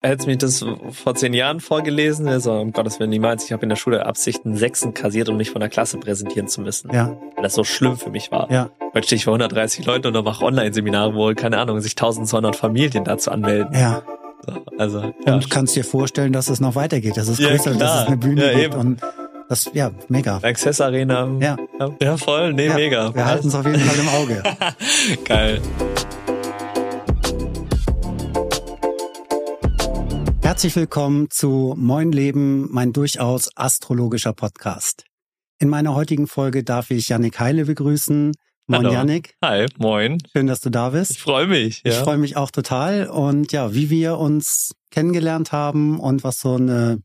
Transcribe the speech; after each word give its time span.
Hättest 0.00 0.28
mich 0.28 0.38
das 0.38 0.64
vor 0.92 1.16
zehn 1.16 1.34
Jahren 1.34 1.58
vorgelesen, 1.58 2.26
wäre 2.26 2.38
so, 2.38 2.52
um 2.52 2.70
Gottes 2.72 3.00
Willen 3.00 3.10
niemals. 3.10 3.44
Ich 3.44 3.52
habe 3.52 3.64
in 3.64 3.68
der 3.68 3.74
Schule 3.74 4.06
Absichten 4.06 4.56
Sechsen 4.56 4.94
kassiert, 4.94 5.28
um 5.28 5.36
mich 5.36 5.50
von 5.50 5.58
der 5.60 5.68
Klasse 5.68 5.98
präsentieren 5.98 6.46
zu 6.46 6.60
müssen. 6.60 6.92
Ja. 6.94 7.16
Weil 7.34 7.42
das 7.42 7.54
so 7.54 7.64
schlimm 7.64 7.96
für 7.96 8.10
mich 8.10 8.30
war. 8.30 8.48
Ja. 8.48 8.70
Heute 8.94 9.06
stehe 9.06 9.16
ich 9.16 9.24
vor 9.24 9.32
130 9.34 9.84
Leuten 9.86 10.14
und 10.14 10.24
mache 10.24 10.44
Online-Seminare, 10.44 11.14
wo, 11.16 11.34
keine 11.34 11.58
Ahnung, 11.58 11.80
sich 11.80 11.92
1200 11.92 12.54
Familien 12.54 13.02
dazu 13.02 13.32
anmelden. 13.32 13.74
Ja. 13.74 14.02
So, 14.46 14.52
also, 14.78 15.12
ja. 15.26 15.34
Und 15.34 15.50
kannst 15.50 15.74
dir 15.74 15.84
vorstellen, 15.84 16.32
dass 16.32 16.48
es 16.48 16.60
noch 16.60 16.76
weitergeht, 16.76 17.16
dass 17.16 17.26
es 17.26 17.38
Ja, 17.40 17.48
größer, 17.48 17.70
dass 17.70 17.78
klar. 17.78 18.02
es 18.02 18.06
eine 18.06 18.16
Bühne 18.18 18.52
Ja, 18.52 18.56
gibt 18.56 18.74
eben. 18.74 18.80
und 18.80 19.00
das, 19.48 19.68
ja, 19.74 19.90
mega. 20.08 20.38
Access 20.42 20.80
Arena. 20.80 21.28
Ja. 21.40 21.56
Ja, 22.00 22.16
voll. 22.18 22.52
Nee, 22.52 22.66
ja. 22.68 22.74
mega. 22.74 23.12
Wir 23.16 23.24
halten 23.24 23.48
es 23.48 23.54
auf 23.56 23.66
jeden 23.66 23.80
Fall 23.80 23.98
im 23.98 24.08
Auge. 24.10 24.42
Geil. 25.24 25.60
Herzlich 30.58 30.74
willkommen 30.74 31.30
zu 31.30 31.76
Moin 31.78 32.10
Leben, 32.10 32.66
mein 32.72 32.92
durchaus 32.92 33.48
astrologischer 33.56 34.32
Podcast. 34.32 35.04
In 35.60 35.68
meiner 35.68 35.94
heutigen 35.94 36.26
Folge 36.26 36.64
darf 36.64 36.90
ich 36.90 37.10
Yannick 37.10 37.38
Heile 37.38 37.66
begrüßen. 37.66 38.32
Moin 38.66 38.80
Hallo. 38.80 38.92
Yannick, 38.92 39.36
Hi, 39.40 39.66
moin. 39.78 40.18
schön, 40.32 40.48
dass 40.48 40.60
du 40.60 40.68
da 40.70 40.88
Ich 40.88 40.94
bist. 40.94 41.18
freue 41.20 41.46
mich. 41.46 41.82
Ja. 41.84 41.92
Ich 41.92 41.98
freue 41.98 42.18
mich 42.18 42.36
auch 42.36 42.50
total. 42.50 43.06
Und 43.08 43.52
ja, 43.52 43.72
wie 43.72 43.88
wir 43.88 44.18
uns 44.18 44.72
kennengelernt 44.90 45.52
haben 45.52 46.00
und 46.00 46.24
was 46.24 46.40
so 46.40 46.56
eine 46.56 46.98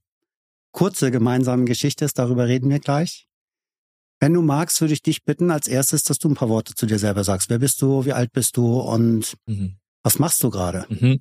kurze 0.71 1.11
gemeinsame 1.11 1.65
Geschichte 1.65 2.05
ist, 2.05 2.17
darüber 2.17 2.47
reden 2.47 2.71
wir 2.71 2.79
gleich. 2.79 3.27
Wenn 4.19 4.33
du 4.33 4.41
magst, 4.41 4.81
würde 4.81 4.95
ich 4.95 5.03
dich 5.03 5.25
bitten, 5.25 5.51
als 5.51 5.67
erstes, 5.67 6.01
dass 6.03 6.17
du 6.17 6.27
ein 6.27 6.33
paar 6.35 6.49
Worte 6.49 6.73
zu 6.73 6.87
dir 6.87 6.97
selber 6.97 7.23
sagst. 7.23 7.51
Wer 7.51 7.59
bist 7.59 7.83
du? 7.83 8.03
Wie 8.03 8.13
alt 8.13 8.31
bist 8.31 8.57
du? 8.57 8.79
Und 8.79 9.35
Mhm. 9.45 9.75
was 10.01 10.17
machst 10.17 10.41
du 10.43 10.49
gerade? 10.49 10.87
Mhm. 10.89 11.19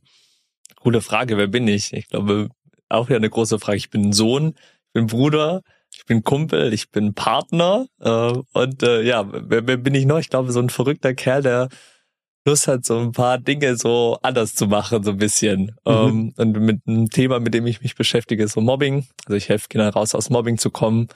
Coole 0.80 1.01
Frage, 1.01 1.37
wer 1.37 1.47
bin 1.47 1.69
ich? 1.69 1.93
Ich 1.93 2.09
glaube, 2.09 2.48
auch 2.89 3.09
wieder 3.09 3.16
eine 3.16 3.30
große 3.30 3.59
Frage. 3.59 3.79
Ich 3.79 3.91
bin 3.91 4.12
Sohn, 4.12 4.55
ich 4.87 4.93
bin 4.93 5.07
Bruder, 5.07 5.62
ich 5.95 6.05
bin 6.06 6.25
Kumpel, 6.25 6.73
ich 6.73 6.91
bin 6.91 7.14
Partner 7.14 7.87
äh, 8.00 8.33
und 8.53 8.83
äh, 8.83 9.03
ja, 9.03 9.27
wer, 9.31 9.67
wer 9.67 9.77
bin 9.77 9.95
ich 9.95 10.06
noch? 10.06 10.19
Ich 10.19 10.31
glaube, 10.31 10.53
so 10.53 10.61
ein 10.61 10.70
verrückter 10.70 11.14
Kerl, 11.14 11.42
der 11.42 11.69
Lust 12.45 12.67
hat, 12.67 12.84
so 12.84 12.98
ein 12.98 13.12
paar 13.12 13.39
Dinge 13.39 13.77
so 13.77 14.19
anders 14.22 14.55
zu 14.55 14.67
machen, 14.67 15.05
so 15.05 15.12
ein 15.12 15.19
bisschen. 15.19 15.77
Mhm. 15.87 15.92
Ähm, 15.92 16.34
und 16.37 16.61
mit 16.61 16.81
einem 16.87 17.09
Thema, 17.09 17.39
mit 17.39 17.55
dem 17.55 17.67
ich 17.67 17.83
mich 17.83 17.94
beschäftige, 17.94 18.44
ist 18.44 18.53
so 18.53 18.61
Mobbing. 18.61 19.06
Also 19.27 19.37
ich 19.37 19.48
helfe 19.48 19.69
Kindern 19.69 19.92
raus, 19.92 20.15
aus 20.15 20.31
Mobbing 20.31 20.59
zu 20.59 20.70
kommen 20.70 21.09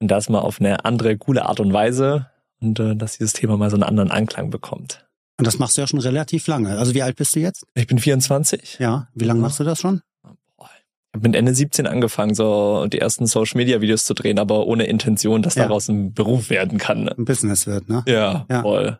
und 0.00 0.10
das 0.10 0.28
mal 0.28 0.40
auf 0.40 0.60
eine 0.60 0.84
andere, 0.84 1.18
coole 1.18 1.44
Art 1.44 1.60
und 1.60 1.72
Weise 1.72 2.30
und 2.60 2.80
äh, 2.80 2.96
dass 2.96 3.18
dieses 3.18 3.34
Thema 3.34 3.56
mal 3.56 3.70
so 3.70 3.76
einen 3.76 3.82
anderen 3.82 4.10
Anklang 4.10 4.50
bekommt. 4.50 5.06
Und 5.38 5.46
das 5.46 5.58
machst 5.58 5.76
du 5.76 5.80
ja 5.80 5.86
schon 5.86 5.98
relativ 6.00 6.46
lange. 6.46 6.78
Also 6.78 6.94
wie 6.94 7.02
alt 7.02 7.16
bist 7.16 7.34
du 7.34 7.40
jetzt? 7.40 7.64
Ich 7.74 7.86
bin 7.86 7.98
24. 7.98 8.78
Ja. 8.78 9.08
Wie 9.14 9.24
lange 9.24 9.40
Ja. 9.40 9.42
machst 9.46 9.58
du 9.60 9.64
das 9.64 9.80
schon? 9.80 10.00
Boah, 10.22 10.68
Ich 10.70 11.16
habe 11.16 11.28
mit 11.28 11.34
Ende 11.36 11.54
17 11.54 11.86
angefangen, 11.86 12.34
so 12.34 12.86
die 12.86 12.98
ersten 13.00 13.26
Social 13.26 13.56
Media 13.58 13.80
Videos 13.80 14.04
zu 14.04 14.14
drehen, 14.14 14.38
aber 14.38 14.66
ohne 14.66 14.86
Intention, 14.86 15.42
dass 15.42 15.56
Ja. 15.56 15.64
daraus 15.64 15.88
ein 15.88 16.12
Beruf 16.14 16.50
werden 16.50 16.78
kann. 16.78 17.08
Ein 17.08 17.24
Business 17.24 17.66
wird, 17.66 17.88
ne? 17.88 18.04
Ja, 18.06 18.46
Ja. 18.48 18.62
voll. 18.62 18.98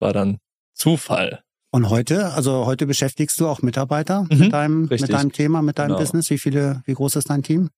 War 0.00 0.12
dann 0.12 0.38
Zufall. 0.74 1.42
Und 1.70 1.90
heute, 1.90 2.32
also 2.32 2.64
heute 2.64 2.86
beschäftigst 2.86 3.38
du 3.40 3.46
auch 3.46 3.60
Mitarbeiter 3.60 4.22
Mhm, 4.30 4.38
mit 4.38 4.52
deinem, 4.54 4.84
richtig. 4.86 5.10
mit 5.10 5.12
deinem 5.18 5.32
Thema, 5.32 5.60
mit 5.60 5.78
deinem 5.78 5.88
Genau. 5.88 5.98
Business. 5.98 6.30
Wie 6.30 6.38
viele, 6.38 6.82
wie 6.86 6.94
groß 6.94 7.16
ist 7.16 7.28
dein 7.28 7.42
Team? 7.42 7.68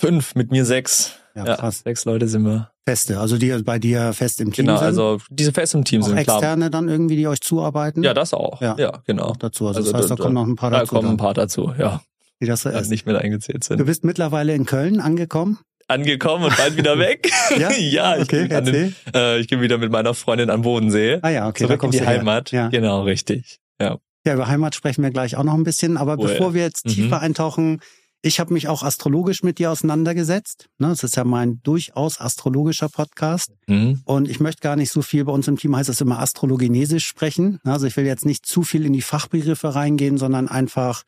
Fünf, 0.00 0.34
mit 0.36 0.52
mir 0.52 0.64
sechs. 0.64 1.14
Ja, 1.34 1.44
Ja, 1.46 1.56
krass. 1.56 1.80
sechs 1.80 2.04
Leute 2.04 2.28
sind 2.28 2.44
wir. 2.44 2.70
Feste, 2.86 3.18
also 3.18 3.38
die 3.38 3.50
bei 3.64 3.78
dir 3.78 4.12
fest 4.12 4.40
im 4.42 4.52
Team 4.52 4.66
Genau, 4.66 4.76
sind. 4.78 4.86
also 4.86 5.18
diese 5.30 5.52
fest 5.52 5.74
im 5.74 5.84
Team 5.84 6.02
auch 6.02 6.06
sind 6.06 6.18
klar. 6.22 6.36
externe 6.36 6.70
dann 6.70 6.88
irgendwie, 6.88 7.16
die 7.16 7.26
euch 7.26 7.40
zuarbeiten. 7.40 8.02
Ja, 8.02 8.12
das 8.12 8.34
auch. 8.34 8.60
Ja. 8.60 8.76
Ja, 8.78 9.00
genau. 9.06 9.24
auch 9.28 9.36
dazu. 9.38 9.66
Also, 9.68 9.78
Also 9.80 9.92
das 9.92 10.02
heißt, 10.02 10.10
da 10.10 10.16
da- 10.16 10.22
kommen 10.22 10.34
noch 10.34 10.46
ein 10.46 10.56
paar 10.56 10.70
Da 10.70 10.80
dazu, 10.80 10.94
kommen 10.94 11.06
ein 11.08 11.10
dann, 11.12 11.16
paar 11.16 11.32
dazu, 11.34 11.72
ja, 11.78 12.02
die 12.42 12.46
das 12.46 12.62
so 12.62 12.68
ist. 12.68 12.90
nicht 12.90 13.06
mit 13.06 13.16
eingezählt 13.16 13.62
Du 13.64 13.68
sind. 13.76 13.86
bist 13.86 14.04
mittlerweile 14.04 14.54
in 14.54 14.66
Köln 14.66 15.00
angekommen. 15.00 15.58
Angekommen 15.88 16.44
und 16.44 16.56
bald 16.58 16.76
wieder 16.76 16.98
weg. 16.98 17.30
Ja? 17.58 17.70
ja 17.78 18.16
ich, 18.16 18.22
Okay, 18.24 18.54
an 18.54 18.64
den, 18.66 18.94
äh, 19.14 19.38
ich 19.38 19.48
gehe 19.48 19.60
wieder 19.62 19.78
mit 19.78 19.90
meiner 19.90 20.12
Freundin 20.12 20.50
an 20.50 20.60
Bodensee. 20.62 21.20
Ah 21.22 21.30
ja, 21.30 21.48
okay, 21.48 21.64
da 21.64 21.68
zurück 21.68 21.82
in 21.84 21.90
die 21.90 21.98
du 21.98 22.04
her. 22.04 22.18
Heimat. 22.18 22.50
Ja. 22.52 22.68
Genau, 22.68 23.02
richtig. 23.02 23.60
Ja. 23.80 23.96
Ja, 24.26 24.34
über 24.34 24.46
Heimat 24.48 24.74
sprechen 24.74 25.02
wir 25.02 25.10
gleich 25.10 25.36
auch 25.36 25.44
noch 25.44 25.54
ein 25.54 25.64
bisschen. 25.64 25.96
Aber 25.96 26.18
Cool. 26.18 26.28
bevor 26.28 26.52
wir 26.54 26.62
jetzt 26.62 26.84
Mhm. 26.86 26.90
tiefer 26.90 27.20
eintauchen, 27.20 27.80
ich 28.26 28.40
habe 28.40 28.54
mich 28.54 28.68
auch 28.68 28.82
astrologisch 28.82 29.42
mit 29.42 29.58
dir 29.58 29.70
auseinandergesetzt. 29.70 30.68
Ne, 30.78 30.88
Das 30.88 31.04
ist 31.04 31.14
ja 31.16 31.24
mein 31.24 31.60
durchaus 31.62 32.20
astrologischer 32.20 32.88
Podcast. 32.88 33.50
Mhm. 33.66 34.00
Und 34.04 34.28
ich 34.28 34.40
möchte 34.40 34.62
gar 34.62 34.76
nicht 34.76 34.90
so 34.90 35.02
viel, 35.02 35.24
bei 35.24 35.32
uns 35.32 35.46
im 35.46 35.58
Team 35.58 35.76
heißt 35.76 35.90
es 35.90 36.00
immer 36.00 36.18
astrologenesisch 36.20 37.06
sprechen. 37.06 37.60
Also 37.64 37.86
ich 37.86 37.96
will 37.96 38.06
jetzt 38.06 38.24
nicht 38.24 38.46
zu 38.46 38.62
viel 38.62 38.86
in 38.86 38.94
die 38.94 39.02
Fachbegriffe 39.02 39.74
reingehen, 39.74 40.16
sondern 40.16 40.48
einfach 40.48 41.02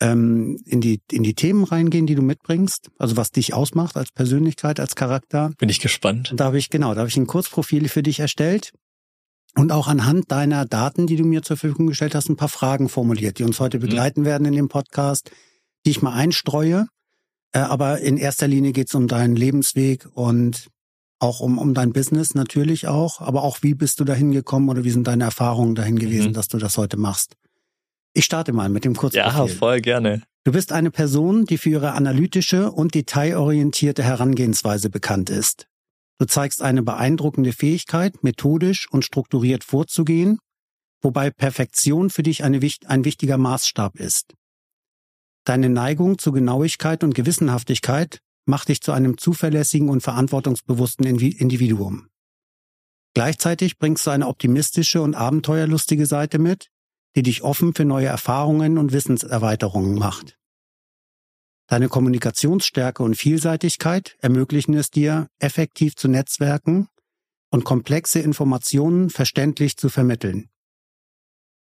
ähm, 0.00 0.58
in, 0.66 0.80
die, 0.80 1.00
in 1.12 1.22
die 1.22 1.34
Themen 1.34 1.62
reingehen, 1.62 2.06
die 2.06 2.16
du 2.16 2.22
mitbringst. 2.22 2.90
Also 2.98 3.16
was 3.16 3.30
dich 3.30 3.54
ausmacht 3.54 3.96
als 3.96 4.10
Persönlichkeit, 4.10 4.80
als 4.80 4.96
Charakter. 4.96 5.52
Bin 5.58 5.68
ich 5.68 5.78
gespannt. 5.80 6.32
Und 6.32 6.40
da 6.40 6.46
habe 6.46 6.58
ich, 6.58 6.70
genau, 6.70 6.92
da 6.94 7.00
habe 7.02 7.08
ich 7.08 7.16
ein 7.16 7.28
Kurzprofil 7.28 7.88
für 7.88 8.02
dich 8.02 8.18
erstellt. 8.18 8.72
Und 9.54 9.70
auch 9.70 9.86
anhand 9.86 10.32
deiner 10.32 10.64
Daten, 10.64 11.06
die 11.06 11.16
du 11.16 11.24
mir 11.24 11.42
zur 11.42 11.56
Verfügung 11.56 11.86
gestellt 11.86 12.14
hast, 12.14 12.28
ein 12.28 12.36
paar 12.36 12.48
Fragen 12.48 12.88
formuliert, 12.88 13.38
die 13.38 13.44
uns 13.44 13.60
heute 13.60 13.76
Mhm. 13.76 13.82
begleiten 13.82 14.24
werden 14.24 14.46
in 14.46 14.54
dem 14.54 14.68
Podcast, 14.68 15.30
die 15.84 15.90
ich 15.90 16.02
mal 16.02 16.12
einstreue. 16.12 16.86
Äh, 17.52 17.58
aber 17.60 18.00
in 18.00 18.16
erster 18.16 18.48
Linie 18.48 18.72
geht 18.72 18.88
es 18.88 18.94
um 18.94 19.08
deinen 19.08 19.36
Lebensweg 19.36 20.06
und 20.14 20.68
auch 21.18 21.40
um, 21.40 21.58
um 21.58 21.74
dein 21.74 21.92
Business 21.92 22.34
natürlich 22.34 22.88
auch. 22.88 23.20
Aber 23.20 23.42
auch, 23.44 23.58
wie 23.62 23.74
bist 23.74 24.00
du 24.00 24.04
dahin 24.04 24.32
gekommen 24.32 24.68
oder 24.68 24.84
wie 24.84 24.90
sind 24.90 25.06
deine 25.06 25.24
Erfahrungen 25.24 25.74
dahin 25.74 25.98
gewesen, 25.98 26.28
Mhm. 26.30 26.34
dass 26.34 26.48
du 26.48 26.58
das 26.58 26.76
heute 26.78 26.96
machst? 26.96 27.36
Ich 28.14 28.24
starte 28.24 28.52
mal 28.52 28.68
mit 28.68 28.84
dem 28.84 28.94
Kurzprofil. 28.94 29.32
Ja, 29.32 29.46
voll 29.46 29.80
gerne. 29.80 30.22
Du 30.44 30.52
bist 30.52 30.72
eine 30.72 30.90
Person, 30.90 31.44
die 31.44 31.56
für 31.56 31.70
ihre 31.70 31.92
analytische 31.92 32.72
und 32.72 32.94
detailorientierte 32.94 34.02
Herangehensweise 34.02 34.90
bekannt 34.90 35.30
ist. 35.30 35.66
Du 36.18 36.26
zeigst 36.26 36.62
eine 36.62 36.82
beeindruckende 36.82 37.52
Fähigkeit, 37.52 38.22
methodisch 38.24 38.88
und 38.90 39.04
strukturiert 39.04 39.64
vorzugehen, 39.64 40.38
wobei 41.00 41.30
Perfektion 41.30 42.10
für 42.10 42.22
dich 42.22 42.44
eine, 42.44 42.58
ein 42.86 43.04
wichtiger 43.04 43.38
Maßstab 43.38 43.96
ist. 43.98 44.34
Deine 45.44 45.68
Neigung 45.68 46.18
zu 46.18 46.30
Genauigkeit 46.32 47.02
und 47.02 47.14
Gewissenhaftigkeit 47.14 48.20
macht 48.44 48.68
dich 48.68 48.80
zu 48.80 48.92
einem 48.92 49.18
zuverlässigen 49.18 49.88
und 49.88 50.02
verantwortungsbewussten 50.02 51.04
Individuum. 51.06 52.08
Gleichzeitig 53.14 53.78
bringst 53.78 54.06
du 54.06 54.10
eine 54.10 54.28
optimistische 54.28 55.02
und 55.02 55.14
abenteuerlustige 55.14 56.06
Seite 56.06 56.38
mit, 56.38 56.68
die 57.14 57.22
dich 57.22 57.42
offen 57.42 57.74
für 57.74 57.84
neue 57.84 58.06
Erfahrungen 58.06 58.78
und 58.78 58.92
Wissenserweiterungen 58.92 59.96
macht. 59.96 60.38
Deine 61.66 61.88
Kommunikationsstärke 61.88 63.02
und 63.02 63.16
Vielseitigkeit 63.16 64.16
ermöglichen 64.20 64.74
es 64.74 64.90
dir, 64.90 65.28
effektiv 65.38 65.96
zu 65.96 66.08
netzwerken 66.08 66.88
und 67.50 67.64
komplexe 67.64 68.20
Informationen 68.20 69.10
verständlich 69.10 69.76
zu 69.76 69.88
vermitteln. 69.88 70.48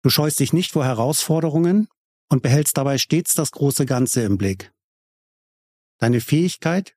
Du 0.03 0.11
scheust 0.11 0.41
dich 0.41 0.53
nicht 0.53 0.73
vor 0.73 0.85
Herausforderungen 0.85 1.89
und 2.29 2.43
behältst 2.43 2.77
dabei 2.77 2.99
stets 2.99 3.35
das 3.35 3.51
große 3.53 3.87
Ganze 3.87 4.23
im 4.23 4.39
Blick. 4.39 4.73
Deine 5.99 6.21
Fähigkeit, 6.21 6.95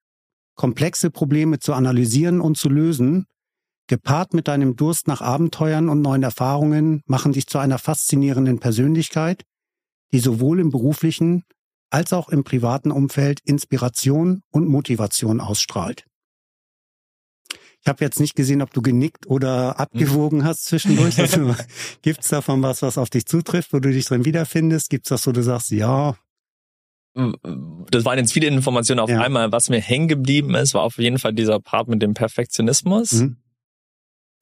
komplexe 0.56 1.10
Probleme 1.10 1.60
zu 1.60 1.74
analysieren 1.74 2.42
und 2.42 2.58
zu 2.58 2.70
lösen, 2.70 3.26
gepaart 3.88 4.34
mit 4.34 4.48
deinem 4.48 4.76
Durst 4.76 5.08
nach 5.08 5.22
Abenteuern 5.22 5.90
und 5.90 6.02
neuen 6.02 6.24
Erfahrungen, 6.24 7.02
machen 7.06 7.34
dich 7.34 7.48
zu 7.48 7.58
einer 7.58 7.80
faszinierenden 7.80 8.60
Persönlichkeit, 8.60 9.44
die 10.12 10.20
sowohl 10.20 10.60
im 10.60 10.70
beruflichen 10.70 11.44
als 11.90 12.14
auch 12.14 12.30
im 12.30 12.44
privaten 12.44 12.92
Umfeld 12.92 13.40
Inspiration 13.46 14.42
und 14.52 14.68
Motivation 14.68 15.42
ausstrahlt. 15.42 16.06
Ich 17.82 17.88
habe 17.88 18.04
jetzt 18.04 18.20
nicht 18.20 18.36
gesehen, 18.36 18.62
ob 18.62 18.74
du 18.74 18.82
genickt 18.82 19.28
oder 19.28 19.80
abgewogen 19.80 20.44
hast 20.44 20.66
zwischendurch. 20.66 21.18
Also, 21.20 21.56
Gibt 22.02 22.22
es 22.24 22.28
davon 22.30 22.62
was, 22.62 22.82
was 22.82 22.98
auf 22.98 23.10
dich 23.10 23.26
zutrifft, 23.26 23.72
wo 23.74 23.80
du 23.80 23.90
dich 23.92 24.06
drin 24.06 24.26
wiederfindest? 24.26 24.90
Gibt 24.90 25.06
es 25.06 25.10
das, 25.10 25.26
wo 25.28 25.32
du 25.32 25.42
sagst, 25.42 25.72
ja, 25.72 26.16
Das 27.16 28.06
waren 28.06 28.18
jetzt 28.20 28.34
viele 28.34 28.48
Informationen 28.48 29.00
auf 29.00 29.10
Ja. 29.10 29.22
einmal. 29.22 29.52
Was 29.52 29.70
mir 29.70 29.82
hängen 29.82 30.08
geblieben 30.08 30.56
ist, 30.56 30.74
war 30.74 30.84
auf 30.84 30.98
jeden 30.98 31.18
Fall 31.20 31.34
dieser 31.34 31.60
Part 31.60 31.88
mit 31.88 32.02
dem 32.02 32.14
Perfektionismus. 32.14 33.12
hm, 33.12 33.38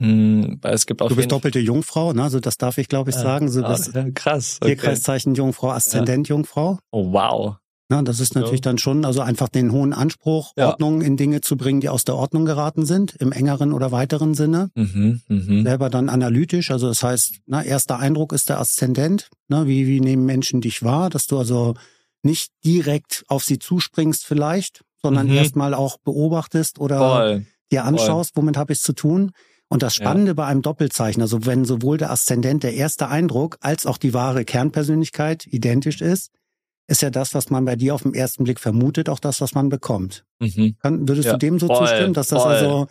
Mhm. 0.00 0.58
weil 0.62 0.74
Es 0.74 0.86
gibt 0.86 1.02
auf 1.02 1.08
du 1.08 1.16
bist 1.16 1.32
doppelte 1.32 1.58
Jungfrau, 1.58 2.12
ne? 2.12 2.22
Also 2.22 2.38
das 2.40 2.56
darf 2.56 2.78
ich, 2.78 2.88
glaube 2.88 3.10
ich, 3.10 3.16
Ja. 3.16 3.22
sagen. 3.22 3.50
Du 3.52 3.64
Ah, 3.64 3.76
ja, 3.94 4.10
krass. 4.14 4.58
Okay. 4.60 4.74
Tierkreiszeichen 4.74 5.34
Jungfrau, 5.34 5.70
Aszendent 5.70 6.28
Jungfrau. 6.28 6.78
Oh, 6.92 7.12
wow. 7.12 7.56
Na, 7.90 8.02
das 8.02 8.20
ist 8.20 8.34
natürlich 8.34 8.60
Ja. 8.60 8.64
dann 8.70 8.78
schon, 8.78 9.04
also 9.06 9.22
einfach 9.22 9.48
den 9.48 9.72
hohen 9.72 9.94
Anspruch, 9.94 10.52
Ja. 10.58 10.68
Ordnung 10.68 11.00
in 11.00 11.16
Dinge 11.16 11.40
zu 11.40 11.56
bringen, 11.56 11.80
die 11.80 11.88
aus 11.88 12.04
der 12.04 12.16
Ordnung 12.16 12.44
geraten 12.44 12.84
sind, 12.84 13.14
im 13.16 13.32
engeren 13.32 13.72
oder 13.72 13.92
weiteren 13.92 14.34
Sinne. 14.34 14.70
Mhm, 14.74 15.22
mhm. 15.28 15.62
Selber 15.64 15.88
dann 15.88 16.10
analytisch, 16.10 16.70
also 16.70 16.88
das 16.88 17.02
heißt, 17.02 17.36
na, 17.46 17.62
erster 17.62 17.98
Eindruck 17.98 18.32
ist 18.34 18.50
der 18.50 18.60
Aszendent. 18.60 19.30
Na, 19.48 19.66
wie, 19.66 19.86
wie 19.86 20.00
nehmen 20.00 20.26
Menschen 20.26 20.60
dich 20.60 20.82
wahr, 20.82 21.08
dass 21.08 21.26
du 21.26 21.38
also 21.38 21.74
nicht 22.22 22.50
direkt 22.62 23.24
auf 23.28 23.42
sie 23.44 23.58
zuspringst 23.58 24.26
vielleicht, 24.26 24.82
sondern 25.02 25.28
Mhm. 25.28 25.34
erstmal 25.34 25.72
auch 25.72 25.96
beobachtest 26.04 26.78
oder 26.78 26.98
Voll. 26.98 27.46
dir 27.72 27.84
anschaust, 27.84 28.32
womit 28.34 28.58
habe 28.58 28.72
ich 28.74 28.80
es 28.80 28.84
zu 28.84 28.92
tun. 28.92 29.30
Und 29.70 29.82
das 29.82 29.96
Ja. 29.96 30.04
Spannende 30.04 30.34
bei 30.34 30.44
einem 30.46 30.60
Doppelzeichen, 30.62 31.22
also 31.22 31.46
wenn 31.46 31.64
sowohl 31.64 31.96
der 31.96 32.10
Aszendent 32.10 32.62
der 32.64 32.74
erste 32.74 33.08
Eindruck 33.08 33.56
als 33.60 33.86
auch 33.86 33.96
die 33.98 34.12
wahre 34.14 34.44
Kernpersönlichkeit 34.44 35.46
identisch 35.46 36.00
ist, 36.02 36.30
ist 36.88 37.02
ja 37.02 37.10
das, 37.10 37.34
was 37.34 37.50
man 37.50 37.64
bei 37.64 37.76
dir 37.76 37.94
auf 37.94 38.02
den 38.02 38.14
ersten 38.14 38.44
Blick 38.44 38.58
vermutet, 38.58 39.08
auch 39.08 39.20
das, 39.20 39.40
was 39.40 39.54
man 39.54 39.68
bekommt. 39.68 40.24
Mhm. 40.40 40.76
Kann, 40.82 41.08
würdest 41.08 41.26
Ja, 41.26 41.32
du 41.32 41.38
dem 41.38 41.58
so 41.58 41.66
voll, 41.66 41.76
zustimmen, 41.86 42.14
dass 42.14 42.28
das 42.28 42.42
voll, 42.42 42.52
also 42.52 42.86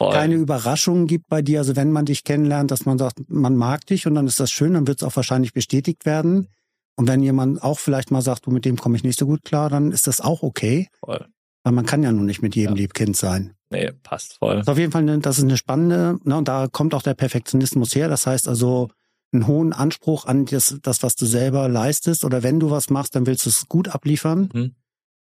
Voll. 0.00 0.12
keine 0.12 0.34
Überraschungen 0.34 1.06
gibt 1.06 1.28
bei 1.28 1.40
dir? 1.42 1.60
Also 1.60 1.74
wenn 1.76 1.90
man 1.92 2.04
dich 2.04 2.24
kennenlernt, 2.24 2.70
dass 2.70 2.84
man 2.84 2.98
sagt, 2.98 3.18
man 3.28 3.56
mag 3.56 3.86
dich 3.86 4.06
und 4.06 4.14
dann 4.14 4.26
ist 4.26 4.38
das 4.40 4.50
schön, 4.50 4.74
dann 4.74 4.86
wird 4.86 5.02
es 5.02 5.06
auch 5.08 5.16
wahrscheinlich 5.16 5.52
bestätigt 5.52 6.04
werden. 6.04 6.48
Und 6.96 7.06
wenn 7.08 7.22
jemand 7.22 7.62
auch 7.62 7.78
vielleicht 7.78 8.10
mal 8.10 8.22
sagt, 8.22 8.46
du, 8.46 8.50
mit 8.50 8.64
dem 8.64 8.76
komme 8.76 8.96
ich 8.96 9.04
nicht 9.04 9.18
so 9.18 9.26
gut 9.26 9.44
klar, 9.44 9.70
dann 9.70 9.92
ist 9.92 10.08
das 10.08 10.20
auch 10.20 10.42
okay. 10.42 10.88
Weil 11.00 11.72
man 11.72 11.86
kann 11.86 12.02
ja 12.02 12.10
nun 12.10 12.26
nicht 12.26 12.42
mit 12.42 12.56
jedem 12.56 12.74
Ja. 12.74 12.82
Liebkind 12.82 13.16
sein. 13.16 13.54
Nee, 13.70 13.92
passt 14.02 14.38
voll. 14.38 14.56
Das 14.56 14.62
ist 14.64 14.68
auf 14.70 14.78
jeden 14.78 14.90
Fall, 14.92 15.02
eine, 15.02 15.18
das 15.18 15.38
ist 15.38 15.44
eine 15.44 15.56
spannende, 15.56 16.18
ne, 16.24 16.36
und 16.36 16.48
da 16.48 16.66
kommt 16.68 16.94
auch 16.94 17.02
der 17.02 17.14
Perfektionismus 17.14 17.94
her. 17.94 18.08
Das 18.08 18.26
heißt 18.26 18.48
also, 18.48 18.88
einen 19.32 19.46
hohen 19.46 19.72
Anspruch 19.72 20.24
an 20.26 20.46
das, 20.46 20.78
das, 20.82 21.02
was 21.02 21.14
du 21.16 21.26
selber 21.26 21.68
leistest. 21.68 22.24
Oder 22.24 22.42
wenn 22.42 22.60
du 22.60 22.70
was 22.70 22.90
machst, 22.90 23.14
dann 23.14 23.26
willst 23.26 23.44
du 23.46 23.50
es 23.50 23.66
gut 23.68 23.88
abliefern. 23.88 24.48
Mhm. 24.52 24.74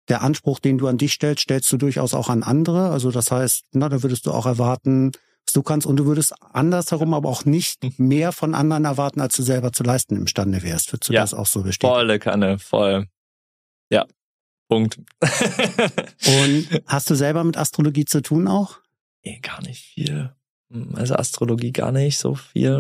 Der 0.10 0.22
Anspruch, 0.22 0.60
den 0.60 0.78
du 0.78 0.88
an 0.88 0.98
dich 0.98 1.14
stellst, 1.14 1.44
stellst 1.44 1.72
du 1.72 1.78
durchaus 1.78 2.14
auch 2.14 2.28
an 2.30 2.44
andere. 2.44 2.90
Also 2.90 3.12
das 3.12 3.32
heißt, 3.32 3.64
na, 3.72 3.88
da 3.88 4.04
würdest 4.04 4.26
du 4.26 4.32
auch 4.32 4.46
erwarten, 4.46 5.12
was 5.46 5.54
du 5.54 5.64
kannst. 5.64 5.88
Und 5.88 5.96
du 5.96 6.06
würdest 6.06 6.34
andersherum 6.42 7.14
aber 7.14 7.30
auch 7.30 7.46
nicht 7.46 7.84
Mhm. 7.84 7.94
mehr 8.10 8.32
von 8.34 8.54
anderen 8.56 8.84
erwarten, 8.86 9.22
als 9.22 9.36
du 9.38 9.44
selber 9.44 9.72
zu 9.72 9.84
leisten 9.84 10.18
imstande 10.18 10.62
wärst. 10.64 10.92
Würdest 10.92 11.10
du 11.10 11.14
Ja. 11.14 11.22
das 11.22 11.34
auch 11.34 11.46
so 11.48 11.64
bestätigen? 11.64 11.94
Volle 11.96 12.20
Kanne, 12.20 12.60
voll. 12.60 13.08
Ja. 13.90 14.06
Punkt. 14.70 15.00
Und 15.22 15.22
hast 16.88 17.10
du 17.10 17.16
selber 17.16 17.44
mit 17.44 17.58
Astrologie 17.58 18.06
zu 18.06 18.22
tun 18.22 18.48
auch? 18.48 18.80
nee, 19.26 19.40
gar 19.42 19.62
nicht 19.62 19.82
viel. 19.82 20.34
Also 20.96 21.16
Astrologie 21.16 21.72
gar 21.72 21.92
nicht 21.94 22.18
so 22.18 22.36
viel. 22.36 22.74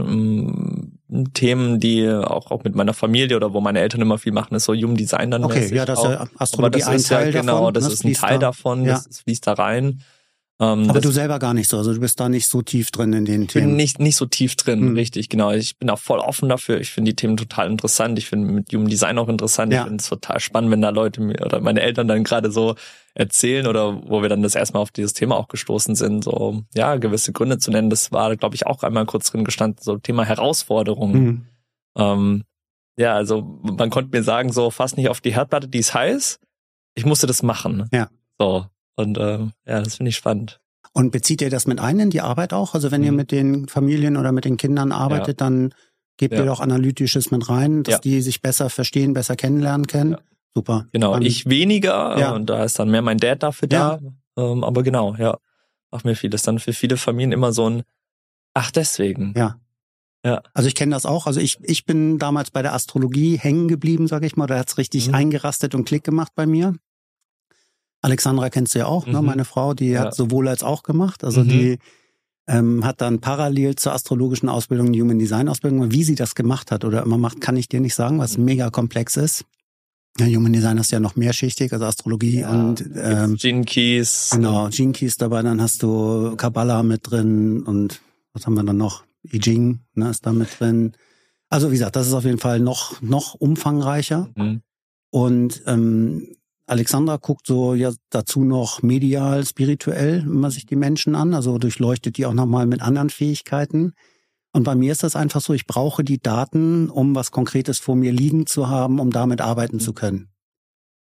Themen, 1.33 1.79
die 1.79 2.09
auch, 2.09 2.51
auch 2.51 2.63
mit 2.63 2.75
meiner 2.75 2.93
Familie 2.93 3.35
oder 3.37 3.53
wo 3.53 3.61
meine 3.61 3.79
Eltern 3.79 4.01
immer 4.01 4.17
viel 4.17 4.31
machen, 4.31 4.55
ist 4.55 4.65
so 4.65 4.73
Human 4.73 4.95
Design 4.95 5.31
dann. 5.31 5.43
Okay, 5.43 5.73
ja, 5.73 5.85
das 5.85 5.99
ist 5.99 6.05
ja 6.05 6.27
Astrologie 6.37 6.79
das 6.79 6.87
ein 6.87 6.95
ist 6.95 7.09
ja 7.09 7.17
Teil 7.19 7.31
genau, 7.31 7.53
davon. 7.59 7.73
das 7.73 7.83
ne? 7.87 7.93
ist 7.93 8.05
ein 8.05 8.13
Teil 8.13 8.39
da. 8.39 8.47
davon, 8.47 8.85
Ja. 8.85 8.93
das 9.05 9.19
fließt 9.21 9.47
da 9.47 9.53
rein. 9.53 10.01
Ähm, 10.63 10.89
Aber 10.89 11.01
du 11.01 11.11
selber 11.11 11.39
gar 11.39 11.53
nicht 11.53 11.67
so. 11.67 11.77
Also 11.77 11.93
du 11.93 11.99
bist 11.99 12.19
da 12.19 12.29
nicht 12.29 12.47
so 12.47 12.61
tief 12.61 12.91
drin 12.91 13.11
in 13.11 13.25
den 13.25 13.41
ich 13.43 13.53
bin 13.53 13.63
Themen. 13.63 13.75
nicht, 13.75 13.99
nicht 13.99 14.15
so 14.15 14.25
tief 14.25 14.55
drin, 14.55 14.79
Hm. 14.81 14.93
richtig, 14.95 15.27
genau. 15.29 15.51
Ich 15.51 15.77
bin 15.77 15.89
auch 15.89 15.99
voll 15.99 16.19
offen 16.19 16.47
dafür. 16.47 16.79
Ich 16.79 16.91
finde 16.91 17.11
die 17.11 17.15
Themen 17.15 17.37
total 17.37 17.69
interessant. 17.69 18.17
Ich 18.19 18.27
finde 18.27 18.51
mit 18.51 18.71
Human 18.71 18.87
Design 18.87 19.17
auch 19.17 19.29
interessant. 19.29 19.73
Ja. 19.73 19.79
Ich 19.81 19.87
finde 19.87 20.01
es 20.01 20.07
total 20.09 20.39
spannend, 20.39 20.71
wenn 20.71 20.81
da 20.81 20.89
Leute 20.89 21.21
mir 21.21 21.41
oder 21.45 21.59
meine 21.59 21.81
Eltern 21.81 22.07
dann 22.07 22.23
gerade 22.23 22.51
so 22.51 22.75
erzählen 23.15 23.67
oder 23.67 24.01
wo 24.09 24.21
wir 24.21 24.29
dann 24.29 24.41
das 24.41 24.55
erstmal 24.55 24.81
auf 24.81 24.91
dieses 24.91 25.13
Thema 25.13 25.35
auch 25.37 25.47
gestoßen 25.47 25.95
sind, 25.95 26.23
so, 26.23 26.63
ja, 26.73 26.95
gewisse 26.95 27.31
Gründe 27.33 27.57
zu 27.59 27.69
nennen. 27.71 27.89
Das 27.89 28.11
war, 28.11 28.35
glaube 28.37 28.55
ich, 28.55 28.65
auch 28.65 28.83
einmal 28.83 29.05
kurz 29.05 29.31
drin 29.31 29.43
gestanden, 29.43 29.79
so 29.81 29.97
Thema 29.97 30.23
Herausforderungen. 30.25 31.23
Mhm. 31.23 31.45
Ähm, 31.97 32.43
ja, 32.97 33.15
also 33.15 33.59
man 33.63 33.89
konnte 33.89 34.15
mir 34.15 34.23
sagen, 34.23 34.51
so 34.51 34.69
fast 34.71 34.97
nicht 34.97 35.09
auf 35.09 35.19
die 35.19 35.33
Herdplatte, 35.35 35.67
die 35.67 35.79
ist 35.79 35.93
heiß. 35.93 36.39
Ich 36.95 37.05
musste 37.05 37.27
das 37.27 37.43
machen. 37.43 37.87
Ja. 37.91 38.07
So. 38.39 38.65
Und 38.95 39.17
ähm, 39.19 39.51
ja, 39.65 39.81
das 39.81 39.95
finde 39.95 40.09
ich 40.09 40.15
spannend. 40.15 40.59
Und 40.93 41.11
bezieht 41.11 41.41
ihr 41.41 41.49
das 41.49 41.65
mit 41.65 41.79
ein 41.79 41.99
in 41.99 42.09
die 42.11 42.21
Arbeit 42.21 42.53
auch? 42.53 42.73
Also 42.75 42.91
wenn 42.91 43.03
ihr 43.03 43.11
Mhm. 43.11 43.17
mit 43.17 43.31
den 43.31 43.67
Familien 43.67 44.17
oder 44.17 44.31
mit 44.31 44.45
den 44.45 44.57
Kindern 44.57 44.91
arbeitet, 44.91 45.41
dann 45.41 45.73
gebt 46.17 46.33
Ja. 46.35 46.41
ihr 46.41 46.45
doch 46.45 46.59
Analytisches 46.59 47.31
mit 47.31 47.49
rein, 47.49 47.81
dass 47.83 47.93
Ja. 47.95 47.99
die 47.99 48.21
sich 48.21 48.41
besser 48.41 48.69
verstehen, 48.69 49.13
besser 49.13 49.35
kennenlernen 49.35 49.87
können. 49.87 50.11
Ja. 50.11 50.19
Super. 50.55 50.85
Genau, 50.91 51.13
Dann- 51.13 51.23
ich 51.23 51.47
weniger 51.49 52.19
Ja. 52.19 52.35
und 52.35 52.47
da 52.51 52.63
ist 52.63 52.77
dann 52.77 52.91
mehr 52.91 53.01
mein 53.01 53.17
Dad 53.17 53.41
dafür 53.41 53.67
da. 53.67 53.99
Ähm, 54.37 54.63
aber 54.63 54.83
genau, 54.83 55.15
ja, 55.15 55.37
macht 55.91 56.05
mir 56.05 56.15
viel. 56.15 56.29
Das 56.29 56.41
ist 56.41 56.47
dann 56.47 56.59
für 56.59 56.73
viele 56.73 56.97
Familien 56.97 57.31
immer 57.31 57.51
so 57.53 57.67
ein 57.69 57.83
Ach, 58.53 58.69
deswegen. 58.69 59.33
Ja. 59.35 59.59
Ja. 60.23 60.43
Also 60.53 60.67
ich 60.67 60.75
kenne 60.75 60.91
das 60.93 61.07
auch. 61.07 61.25
Also 61.25 61.39
ich, 61.39 61.57
ich 61.63 61.85
bin 61.85 62.19
damals 62.19 62.51
bei 62.51 62.61
der 62.61 62.75
Astrologie 62.75 63.37
hängen 63.39 63.67
geblieben, 63.67 64.07
sage 64.07 64.27
ich 64.27 64.35
mal. 64.35 64.45
Da 64.45 64.59
hat's 64.59 64.77
richtig 64.77 65.07
Mhm. 65.07 65.15
eingerastet 65.15 65.73
und 65.73 65.85
Klick 65.85 66.03
gemacht 66.03 66.31
bei 66.35 66.45
mir. 66.45 66.75
Alexandra 68.03 68.49
kennst 68.49 68.75
du 68.75 68.79
ja 68.79 68.85
auch, 68.85 69.07
ne? 69.07 69.19
Mhm. 69.19 69.25
meine 69.25 69.45
Frau, 69.45 69.73
die 69.73 69.87
Ja. 69.89 70.01
hat 70.01 70.15
sowohl 70.15 70.47
als 70.47 70.61
auch 70.61 70.83
gemacht. 70.83 71.23
Also 71.23 71.43
Mhm. 71.43 71.47
die 71.49 71.77
ähm, 72.45 72.83
hat 72.83 72.99
dann 72.99 73.21
parallel 73.21 73.75
zur 73.77 73.93
astrologischen 73.93 74.49
Ausbildung 74.49 74.87
eine 74.87 74.99
Human 75.01 75.17
Design 75.17 75.47
Ausbildung. 75.47 75.91
Wie 75.93 76.03
sie 76.03 76.15
das 76.15 76.35
gemacht 76.35 76.71
hat 76.71 76.83
oder 76.83 77.01
immer 77.01 77.17
macht, 77.17 77.39
kann 77.39 77.55
ich 77.55 77.69
dir 77.69 77.79
nicht 77.79 77.95
sagen, 77.95 78.19
was 78.19 78.37
Mhm. 78.37 78.43
mega 78.45 78.69
komplex 78.69 79.15
ist. 79.15 79.45
Ja, 80.19 80.25
Human 80.27 80.51
Design 80.51 80.77
ist 80.77 80.91
ja 80.91 80.99
noch 80.99 81.15
mehrschichtig, 81.15 81.71
also 81.71 81.85
Astrologie 81.85 82.41
Ja, 82.41 82.49
und 82.51 82.83
ähm, 82.95 83.37
Gene 83.37 83.63
Keys. 83.63 84.31
Genau, 84.33 84.67
Gene 84.69 84.91
Keys 84.91 85.15
dabei, 85.17 85.41
dann 85.41 85.61
hast 85.61 85.81
du 85.83 86.35
Kabbalah 86.35 86.83
mit 86.83 87.09
drin 87.09 87.63
und 87.63 88.01
was 88.33 88.45
haben 88.45 88.55
wir 88.55 88.63
dann 88.63 88.77
noch? 88.77 89.05
I 89.33 89.39
Ching, 89.39 89.79
ne, 89.95 90.09
ist 90.09 90.25
da 90.25 90.33
mit 90.33 90.49
drin. 90.59 90.91
Also 91.49 91.69
wie 91.69 91.75
gesagt, 91.75 91.95
das 91.95 92.07
ist 92.07 92.13
auf 92.13 92.25
jeden 92.25 92.39
Fall 92.39 92.59
noch 92.59 93.01
noch 93.01 93.35
umfangreicher. 93.35 94.27
Mhm. 94.35 94.61
Und 95.11 95.63
ähm, 95.65 96.27
Alexandra 96.65 97.17
guckt 97.17 97.45
so 97.45 97.73
ja 97.75 97.91
dazu 98.09 98.43
noch 98.43 98.81
medial, 98.81 99.45
spirituell, 99.45 100.23
wenn 100.25 100.39
man 100.39 100.51
sich 100.51 100.65
die 100.65 100.75
Menschen 100.77 101.15
an, 101.15 101.33
also 101.33 101.57
durchleuchtet 101.57 102.17
die 102.17 102.25
auch 102.25 102.33
nochmal 102.33 102.65
mit 102.67 102.81
anderen 102.81 103.09
Fähigkeiten. 103.09 103.93
Und 104.53 104.63
bei 104.63 104.75
mir 104.75 104.91
ist 104.91 105.03
das 105.03 105.15
einfach 105.15 105.41
so, 105.41 105.53
ich 105.53 105.65
brauche 105.65 106.03
die 106.03 106.19
Daten, 106.21 106.89
um 106.89 107.15
was 107.15 107.31
Konkretes 107.31 107.79
vor 107.79 107.95
mir 107.95 108.11
liegen 108.13 108.45
zu 108.45 108.69
haben, 108.69 108.99
um 108.99 109.09
damit 109.11 109.41
arbeiten 109.41 109.79
zu 109.79 109.93
können. 109.93 110.29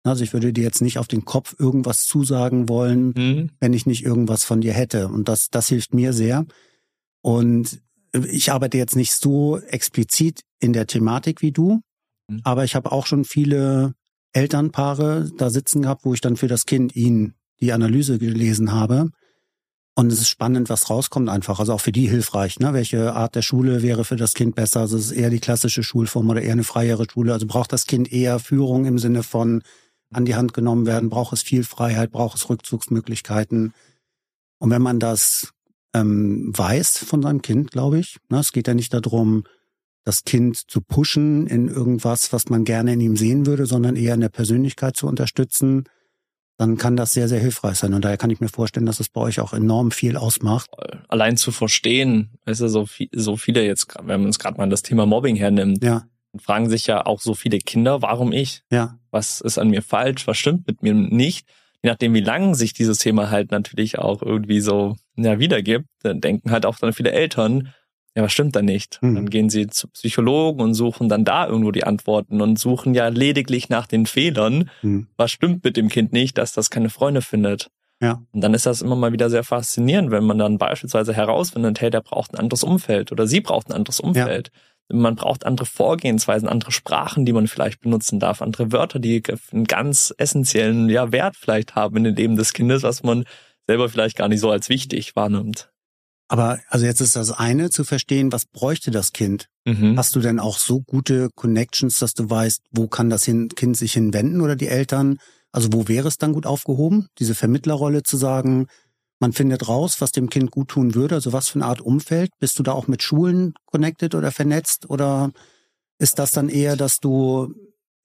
Also 0.05 0.23
ich 0.23 0.33
würde 0.33 0.53
dir 0.53 0.63
jetzt 0.65 0.81
nicht 0.83 0.99
auf 0.99 1.09
den 1.09 1.25
Kopf 1.25 1.57
irgendwas 1.59 2.05
zusagen 2.07 2.69
wollen, 2.69 3.13
Mhm. 3.17 3.51
wenn 3.59 3.73
ich 3.73 3.85
nicht 3.87 4.05
irgendwas 4.05 4.45
von 4.45 4.61
dir 4.61 4.73
hätte. 4.75 5.09
Und 5.09 5.29
das, 5.29 5.49
das 5.51 5.69
hilft 5.69 5.93
mir 5.93 6.13
sehr. 6.13 6.47
Und 7.23 7.81
ich 8.13 8.53
arbeite 8.53 8.79
jetzt 8.79 8.97
nicht 8.97 9.13
so 9.13 9.59
explizit 9.59 10.43
in 10.61 10.73
der 10.73 10.87
Thematik 10.87 11.43
wie 11.43 11.53
du, 11.53 11.81
Mhm. 12.31 12.41
aber 12.45 12.65
ich 12.65 12.75
habe 12.75 12.93
auch 12.93 13.07
schon 13.07 13.25
viele 13.25 13.95
Elternpaare 14.33 15.31
da 15.37 15.51
sitzen 15.51 15.83
gehabt, 15.83 16.05
wo 16.05 16.15
ich 16.15 16.21
dann 16.21 16.37
für 16.37 16.49
das 16.49 16.67
Kind 16.67 16.95
ihnen 16.95 17.35
die 17.61 17.73
Analyse 17.73 18.19
gelesen 18.19 18.73
habe. 18.73 19.11
Und 19.95 20.13
es 20.13 20.21
ist 20.21 20.29
spannend, 20.29 20.69
was 20.69 20.91
rauskommt 20.91 21.29
einfach. 21.29 21.59
Also 21.59 21.73
auch 21.73 21.81
für 21.81 21.91
die 21.91 22.09
hilfreich. 22.09 22.61
Ne? 22.61 22.73
Welche 22.73 23.15
Art 23.15 23.35
der 23.35 23.43
Schule 23.43 23.83
wäre 23.83 24.05
für 24.05 24.15
das 24.15 24.35
Kind 24.35 24.55
besser? 24.55 24.81
Also 24.81 24.97
es 24.97 25.07
ist 25.07 25.13
eher 25.13 25.31
die 25.31 25.41
klassische 25.41 25.83
Schulform 25.83 26.31
oder 26.31 26.41
eher 26.41 26.53
eine 26.53 26.63
freiere 26.63 27.07
Schule. 27.11 27.33
Also 27.33 27.47
braucht 27.47 27.73
das 27.73 27.87
Kind 27.87 28.13
eher 28.13 28.39
Führung 28.39 28.85
im 28.85 28.99
Sinne 28.99 29.25
von 29.25 29.63
an 30.13 30.25
die 30.25 30.37
Hand 30.37 30.55
genommen 30.55 30.87
werden? 30.87 31.11
Braucht 31.11 31.33
es 31.33 31.43
viel 31.43 31.65
Freiheit? 31.65 32.13
Braucht 32.13 32.37
es 32.37 32.49
Rückzugsmöglichkeiten? 32.49 33.75
Und 34.59 34.71
wenn 34.71 34.83
man 34.83 35.01
das 35.01 35.53
ähm, 35.95 36.53
weiß 36.57 36.99
von 36.99 37.23
seinem 37.23 37.43
Kind, 37.43 37.73
glaube 37.73 37.99
ich, 37.99 38.19
ne, 38.29 38.39
es 38.39 38.53
geht 38.53 38.69
ja 38.69 38.75
nicht 38.75 38.95
darum, 38.95 39.45
das 40.09 40.25
Kind 40.25 40.57
zu 40.71 40.81
pushen 40.81 41.47
in 41.47 41.69
irgendwas, 41.69 42.33
was 42.33 42.49
man 42.49 42.65
gerne 42.65 42.95
in 42.95 43.01
ihm 43.01 43.17
sehen 43.17 43.45
würde, 43.45 43.67
sondern 43.67 43.95
eher 43.95 44.15
in 44.15 44.23
der 44.23 44.31
Persönlichkeit 44.31 44.97
zu 44.97 45.07
unterstützen, 45.07 45.85
dann 46.57 46.79
kann 46.79 46.97
das 46.97 47.13
sehr, 47.13 47.29
sehr 47.29 47.39
hilfreich 47.39 47.77
sein. 47.77 47.93
Und 47.93 48.05
daher 48.05 48.17
kann 48.17 48.31
ich 48.31 48.41
mir 48.41 48.49
vorstellen, 48.49 48.87
dass 48.87 49.01
es 49.01 49.11
bei 49.11 49.21
euch 49.21 49.39
auch 49.39 49.53
enorm 49.53 49.91
viel 49.91 50.17
ausmacht. 50.17 50.71
Allein 51.09 51.37
zu 51.37 51.53
verstehen, 51.53 52.31
weißt 52.47 52.63
du, 52.63 52.69
so, 52.69 52.87
viel, 52.87 53.09
so 53.15 53.37
viele 53.37 53.65
jetzt, 53.65 53.95
wenn 53.99 54.21
man 54.21 54.27
uns 54.27 54.39
gerade 54.39 54.57
mal 54.57 54.69
das 54.71 54.83
Thema 54.83 55.05
Mobbing 55.05 55.37
hernimmt, 55.37 55.85
Ja, 55.85 56.05
fragen 56.39 56.71
sich 56.71 56.87
ja 56.87 57.05
auch 57.05 57.21
so 57.21 57.35
viele 57.35 57.59
Kinder, 57.59 58.01
warum 58.01 58.33
ich? 58.33 58.63
ja, 58.73 58.99
was 59.11 59.41
ist 59.43 59.59
an 59.59 59.69
mir 59.69 59.83
falsch, 59.83 60.27
was 60.27 60.39
stimmt 60.39 60.67
mit 60.67 60.83
mir 60.83 60.95
nicht. 60.95 61.47
Je 61.83 61.91
nachdem, 61.91 62.15
wie 62.15 62.21
lang 62.21 62.55
sich 62.55 62.73
dieses 62.73 62.99
Thema 62.99 63.31
halt 63.31 63.51
natürlich 63.51 63.99
auch 63.99 64.23
irgendwie 64.23 64.61
so 64.61 64.97
ja, 65.17 65.39
wiedergibt, 65.39 65.87
dann 66.03 66.21
denken 66.21 66.51
halt 66.51 66.65
auch 66.67 66.79
dann 66.79 66.93
viele 66.95 67.13
Eltern, 67.13 67.73
ja, 68.19 68.25
was 68.25 68.33
stimmt 68.33 68.57
da 68.57 68.63
nicht? 68.63 68.99
Mhm. 69.01 69.15
Dann 69.15 69.31
gehen 69.31 69.49
sie 69.49 69.69
zu 69.69 69.87
Psychologen 69.87 70.61
und 70.61 70.75
suchen 70.75 71.09
dann 71.09 71.25
da 71.25 71.47
irgendwo 71.47 71.71
die 71.71 71.85
Antworten 71.85 72.41
und 72.41 72.59
suchen 72.59 72.93
ja 72.93 73.07
lediglich 73.07 73.69
nach 73.69 73.87
den 73.87 74.07
Fehlern. 74.07 74.71
hm, 74.81 75.07
Was 75.17 75.31
stimmt 75.31 75.63
mit 75.63 75.77
dem 75.77 75.89
Kind 75.89 76.13
nicht, 76.13 76.37
dass 76.37 76.53
das 76.53 76.69
keine 76.69 76.91
Freunde 76.91 77.23
findet? 77.23 77.71
ja, 78.03 78.21
Und 78.33 78.41
dann 78.41 78.55
ist 78.55 78.67
das 78.67 78.83
immer 78.83 78.97
mal 78.97 79.13
wieder 79.13 79.31
sehr 79.31 79.45
faszinierend, 79.45 80.11
wenn 80.11 80.25
man 80.25 80.37
dann 80.37 80.59
beispielsweise 80.59 81.15
herausfindet, 81.15 81.81
hey, 81.81 81.91
der 81.91 82.01
braucht 82.01 82.33
ein 82.35 82.41
anderes 82.41 82.65
Umfeld 82.65 83.13
oder 83.13 83.29
sie 83.29 83.41
braucht 83.41 83.69
ein 83.69 83.73
anderes 83.73 84.01
Umfeld. 84.01 84.51
Man 84.89 85.15
braucht 85.15 85.47
andere 85.47 85.67
Vorgehensweisen, 85.67 86.49
andere 86.49 86.73
Sprachen, 86.73 87.25
die 87.25 87.33
man 87.33 87.47
vielleicht 87.47 87.81
benutzen 87.81 88.19
darf, 88.19 88.43
andere 88.43 88.73
Wörter, 88.73 88.99
die 88.99 89.23
einen 89.53 89.65
ganz 89.65 90.13
essentiellen 90.19 90.89
ja, 90.89 91.13
Wert 91.13 91.37
vielleicht 91.37 91.77
haben 91.77 91.99
in 91.99 92.05
dem 92.05 92.17
Leben 92.17 92.37
des 92.37 92.53
Kindes, 92.53 92.83
was 92.83 93.05
man 93.05 93.25
selber 93.69 93.89
vielleicht 93.89 94.17
gar 94.17 94.27
nicht 94.29 94.41
so 94.41 94.51
als 94.51 94.69
wichtig 94.69 95.15
wahrnimmt. 95.15 95.71
Aber 96.29 96.61
also 96.69 96.85
jetzt 96.85 97.01
ist 97.01 97.17
das 97.17 97.31
eine 97.33 97.71
zu 97.71 97.85
verstehen, 97.85 98.33
was 98.33 98.45
bräuchte 98.45 98.91
das 98.91 99.13
Kind? 99.13 99.49
Mhm. 99.65 99.97
Hast 99.97 100.15
du 100.15 100.21
denn 100.21 100.39
auch 100.39 100.59
so 100.59 100.83
gute 100.83 101.31
Connections, 101.35 101.99
dass 101.99 102.13
du 102.13 102.29
weißt, 102.29 102.61
wo 102.71 102.87
kann 102.87 103.09
das 103.09 103.25
Kind 103.25 103.77
sich 103.77 103.95
hinwenden 103.95 104.43
oder 104.43 104.55
die 104.55 104.69
Eltern? 104.69 105.19
Also 105.53 105.71
wo 105.73 105.89
wäre 105.89 106.07
es 106.09 106.19
dann 106.19 106.35
gut 106.35 106.45
aufgehoben? 106.45 107.09
Diese 107.19 107.35
Vermittlerrolle 107.35 108.03
zu 108.03 108.19
sagen, 108.19 108.67
man 109.21 109.33
findet 109.33 109.67
raus, 109.69 110.01
was 110.01 110.13
dem 110.13 110.29
Kind 110.29 110.51
gut 110.51 110.69
tun 110.69 110.95
würde. 110.95 111.15
Also 111.15 111.33
was 111.33 111.49
für 111.49 111.57
eine 111.57 111.65
Art 111.67 111.81
Umfeld? 111.81 112.31
Bist 112.39 112.59
du 112.59 112.63
da 112.63 112.73
auch 112.73 112.87
mit 112.89 113.03
Schulen 113.03 113.55
connected 113.65 114.15
oder 114.15 114.31
vernetzt? 114.31 114.89
Oder 114.91 115.33
ist 115.99 116.19
das 116.19 116.33
dann 116.33 116.51
eher, 116.51 116.77
dass 116.77 116.99
du 116.99 117.55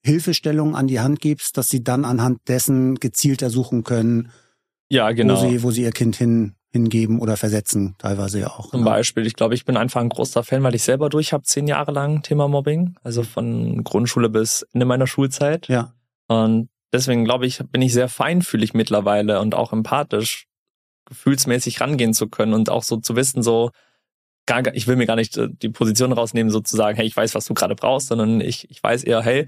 Hilfestellungen 0.02 0.74
an 0.74 0.86
die 0.86 1.00
Hand 1.00 1.20
gibst, 1.20 1.56
dass 1.56 1.68
sie 1.68 1.84
dann 1.84 2.04
anhand 2.04 2.40
dessen 2.48 2.96
gezielter 2.96 3.50
suchen 3.50 3.84
können, 3.84 4.30
Ja, 4.90 5.12
genau. 5.12 5.36
wo 5.36 5.48
sie, 5.48 5.62
wo 5.62 5.70
sie 5.70 5.82
ihr 5.82 5.92
Kind 5.92 6.16
hin, 6.16 6.54
hingeben 6.74 7.20
oder 7.20 7.36
versetzen, 7.36 7.94
teilweise 7.98 8.40
ja 8.40 8.48
auch. 8.48 8.70
Zum 8.70 8.80
ne? 8.80 8.86
Beispiel, 8.86 9.24
ich 9.26 9.34
glaube, 9.34 9.54
ich 9.54 9.64
bin 9.64 9.76
einfach 9.76 10.00
ein 10.00 10.08
großer 10.08 10.42
Fan, 10.42 10.64
weil 10.64 10.74
ich 10.74 10.82
selber 10.82 11.08
durch 11.08 11.32
habe, 11.32 11.44
zehn 11.44 11.68
Jahre 11.68 11.92
lang 11.92 12.22
Thema 12.22 12.48
Mobbing, 12.48 12.96
also 13.04 13.22
von 13.22 13.84
Grundschule 13.84 14.28
bis 14.28 14.66
Ende 14.72 14.84
meiner 14.84 15.06
Schulzeit. 15.06 15.68
Ja. 15.68 15.94
Und 16.26 16.68
deswegen 16.92 17.24
glaube 17.24 17.46
ich, 17.46 17.60
bin 17.70 17.80
ich 17.80 17.92
sehr 17.92 18.08
feinfühlig 18.08 18.74
mittlerweile 18.74 19.38
und 19.38 19.54
auch 19.54 19.72
empathisch, 19.72 20.48
gefühlsmäßig 21.04 21.80
rangehen 21.80 22.12
zu 22.12 22.28
können 22.28 22.54
und 22.54 22.70
auch 22.70 22.82
so 22.82 22.96
zu 22.96 23.14
wissen, 23.14 23.44
so, 23.44 23.70
gar, 24.46 24.66
ich 24.74 24.88
will 24.88 24.96
mir 24.96 25.06
gar 25.06 25.14
nicht 25.14 25.36
äh, 25.36 25.48
die 25.48 25.68
Position 25.68 26.10
rausnehmen, 26.10 26.50
sozusagen, 26.50 26.96
hey, 26.96 27.06
ich 27.06 27.16
weiß, 27.16 27.36
was 27.36 27.44
du 27.44 27.54
gerade 27.54 27.76
brauchst, 27.76 28.08
sondern 28.08 28.40
ich, 28.40 28.68
ich 28.68 28.82
weiß 28.82 29.04
eher, 29.04 29.22
hey, 29.22 29.46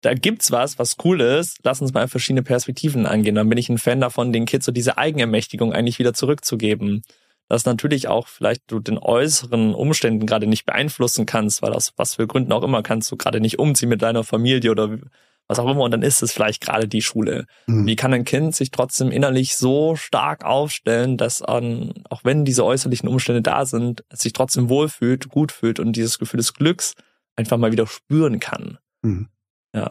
da 0.00 0.14
gibt's 0.14 0.52
was, 0.52 0.78
was 0.78 0.96
cool 1.04 1.20
ist, 1.20 1.58
lass 1.64 1.80
uns 1.80 1.92
mal 1.92 2.08
verschiedene 2.08 2.42
Perspektiven 2.42 3.06
angehen. 3.06 3.34
Dann 3.34 3.48
bin 3.48 3.58
ich 3.58 3.68
ein 3.68 3.78
Fan 3.78 4.00
davon, 4.00 4.32
den 4.32 4.46
Kids 4.46 4.66
so 4.66 4.72
diese 4.72 4.98
Eigenermächtigung 4.98 5.72
eigentlich 5.72 5.98
wieder 5.98 6.14
zurückzugeben. 6.14 7.02
Dass 7.48 7.64
natürlich 7.64 8.08
auch 8.08 8.28
vielleicht 8.28 8.62
du 8.66 8.78
den 8.78 8.98
äußeren 8.98 9.74
Umständen 9.74 10.26
gerade 10.26 10.46
nicht 10.46 10.66
beeinflussen 10.66 11.24
kannst, 11.24 11.62
weil 11.62 11.72
aus 11.72 11.94
was 11.96 12.16
für 12.16 12.26
Gründen 12.26 12.52
auch 12.52 12.62
immer 12.62 12.82
kannst 12.82 13.10
du 13.10 13.16
gerade 13.16 13.40
nicht 13.40 13.58
umziehen 13.58 13.88
mit 13.88 14.02
deiner 14.02 14.22
Familie 14.22 14.70
oder 14.70 14.98
was 15.48 15.58
auch 15.58 15.70
immer, 15.70 15.80
und 15.80 15.90
dann 15.90 16.02
ist 16.02 16.22
es 16.22 16.30
vielleicht 16.30 16.60
gerade 16.60 16.86
die 16.86 17.00
Schule. 17.00 17.46
Mhm. 17.66 17.86
Wie 17.86 17.96
kann 17.96 18.12
ein 18.12 18.24
Kind 18.24 18.54
sich 18.54 18.70
trotzdem 18.70 19.10
innerlich 19.10 19.56
so 19.56 19.96
stark 19.96 20.44
aufstellen, 20.44 21.16
dass 21.16 21.40
an, 21.40 21.94
auch 22.10 22.22
wenn 22.22 22.44
diese 22.44 22.66
äußerlichen 22.66 23.08
Umstände 23.08 23.40
da 23.40 23.64
sind, 23.64 24.04
es 24.10 24.20
sich 24.20 24.34
trotzdem 24.34 24.68
wohlfühlt, 24.68 25.30
gut 25.30 25.50
fühlt 25.50 25.80
und 25.80 25.92
dieses 25.92 26.18
Gefühl 26.18 26.36
des 26.36 26.52
Glücks 26.52 26.94
einfach 27.34 27.56
mal 27.56 27.72
wieder 27.72 27.86
spüren 27.86 28.40
kann. 28.40 28.76
Mhm. 29.00 29.28
Ja. 29.74 29.88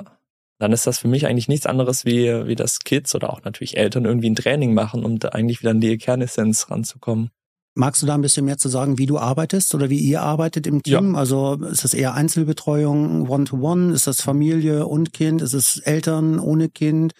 Dann 0.59 0.71
ist 0.71 0.87
das 0.87 0.97
für 0.97 1.07
mich 1.07 1.27
eigentlich 1.27 1.47
nichts 1.47 1.67
anderes 1.67 2.03
wie, 2.05 2.47
wie 2.47 2.55
das 2.55 2.79
Kids 2.79 3.13
oder 3.13 3.31
auch 3.31 3.43
natürlich 3.43 3.77
Eltern 3.77 4.05
irgendwie 4.05 4.29
ein 4.29 4.35
Training 4.35 4.73
machen, 4.73 5.05
um 5.05 5.19
da 5.19 5.29
eigentlich 5.29 5.61
wieder 5.61 5.71
an 5.71 5.81
die 5.81 5.97
Kernessenz 5.97 6.71
ranzukommen. 6.71 7.29
Magst 7.75 8.01
du 8.01 8.07
da 8.07 8.15
ein 8.15 8.21
bisschen 8.21 8.45
mehr 8.45 8.57
zu 8.57 8.69
sagen, 8.69 8.97
wie 8.97 9.05
du 9.05 9.19
arbeitest 9.19 9.75
oder 9.75 9.91
wie 9.91 9.99
ihr 9.99 10.23
arbeitet 10.23 10.65
im 10.65 10.81
Team? 10.81 11.13
Ja. 11.13 11.19
Also 11.19 11.59
ist 11.61 11.83
das 11.83 11.93
eher 11.93 12.15
Einzelbetreuung, 12.15 13.29
One-to-One? 13.29 13.89
-one? 13.89 13.93
Ist 13.93 14.07
das 14.07 14.19
Familie 14.19 14.87
und 14.87 15.13
Kind? 15.13 15.43
Ist 15.43 15.53
es 15.53 15.77
Eltern 15.77 16.39
ohne 16.39 16.69
Kind? 16.69 17.13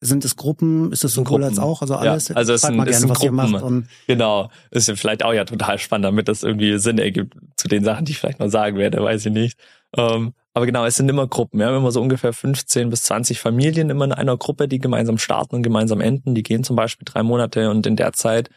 Sind 0.00 0.24
es 0.24 0.36
Gruppen? 0.36 0.92
Ist 0.92 1.02
es 1.02 1.14
sowohl 1.14 1.42
als 1.42 1.58
auch? 1.58 1.82
Also 1.82 1.96
alles? 1.96 2.28
Ja, 2.28 2.36
also 2.36 2.52
es 2.52 2.60
sind, 2.60 2.78
es 2.86 3.00
sind 3.00 3.12
Gruppen. 3.12 3.88
genau. 4.06 4.50
Ist 4.70 4.86
ja 4.86 4.94
vielleicht 4.94 5.24
auch 5.24 5.32
ja 5.32 5.44
total 5.44 5.78
spannend, 5.80 6.04
damit 6.04 6.28
das 6.28 6.44
irgendwie 6.44 6.78
Sinn 6.78 6.98
ergibt 6.98 7.34
zu 7.56 7.66
den 7.66 7.82
Sachen, 7.82 8.04
die 8.04 8.12
ich 8.12 8.18
vielleicht 8.18 8.38
noch 8.38 8.50
sagen 8.50 8.76
werde, 8.76 9.02
weiß 9.02 9.26
ich 9.26 9.32
nicht. 9.32 9.58
Ähm, 9.96 10.34
aber 10.54 10.66
genau, 10.66 10.86
es 10.86 10.96
sind 10.96 11.08
immer 11.08 11.26
Gruppen. 11.26 11.58
Wir 11.58 11.66
haben 11.66 11.76
immer 11.76 11.90
so 11.90 12.00
ungefähr 12.00 12.32
15 12.32 12.88
bis 12.88 13.02
20 13.02 13.40
Familien 13.40 13.90
immer 13.90 14.04
in 14.04 14.12
einer 14.12 14.36
Gruppe, 14.36 14.68
die 14.68 14.78
gemeinsam 14.78 15.18
starten 15.18 15.56
und 15.56 15.62
gemeinsam 15.64 16.00
enden. 16.00 16.36
Die 16.36 16.44
gehen 16.44 16.62
zum 16.62 16.76
Beispiel 16.76 17.04
drei 17.04 17.24
Monate 17.24 17.70
und 17.70 17.86
in 17.86 17.96
der 17.96 18.12
Zeit 18.12 18.50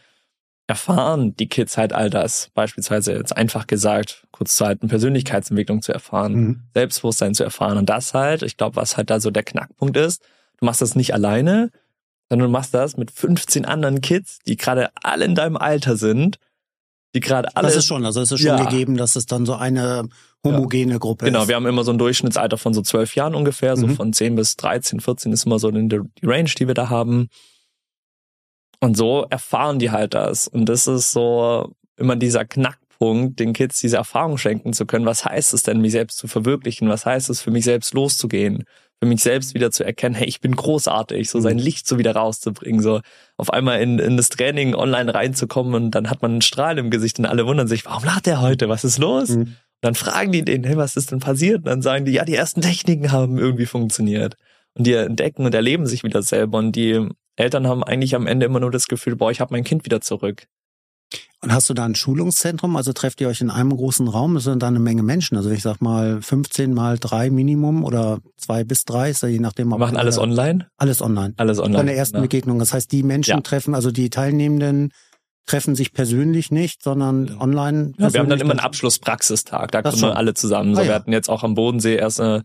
erfahren 0.68 1.34
die 1.34 1.48
Kids 1.48 1.76
halt 1.76 1.92
all 1.92 2.08
das. 2.08 2.50
Beispielsweise 2.54 3.14
jetzt 3.14 3.36
einfach 3.36 3.66
gesagt, 3.66 4.28
kurz 4.30 4.56
zu 4.56 4.64
halten, 4.64 4.86
Persönlichkeitsentwicklung 4.86 5.82
zu 5.82 5.92
erfahren, 5.92 6.34
mhm. 6.34 6.62
Selbstbewusstsein 6.72 7.34
zu 7.34 7.42
erfahren. 7.42 7.78
Und 7.78 7.88
das 7.88 8.14
halt, 8.14 8.44
ich 8.44 8.56
glaube, 8.56 8.76
was 8.76 8.96
halt 8.96 9.10
da 9.10 9.18
so 9.18 9.32
der 9.32 9.42
Knackpunkt 9.42 9.96
ist, 9.96 10.22
du 10.58 10.66
machst 10.66 10.80
das 10.80 10.94
nicht 10.94 11.14
alleine, 11.14 11.70
sondern 12.28 12.48
du 12.48 12.52
machst 12.52 12.74
das 12.74 12.96
mit 12.96 13.10
15 13.10 13.64
anderen 13.64 14.02
Kids, 14.02 14.38
die 14.46 14.56
gerade 14.56 14.90
alle 15.02 15.24
in 15.24 15.34
deinem 15.34 15.56
Alter 15.56 15.96
sind, 15.96 16.38
die 17.20 17.26
gerade 17.26 17.54
alle. 17.56 17.68
Das 17.68 17.76
ist 17.76 17.86
schon, 17.86 18.04
also 18.04 18.20
es 18.20 18.32
ist 18.32 18.40
schon 18.40 18.58
ja. 18.58 18.64
gegeben, 18.64 18.96
dass 18.96 19.16
es 19.16 19.26
dann 19.26 19.46
so 19.46 19.54
eine 19.54 20.08
homogene 20.44 20.92
ja. 20.92 20.98
Gruppe 20.98 21.26
genau, 21.26 21.38
ist. 21.38 21.42
Genau, 21.42 21.48
wir 21.48 21.56
haben 21.56 21.66
immer 21.66 21.84
so 21.84 21.92
ein 21.92 21.98
Durchschnittsalter 21.98 22.58
von 22.58 22.74
so 22.74 22.82
zwölf 22.82 23.14
Jahren 23.14 23.34
ungefähr, 23.34 23.76
mhm. 23.76 23.80
so 23.80 23.88
von 23.88 24.12
10 24.12 24.36
bis 24.36 24.56
13, 24.56 25.00
14 25.00 25.32
ist 25.32 25.46
immer 25.46 25.58
so 25.58 25.70
die 25.70 26.00
Range, 26.22 26.50
die 26.58 26.66
wir 26.66 26.74
da 26.74 26.88
haben. 26.88 27.28
Und 28.80 28.96
so 28.96 29.26
erfahren 29.28 29.78
die 29.78 29.90
halt 29.90 30.14
das. 30.14 30.46
Und 30.46 30.66
das 30.66 30.86
ist 30.86 31.12
so 31.12 31.74
immer 31.96 32.14
dieser 32.14 32.44
Knackpunkt, 32.44 33.40
den 33.40 33.52
Kids 33.52 33.80
diese 33.80 33.96
Erfahrung 33.96 34.38
schenken 34.38 34.72
zu 34.72 34.86
können. 34.86 35.04
Was 35.04 35.24
heißt 35.24 35.52
es 35.52 35.64
denn, 35.64 35.80
mich 35.80 35.92
selbst 35.92 36.18
zu 36.18 36.28
verwirklichen? 36.28 36.88
Was 36.88 37.04
heißt 37.04 37.28
es, 37.28 37.40
für 37.40 37.50
mich 37.50 37.64
selbst 37.64 37.94
loszugehen? 37.94 38.64
Für 39.00 39.08
mich 39.08 39.22
selbst 39.22 39.54
wieder 39.54 39.70
zu 39.70 39.84
erkennen, 39.84 40.14
hey, 40.14 40.26
ich 40.26 40.40
bin 40.40 40.56
großartig, 40.56 41.30
so 41.30 41.40
sein 41.40 41.56
mhm. 41.56 41.62
Licht 41.62 41.86
so 41.86 41.98
wieder 41.98 42.16
rauszubringen, 42.16 42.82
so 42.82 43.00
auf 43.36 43.52
einmal 43.52 43.80
in, 43.80 43.98
in 43.98 44.16
das 44.16 44.28
Training 44.28 44.74
online 44.74 45.14
reinzukommen 45.14 45.74
und 45.74 45.92
dann 45.92 46.10
hat 46.10 46.22
man 46.22 46.32
einen 46.32 46.42
Strahl 46.42 46.78
im 46.78 46.90
Gesicht 46.90 47.18
und 47.18 47.26
alle 47.26 47.46
wundern 47.46 47.68
sich, 47.68 47.84
warum 47.84 48.04
lacht 48.04 48.26
der 48.26 48.40
heute? 48.40 48.68
Was 48.68 48.84
ist 48.84 48.98
los? 48.98 49.30
Mhm. 49.30 49.40
Und 49.42 49.56
dann 49.82 49.94
fragen 49.94 50.32
die 50.32 50.44
den, 50.44 50.64
hey, 50.64 50.76
was 50.76 50.96
ist 50.96 51.12
denn 51.12 51.20
passiert? 51.20 51.58
Und 51.58 51.66
dann 51.66 51.82
sagen 51.82 52.04
die, 52.04 52.12
ja, 52.12 52.24
die 52.24 52.34
ersten 52.34 52.60
Techniken 52.60 53.12
haben 53.12 53.38
irgendwie 53.38 53.66
funktioniert. 53.66 54.34
Und 54.74 54.86
die 54.86 54.94
entdecken 54.94 55.44
und 55.44 55.54
erleben 55.54 55.86
sich 55.86 56.02
wieder 56.02 56.22
selber 56.22 56.58
und 56.58 56.72
die 56.72 57.08
Eltern 57.36 57.68
haben 57.68 57.84
eigentlich 57.84 58.16
am 58.16 58.26
Ende 58.26 58.46
immer 58.46 58.58
nur 58.58 58.72
das 58.72 58.88
Gefühl, 58.88 59.14
boah, 59.14 59.30
ich 59.30 59.40
habe 59.40 59.54
mein 59.54 59.64
Kind 59.64 59.84
wieder 59.84 60.00
zurück. 60.00 60.48
Und 61.40 61.52
hast 61.52 61.70
du 61.70 61.74
da 61.74 61.84
ein 61.84 61.94
Schulungszentrum? 61.94 62.74
Also 62.74 62.92
trefft 62.92 63.20
ihr 63.20 63.28
euch 63.28 63.40
in 63.40 63.50
einem 63.50 63.76
großen 63.76 64.08
Raum? 64.08 64.34
Das 64.34 64.44
sind 64.44 64.62
da 64.62 64.66
eine 64.66 64.80
Menge 64.80 65.04
Menschen. 65.04 65.36
Also 65.36 65.50
ich 65.50 65.62
sag 65.62 65.80
mal 65.80 66.20
15 66.20 66.74
mal 66.74 66.98
drei 66.98 67.30
Minimum 67.30 67.84
oder 67.84 68.18
zwei 68.36 68.64
bis 68.64 68.84
drei, 68.84 69.10
ist 69.10 69.22
ja 69.22 69.28
je 69.28 69.38
nachdem. 69.38 69.68
Wir 69.68 69.78
machen 69.78 69.96
alles 69.96 70.18
online? 70.18 70.68
Alles 70.78 71.00
online. 71.00 71.34
Alles 71.36 71.60
online. 71.60 71.78
Von 71.78 71.86
der 71.86 71.96
ersten 71.96 72.16
ja. 72.16 72.22
Begegnung. 72.22 72.58
Das 72.58 72.72
heißt, 72.72 72.90
die 72.90 73.04
Menschen 73.04 73.36
ja. 73.36 73.40
treffen, 73.40 73.74
also 73.76 73.92
die 73.92 74.10
Teilnehmenden 74.10 74.90
treffen 75.46 75.76
sich 75.76 75.92
persönlich 75.92 76.50
nicht, 76.50 76.82
sondern 76.82 77.36
online. 77.38 77.92
Ja, 77.98 78.12
wir 78.12 78.20
haben 78.20 78.28
dann 78.28 78.40
immer 78.40 78.50
einen 78.50 78.60
Abschlusspraxistag. 78.60 79.70
Da 79.70 79.82
kommen 79.82 80.04
alle 80.04 80.34
zusammen. 80.34 80.74
So, 80.74 80.82
ah, 80.82 80.84
wir 80.84 80.94
hatten 80.94 81.12
jetzt 81.12 81.30
auch 81.30 81.44
am 81.44 81.54
Bodensee 81.54 81.96
erst 81.96 82.18
äh, 82.18 82.42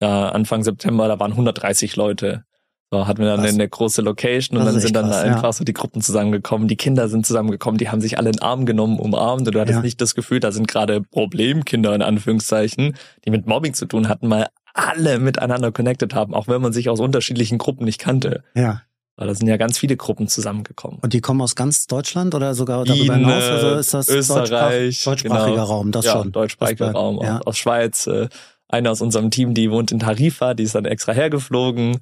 Anfang 0.00 0.62
September, 0.62 1.08
da 1.08 1.18
waren 1.18 1.32
130 1.32 1.96
Leute. 1.96 2.44
So 2.92 3.06
hatten 3.06 3.22
wir 3.22 3.28
dann 3.28 3.40
eine 3.40 3.68
große 3.68 4.02
Location 4.02 4.58
und 4.58 4.66
dann 4.66 4.80
sind 4.80 4.96
dann 4.96 5.06
krass, 5.10 5.22
einfach 5.22 5.42
ja. 5.44 5.52
so 5.52 5.62
die 5.62 5.72
Gruppen 5.72 6.02
zusammengekommen, 6.02 6.66
die 6.66 6.76
Kinder 6.76 7.08
sind 7.08 7.24
zusammengekommen, 7.24 7.78
die 7.78 7.88
haben 7.88 8.00
sich 8.00 8.18
alle 8.18 8.30
in 8.30 8.36
den 8.36 8.42
Arm 8.42 8.66
genommen, 8.66 8.98
umarmt 8.98 9.46
und 9.46 9.54
du 9.54 9.60
hattest 9.60 9.76
ja. 9.76 9.82
nicht 9.82 10.00
das 10.00 10.16
Gefühl, 10.16 10.40
da 10.40 10.50
sind 10.50 10.66
gerade 10.66 11.00
Problemkinder 11.00 11.94
in 11.94 12.02
Anführungszeichen, 12.02 12.96
die 13.24 13.30
mit 13.30 13.46
Mobbing 13.46 13.74
zu 13.74 13.86
tun 13.86 14.08
hatten, 14.08 14.26
mal 14.26 14.48
alle 14.74 15.20
miteinander 15.20 15.70
connected 15.70 16.14
haben, 16.14 16.34
auch 16.34 16.48
wenn 16.48 16.60
man 16.60 16.72
sich 16.72 16.88
aus 16.88 16.98
unterschiedlichen 16.98 17.58
Gruppen 17.58 17.84
nicht 17.84 18.00
kannte. 18.00 18.42
Ja. 18.54 18.82
Weil 19.14 19.28
da 19.28 19.34
sind 19.34 19.46
ja 19.46 19.56
ganz 19.56 19.78
viele 19.78 19.96
Gruppen 19.96 20.26
zusammengekommen. 20.26 20.98
Und 21.00 21.12
die 21.12 21.20
kommen 21.20 21.42
aus 21.42 21.54
ganz 21.54 21.86
Deutschland 21.86 22.34
oder 22.34 22.54
sogar 22.54 22.84
darüber 22.84 23.14
Wien, 23.14 23.26
hinaus? 23.26 23.44
Also 23.44 23.74
ist 23.74 23.94
das 23.94 24.08
Österreich, 24.08 25.04
deutschsprachiger 25.04 25.50
genau. 25.50 25.64
Raum, 25.64 25.92
das 25.92 26.06
ja, 26.06 26.12
schon. 26.12 26.32
deutschsprachiger 26.32 26.92
Raum, 26.92 27.20
ja. 27.22 27.40
aus 27.44 27.58
Schweiz. 27.58 28.06
Äh, 28.06 28.28
eine 28.66 28.90
aus 28.90 29.00
unserem 29.00 29.30
Team, 29.30 29.52
die 29.52 29.70
wohnt 29.70 29.92
in 29.92 29.98
Tarifa, 29.98 30.54
die 30.54 30.62
ist 30.62 30.74
dann 30.74 30.86
extra 30.86 31.12
hergeflogen. 31.12 31.98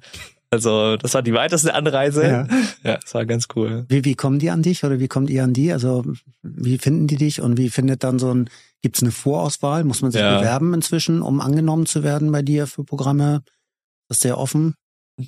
Also 0.51 0.97
das 0.97 1.13
war 1.13 1.21
die 1.21 1.33
weiteste 1.33 1.73
Anreise. 1.73 2.23
Ja, 2.23 2.47
ja 2.83 2.97
das 2.97 3.13
war 3.13 3.25
ganz 3.25 3.47
cool. 3.55 3.85
Wie, 3.87 4.03
wie 4.03 4.15
kommen 4.15 4.39
die 4.39 4.49
an 4.49 4.63
dich 4.63 4.83
oder 4.83 4.99
wie 4.99 5.07
kommt 5.07 5.29
ihr 5.29 5.43
an 5.43 5.53
die? 5.53 5.71
Also 5.71 6.03
wie 6.41 6.77
finden 6.77 7.07
die 7.07 7.17
dich 7.17 7.41
und 7.41 7.57
wie 7.57 7.69
findet 7.69 8.03
dann 8.03 8.17
so 8.17 8.33
ein, 8.33 8.49
gibt's 8.81 9.01
eine 9.03 9.11
Vorauswahl? 9.11 9.83
Muss 9.83 10.01
man 10.01 10.11
sich 10.11 10.21
ja. 10.21 10.39
bewerben 10.39 10.73
inzwischen, 10.73 11.21
um 11.21 11.39
angenommen 11.39 11.85
zu 11.85 12.03
werden 12.03 12.31
bei 12.31 12.41
dir 12.41 12.65
für 12.65 12.83
Programme? 12.83 13.43
Das 14.07 14.17
ist 14.17 14.21
sehr 14.23 14.39
offen? 14.39 14.73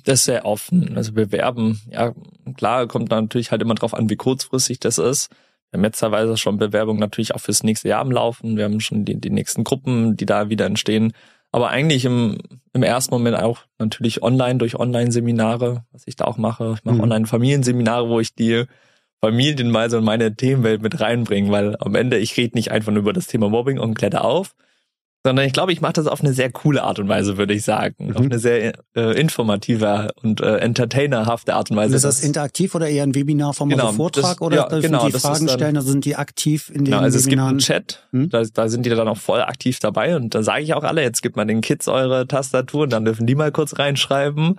Das 0.04 0.20
ist 0.20 0.24
sehr 0.24 0.44
offen. 0.44 0.96
Also 0.96 1.12
bewerben, 1.12 1.80
ja 1.88 2.14
klar, 2.56 2.88
kommt 2.88 3.10
natürlich 3.10 3.50
halt 3.50 3.62
immer 3.62 3.74
drauf 3.74 3.94
an, 3.94 4.10
wie 4.10 4.16
kurzfristig 4.16 4.80
das 4.80 4.98
ist. 4.98 5.28
Wir 5.70 5.78
haben 5.78 5.84
jetzt 5.84 6.00
teilweise 6.00 6.36
schon 6.36 6.58
Bewerbungen 6.58 7.00
natürlich 7.00 7.34
auch 7.34 7.40
fürs 7.40 7.62
nächste 7.62 7.88
Jahr 7.88 8.00
am 8.00 8.10
Laufen. 8.10 8.56
Wir 8.56 8.64
haben 8.64 8.80
schon 8.80 9.04
die, 9.04 9.20
die 9.20 9.30
nächsten 9.30 9.64
Gruppen, 9.64 10.16
die 10.16 10.26
da 10.26 10.48
wieder 10.48 10.66
entstehen. 10.66 11.12
Aber 11.52 11.68
eigentlich 11.68 12.06
im, 12.06 12.38
im 12.72 12.82
ersten 12.82 13.14
Moment 13.14 13.36
auch 13.36 13.60
natürlich 13.78 14.22
online 14.22 14.56
durch 14.56 14.74
Online-Seminare, 14.74 15.84
was 15.92 16.02
ich 16.06 16.16
da 16.16 16.24
auch 16.24 16.38
mache. 16.38 16.74
Ich 16.78 16.84
mache 16.84 16.96
mhm. 16.96 17.02
Online-Familienseminare, 17.02 18.08
wo 18.08 18.20
ich 18.20 18.34
die 18.34 18.64
Familien 19.20 19.70
mal 19.70 19.88
so 19.90 19.98
in 19.98 20.04
meine 20.04 20.34
Themenwelt 20.34 20.82
mit 20.82 21.00
reinbringe, 21.00 21.52
weil 21.52 21.76
am 21.78 21.94
Ende 21.94 22.18
ich 22.18 22.36
rede 22.36 22.56
nicht 22.56 22.72
einfach 22.72 22.90
nur 22.90 23.02
über 23.02 23.12
das 23.12 23.26
Thema 23.28 23.48
Mobbing 23.50 23.78
und 23.78 23.94
kletter 23.94 24.24
auf, 24.24 24.54
sondern 25.24 25.46
ich 25.46 25.52
glaube, 25.52 25.72
ich 25.72 25.80
mache 25.80 25.92
das 25.94 26.06
auf 26.06 26.20
eine 26.20 26.32
sehr 26.32 26.50
coole 26.50 26.82
Art 26.82 26.98
und 26.98 27.08
Weise, 27.08 27.36
würde 27.36 27.54
ich 27.54 27.62
sagen. 27.62 27.94
Mhm. 27.98 28.16
Auf 28.16 28.24
eine 28.24 28.38
sehr 28.38 28.72
äh, 28.96 29.20
informative 29.20 30.10
und 30.22 30.40
äh, 30.40 30.56
entertainerhafte 30.56 31.54
Art 31.54 31.70
und 31.70 31.76
Weise. 31.76 31.94
ist 31.94 32.04
das, 32.04 32.16
das 32.16 32.24
interaktiv 32.24 32.74
oder 32.74 32.88
eher 32.88 33.04
ein 33.04 33.14
Webinar 33.14 33.54
vom 33.54 33.68
genau, 33.68 33.92
Vortrag 33.92 34.38
das, 34.38 34.40
oder 34.40 34.56
ja, 34.56 34.80
genau, 34.80 35.06
die 35.06 35.12
Fragen 35.12 35.46
dann, 35.46 35.56
stellen, 35.56 35.76
also 35.76 35.90
sind 35.92 36.04
die 36.04 36.16
aktiv 36.16 36.68
in 36.70 36.84
den 36.84 36.84
genau, 36.86 36.98
also 36.98 37.18
Webinaren? 37.24 37.56
es 37.56 37.66
gibt 37.66 37.76
einen 37.76 37.84
Chat, 37.86 38.08
mhm. 38.10 38.30
da, 38.30 38.42
da 38.42 38.68
sind 38.68 38.84
die 38.84 38.90
dann 38.90 39.06
auch 39.06 39.16
voll 39.16 39.42
aktiv 39.42 39.78
dabei 39.78 40.16
und 40.16 40.34
da 40.34 40.42
sage 40.42 40.62
ich 40.62 40.74
auch 40.74 40.82
alle, 40.82 41.02
jetzt 41.02 41.22
gibt 41.22 41.36
mal 41.36 41.44
den 41.44 41.60
Kids 41.60 41.86
eure 41.86 42.26
Tastatur 42.26 42.82
und 42.82 42.92
dann 42.92 43.04
dürfen 43.04 43.26
die 43.26 43.34
mal 43.34 43.52
kurz 43.52 43.78
reinschreiben. 43.78 44.58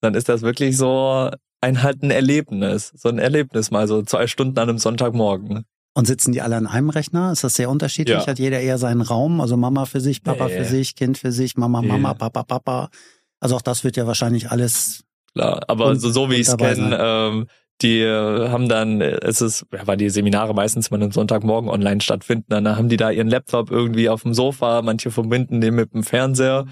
Dann 0.00 0.14
ist 0.14 0.28
das 0.28 0.42
wirklich 0.42 0.76
so 0.76 1.30
ein 1.60 1.82
halt 1.82 2.02
ein 2.02 2.10
Erlebnis, 2.10 2.92
so 2.94 3.08
ein 3.08 3.18
Erlebnis 3.18 3.70
mal 3.70 3.88
so 3.88 4.02
zwei 4.02 4.26
Stunden 4.26 4.58
an 4.58 4.68
einem 4.68 4.78
Sonntagmorgen. 4.78 5.64
Und 5.96 6.06
sitzen 6.06 6.32
die 6.32 6.42
alle 6.42 6.56
an 6.56 6.66
einem 6.66 6.90
Rechner? 6.90 7.30
Ist 7.30 7.44
das 7.44 7.54
sehr 7.54 7.70
unterschiedlich? 7.70 8.18
Ja. 8.18 8.26
Hat 8.26 8.40
jeder 8.40 8.60
eher 8.60 8.78
seinen 8.78 9.00
Raum? 9.00 9.40
Also 9.40 9.56
Mama 9.56 9.86
für 9.86 10.00
sich, 10.00 10.24
Papa 10.24 10.46
nee. 10.46 10.58
für 10.58 10.64
sich, 10.64 10.96
Kind 10.96 11.18
für 11.18 11.30
sich, 11.30 11.56
Mama, 11.56 11.82
Mama, 11.82 12.14
Papa, 12.14 12.42
Papa. 12.42 12.88
Also 13.38 13.54
auch 13.56 13.62
das 13.62 13.84
wird 13.84 13.96
ja 13.96 14.06
wahrscheinlich 14.06 14.50
alles. 14.50 15.04
Klar, 15.34 15.62
aber 15.68 15.86
und, 15.86 16.00
so, 16.00 16.10
so 16.10 16.30
wie 16.30 16.36
ich 16.36 16.48
es 16.48 16.56
kenne, 16.56 16.98
ähm, 17.00 17.46
die 17.82 18.00
äh, 18.00 18.48
haben 18.48 18.68
dann, 18.68 19.00
es 19.00 19.40
ist, 19.40 19.66
ja, 19.72 19.86
weil 19.86 19.96
die 19.96 20.10
Seminare 20.10 20.54
meistens 20.54 20.90
mal 20.90 21.02
am 21.02 21.12
Sonntagmorgen 21.12 21.68
online 21.70 22.00
stattfinden, 22.00 22.46
dann 22.48 22.76
haben 22.76 22.88
die 22.88 22.96
da 22.96 23.10
ihren 23.10 23.28
Laptop 23.28 23.70
irgendwie 23.70 24.08
auf 24.08 24.22
dem 24.22 24.34
Sofa, 24.34 24.82
manche 24.82 25.10
verbinden 25.10 25.60
den 25.60 25.74
mit 25.74 25.92
dem 25.92 26.02
Fernseher 26.02 26.66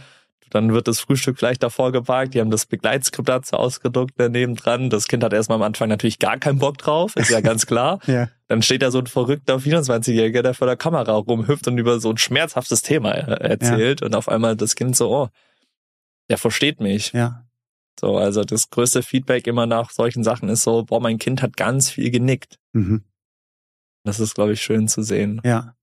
dann 0.52 0.74
wird 0.74 0.86
das 0.86 1.00
Frühstück 1.00 1.38
gleich 1.38 1.58
davor 1.58 1.92
geparkt. 1.92 2.34
Die 2.34 2.40
haben 2.40 2.50
das 2.50 2.66
Begleitskript 2.66 3.26
dazu 3.26 3.56
ausgedruckt 3.56 4.12
daneben 4.18 4.54
dran. 4.54 4.90
Das 4.90 5.08
Kind 5.08 5.24
hat 5.24 5.32
erstmal 5.32 5.56
am 5.56 5.62
Anfang 5.62 5.88
natürlich 5.88 6.18
gar 6.18 6.36
keinen 6.36 6.58
Bock 6.58 6.76
drauf, 6.76 7.16
ist 7.16 7.30
ja 7.30 7.40
ganz 7.40 7.64
klar. 7.64 8.00
ja. 8.06 8.28
Dann 8.48 8.60
steht 8.60 8.82
da 8.82 8.90
so 8.90 8.98
ein 8.98 9.06
verrückter 9.06 9.56
24-Jähriger, 9.56 10.42
der 10.42 10.52
vor 10.52 10.66
der 10.66 10.76
Kamera 10.76 11.12
rumhüpft 11.12 11.68
und 11.68 11.78
über 11.78 12.00
so 12.00 12.10
ein 12.10 12.18
schmerzhaftes 12.18 12.82
Thema 12.82 13.12
erzählt. 13.12 14.02
Ja. 14.02 14.06
Und 14.06 14.14
auf 14.14 14.28
einmal 14.28 14.54
das 14.54 14.74
Kind 14.74 14.94
so, 14.94 15.10
oh, 15.10 15.28
der 16.28 16.36
versteht 16.36 16.80
mich. 16.80 17.12
Ja. 17.14 17.46
So, 17.98 18.18
also 18.18 18.44
das 18.44 18.68
größte 18.68 19.02
Feedback 19.02 19.46
immer 19.46 19.64
nach 19.64 19.90
solchen 19.90 20.22
Sachen 20.22 20.50
ist 20.50 20.64
so, 20.64 20.84
boah, 20.84 21.00
mein 21.00 21.18
Kind 21.18 21.40
hat 21.40 21.56
ganz 21.56 21.88
viel 21.88 22.10
genickt. 22.10 22.58
Mhm. 22.74 23.04
Das 24.04 24.20
ist, 24.20 24.34
glaube 24.34 24.52
ich, 24.52 24.60
schön 24.60 24.86
zu 24.86 25.02
sehen. 25.02 25.40
Ja. 25.44 25.76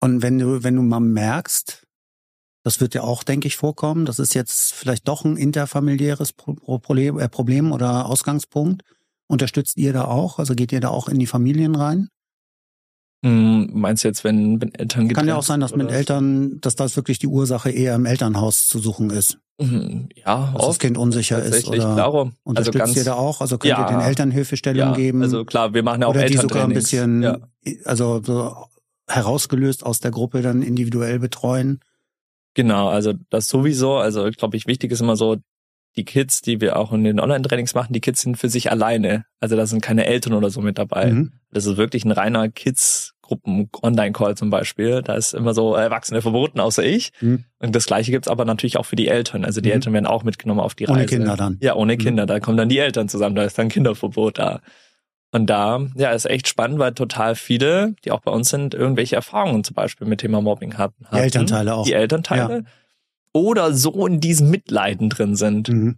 Und 0.00 0.22
wenn 0.22 0.38
du, 0.38 0.62
wenn 0.62 0.76
du 0.76 0.82
mal 0.82 1.00
merkst, 1.00 1.85
das 2.66 2.80
wird 2.80 2.94
ja 2.94 3.02
auch, 3.02 3.22
denke 3.22 3.46
ich, 3.46 3.54
vorkommen, 3.54 4.06
das 4.06 4.18
ist 4.18 4.34
jetzt 4.34 4.74
vielleicht 4.74 5.06
doch 5.06 5.24
ein 5.24 5.36
interfamiliäres 5.36 6.32
Problem, 6.32 7.16
äh, 7.20 7.28
Problem 7.28 7.70
oder 7.70 8.06
Ausgangspunkt. 8.06 8.82
Unterstützt 9.28 9.76
ihr 9.76 9.92
da 9.92 10.06
auch? 10.06 10.40
Also 10.40 10.56
geht 10.56 10.72
ihr 10.72 10.80
da 10.80 10.88
auch 10.88 11.08
in 11.08 11.20
die 11.20 11.28
Familien 11.28 11.76
rein? 11.76 12.08
Hm, 13.24 13.70
meinst 13.72 14.02
du 14.02 14.08
jetzt, 14.08 14.24
wenn, 14.24 14.60
wenn 14.60 14.74
Eltern 14.74 15.06
Kann 15.10 15.28
ja 15.28 15.36
auch 15.36 15.44
sein, 15.44 15.60
dass 15.60 15.76
mit 15.76 15.92
Eltern, 15.92 16.60
dass 16.60 16.74
das 16.74 16.96
wirklich 16.96 17.20
die 17.20 17.28
Ursache 17.28 17.70
eher 17.70 17.94
im 17.94 18.04
Elternhaus 18.04 18.66
zu 18.66 18.80
suchen 18.80 19.10
ist. 19.10 19.38
Mhm, 19.62 20.08
ja, 20.16 20.52
dass 20.56 20.66
das 20.66 20.78
Kind 20.80 20.98
unsicher 20.98 21.40
ist 21.40 21.68
oder 21.68 21.94
darum. 21.94 22.32
unterstützt 22.42 22.80
also 22.80 22.94
ganz, 22.94 22.96
ihr 22.96 23.04
da 23.04 23.14
auch? 23.14 23.40
Also 23.40 23.58
könnt 23.58 23.70
ja, 23.70 23.88
ihr 23.88 23.96
den 23.96 24.00
Eltern 24.00 24.32
Hilfestellung 24.32 24.88
ja, 24.88 24.92
geben? 24.92 25.22
Also 25.22 25.44
klar, 25.44 25.72
wir 25.72 25.84
machen 25.84 26.02
ja 26.02 26.08
auch 26.08 26.14
oder 26.16 26.26
die 26.26 26.36
sogar 26.36 26.64
ein 26.64 26.74
bisschen, 26.74 27.22
ja. 27.22 27.38
also 27.84 28.20
so 28.24 28.56
herausgelöst 29.06 29.86
aus 29.86 30.00
der 30.00 30.10
Gruppe 30.10 30.42
dann 30.42 30.62
individuell 30.62 31.20
betreuen. 31.20 31.78
Genau, 32.56 32.88
also 32.88 33.12
das 33.28 33.48
sowieso. 33.48 33.96
Also 33.96 34.30
glaube 34.30 34.56
ich, 34.56 34.66
wichtig 34.66 34.90
ist 34.90 35.02
immer 35.02 35.14
so, 35.14 35.36
die 35.94 36.04
Kids, 36.04 36.40
die 36.40 36.60
wir 36.62 36.78
auch 36.78 36.90
in 36.92 37.04
den 37.04 37.20
Online-Trainings 37.20 37.74
machen, 37.74 37.92
die 37.92 38.00
Kids 38.00 38.22
sind 38.22 38.36
für 38.36 38.48
sich 38.48 38.70
alleine. 38.70 39.26
Also 39.40 39.56
da 39.56 39.66
sind 39.66 39.82
keine 39.82 40.06
Eltern 40.06 40.32
oder 40.32 40.48
so 40.48 40.62
mit 40.62 40.78
dabei. 40.78 41.12
Mhm. 41.12 41.32
Das 41.50 41.66
ist 41.66 41.76
wirklich 41.76 42.06
ein 42.06 42.12
reiner 42.12 42.48
Kids-Gruppen-Online-Call 42.48 44.36
zum 44.36 44.48
Beispiel. 44.48 45.02
Da 45.02 45.16
ist 45.16 45.34
immer 45.34 45.52
so 45.52 45.74
Erwachsene 45.74 46.22
verboten, 46.22 46.60
außer 46.60 46.82
ich. 46.82 47.12
Mhm. 47.20 47.44
Und 47.58 47.76
das 47.76 47.84
Gleiche 47.84 48.10
gibt's 48.10 48.28
aber 48.28 48.46
natürlich 48.46 48.78
auch 48.78 48.86
für 48.86 48.96
die 48.96 49.08
Eltern. 49.08 49.44
Also 49.44 49.60
die 49.60 49.68
mhm. 49.68 49.74
Eltern 49.74 49.92
werden 49.92 50.06
auch 50.06 50.24
mitgenommen 50.24 50.60
auf 50.60 50.74
die 50.74 50.84
Reise. 50.84 50.98
Ohne 50.98 51.06
Kinder 51.06 51.36
dann. 51.36 51.58
Ja, 51.60 51.74
ohne 51.74 51.94
mhm. 51.94 51.98
Kinder. 51.98 52.24
Da 52.24 52.40
kommen 52.40 52.56
dann 52.56 52.70
die 52.70 52.78
Eltern 52.78 53.10
zusammen. 53.10 53.36
Da 53.36 53.44
ist 53.44 53.58
dann 53.58 53.68
Kinderverbot 53.68 54.38
da. 54.38 54.62
Und 55.32 55.46
da, 55.46 55.80
ja, 55.96 56.12
ist 56.12 56.26
echt 56.26 56.48
spannend, 56.48 56.78
weil 56.78 56.92
total 56.94 57.34
viele, 57.34 57.94
die 58.04 58.10
auch 58.10 58.20
bei 58.20 58.30
uns 58.30 58.48
sind, 58.48 58.74
irgendwelche 58.74 59.16
Erfahrungen 59.16 59.64
zum 59.64 59.74
Beispiel 59.74 60.06
mit 60.06 60.20
Thema 60.20 60.40
Mobbing 60.40 60.78
hatten. 60.78 61.06
Die 61.12 61.18
Elternteile 61.18 61.74
auch. 61.74 61.84
Die 61.84 61.92
Elternteile. 61.92 62.54
Ja 62.54 62.62
oder 63.36 63.74
so 63.74 64.06
in 64.06 64.18
diesem 64.18 64.50
Mitleiden 64.50 65.10
drin 65.10 65.36
sind. 65.36 65.68
Mhm. 65.68 65.96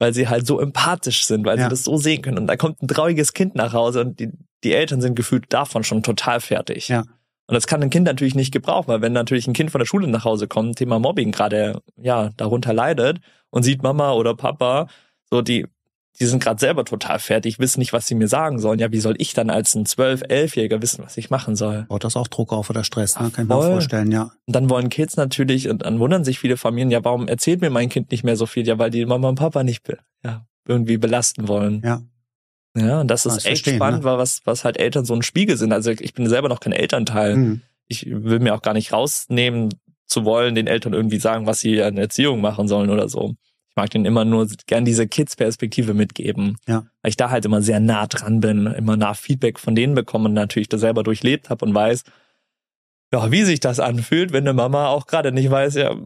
Weil 0.00 0.12
sie 0.12 0.28
halt 0.28 0.48
so 0.48 0.58
empathisch 0.58 1.24
sind, 1.24 1.46
weil 1.46 1.56
ja. 1.56 1.64
sie 1.64 1.70
das 1.70 1.84
so 1.84 1.96
sehen 1.96 2.22
können. 2.22 2.38
Und 2.38 2.48
da 2.48 2.56
kommt 2.56 2.82
ein 2.82 2.88
trauriges 2.88 3.34
Kind 3.34 3.54
nach 3.54 3.72
Hause 3.72 4.00
und 4.00 4.18
die, 4.18 4.30
die 4.64 4.72
Eltern 4.72 5.00
sind 5.00 5.14
gefühlt 5.14 5.44
davon 5.52 5.84
schon 5.84 6.02
total 6.02 6.40
fertig. 6.40 6.88
Ja. 6.88 7.02
Und 7.46 7.54
das 7.54 7.68
kann 7.68 7.82
ein 7.82 7.90
Kind 7.90 8.06
natürlich 8.06 8.34
nicht 8.34 8.52
gebrauchen, 8.52 8.88
weil 8.88 9.00
wenn 9.00 9.12
natürlich 9.12 9.46
ein 9.46 9.52
Kind 9.52 9.70
von 9.70 9.78
der 9.78 9.86
Schule 9.86 10.08
nach 10.08 10.24
Hause 10.24 10.48
kommt, 10.48 10.78
Thema 10.78 10.98
Mobbing 10.98 11.30
gerade 11.30 11.82
ja 11.96 12.30
darunter 12.36 12.72
leidet 12.72 13.20
und 13.50 13.62
sieht 13.62 13.84
Mama 13.84 14.12
oder 14.12 14.34
Papa 14.34 14.88
so 15.30 15.40
die 15.40 15.66
die 16.20 16.26
sind 16.26 16.42
gerade 16.42 16.60
selber 16.60 16.84
total 16.84 17.18
fertig, 17.18 17.58
wissen 17.58 17.80
nicht, 17.80 17.92
was 17.92 18.06
sie 18.06 18.14
mir 18.14 18.28
sagen 18.28 18.58
sollen. 18.58 18.78
Ja, 18.78 18.92
wie 18.92 19.00
soll 19.00 19.14
ich 19.18 19.32
dann 19.32 19.50
als 19.50 19.74
ein 19.74 19.86
zwölf, 19.86 20.22
elfjähriger 20.28 20.82
wissen, 20.82 21.02
was 21.04 21.16
ich 21.16 21.30
machen 21.30 21.56
soll? 21.56 21.86
Baut 21.88 22.04
das 22.04 22.16
auch 22.16 22.28
Druck 22.28 22.52
auf 22.52 22.68
oder 22.68 22.84
Stress, 22.84 23.18
ne? 23.18 23.30
Kann 23.30 23.44
ich 23.44 23.48
mir 23.48 23.62
vorstellen, 23.62 24.12
ja. 24.12 24.30
Und 24.46 24.54
dann 24.54 24.68
wollen 24.68 24.88
Kids 24.90 25.16
natürlich, 25.16 25.68
und 25.68 25.82
dann 25.82 25.98
wundern 25.98 26.24
sich 26.24 26.38
viele 26.38 26.56
Familien, 26.56 26.90
ja, 26.90 27.02
warum 27.02 27.28
erzählt 27.28 27.60
mir 27.60 27.70
mein 27.70 27.88
Kind 27.88 28.10
nicht 28.10 28.24
mehr 28.24 28.36
so 28.36 28.46
viel? 28.46 28.66
Ja, 28.66 28.78
weil 28.78 28.90
die 28.90 29.06
Mama 29.06 29.28
und 29.28 29.36
Papa 29.36 29.64
nicht 29.64 29.82
ja, 30.22 30.46
irgendwie 30.66 30.98
belasten 30.98 31.48
wollen. 31.48 31.82
Ja. 31.84 32.02
Ja, 32.74 33.02
und 33.02 33.08
das 33.08 33.26
ist 33.26 33.36
das 33.36 33.44
echt 33.44 33.66
spannend, 33.68 34.00
ne? 34.00 34.04
weil 34.04 34.16
was, 34.16 34.40
was 34.44 34.64
halt 34.64 34.78
Eltern 34.78 35.04
so 35.04 35.14
ein 35.14 35.20
Spiegel 35.20 35.58
sind. 35.58 35.72
Also 35.72 35.90
ich 35.90 36.14
bin 36.14 36.26
selber 36.26 36.48
noch 36.48 36.60
kein 36.60 36.72
Elternteil. 36.72 37.36
Mhm. 37.36 37.62
Ich 37.86 38.06
will 38.06 38.38
mir 38.38 38.54
auch 38.54 38.62
gar 38.62 38.72
nicht 38.72 38.94
rausnehmen 38.94 39.74
zu 40.06 40.24
wollen, 40.24 40.54
den 40.54 40.66
Eltern 40.66 40.94
irgendwie 40.94 41.18
sagen, 41.18 41.46
was 41.46 41.60
sie 41.60 41.82
an 41.82 41.98
Erziehung 41.98 42.40
machen 42.40 42.68
sollen 42.68 42.88
oder 42.88 43.10
so 43.10 43.34
ich 43.72 43.76
mag 43.76 43.88
denen 43.88 44.04
immer 44.04 44.26
nur 44.26 44.46
gern 44.66 44.84
diese 44.84 45.08
Kids-Perspektive 45.08 45.94
mitgeben. 45.94 46.58
Ja. 46.68 46.84
Weil 47.00 47.08
ich 47.08 47.16
da 47.16 47.30
halt 47.30 47.46
immer 47.46 47.62
sehr 47.62 47.80
nah 47.80 48.06
dran 48.06 48.40
bin, 48.40 48.66
immer 48.66 48.98
nah 48.98 49.14
Feedback 49.14 49.58
von 49.58 49.74
denen 49.74 49.94
bekomme 49.94 50.26
und 50.28 50.34
natürlich 50.34 50.68
das 50.68 50.82
selber 50.82 51.02
durchlebt 51.02 51.48
habe 51.48 51.64
und 51.64 51.74
weiß, 51.74 52.02
ja, 53.14 53.30
wie 53.30 53.44
sich 53.44 53.60
das 53.60 53.80
anfühlt, 53.80 54.34
wenn 54.34 54.44
eine 54.44 54.52
Mama 54.52 54.88
auch 54.88 55.06
gerade 55.06 55.32
nicht 55.32 55.50
weiß, 55.50 55.76
ja, 55.76 55.96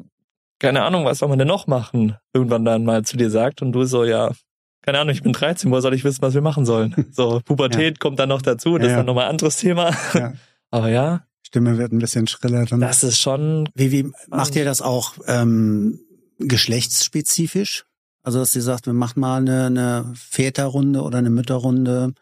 keine 0.61 0.83
Ahnung, 0.83 1.05
was 1.05 1.19
soll 1.19 1.29
man 1.29 1.41
denn 1.41 1.49
noch 1.49 1.67
machen? 1.67 2.17
Irgendwann 2.33 2.65
dann 2.65 2.85
mal 2.85 3.03
zu 3.03 3.17
dir 3.17 3.31
sagt 3.31 3.63
und 3.63 3.73
du 3.73 3.83
so, 3.83 4.05
ja, 4.05 4.31
keine 4.83 5.01
Ahnung, 5.01 5.13
ich 5.13 5.25
bin 5.25 5.33
13, 5.33 5.69
wo 5.73 5.81
soll 5.81 5.93
ich 5.93 6.05
wissen, 6.05 6.23
was 6.23 6.35
wir 6.35 6.43
machen 6.43 6.67
sollen? 6.67 6.95
So, 7.11 7.41
Pubertät 7.45 7.97
ja. 7.97 7.99
kommt 7.99 8.21
dann 8.21 8.29
noch 8.29 8.43
dazu, 8.43 8.79
das 8.79 8.87
ja, 8.87 8.93
ja. 8.93 8.95
ist 8.95 8.99
dann 9.01 9.07
nochmal 9.07 9.25
ein 9.25 9.31
anderes 9.31 9.57
Thema. 9.57 9.91
Ja. 10.15 10.35
Aber 10.71 10.89
ja. 10.89 11.27
Stimme 11.43 11.79
wird 11.79 11.93
ein 11.93 11.99
bisschen 11.99 12.29
schriller 12.29 12.65
dann. 12.65 12.81
Das 12.81 13.03
ist 13.03 13.21
schon. 13.21 13.69
Wie, 13.75 13.91
wie 13.91 14.13
macht 14.29 14.55
ihr 14.55 14.65
das 14.65 14.83
auch? 14.83 15.15
Ähm, 15.27 16.01
geschlechtsspezifisch? 16.39 17.85
Also, 18.23 18.41
dass 18.41 18.51
sie 18.51 18.61
sagt, 18.61 18.87
wir 18.87 18.93
machen 18.93 19.21
mal 19.21 19.39
eine, 19.39 19.67
eine 19.67 20.13
Väterrunde 20.15 21.03
oder 21.03 21.19
eine 21.19 21.31
Mütterrunde 21.31 22.13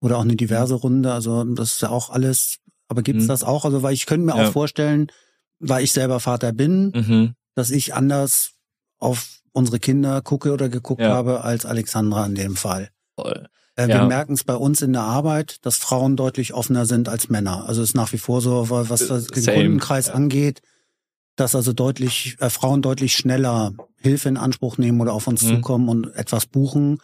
oder 0.00 0.18
auch 0.18 0.22
eine 0.24 0.36
diverse 0.36 0.74
Runde. 0.74 1.12
Also, 1.12 1.44
das 1.44 1.74
ist 1.74 1.82
ja 1.82 1.90
auch 1.90 2.10
alles. 2.10 2.58
Aber 2.88 3.02
gibt 3.02 3.18
es 3.18 3.24
mhm. 3.24 3.28
das 3.28 3.44
auch? 3.44 3.64
Also, 3.64 3.82
weil 3.82 3.94
ich 3.94 4.06
könnte 4.06 4.26
mir 4.26 4.36
ja. 4.36 4.48
auch 4.48 4.52
vorstellen, 4.52 5.12
weil 5.60 5.84
ich 5.84 5.92
selber 5.92 6.20
Vater 6.20 6.52
bin, 6.52 6.90
mhm. 6.94 7.34
dass 7.54 7.70
ich 7.70 7.94
anders 7.94 8.52
auf 8.98 9.40
unsere 9.52 9.78
Kinder 9.78 10.20
gucke 10.22 10.52
oder 10.52 10.68
geguckt 10.68 11.00
ja. 11.00 11.10
habe 11.10 11.42
als 11.42 11.64
Alexandra 11.64 12.26
in 12.26 12.34
dem 12.34 12.56
Fall. 12.56 12.90
Voll. 13.14 13.48
Äh, 13.76 13.88
ja. 13.88 14.00
Wir 14.00 14.06
merken 14.06 14.34
es 14.34 14.44
bei 14.44 14.54
uns 14.54 14.82
in 14.82 14.92
der 14.92 15.02
Arbeit, 15.02 15.64
dass 15.64 15.76
Frauen 15.76 16.16
deutlich 16.16 16.54
offener 16.54 16.86
sind 16.86 17.08
als 17.08 17.28
Männer. 17.28 17.66
Also 17.66 17.82
es 17.82 17.90
ist 17.90 17.94
nach 17.94 18.12
wie 18.12 18.18
vor 18.18 18.40
so, 18.40 18.68
was 18.70 19.02
äh, 19.02 19.22
den 19.22 19.42
Same. 19.42 19.56
Kundenkreis 19.56 20.08
ja. 20.08 20.14
angeht, 20.14 20.62
dass 21.36 21.54
also 21.54 21.72
deutlich 21.72 22.36
äh, 22.40 22.50
Frauen 22.50 22.82
deutlich 22.82 23.14
schneller 23.14 23.72
Hilfe 23.96 24.28
in 24.28 24.36
Anspruch 24.36 24.78
nehmen 24.78 25.00
oder 25.00 25.12
auf 25.12 25.26
uns 25.26 25.42
mhm. 25.42 25.56
zukommen 25.56 25.88
und 25.88 26.14
etwas 26.14 26.46
buchen. 26.46 26.98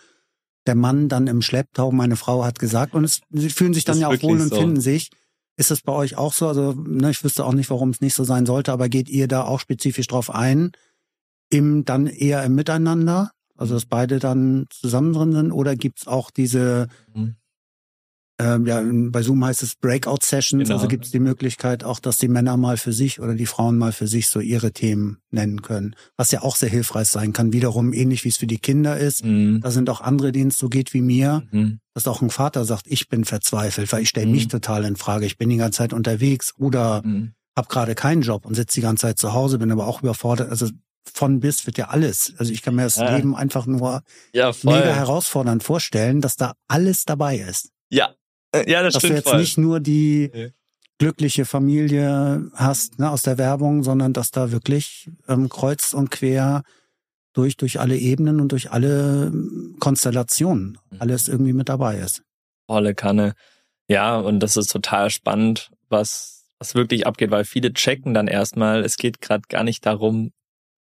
Der 0.66 0.74
Mann 0.74 1.08
dann 1.08 1.26
im 1.26 1.42
Schlepptau, 1.42 1.90
meine 1.90 2.16
Frau 2.16 2.44
hat 2.44 2.58
gesagt, 2.58 2.94
und 2.94 3.04
es, 3.04 3.20
sie 3.30 3.50
fühlen 3.50 3.74
sich 3.74 3.84
dann 3.84 3.98
ja 3.98 4.08
auch 4.08 4.22
wohl 4.22 4.40
und 4.40 4.50
so. 4.50 4.56
finden 4.56 4.80
sich. 4.80 5.10
Ist 5.56 5.70
das 5.70 5.82
bei 5.82 5.92
euch 5.92 6.16
auch 6.16 6.32
so? 6.32 6.48
Also, 6.48 6.72
ne, 6.72 7.10
ich 7.10 7.22
wüsste 7.24 7.44
auch 7.44 7.52
nicht, 7.52 7.70
warum 7.70 7.90
es 7.90 8.00
nicht 8.00 8.14
so 8.14 8.24
sein 8.24 8.46
sollte, 8.46 8.72
aber 8.72 8.88
geht 8.88 9.08
ihr 9.08 9.28
da 9.28 9.44
auch 9.44 9.60
spezifisch 9.60 10.06
drauf 10.06 10.30
ein? 10.30 10.72
Im 11.50 11.84
dann 11.84 12.06
eher 12.06 12.44
im 12.44 12.54
Miteinander? 12.54 13.32
Also 13.56 13.74
dass 13.74 13.84
beide 13.84 14.20
dann 14.20 14.66
zusammen 14.70 15.12
drin 15.12 15.32
sind? 15.32 15.52
Oder 15.52 15.76
gibt's 15.76 16.06
auch 16.06 16.30
diese 16.30 16.88
mhm 17.12 17.36
ähm, 18.40 18.66
ja, 18.66 18.82
bei 18.82 19.22
Zoom 19.22 19.44
heißt 19.44 19.62
es 19.62 19.74
Breakout 19.76 20.20
Sessions, 20.22 20.64
genau. 20.64 20.76
also 20.76 20.88
gibt 20.88 21.04
es 21.04 21.10
die 21.10 21.20
Möglichkeit 21.20 21.84
auch, 21.84 22.00
dass 22.00 22.16
die 22.16 22.28
Männer 22.28 22.56
mal 22.56 22.78
für 22.78 22.92
sich 22.92 23.20
oder 23.20 23.34
die 23.34 23.44
Frauen 23.44 23.76
mal 23.76 23.92
für 23.92 24.06
sich 24.06 24.28
so 24.28 24.40
ihre 24.40 24.72
Themen 24.72 25.18
nennen 25.30 25.60
können, 25.60 25.94
was 26.16 26.30
ja 26.30 26.40
auch 26.42 26.56
sehr 26.56 26.70
hilfreich 26.70 27.08
sein 27.08 27.34
kann. 27.34 27.52
Wiederum 27.52 27.92
ähnlich 27.92 28.24
wie 28.24 28.30
es 28.30 28.38
für 28.38 28.46
die 28.46 28.58
Kinder 28.58 28.96
ist. 28.96 29.24
Mhm. 29.24 29.60
Da 29.60 29.70
sind 29.70 29.90
auch 29.90 30.00
andere, 30.00 30.32
denen 30.32 30.48
es 30.48 30.56
so 30.56 30.70
geht 30.70 30.94
wie 30.94 31.02
mir, 31.02 31.42
mhm. 31.50 31.80
dass 31.92 32.08
auch 32.08 32.22
ein 32.22 32.30
Vater 32.30 32.64
sagt, 32.64 32.86
ich 32.86 33.08
bin 33.08 33.24
verzweifelt, 33.24 33.92
weil 33.92 34.02
ich 34.02 34.08
stelle 34.08 34.26
mhm. 34.26 34.32
mich 34.32 34.48
total 34.48 34.84
in 34.84 34.96
Frage. 34.96 35.26
Ich 35.26 35.36
bin 35.36 35.50
die 35.50 35.58
ganze 35.58 35.78
Zeit 35.78 35.92
unterwegs 35.92 36.54
oder 36.56 37.02
mhm. 37.04 37.34
habe 37.56 37.68
gerade 37.68 37.94
keinen 37.94 38.22
Job 38.22 38.46
und 38.46 38.54
sitze 38.54 38.76
die 38.76 38.82
ganze 38.82 39.02
Zeit 39.02 39.18
zu 39.18 39.34
Hause, 39.34 39.58
bin 39.58 39.70
aber 39.70 39.86
auch 39.86 40.02
überfordert. 40.02 40.48
Also 40.48 40.68
von 41.12 41.40
bis 41.40 41.66
wird 41.66 41.76
ja 41.76 41.88
alles. 41.88 42.32
Also 42.38 42.52
ich 42.52 42.62
kann 42.62 42.74
mir 42.74 42.84
das 42.84 42.96
ja. 42.96 43.16
Leben 43.16 43.36
einfach 43.36 43.66
nur 43.66 44.02
ja, 44.32 44.52
mega 44.62 44.94
herausfordernd 44.94 45.62
vorstellen, 45.62 46.20
dass 46.20 46.36
da 46.36 46.54
alles 46.68 47.04
dabei 47.04 47.38
ist. 47.38 47.70
Ja, 47.90 48.14
ja, 48.54 48.82
das 48.82 48.94
dass 48.94 49.02
stimmt. 49.02 49.02
Dass 49.02 49.02
du 49.02 49.14
jetzt 49.14 49.28
voll. 49.28 49.40
nicht 49.40 49.58
nur 49.58 49.80
die 49.80 50.30
nee. 50.32 50.52
glückliche 50.98 51.44
Familie 51.44 52.50
hast 52.54 52.98
ne, 52.98 53.10
aus 53.10 53.22
der 53.22 53.38
Werbung, 53.38 53.82
sondern 53.82 54.12
dass 54.12 54.30
da 54.30 54.52
wirklich 54.52 55.10
ähm, 55.28 55.48
kreuz 55.48 55.92
und 55.94 56.10
quer 56.10 56.62
durch, 57.32 57.56
durch 57.56 57.80
alle 57.80 57.96
Ebenen 57.96 58.40
und 58.40 58.52
durch 58.52 58.72
alle 58.72 59.26
ähm, 59.26 59.76
Konstellationen 59.78 60.78
mhm. 60.90 60.96
alles 60.98 61.28
irgendwie 61.28 61.52
mit 61.52 61.68
dabei 61.68 61.98
ist. 61.98 62.22
Volle 62.66 62.94
Kanne. 62.94 63.34
Ja, 63.88 64.18
und 64.18 64.40
das 64.40 64.56
ist 64.56 64.70
total 64.70 65.10
spannend, 65.10 65.70
was, 65.88 66.46
was 66.58 66.74
wirklich 66.74 67.06
abgeht, 67.06 67.30
weil 67.30 67.44
viele 67.44 67.72
checken 67.72 68.14
dann 68.14 68.28
erstmal, 68.28 68.84
es 68.84 68.96
geht 68.96 69.20
gerade 69.20 69.42
gar 69.48 69.64
nicht 69.64 69.84
darum, 69.84 70.32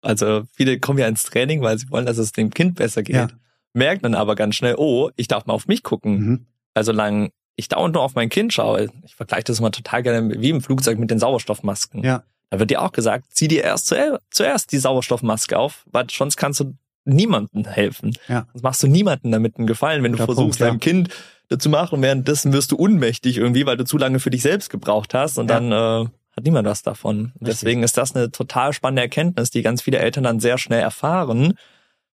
also 0.02 0.44
viele 0.54 0.80
kommen 0.80 1.00
ja 1.00 1.08
ins 1.08 1.24
Training, 1.24 1.62
weil 1.62 1.78
sie 1.78 1.90
wollen, 1.90 2.06
dass 2.06 2.18
es 2.18 2.32
dem 2.32 2.50
Kind 2.50 2.76
besser 2.76 3.04
geht. 3.04 3.16
Ja. 3.16 3.28
Merken 3.74 4.04
dann 4.04 4.16
aber 4.16 4.36
ganz 4.36 4.56
schnell, 4.56 4.76
oh, 4.78 5.10
ich 5.16 5.28
darf 5.28 5.46
mal 5.46 5.54
auf 5.54 5.68
mich 5.68 5.84
gucken. 5.84 6.20
Mhm. 6.20 6.46
Also 6.74 6.92
lang 6.92 7.32
ich 7.56 7.68
dauernd 7.70 7.94
nur 7.94 8.04
auf 8.04 8.16
mein 8.16 8.30
Kind 8.30 8.54
schaue, 8.54 8.90
ich 9.06 9.16
vergleiche 9.16 9.46
das 9.46 9.60
immer 9.60 9.72
total 9.72 10.04
gerne 10.04 10.42
wie 10.42 10.50
im 10.50 10.62
Flugzeug 10.62 10.98
mit 11.00 11.12
den 11.12 11.20
Sauerstoffmasken. 11.20 12.04
Ja. 12.04 12.24
Da 12.50 12.60
wird 12.60 12.70
dir 12.70 12.82
auch 12.82 12.92
gesagt, 12.92 13.26
zieh 13.32 13.48
dir 13.48 13.64
erst 13.64 13.94
zuerst 14.30 14.72
die 14.72 14.78
Sauerstoffmaske 14.78 15.58
auf, 15.58 15.86
weil 15.92 16.06
sonst 16.12 16.38
kannst 16.38 16.60
du 16.60 16.76
niemandem 17.06 17.66
helfen. 17.66 18.16
Ja. 18.28 18.46
Sonst 18.54 18.64
machst 18.64 18.84
du 18.84 18.88
niemandem 18.88 19.32
damit 19.32 19.58
einen 19.58 19.68
Gefallen, 19.68 20.04
wenn 20.04 20.12
du 20.12 20.18
Der 20.18 20.26
versuchst, 20.26 20.60
Punkt, 20.60 20.60
ja. 20.60 20.68
deinem 20.68 20.80
Kind 20.80 21.10
dazu 21.50 21.70
machen 21.70 21.96
und 21.96 22.02
währenddessen 22.02 22.54
wirst 22.54 22.72
du 22.72 22.76
unmächtig 22.76 23.38
irgendwie, 23.38 23.66
weil 23.66 23.78
du 23.78 23.86
zu 23.86 23.98
lange 23.98 24.20
für 24.20 24.30
dich 24.30 24.42
selbst 24.42 24.70
gebraucht 24.70 25.14
hast 25.14 25.38
und 25.38 25.50
ja. 25.50 25.60
dann 25.60 25.72
äh, 25.72 26.10
hat 26.36 26.44
niemand 26.44 26.68
was 26.68 26.82
davon. 26.82 27.32
Richtig. 27.36 27.40
Deswegen 27.42 27.84
ist 27.84 27.98
das 27.98 28.16
eine 28.16 28.32
total 28.32 28.74
spannende 28.74 29.02
Erkenntnis, 29.02 29.52
die 29.52 29.62
ganz 29.62 29.82
viele 29.82 30.00
Eltern 30.00 30.24
dann 30.24 30.40
sehr 30.40 30.58
schnell 30.58 30.82
erfahren, 30.82 31.54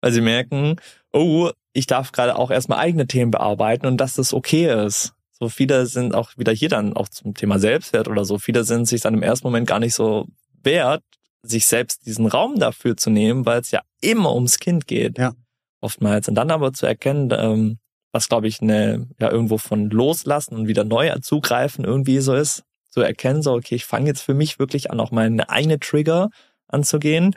weil 0.00 0.12
sie 0.12 0.20
merken, 0.20 0.76
oh, 1.12 1.50
ich 1.72 1.86
darf 1.86 2.12
gerade 2.12 2.36
auch 2.36 2.50
erstmal 2.50 2.78
eigene 2.78 3.06
Themen 3.06 3.30
bearbeiten 3.30 3.86
und 3.86 3.98
dass 3.98 4.14
das 4.14 4.32
okay 4.34 4.84
ist. 4.86 5.14
So 5.40 5.48
viele 5.48 5.86
sind 5.86 6.14
auch 6.14 6.36
wieder 6.36 6.52
hier 6.52 6.68
dann 6.68 6.94
auch 6.94 7.08
zum 7.08 7.34
Thema 7.34 7.58
Selbstwert 7.58 8.08
oder 8.08 8.24
so. 8.24 8.38
Viele 8.38 8.64
sind 8.64 8.86
sich 8.86 9.02
dann 9.02 9.14
im 9.14 9.22
ersten 9.22 9.46
Moment 9.46 9.66
gar 9.66 9.78
nicht 9.78 9.94
so 9.94 10.26
wert, 10.62 11.02
sich 11.42 11.66
selbst 11.66 12.06
diesen 12.06 12.26
Raum 12.26 12.58
dafür 12.58 12.96
zu 12.96 13.10
nehmen, 13.10 13.46
weil 13.46 13.60
es 13.60 13.70
ja 13.70 13.82
immer 14.00 14.34
ums 14.34 14.58
Kind 14.58 14.86
geht. 14.86 15.18
Ja. 15.18 15.34
Oftmals. 15.80 16.28
Und 16.28 16.34
dann 16.34 16.50
aber 16.50 16.72
zu 16.72 16.86
erkennen, 16.86 17.30
ähm, 17.32 17.78
was 18.10 18.28
glaube 18.28 18.48
ich 18.48 18.60
eine, 18.60 19.06
ja, 19.20 19.30
irgendwo 19.30 19.58
von 19.58 19.90
loslassen 19.90 20.56
und 20.56 20.66
wieder 20.66 20.82
neu 20.82 21.10
zugreifen 21.20 21.84
irgendwie 21.84 22.18
so 22.18 22.34
ist, 22.34 22.64
zu 22.90 23.00
erkennen, 23.00 23.42
so, 23.42 23.54
okay, 23.54 23.76
ich 23.76 23.84
fange 23.84 24.06
jetzt 24.06 24.22
für 24.22 24.34
mich 24.34 24.58
wirklich 24.58 24.90
an, 24.90 24.98
auch 24.98 25.12
meine 25.12 25.50
eigene 25.50 25.78
Trigger 25.78 26.30
anzugehen. 26.66 27.36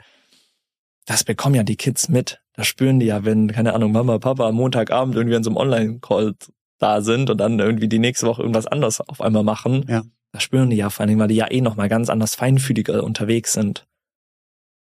Das 1.04 1.24
bekommen 1.24 1.54
ja 1.54 1.62
die 1.62 1.76
Kids 1.76 2.08
mit. 2.08 2.40
Das 2.54 2.66
spüren 2.66 3.00
die 3.00 3.06
ja, 3.06 3.24
wenn, 3.24 3.48
keine 3.52 3.74
Ahnung, 3.74 3.92
Mama, 3.92 4.18
Papa 4.18 4.48
am 4.48 4.56
Montagabend 4.56 5.14
irgendwie 5.14 5.36
in 5.36 5.44
so 5.44 5.50
einem 5.50 5.56
Online-Call 5.56 6.34
da 6.82 7.00
sind 7.00 7.30
und 7.30 7.38
dann 7.38 7.58
irgendwie 7.58 7.88
die 7.88 7.98
nächste 7.98 8.26
Woche 8.26 8.42
irgendwas 8.42 8.66
anderes 8.66 9.00
auf 9.00 9.20
einmal 9.20 9.44
machen. 9.44 9.84
Ja. 9.88 10.02
Das 10.32 10.42
spüren 10.42 10.70
die 10.70 10.76
ja 10.76 10.90
vor 10.90 11.06
allem, 11.06 11.18
weil 11.18 11.28
die 11.28 11.34
ja 11.36 11.50
eh 11.50 11.60
nochmal 11.60 11.88
ganz 11.88 12.08
anders 12.08 12.34
feinfühliger 12.34 13.04
unterwegs 13.04 13.52
sind. 13.52 13.86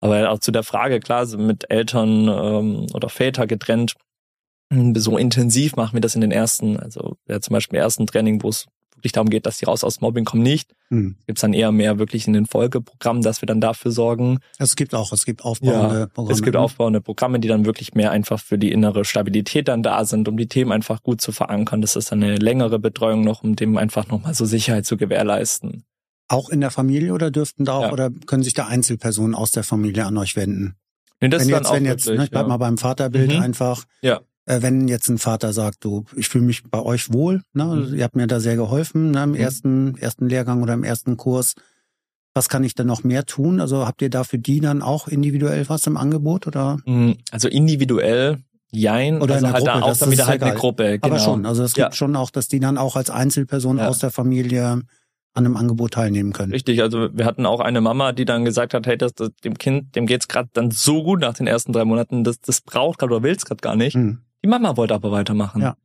Aber 0.02 0.32
auch 0.32 0.40
zu 0.40 0.52
der 0.52 0.64
Frage, 0.64 1.00
klar, 1.00 1.26
mit 1.38 1.70
Eltern 1.70 2.28
ähm, 2.28 2.88
oder 2.94 3.10
Väter 3.10 3.48
getrennt, 3.48 3.96
so 4.96 5.18
intensiv 5.18 5.76
machen 5.76 5.96
wir 5.96 6.02
das 6.02 6.16
in 6.16 6.22
den 6.22 6.32
ersten, 6.32 6.78
also 6.78 7.18
ja, 7.28 7.42
zum 7.42 7.54
Beispiel 7.54 7.78
im 7.78 7.84
ersten 7.84 8.06
Training, 8.06 8.44
wo 8.44 8.50
es 8.50 8.68
wirklich 9.00 9.14
darum 9.14 9.30
geht, 9.30 9.46
dass 9.46 9.58
die 9.58 9.66
raus 9.66 9.84
aus 9.84 10.02
Mobbing 10.02 10.26
kommen, 10.26 10.44
nicht. 10.44 10.76
Hm. 10.90 11.16
Gibt's 11.26 11.42
dann 11.42 11.54
eher 11.54 11.72
mehr 11.72 11.98
wirklich 11.98 12.28
in 12.28 12.34
den 12.34 12.46
Folgeprogrammen, 12.46 13.24
dass 13.24 13.42
wir 13.42 13.48
dann 13.48 13.60
dafür 13.62 13.92
sorgen. 13.92 14.40
Es 14.58 14.76
gibt 14.76 14.94
auch, 14.94 15.12
es 15.14 15.26
gibt 15.26 15.44
aufbauende 15.44 16.00
Ja, 16.02 16.06
Programme. 16.08 16.34
Es 16.34 16.44
gibt 16.44 16.56
aufbauende 16.56 17.02
Programme, 17.02 17.40
die 17.40 17.48
dann 17.48 17.66
wirklich 17.66 17.94
mehr 17.96 18.12
einfach 18.12 18.40
für 18.40 18.58
die 18.58 18.72
innere 18.72 19.06
Stabilität 19.06 19.68
dann 19.68 19.82
da 19.84 20.06
sind, 20.06 20.28
um 20.28 20.38
die 20.38 20.48
Themen 20.48 20.72
einfach 20.72 21.02
gut 21.02 21.22
zu 21.22 21.32
verankern. 21.32 21.82
Das 21.82 21.96
ist 21.96 22.12
dann 22.12 22.22
eine 22.24 22.36
längere 22.38 22.78
Betreuung 22.80 23.24
noch, 23.24 23.44
um 23.44 23.56
dem 23.56 23.78
einfach 23.78 24.08
nochmal 24.08 24.34
so 24.36 24.46
Sicherheit 24.46 24.86
zu 24.86 24.98
gewährleisten. 24.98 25.84
Auch 26.28 26.50
in 26.50 26.62
der 26.62 26.70
Familie 26.72 27.14
oder 27.14 27.32
dürften 27.32 27.66
da 27.66 27.74
auch, 27.74 27.82
Ja. 27.84 27.92
oder 27.92 28.10
können 28.28 28.44
sich 28.44 28.54
da 28.54 28.68
Einzelpersonen 28.68 29.34
aus 29.34 29.52
der 29.52 29.64
Familie 29.64 30.06
an 30.06 30.16
euch 30.18 30.36
wenden? 30.36 30.76
Nee, 31.22 31.28
das 31.30 31.48
wenn 31.48 31.50
ist 31.50 31.52
dann 31.54 31.58
jetzt, 31.60 31.68
auch 31.70 31.74
wenn 31.76 31.86
jetzt, 31.86 32.06
wirklich, 32.06 32.18
ne, 32.20 32.24
ich 32.26 32.32
bleib 32.32 32.44
ja. 32.44 32.48
mal 32.48 32.58
beim 32.58 32.78
Vaterbild 32.78 33.32
Mhm. 33.34 33.42
einfach, 33.42 33.84
Ja. 34.02 34.22
Äh, 34.50 34.62
wenn 34.62 34.88
jetzt 34.88 35.08
ein 35.10 35.18
Vater 35.20 35.54
sagt, 35.54 35.86
du, 35.86 36.06
ich 36.16 36.28
fühle 36.28 36.44
mich 36.46 36.64
bei 36.64 36.82
euch 36.82 37.14
wohl, 37.14 37.42
ne, 37.54 37.66
Mhm. 37.66 37.96
ihr 37.96 38.04
habt 38.04 38.16
mir 38.16 38.28
da 38.28 38.40
sehr 38.40 38.56
geholfen, 38.56 39.12
ne, 39.12 39.24
im 39.24 39.30
Mhm. 39.32 39.36
ersten, 39.36 39.98
ersten 39.98 40.28
Lehrgang 40.28 40.62
oder 40.64 40.74
im 40.74 40.84
ersten 40.84 41.16
Kurs. 41.18 41.54
Was 42.34 42.48
kann 42.50 42.64
ich 42.64 42.76
denn 42.76 42.88
noch 42.88 43.04
mehr 43.04 43.26
tun? 43.26 43.60
Also 43.60 43.86
habt 43.88 44.02
ihr 44.02 44.10
da 44.10 44.24
für 44.24 44.38
die 44.38 44.60
dann 44.60 44.82
auch 44.82 45.08
individuell 45.08 45.68
was 45.70 45.88
im 45.88 45.98
Angebot 45.98 46.48
oder? 46.48 46.78
Mm, 46.86 47.14
Also 47.32 47.48
individuell, 47.48 48.38
jein, 48.72 49.22
Oder 49.22 49.36
also 49.36 49.46
in 49.48 49.52
der 49.52 49.54
halt 49.54 49.68
da 49.68 49.72
Gruppe, 49.74 49.86
auch 49.86 49.90
das 49.90 50.00
dann 50.00 50.12
wieder 50.12 50.28
halt 50.28 50.36
egal. 50.38 50.50
eine 50.52 50.60
Gruppe, 50.60 51.00
genau. 51.00 51.06
Aber 51.16 51.20
schon, 51.20 51.46
also 51.46 51.64
es 51.64 51.74
gibt 51.74 51.90
Ja. 51.90 51.92
schon 51.94 52.16
auch, 52.16 52.30
dass 52.30 52.48
die 52.48 52.60
dann 52.60 52.78
auch 52.78 52.96
als 52.96 53.10
Einzelperson 53.10 53.78
Ja. 53.78 53.88
aus 53.88 54.00
der 54.00 54.12
Familie 54.12 54.82
an 55.34 55.46
einem 55.46 55.58
Angebot 55.58 55.94
teilnehmen 55.94 56.34
können. 56.34 56.52
Richtig, 56.52 56.82
also 56.82 57.10
wir 57.14 57.26
hatten 57.26 57.46
auch 57.46 57.60
eine 57.62 57.82
Mama, 57.82 58.12
die 58.14 58.26
dann 58.26 58.46
gesagt 58.46 58.74
hat, 58.74 58.86
hey, 58.88 58.98
das, 58.98 59.14
das, 59.14 59.30
dem 59.44 59.58
Kind, 59.58 59.96
dem 59.96 60.06
geht's 60.06 60.28
gerade 60.28 60.50
dann 60.54 60.72
so 60.72 61.04
gut 61.04 61.20
nach 61.22 61.34
den 61.36 61.46
ersten 61.48 61.72
drei 61.74 61.86
Monaten, 61.86 62.24
das, 62.24 62.40
das 62.42 62.62
braucht 62.62 63.00
gerade 63.00 63.14
oder 63.16 63.24
will's 63.24 63.46
gerade 63.46 63.62
gar 63.62 63.76
nicht. 63.76 63.94
Hm. 63.96 64.20
Die 64.44 64.50
Mama 64.50 64.78
wollte 64.78 64.94
aber 64.94 65.12
weitermachen. 65.12 65.62
Ja. 65.62 65.76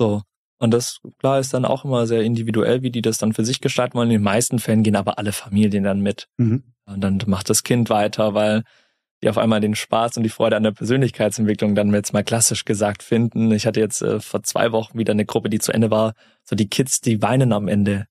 So. 0.00 0.22
Und 0.58 0.72
das, 0.72 1.00
klar, 1.18 1.40
ist 1.40 1.52
dann 1.54 1.64
auch 1.64 1.84
immer 1.84 2.06
sehr 2.06 2.22
individuell, 2.22 2.82
wie 2.82 2.90
die 2.90 3.02
das 3.02 3.18
dann 3.18 3.32
für 3.32 3.44
sich 3.44 3.60
gestalten 3.60 3.94
wollen. 3.94 4.10
In 4.10 4.18
den 4.18 4.22
meisten 4.22 4.58
Fällen 4.58 4.84
gehen 4.84 4.96
aber 4.96 5.18
alle 5.18 5.32
Familien 5.32 5.84
dann 5.84 6.00
mit. 6.00 6.28
Mhm. 6.36 6.62
Und 6.84 7.00
dann 7.00 7.20
macht 7.26 7.50
das 7.50 7.62
Kind 7.64 7.90
weiter, 7.90 8.34
weil 8.34 8.62
die 9.22 9.28
auf 9.28 9.38
einmal 9.38 9.60
den 9.60 9.74
Spaß 9.74 10.16
und 10.16 10.24
die 10.24 10.28
Freude 10.28 10.56
an 10.56 10.64
der 10.64 10.72
Persönlichkeitsentwicklung 10.72 11.74
dann 11.74 11.92
jetzt 11.92 12.12
mal 12.12 12.24
klassisch 12.24 12.64
gesagt 12.64 13.02
finden. 13.02 13.52
Ich 13.52 13.66
hatte 13.66 13.80
jetzt 13.80 14.02
äh, 14.02 14.20
vor 14.20 14.42
zwei 14.42 14.72
Wochen 14.72 14.98
wieder 14.98 15.12
eine 15.12 15.24
Gruppe, 15.24 15.48
die 15.48 15.60
zu 15.60 15.72
Ende 15.72 15.90
war. 15.90 16.14
So 16.44 16.56
die 16.56 16.68
Kids, 16.68 17.00
die 17.00 17.22
weinen 17.22 17.52
am 17.52 17.68
Ende, 17.68 18.06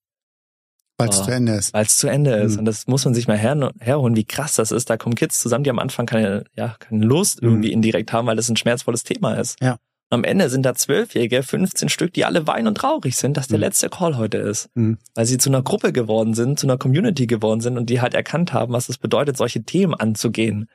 Weil 1.01 1.09
es 1.09 1.19
Ah. 1.19 1.23
zu 1.25 1.31
Ende 1.31 1.53
ist. 1.53 1.73
weil 1.73 1.85
es 1.85 1.97
zu 1.97 2.07
Ende 2.07 2.35
ist. 2.35 2.53
Mhm. 2.53 2.59
Und 2.59 2.65
das 2.65 2.87
muss 2.87 3.03
man 3.05 3.13
sich 3.13 3.27
mal 3.27 3.37
her, 3.37 3.71
herholen, 3.79 4.15
wie 4.15 4.23
krass 4.25 4.55
das 4.55 4.71
ist. 4.71 4.89
Da 4.89 4.97
kommen 4.97 5.15
Kids 5.15 5.39
zusammen, 5.41 5.63
die 5.63 5.69
am 5.69 5.79
Anfang 5.79 6.05
keine, 6.05 6.43
ja, 6.55 6.75
keine 6.79 7.05
Lust 7.05 7.39
irgendwie 7.41 7.67
Mhm. 7.69 7.73
indirekt 7.75 8.13
haben, 8.13 8.27
weil 8.27 8.35
das 8.35 8.49
ein 8.49 8.57
schmerzvolles 8.57 9.03
Thema 9.03 9.33
ist. 9.35 9.59
Ja. 9.61 9.73
Und 9.73 10.15
am 10.19 10.23
Ende 10.25 10.49
sind 10.49 10.63
da 10.63 10.73
Zwölfjährige, 10.75 11.41
15 11.41 11.87
Stück, 11.87 12.11
die 12.13 12.25
alle 12.25 12.45
weinen 12.45 12.67
und 12.67 12.75
traurig 12.75 13.15
sind, 13.15 13.37
dass 13.37 13.47
der 13.47 13.57
Mhm. 13.59 13.61
letzte 13.61 13.89
Call 13.89 14.17
heute 14.17 14.37
ist. 14.39 14.69
Mhm. 14.75 14.97
Weil 15.15 15.25
sie 15.25 15.37
zu 15.37 15.49
einer 15.49 15.61
Gruppe 15.61 15.93
geworden 15.93 16.33
sind, 16.33 16.59
zu 16.59 16.67
einer 16.67 16.77
Community 16.77 17.27
geworden 17.27 17.61
sind 17.61 17.77
und 17.77 17.89
die 17.89 18.01
halt 18.01 18.13
erkannt 18.13 18.51
haben, 18.53 18.73
was 18.73 18.89
es 18.89 18.97
bedeutet, 18.97 19.37
solche 19.37 19.63
Themen 19.63 19.93
anzugehen, 19.93 20.67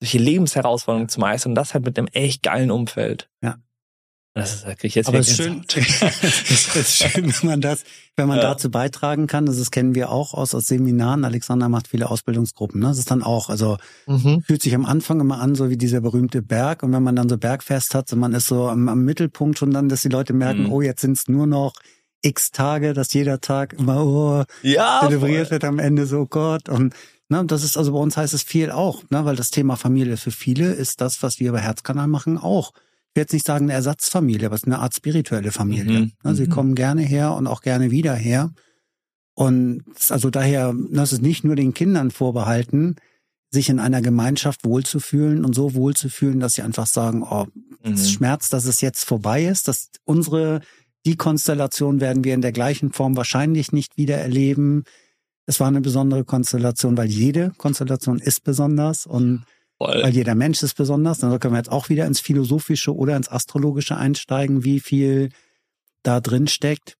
solche 0.00 0.18
Lebensherausforderungen 0.18 1.08
zu 1.08 1.18
meistern 1.20 1.50
und 1.52 1.56
das 1.56 1.74
halt 1.74 1.84
mit 1.84 1.98
einem 1.98 2.08
echt 2.12 2.42
geilen 2.44 2.70
Umfeld. 2.70 3.28
Ja. 3.42 3.56
Das 4.36 4.52
ist, 4.56 4.64
da 4.66 4.74
krieg 4.74 4.84
ich 4.88 4.94
jetzt 4.96 5.06
Aber 5.06 5.20
es 5.20 5.28
ist 5.28 5.36
schön, 5.36 5.64
es 5.68 6.74
ist 6.76 6.96
schön, 6.96 7.32
wenn 7.40 7.48
man 7.50 7.60
das, 7.60 7.84
wenn 8.16 8.26
man 8.26 8.38
Ja. 8.38 8.42
dazu 8.42 8.68
beitragen 8.68 9.28
kann. 9.28 9.46
Das, 9.46 9.58
das 9.58 9.70
kennen 9.70 9.94
wir 9.94 10.10
auch 10.10 10.34
aus, 10.34 10.54
aus 10.56 10.66
Seminaren. 10.66 11.24
Alexander 11.24 11.68
macht 11.68 11.86
viele 11.88 12.10
Ausbildungsgruppen. 12.10 12.80
Ne? 12.80 12.88
Das 12.88 12.98
ist 12.98 13.10
dann 13.12 13.22
auch, 13.22 13.48
also 13.48 13.76
Mhm. 14.08 14.42
fühlt 14.42 14.60
sich 14.62 14.74
am 14.74 14.86
Anfang 14.86 15.20
immer 15.20 15.40
an, 15.40 15.54
so 15.54 15.70
wie 15.70 15.76
dieser 15.76 16.00
berühmte 16.00 16.42
Berg. 16.42 16.82
Und 16.82 16.92
wenn 16.92 17.02
man 17.04 17.14
dann 17.14 17.28
so 17.28 17.38
Bergfest 17.38 17.94
hat, 17.94 18.08
so 18.08 18.16
man 18.16 18.32
ist 18.34 18.48
so 18.48 18.68
am, 18.68 18.88
am 18.88 19.04
Mittelpunkt 19.04 19.58
schon 19.58 19.70
dann, 19.70 19.88
dass 19.88 20.02
die 20.02 20.08
Leute 20.08 20.32
merken, 20.32 20.64
Mhm. 20.64 20.72
oh, 20.72 20.82
jetzt 20.82 21.00
sind 21.02 21.16
es 21.16 21.28
nur 21.28 21.46
noch 21.46 21.72
x 22.22 22.50
Tage, 22.50 22.92
dass 22.92 23.12
jeder 23.12 23.40
Tag 23.40 23.74
immer 23.74 24.04
oh, 24.04 24.44
Ja, 24.62 25.00
zelebriert 25.02 25.46
voll. 25.48 25.50
wird 25.52 25.64
am 25.64 25.78
Ende 25.78 26.06
so 26.06 26.22
oh 26.22 26.26
Gott. 26.26 26.68
Und 26.68 26.92
ne, 27.28 27.44
das 27.46 27.62
ist 27.62 27.76
also 27.76 27.92
bei 27.92 27.98
uns 27.98 28.16
heißt 28.16 28.34
es 28.34 28.42
viel 28.42 28.72
auch, 28.72 29.04
ne, 29.10 29.24
weil 29.24 29.36
das 29.36 29.50
Thema 29.50 29.76
Familie 29.76 30.16
für 30.16 30.32
viele 30.32 30.72
ist 30.72 31.00
das, 31.00 31.22
was 31.22 31.38
wir 31.38 31.52
bei 31.52 31.60
Herzkanal 31.60 32.08
machen, 32.08 32.36
auch. 32.36 32.72
Ich 33.14 33.16
will 33.16 33.22
jetzt 33.22 33.32
nicht 33.32 33.46
sagen 33.46 33.66
eine 33.66 33.74
Ersatzfamilie, 33.74 34.46
aber 34.46 34.56
es 34.56 34.62
ist 34.62 34.66
eine 34.66 34.80
Art 34.80 34.92
spirituelle 34.92 35.52
Familie. 35.52 36.00
Mhm, 36.00 36.12
Ne, 36.24 36.34
sie 36.34 36.46
mhm. 36.46 36.50
kommen 36.50 36.74
gerne 36.74 37.02
her 37.02 37.32
und 37.34 37.46
auch 37.46 37.60
gerne 37.60 37.92
wieder 37.92 38.12
her. 38.12 38.52
Und 39.34 39.84
es 39.96 40.10
also 40.10 40.30
daher, 40.30 40.74
das 40.90 41.12
ist 41.12 41.22
nicht 41.22 41.44
nur 41.44 41.54
den 41.54 41.74
Kindern 41.74 42.10
vorbehalten, 42.10 42.96
sich 43.52 43.68
in 43.68 43.78
einer 43.78 44.02
Gemeinschaft 44.02 44.64
wohlzufühlen 44.64 45.44
und 45.44 45.54
so 45.54 45.74
wohlzufühlen, 45.74 46.40
dass 46.40 46.54
sie 46.54 46.62
einfach 46.62 46.88
sagen, 46.88 47.22
oh, 47.22 47.46
es 47.84 48.02
Mhm. 48.02 48.08
schmerzt, 48.08 48.52
dass 48.52 48.64
es 48.64 48.80
jetzt 48.80 49.04
vorbei 49.04 49.44
ist, 49.44 49.68
dass 49.68 49.90
unsere, 50.04 50.60
die 51.06 51.14
Konstellation 51.16 52.00
werden 52.00 52.24
wir 52.24 52.34
in 52.34 52.42
der 52.42 52.50
gleichen 52.50 52.92
Form 52.92 53.16
wahrscheinlich 53.16 53.70
nicht 53.70 53.96
wieder 53.96 54.16
erleben. 54.18 54.82
Es 55.46 55.60
war 55.60 55.68
eine 55.68 55.82
besondere 55.82 56.24
Konstellation, 56.24 56.96
weil 56.96 57.06
jede 57.08 57.52
Konstellation 57.58 58.18
ist 58.18 58.42
besonders 58.42 59.06
und 59.06 59.44
Voll. 59.84 60.02
weil 60.02 60.14
jeder 60.14 60.34
Mensch 60.34 60.62
ist 60.62 60.74
besonders. 60.74 61.18
Dann 61.18 61.38
können 61.40 61.54
wir 61.54 61.58
jetzt 61.58 61.72
auch 61.72 61.88
wieder 61.88 62.06
ins 62.06 62.20
Philosophische 62.20 62.94
oder 62.94 63.16
ins 63.16 63.30
Astrologische 63.30 63.96
einsteigen, 63.96 64.64
wie 64.64 64.80
viel 64.80 65.30
da 66.02 66.20
drin 66.20 66.46
steckt. 66.46 66.96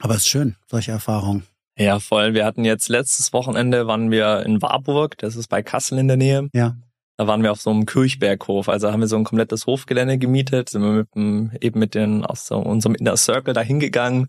Aber 0.00 0.14
es 0.14 0.22
ist 0.22 0.28
schön, 0.28 0.56
solche 0.66 0.92
Erfahrungen. 0.92 1.44
Ja, 1.76 1.98
voll. 1.98 2.34
Wir 2.34 2.44
hatten 2.44 2.64
jetzt 2.64 2.88
letztes 2.88 3.32
Wochenende 3.32 3.86
waren 3.86 4.10
wir 4.10 4.44
in 4.46 4.62
Warburg, 4.62 5.18
das 5.18 5.36
ist 5.36 5.48
bei 5.48 5.62
Kassel 5.62 5.98
in 5.98 6.08
der 6.08 6.16
Nähe. 6.16 6.48
Ja. 6.52 6.76
Da 7.16 7.26
waren 7.26 7.42
wir 7.42 7.52
auf 7.52 7.60
so 7.60 7.70
einem 7.70 7.86
Kirchberghof, 7.86 8.68
also 8.68 8.90
haben 8.90 9.00
wir 9.00 9.06
so 9.06 9.16
ein 9.16 9.24
komplettes 9.24 9.66
Hofgelände 9.66 10.18
gemietet, 10.18 10.68
sind 10.68 10.82
wir 10.82 10.90
mit 10.90 11.14
dem, 11.14 11.52
eben 11.60 11.78
mit 11.78 11.94
den 11.94 12.24
aus 12.24 12.46
so 12.46 12.58
unserem 12.58 12.96
Inner 12.96 13.16
Circle 13.16 13.54
da 13.54 13.60
hingegangen. 13.60 14.28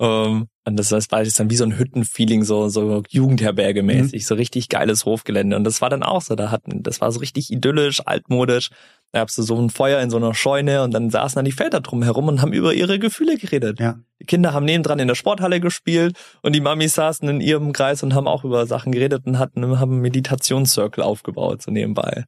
Ähm, 0.00 0.48
und 0.64 0.76
das, 0.76 0.88
das 0.88 1.10
war 1.10 1.22
jetzt 1.22 1.38
dann 1.38 1.48
wie 1.48 1.56
so 1.56 1.64
ein 1.64 1.78
Hüttenfeeling, 1.78 2.42
so, 2.42 2.68
so 2.68 3.02
Jugendherberge 3.08 3.82
mäßig, 3.82 4.26
so 4.26 4.34
richtig 4.34 4.68
geiles 4.68 5.04
Hofgelände. 5.04 5.56
Und 5.56 5.64
das 5.64 5.80
war 5.80 5.88
dann 5.90 6.02
auch 6.02 6.20
so, 6.22 6.34
da 6.34 6.50
hatten, 6.50 6.82
das 6.82 7.00
war 7.00 7.12
so 7.12 7.20
richtig 7.20 7.50
idyllisch, 7.52 8.02
altmodisch. 8.04 8.70
Da 9.12 9.20
gab's 9.20 9.36
so 9.36 9.56
ein 9.60 9.70
Feuer 9.70 10.00
in 10.02 10.10
so 10.10 10.16
einer 10.16 10.34
Scheune 10.34 10.82
und 10.82 10.92
dann 10.92 11.08
saßen 11.10 11.36
dann 11.36 11.44
die 11.44 11.52
Väter 11.52 11.80
drum 11.80 12.02
herum 12.02 12.26
und 12.28 12.42
haben 12.42 12.52
über 12.52 12.74
ihre 12.74 12.98
Gefühle 12.98 13.36
geredet. 13.38 13.78
Ja. 13.78 14.00
Die 14.20 14.24
Kinder 14.26 14.52
haben 14.52 14.66
nebendran 14.66 14.98
in 14.98 15.06
der 15.08 15.14
Sporthalle 15.14 15.60
gespielt 15.60 16.18
und 16.42 16.54
die 16.54 16.60
Mamis 16.60 16.94
saßen 16.94 17.28
in 17.28 17.40
ihrem 17.40 17.72
Kreis 17.72 18.02
und 18.02 18.12
haben 18.14 18.26
auch 18.26 18.44
über 18.44 18.66
Sachen 18.66 18.90
geredet 18.92 19.22
und 19.24 19.38
hatten, 19.38 19.78
haben 19.78 19.92
einen 19.92 20.00
Meditationszirkel 20.00 21.02
aufgebaut, 21.04 21.62
so 21.62 21.70
nebenbei. 21.70 22.24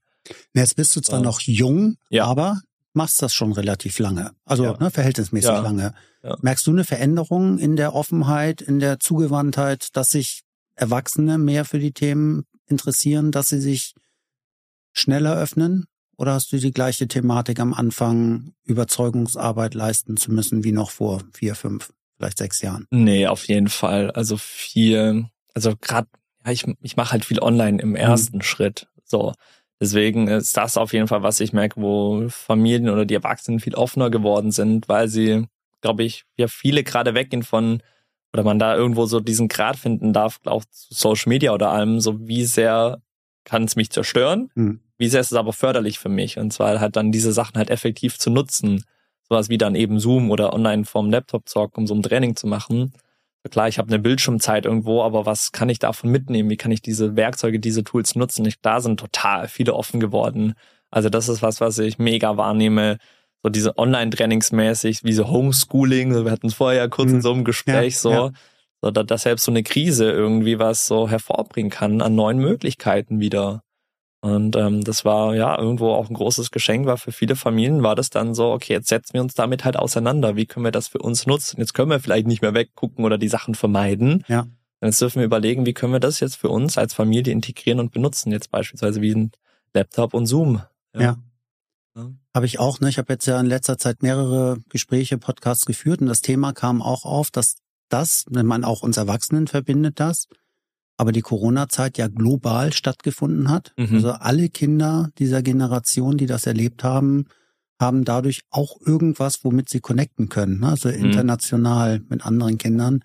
Jetzt 0.55 0.77
bist 0.77 0.95
du 0.95 1.01
zwar 1.01 1.19
Ja. 1.19 1.25
noch 1.25 1.41
jung, 1.41 1.97
Ja. 2.11 2.27
aber 2.27 2.61
machst 2.95 3.21
das 3.23 3.35
schon 3.35 3.53
relativ 3.53 3.99
lange. 3.99 4.33
Also 4.45 4.65
Ja. 4.65 4.77
ne, 4.79 4.91
verhältnismäßig 4.91 5.51
Ja. 5.51 5.61
lange. 5.61 5.95
Ja. 6.23 6.37
Merkst 6.41 6.67
du 6.67 6.71
eine 6.73 6.85
Veränderung 6.85 7.59
in 7.59 7.77
der 7.77 7.95
Offenheit, 7.95 8.61
in 8.61 8.79
der 8.81 8.99
Zugewandtheit, 8.99 9.89
dass 9.97 10.11
sich 10.11 10.43
Erwachsene 10.75 11.39
mehr 11.39 11.65
für 11.65 11.79
die 11.79 11.93
Themen 11.93 12.45
interessieren, 12.67 13.31
dass 13.33 13.49
sie 13.49 13.61
sich 13.61 13.95
schneller 14.93 15.37
öffnen? 15.37 15.87
Oder 16.17 16.35
hast 16.35 16.53
du 16.53 16.59
die 16.59 16.73
gleiche 16.73 17.07
Thematik 17.07 17.61
am 17.61 17.73
Anfang, 17.73 18.53
Überzeugungsarbeit 18.65 19.75
leisten 19.75 20.17
zu 20.17 20.33
müssen, 20.33 20.65
wie 20.65 20.73
noch 20.73 20.91
vor 20.91 21.23
vier, 21.33 21.55
fünf, 21.55 21.93
vielleicht 22.17 22.39
sechs 22.39 22.61
Jahren? 22.61 22.87
Nee, 22.91 23.29
auf 23.29 23.47
jeden 23.47 23.69
Fall. 23.69 24.11
Also 24.11 24.37
viel, 24.37 25.27
also 25.55 25.75
gerade, 25.81 26.09
ja, 26.45 26.51
ich, 26.51 26.65
ich 26.83 26.97
mache 26.97 27.13
halt 27.13 27.25
viel 27.25 27.39
online 27.41 27.81
im 27.81 27.95
ersten 27.95 28.43
Schritt. 28.43 28.89
So. 29.05 29.33
Deswegen 29.81 30.27
ist 30.29 30.57
das 30.57 30.77
auf 30.77 30.93
jeden 30.93 31.07
Fall, 31.07 31.23
was 31.23 31.41
ich 31.41 31.53
merke, 31.53 31.81
wo 31.81 32.29
Familien 32.29 32.89
oder 32.89 33.05
die 33.05 33.15
Erwachsenen 33.15 33.61
viel 33.61 33.75
offener 33.75 34.11
geworden 34.11 34.51
sind, 34.51 34.89
weil 34.89 35.09
sie, 35.09 35.47
glaube 35.81 36.03
ich, 36.03 36.25
ja 36.37 36.49
viele 36.49 36.83
gerade 36.83 37.15
weggehen 37.15 37.45
von, 37.45 37.81
oder 38.33 38.43
man 38.43 38.59
da 38.59 38.75
irgendwo 38.77 39.07
so 39.07 39.21
diesen 39.21 39.47
Grad 39.49 39.77
finden 39.77 40.13
darf, 40.13 40.41
auch 40.45 40.65
zu 40.65 40.93
Social 40.95 41.29
Media 41.31 41.53
oder 41.53 41.71
allem, 41.71 42.01
so 42.01 42.27
wie 42.27 42.45
sehr 42.45 43.01
kann 43.45 43.65
es 43.65 43.77
mich 43.77 43.91
zerstören, 43.91 44.51
Hm. 44.57 44.81
wie 44.99 45.09
sehr 45.09 45.21
ist 45.21 45.31
es 45.31 45.39
aber 45.39 45.53
förderlich 45.53 45.99
für 45.99 46.09
mich. 46.11 46.39
Und 46.39 46.53
zwar 46.53 46.81
halt 46.81 46.97
dann 46.97 47.13
diese 47.13 47.33
Sachen 47.33 47.57
halt 47.57 47.71
effektiv 47.71 48.19
zu 48.19 48.31
nutzen. 48.31 48.85
Sowas 49.29 49.49
wie 49.49 49.59
dann 49.59 49.75
eben 49.75 50.01
Zoom 50.01 50.31
oder 50.31 50.53
online 50.55 50.85
vom 50.87 51.11
Laptop 51.11 51.49
zocken, 51.49 51.83
um 51.83 51.87
so 51.87 51.95
ein 51.95 52.03
Training 52.03 52.35
zu 52.35 52.47
machen. 52.47 52.93
Klar, 53.51 53.69
ich 53.69 53.79
habe 53.79 53.89
eine 53.89 53.99
Bildschirmzeit 53.99 54.67
irgendwo, 54.67 55.03
aber 55.03 55.27
was 55.27 55.53
kann 55.53 55.69
ich 55.69 55.79
davon 55.79 56.11
mitnehmen? 56.11 56.51
Wie 56.51 56.57
kann 56.57 56.73
ich 56.73 56.83
diese 56.83 57.17
Werkzeuge, 57.17 57.61
diese 57.61 57.85
Tools 57.85 58.15
nutzen? 58.15 58.45
Ich, 58.47 58.61
da 58.61 58.81
sind 58.81 59.01
total 59.01 59.49
viele 59.49 59.75
offen 59.75 60.01
geworden. 60.01 60.55
Also 60.91 61.09
das 61.09 61.29
ist 61.29 61.43
was, 61.43 61.61
was 61.61 61.79
ich 61.79 61.99
mega 61.99 62.37
wahrnehme. 62.37 62.99
So 63.43 63.51
diese 63.51 63.79
Online-Trainingsmäßig, 63.79 65.05
wie 65.05 65.13
so 65.13 65.29
Homeschooling, 65.29 66.25
wir 66.25 66.31
hatten 66.31 66.49
es 66.49 66.55
vorher 66.55 66.89
kurz 66.89 67.11
mhm. 67.11 67.17
in 67.17 67.23
so 67.23 67.33
einem 67.33 67.45
Gespräch, 67.45 67.95
ja, 67.95 68.01
so, 68.01 68.11
ja. 68.11 68.31
so 68.83 68.91
dass, 68.91 69.07
dass 69.07 69.23
selbst 69.23 69.45
so 69.45 69.53
eine 69.53 69.63
Krise 69.63 70.11
irgendwie 70.11 70.59
was 70.59 70.87
so 70.87 71.09
hervorbringen 71.09 71.71
kann 71.71 72.01
an 72.01 72.15
neuen 72.15 72.39
Möglichkeiten 72.39 73.21
wieder. 73.21 73.63
Und 74.21 74.57
ähm, 74.57 74.83
das 74.83 75.05
war 75.05 75.35
ja 75.37 75.57
irgendwo 75.57 75.93
auch 75.93 76.11
ein 76.11 76.15
großes 76.15 76.51
Geschenk, 76.51 76.87
weil 76.87 76.97
für 76.97 77.13
viele 77.13 77.37
Familien 77.37 77.83
war 77.85 77.95
das 77.95 78.11
dann 78.11 78.35
so, 78.35 78.51
okay, 78.51 78.73
jetzt 78.73 78.89
setzen 78.89 79.15
wir 79.15 79.21
uns 79.21 79.35
damit 79.35 79.65
halt 79.65 79.77
auseinander. 79.77 80.35
Wie 80.35 80.47
können 80.47 80.65
wir 80.65 80.73
das 80.73 80.89
für 80.89 80.99
uns 80.99 81.27
nutzen? 81.27 81.61
Jetzt 81.61 81.73
können 81.73 81.91
wir 81.91 82.01
vielleicht 82.01 82.27
nicht 82.27 82.43
mehr 82.43 82.55
weggucken 82.55 83.05
oder 83.05 83.17
die 83.17 83.29
Sachen 83.29 83.55
vermeiden. 83.55 84.25
Ja. 84.27 84.47
Jetzt 84.81 85.01
dürfen 85.01 85.19
wir 85.19 85.27
überlegen, 85.27 85.67
wie 85.67 85.75
können 85.75 85.93
wir 85.93 86.01
das 86.01 86.19
jetzt 86.21 86.37
für 86.37 86.49
uns 86.49 86.79
als 86.79 86.95
Familie 86.95 87.33
integrieren 87.33 87.79
und 87.79 87.93
benutzen. 87.93 88.33
Jetzt 88.33 88.51
beispielsweise 88.51 89.01
wie 89.01 89.15
ein 89.15 89.33
Laptop 89.73 90.15
und 90.15 90.27
Zoom. 90.27 90.63
Ja. 90.95 91.01
ja. 91.01 91.17
ja. 91.97 92.11
Habe 92.35 92.47
ich 92.47 92.59
auch, 92.59 92.81
ne? 92.81 92.89
Ich 92.89 92.99
habe 92.99 93.13
jetzt 93.13 93.27
ja 93.27 93.39
in 93.39 93.47
letzter 93.47 93.79
Zeit 93.79 94.03
mehrere 94.03 94.59
Gespräche, 94.69 95.19
Podcasts 95.19 95.65
geführt 95.65 96.01
und 96.01 96.09
das 96.09 96.23
Thema 96.23 96.53
kam 96.53 96.83
auch 96.83 97.05
auf, 97.05 97.31
dass 97.31 97.57
das, 97.89 98.25
wenn 98.29 98.47
man 98.47 98.65
auch 98.65 98.83
uns 98.83 98.97
Erwachsenen 98.97 99.47
verbindet, 99.47 99.99
das, 100.01 100.29
aber 100.99 101.13
die 101.13 101.23
Corona-Zeit 101.23 101.97
ja 101.97 102.09
global 102.09 102.73
stattgefunden 102.73 103.49
hat. 103.49 103.73
Mhm. 103.79 103.95
Also 103.95 104.11
alle 104.11 104.49
Kinder 104.49 105.11
dieser 105.19 105.43
Generation, 105.43 106.19
die 106.19 106.27
das 106.27 106.47
erlebt 106.47 106.85
haben, 106.85 107.27
haben 107.81 108.05
dadurch 108.05 108.43
auch 108.51 108.81
irgendwas, 108.85 109.45
womit 109.45 109.69
sie 109.69 109.81
connecten 109.81 110.29
können. 110.29 110.61
Ne? 110.61 110.69
Also 110.69 110.89
mhm. 110.89 110.97
international 110.97 112.01
mit 112.09 112.27
anderen 112.27 112.59
Kindern. 112.59 113.05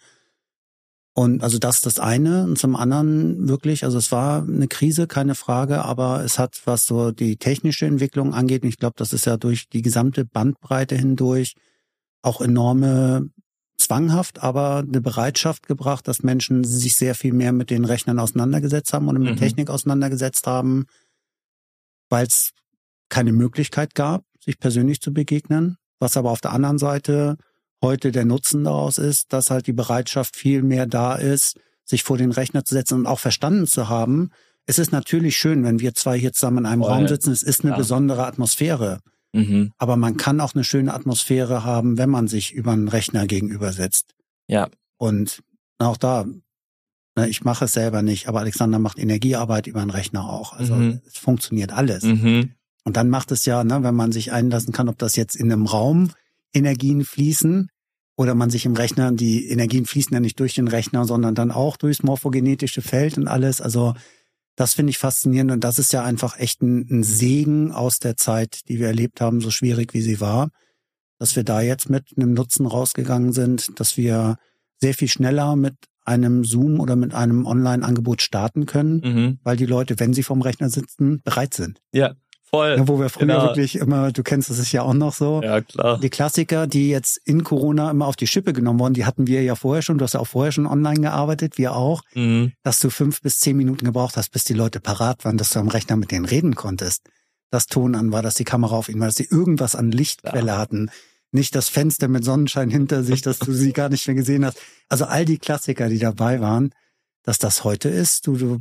Und 1.16 1.44
also 1.44 1.60
das 1.60 1.76
ist 1.76 1.86
das 1.86 2.00
eine. 2.00 2.46
Und 2.46 2.58
zum 2.58 2.76
anderen 2.76 3.48
wirklich, 3.48 3.84
also 3.84 4.00
es 4.00 4.12
war 4.12 4.42
eine 4.42 4.68
Krise, 4.68 5.06
keine 5.06 5.36
Frage, 5.36 5.86
aber 5.86 6.24
es 6.24 6.40
hat, 6.40 6.60
was 6.66 6.88
so 6.88 7.12
die 7.12 7.38
technische 7.38 7.86
Entwicklung 7.86 8.34
angeht, 8.34 8.64
und 8.64 8.70
ich 8.70 8.80
glaube, 8.80 8.96
das 8.98 9.14
ist 9.14 9.26
ja 9.26 9.38
durch 9.38 9.70
die 9.70 9.84
gesamte 9.84 10.26
Bandbreite 10.26 10.96
hindurch 10.96 11.54
auch 12.24 12.42
enorme 12.42 13.30
zwanghaft, 13.84 14.42
aber 14.42 14.78
eine 14.78 15.02
Bereitschaft 15.02 15.68
gebracht, 15.68 16.08
dass 16.08 16.24
Menschen 16.24 16.64
sich 16.64 16.96
sehr 16.96 17.16
viel 17.16 17.34
mehr 17.34 17.52
mit 17.52 17.70
den 17.70 17.86
Rechnern 17.86 18.20
auseinandergesetzt 18.20 18.94
haben 18.94 19.08
und 19.08 19.20
mit 19.20 19.36
mhm. 19.36 19.38
Technik 19.38 19.70
auseinandergesetzt 19.70 20.48
haben, 20.48 20.86
weil 22.10 22.26
es 22.26 22.52
keine 23.10 23.32
Möglichkeit 23.32 23.96
gab, 23.96 24.24
sich 24.44 24.60
persönlich 24.60 25.02
zu 25.02 25.14
begegnen. 25.14 25.78
Was 26.00 26.18
aber 26.18 26.32
auf 26.32 26.42
der 26.42 26.52
anderen 26.52 26.80
Seite 26.80 27.38
heute 27.82 28.12
der 28.12 28.26
Nutzen 28.26 28.64
daraus 28.64 28.98
ist, 28.98 29.32
dass 29.32 29.52
halt 29.52 29.68
die 29.68 29.74
Bereitschaft 29.74 30.36
viel 30.36 30.64
mehr 30.64 30.86
da 30.86 31.16
ist, 31.16 31.60
sich 31.86 32.04
vor 32.04 32.18
den 32.18 32.32
Rechner 32.32 32.66
zu 32.66 32.74
setzen 32.74 32.96
und 33.00 33.06
auch 33.06 33.20
verstanden 33.20 33.68
zu 33.68 33.90
haben. 33.90 34.32
Es 34.66 34.80
ist 34.80 34.92
natürlich 34.92 35.38
schön, 35.38 35.64
wenn 35.64 35.80
wir 35.80 35.94
zwei 35.94 36.18
hier 36.18 36.34
zusammen 36.34 36.60
in 36.60 36.66
einem 36.66 36.82
Voll. 36.82 36.92
Raum 36.92 37.08
sitzen. 37.08 37.32
Es 37.32 37.44
ist 37.44 37.62
eine 37.62 37.72
ja. 37.72 37.78
besondere 37.78 38.26
Atmosphäre. 38.26 39.00
Mhm. 39.34 39.74
Aber 39.78 39.98
man 39.98 40.16
kann 40.16 40.40
auch 40.40 40.54
eine 40.54 40.64
schöne 40.64 40.94
Atmosphäre 40.94 41.64
haben, 41.64 41.98
wenn 41.98 42.10
man 42.10 42.28
sich 42.28 42.54
über 42.54 42.72
einen 42.72 42.88
Rechner 42.88 43.28
gegenübersetzt. 43.28 44.14
Ja. 44.48 44.70
Und 44.98 45.44
auch 45.80 45.98
da, 45.98 46.26
ne, 47.16 47.28
ich 47.28 47.44
mache 47.44 47.66
es 47.66 47.74
selber 47.74 48.02
nicht, 48.02 48.28
aber 48.28 48.40
Alexander 48.40 48.80
macht 48.80 49.00
Energiearbeit 49.00 49.68
über 49.68 49.82
einen 49.82 49.90
Rechner 49.90 50.30
auch. 50.30 50.54
Also 50.54 50.76
mhm. 50.76 51.02
es 51.06 51.18
funktioniert 51.18 51.72
alles. 51.72 52.04
Mhm. 52.04 52.52
Und 52.86 52.98
dann 52.98 53.10
macht 53.10 53.32
es 53.32 53.46
ja, 53.46 53.64
ne, 53.64 53.84
wenn 53.84 53.96
man 53.96 54.12
sich 54.12 54.32
einlassen 54.32 54.72
kann, 54.72 54.90
ob 54.90 54.98
das 55.00 55.16
jetzt 55.16 55.36
in 55.36 55.52
einem 55.52 55.66
Raum 55.66 56.12
Energien 56.54 57.04
fließen 57.04 57.70
oder 58.16 58.36
man 58.36 58.52
sich 58.52 58.66
im 58.66 58.76
Rechner, 58.76 59.12
die 59.12 59.50
Energien 59.50 59.86
fließen 59.86 60.14
ja 60.14 60.20
nicht 60.20 60.40
durch 60.40 60.54
den 60.54 60.68
Rechner, 60.68 61.06
sondern 61.06 61.34
dann 61.34 61.52
auch 61.52 61.78
durchs 61.78 62.04
morphogenetische 62.04 62.84
Feld 62.84 63.18
und 63.18 63.28
alles. 63.28 63.60
Also 63.60 63.96
das 64.56 64.74
finde 64.74 64.92
ich 64.92 64.98
faszinierend 64.98 65.52
und 65.52 65.64
das 65.64 65.80
ist 65.80 65.94
ja 65.94 66.04
einfach 66.04 66.40
echt 66.40 66.62
ein, 66.62 66.88
ein, 66.90 67.04
Segen 67.04 67.72
aus 67.72 68.00
der 68.00 68.18
Zeit, 68.18 68.62
die 68.68 68.80
wir 68.80 68.88
erlebt 68.88 69.22
haben, 69.22 69.42
so 69.42 69.50
schwierig 69.50 69.94
wie 69.94 70.02
sie 70.02 70.22
war, 70.22 70.50
dass 71.20 71.36
wir 71.36 71.44
da 71.44 71.62
jetzt 71.62 71.90
mit 71.90 72.14
einem 72.16 72.34
Nutzen 72.34 72.66
rausgegangen 72.66 73.34
sind, 73.34 73.80
dass 73.80 73.98
wir 73.98 74.38
sehr 74.80 74.94
viel 74.94 75.08
schneller 75.08 75.56
mit 75.56 75.76
einem 76.06 76.44
Zoom 76.44 76.80
oder 76.80 76.96
mit 76.96 77.14
einem 77.14 77.46
Online-Angebot 77.46 78.22
starten 78.22 78.66
können, 78.66 79.02
mhm. 79.04 79.40
weil 79.44 79.58
die 79.58 79.66
Leute, 79.66 80.00
wenn 80.00 80.14
sie 80.14 80.24
vom 80.24 80.42
Rechner 80.42 80.70
sitzen, 80.70 81.22
bereit 81.24 81.54
sind. 81.54 81.82
Ja, 81.94 82.16
Voll. 82.54 82.76
Ja, 82.78 82.88
wo 82.88 83.00
wir 83.00 83.10
früher 83.10 83.26
genau. 83.26 83.46
wirklich 83.46 83.78
immer, 83.78 84.12
du 84.12 84.22
kennst 84.22 84.52
es 84.52 84.72
ja 84.72 84.84
auch 84.84 84.94
noch 84.94 85.16
so. 85.16 85.42
Ja, 85.42 85.62
klar. 85.62 86.00
Die 86.00 86.12
Klassiker, 86.12 86.68
die 86.68 86.88
jetzt 86.88 87.18
in 87.26 87.44
Corona 87.44 87.90
immer 87.90 88.06
auf 88.06 88.16
die 88.16 88.28
Schippe 88.28 88.54
genommen 88.54 88.80
wurden, 88.80 88.94
die 88.94 89.06
hatten 89.06 89.26
wir 89.26 89.42
ja 89.42 89.56
vorher 89.56 89.82
schon. 89.82 89.98
Du 89.98 90.04
hast 90.04 90.14
ja 90.14 90.20
auch 90.20 90.28
vorher 90.28 90.52
schon 90.52 90.68
online 90.68 91.00
gearbeitet, 91.00 91.58
wir 91.58 91.76
auch. 91.76 92.04
Mhm. 92.14 92.52
Dass 92.62 92.78
du 92.78 92.92
fünf 92.92 93.24
bis 93.24 93.40
zehn 93.40 93.58
Minuten 93.58 93.86
gebraucht 93.86 94.18
hast, 94.18 94.30
bis 94.30 94.44
die 94.44 94.54
Leute 94.54 94.80
parat 94.80 95.26
waren, 95.26 95.40
dass 95.40 95.50
du 95.50 95.58
am 95.58 95.68
Rechner 95.68 95.96
mit 95.96 96.12
denen 96.12 96.26
reden 96.26 96.54
konntest. 96.54 97.10
Das 97.50 97.66
Ton 97.66 97.96
an 97.96 98.12
war, 98.12 98.22
dass 98.22 98.36
die 98.36 98.44
Kamera 98.44 98.76
auf 98.76 98.88
ihnen 98.88 99.00
war, 99.00 99.08
dass 99.08 99.16
sie 99.16 99.28
irgendwas 99.32 99.74
an 99.74 99.92
Lichtquelle 99.92 100.52
ja. 100.52 100.58
hatten. 100.60 100.92
Nicht 101.32 101.56
das 101.56 101.70
Fenster 101.70 102.08
mit 102.08 102.24
Sonnenschein 102.24 102.70
hinter 102.70 103.04
sich, 103.04 103.24
dass 103.24 103.40
du 103.40 103.52
sie 103.52 103.74
gar 103.74 103.90
nicht 103.90 104.06
mehr 104.06 104.16
gesehen 104.16 104.46
hast. 104.46 104.60
Also 104.90 105.06
all 105.06 105.26
die 105.26 105.40
Klassiker, 105.40 105.90
die 105.90 105.98
dabei 105.98 106.40
waren, 106.40 106.70
dass 107.24 107.40
das 107.40 107.64
heute 107.64 107.90
ist. 107.90 108.28
Du, 108.28 108.38
du 108.38 108.60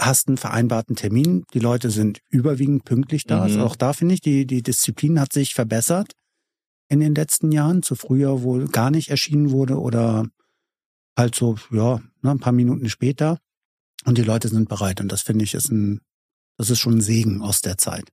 hast 0.00 0.28
einen 0.28 0.36
vereinbarten 0.36 0.96
Termin. 0.96 1.44
Die 1.54 1.58
Leute 1.58 1.90
sind 1.90 2.20
überwiegend 2.28 2.84
pünktlich 2.84 3.24
da. 3.24 3.42
Also 3.42 3.56
mhm. 3.56 3.62
Also 3.62 3.72
auch 3.72 3.76
da 3.76 3.92
finde 3.92 4.14
ich, 4.14 4.20
die, 4.20 4.46
die 4.46 4.62
Disziplin 4.62 5.20
hat 5.20 5.32
sich 5.32 5.54
verbessert 5.54 6.12
in 6.88 7.00
den 7.00 7.14
letzten 7.14 7.52
Jahren. 7.52 7.82
Zu 7.82 7.94
früher 7.94 8.42
wohl 8.42 8.68
gar 8.68 8.90
nicht 8.90 9.10
erschienen 9.10 9.50
wurde 9.50 9.78
oder 9.78 10.26
halt 11.16 11.34
so, 11.34 11.56
ja, 11.70 12.00
ne, 12.22 12.30
ein 12.30 12.40
paar 12.40 12.52
Minuten 12.52 12.88
später. 12.88 13.38
Und 14.04 14.18
die 14.18 14.22
Leute 14.22 14.48
sind 14.48 14.68
bereit. 14.68 15.00
Und 15.00 15.12
das 15.12 15.22
finde 15.22 15.44
ich 15.44 15.54
ist 15.54 15.70
ein, 15.70 16.00
das 16.56 16.70
ist 16.70 16.80
schon 16.80 16.98
ein 16.98 17.00
Segen 17.00 17.42
aus 17.42 17.60
der 17.60 17.78
Zeit. 17.78 18.08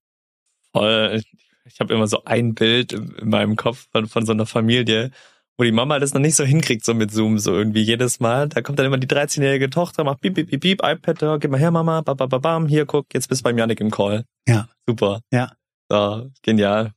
Voll. 0.72 1.22
Ich 1.66 1.80
habe 1.80 1.94
immer 1.94 2.08
so 2.08 2.24
ein 2.26 2.56
Bild 2.56 2.94
in 2.94 3.30
meinem 3.30 3.56
Kopf 3.56 3.88
von, 3.92 4.08
von 4.08 4.26
so 4.26 4.32
einer 4.32 4.46
Familie, 4.46 5.12
wo 5.60 5.64
die 5.64 5.74
Mama 5.74 6.00
das 6.00 6.14
noch 6.14 6.22
nicht 6.22 6.36
so 6.36 6.46
hinkriegt, 6.46 6.86
so 6.86 6.94
mit 6.94 7.12
Zoom, 7.12 7.38
so 7.38 7.54
irgendwie 7.54 7.82
jedes 7.82 8.22
Mal. 8.22 8.48
Da 8.48 8.62
kommt 8.62 8.80
dann 8.80 8.86
immer 8.86 8.98
die 8.98 9.08
13-jährige 9.08 9.70
Tochter, 9.70 10.06
macht 10.06 10.22
piep, 10.22 10.36
piep, 10.36 10.50
piep, 10.50 10.62
piep, 10.62 10.82
iPad, 10.82 11.22
ja, 11.22 11.38
gib 11.38 11.52
mal 11.52 11.60
her, 11.60 11.70
Mama, 11.70 12.00
bam, 12.00 12.16
bam, 12.16 12.30
bam, 12.30 12.68
hier, 12.68 12.86
guck, 12.86 13.14
jetzt 13.14 13.28
bist 13.28 13.42
du 13.42 13.44
beim 13.44 13.58
Janik 13.58 13.82
im 13.82 13.92
Call. 13.92 14.24
Ja. 14.48 14.70
Super. 14.88 15.20
Ja. 15.34 15.52
So, 15.92 16.30
genial. 16.44 16.94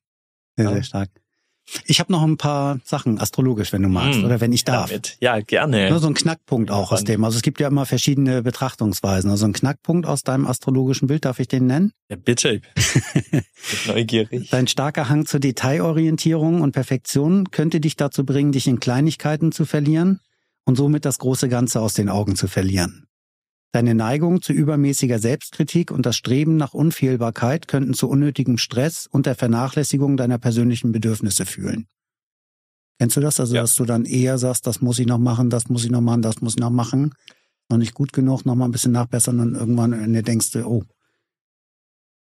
Sehr, 0.56 0.66
ja. 0.66 0.72
sehr 0.74 0.82
stark. 0.84 1.21
Ich 1.86 2.00
habe 2.00 2.12
noch 2.12 2.22
ein 2.22 2.36
paar 2.36 2.80
Sachen 2.84 3.18
astrologisch, 3.18 3.72
wenn 3.72 3.82
du 3.82 3.88
magst, 3.88 4.20
mm, 4.20 4.24
oder 4.24 4.40
wenn 4.40 4.52
ich 4.52 4.64
darf. 4.64 4.88
Damit. 4.88 5.16
Ja, 5.20 5.40
gerne. 5.40 5.90
Nur 5.90 6.00
so 6.00 6.08
ein 6.08 6.14
Knackpunkt 6.14 6.70
auch 6.70 6.92
aus 6.92 7.04
dem. 7.04 7.24
Also 7.24 7.36
es 7.36 7.42
gibt 7.42 7.60
ja 7.60 7.68
immer 7.68 7.86
verschiedene 7.86 8.42
Betrachtungsweisen. 8.42 9.30
Also 9.30 9.46
ein 9.46 9.52
Knackpunkt 9.52 10.06
aus 10.06 10.22
deinem 10.22 10.46
astrologischen 10.46 11.06
Bild, 11.08 11.24
darf 11.24 11.38
ich 11.38 11.48
den 11.48 11.66
nennen? 11.66 11.92
Ja, 12.08 12.16
bitte. 12.16 12.60
Bin 13.30 13.42
neugierig. 13.86 14.50
Dein 14.50 14.66
starker 14.66 15.08
Hang 15.08 15.24
zur 15.26 15.40
Detailorientierung 15.40 16.60
und 16.60 16.72
Perfektion 16.72 17.50
könnte 17.50 17.80
dich 17.80 17.96
dazu 17.96 18.26
bringen, 18.26 18.52
dich 18.52 18.66
in 18.66 18.80
Kleinigkeiten 18.80 19.52
zu 19.52 19.64
verlieren 19.64 20.20
und 20.64 20.76
somit 20.76 21.04
das 21.04 21.18
große 21.18 21.48
Ganze 21.48 21.80
aus 21.80 21.94
den 21.94 22.08
Augen 22.08 22.36
zu 22.36 22.48
verlieren. 22.48 23.06
Deine 23.72 23.94
Neigung 23.94 24.42
zu 24.42 24.52
übermäßiger 24.52 25.18
Selbstkritik 25.18 25.90
und 25.90 26.04
das 26.04 26.16
Streben 26.16 26.56
nach 26.56 26.74
Unfehlbarkeit 26.74 27.68
könnten 27.68 27.94
zu 27.94 28.08
unnötigem 28.08 28.58
Stress 28.58 29.06
und 29.06 29.24
der 29.24 29.34
Vernachlässigung 29.34 30.18
deiner 30.18 30.38
persönlichen 30.38 30.92
Bedürfnisse 30.92 31.46
fühlen. 31.46 31.86
Kennst 32.98 33.16
du 33.16 33.20
das? 33.20 33.40
Also, 33.40 33.54
ja. 33.54 33.62
dass 33.62 33.74
du 33.74 33.86
dann 33.86 34.04
eher 34.04 34.36
sagst, 34.36 34.66
das 34.66 34.82
muss 34.82 34.98
ich 34.98 35.06
noch 35.06 35.18
machen, 35.18 35.48
das 35.48 35.68
muss 35.68 35.84
ich 35.84 35.90
noch 35.90 36.02
machen, 36.02 36.20
das 36.20 36.42
muss 36.42 36.54
ich 36.54 36.60
noch 36.60 36.70
machen. 36.70 37.14
Noch 37.70 37.78
nicht 37.78 37.94
gut 37.94 38.12
genug, 38.12 38.44
noch 38.44 38.54
mal 38.54 38.66
ein 38.66 38.72
bisschen 38.72 38.92
nachbessern 38.92 39.40
und 39.40 39.54
irgendwann 39.54 40.12
denkst 40.22 40.50
du, 40.50 40.66
oh, 40.66 40.84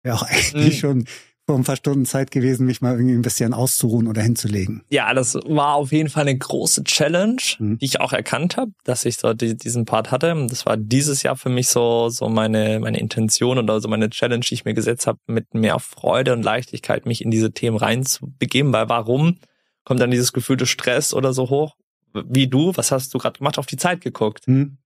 ja, 0.06 0.16
eigentlich 0.22 0.76
mhm. 0.76 0.80
schon 0.80 1.06
vor 1.52 1.60
ein 1.60 1.66
paar 1.66 1.76
Stunden 1.76 2.06
Zeit 2.06 2.32
gewesen, 2.32 2.66
mich 2.66 2.80
mal 2.80 2.94
irgendwie 2.94 3.14
ein 3.14 3.22
bisschen 3.22 3.54
auszuruhen 3.54 4.08
oder 4.08 4.22
hinzulegen. 4.22 4.84
Ja, 4.90 5.14
das 5.14 5.36
war 5.36 5.76
auf 5.76 5.92
jeden 5.92 6.08
Fall 6.08 6.22
eine 6.22 6.38
große 6.38 6.86
Challenge, 6.86 7.42
mhm. 7.60 7.78
die 7.78 7.86
ich 7.86 8.00
auch 8.00 8.14
erkannt 8.14 8.56
habe, 8.56 8.72
dass 8.86 9.04
ich 9.04 9.18
so 9.18 9.34
diesen 9.34 9.84
Part 9.84 10.12
hatte. 10.12 10.48
Das 10.50 10.66
war 10.66 10.78
dieses 10.78 11.24
Jahr 11.24 11.36
für 11.36 11.50
mich 11.50 11.68
so 11.68 12.08
so 12.08 12.30
meine 12.30 12.80
meine 12.80 13.02
Intention 13.02 13.58
oder 13.58 13.82
so 13.82 13.90
meine 13.90 14.10
Challenge, 14.10 14.46
die 14.48 14.54
ich 14.54 14.64
mir 14.64 14.74
gesetzt 14.74 15.08
habe, 15.08 15.20
mit 15.28 15.54
mehr 15.54 15.78
Freude 15.80 16.32
und 16.32 16.42
Leichtigkeit 16.42 17.06
mich 17.06 17.22
in 17.22 17.32
diese 17.32 17.52
Themen 17.52 17.76
reinzubegeben. 17.76 18.72
Weil 18.72 18.88
warum 18.88 19.38
kommt 19.84 20.00
dann 20.00 20.12
dieses 20.12 20.32
Gefühl 20.32 20.56
des 20.56 20.70
Stress 20.70 21.14
oder 21.14 21.34
so 21.34 21.50
hoch? 21.50 21.76
Wie 22.14 22.48
du, 22.48 22.72
was 22.78 22.94
hast 22.94 23.14
du 23.14 23.18
gerade 23.18 23.40
gemacht? 23.40 23.60
Auf 23.60 23.66
die 23.66 23.78
Zeit 23.78 24.00
geguckt. 24.00 24.48
Mhm. 24.48 24.78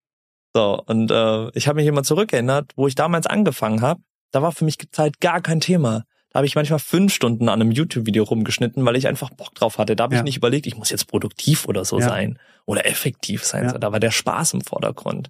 So 0.56 0.82
und 0.88 1.12
äh, 1.12 1.50
ich 1.52 1.68
habe 1.68 1.76
mich 1.76 1.86
immer 1.86 2.02
zurückerinnert, 2.02 2.72
wo 2.76 2.88
ich 2.88 2.96
damals 2.96 3.28
angefangen 3.28 3.82
habe. 3.82 4.02
Da 4.32 4.42
war 4.42 4.52
für 4.52 4.66
mich 4.66 4.78
Zeit 4.92 5.20
gar 5.20 5.42
kein 5.42 5.60
Thema 5.60 6.06
habe 6.36 6.46
ich 6.46 6.56
manchmal 6.56 6.80
fünf 6.80 7.14
Stunden 7.14 7.48
an 7.48 7.62
einem 7.62 7.72
YouTube-Video 7.72 8.26
rumgeschnitten, 8.26 8.86
weil 8.86 8.98
ich 8.98 9.08
einfach 9.08 9.30
Bock 9.30 9.56
drauf 9.56 9.78
hatte. 9.78 9.96
Da 9.96 10.04
habe 10.04 10.16
ja. 10.16 10.20
ich 10.20 10.26
nicht 10.26 10.36
überlegt, 10.36 10.68
ich 10.68 10.76
muss 10.76 10.90
jetzt 10.90 11.08
produktiv 11.08 11.66
oder 11.66 11.86
so 11.86 11.98
ja. 12.00 12.10
sein 12.10 12.38
oder 12.66 12.86
effektiv 12.86 13.46
sein. 13.46 13.64
Ja. 13.64 13.78
Da 13.78 13.94
war 13.94 14.02
der 14.02 14.12
Spaß 14.12 14.54
im 14.54 14.62
Vordergrund. 14.62 15.30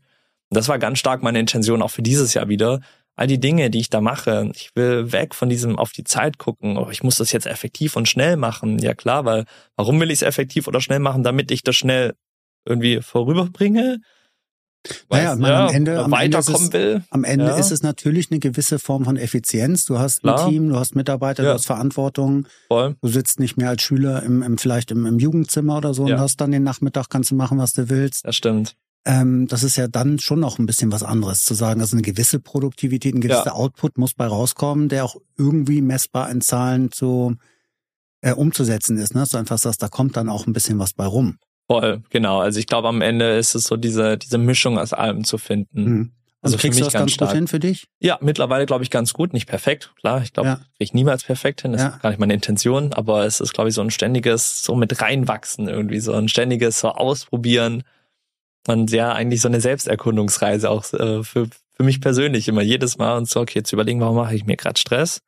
Und 0.49 0.57
das 0.57 0.67
war 0.67 0.79
ganz 0.79 0.97
stark 0.97 1.21
meine 1.21 1.39
Intention 1.39 1.83
auch 1.83 1.91
für 1.91 2.01
dieses 2.01 2.33
Jahr 2.33 2.49
wieder. 2.49 2.81
All 3.15 3.27
die 3.27 3.39
Dinge, 3.39 3.69
die 3.69 3.79
ich 3.79 3.91
da 3.91 4.01
mache, 4.01 4.51
ich 4.55 4.75
will 4.75 5.11
weg 5.11 5.35
von 5.35 5.47
diesem 5.47 5.77
auf 5.77 5.91
die 5.91 6.03
Zeit 6.03 6.39
gucken. 6.39 6.75
Oh, 6.75 6.89
ich 6.89 7.03
muss 7.03 7.17
das 7.17 7.31
jetzt 7.31 7.45
effektiv 7.45 7.95
und 7.95 8.09
schnell 8.09 8.35
machen. 8.35 8.79
Ja 8.79 8.95
klar, 8.95 9.25
weil 9.25 9.45
warum 9.75 9.99
will 9.99 10.09
ich 10.09 10.19
es 10.19 10.21
effektiv 10.23 10.67
oder 10.67 10.81
schnell 10.81 10.99
machen? 10.99 11.21
Damit 11.21 11.51
ich 11.51 11.61
das 11.61 11.75
schnell 11.75 12.15
irgendwie 12.65 12.99
vorüberbringe. 13.01 13.99
Naja, 15.09 15.35
man, 15.35 15.51
am 15.51 15.73
Ende, 15.73 16.03
am 16.03 16.13
Ende, 16.13 16.37
ist 16.37 16.49
es, 16.49 16.73
will. 16.73 17.03
am 17.09 17.23
Ende 17.23 17.45
Ja. 17.45 17.55
ist 17.57 17.71
es 17.71 17.81
natürlich 17.83 18.29
eine 18.31 18.39
gewisse 18.39 18.79
Form 18.79 19.05
von 19.05 19.17
Effizienz. 19.17 19.85
Du 19.85 19.97
hast 19.99 20.21
Klar. 20.21 20.45
ein 20.45 20.49
Team, 20.51 20.69
du 20.69 20.75
hast 20.77 20.95
Mitarbeiter, 20.95 21.43
Ja. 21.43 21.49
du 21.49 21.55
hast 21.55 21.65
Verantwortung. 21.65 22.47
Voll. 22.67 22.95
Du 23.01 23.07
sitzt 23.07 23.39
nicht 23.39 23.57
mehr 23.57 23.69
als 23.69 23.81
Schüler 23.81 24.23
im, 24.23 24.41
im 24.43 24.57
vielleicht 24.57 24.91
im, 24.91 25.05
im 25.05 25.19
Jugendzimmer 25.19 25.77
oder 25.77 25.93
so 25.93 26.07
Ja. 26.07 26.15
und 26.15 26.21
hast 26.21 26.39
dann 26.41 26.51
den 26.51 26.63
Nachmittag, 26.63 27.09
kannst 27.09 27.31
du 27.31 27.35
machen, 27.35 27.57
was 27.57 27.73
du 27.73 27.89
willst. 27.89 28.25
Das 28.25 28.35
stimmt. 28.35 28.75
Ähm, 29.07 29.47
das 29.47 29.61
ist 29.63 29.75
ja 29.75 29.87
dann 29.87 30.17
schon 30.17 30.39
noch 30.39 30.57
ein 30.57 30.65
bisschen 30.65 30.91
was 30.91 31.03
anderes 31.03 31.43
zu 31.45 31.53
sagen. 31.53 31.79
Also 31.81 31.95
eine 31.95 32.01
gewisse 32.01 32.39
Produktivität, 32.39 33.13
ein 33.13 33.21
gewisser 33.21 33.45
Ja. 33.47 33.51
Output 33.53 33.97
muss 33.99 34.13
bei 34.15 34.25
rauskommen, 34.25 34.89
der 34.89 35.05
auch 35.05 35.15
irgendwie 35.37 35.81
messbar 35.81 36.29
in 36.31 36.41
Zahlen 36.41 36.91
zu 36.91 37.35
äh, 38.21 38.33
umzusetzen 38.33 38.97
ist. 38.97 39.13
Ne? 39.13 39.21
Dass 39.21 39.29
du 39.29 39.37
einfach 39.37 39.59
sagst, 39.59 39.83
da 39.83 39.87
kommt 39.89 40.17
dann 40.17 40.29
auch 40.29 40.47
ein 40.47 40.53
bisschen 40.53 40.79
was 40.79 40.93
bei 40.93 41.05
rum. 41.05 41.37
Voll, 41.67 42.04
genau. 42.10 42.39
Also 42.41 42.60
ich 42.60 42.67
glaube, 42.67 42.88
am 42.88 43.01
Ende 43.01 43.38
ist 43.38 43.56
es 43.56 43.63
so 43.65 43.75
diese, 43.78 44.17
diese 44.17 44.38
Mischung 44.38 44.78
aus 44.78 44.93
allem 44.93 45.23
zu 45.23 45.38
finden. 45.38 45.84
Mhm. 45.84 46.12
Also 46.41 46.58
Also 46.58 46.62
kriegst 46.62 46.80
du 46.80 46.84
das 46.84 46.93
ganz 46.93 47.17
ganz 47.17 47.30
gut 47.32 47.36
hin 47.36 47.47
für 47.47 47.60
dich? 47.60 47.88
Ja, 47.99 48.19
mittlerweile 48.21 48.67
glaube 48.67 48.84
ich 48.84 48.91
ganz 48.91 49.13
gut. 49.13 49.34
Nicht 49.34 49.47
perfekt, 49.47 49.91
klar. 49.99 50.21
Ich 50.21 50.32
glaube, 50.32 50.49
Ja. 50.49 50.56
kriege 50.58 50.67
ich 50.80 50.93
niemals 50.93 51.23
perfekt 51.23 51.63
hin. 51.63 51.71
Das 51.71 51.82
Ja. 51.82 51.88
ist 51.89 52.01
gar 52.04 52.10
nicht 52.12 52.19
meine 52.19 52.36
Intention. 52.36 52.93
Aber 52.93 53.25
es 53.25 53.39
ist, 53.41 53.54
glaube 53.54 53.69
ich, 53.69 53.75
so 53.75 53.82
ein 53.82 53.89
ständiges, 53.89 54.62
so 54.63 54.75
mit 54.75 55.01
reinwachsen 55.01 55.67
irgendwie, 55.67 55.99
so 55.99 56.13
ein 56.13 56.28
ständiges 56.28 56.80
so 56.82 56.89
ausprobieren. 56.89 57.82
Und 58.67 58.91
ja, 58.91 59.12
eigentlich 59.13 59.41
so 59.41 59.47
eine 59.47 59.60
Selbsterkundungsreise 59.62 60.69
auch 60.69 60.91
äh, 60.93 61.23
für, 61.23 61.47
für 61.73 61.84
mich 61.84 61.99
persönlich 61.99 62.47
immer 62.47 62.62
jedes 62.62 62.99
Mal 62.99 63.17
und 63.17 63.28
so, 63.28 63.39
okay, 63.39 63.60
jetzt 63.60 63.71
überlegen, 63.73 63.99
warum 64.01 64.15
mache 64.17 64.36
ich 64.36 64.45
mir 64.45 64.56
gerade 64.56 64.80
Stress? 64.80 65.21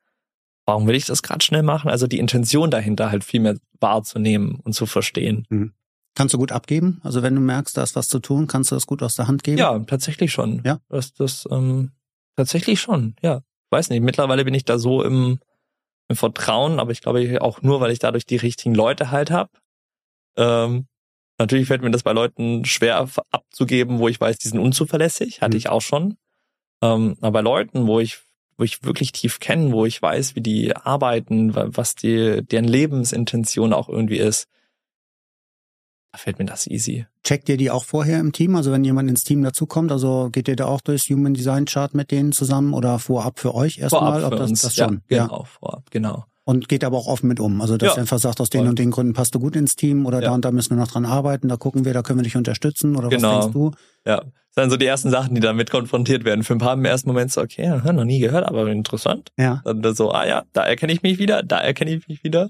Warum 0.67 0.85
will 0.85 0.95
ich 0.95 1.05
das 1.05 1.23
gerade 1.23 1.43
schnell 1.43 1.63
machen? 1.63 1.89
Also 1.89 2.05
die 2.05 2.19
Intention 2.19 2.69
dahinter 2.69 3.09
halt 3.09 3.23
viel 3.23 3.39
mehr 3.39 3.55
wahrzunehmen 3.79 4.59
und 4.63 4.73
zu 4.73 4.85
verstehen. 4.85 5.73
Kannst 6.17 6.33
du 6.33 6.39
gut 6.39 6.51
abgeben? 6.51 6.99
Also 7.03 7.21
wenn 7.21 7.35
du 7.35 7.41
merkst, 7.41 7.77
da 7.77 7.83
ist 7.83 7.95
was 7.95 8.07
zu 8.09 8.17
tun, 8.17 8.47
kannst 8.47 8.71
du 8.71 8.75
das 8.75 8.87
gut 8.87 9.03
aus 9.03 9.13
der 9.15 9.27
Hand 9.27 9.43
geben? 9.43 9.59
Ja, 9.59 9.77
tatsächlich 9.77 10.31
schon. 10.31 10.63
Ja? 10.65 10.79
Das, 10.89 11.13
das, 11.13 11.47
ähm, 11.51 11.91
tatsächlich 12.35 12.81
schon, 12.81 13.15
ja. 13.21 13.41
Weiß 13.69 13.89
nicht, 13.91 14.01
mittlerweile 14.01 14.43
bin 14.43 14.55
ich 14.55 14.65
da 14.65 14.79
so 14.79 15.03
im, 15.03 15.39
im 16.07 16.15
Vertrauen, 16.15 16.79
aber 16.79 16.91
ich 16.91 17.01
glaube 17.01 17.37
auch 17.41 17.61
nur, 17.61 17.81
weil 17.81 17.91
ich 17.91 17.99
dadurch 17.99 18.25
die 18.25 18.37
richtigen 18.37 18.73
Leute 18.73 19.11
halt 19.11 19.29
habe. 19.29 19.51
Ähm, 20.37 20.87
natürlich 21.37 21.67
fällt 21.67 21.83
mir 21.83 21.91
das 21.91 22.01
bei 22.01 22.13
Leuten 22.13 22.65
schwer 22.65 23.07
abzugeben, 23.31 23.99
wo 23.99 24.07
ich 24.07 24.19
weiß, 24.19 24.39
die 24.39 24.47
sind 24.47 24.59
unzuverlässig, 24.59 25.41
hatte 25.41 25.55
Mhm. 25.55 25.57
ich 25.59 25.69
auch 25.69 25.81
schon. 25.83 26.17
Ähm, 26.81 27.15
aber 27.21 27.31
bei 27.31 27.41
Leuten, 27.41 27.85
wo 27.85 27.99
ich 27.99 28.19
wo 28.59 28.63
ich 28.63 28.83
wirklich 28.83 29.11
tief 29.11 29.39
kenne, 29.39 29.71
wo 29.71 29.85
ich 29.85 30.01
weiß, 30.01 30.35
wie 30.35 30.41
die 30.41 30.75
arbeiten, 30.75 31.53
wa- 31.53 31.67
was 31.69 31.93
die, 31.93 32.41
deren 32.43 32.65
Lebensintention 32.65 33.71
auch 33.71 33.87
irgendwie 33.87 34.17
ist, 34.17 34.47
fällt 36.17 36.39
mir 36.39 36.45
das 36.45 36.67
easy. 36.67 37.05
Checkt 37.23 37.49
ihr 37.49 37.57
die 37.57 37.71
auch 37.71 37.83
vorher 37.83 38.19
im 38.19 38.31
Team? 38.31 38.55
Also 38.55 38.71
wenn 38.71 38.83
jemand 38.83 39.09
ins 39.09 39.23
Team 39.23 39.43
dazukommt, 39.43 39.91
also 39.91 40.29
geht 40.31 40.47
ihr 40.47 40.55
da 40.55 40.65
auch 40.65 40.81
durchs 40.81 41.09
Human 41.09 41.33
Design 41.33 41.65
Chart 41.65 41.93
mit 41.93 42.11
denen 42.11 42.31
zusammen 42.31 42.73
oder 42.73 42.99
vorab 42.99 43.39
für 43.39 43.53
euch 43.55 43.79
erstmal? 43.79 44.19
Vorab 44.21 44.23
Ob 44.25 44.33
für 44.33 44.39
das, 44.39 44.49
uns, 44.49 44.61
das 44.61 44.75
schon? 44.75 45.01
ja, 45.09 45.25
genau, 45.25 45.43
vorab, 45.45 45.83
genau. 45.91 46.25
Und 46.43 46.69
geht 46.69 46.85
aber 46.85 46.95
auch 46.97 47.07
offen 47.07 47.27
mit 47.27 47.41
um. 47.41 47.59
Also 47.59 47.75
dass 47.75 47.87
Ja. 47.89 47.95
ihr 47.95 48.01
einfach 48.01 48.19
sagt, 48.19 48.39
aus 48.39 48.49
den 48.49 48.61
Voll. 48.61 48.69
und 48.69 48.79
den 48.79 48.91
Gründen 48.91 49.11
passt 49.13 49.35
du 49.35 49.39
gut 49.39 49.55
ins 49.57 49.75
Team 49.75 50.05
oder 50.05 50.21
Ja. 50.21 50.29
da 50.29 50.35
und 50.35 50.45
da 50.45 50.51
müssen 50.51 50.69
wir 50.69 50.77
noch 50.77 50.87
dran 50.89 51.05
arbeiten, 51.05 51.49
da 51.49 51.57
gucken 51.57 51.83
wir, 51.83 51.93
da 51.93 52.01
können 52.03 52.19
wir 52.19 52.23
dich 52.23 52.37
unterstützen 52.37 52.95
oder 52.95 53.09
Genau. 53.09 53.37
was 53.37 53.45
denkst 53.45 53.53
du? 53.53 53.71
Ja, 54.05 54.21
das 54.55 54.63
sind 54.63 54.69
so 54.71 54.77
die 54.77 54.85
ersten 54.85 55.09
Sachen, 55.11 55.35
die 55.35 55.41
damit 55.41 55.69
konfrontiert 55.69 56.23
werden. 56.23 56.43
Für 56.45 56.53
ein 56.53 56.59
paar 56.59 56.73
im 56.73 56.85
ersten 56.85 57.09
Moment 57.09 57.31
so, 57.33 57.41
okay, 57.41 57.67
noch 57.67 58.05
nie 58.05 58.19
gehört, 58.19 58.45
aber 58.47 58.65
interessant. 58.67 59.29
Ja. 59.37 59.61
Dann 59.65 59.93
so, 59.93 60.11
ah 60.11 60.25
ja, 60.25 60.43
da 60.53 60.63
erkenne 60.63 60.93
ich 60.93 61.03
mich 61.03 61.19
wieder, 61.19 61.43
da 61.43 61.59
erkenne 61.59 61.91
ich 61.91 62.07
mich 62.07 62.23
wieder. 62.23 62.49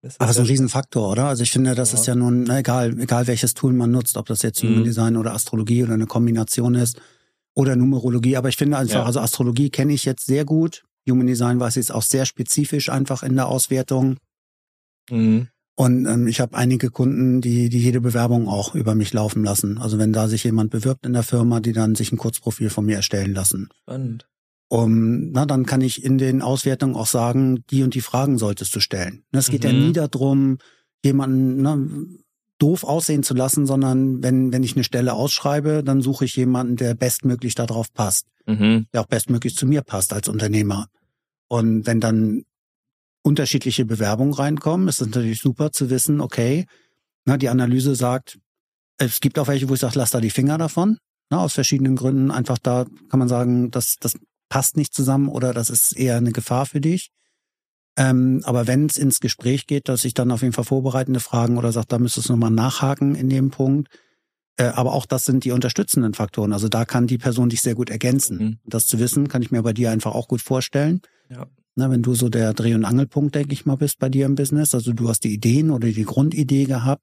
Das 0.00 0.18
Aber 0.20 0.28
das 0.28 0.36
ist 0.36 0.42
ein 0.42 0.46
Riesenfaktor, 0.46 1.10
oder? 1.10 1.24
Also 1.26 1.42
ich 1.42 1.50
finde, 1.50 1.74
das 1.74 1.92
Ja. 1.92 1.98
ist 1.98 2.06
ja 2.06 2.14
nun, 2.14 2.44
na, 2.44 2.58
egal, 2.60 2.98
egal 3.00 3.26
welches 3.26 3.54
Tool 3.54 3.72
man 3.72 3.90
nutzt, 3.90 4.16
ob 4.16 4.26
das 4.26 4.42
jetzt 4.42 4.62
Mhm. 4.62 4.68
Human 4.68 4.84
Design 4.84 5.16
oder 5.16 5.34
Astrologie 5.34 5.82
oder 5.82 5.94
eine 5.94 6.06
Kombination 6.06 6.74
ist 6.76 7.00
oder 7.54 7.74
Numerologie. 7.74 8.36
Aber 8.36 8.48
ich 8.48 8.56
finde 8.56 8.78
einfach, 8.78 8.94
Ja. 9.00 9.04
also 9.04 9.18
Astrologie 9.20 9.70
kenne 9.70 9.92
ich 9.92 10.04
jetzt 10.04 10.26
sehr 10.26 10.44
gut. 10.44 10.84
Human 11.08 11.26
Design 11.26 11.58
weiß 11.58 11.76
ich 11.76 11.86
jetzt 11.86 11.92
auch 11.92 12.02
sehr 12.02 12.26
spezifisch 12.26 12.90
einfach 12.90 13.22
in 13.24 13.34
der 13.34 13.48
Auswertung. 13.48 14.18
Mhm. 15.10 15.48
Und 15.74 16.06
ähm, 16.06 16.26
ich 16.26 16.40
habe 16.40 16.56
einige 16.56 16.90
Kunden, 16.90 17.40
die, 17.40 17.68
die 17.68 17.78
jede 17.80 18.00
Bewerbung 18.00 18.48
auch 18.48 18.74
über 18.74 18.94
mich 18.94 19.12
laufen 19.12 19.44
lassen. 19.44 19.78
Also 19.78 19.96
wenn 19.98 20.12
da 20.12 20.26
sich 20.28 20.44
jemand 20.44 20.70
bewirbt 20.70 21.06
in 21.06 21.12
der 21.12 21.22
Firma, 21.22 21.60
die 21.60 21.72
dann 21.72 21.94
sich 21.94 22.12
ein 22.12 22.16
Kurzprofil 22.18 22.68
von 22.70 22.84
mir 22.84 22.96
erstellen 22.96 23.32
lassen. 23.32 23.68
Spannend. 23.82 24.26
Um, 24.70 25.30
na, 25.30 25.46
dann 25.46 25.64
kann 25.64 25.80
ich 25.80 26.04
in 26.04 26.18
den 26.18 26.42
Auswertungen 26.42 26.94
auch 26.94 27.06
sagen, 27.06 27.64
die 27.70 27.82
und 27.82 27.94
die 27.94 28.02
Fragen 28.02 28.36
solltest 28.36 28.76
du 28.76 28.80
stellen. 28.80 29.24
Ne, 29.32 29.38
Es 29.38 29.48
geht 29.48 29.64
ja 29.64 29.72
Mhm. 29.72 29.78
nie 29.78 29.92
darum, 29.92 30.58
jemanden 31.02 31.62
ne, 31.62 32.06
doof 32.58 32.84
aussehen 32.84 33.22
zu 33.22 33.32
lassen, 33.32 33.66
sondern 33.66 34.22
wenn, 34.22 34.52
wenn 34.52 34.62
ich 34.62 34.74
eine 34.74 34.84
Stelle 34.84 35.14
ausschreibe, 35.14 35.82
dann 35.82 36.02
suche 36.02 36.26
ich 36.26 36.36
jemanden, 36.36 36.76
der 36.76 36.94
bestmöglich 36.94 37.54
darauf 37.54 37.92
passt, 37.94 38.26
Mhm. 38.46 38.86
der 38.92 39.00
auch 39.00 39.06
bestmöglich 39.06 39.56
zu 39.56 39.64
mir 39.66 39.80
passt 39.80 40.12
als 40.12 40.28
Unternehmer. 40.28 40.88
Und 41.48 41.86
wenn 41.86 42.00
dann 42.00 42.42
unterschiedliche 43.22 43.84
Bewerbungen 43.86 44.34
reinkommen, 44.34 44.88
ist 44.88 45.00
es 45.00 45.06
natürlich 45.06 45.40
super 45.40 45.72
zu 45.72 45.88
wissen, 45.88 46.20
okay, 46.20 46.66
na, 47.24 47.36
die 47.38 47.48
Analyse 47.48 47.94
sagt, 47.94 48.38
es 48.98 49.20
gibt 49.20 49.38
auch 49.38 49.48
welche, 49.48 49.68
wo 49.68 49.74
ich 49.74 49.80
sage, 49.80 49.98
lass 49.98 50.10
da 50.10 50.20
die 50.20 50.30
Finger 50.30 50.58
davon. 50.58 50.98
Na, 51.30 51.38
aus 51.38 51.52
verschiedenen 51.54 51.94
Gründen. 51.96 52.30
Einfach 52.30 52.58
da 52.58 52.86
kann 53.10 53.18
man 53.18 53.28
sagen, 53.28 53.70
das, 53.70 53.96
das 54.00 54.14
passt 54.48 54.76
nicht 54.76 54.94
zusammen 54.94 55.28
oder 55.28 55.52
das 55.52 55.70
ist 55.70 55.96
eher 55.96 56.16
eine 56.16 56.32
Gefahr 56.32 56.66
für 56.66 56.80
dich. 56.80 57.10
Ähm, 57.96 58.42
aber 58.44 58.66
wenn 58.66 58.86
es 58.86 58.96
ins 58.96 59.18
Gespräch 59.18 59.66
geht, 59.66 59.88
dass 59.88 60.04
ich 60.04 60.14
dann 60.14 60.30
auf 60.30 60.42
jeden 60.42 60.54
Fall 60.54 60.64
vorbereitende 60.64 61.20
Fragen 61.20 61.58
oder 61.58 61.72
sage, 61.72 61.88
da 61.88 61.98
müsstest 61.98 62.28
du 62.28 62.34
nochmal 62.34 62.52
nachhaken 62.52 63.16
in 63.16 63.28
dem 63.28 63.50
Punkt. 63.50 63.88
Äh, 64.56 64.66
aber 64.66 64.92
auch 64.92 65.06
das 65.06 65.24
sind 65.24 65.44
die 65.44 65.50
unterstützenden 65.50 66.14
Faktoren. 66.14 66.52
Also 66.52 66.68
da 66.68 66.84
kann 66.84 67.08
die 67.08 67.18
Person 67.18 67.48
dich 67.48 67.60
sehr 67.60 67.74
gut 67.74 67.90
ergänzen. 67.90 68.38
Mhm. 68.38 68.58
Das 68.64 68.86
zu 68.86 68.98
wissen, 69.00 69.28
kann 69.28 69.42
ich 69.42 69.50
mir 69.50 69.62
bei 69.62 69.72
dir 69.72 69.90
einfach 69.90 70.14
auch 70.14 70.28
gut 70.28 70.42
vorstellen. 70.42 71.00
Ja. 71.28 71.46
Na, 71.74 71.90
wenn 71.90 72.02
du 72.02 72.14
so 72.14 72.28
der 72.28 72.54
Dreh- 72.54 72.74
und 72.74 72.84
Angelpunkt, 72.84 73.34
denke 73.34 73.52
ich 73.52 73.66
mal, 73.66 73.76
bist 73.76 73.98
bei 73.98 74.08
dir 74.08 74.26
im 74.26 74.36
Business. 74.36 74.74
Also 74.74 74.92
du 74.92 75.08
hast 75.08 75.24
die 75.24 75.32
Ideen 75.32 75.70
oder 75.70 75.88
die 75.88 76.04
Grundidee 76.04 76.64
gehabt. 76.64 77.02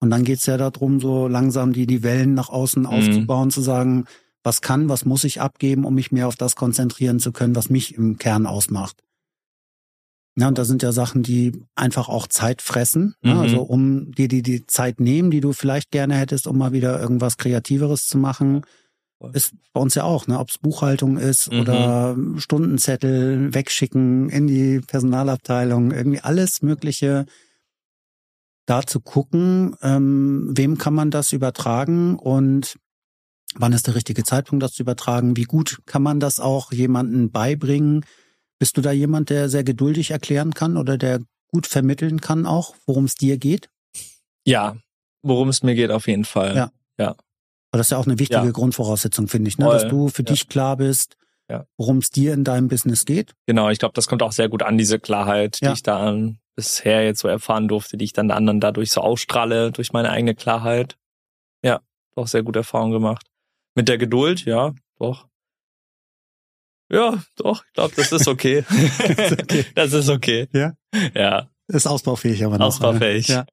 Und 0.00 0.10
dann 0.10 0.24
geht's 0.24 0.46
ja 0.46 0.56
darum, 0.56 0.98
so 0.98 1.28
langsam 1.28 1.72
die, 1.72 1.86
die 1.86 2.02
Wellen 2.02 2.34
nach 2.34 2.48
außen 2.48 2.86
aufzubauen, 2.86 3.50
zu 3.50 3.60
sagen, 3.60 4.06
was 4.42 4.60
kann, 4.60 4.88
was 4.88 5.04
muss 5.04 5.24
ich 5.24 5.40
abgeben, 5.40 5.84
um 5.84 5.94
mich 5.94 6.12
mehr 6.12 6.28
auf 6.28 6.36
das 6.36 6.56
konzentrieren 6.56 7.20
zu 7.20 7.32
können, 7.32 7.54
was 7.56 7.70
mich 7.70 7.94
im 7.94 8.18
Kern 8.18 8.46
ausmacht. 8.46 9.02
Ja, 10.36 10.48
und 10.48 10.56
da 10.56 10.64
sind 10.64 10.82
ja 10.82 10.92
Sachen, 10.92 11.22
die 11.22 11.62
einfach 11.74 12.08
auch 12.08 12.26
Zeit 12.26 12.62
fressen. 12.62 13.14
Mhm. 13.22 13.30
Ja, 13.30 13.40
also 13.42 13.62
um 13.62 14.12
dir 14.12 14.28
die, 14.28 14.42
die 14.42 14.66
Zeit 14.66 14.98
nehmen, 14.98 15.30
die 15.30 15.40
du 15.40 15.52
vielleicht 15.52 15.90
gerne 15.90 16.14
hättest, 16.14 16.46
um 16.46 16.56
mal 16.56 16.72
wieder 16.72 16.98
irgendwas 17.00 17.36
Kreativeres 17.36 18.06
zu 18.06 18.18
machen. 18.18 18.62
Ist 19.34 19.54
bei 19.72 19.80
uns 19.80 19.94
ja 19.94 20.02
auch, 20.02 20.26
ne? 20.26 20.38
Ob 20.40 20.48
es 20.50 20.58
Buchhaltung 20.58 21.16
ist 21.16 21.52
Mhm. 21.52 21.60
oder 21.60 22.16
Stundenzettel 22.38 23.54
wegschicken 23.54 24.30
in 24.30 24.48
die 24.48 24.80
Personalabteilung, 24.80 25.92
irgendwie 25.92 26.20
alles 26.20 26.62
Mögliche 26.62 27.26
da 28.66 28.84
zu 28.84 29.00
gucken, 29.00 29.76
ähm, 29.82 30.50
wem 30.56 30.78
kann 30.78 30.94
man 30.94 31.10
das 31.10 31.32
übertragen 31.32 32.16
und 32.16 32.78
wann 33.54 33.72
ist 33.72 33.86
der 33.86 33.94
richtige 33.94 34.24
Zeitpunkt, 34.24 34.62
das 34.62 34.72
zu 34.72 34.82
übertragen, 34.82 35.36
wie 35.36 35.44
gut 35.44 35.80
kann 35.86 36.02
man 36.02 36.20
das 36.20 36.40
auch 36.40 36.72
jemandem 36.72 37.30
beibringen. 37.30 38.04
Bist 38.58 38.76
du 38.76 38.80
da 38.80 38.92
jemand, 38.92 39.30
der 39.30 39.48
sehr 39.48 39.64
geduldig 39.64 40.10
erklären 40.10 40.54
kann 40.54 40.76
oder 40.76 40.96
der 40.98 41.20
gut 41.48 41.66
vermitteln 41.66 42.20
kann 42.20 42.46
auch, 42.46 42.74
worum 42.86 43.04
es 43.04 43.14
dir 43.16 43.36
geht? 43.38 43.68
Ja, 44.46 44.76
worum 45.22 45.48
es 45.48 45.62
mir 45.62 45.74
geht 45.74 45.90
auf 45.90 46.06
jeden 46.08 46.24
Fall. 46.24 46.54
Ja. 46.56 46.70
Aber 47.74 47.78
das 47.78 47.86
ist 47.86 47.90
ja 47.92 47.96
auch 47.98 48.06
eine 48.06 48.18
wichtige 48.18 48.44
Ja. 48.44 48.50
Grundvoraussetzung, 48.50 49.28
finde 49.28 49.48
ich, 49.48 49.56
ne? 49.56 49.64
Dass 49.64 49.88
du 49.88 50.08
für 50.08 50.22
Ja. 50.22 50.26
dich 50.32 50.48
klar 50.48 50.76
bist, 50.76 51.16
Ja. 51.48 51.64
worum 51.78 51.98
es 51.98 52.10
dir 52.10 52.34
in 52.34 52.44
deinem 52.44 52.68
Business 52.68 53.06
geht. 53.06 53.32
Genau, 53.46 53.70
ich 53.70 53.78
glaube, 53.78 53.94
das 53.94 54.08
kommt 54.08 54.22
auch 54.22 54.32
sehr 54.32 54.50
gut 54.50 54.62
an, 54.62 54.76
diese 54.76 54.98
Klarheit, 54.98 55.58
die 55.62 55.64
Ja. 55.64 55.72
ich 55.72 55.82
da 55.82 56.14
bisher 56.54 57.02
jetzt 57.02 57.20
so 57.20 57.28
erfahren 57.28 57.68
durfte, 57.68 57.96
die 57.96 58.04
ich 58.04 58.12
dann 58.12 58.30
anderen 58.30 58.60
dadurch 58.60 58.90
so 58.90 59.00
ausstrahle, 59.00 59.72
durch 59.72 59.94
meine 59.94 60.10
eigene 60.10 60.34
Klarheit. 60.34 60.98
Ja, 61.64 61.80
auch 62.14 62.26
sehr 62.26 62.42
gute 62.42 62.58
Erfahrungen 62.58 62.92
gemacht. 62.92 63.26
Mit 63.74 63.88
der 63.88 63.98
Geduld, 63.98 64.44
ja, 64.44 64.74
doch. 64.98 65.26
Ja, 66.90 67.22
doch, 67.36 67.64
ich 67.64 67.72
glaube, 67.72 67.94
das 67.96 68.12
ist 68.12 68.28
okay. 68.28 68.64
okay. 68.68 69.64
Das 69.74 69.94
ist 69.94 70.10
okay. 70.10 70.46
Ja? 70.52 70.74
Ja, 71.14 71.48
Ist 71.68 71.86
ausbaufähig, 71.86 72.44
aber 72.44 72.58
noch. 72.58 72.66
Ausbaufähig. 72.66 73.28
Ne? 73.30 73.34
Ja. 73.34 73.46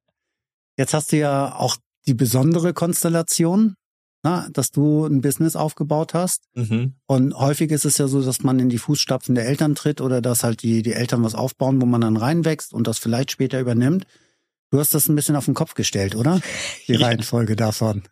Jetzt 0.77 0.93
hast 0.93 1.13
du 1.13 1.17
ja 1.17 1.55
auch 1.55 1.77
die 2.05 2.13
besondere 2.13 2.73
Konstellation, 2.73 3.75
na, 4.23 4.49
dass 4.51 4.71
du 4.71 5.05
ein 5.05 5.21
Business 5.21 5.55
aufgebaut 5.55 6.13
hast. 6.13 6.43
mhm. 6.53 6.95
Und 7.07 7.33
häufig 7.33 7.71
ist 7.71 7.85
es 7.85 7.97
ja 7.97 8.07
so, 8.07 8.21
dass 8.21 8.43
man 8.43 8.59
in 8.59 8.67
die 8.67 8.77
Fußstapfen 8.77 9.35
der 9.35 9.45
Eltern 9.45 9.73
tritt 9.75 10.01
oder 10.01 10.21
dass 10.21 10.43
halt 10.43 10.61
die, 10.61 10.83
die 10.83 10.93
Eltern 10.93 11.23
was 11.23 11.35
aufbauen, 11.35 11.81
wo 11.81 11.85
man 11.85 12.01
dann 12.01 12.17
reinwächst 12.17 12.73
und 12.73 12.87
das 12.87 12.99
vielleicht 12.99 13.31
später 13.31 13.59
übernimmt. 13.61 14.05
Du 14.71 14.79
hast 14.79 14.93
das 14.93 15.07
ein 15.07 15.15
bisschen 15.15 15.37
auf 15.37 15.45
den 15.45 15.53
Kopf 15.53 15.73
gestellt, 15.75 16.15
oder? 16.15 16.41
Die. 16.87 16.95
Reihenfolge 17.01 17.55
davon. 17.55 18.03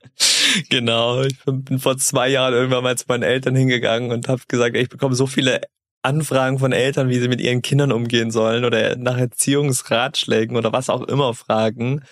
Genau, 0.69 1.21
ich 1.21 1.37
bin 1.45 1.79
vor 1.79 1.97
zwei 1.97 2.29
Jahren 2.29 2.53
irgendwann 2.53 2.83
mal 2.83 2.97
zu 2.97 3.05
meinen 3.07 3.23
Eltern 3.23 3.55
hingegangen 3.55 4.11
und 4.11 4.27
habe 4.27 4.41
gesagt, 4.47 4.75
ey, 4.75 4.83
ich 4.83 4.89
bekomme 4.89 5.15
so 5.15 5.27
viele 5.27 5.61
Anfragen 6.01 6.59
von 6.59 6.71
Eltern, 6.71 7.09
wie 7.09 7.19
sie 7.19 7.27
mit 7.27 7.41
ihren 7.41 7.61
Kindern 7.61 7.91
umgehen 7.91 8.31
sollen 8.31 8.65
oder 8.65 8.95
nach 8.95 9.17
Erziehungsratschlägen 9.17 10.55
oder 10.55 10.71
was 10.71 10.89
auch 10.89 11.01
immer 11.03 11.33
fragen. 11.33 12.03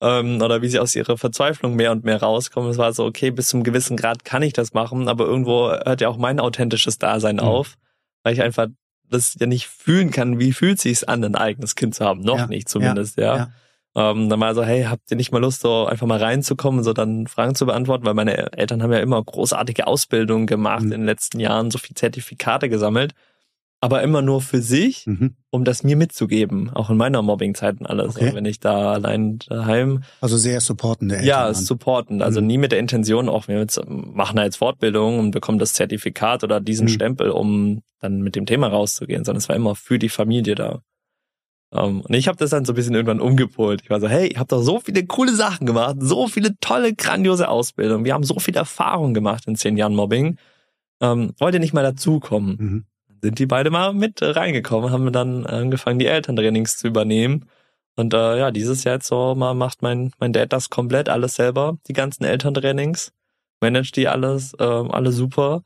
ähm, 0.00 0.42
oder 0.42 0.60
wie 0.60 0.68
sie 0.68 0.78
aus 0.78 0.94
ihrer 0.94 1.16
Verzweiflung 1.16 1.76
mehr 1.76 1.92
und 1.92 2.04
mehr 2.04 2.20
rauskommen. 2.20 2.70
Es 2.70 2.78
war 2.78 2.92
so, 2.92 3.04
okay, 3.04 3.30
bis 3.30 3.48
zum 3.48 3.62
gewissen 3.62 3.96
Grad 3.96 4.24
kann 4.24 4.42
ich 4.42 4.52
das 4.52 4.74
machen, 4.74 5.08
aber 5.08 5.24
irgendwo 5.24 5.70
hört 5.70 6.00
ja 6.00 6.08
auch 6.08 6.18
mein 6.18 6.40
authentisches 6.40 6.98
Dasein 6.98 7.36
mhm. 7.36 7.42
auf, 7.42 7.76
weil 8.22 8.34
ich 8.34 8.42
einfach 8.42 8.66
das 9.08 9.36
ja 9.38 9.46
nicht 9.46 9.66
fühlen 9.66 10.10
kann, 10.10 10.38
wie 10.38 10.52
fühlt 10.52 10.80
sich's 10.80 11.04
an, 11.04 11.24
ein 11.24 11.36
eigenes 11.36 11.74
Kind 11.74 11.94
zu 11.94 12.04
haben. 12.04 12.20
Noch 12.20 12.38
ja. 12.38 12.46
nicht 12.46 12.68
zumindest, 12.68 13.16
ja. 13.16 13.36
ja. 13.36 13.52
Ähm, 13.96 14.28
dann 14.28 14.38
mal 14.38 14.54
so, 14.54 14.64
hey, 14.64 14.84
habt 14.84 15.10
ihr 15.10 15.16
nicht 15.16 15.30
mal 15.30 15.38
Lust, 15.38 15.60
so 15.60 15.86
einfach 15.86 16.06
mal 16.06 16.18
reinzukommen, 16.18 16.82
so 16.82 16.92
dann 16.92 17.26
Fragen 17.26 17.54
zu 17.54 17.66
beantworten, 17.66 18.04
weil 18.04 18.14
meine 18.14 18.52
Eltern 18.52 18.82
haben 18.82 18.92
ja 18.92 18.98
immer 18.98 19.22
großartige 19.22 19.86
Ausbildungen 19.86 20.46
gemacht 20.46 20.84
mhm. 20.84 20.92
in 20.92 21.00
den 21.00 21.06
letzten 21.06 21.38
Jahren, 21.38 21.70
so 21.70 21.78
viel 21.78 21.94
Zertifikate 21.94 22.68
gesammelt 22.68 23.14
aber 23.84 24.02
immer 24.02 24.22
nur 24.22 24.40
für 24.40 24.62
sich, 24.62 25.06
mhm. 25.06 25.36
um 25.50 25.64
das 25.64 25.84
mir 25.84 25.94
mitzugeben, 25.94 26.70
auch 26.70 26.88
in 26.88 26.96
meiner 26.96 27.20
Mobbingzeit 27.20 27.80
und 27.80 27.86
alles. 27.86 28.16
Okay. 28.16 28.34
wenn 28.34 28.46
ich 28.46 28.58
da 28.58 28.94
allein 28.94 29.40
daheim. 29.46 30.04
Also 30.22 30.38
sehr 30.38 30.62
supportende 30.62 31.16
Eltern. 31.16 31.28
Ja, 31.28 31.52
supportend. 31.52 32.22
Also 32.22 32.40
mhm. 32.40 32.46
nie 32.46 32.56
mit 32.56 32.72
der 32.72 32.78
Intention, 32.78 33.28
auch 33.28 33.46
wir 33.46 33.66
machen 33.86 34.36
da 34.36 34.44
jetzt 34.44 34.56
Fortbildung 34.56 35.18
und 35.18 35.32
bekommen 35.32 35.58
das 35.58 35.74
Zertifikat 35.74 36.42
oder 36.42 36.62
diesen 36.62 36.86
mhm. 36.86 36.92
Stempel, 36.92 37.28
um 37.28 37.82
dann 38.00 38.22
mit 38.22 38.36
dem 38.36 38.46
Thema 38.46 38.68
rauszugehen, 38.68 39.22
sondern 39.22 39.40
es 39.40 39.50
war 39.50 39.56
immer 39.56 39.74
für 39.74 39.98
die 39.98 40.08
Familie 40.08 40.54
da. 40.54 40.80
Um, 41.74 41.80
ähm, 41.80 42.00
und 42.02 42.14
ich 42.14 42.28
habe 42.28 42.38
das 42.38 42.50
dann 42.50 42.64
so 42.64 42.72
ein 42.72 42.76
bisschen 42.76 42.94
irgendwann 42.94 43.20
umgepolt. 43.20 43.82
Ich 43.82 43.90
war 43.90 44.00
so, 44.00 44.08
hey, 44.08 44.28
ihr 44.28 44.38
habt 44.38 44.52
doch 44.52 44.62
so 44.62 44.78
viele 44.78 45.04
coole 45.06 45.34
Sachen 45.34 45.66
gemacht, 45.66 45.96
so 45.98 46.28
viele 46.28 46.56
tolle, 46.60 46.94
grandiose 46.94 47.48
Ausbildungen. 47.48 48.04
Wir 48.04 48.14
haben 48.14 48.22
so 48.22 48.38
viel 48.38 48.56
Erfahrung 48.56 49.12
gemacht 49.12 49.44
in 49.46 49.56
zehn 49.56 49.76
Jahren 49.76 49.94
Mobbing. 49.94 50.38
Ähm, 51.00 51.32
wollt 51.38 51.54
ihr 51.54 51.60
nicht 51.60 51.74
mal 51.74 51.82
dazukommen? 51.82 52.56
Mhm 52.58 52.84
sind 53.24 53.38
die 53.38 53.46
beide 53.46 53.70
mal 53.70 53.94
mit 53.94 54.20
reingekommen, 54.20 54.90
haben 54.90 55.10
dann 55.10 55.46
angefangen, 55.46 55.98
die 55.98 56.06
Elterntrainings 56.06 56.76
zu 56.76 56.88
übernehmen. 56.88 57.48
Und 57.96 58.12
äh, 58.12 58.38
ja, 58.38 58.50
dieses 58.50 58.84
Jahr 58.84 58.96
jetzt 58.96 59.06
so 59.06 59.34
mal 59.34 59.54
macht 59.54 59.80
mein, 59.80 60.12
mein 60.18 60.34
Dad 60.34 60.52
das 60.52 60.68
komplett, 60.68 61.08
alles 61.08 61.34
selber, 61.36 61.78
die 61.88 61.94
ganzen 61.94 62.24
Elterntrainings, 62.24 63.12
managt 63.60 63.96
die 63.96 64.08
alles, 64.08 64.52
äh, 64.58 64.62
alle 64.62 65.10
super. 65.10 65.62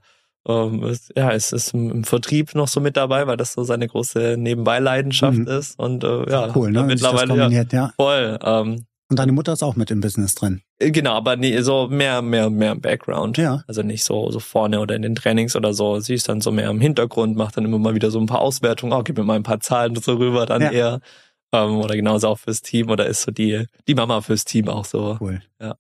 Ähm, 0.49 0.83
ist, 0.85 1.13
ja, 1.15 1.31
es 1.33 1.53
ist 1.53 1.75
im, 1.75 1.91
im, 1.91 2.05
Vertrieb 2.05 2.55
noch 2.55 2.69
so 2.69 2.81
mit 2.81 2.97
dabei, 2.97 3.27
weil 3.27 3.37
das 3.37 3.53
so 3.53 3.65
seine 3.65 3.87
große 3.87 4.37
Nebenbeileidenschaft 4.39 5.39
mhm. 5.39 5.47
ist. 5.47 5.79
Und 5.79 6.05
äh, 6.05 6.31
ja, 6.31 6.57
cool, 6.57 6.71
ne? 6.71 6.85
mittlerweile 6.85 7.51
ja, 7.51 7.65
ja. 7.71 7.93
voll. 7.97 8.39
Ähm, 8.43 8.87
und 9.11 9.19
deine 9.19 9.33
Mutter 9.33 9.55
ist 9.55 9.63
auch 9.63 9.77
mit 9.77 9.91
im 9.91 10.01
Business 10.01 10.35
drin. 10.35 10.61
Äh, 10.79 10.91
genau, 10.91 11.13
aber 11.13 11.37
nee, 11.37 11.61
so 11.61 11.89
mehr, 11.89 12.21
mehr, 12.21 12.51
mehr 12.51 12.73
im 12.73 12.81
Background. 12.81 13.39
Ja. 13.39 13.63
Also 13.67 13.83
nicht 13.83 14.05
so, 14.05 14.31
so 14.31 14.39
vorne 14.39 14.81
oder 14.81 14.97
in 14.97 15.03
den 15.03 15.15
Trainings 15.15 15.57
oder 15.57 15.73
so. 15.73 15.99
Sie 16.01 16.15
ist 16.15 16.29
dann 16.29 16.41
so 16.41 16.51
mehr 16.51 16.69
im 16.69 16.81
Hintergrund, 16.81 17.37
macht 17.37 17.57
dann 17.57 17.65
immer 17.65 17.79
mal 17.79 17.95
wieder 17.95 18.11
so 18.11 18.19
ein 18.19 18.27
paar 18.27 18.41
Auswertungen. 18.41 18.93
Oh, 18.93 19.03
gib 19.03 19.17
mir 19.17 19.25
mal 19.25 19.37
ein 19.37 19.43
paar 19.43 19.61
Zahlen 19.61 19.97
so 19.97 20.15
rüber 20.15 20.45
dann 20.45 20.63
ja. 20.63 20.71
eher. 20.71 21.01
Ähm, 21.53 21.77
oder 21.77 21.97
genauso 21.97 22.29
auch 22.29 22.39
fürs 22.39 22.61
Team 22.61 22.91
oder 22.91 23.07
ist 23.07 23.23
so 23.23 23.31
die, 23.31 23.65
die 23.87 23.95
Mama 23.95 24.21
fürs 24.21 24.45
Team 24.45 24.69
auch 24.69 24.85
so. 24.85 25.17
Cool. 25.21 25.41
Ja. 25.61 25.77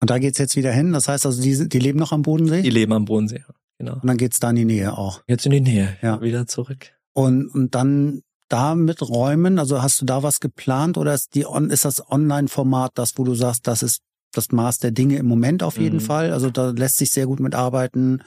Und 0.00 0.10
da 0.10 0.18
geht's 0.18 0.38
jetzt 0.38 0.54
wieder 0.54 0.72
hin. 0.72 0.92
Das 0.92 1.08
heißt 1.08 1.26
also, 1.26 1.42
die, 1.42 1.68
die 1.68 1.78
leben 1.80 1.98
noch 1.98 2.12
am 2.12 2.22
Bodensee? 2.22 2.62
Die 2.62 2.70
leben 2.70 2.92
am 2.92 3.04
Bodensee, 3.04 3.42
genau. 3.84 3.94
Und 3.94 4.06
dann 4.06 4.16
geht's 4.16 4.40
da 4.40 4.50
in 4.50 4.56
die 4.56 4.64
Nähe 4.64 4.96
auch. 4.96 5.22
Jetzt 5.26 5.46
in 5.46 5.52
die 5.52 5.60
Nähe, 5.60 5.96
ja. 6.02 6.20
Wieder 6.20 6.46
zurück. 6.46 6.92
Und, 7.12 7.48
und 7.48 7.74
dann 7.74 8.22
da 8.52 8.74
mit 8.74 9.00
räumen? 9.02 9.58
Also 9.58 9.82
hast 9.82 10.00
du 10.00 10.04
da 10.04 10.22
was 10.22 10.40
geplant 10.40 10.98
oder 10.98 11.14
ist, 11.14 11.34
die 11.34 11.46
on, 11.46 11.70
ist 11.70 11.84
das 11.84 12.10
Online-Format 12.10 12.92
das, 12.94 13.16
wo 13.16 13.24
du 13.24 13.34
sagst, 13.34 13.66
das 13.66 13.82
ist 13.82 14.02
das 14.32 14.52
Maß 14.52 14.78
der 14.78 14.90
Dinge 14.90 15.16
im 15.16 15.26
Moment 15.26 15.62
auf 15.62 15.78
jeden 15.78 15.96
mhm. 15.96 16.00
Fall? 16.00 16.32
Also 16.32 16.50
da 16.50 16.70
lässt 16.70 16.98
sich 16.98 17.10
sehr 17.10 17.26
gut 17.26 17.40
mitarbeiten 17.40 18.22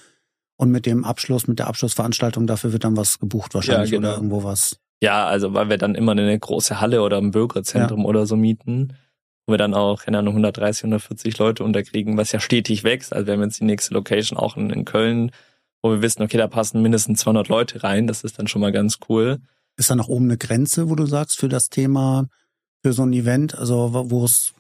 und 0.58 0.72
mit 0.72 0.86
dem 0.86 1.04
Abschluss, 1.04 1.48
mit 1.48 1.60
der 1.60 1.68
Abschlussveranstaltung, 1.68 2.48
dafür 2.48 2.74
wird 2.74 2.84
dann 2.84 2.98
was 2.98 3.20
gebucht 3.20 3.54
wahrscheinlich 3.54 3.92
ja, 3.92 3.98
genau. 3.98 4.10
oder 4.10 4.18
irgendwo 4.18 4.44
was. 4.44 4.78
Ja, 5.02 5.28
also 5.28 5.54
weil 5.54 5.70
wir 5.70 5.78
dann 5.78 5.94
immer 5.94 6.14
eine 6.14 6.38
große 6.38 6.80
Halle 6.80 7.02
oder 7.02 7.18
ein 7.18 7.32
Bürgerzentrum 7.32 8.02
ja. 8.02 8.06
oder 8.06 8.26
so 8.26 8.36
mieten, 8.36 8.94
wo 9.46 9.54
wir 9.54 9.58
dann 9.58 9.74
auch, 9.74 10.04
keine 10.04 10.20
Ahnung, 10.20 10.34
130, 10.34 10.84
140 10.84 11.38
Leute 11.38 11.64
unterkriegen, 11.64 12.18
was 12.18 12.32
ja 12.32 12.40
stetig 12.40 12.84
wächst. 12.84 13.14
Also 13.14 13.28
wir 13.28 13.34
haben 13.34 13.44
jetzt 13.44 13.60
die 13.60 13.66
nächste 13.66 13.94
Location 13.94 14.38
auch 14.38 14.58
in, 14.58 14.70
in 14.70 14.86
Köln, 14.86 15.32
wo 15.82 15.92
wir 15.92 16.02
wissen, 16.02 16.24
okay, 16.24 16.38
da 16.38 16.48
passen 16.48 16.82
mindestens 16.82 17.20
200 17.20 17.48
Leute 17.48 17.84
rein. 17.84 18.08
Das 18.08 18.24
ist 18.24 18.40
dann 18.40 18.48
schon 18.48 18.62
mal 18.62 18.72
ganz 18.72 18.98
cool. 19.08 19.40
Ist 19.78 19.90
da 19.90 19.96
nach 19.96 20.08
oben 20.08 20.26
eine 20.26 20.38
Grenze, 20.38 20.90
wo 20.90 20.96
du 20.96 21.06
sagst, 21.06 21.38
für 21.38 21.50
das 21.50 21.70
Thema, 21.70 22.28
für 22.82 22.94
so 22.94 23.04
ein 23.04 23.14
Event, 23.14 23.56
also 23.56 23.92
wo 24.10 24.26
es 24.26 24.54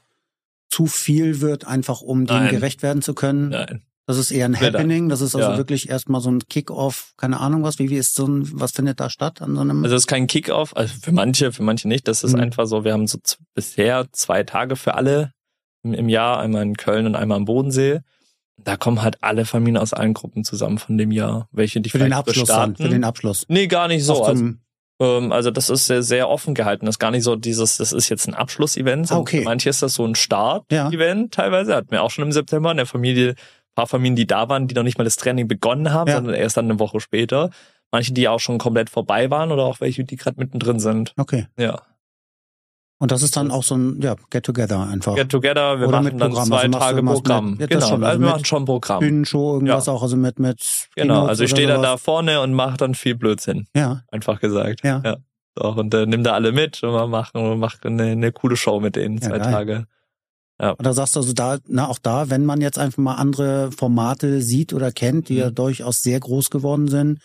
zu 0.70 0.86
viel 0.86 1.42
wird, 1.42 1.66
einfach 1.66 2.02
um 2.02 2.26
dem 2.26 2.50
gerecht 2.50 2.84
werden 2.84 3.02
zu 3.02 3.14
können? 3.14 3.50
Nein. 3.50 3.82
Das 4.08 4.18
ist 4.18 4.30
eher 4.30 4.46
ein 4.46 4.60
Happening, 4.60 5.10
das 5.10 5.22
ist 5.22 5.36
also 5.36 5.52
ja. 5.52 5.58
wirklich 5.58 5.90
erstmal 5.90 6.22
so 6.22 6.30
ein 6.30 6.40
Kick-off, 6.48 7.14
keine 7.18 7.40
Ahnung 7.40 7.64
was, 7.64 7.80
wie, 7.80 7.90
wie 7.90 7.98
ist 7.98 8.14
so 8.14 8.28
ein, 8.28 8.48
was 8.54 8.72
findet 8.72 9.00
da 9.00 9.10
statt 9.10 9.42
an 9.42 9.56
so 9.56 9.62
einem? 9.62 9.84
Also 9.84 9.96
es 9.96 10.04
ist 10.04 10.08
kein 10.08 10.28
Kick-off, 10.28 10.76
also 10.76 10.94
für 11.02 11.12
manche, 11.12 11.52
für 11.52 11.64
manche 11.64 11.88
nicht, 11.88 12.08
das 12.08 12.24
ist 12.24 12.34
mhm. 12.34 12.42
einfach 12.42 12.68
so, 12.68 12.84
wir 12.84 12.94
haben 12.94 13.08
so 13.08 13.18
bisher 13.56 14.06
zwei 14.12 14.44
Tage 14.44 14.76
für 14.76 14.94
alle 14.94 15.32
im, 15.84 15.94
im 15.94 16.10
Jahr, 16.10 16.40
einmal 16.40 16.62
in 16.62 16.78
Köln 16.78 17.08
und 17.08 17.16
einmal 17.16 17.38
am 17.38 17.46
Bodensee. 17.46 18.02
Da 18.58 18.78
kommen 18.78 19.02
halt 19.02 19.18
alle 19.22 19.46
Familien 19.46 19.78
aus 19.78 19.94
allen 19.94 20.14
Gruppen 20.14 20.44
zusammen 20.44 20.78
von 20.78 20.98
dem 20.98 21.12
Jahr, 21.12 21.50
welche 21.52 21.82
die 21.82 21.90
für 21.90 22.00
den 22.00 22.14
Abschluss 22.14 22.48
starten. 22.48 22.76
Für 22.76 22.90
den 22.90 23.04
Abschluss. 23.04 23.46
Nee, 23.50 23.68
gar 23.68 23.88
nicht 23.88 24.06
so. 24.06 24.24
Also, 24.24 24.54
ähm, 25.00 25.32
also 25.32 25.52
das 25.52 25.70
ist 25.70 25.88
sehr, 25.88 26.04
sehr 26.04 26.30
offen 26.30 26.54
gehalten. 26.56 26.86
Das 26.86 26.96
ist 26.96 27.00
gar 27.00 27.12
nicht 27.12 27.24
so 27.24 27.36
dieses, 27.36 27.78
das 27.78 27.92
ist 27.92 28.08
jetzt 28.10 28.28
ein 28.28 28.34
Abschlussevent. 28.34 29.12
Ah, 29.12 29.18
okay. 29.18 29.40
Für 29.40 29.46
manche 29.46 29.70
ist 29.70 29.82
das 29.82 29.96
so 29.96 30.06
ein 30.06 30.16
Start-Event 30.16 31.36
ja. 31.36 31.44
teilweise. 31.44 31.76
Hatten 31.76 31.92
wir 31.92 32.02
auch 32.02 32.12
schon 32.12 32.24
im 32.24 32.32
September 32.32 32.72
in 32.72 32.78
der 32.78 32.86
Familie, 32.86 33.36
paar 33.76 33.88
Familien, 33.88 34.16
die 34.16 34.28
da 34.28 34.50
waren, 34.50 34.68
die 34.68 34.76
noch 34.76 34.84
nicht 34.84 34.98
mal 34.98 35.04
das 35.04 35.18
Training 35.18 35.48
begonnen 35.48 35.92
haben, 35.92 36.10
ja. 36.10 36.16
sondern 36.16 36.36
erst 36.36 36.58
dann 36.58 36.66
eine 36.66 36.80
Woche 36.80 37.00
später. 37.00 37.50
Manche, 37.92 38.14
die 38.14 38.28
auch 38.28 38.40
schon 38.40 38.58
komplett 38.58 38.90
vorbei 38.90 39.30
waren 39.30 39.52
oder 39.52 39.64
auch 39.64 39.80
welche, 39.80 40.04
die 40.04 40.16
gerade 40.16 40.40
mittendrin 40.40 40.80
sind. 40.80 41.14
Okay. 41.18 41.48
Ja. 41.58 41.82
Und 42.98 43.12
das 43.12 43.22
ist 43.22 43.36
dann 43.36 43.52
auch 43.52 43.64
so 43.64 43.76
ein 43.76 44.02
ja, 44.02 44.16
Get-Together 44.30 44.88
einfach. 44.88 45.16
Get-Together, 45.16 45.80
wir 45.80 45.90
Oder 45.90 46.02
machen 46.02 46.18
dann 46.18 46.34
zwei 46.34 46.64
also 46.64 46.80
Tage 46.80 47.04
Programm. 47.04 47.56
Mit, 47.58 47.70
genau, 47.70 47.88
schon, 47.88 48.04
also 48.04 48.20
wir 48.22 48.30
machen 48.30 48.46
schon 48.46 48.66
Programm. 48.66 49.00
Bühnenshow, 49.00 49.56
irgendwas 49.56 49.88
ja. 49.88 49.94
auch, 49.94 50.02
also 50.02 50.16
mit 50.16 50.40
mit 50.40 50.88
Genau, 50.96 51.26
also 51.26 51.44
ich 51.44 51.50
stehe 51.50 51.68
dann 51.68 51.82
da 51.82 51.98
vorne 51.98 52.42
und 52.42 52.54
mache 52.54 52.78
dann 52.78 52.96
viel 52.96 53.16
Blödsinn. 53.16 53.68
Ja. 53.76 54.04
Einfach 54.12 54.40
gesagt. 54.40 54.84
Ja. 54.86 55.02
ja. 55.04 55.18
Doch, 55.56 55.76
und 55.76 55.94
äh, 55.94 56.06
nimm 56.06 56.24
da 56.24 56.34
alle 56.34 56.52
mit 56.52 56.84
und 56.84 56.94
wir 56.94 57.08
machen, 57.08 57.32
wir 57.42 57.56
machen 57.56 57.80
eine, 57.84 58.12
eine 58.12 58.32
coole 58.32 58.56
Show 58.56 58.80
mit 58.80 58.96
denen, 58.96 59.22
zwei 59.22 59.40
geil. 59.40 59.52
Tage. 59.52 59.88
Ja. 60.60 60.72
Und 60.72 60.86
da 60.86 60.94
sagst 60.94 61.16
du 61.16 61.20
also 61.20 61.34
da, 61.34 61.58
na 61.68 61.88
auch 61.88 62.00
da, 62.00 62.30
wenn 62.30 62.46
man 62.46 62.62
jetzt 62.62 62.80
einfach 62.80 62.98
mal 62.98 63.16
andere 63.16 63.72
Formate 63.72 64.42
sieht 64.42 64.74
oder 64.74 64.92
kennt, 64.92 65.30
die 65.30 65.34
mhm. 65.34 65.40
ja 65.40 65.50
durchaus 65.50 66.02
sehr 66.02 66.20
groß 66.20 66.50
geworden 66.50 66.88
sind, 66.88 67.20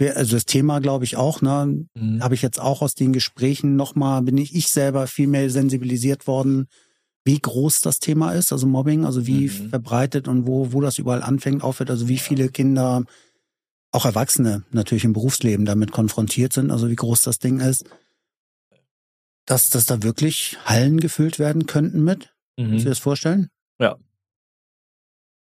also 0.00 0.36
das 0.36 0.44
Thema 0.44 0.80
glaube 0.80 1.04
ich 1.04 1.16
auch, 1.16 1.40
ne, 1.40 1.86
mhm. 1.94 2.22
habe 2.22 2.34
ich 2.34 2.42
jetzt 2.42 2.60
auch 2.60 2.82
aus 2.82 2.94
den 2.94 3.12
Gesprächen 3.12 3.76
nochmal, 3.76 4.22
bin 4.22 4.38
ich 4.38 4.54
ich 4.54 4.68
selber 4.70 5.06
viel 5.06 5.28
mehr 5.28 5.48
sensibilisiert 5.50 6.26
worden, 6.26 6.66
wie 7.24 7.38
groß 7.38 7.80
das 7.80 8.00
Thema 8.00 8.32
ist, 8.32 8.52
also 8.52 8.66
Mobbing, 8.66 9.04
also 9.04 9.26
wie 9.26 9.48
mhm. 9.48 9.70
verbreitet 9.70 10.28
und 10.28 10.46
wo, 10.46 10.72
wo 10.72 10.80
das 10.80 10.98
überall 10.98 11.22
anfängt, 11.22 11.62
aufhört, 11.62 11.90
also 11.90 12.08
wie 12.08 12.18
viele 12.18 12.48
Kinder, 12.48 13.04
auch 13.92 14.04
Erwachsene 14.04 14.64
natürlich 14.72 15.04
im 15.04 15.12
Berufsleben 15.12 15.64
damit 15.64 15.92
konfrontiert 15.92 16.52
sind, 16.52 16.70
also 16.70 16.90
wie 16.90 16.96
groß 16.96 17.22
das 17.22 17.38
Ding 17.38 17.60
ist, 17.60 17.84
dass, 19.46 19.70
dass 19.70 19.86
da 19.86 20.02
wirklich 20.02 20.58
Hallen 20.64 20.98
gefüllt 20.98 21.38
werden 21.38 21.66
könnten 21.66 22.02
mit. 22.02 22.33
Mhm. 22.56 22.68
Kannst 22.68 22.80
du 22.80 22.84
dir 22.84 22.90
das 22.90 22.98
vorstellen? 22.98 23.48
Ja. 23.78 23.96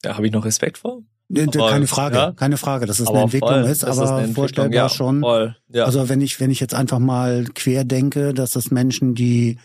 Ja, 0.04 0.16
habe 0.16 0.26
ich 0.26 0.32
noch 0.32 0.44
Respekt 0.44 0.78
vor? 0.78 1.02
keine 1.32 1.86
Frage, 1.86 2.16
ja? 2.16 2.32
keine 2.32 2.56
Frage, 2.56 2.86
dass 2.86 3.00
es 3.00 3.06
aber 3.06 3.16
eine 3.16 3.24
Entwicklung 3.24 3.62
voll, 3.62 3.70
ist, 3.70 3.84
aber 3.84 4.22
ist 4.22 4.34
vorstellbar 4.34 4.74
ja, 4.74 4.88
schon. 4.88 5.20
Voll, 5.20 5.56
ja. 5.68 5.84
Also 5.84 6.08
wenn 6.08 6.20
ich, 6.20 6.38
wenn 6.38 6.50
ich 6.50 6.60
jetzt 6.60 6.74
einfach 6.74 6.98
mal 6.98 7.46
quer 7.54 7.84
denke, 7.84 8.34
dass 8.34 8.50
das 8.50 8.70
Menschen, 8.70 9.14
die 9.14 9.58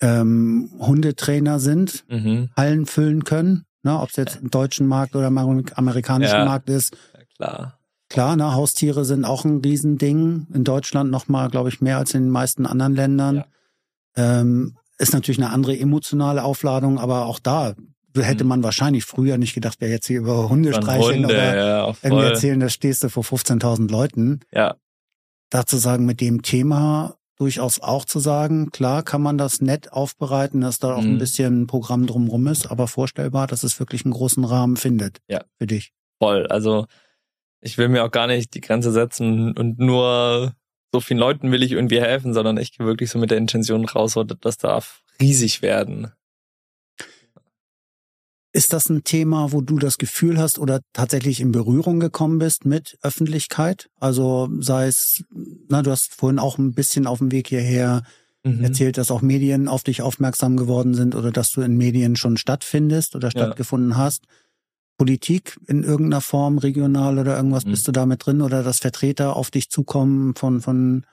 ähm, 0.00 0.70
Hundetrainer 0.78 1.58
sind, 1.60 2.04
mhm. 2.08 2.48
Hallen 2.56 2.86
füllen 2.86 3.24
können, 3.24 3.66
ne, 3.82 4.00
ob 4.00 4.08
es 4.10 4.16
jetzt 4.16 4.36
im 4.36 4.50
deutschen 4.50 4.86
Markt 4.86 5.14
oder 5.14 5.28
im 5.28 5.38
amerikanischen. 5.38 6.44
Markt 6.44 6.70
ist. 6.70 6.96
Ja, 7.14 7.20
klar. 7.36 7.76
Klar, 8.08 8.36
ne, 8.36 8.54
Haustiere 8.54 9.04
sind 9.04 9.24
auch 9.24 9.44
ein 9.44 9.60
Riesending. 9.60 10.48
In 10.52 10.64
Deutschland 10.64 11.10
nochmal, 11.10 11.48
glaube 11.48 11.68
ich, 11.68 11.80
mehr 11.80 11.98
als 11.98 12.14
in 12.14 12.24
den 12.24 12.30
meisten 12.30 12.66
anderen 12.66 12.96
Ländern. 12.96 13.36
Ja. 14.16 14.40
Ähm, 14.40 14.76
ist 15.00 15.12
natürlich 15.12 15.38
eine 15.38 15.50
andere 15.50 15.78
emotionale 15.78 16.44
Aufladung, 16.44 16.98
aber 16.98 17.26
auch 17.26 17.38
da 17.38 17.74
hätte 18.16 18.44
mhm. 18.44 18.48
man 18.48 18.62
wahrscheinlich 18.62 19.04
früher 19.04 19.38
nicht 19.38 19.54
gedacht, 19.54 19.76
wer 19.80 19.88
jetzt 19.88 20.06
hier 20.06 20.20
über 20.20 20.48
Hunde 20.48 20.72
streicheln 20.74 21.22
Hunde, 21.22 21.28
oder 21.28 21.56
ja, 21.56 21.94
irgendwie 22.02 22.24
erzählen, 22.24 22.60
da 22.60 22.68
stehst 22.68 23.02
du 23.04 23.08
vor 23.08 23.22
15.000 23.22 23.90
Leuten. 23.90 24.40
Ja. 24.52 24.76
Dazu 25.50 25.76
sagen, 25.76 26.06
mit 26.06 26.20
dem 26.20 26.42
Thema 26.42 27.16
durchaus 27.36 27.80
auch 27.80 28.04
zu 28.04 28.18
sagen, 28.18 28.70
klar 28.70 29.02
kann 29.02 29.22
man 29.22 29.38
das 29.38 29.62
nett 29.62 29.92
aufbereiten, 29.92 30.60
dass 30.60 30.78
da 30.78 30.94
auch 30.94 31.02
mhm. 31.02 31.12
ein 31.14 31.18
bisschen 31.18 31.66
Programm 31.66 32.06
drumrum 32.06 32.46
ist, 32.48 32.70
aber 32.70 32.86
vorstellbar, 32.86 33.46
dass 33.46 33.62
es 33.62 33.80
wirklich 33.80 34.04
einen 34.04 34.12
großen 34.12 34.44
Rahmen 34.44 34.76
findet. 34.76 35.18
Ja. 35.28 35.42
Für 35.58 35.66
dich. 35.66 35.92
Voll. 36.18 36.46
Also 36.48 36.86
ich 37.60 37.78
will 37.78 37.88
mir 37.88 38.04
auch 38.04 38.10
gar 38.10 38.26
nicht 38.26 38.54
die 38.54 38.60
Grenze 38.60 38.92
setzen 38.92 39.56
und 39.56 39.78
nur 39.78 40.52
so 40.92 41.00
vielen 41.00 41.20
Leuten 41.20 41.52
will 41.52 41.62
ich 41.62 41.72
irgendwie 41.72 42.00
helfen, 42.00 42.34
sondern 42.34 42.56
ich 42.56 42.76
gehe 42.76 42.86
wirklich 42.86 43.10
so 43.10 43.18
mit 43.18 43.30
der 43.30 43.38
Intention 43.38 43.84
raus, 43.84 44.16
das 44.40 44.58
darf 44.58 45.02
riesig 45.20 45.62
werden. 45.62 46.12
Ist 48.52 48.72
das 48.72 48.88
ein 48.88 49.04
Thema, 49.04 49.52
wo 49.52 49.60
du 49.60 49.78
das 49.78 49.96
Gefühl 49.96 50.38
hast 50.38 50.58
oder 50.58 50.80
tatsächlich 50.92 51.40
in 51.40 51.52
Berührung 51.52 52.00
gekommen 52.00 52.38
bist 52.38 52.64
mit 52.64 52.98
Öffentlichkeit? 53.00 53.88
Also 54.00 54.48
sei 54.58 54.88
es, 54.88 55.22
na, 55.68 55.82
du 55.82 55.92
hast 55.92 56.14
vorhin 56.14 56.40
auch 56.40 56.58
ein 56.58 56.74
bisschen 56.74 57.06
auf 57.06 57.18
dem 57.18 57.30
Weg 57.30 57.46
hierher 57.46 58.02
mhm. 58.42 58.64
erzählt, 58.64 58.98
dass 58.98 59.12
auch 59.12 59.22
Medien 59.22 59.68
auf 59.68 59.84
dich 59.84 60.02
aufmerksam 60.02 60.56
geworden 60.56 60.94
sind 60.94 61.14
oder 61.14 61.30
dass 61.30 61.52
du 61.52 61.60
in 61.60 61.76
Medien 61.76 62.16
schon 62.16 62.36
stattfindest 62.36 63.14
oder 63.14 63.30
stattgefunden 63.30 63.90
ja. 63.90 63.98
hast. 63.98 64.24
Politik 65.00 65.56
in 65.66 65.82
irgendeiner 65.82 66.20
Form, 66.20 66.58
regional 66.58 67.18
oder 67.18 67.34
irgendwas, 67.34 67.64
mhm. 67.64 67.70
bist 67.70 67.88
du 67.88 67.92
da 67.92 68.04
mit 68.04 68.26
drin 68.26 68.42
oder 68.42 68.62
dass 68.62 68.80
Vertreter 68.80 69.34
auf 69.34 69.50
dich 69.50 69.70
zukommen 69.70 70.34
von, 70.34 70.60
von 70.60 71.06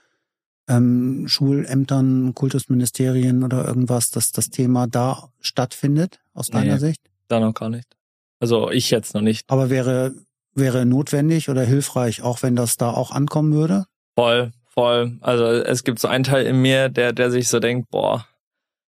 ähm, 0.67 1.23
Schulämtern, 1.29 2.35
Kultusministerien 2.35 3.45
oder 3.45 3.65
irgendwas, 3.65 4.09
dass 4.09 4.33
das 4.33 4.49
Thema 4.49 4.87
da 4.87 5.29
stattfindet, 5.39 6.19
aus 6.33 6.49
deiner 6.49 6.73
nee, 6.73 6.79
Sicht? 6.79 7.01
Da 7.29 7.39
noch 7.39 7.53
gar 7.53 7.69
nicht. 7.69 7.87
Also 8.41 8.71
ich 8.71 8.91
jetzt 8.91 9.13
noch 9.13 9.21
nicht. 9.21 9.49
Aber 9.49 9.69
wäre, 9.69 10.13
wäre 10.53 10.85
notwendig 10.85 11.47
oder 11.47 11.61
hilfreich, 11.61 12.21
auch 12.23 12.43
wenn 12.43 12.57
das 12.57 12.75
da 12.75 12.89
auch 12.91 13.11
ankommen 13.11 13.53
würde? 13.53 13.85
Voll, 14.15 14.51
voll. 14.65 15.17
Also 15.21 15.45
es 15.45 15.85
gibt 15.85 15.99
so 15.99 16.09
einen 16.09 16.25
Teil 16.25 16.45
in 16.45 16.61
mir, 16.61 16.89
der, 16.89 17.13
der 17.13 17.31
sich 17.31 17.47
so 17.47 17.61
denkt, 17.61 17.89
boah, 17.89 18.27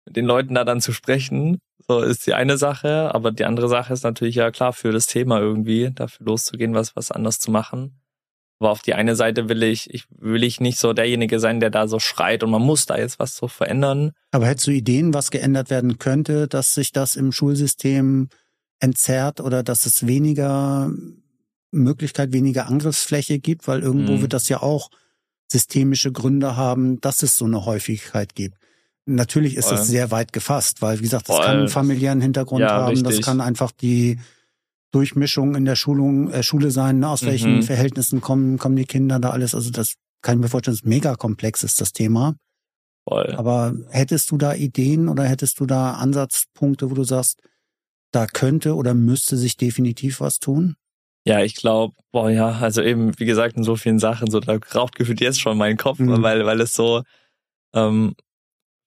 den 0.08 0.26
Leuten 0.26 0.54
da 0.54 0.64
dann 0.64 0.80
zu 0.80 0.92
sprechen, 0.92 1.58
so 1.88 2.00
ist 2.00 2.26
die 2.26 2.34
eine 2.34 2.58
Sache, 2.58 3.14
aber 3.14 3.32
die 3.32 3.44
andere 3.44 3.68
Sache 3.68 3.92
ist 3.92 4.04
natürlich 4.04 4.36
ja 4.36 4.50
klar 4.50 4.72
für 4.72 4.92
das 4.92 5.06
Thema 5.06 5.40
irgendwie, 5.40 5.90
dafür 5.92 6.26
loszugehen, 6.26 6.74
was, 6.74 6.96
was 6.96 7.10
anders 7.10 7.38
zu 7.38 7.50
machen. 7.50 7.98
Aber 8.60 8.70
auf 8.70 8.82
die 8.82 8.94
eine 8.94 9.16
Seite 9.16 9.48
will 9.48 9.64
ich, 9.64 9.92
ich 9.92 10.04
will 10.10 10.44
ich 10.44 10.60
nicht 10.60 10.78
so 10.78 10.92
derjenige 10.92 11.40
sein, 11.40 11.58
der 11.58 11.70
da 11.70 11.88
so 11.88 11.98
schreit 11.98 12.44
und 12.44 12.50
man 12.50 12.62
muss 12.62 12.86
da 12.86 12.96
jetzt 12.96 13.18
was 13.18 13.34
so 13.34 13.48
verändern. 13.48 14.12
Aber 14.30 14.46
hättest 14.46 14.68
du 14.68 14.70
Ideen, 14.70 15.14
was 15.14 15.32
geändert 15.32 15.68
werden 15.68 15.98
könnte, 15.98 16.46
dass 16.46 16.74
sich 16.74 16.92
das 16.92 17.16
im 17.16 17.32
Schulsystem 17.32 18.28
entzerrt 18.78 19.40
oder 19.40 19.64
dass 19.64 19.84
es 19.84 20.06
weniger 20.06 20.92
Möglichkeit, 21.72 22.32
weniger 22.32 22.68
Angriffsfläche 22.68 23.40
gibt, 23.40 23.66
weil 23.66 23.80
irgendwo 23.80 24.12
mhm. 24.12 24.22
wird 24.22 24.32
das 24.32 24.48
ja 24.48 24.62
auch 24.62 24.90
systemische 25.50 26.12
Gründe 26.12 26.56
haben, 26.56 27.00
dass 27.00 27.24
es 27.24 27.36
so 27.36 27.44
eine 27.44 27.64
Häufigkeit 27.64 28.36
gibt. 28.36 28.61
Natürlich 29.04 29.56
ist 29.56 29.68
Voll. 29.68 29.78
das 29.78 29.88
sehr 29.88 30.10
weit 30.10 30.32
gefasst, 30.32 30.80
weil 30.80 30.98
wie 30.98 31.02
gesagt, 31.02 31.28
das 31.28 31.36
Voll. 31.36 31.44
kann 31.44 31.58
einen 31.58 31.68
familiären 31.68 32.20
Hintergrund 32.20 32.60
ja, 32.60 32.70
haben, 32.70 32.90
richtig. 32.90 33.16
das 33.16 33.26
kann 33.26 33.40
einfach 33.40 33.72
die 33.72 34.20
Durchmischung 34.92 35.54
in 35.56 35.64
der 35.64 35.74
Schulung, 35.74 36.30
äh, 36.30 36.42
Schule 36.42 36.70
sein, 36.70 37.00
ne? 37.00 37.08
aus 37.08 37.24
welchen 37.24 37.56
mhm. 37.56 37.62
Verhältnissen 37.62 38.20
kommen, 38.20 38.58
kommen 38.58 38.76
die 38.76 38.84
Kinder 38.84 39.18
da 39.18 39.30
alles. 39.30 39.54
Also 39.54 39.70
das 39.70 39.94
kann 40.20 40.36
ich 40.36 40.42
mir 40.42 40.48
vorstellen, 40.48 40.74
das 40.74 40.82
ist 40.82 40.88
mega 40.88 41.16
komplex 41.16 41.64
ist 41.64 41.80
das 41.80 41.92
Thema. 41.92 42.36
Voll. 43.08 43.34
Aber 43.36 43.74
hättest 43.90 44.30
du 44.30 44.38
da 44.38 44.54
Ideen 44.54 45.08
oder 45.08 45.24
hättest 45.24 45.58
du 45.58 45.66
da 45.66 45.94
Ansatzpunkte, 45.94 46.90
wo 46.90 46.94
du 46.94 47.02
sagst, 47.02 47.40
da 48.12 48.26
könnte 48.26 48.76
oder 48.76 48.94
müsste 48.94 49.36
sich 49.36 49.56
definitiv 49.56 50.20
was 50.20 50.38
tun? 50.38 50.76
Ja, 51.24 51.40
ich 51.40 51.54
glaube, 51.54 51.94
boah, 52.12 52.30
ja, 52.30 52.50
also 52.50 52.82
eben, 52.82 53.18
wie 53.18 53.24
gesagt, 53.24 53.56
in 53.56 53.64
so 53.64 53.76
vielen 53.76 53.98
Sachen, 53.98 54.30
so 54.30 54.40
da 54.40 54.58
raucht 54.74 54.96
gefühlt 54.96 55.20
jetzt 55.20 55.40
schon 55.40 55.56
mein 55.56 55.76
Kopf, 55.76 55.98
mhm. 55.98 56.22
weil, 56.22 56.44
weil 56.46 56.60
es 56.60 56.74
so, 56.74 57.02
ähm, 57.74 58.14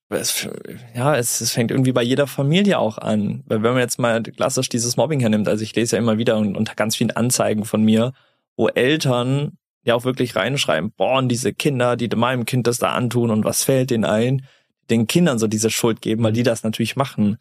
es, 0.10 0.48
ja, 0.94 1.16
es, 1.16 1.42
es 1.42 1.52
fängt 1.52 1.72
irgendwie 1.72 1.92
bei 1.92 2.04
jeder 2.04 2.28
Familie 2.28 2.80
auch 2.80 2.98
an. 2.98 3.44
Weil 3.48 3.64
wenn 3.64 3.74
man 3.74 3.82
jetzt 3.82 4.00
mal 4.00 4.22
klassisch 4.22 4.70
dieses 4.70 4.98
Mobbing 4.98 5.20
hernimmt, 5.20 5.48
also 5.48 5.64
ich 5.64 5.76
lese 5.76 5.96
ja 5.96 6.02
immer 6.02 6.18
wieder 6.18 6.38
und 6.38 6.56
unter 6.56 6.76
ganz 6.76 6.96
vielen 6.96 7.12
Anzeigen 7.12 7.66
von 7.66 7.84
mir, 7.84 8.14
wo 8.56 8.68
Eltern 8.68 9.58
ja 9.84 9.96
auch 9.96 10.06
wirklich 10.06 10.36
reinschreiben, 10.36 10.92
boah, 10.96 11.18
und 11.18 11.30
diese 11.30 11.54
Kinder, 11.54 11.96
die 11.96 12.08
meinem 12.16 12.46
Kind 12.46 12.68
das 12.68 12.78
da 12.78 12.92
antun 12.92 13.30
und 13.32 13.46
was 13.46 13.64
fällt 13.64 13.92
denen 13.92 14.06
ein, 14.06 14.46
den 14.90 15.08
Kindern 15.08 15.40
so 15.40 15.48
diese 15.48 15.70
Schuld 15.70 16.02
geben, 16.02 16.24
weil 16.24 16.34
die 16.34 16.44
das 16.44 16.64
natürlich 16.64 16.96
machen. 16.96 17.38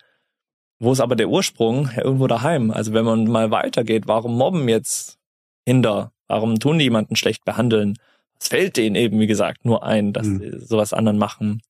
Wo 0.79 0.93
ist 0.93 1.01
aber 1.01 1.17
der 1.17 1.29
Ursprung? 1.29 1.91
Ja, 1.97 2.05
irgendwo 2.05 2.27
daheim. 2.27 2.71
Also 2.71 2.93
wenn 2.93 3.05
man 3.05 3.25
mal 3.25 3.51
weitergeht, 3.51 4.05
warum 4.07 4.37
mobben 4.37 4.69
jetzt 4.69 5.19
Kinder? 5.67 6.13
Warum 6.27 6.59
tun 6.59 6.79
die 6.79 6.85
jemanden 6.85 7.17
schlecht 7.17 7.45
behandeln? 7.45 7.97
Es 8.41 8.49
fällt 8.49 8.77
denen 8.77 8.97
eben, 8.97 9.21
wie 9.21 9.27
gesagt, 9.27 9.65
nur 9.65 9.85
ein, 9.85 10.13
dass 10.13 10.27
mhm. 10.27 10.39
sie 10.41 10.67
sowas 10.67 10.93
anderen 10.93 11.19
machen. 11.19 11.61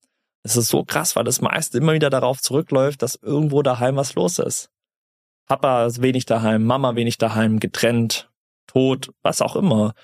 Es 0.45 0.57
ist 0.57 0.69
so 0.69 0.85
krass, 0.85 1.17
weil 1.17 1.25
das 1.25 1.41
meiste 1.41 1.79
immer 1.79 1.95
wieder 1.95 2.11
darauf 2.11 2.41
zurückläuft, 2.41 3.03
dass 3.03 3.17
irgendwo 3.17 3.63
daheim 3.63 3.97
was 3.97 4.15
los 4.15 4.39
ist. 4.39 4.71
Papa 5.47 5.87
ist 5.87 6.01
wenig 6.01 6.27
daheim, 6.27 6.65
Mama 6.65 6.95
wenig 6.97 7.19
daheim, 7.19 7.61
getrennt, 7.61 8.31
tot, 8.67 9.13
was 9.23 9.41
auch 9.41 9.57
immer. 9.57 9.95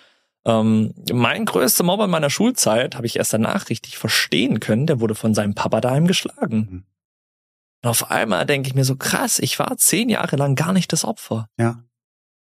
Ähm, 0.47 0.95
mein 1.13 1.45
größter 1.45 1.85
Mobber 1.85 2.07
in 2.07 2.11
meiner 2.11 2.31
Schulzeit 2.31 2.97
habe 2.97 3.07
ich 3.07 3.17
erst 3.17 3.35
danach 3.35 3.69
richtig 3.69 3.99
verstehen 3.99 4.61
können, 4.61 4.87
der 4.87 5.01
wurde 5.01 5.15
von 5.15 5.35
seinem 5.35 5.55
Papa 5.55 5.81
daheim 5.81 6.07
geschlagen. 6.07 6.57
Mhm. 6.57 6.85
Und 7.83 7.91
auf 7.91 8.11
einmal 8.11 8.47
denke 8.47 8.69
ich 8.69 8.75
mir 8.75 8.85
so, 8.85 8.97
krass, 8.97 9.39
ich 9.39 9.59
war 9.59 9.77
zehn 9.77 10.09
Jahre 10.09 10.37
lang 10.37 10.55
gar 10.55 10.73
nicht 10.73 10.93
das 10.93 11.05
Opfer. 11.05 11.49
Ja. 11.59 11.83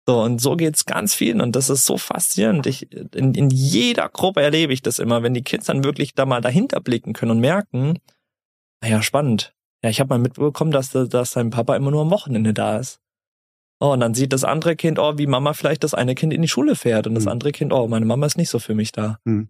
So, 0.08 0.22
und 0.22 0.40
so 0.40 0.54
geht's 0.54 0.86
ganz 0.86 1.14
vielen 1.14 1.40
und 1.40 1.56
das 1.56 1.68
ist 1.68 1.84
so 1.84 1.98
faszinierend. 1.98 2.66
Ich, 2.66 2.92
in, 2.92 3.34
in 3.34 3.50
jeder 3.50 4.08
Gruppe 4.08 4.40
erlebe 4.40 4.72
ich 4.72 4.80
das 4.80 5.00
immer, 5.00 5.24
wenn 5.24 5.34
die 5.34 5.42
Kids 5.42 5.66
dann 5.66 5.82
wirklich 5.82 6.14
da 6.14 6.26
mal 6.26 6.40
dahinter 6.40 6.80
blicken 6.80 7.12
können 7.12 7.32
und 7.32 7.40
merken, 7.40 7.98
naja, 8.80 9.02
spannend. 9.02 9.52
Ja, 9.82 9.90
ich 9.90 9.98
habe 9.98 10.10
mal 10.10 10.18
mitbekommen, 10.18 10.70
dass, 10.70 10.90
dass 10.90 11.32
sein 11.32 11.50
Papa 11.50 11.74
immer 11.74 11.90
nur 11.90 12.02
am 12.02 12.10
Wochenende 12.10 12.54
da 12.54 12.78
ist. 12.78 13.00
Oh, 13.80 13.92
und 13.92 14.00
dann 14.00 14.14
sieht 14.14 14.32
das 14.32 14.44
andere 14.44 14.76
Kind, 14.76 14.98
oh, 14.98 15.18
wie 15.18 15.26
Mama 15.26 15.52
vielleicht 15.52 15.84
das 15.84 15.92
eine 15.92 16.14
Kind 16.14 16.32
in 16.32 16.40
die 16.40 16.48
Schule 16.48 16.76
fährt 16.76 17.06
und 17.06 17.14
das 17.14 17.24
mhm. 17.24 17.32
andere 17.32 17.52
Kind, 17.52 17.72
oh, 17.72 17.88
meine 17.88 18.06
Mama 18.06 18.26
ist 18.26 18.38
nicht 18.38 18.48
so 18.48 18.58
für 18.58 18.74
mich 18.74 18.92
da. 18.92 19.18
Mhm. 19.24 19.48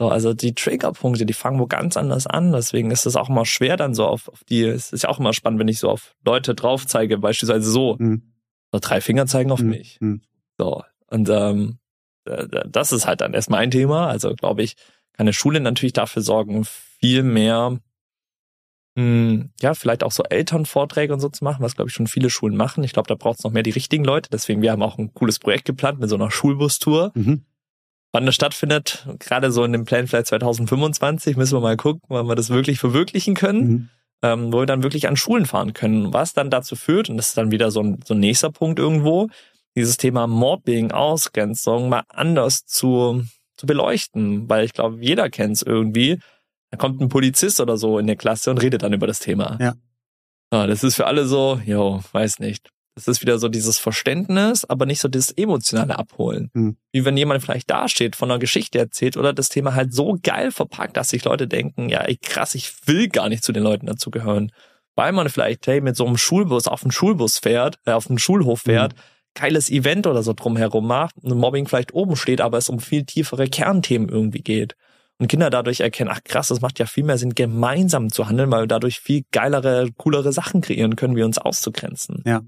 So, 0.00 0.08
also 0.08 0.32
die 0.32 0.54
Triggerpunkte, 0.54 1.26
die 1.26 1.32
fangen 1.32 1.58
wo 1.58 1.66
ganz 1.66 1.96
anders 1.96 2.26
an. 2.26 2.52
Deswegen 2.52 2.90
ist 2.90 3.04
es 3.04 3.14
auch 3.14 3.28
immer 3.28 3.44
schwer 3.44 3.76
dann 3.76 3.94
so 3.94 4.06
auf, 4.06 4.28
auf 4.28 4.42
die, 4.44 4.64
es 4.64 4.92
ist 4.92 5.02
ja 5.02 5.10
auch 5.10 5.18
immer 5.18 5.32
spannend, 5.32 5.60
wenn 5.60 5.68
ich 5.68 5.80
so 5.80 5.90
auf 5.90 6.14
Leute 6.24 6.54
drauf 6.54 6.86
zeige, 6.86 7.18
beispielsweise 7.18 7.70
so. 7.70 7.96
Mhm. 7.98 8.31
So 8.72 8.78
drei 8.80 9.00
Finger 9.00 9.26
zeigen 9.26 9.52
auf 9.52 9.60
mhm. 9.60 9.68
mich. 9.68 10.00
Mhm. 10.00 10.22
So. 10.58 10.82
Und 11.06 11.28
ähm, 11.28 11.78
das 12.24 12.92
ist 12.92 13.06
halt 13.06 13.20
dann 13.20 13.34
erstmal 13.34 13.60
ein 13.60 13.70
Thema. 13.70 14.08
Also 14.08 14.34
glaube 14.34 14.62
ich, 14.62 14.76
kann 15.12 15.24
eine 15.24 15.32
Schule 15.32 15.60
natürlich 15.60 15.92
dafür 15.92 16.22
sorgen, 16.22 16.64
viel 16.64 17.22
mehr, 17.22 17.78
mh, 18.94 19.02
hm, 19.02 19.50
ja, 19.60 19.74
vielleicht 19.74 20.04
auch 20.04 20.12
so 20.12 20.22
Elternvorträge 20.22 21.12
und 21.12 21.20
so 21.20 21.28
zu 21.28 21.44
machen, 21.44 21.62
was 21.62 21.76
glaube 21.76 21.90
ich 21.90 21.94
schon 21.94 22.06
viele 22.06 22.30
Schulen 22.30 22.56
machen. 22.56 22.84
Ich 22.84 22.92
glaube, 22.92 23.08
da 23.08 23.14
braucht 23.14 23.38
es 23.38 23.44
noch 23.44 23.52
mehr 23.52 23.62
die 23.62 23.70
richtigen 23.70 24.04
Leute. 24.04 24.30
Deswegen, 24.30 24.62
wir 24.62 24.72
haben 24.72 24.82
auch 24.82 24.98
ein 24.98 25.12
cooles 25.12 25.38
Projekt 25.38 25.66
geplant 25.66 26.00
mit 26.00 26.08
so 26.08 26.16
einer 26.16 26.30
Schulbustour. 26.30 27.12
Mhm. 27.14 27.42
Wann 28.14 28.26
das 28.26 28.34
stattfindet, 28.34 29.06
gerade 29.18 29.50
so 29.50 29.64
in 29.64 29.72
dem 29.72 29.84
Plan 29.84 30.06
vielleicht 30.06 30.26
2025, 30.26 31.36
müssen 31.36 31.56
wir 31.56 31.60
mal 31.60 31.78
gucken, 31.78 32.02
wann 32.08 32.26
wir 32.26 32.34
das 32.34 32.50
wirklich 32.50 32.78
verwirklichen 32.78 33.34
können. 33.34 33.68
Mhm 33.68 33.88
ähm, 34.22 34.52
wo 34.52 34.60
wir 34.60 34.66
dann 34.66 34.82
wirklich 34.82 35.08
an 35.08 35.16
Schulen 35.16 35.46
fahren 35.46 35.72
können. 35.72 36.12
Was 36.12 36.32
dann 36.32 36.50
dazu 36.50 36.76
führt, 36.76 37.10
und 37.10 37.16
das 37.16 37.30
ist 37.30 37.38
dann 37.38 37.50
wieder 37.50 37.70
so 37.70 37.82
ein, 37.82 38.00
so 38.04 38.14
ein 38.14 38.20
nächster 38.20 38.50
Punkt 38.50 38.78
irgendwo, 38.78 39.28
dieses 39.74 39.96
Thema 39.96 40.26
Mobbing, 40.26 40.92
Ausgrenzung 40.92 41.88
mal 41.88 42.04
anders 42.08 42.64
zu, 42.66 43.24
zu 43.56 43.66
beleuchten, 43.66 44.48
weil 44.48 44.64
ich 44.64 44.72
glaube, 44.72 44.98
jeder 45.00 45.30
kennt 45.30 45.56
es 45.56 45.62
irgendwie. 45.62 46.18
Da 46.70 46.76
kommt 46.76 47.00
ein 47.00 47.08
Polizist 47.08 47.60
oder 47.60 47.76
so 47.76 47.98
in 47.98 48.06
der 48.06 48.16
Klasse 48.16 48.50
und 48.50 48.58
redet 48.58 48.82
dann 48.82 48.92
über 48.92 49.06
das 49.06 49.18
Thema. 49.18 49.58
Ja. 49.60 49.74
ja 50.52 50.66
das 50.66 50.84
ist 50.84 50.96
für 50.96 51.06
alle 51.06 51.26
so, 51.26 51.60
jo, 51.64 52.02
weiß 52.12 52.38
nicht. 52.38 52.70
Das 52.94 53.08
ist 53.08 53.22
wieder 53.22 53.38
so 53.38 53.48
dieses 53.48 53.78
Verständnis, 53.78 54.64
aber 54.66 54.84
nicht 54.84 55.00
so 55.00 55.08
dieses 55.08 55.30
emotionale 55.30 55.98
Abholen. 55.98 56.50
Hm. 56.54 56.76
Wie 56.92 57.04
wenn 57.04 57.16
jemand 57.16 57.42
vielleicht 57.42 57.70
dasteht, 57.70 58.16
von 58.16 58.30
einer 58.30 58.38
Geschichte 58.38 58.78
erzählt 58.78 59.16
oder 59.16 59.32
das 59.32 59.48
Thema 59.48 59.74
halt 59.74 59.94
so 59.94 60.18
geil 60.22 60.50
verpackt, 60.50 60.96
dass 60.96 61.08
sich 61.08 61.24
Leute 61.24 61.48
denken, 61.48 61.88
ja, 61.88 62.02
ey, 62.02 62.18
krass, 62.20 62.54
ich 62.54 62.72
will 62.86 63.08
gar 63.08 63.28
nicht 63.30 63.44
zu 63.44 63.52
den 63.52 63.62
Leuten 63.62 63.86
dazugehören. 63.86 64.52
Weil 64.94 65.12
man 65.12 65.30
vielleicht, 65.30 65.66
hey, 65.66 65.80
mit 65.80 65.96
so 65.96 66.06
einem 66.06 66.18
Schulbus 66.18 66.68
auf 66.68 66.82
den 66.82 66.90
Schulbus 66.90 67.38
fährt, 67.38 67.78
äh, 67.86 67.92
auf 67.92 68.08
den 68.08 68.18
Schulhof 68.18 68.64
hm. 68.64 68.72
fährt, 68.72 68.92
hm. 68.92 68.98
geiles 69.34 69.70
Event 69.70 70.06
oder 70.06 70.22
so 70.22 70.34
drumherum 70.34 70.86
macht, 70.86 71.16
und 71.16 71.38
Mobbing 71.38 71.66
vielleicht 71.66 71.94
oben 71.94 72.16
steht, 72.16 72.42
aber 72.42 72.58
es 72.58 72.68
um 72.68 72.78
viel 72.78 73.04
tiefere 73.04 73.48
Kernthemen 73.48 74.10
irgendwie 74.10 74.42
geht. 74.42 74.76
Und 75.18 75.28
Kinder 75.28 75.50
dadurch 75.50 75.80
erkennen, 75.80 76.10
ach 76.12 76.24
krass, 76.24 76.48
das 76.48 76.60
macht 76.60 76.78
ja 76.78 76.86
viel 76.86 77.04
mehr 77.04 77.16
Sinn, 77.16 77.34
gemeinsam 77.34 78.10
zu 78.10 78.28
handeln, 78.28 78.50
weil 78.50 78.64
wir 78.64 78.66
dadurch 78.66 79.00
viel 79.00 79.22
geilere, 79.30 79.88
coolere 79.96 80.32
Sachen 80.32 80.60
kreieren 80.60 80.96
können, 80.96 81.16
wie 81.16 81.22
uns 81.22 81.38
auszugrenzen. 81.38 82.22
Ja. 82.26 82.42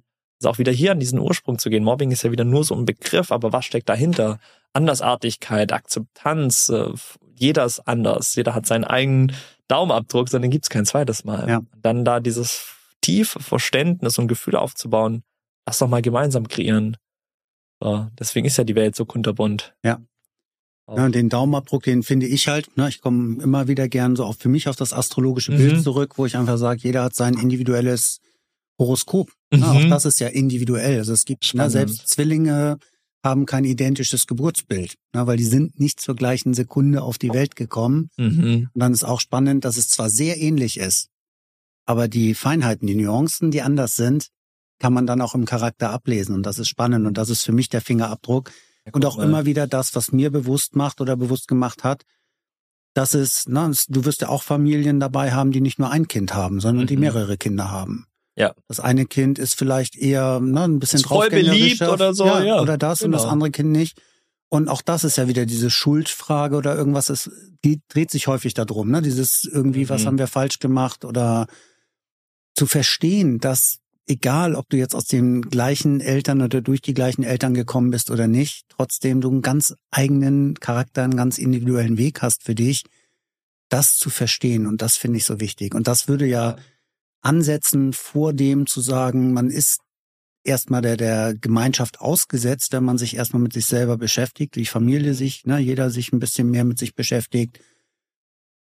Also 0.44 0.52
auch 0.56 0.58
wieder 0.58 0.72
hier 0.72 0.92
an 0.92 1.00
diesen 1.00 1.18
Ursprung 1.18 1.58
zu 1.58 1.70
gehen. 1.70 1.84
Mobbing 1.84 2.10
ist 2.10 2.22
ja 2.22 2.30
wieder 2.30 2.44
nur 2.44 2.64
so 2.64 2.74
ein 2.74 2.84
Begriff, 2.84 3.32
aber 3.32 3.54
was 3.54 3.64
steckt 3.64 3.88
dahinter? 3.88 4.38
Andersartigkeit, 4.74 5.72
Akzeptanz, 5.72 6.68
äh, 6.68 6.90
jeder 7.34 7.64
ist 7.64 7.80
anders, 7.88 8.34
jeder 8.34 8.54
hat 8.54 8.66
seinen 8.66 8.84
eigenen 8.84 9.32
Daumenabdruck, 9.68 10.28
sondern 10.28 10.42
den 10.42 10.50
gibt's 10.50 10.68
kein 10.68 10.84
zweites 10.84 11.24
Mal. 11.24 11.48
Ja. 11.48 11.62
Dann 11.80 12.04
da 12.04 12.20
dieses 12.20 12.66
tiefe 13.00 13.40
Verständnis 13.40 14.18
und 14.18 14.28
Gefühl 14.28 14.56
aufzubauen, 14.56 15.22
lass 15.66 15.78
doch 15.78 15.88
mal 15.88 16.02
gemeinsam 16.02 16.46
kreieren. 16.46 16.98
So, 17.80 18.06
deswegen 18.18 18.46
ist 18.46 18.58
ja 18.58 18.64
die 18.64 18.74
Welt 18.74 18.96
so 18.96 19.06
kunterbunt. 19.06 19.74
Ja. 19.82 19.98
Ja, 20.86 21.06
und 21.06 21.14
den 21.14 21.30
Daumenabdruck, 21.30 21.84
den 21.84 22.02
finde 22.02 22.26
ich 22.26 22.48
halt, 22.48 22.76
ne, 22.76 22.90
ich 22.90 23.00
komme 23.00 23.42
immer 23.42 23.66
wieder 23.66 23.88
gern 23.88 24.14
so 24.16 24.26
auf 24.26 24.36
für 24.36 24.50
mich 24.50 24.68
auf 24.68 24.76
das 24.76 24.92
astrologische 24.92 25.52
Bild 25.52 25.78
mhm. 25.78 25.82
zurück, 25.82 26.18
wo 26.18 26.26
ich 26.26 26.36
einfach 26.36 26.58
sage, 26.58 26.80
jeder 26.82 27.04
hat 27.04 27.14
sein 27.14 27.32
individuelles 27.32 28.20
Horoskop. 28.78 29.30
Mhm. 29.52 29.60
Ne, 29.60 29.70
auch 29.70 29.80
mhm. 29.80 29.90
das 29.90 30.04
ist 30.04 30.20
ja 30.20 30.28
individuell. 30.28 30.98
Also 30.98 31.12
es 31.12 31.24
gibt 31.24 31.54
ne, 31.54 31.70
selbst 31.70 32.08
Zwillinge 32.08 32.78
haben 33.22 33.46
kein 33.46 33.64
identisches 33.64 34.26
Geburtsbild, 34.26 34.96
ne, 35.14 35.26
weil 35.26 35.36
die 35.36 35.44
sind 35.44 35.80
nicht 35.80 36.00
zur 36.00 36.14
gleichen 36.14 36.54
Sekunde 36.54 37.02
auf 37.02 37.16
die 37.18 37.32
Welt 37.32 37.56
gekommen. 37.56 38.10
Mhm. 38.16 38.68
Und 38.72 38.80
dann 38.80 38.92
ist 38.92 39.04
auch 39.04 39.20
spannend, 39.20 39.64
dass 39.64 39.76
es 39.76 39.88
zwar 39.88 40.10
sehr 40.10 40.38
ähnlich 40.38 40.78
ist, 40.78 41.08
aber 41.86 42.08
die 42.08 42.34
Feinheiten, 42.34 42.86
die 42.86 42.94
Nuancen, 42.94 43.50
die 43.50 43.62
anders 43.62 43.96
sind, 43.96 44.28
kann 44.78 44.92
man 44.92 45.06
dann 45.06 45.20
auch 45.20 45.34
im 45.34 45.44
Charakter 45.44 45.90
ablesen. 45.90 46.34
Und 46.34 46.44
das 46.44 46.58
ist 46.58 46.68
spannend. 46.68 47.06
Und 47.06 47.16
das 47.16 47.30
ist 47.30 47.42
für 47.42 47.52
mich 47.52 47.68
der 47.68 47.80
Fingerabdruck. 47.80 48.50
Ja, 48.84 48.92
und 48.92 49.04
auch 49.06 49.16
mal. 49.16 49.24
immer 49.24 49.46
wieder 49.46 49.66
das, 49.66 49.94
was 49.94 50.12
mir 50.12 50.30
bewusst 50.30 50.76
macht 50.76 51.00
oder 51.00 51.16
bewusst 51.16 51.48
gemacht 51.48 51.84
hat, 51.84 52.02
dass 52.94 53.14
es, 53.14 53.44
na, 53.48 53.70
du 53.88 54.04
wirst 54.04 54.20
ja 54.20 54.28
auch 54.28 54.42
Familien 54.42 55.00
dabei 55.00 55.32
haben, 55.32 55.52
die 55.52 55.60
nicht 55.60 55.78
nur 55.78 55.90
ein 55.90 56.06
Kind 56.08 56.34
haben, 56.34 56.60
sondern 56.60 56.86
die 56.86 56.96
Mhm. 56.96 57.00
mehrere 57.00 57.36
Kinder 57.36 57.70
haben. 57.70 58.06
Ja. 58.36 58.54
Das 58.68 58.80
eine 58.80 59.06
Kind 59.06 59.38
ist 59.38 59.56
vielleicht 59.56 59.96
eher 59.96 60.40
na, 60.42 60.64
ein 60.64 60.78
bisschen 60.80 61.00
Ist 61.00 61.06
voll 61.06 61.30
beliebt 61.30 61.82
oder 61.82 62.14
so, 62.14 62.26
ja. 62.26 62.60
Oder 62.60 62.76
das 62.78 63.02
und 63.02 63.12
das 63.12 63.22
Genau. 63.22 63.32
andere 63.32 63.50
Kind 63.50 63.70
nicht. 63.70 64.00
Und 64.48 64.68
auch 64.68 64.82
das 64.82 65.04
ist 65.04 65.16
ja 65.16 65.26
wieder 65.28 65.46
diese 65.46 65.70
Schuldfrage 65.70 66.56
oder 66.56 66.76
irgendwas, 66.76 67.30
die 67.64 67.80
dreht 67.88 68.10
sich 68.10 68.26
häufig 68.26 68.54
darum, 68.54 68.90
ne? 68.90 69.02
Dieses 69.02 69.44
irgendwie, 69.44 69.88
was 69.88 70.02
Mhm. 70.02 70.06
haben 70.06 70.18
wir 70.18 70.26
falsch 70.26 70.58
gemacht 70.58 71.04
oder 71.04 71.46
zu 72.54 72.66
verstehen, 72.66 73.38
dass 73.38 73.78
egal, 74.06 74.54
ob 74.54 74.68
du 74.68 74.76
jetzt 74.76 74.94
aus 74.94 75.06
den 75.06 75.42
gleichen 75.42 76.00
Eltern 76.00 76.42
oder 76.42 76.60
durch 76.60 76.82
die 76.82 76.94
gleichen 76.94 77.22
Eltern 77.24 77.54
gekommen 77.54 77.90
bist 77.90 78.10
oder 78.10 78.28
nicht, 78.28 78.66
trotzdem 78.68 79.20
du 79.20 79.30
einen 79.30 79.42
ganz 79.42 79.74
eigenen 79.90 80.54
Charakter, 80.54 81.02
einen 81.02 81.16
ganz 81.16 81.38
individuellen 81.38 81.96
Weg 81.98 82.20
hast 82.22 82.42
für 82.44 82.54
dich, 82.54 82.84
das 83.70 83.96
zu 83.96 84.10
verstehen. 84.10 84.66
Und 84.66 84.82
das 84.82 84.96
finde 84.96 85.18
ich 85.18 85.24
so 85.24 85.40
wichtig. 85.40 85.74
Und 85.74 85.88
das 85.88 86.06
würde 86.06 86.26
ja 86.26 86.56
ansetzen, 87.24 87.92
vor 87.92 88.32
dem 88.32 88.66
zu 88.66 88.80
sagen, 88.80 89.32
man 89.32 89.50
ist 89.50 89.80
erstmal 90.44 90.82
der, 90.82 90.96
der 90.96 91.34
Gemeinschaft 91.34 92.00
ausgesetzt, 92.00 92.72
wenn 92.72 92.84
man 92.84 92.98
sich 92.98 93.16
erstmal 93.16 93.42
mit 93.42 93.52
sich 93.52 93.66
selber 93.66 93.96
beschäftigt, 93.96 94.56
die 94.56 94.66
Familie 94.66 95.14
sich, 95.14 95.44
ne, 95.46 95.58
jeder 95.58 95.90
sich 95.90 96.12
ein 96.12 96.18
bisschen 96.18 96.50
mehr 96.50 96.64
mit 96.64 96.78
sich 96.78 96.94
beschäftigt, 96.94 97.60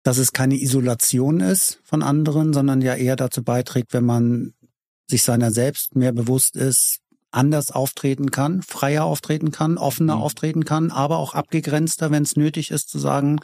dass 0.02 0.18
es 0.18 0.32
keine 0.32 0.54
Isolation 0.56 1.40
ist 1.40 1.80
von 1.84 2.02
anderen, 2.02 2.52
sondern 2.54 2.80
ja 2.80 2.94
eher 2.94 3.16
dazu 3.16 3.42
beiträgt, 3.42 3.92
wenn 3.92 4.04
man 4.04 4.54
sich 5.10 5.22
seiner 5.22 5.50
selbst 5.50 5.96
mehr 5.96 6.12
bewusst 6.12 6.56
ist, 6.56 7.00
anders 7.30 7.70
auftreten 7.70 8.30
kann, 8.30 8.62
freier 8.62 9.04
auftreten 9.04 9.50
kann, 9.50 9.76
offener 9.76 10.16
Mhm. 10.16 10.22
auftreten 10.22 10.64
kann, 10.64 10.90
aber 10.90 11.18
auch 11.18 11.34
abgegrenzter, 11.34 12.10
wenn 12.10 12.22
es 12.22 12.36
nötig 12.36 12.70
ist, 12.70 12.88
zu 12.88 12.98
sagen, 12.98 13.40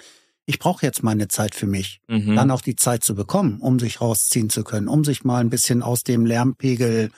ich 0.47 0.59
brauche 0.59 0.85
jetzt 0.85 1.03
meine 1.03 1.29
Zeit 1.29 1.55
für 1.55 1.67
mich 1.67 2.01
Mhm. 2.09 2.37
dann 2.37 2.51
auch 2.51 2.61
die 2.61 2.77
Zeit 2.77 3.03
zu 3.05 3.15
bekommen, 3.15 3.61
um 3.61 3.79
sich 3.79 4.01
rausziehen 4.01 4.51
zu 4.51 4.63
können, 4.65 4.89
um 4.89 5.05
sich 5.05 5.25
mal 5.25 5.41
ein 5.41 5.51
bisschen 5.51 5.83
aus 5.83 6.03
dem 6.03 6.27
Lärmpegel 6.27 7.11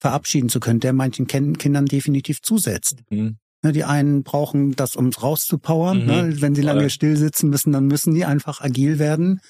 verabschieden 0.00 0.48
zu 0.48 0.60
können, 0.60 0.80
der 0.80 0.92
manchen 0.92 1.26
Kindern 1.26 1.86
definitiv 1.86 2.42
zusetzt. 2.42 2.98
Mhm. 3.10 3.38
Ne, 3.62 3.72
Die 3.72 3.84
einen 3.84 4.22
brauchen 4.22 4.76
das, 4.76 4.94
um 4.94 5.10
rauszupowern. 5.10 6.00
Mhm. 6.02 6.06
Ne? 6.06 6.40
Wenn 6.40 6.54
sie 6.54 6.62
lange 6.62 6.82
Voll. 6.82 6.90
still 6.90 7.16
sitzen 7.16 7.50
müssen, 7.50 7.72
dann 7.72 7.86
müssen 7.86 8.14
die 8.14 8.24
einfach 8.24 8.60
agil 8.60 8.98
werden. 9.00 9.40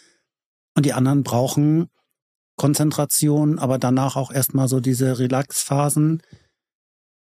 Und 0.74 0.86
die 0.86 0.94
anderen 0.94 1.22
brauchen 1.24 1.88
Konzentration, 2.56 3.58
aber 3.58 3.78
danach 3.78 4.16
auch 4.16 4.30
erstmal 4.32 4.68
so 4.68 4.80
diese 4.80 5.18
Relaxphasen. 5.18 6.22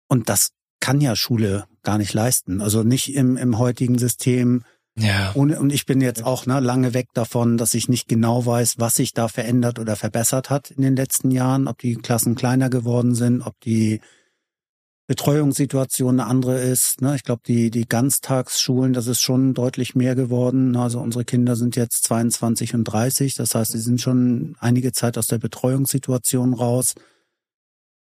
Und 0.08 0.30
das 0.30 0.50
kann 0.80 1.02
ja 1.02 1.16
Schule 1.16 1.66
gar 1.82 1.98
nicht 1.98 2.14
leisten. 2.14 2.62
Also 2.62 2.84
nicht 2.84 3.14
im, 3.16 3.38
im 3.38 3.58
heutigen 3.58 3.98
System, 3.98 4.64
Ja. 4.96 5.32
ohne, 5.34 5.60
und 5.60 5.74
ich 5.74 5.88
bin 5.88 6.02
jetzt 6.02 6.24
auch 6.24 6.46
ne, 6.46 6.60
lange 6.60 6.94
weg 6.94 7.08
davon, 7.14 7.58
dass 7.58 7.74
ich 7.74 7.90
nicht 7.90 8.08
genau 8.08 8.46
weiß, 8.46 8.76
was 8.78 8.96
sich 8.96 9.14
da 9.14 9.28
verändert 9.28 9.80
oder 9.80 9.96
verbessert 9.96 10.52
hat 10.52 10.70
in 10.70 10.84
den 10.84 10.96
letzten 10.96 11.32
Jahren, 11.32 11.68
ob 11.68 11.80
die 11.80 11.96
Klassen 11.96 12.36
kleiner 12.36 12.70
geworden 12.70 13.16
sind, 13.16 13.42
ob 13.42 13.60
die 13.62 14.02
Betreuungssituation 15.08 16.20
eine 16.20 16.30
andere 16.30 16.62
ist. 16.62 17.02
Ne? 17.02 17.16
Ich 17.16 17.24
glaube, 17.24 17.42
die, 17.46 17.72
die 17.72 17.88
Ganztagsschulen, 17.88 18.94
das 18.94 19.08
ist 19.08 19.22
schon 19.22 19.54
deutlich 19.54 19.96
mehr 19.96 20.16
geworden. 20.16 20.78
Also 20.78 21.00
unsere 21.00 21.26
Kinder 21.26 21.56
sind 21.56 21.76
jetzt 21.76 22.04
22 22.06 22.74
und 22.74 22.86
30. 22.86 23.36
Das 23.36 23.54
heißt, 23.54 23.72
sie 23.74 23.80
sind 23.80 24.00
schon 24.00 24.56
einige 24.60 24.94
Zeit 24.94 25.18
aus 25.18 25.28
der 25.28 25.40
Betreuungssituation 25.40 26.54
raus. 26.54 26.94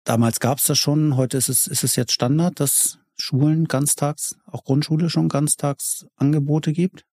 Damals 0.04 0.38
gab 0.38 0.58
es 0.58 0.64
das 0.64 0.78
schon. 0.78 1.16
Heute 1.16 1.38
ist 1.38 1.48
es, 1.48 1.66
ist 1.66 1.82
es 1.82 1.96
jetzt 1.96 2.12
Standard, 2.12 2.60
dass 2.60 2.98
Schulen 3.18 3.66
ganztags, 3.66 4.36
auch 4.46 4.64
Grundschule 4.64 5.08
schon 5.10 5.28
Ganztagsangebote 5.28 6.72
gibt. 6.72 7.04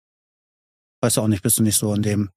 Weißt 1.01 1.17
du 1.17 1.21
auch 1.21 1.27
nicht, 1.27 1.43
bist 1.43 1.57
du 1.59 1.63
nicht 1.63 1.77
so 1.77 1.93
in 1.93 2.01
dem. 2.01 2.29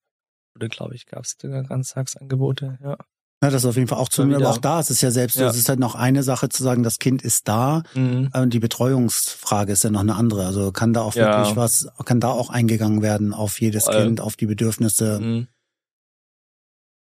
Oder 0.56 0.68
glaube 0.68 0.94
ich, 0.94 1.06
gab 1.06 1.24
es 1.24 1.36
sogar 1.40 1.62
Ganztagsangebote, 1.64 2.78
ja. 2.82 2.96
Ja, 3.42 3.50
das 3.50 3.62
ist 3.62 3.66
auf 3.66 3.76
jeden 3.76 3.86
Fall 3.86 3.98
auch 3.98 4.08
zu, 4.08 4.22
aber 4.22 4.48
auch 4.48 4.56
da 4.56 4.80
ist 4.80 4.90
es 4.90 5.02
ja 5.02 5.10
selbst, 5.10 5.36
Ja. 5.36 5.48
es 5.50 5.58
ist 5.58 5.68
halt 5.68 5.78
noch 5.78 5.94
eine 5.94 6.22
Sache 6.22 6.48
zu 6.48 6.62
sagen, 6.62 6.82
das 6.82 6.98
Kind 6.98 7.20
ist 7.20 7.46
da, 7.48 7.82
Mhm. 7.94 8.30
äh, 8.32 8.46
die 8.46 8.60
Betreuungsfrage 8.60 9.72
ist 9.72 9.84
ja 9.84 9.90
noch 9.90 10.00
eine 10.00 10.14
andere. 10.16 10.46
Also 10.46 10.72
kann 10.72 10.94
da 10.94 11.02
auch 11.02 11.14
Ja. 11.14 11.36
wirklich 11.40 11.54
was, 11.56 11.86
kann 12.06 12.18
da 12.18 12.28
auch 12.30 12.48
eingegangen 12.48 13.02
werden 13.02 13.34
auf 13.34 13.60
jedes 13.60 13.84
Voll. 13.84 14.04
Kind, 14.04 14.20
auf 14.22 14.36
die 14.36 14.46
Bedürfnisse. 14.46 15.20
Mhm. 15.20 15.48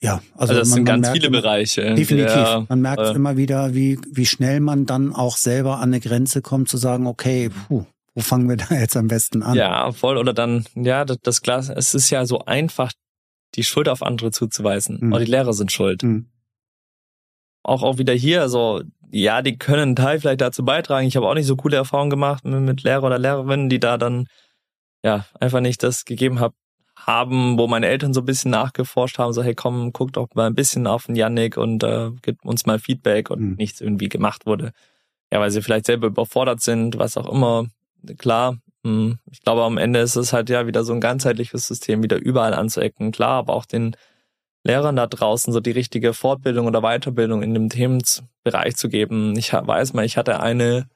Ja, 0.03 0.15
Also, 0.33 0.53
also, 0.53 0.53
das 0.55 0.69
man, 0.69 0.75
sind 0.77 0.85
ganz 0.85 1.01
merkt 1.01 1.17
viele 1.17 1.27
immer, 1.27 1.41
Bereiche. 1.41 1.93
Definitiv. 1.93 2.35
Ja, 2.35 2.65
man 2.67 2.81
merkt 2.81 3.05
voll. 3.05 3.15
immer 3.15 3.37
wieder, 3.37 3.75
wie, 3.75 3.99
wie 4.11 4.25
schnell 4.25 4.59
man 4.59 4.85
dann 4.85 5.13
auch 5.13 5.37
selber 5.37 5.75
an 5.77 5.89
eine 5.89 5.99
Grenze 5.99 6.41
kommt, 6.41 6.69
zu 6.69 6.77
sagen, 6.77 7.05
okay, 7.05 7.49
puh, 7.49 7.85
wo 8.15 8.21
fangen 8.21 8.49
wir 8.49 8.57
da 8.69 8.75
jetzt 8.75 8.97
am 8.97 9.07
besten 9.07 9.43
an? 9.43 9.55
Ja, 9.55 9.91
voll. 9.91 10.17
Oder 10.17 10.33
dann, 10.33 10.65
ja, 10.75 11.05
das, 11.05 11.17
das 11.21 11.41
Glas, 11.41 11.69
es 11.69 11.93
ist 11.93 12.09
ja 12.09 12.25
so 12.25 12.39
einfach, 12.45 12.91
die 13.55 13.63
Schuld 13.63 13.87
auf 13.89 14.01
andere 14.01 14.31
zuzuweisen. 14.31 14.97
Mhm. 15.01 15.13
Oh, 15.13 15.19
die 15.19 15.25
Lehrer 15.25 15.53
sind 15.53 15.71
schuld. 15.71 16.01
Hm. 16.01 16.27
Auch, 17.63 17.83
auch 17.83 17.99
wieder 17.99 18.13
hier, 18.13 18.49
so, 18.49 18.81
ja, 19.11 19.43
die 19.43 19.57
können 19.57 19.81
einen 19.81 19.95
Teil 19.95 20.19
vielleicht 20.19 20.41
dazu 20.41 20.65
beitragen. 20.65 21.05
Ich 21.05 21.15
habe 21.15 21.27
auch 21.27 21.35
nicht 21.35 21.45
so 21.45 21.55
coole 21.55 21.75
Erfahrungen 21.77 22.09
gemacht 22.09 22.43
mit, 22.43 22.61
mit 22.61 22.81
Lehrer 22.81 23.03
oder 23.03 23.19
Lehrerinnen, 23.19 23.69
die 23.69 23.79
da 23.79 23.97
dann, 23.99 24.25
ja, 25.03 25.25
einfach 25.39 25.59
nicht 25.59 25.83
das 25.83 26.05
gegeben 26.05 26.39
hab, 26.39 26.53
haben, 27.07 27.57
wo 27.57 27.67
meine 27.67 27.87
Eltern 27.87 28.13
so 28.13 28.21
ein 28.21 28.25
bisschen 28.25 28.51
nachgeforscht 28.51 29.17
haben, 29.17 29.33
so, 29.33 29.43
hey, 29.43 29.55
komm, 29.55 29.91
guck 29.93 30.13
doch 30.13 30.27
mal 30.33 30.47
ein 30.47 30.55
bisschen 30.55 30.87
auf 30.87 31.05
den 31.05 31.15
Yannick 31.15 31.57
und 31.57 31.83
äh, 31.83 32.11
gib 32.21 32.43
uns 32.45 32.65
mal 32.65 32.79
Feedback 32.79 33.29
und 33.29 33.41
Mhm. 33.41 33.55
nichts 33.57 33.81
irgendwie 33.81 34.09
gemacht 34.09 34.45
wurde. 34.45 34.71
Ja, 35.33 35.39
weil 35.39 35.51
sie 35.51 35.61
vielleicht 35.61 35.85
selber 35.85 36.07
überfordert 36.07 36.61
sind, 36.61 36.97
was 36.97 37.17
auch 37.17 37.31
immer. 37.31 37.65
Klar, 38.17 38.57
hm, 38.85 39.19
ich 39.31 39.41
glaube, 39.41 39.63
am 39.63 39.77
Ende 39.77 39.99
ist 39.99 40.15
es 40.15 40.33
halt 40.33 40.49
ja 40.49 40.67
wieder 40.67 40.83
so 40.83 40.93
ein 40.93 41.01
ganzheitliches 41.01 41.67
System, 41.67 42.03
wieder 42.03 42.17
überall 42.17 42.53
anzuecken. 42.53 43.11
Klar, 43.11 43.37
aber 43.39 43.53
auch 43.53 43.65
den 43.65 43.95
Lehrern 44.63 44.95
da 44.95 45.07
draußen 45.07 45.51
so 45.53 45.59
die 45.59 45.71
richtige 45.71 46.13
Fortbildung 46.13 46.67
oder 46.67 46.81
Weiterbildung 46.81 47.41
in 47.41 47.53
dem 47.53 47.69
Themenbereich 47.69 48.75
zu 48.75 48.89
geben. 48.89 49.35
Ich 49.37 49.53
weiß 49.53 49.93
mal, 49.93 50.05
ich 50.05 50.17
hatte 50.17 50.39
eine, 50.39 50.87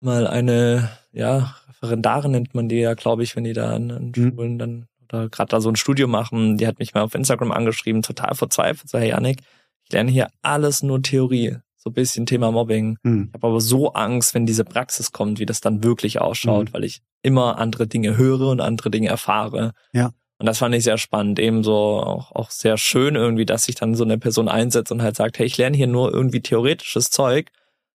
mal 0.00 0.26
eine, 0.26 0.90
ja, 1.12 1.54
Referendarin 1.68 2.30
nennt 2.32 2.54
man 2.54 2.68
die 2.68 2.80
ja, 2.80 2.94
glaube 2.94 3.22
ich, 3.22 3.36
wenn 3.36 3.44
die 3.44 3.52
da 3.52 3.74
an, 3.74 3.90
an 3.90 4.12
Mhm. 4.16 4.32
Schulen 4.32 4.58
dann 4.58 4.86
oder 5.14 5.28
gerade 5.28 5.48
da 5.50 5.60
so 5.60 5.68
ein 5.68 5.76
Studium 5.76 6.10
machen, 6.10 6.56
die 6.58 6.66
hat 6.66 6.78
mich 6.78 6.94
mal 6.94 7.02
auf 7.02 7.14
Instagram 7.14 7.52
angeschrieben, 7.52 8.02
total 8.02 8.34
verzweifelt, 8.34 8.88
so, 8.90 8.98
hey 8.98 9.10
Janik, 9.10 9.40
ich 9.84 9.92
lerne 9.92 10.10
hier 10.10 10.28
alles 10.42 10.82
nur 10.82 11.02
Theorie, 11.02 11.56
so 11.76 11.90
ein 11.90 11.94
bisschen 11.94 12.26
Thema 12.26 12.50
Mobbing. 12.50 12.96
Hm. 13.04 13.28
Ich 13.28 13.34
habe 13.34 13.46
aber 13.48 13.60
so 13.60 13.92
Angst, 13.92 14.34
wenn 14.34 14.46
diese 14.46 14.64
Praxis 14.64 15.12
kommt, 15.12 15.38
wie 15.38 15.46
das 15.46 15.60
dann 15.60 15.84
wirklich 15.84 16.20
ausschaut, 16.20 16.68
Mhm. 16.70 16.72
weil 16.74 16.84
ich 16.84 17.02
immer 17.22 17.58
andere 17.58 17.86
Dinge 17.86 18.16
höre 18.16 18.48
und 18.48 18.60
andere 18.60 18.90
Dinge 18.90 19.08
erfahre. 19.08 19.72
Ja. 19.92 20.10
Und 20.38 20.46
das 20.46 20.58
fand 20.58 20.74
ich 20.74 20.82
sehr 20.84 20.98
spannend, 20.98 21.38
ebenso 21.38 21.72
auch, 21.74 22.32
auch 22.32 22.50
sehr 22.50 22.76
schön 22.76 23.14
irgendwie, 23.14 23.46
dass 23.46 23.64
sich 23.64 23.74
dann 23.76 23.94
so 23.94 24.04
eine 24.04 24.18
Person 24.18 24.48
einsetzt 24.48 24.90
und 24.90 25.00
halt 25.02 25.16
sagt, 25.16 25.38
hey, 25.38 25.46
ich 25.46 25.56
lerne 25.58 25.76
hier 25.76 25.86
nur 25.86 26.12
irgendwie 26.12 26.40
theoretisches 26.40 27.10
Zeug, 27.10 27.50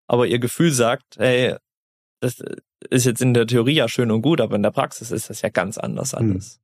aber 0.07 0.25
ihr 0.25 0.39
Gefühl 0.39 0.71
sagt, 0.71 1.17
hey, 1.17 1.55
das 2.21 2.41
ist 2.89 3.05
jetzt 3.05 3.21
in 3.21 3.33
der 3.33 3.45
Theorie 3.47 3.73
ja 3.75 3.87
schön 3.89 4.09
und 4.11 4.21
gut, 4.21 4.39
aber 4.41 4.55
in 4.55 4.63
der 4.63 4.71
Praxis 4.71 5.11
ist 5.11 5.29
das 5.29 5.41
ja 5.41 5.49
ganz 5.49 5.77
anders 5.77 6.13
Mhm. 6.13 6.31
alles. 6.31 6.59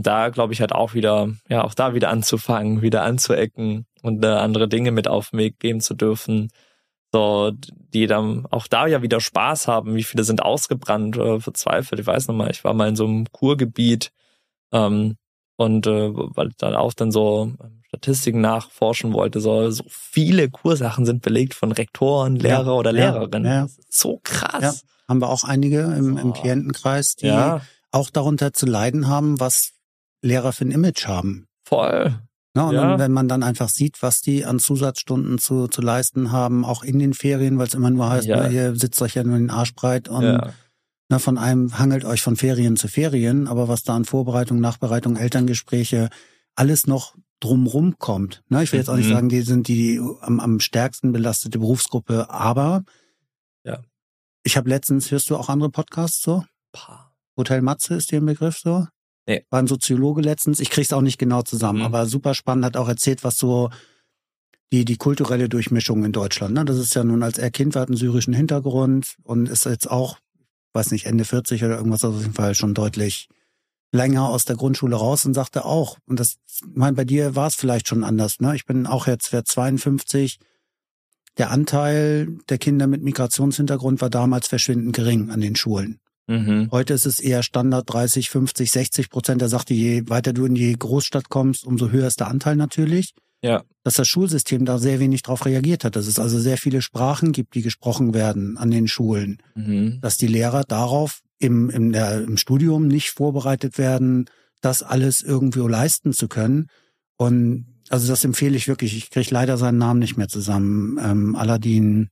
Und 0.00 0.06
Da 0.06 0.30
glaube 0.30 0.54
ich 0.54 0.62
halt 0.62 0.72
auch 0.72 0.94
wieder, 0.94 1.28
ja, 1.50 1.62
auch 1.62 1.74
da 1.74 1.92
wieder 1.92 2.08
anzufangen, 2.08 2.80
wieder 2.80 3.02
anzuecken 3.02 3.84
und 4.00 4.24
äh, 4.24 4.28
andere 4.28 4.66
Dinge 4.66 4.92
mit 4.92 5.08
auf 5.08 5.28
den 5.28 5.40
Weg 5.40 5.60
geben 5.60 5.82
zu 5.82 5.92
dürfen. 5.92 6.48
So, 7.12 7.52
die 7.92 8.06
dann 8.06 8.46
auch 8.50 8.66
da 8.66 8.86
ja 8.86 9.02
wieder 9.02 9.20
Spaß 9.20 9.68
haben. 9.68 9.96
Wie 9.96 10.02
viele 10.02 10.24
sind 10.24 10.40
ausgebrannt 10.40 11.18
oder 11.18 11.38
verzweifelt? 11.38 12.00
Ich 12.00 12.06
weiß 12.06 12.28
noch 12.28 12.34
mal, 12.34 12.50
ich 12.50 12.64
war 12.64 12.72
mal 12.72 12.88
in 12.88 12.96
so 12.96 13.04
einem 13.04 13.26
Kurgebiet 13.30 14.10
ähm, 14.72 15.16
und 15.58 15.86
äh, 15.86 16.10
weil 16.14 16.48
ich 16.48 16.56
dann 16.56 16.74
auch 16.74 16.94
dann 16.94 17.12
so 17.12 17.52
ähm, 17.62 17.82
Statistiken 17.88 18.40
nachforschen 18.40 19.12
wollte, 19.12 19.40
so, 19.40 19.70
so 19.70 19.84
viele 19.86 20.48
Kursachen 20.48 21.04
sind 21.04 21.20
belegt 21.20 21.52
von 21.52 21.72
Rektoren, 21.72 22.36
Lehrer 22.36 22.64
Ja, 22.64 22.72
oder 22.72 22.92
ja, 22.94 23.10
Lehrerinnen. 23.10 23.44
ja. 23.52 23.64
Ist 23.64 23.92
so 24.00 24.18
krass. 24.24 24.62
Ja, 24.62 24.72
haben 25.08 25.20
wir 25.20 25.28
auch 25.28 25.44
einige 25.44 25.80
im, 25.82 26.16
im 26.16 26.28
So. 26.28 26.40
Klientenkreis, 26.40 27.16
die 27.16 27.26
ja 27.26 27.60
auch 27.92 28.08
darunter 28.08 28.54
zu 28.54 28.64
leiden 28.64 29.08
haben, 29.08 29.40
was 29.40 29.72
Lehrer 30.22 30.52
für 30.52 30.64
ein 30.64 30.70
Image 30.70 31.06
haben. 31.06 31.46
voll. 31.66 32.18
Ne? 32.56 32.64
Und 32.66 32.74
Ja. 32.74 32.80
dann, 32.88 32.98
wenn 32.98 33.12
man 33.12 33.28
dann 33.28 33.44
einfach 33.44 33.68
sieht, 33.68 34.02
was 34.02 34.22
die 34.22 34.44
an 34.44 34.58
Zusatzstunden 34.58 35.38
zu, 35.38 35.68
zu 35.68 35.80
leisten 35.82 36.32
haben, 36.32 36.64
auch 36.64 36.82
in 36.82 36.98
den 36.98 37.14
Ferien, 37.14 37.58
weil 37.58 37.68
es 37.68 37.74
immer 37.74 37.90
nur 37.90 38.10
heißt, 38.10 38.26
Ja. 38.26 38.48
ne, 38.48 38.52
ihr 38.52 38.74
sitzt 38.74 39.00
euch 39.02 39.14
ja 39.14 39.22
nur 39.22 39.38
den 39.38 39.50
Arsch 39.50 39.72
breit 39.76 40.08
und 40.08 40.24
Ja. 40.24 40.52
ne, 41.10 41.18
von 41.20 41.38
einem 41.38 41.78
hangelt 41.78 42.04
euch 42.04 42.22
von 42.22 42.34
Ferien 42.34 42.76
zu 42.76 42.88
Ferien, 42.88 43.46
aber 43.46 43.68
was 43.68 43.84
da 43.84 43.94
an 43.94 44.04
Vorbereitung, 44.04 44.58
Nachbereitung, 44.58 45.16
Elterngespräche, 45.16 46.08
alles 46.56 46.88
noch 46.88 47.14
drumrum 47.38 47.96
kommt. 47.98 48.42
Ne? 48.48 48.64
Ich 48.64 48.72
will 48.72 48.80
jetzt 48.80 48.88
auch 48.90 48.96
nicht 48.96 49.08
Mhm. 49.08 49.12
sagen, 49.14 49.28
die 49.28 49.42
sind 49.42 49.68
die 49.68 50.00
am, 50.20 50.40
am 50.40 50.58
stärksten 50.58 51.12
belastete 51.12 51.60
Berufsgruppe, 51.60 52.30
aber 52.30 52.82
Ja. 53.64 53.80
ich 54.42 54.56
habe 54.56 54.68
letztens, 54.68 55.12
hörst 55.12 55.30
du 55.30 55.36
auch 55.36 55.48
andere 55.48 55.70
Podcasts 55.70 56.20
so? 56.20 56.44
Pah. 56.72 57.12
Hotel 57.36 57.62
Matze 57.62 57.94
ist 57.94 58.10
dir 58.10 58.20
ein 58.20 58.26
Begriff 58.26 58.58
so? 58.58 58.88
Nee. 59.30 59.44
War 59.50 59.60
ein 59.60 59.68
Soziologe 59.68 60.22
letztens. 60.22 60.58
Ich 60.58 60.70
krieg's 60.70 60.92
auch 60.92 61.02
nicht 61.02 61.18
genau 61.18 61.42
zusammen, 61.42 61.78
Mhm. 61.78 61.84
aber 61.84 62.06
super 62.06 62.34
spannend, 62.34 62.64
hat 62.64 62.76
auch 62.76 62.88
erzählt, 62.88 63.22
was 63.22 63.36
so 63.36 63.70
die, 64.72 64.84
die 64.84 64.96
kulturelle 64.96 65.48
Durchmischung 65.48 66.04
in 66.04 66.10
Deutschland. 66.10 66.54
Ne? 66.54 66.64
Das 66.64 66.78
ist 66.78 66.94
ja 66.94 67.04
nun 67.04 67.22
als 67.22 67.38
er 67.38 67.52
Kind 67.52 67.74
war, 67.76 67.82
hat 67.82 67.88
einen 67.90 67.96
syrischen 67.96 68.34
Hintergrund 68.34 69.14
und 69.22 69.48
ist 69.48 69.66
jetzt 69.66 69.88
auch, 69.88 70.18
weiß 70.72 70.90
nicht, 70.90 71.06
Ende 71.06 71.24
40 71.24 71.62
oder 71.62 71.76
irgendwas, 71.76 72.04
also 72.04 72.16
auf 72.16 72.22
jeden 72.22 72.34
Fall 72.34 72.56
schon 72.56 72.74
deutlich 72.74 73.28
länger 73.92 74.28
aus 74.28 74.44
der 74.46 74.56
Grundschule 74.56 74.96
raus 74.96 75.24
und 75.24 75.34
sagte 75.34 75.64
auch, 75.64 75.98
und 76.06 76.18
das, 76.18 76.38
ich 76.48 76.62
meine, 76.74 76.96
bei 76.96 77.04
dir 77.04 77.36
war 77.36 77.46
es 77.46 77.54
vielleicht 77.54 77.86
schon 77.86 78.02
anders, 78.02 78.40
ne? 78.40 78.56
Ich 78.56 78.64
bin 78.66 78.86
auch 78.86 79.06
jetzt 79.06 79.30
52. 79.30 80.38
Der 81.38 81.50
Anteil 81.52 82.36
der 82.48 82.58
Kinder 82.58 82.88
mit 82.88 83.02
Migrationshintergrund 83.02 84.00
war 84.00 84.10
damals 84.10 84.48
verschwindend 84.48 84.94
gering 84.96 85.30
an 85.30 85.40
den 85.40 85.54
Schulen. 85.54 86.00
Mhm. 86.30 86.68
Heute 86.70 86.94
ist 86.94 87.06
es 87.06 87.18
eher 87.18 87.42
Standard 87.42 87.92
30, 87.92 88.30
50, 88.30 88.70
60 88.70 89.10
Prozent. 89.10 89.42
Er 89.42 89.48
sagte, 89.48 89.74
je 89.74 90.08
weiter 90.08 90.32
du 90.32 90.46
in 90.46 90.54
die 90.54 90.72
Großstadt 90.72 91.28
kommst, 91.28 91.64
umso 91.64 91.90
höher 91.90 92.06
ist 92.06 92.20
der 92.20 92.28
Anteil 92.28 92.54
natürlich. 92.54 93.14
Ja. 93.42 93.64
Dass 93.82 93.94
das 93.94 94.06
Schulsystem 94.06 94.64
da 94.64 94.78
sehr 94.78 95.00
wenig 95.00 95.22
drauf 95.22 95.44
reagiert 95.44 95.82
hat. 95.82 95.96
Dass 95.96 96.06
es 96.06 96.20
also 96.20 96.38
sehr 96.38 96.56
viele 96.56 96.82
Sprachen 96.82 97.32
gibt, 97.32 97.56
die 97.56 97.62
gesprochen 97.62 98.14
werden 98.14 98.56
an 98.58 98.70
den 98.70 98.86
Schulen. 98.86 99.38
Mhm. 99.56 99.98
Dass 100.02 100.18
die 100.18 100.28
Lehrer 100.28 100.62
darauf 100.62 101.20
im, 101.40 101.68
im, 101.68 101.90
der, 101.90 102.22
im 102.22 102.36
Studium 102.36 102.86
nicht 102.86 103.10
vorbereitet 103.10 103.76
werden, 103.76 104.26
das 104.60 104.84
alles 104.84 105.22
irgendwo 105.22 105.66
leisten 105.66 106.12
zu 106.12 106.28
können. 106.28 106.68
Und 107.16 107.66
also 107.88 108.06
das 108.06 108.24
empfehle 108.24 108.56
ich 108.56 108.68
wirklich. 108.68 108.96
Ich 108.96 109.10
kriege 109.10 109.34
leider 109.34 109.56
seinen 109.56 109.78
Namen 109.78 109.98
nicht 109.98 110.16
mehr 110.16 110.28
zusammen. 110.28 110.96
Ähm, 111.02 111.34
Aladdin 111.34 112.08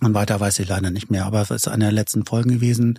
und 0.00 0.14
weiter 0.14 0.40
weiß 0.40 0.58
ich 0.58 0.68
leider 0.68 0.90
nicht 0.90 1.12
mehr. 1.12 1.26
Aber 1.26 1.42
es 1.42 1.52
ist 1.52 1.68
eine 1.68 1.84
der 1.84 1.92
letzten 1.92 2.24
Folgen 2.24 2.50
gewesen. 2.50 2.98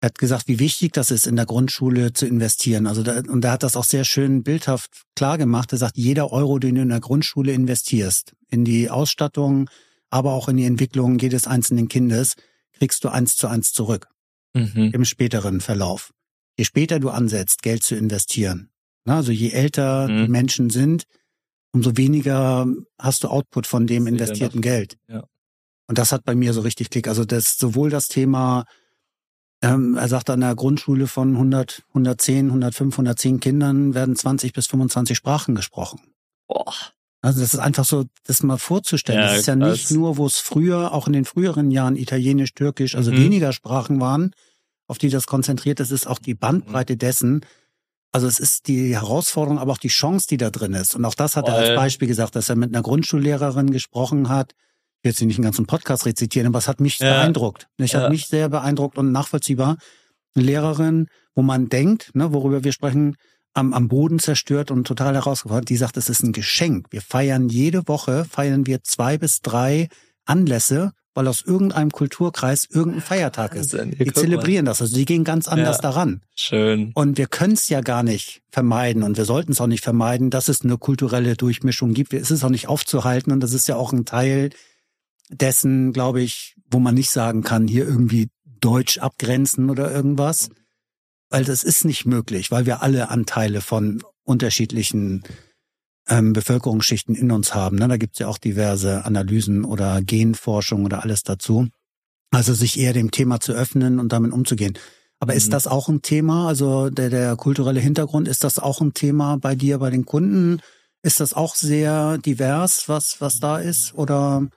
Er 0.00 0.06
hat 0.06 0.18
gesagt, 0.18 0.46
wie 0.46 0.60
wichtig 0.60 0.92
das 0.92 1.10
ist, 1.10 1.26
in 1.26 1.34
der 1.34 1.46
Grundschule 1.46 2.12
zu 2.12 2.26
investieren. 2.26 2.86
Also 2.86 3.02
da, 3.02 3.18
und 3.18 3.44
er 3.44 3.52
hat 3.52 3.64
das 3.64 3.76
auch 3.76 3.84
sehr 3.84 4.04
schön 4.04 4.44
bildhaft 4.44 5.02
klar 5.16 5.38
gemacht. 5.38 5.72
Er 5.72 5.78
sagt, 5.78 5.96
jeder 5.96 6.32
Euro, 6.32 6.58
den 6.60 6.76
du 6.76 6.82
in 6.82 6.88
der 6.88 7.00
Grundschule 7.00 7.52
investierst, 7.52 8.34
in 8.48 8.64
die 8.64 8.90
Ausstattung, 8.90 9.68
aber 10.10 10.32
auch 10.32 10.48
in 10.48 10.56
die 10.56 10.64
Entwicklung 10.64 11.18
jedes 11.18 11.46
einzelnen 11.46 11.88
Kindes, 11.88 12.34
kriegst 12.72 13.02
du 13.02 13.08
eins 13.08 13.36
zu 13.36 13.48
eins 13.48 13.72
zurück 13.72 14.08
mhm. 14.54 14.90
im 14.92 15.04
späteren 15.04 15.60
Verlauf. 15.60 16.12
Je 16.56 16.64
später 16.64 17.00
du 17.00 17.10
ansetzt, 17.10 17.62
Geld 17.62 17.82
zu 17.82 17.96
investieren, 17.96 18.70
also 19.04 19.32
je 19.32 19.50
älter 19.50 20.08
mhm. 20.08 20.24
die 20.24 20.28
Menschen 20.30 20.70
sind, 20.70 21.04
umso 21.72 21.96
weniger 21.96 22.66
hast 22.98 23.24
du 23.24 23.28
Output 23.28 23.66
von 23.66 23.86
dem 23.86 24.06
investierten 24.06 24.60
Geld. 24.60 24.96
Ja. 25.08 25.24
Und 25.86 25.98
das 25.98 26.12
hat 26.12 26.24
bei 26.24 26.34
mir 26.34 26.52
so 26.52 26.60
richtig 26.60 26.90
Klick. 26.90 27.08
Also 27.08 27.24
das 27.24 27.56
sowohl 27.56 27.90
das 27.90 28.08
Thema 28.08 28.64
ähm, 29.62 29.96
er 29.96 30.08
sagt, 30.08 30.30
an 30.30 30.40
der 30.40 30.54
Grundschule 30.54 31.06
von 31.06 31.34
100, 31.34 31.82
110, 31.88 32.46
105, 32.46 32.94
110 32.94 33.40
Kindern 33.40 33.94
werden 33.94 34.14
20 34.14 34.52
bis 34.52 34.66
25 34.66 35.16
Sprachen 35.16 35.54
gesprochen. 35.54 36.00
Boah. 36.46 36.72
Also 37.20 37.40
das 37.40 37.54
ist 37.54 37.60
einfach 37.60 37.84
so, 37.84 38.04
das 38.24 38.42
mal 38.42 38.58
vorzustellen. 38.58 39.20
Ja, 39.20 39.28
das 39.28 39.40
ist 39.40 39.46
ja 39.46 39.56
nicht 39.56 39.90
nur, 39.90 40.16
wo 40.16 40.26
es 40.26 40.38
früher, 40.38 40.92
auch 40.92 41.08
in 41.08 41.12
den 41.12 41.24
früheren 41.24 41.70
Jahren 41.72 41.96
Italienisch, 41.96 42.54
Türkisch, 42.54 42.94
also 42.94 43.10
mhm. 43.10 43.16
weniger 43.16 43.52
Sprachen 43.52 44.00
waren, 44.00 44.32
auf 44.86 44.98
die 44.98 45.08
das 45.08 45.26
konzentriert 45.26 45.80
ist, 45.80 45.90
ist 45.90 46.06
auch 46.06 46.20
die 46.20 46.34
Bandbreite 46.34 46.94
mhm. 46.94 46.98
dessen. 46.98 47.46
Also 48.12 48.28
es 48.28 48.38
ist 48.38 48.68
die 48.68 48.94
Herausforderung, 48.94 49.58
aber 49.58 49.72
auch 49.72 49.78
die 49.78 49.88
Chance, 49.88 50.28
die 50.30 50.36
da 50.36 50.50
drin 50.50 50.74
ist. 50.74 50.94
Und 50.94 51.04
auch 51.04 51.14
das 51.14 51.36
hat 51.36 51.46
Voll. 51.46 51.54
er 51.54 51.60
als 51.60 51.76
Beispiel 51.76 52.08
gesagt, 52.08 52.36
dass 52.36 52.48
er 52.48 52.56
mit 52.56 52.72
einer 52.74 52.82
Grundschullehrerin 52.82 53.72
gesprochen 53.72 54.28
hat, 54.28 54.54
ich 55.00 55.04
will 55.04 55.10
jetzt 55.12 55.20
nicht 55.22 55.38
einen 55.38 55.44
ganzen 55.44 55.66
Podcast 55.66 56.06
rezitieren, 56.06 56.48
aber 56.48 56.58
es 56.58 56.66
hat 56.66 56.80
mich 56.80 56.98
ja. 56.98 57.12
beeindruckt. 57.12 57.68
Es 57.76 57.92
ja. 57.92 58.02
hat 58.02 58.10
mich 58.10 58.26
sehr 58.26 58.48
beeindruckt 58.48 58.98
und 58.98 59.12
nachvollziehbar. 59.12 59.76
Eine 60.34 60.44
Lehrerin, 60.44 61.06
wo 61.34 61.42
man 61.42 61.68
denkt, 61.68 62.10
ne, 62.14 62.32
worüber 62.32 62.64
wir 62.64 62.72
sprechen, 62.72 63.16
am, 63.54 63.72
am 63.72 63.88
Boden 63.88 64.18
zerstört 64.18 64.70
und 64.70 64.86
total 64.86 65.14
herausgefordert, 65.14 65.68
die 65.68 65.76
sagt, 65.76 65.96
es 65.96 66.08
ist 66.08 66.22
ein 66.22 66.32
Geschenk. 66.32 66.86
Wir 66.90 67.00
feiern 67.00 67.48
jede 67.48 67.86
Woche, 67.86 68.24
feiern 68.24 68.66
wir 68.66 68.82
zwei 68.82 69.18
bis 69.18 69.40
drei 69.40 69.88
Anlässe, 70.26 70.92
weil 71.14 71.26
aus 71.26 71.42
irgendeinem 71.42 71.90
Kulturkreis 71.90 72.66
irgendein 72.70 73.00
Feiertag 73.00 73.54
ist. 73.54 73.72
Die 73.72 74.12
zelebrieren 74.12 74.66
das, 74.66 74.80
also 74.80 74.94
die 74.94 75.04
gehen 75.04 75.24
ganz 75.24 75.48
anders 75.48 75.76
ja, 75.76 75.82
daran. 75.82 76.22
Schön. 76.36 76.92
Und 76.94 77.18
wir 77.18 77.26
können 77.26 77.54
es 77.54 77.68
ja 77.68 77.80
gar 77.80 78.02
nicht 78.02 78.42
vermeiden 78.50 79.02
und 79.02 79.16
wir 79.16 79.24
sollten 79.24 79.52
es 79.52 79.60
auch 79.60 79.66
nicht 79.66 79.82
vermeiden, 79.82 80.30
dass 80.30 80.48
es 80.48 80.62
eine 80.62 80.76
kulturelle 80.78 81.36
Durchmischung 81.36 81.94
gibt. 81.94 82.12
Es 82.12 82.30
ist 82.30 82.44
auch 82.44 82.50
nicht 82.50 82.68
aufzuhalten 82.68 83.32
und 83.32 83.40
das 83.40 83.52
ist 83.52 83.66
ja 83.66 83.76
auch 83.76 83.92
ein 83.92 84.04
Teil 84.04 84.50
dessen, 85.30 85.92
glaube 85.92 86.20
ich, 86.22 86.56
wo 86.70 86.78
man 86.78 86.94
nicht 86.94 87.10
sagen 87.10 87.42
kann, 87.42 87.68
hier 87.68 87.86
irgendwie 87.86 88.28
Deutsch 88.60 88.98
abgrenzen 88.98 89.70
oder 89.70 89.92
irgendwas. 89.92 90.48
Weil 91.30 91.44
das 91.44 91.62
ist 91.62 91.84
nicht 91.84 92.06
möglich, 92.06 92.50
weil 92.50 92.66
wir 92.66 92.82
alle 92.82 93.10
Anteile 93.10 93.60
von 93.60 94.02
unterschiedlichen 94.24 95.24
ähm, 96.08 96.32
Bevölkerungsschichten 96.32 97.14
in 97.14 97.30
uns 97.30 97.54
haben. 97.54 97.76
Ne? 97.76 97.88
Da 97.88 97.96
gibt's 97.96 98.18
ja 98.18 98.28
auch 98.28 98.38
diverse 98.38 99.04
Analysen 99.04 99.64
oder 99.64 100.00
Genforschung 100.02 100.84
oder 100.84 101.02
alles 101.02 101.22
dazu. 101.22 101.68
Also 102.30 102.54
sich 102.54 102.78
eher 102.78 102.92
dem 102.92 103.10
Thema 103.10 103.40
zu 103.40 103.52
öffnen 103.52 103.98
und 103.98 104.12
damit 104.12 104.32
umzugehen. 104.32 104.78
Aber 105.20 105.32
mhm. 105.32 105.38
ist 105.38 105.52
das 105.52 105.66
auch 105.66 105.88
ein 105.88 106.02
Thema? 106.02 106.48
Also 106.48 106.90
der, 106.90 107.10
der 107.10 107.36
kulturelle 107.36 107.80
Hintergrund, 107.80 108.28
ist 108.28 108.44
das 108.44 108.58
auch 108.58 108.80
ein 108.80 108.94
Thema 108.94 109.36
bei 109.36 109.54
dir, 109.54 109.78
bei 109.78 109.90
den 109.90 110.04
Kunden? 110.04 110.60
Ist 111.02 111.20
das 111.20 111.32
auch 111.32 111.54
sehr 111.54 112.18
divers, 112.18 112.88
was, 112.88 113.20
was 113.20 113.38
da 113.38 113.58
ist? 113.58 113.94
Oder 113.94 114.48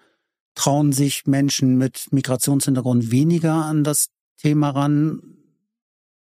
trauen 0.56 0.92
sich 0.92 1.26
Menschen 1.26 1.78
mit 1.78 2.08
Migrationshintergrund 2.12 3.12
weniger 3.12 3.54
an 3.54 3.84
das 3.84 4.10
Thema 4.38 4.70
ran? 4.70 5.22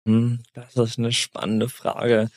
Hm, 0.07 0.39
das 0.53 0.75
ist 0.75 0.99
eine 0.99 1.11
spannende 1.11 1.69
Frage. 1.69 2.29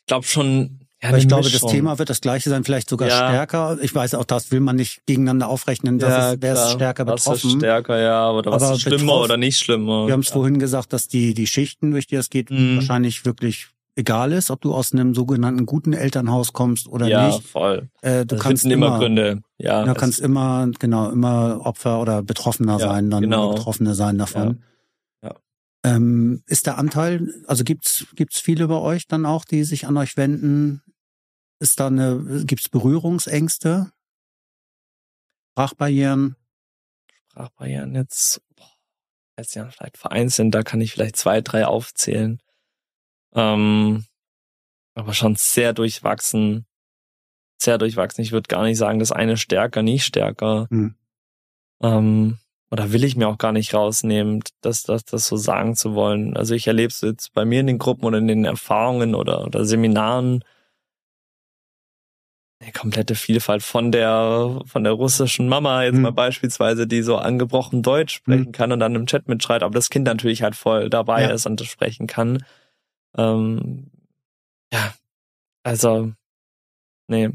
Ich 0.00 0.06
glaube 0.06 0.26
schon. 0.26 0.80
Ja, 1.02 1.16
ich 1.16 1.26
glaube, 1.26 1.44
Mischung. 1.44 1.60
das 1.62 1.72
Thema 1.72 1.98
wird 1.98 2.10
das 2.10 2.20
gleiche 2.20 2.50
sein, 2.50 2.62
vielleicht 2.62 2.90
sogar 2.90 3.08
ja. 3.08 3.16
stärker. 3.16 3.78
Ich 3.80 3.94
weiß 3.94 4.14
auch, 4.16 4.24
das 4.24 4.50
will 4.50 4.60
man 4.60 4.76
nicht 4.76 5.00
gegeneinander 5.06 5.48
aufrechnen, 5.48 5.98
dass 5.98 6.34
ja, 6.34 6.42
wer 6.42 6.52
ist 6.52 6.72
stärker 6.72 7.06
betroffen. 7.06 7.32
Was 7.32 7.44
ist 7.44 7.56
stärker, 7.56 7.98
ja, 7.98 8.30
oder 8.30 8.52
was 8.52 8.62
Aber 8.62 8.74
ist 8.74 8.82
schlimmer 8.82 9.14
oder 9.22 9.38
nicht 9.38 9.58
schlimmer. 9.58 10.06
Wir 10.06 10.12
haben 10.12 10.20
es 10.20 10.28
vorhin 10.28 10.58
gesagt, 10.58 10.92
dass 10.92 11.08
die, 11.08 11.32
die 11.32 11.46
Schichten, 11.46 11.92
durch 11.92 12.06
die 12.06 12.16
es 12.16 12.28
geht, 12.28 12.50
mhm. 12.50 12.76
wahrscheinlich 12.76 13.24
wirklich 13.24 13.68
egal 13.96 14.32
ist, 14.32 14.50
ob 14.50 14.60
du 14.60 14.74
aus 14.74 14.92
einem 14.92 15.14
sogenannten 15.14 15.66
guten 15.66 15.92
Elternhaus 15.92 16.52
kommst 16.52 16.88
oder 16.88 17.06
ja, 17.06 17.26
nicht. 17.26 17.38
Ja, 17.38 17.44
voll. 17.44 17.90
Äh, 18.02 18.20
du 18.20 18.36
das 18.36 18.40
kannst 18.40 18.64
immer, 18.64 18.86
immer 18.86 18.98
Gründe. 18.98 19.42
Ja, 19.58 19.84
du 19.84 19.94
kannst 19.94 20.20
immer 20.20 20.70
genau 20.78 21.10
immer 21.10 21.60
Opfer 21.64 22.00
oder 22.00 22.22
Betroffener 22.22 22.78
ja, 22.78 22.88
sein, 22.88 23.10
dann 23.10 23.22
genau. 23.22 23.54
Betroffene 23.54 23.94
sein 23.94 24.18
davon. 24.18 24.62
Ja. 25.22 25.30
ja. 25.30 25.36
Ähm, 25.84 26.42
ist 26.46 26.66
der 26.66 26.78
Anteil, 26.78 27.32
also 27.46 27.64
gibt's 27.64 28.06
gibt's 28.14 28.40
viele 28.40 28.68
bei 28.68 28.78
euch 28.78 29.06
dann 29.06 29.26
auch, 29.26 29.44
die 29.44 29.64
sich 29.64 29.86
an 29.86 29.96
euch 29.96 30.16
wenden? 30.16 30.82
Ist 31.58 31.78
da 31.78 31.88
eine, 31.88 32.44
gibt's 32.46 32.68
Berührungsängste? 32.70 33.92
Sprachbarrieren? 35.52 36.36
Sprachbarrieren 37.28 37.94
jetzt, 37.94 38.40
boah, 38.56 38.70
jetzt 39.36 39.54
ja 39.54 39.68
vielleicht 39.68 39.98
vereinzelt, 39.98 40.54
da 40.54 40.62
kann 40.62 40.80
ich 40.80 40.92
vielleicht 40.92 41.16
zwei, 41.16 41.42
drei 41.42 41.66
aufzählen. 41.66 42.40
Ähm, 43.34 44.04
aber 44.94 45.14
schon 45.14 45.36
sehr 45.36 45.72
durchwachsen. 45.72 46.66
Sehr 47.60 47.78
durchwachsen. 47.78 48.22
Ich 48.22 48.32
würde 48.32 48.48
gar 48.48 48.64
nicht 48.64 48.78
sagen, 48.78 48.98
das 48.98 49.12
eine 49.12 49.36
stärker, 49.36 49.82
nicht 49.82 50.04
stärker. 50.04 50.66
Hm. 50.70 50.94
Ähm, 51.82 52.38
oder 52.70 52.92
will 52.92 53.04
ich 53.04 53.16
mir 53.16 53.28
auch 53.28 53.38
gar 53.38 53.52
nicht 53.52 53.74
rausnehmen, 53.74 54.42
das, 54.60 54.84
das, 54.84 55.04
das 55.04 55.26
so 55.26 55.36
sagen 55.36 55.74
zu 55.74 55.94
wollen. 55.94 56.36
Also 56.36 56.54
ich 56.54 56.66
erlebe 56.66 56.88
es 56.88 57.00
jetzt 57.00 57.32
bei 57.32 57.44
mir 57.44 57.60
in 57.60 57.66
den 57.66 57.78
Gruppen 57.78 58.04
oder 58.04 58.18
in 58.18 58.28
den 58.28 58.44
Erfahrungen 58.44 59.14
oder, 59.14 59.44
oder 59.44 59.64
Seminaren 59.64 60.44
eine 62.60 62.72
komplette 62.72 63.14
Vielfalt 63.14 63.62
von 63.62 63.90
der 63.90 64.60
von 64.66 64.84
der 64.84 64.92
russischen 64.92 65.48
Mama 65.48 65.82
jetzt 65.84 65.96
mhm. 65.96 66.02
mal 66.02 66.12
beispielsweise, 66.12 66.86
die 66.86 67.02
so 67.02 67.16
angebrochen 67.16 67.82
Deutsch 67.82 68.14
sprechen 68.14 68.48
mhm. 68.48 68.52
kann 68.52 68.70
und 68.70 68.80
dann 68.80 68.94
im 68.94 69.06
Chat 69.06 69.28
mitschreit, 69.28 69.62
aber 69.62 69.74
das 69.74 69.88
Kind 69.88 70.04
natürlich 70.04 70.42
halt 70.42 70.54
voll 70.54 70.90
dabei 70.90 71.22
ja. 71.22 71.30
ist 71.30 71.46
und 71.46 71.58
das 71.58 71.68
sprechen 71.68 72.06
kann. 72.06 72.44
Ähm, 73.16 73.90
ja, 74.72 74.94
also, 75.62 76.12
nee. 77.08 77.30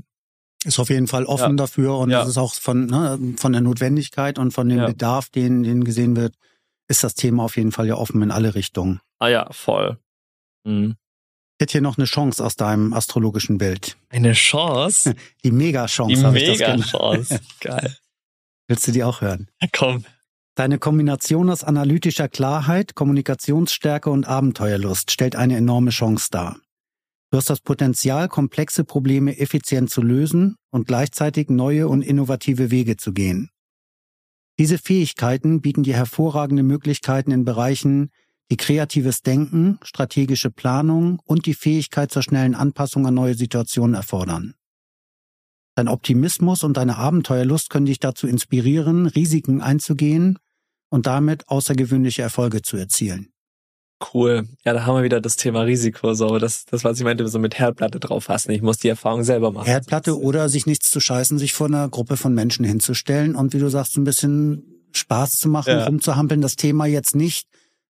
Ist 0.63 0.79
auf 0.79 0.89
jeden 0.89 1.07
Fall 1.07 1.25
offen 1.25 1.51
ja. 1.51 1.55
dafür 1.55 1.97
und 1.97 2.09
ja. 2.09 2.19
das 2.19 2.29
ist 2.29 2.37
auch 2.37 2.53
von, 2.55 2.87
ne, 2.87 3.35
von 3.37 3.51
der 3.51 3.61
Notwendigkeit 3.61 4.39
und 4.39 4.51
von 4.51 4.67
dem 4.67 4.79
ja. 4.79 4.87
Bedarf, 4.87 5.29
den, 5.29 5.63
den 5.63 5.83
gesehen 5.83 6.15
wird, 6.15 6.35
ist 6.87 7.03
das 7.03 7.13
Thema 7.13 7.43
auf 7.43 7.57
jeden 7.57 7.71
Fall 7.71 7.87
ja 7.87 7.95
offen 7.95 8.21
in 8.21 8.31
alle 8.31 8.55
Richtungen. 8.55 8.99
Ah 9.19 9.27
ja, 9.27 9.47
voll. 9.51 9.99
Mhm. 10.63 10.95
Ich 11.57 11.63
hätte 11.63 11.73
hier 11.73 11.81
noch 11.81 11.97
eine 11.97 12.05
Chance 12.05 12.43
aus 12.43 12.55
deinem 12.55 12.93
astrologischen 12.93 13.57
Bild. 13.57 13.95
Eine 14.09 14.33
Chance? 14.33 15.15
Die 15.43 15.51
Mega-Chance. 15.51 16.15
Die 16.15 16.31
Mega-Chance. 16.31 17.39
Geil. 17.61 17.95
Willst 18.67 18.87
du 18.87 18.91
die 18.91 19.03
auch 19.03 19.21
hören? 19.21 19.49
Komm. 19.71 20.05
Deine 20.55 20.79
Kombination 20.79 21.49
aus 21.49 21.65
analytischer 21.65 22.29
Klarheit, 22.29 22.95
Kommunikationsstärke 22.95 24.09
und 24.09 24.25
Abenteuerlust 24.25 25.11
stellt 25.11 25.35
eine 25.35 25.57
enorme 25.57 25.89
Chance 25.89 26.29
dar. 26.31 26.61
Du 27.29 27.37
hast 27.37 27.49
das 27.49 27.59
Potenzial, 27.59 28.29
komplexe 28.29 28.85
Probleme 28.85 29.37
effizient 29.37 29.89
zu 29.89 30.01
lösen 30.01 30.55
und 30.71 30.87
gleichzeitig 30.87 31.49
neue 31.49 31.89
und 31.89 32.03
innovative 32.03 32.71
Wege 32.71 32.95
zu 32.95 33.11
gehen. 33.11 33.49
Diese 34.57 34.77
Fähigkeiten 34.77 35.59
bieten 35.59 35.83
dir 35.83 35.95
hervorragende 35.95 36.63
Möglichkeiten 36.63 37.31
in 37.31 37.43
Bereichen, 37.43 38.11
die 38.49 38.55
kreatives 38.55 39.21
Denken, 39.23 39.77
strategische 39.83 40.51
Planung 40.51 41.19
und 41.25 41.47
die 41.47 41.53
Fähigkeit 41.53 42.11
zur 42.11 42.23
schnellen 42.23 42.55
Anpassung 42.55 43.05
an 43.05 43.15
neue 43.15 43.33
Situationen 43.33 43.95
erfordern. 43.95 44.53
Dein 45.75 45.89
Optimismus 45.89 46.63
und 46.63 46.77
deine 46.77 46.95
Abenteuerlust 46.95 47.69
können 47.69 47.87
dich 47.87 47.99
dazu 47.99 48.25
inspirieren, 48.25 49.07
Risiken 49.07 49.59
einzugehen 49.59 50.37
und 50.89 51.05
damit 51.05 51.47
außergewöhnliche 51.49 52.21
Erfolge 52.21 52.61
zu 52.61 52.77
erzielen. 52.77 53.29
Cool. 54.13 54.47
Ja, 54.65 54.73
da 54.73 54.85
haben 54.85 54.97
wir 54.97 55.03
wieder 55.03 55.21
das 55.21 55.37
Thema 55.37 55.61
Risiko. 55.61 56.13
So, 56.13 56.37
das, 56.37 56.65
das 56.65 56.83
was 56.83 56.97
ich 56.97 57.05
meinte, 57.05 57.27
so 57.27 57.39
mit 57.39 57.57
Herdplatte 57.57 57.99
drauf 57.99 58.25
fassen. 58.25 58.51
Ich 58.51 58.61
muss 58.61 58.77
die 58.77 58.89
Erfahrung 58.89 59.23
selber 59.23 59.51
machen. 59.51 59.65
Herdplatte 59.65 60.19
oder 60.19 60.49
sich 60.49 60.65
nichts 60.65 60.91
zu 60.91 60.99
scheißen, 60.99 61.39
sich 61.39 61.53
vor 61.53 61.67
einer 61.67 61.87
Gruppe 61.87 62.17
von 62.17 62.33
Menschen 62.33 62.65
hinzustellen 62.65 63.35
und 63.35 63.53
wie 63.53 63.59
du 63.59 63.69
sagst, 63.69 63.97
ein 63.97 64.03
bisschen 64.03 64.63
Spaß 64.91 65.39
zu 65.39 65.47
machen, 65.49 65.77
Ja. 65.77 65.85
rumzuhampeln, 65.85 66.41
das 66.41 66.55
Thema 66.57 66.85
jetzt 66.85 67.15
nicht 67.15 67.47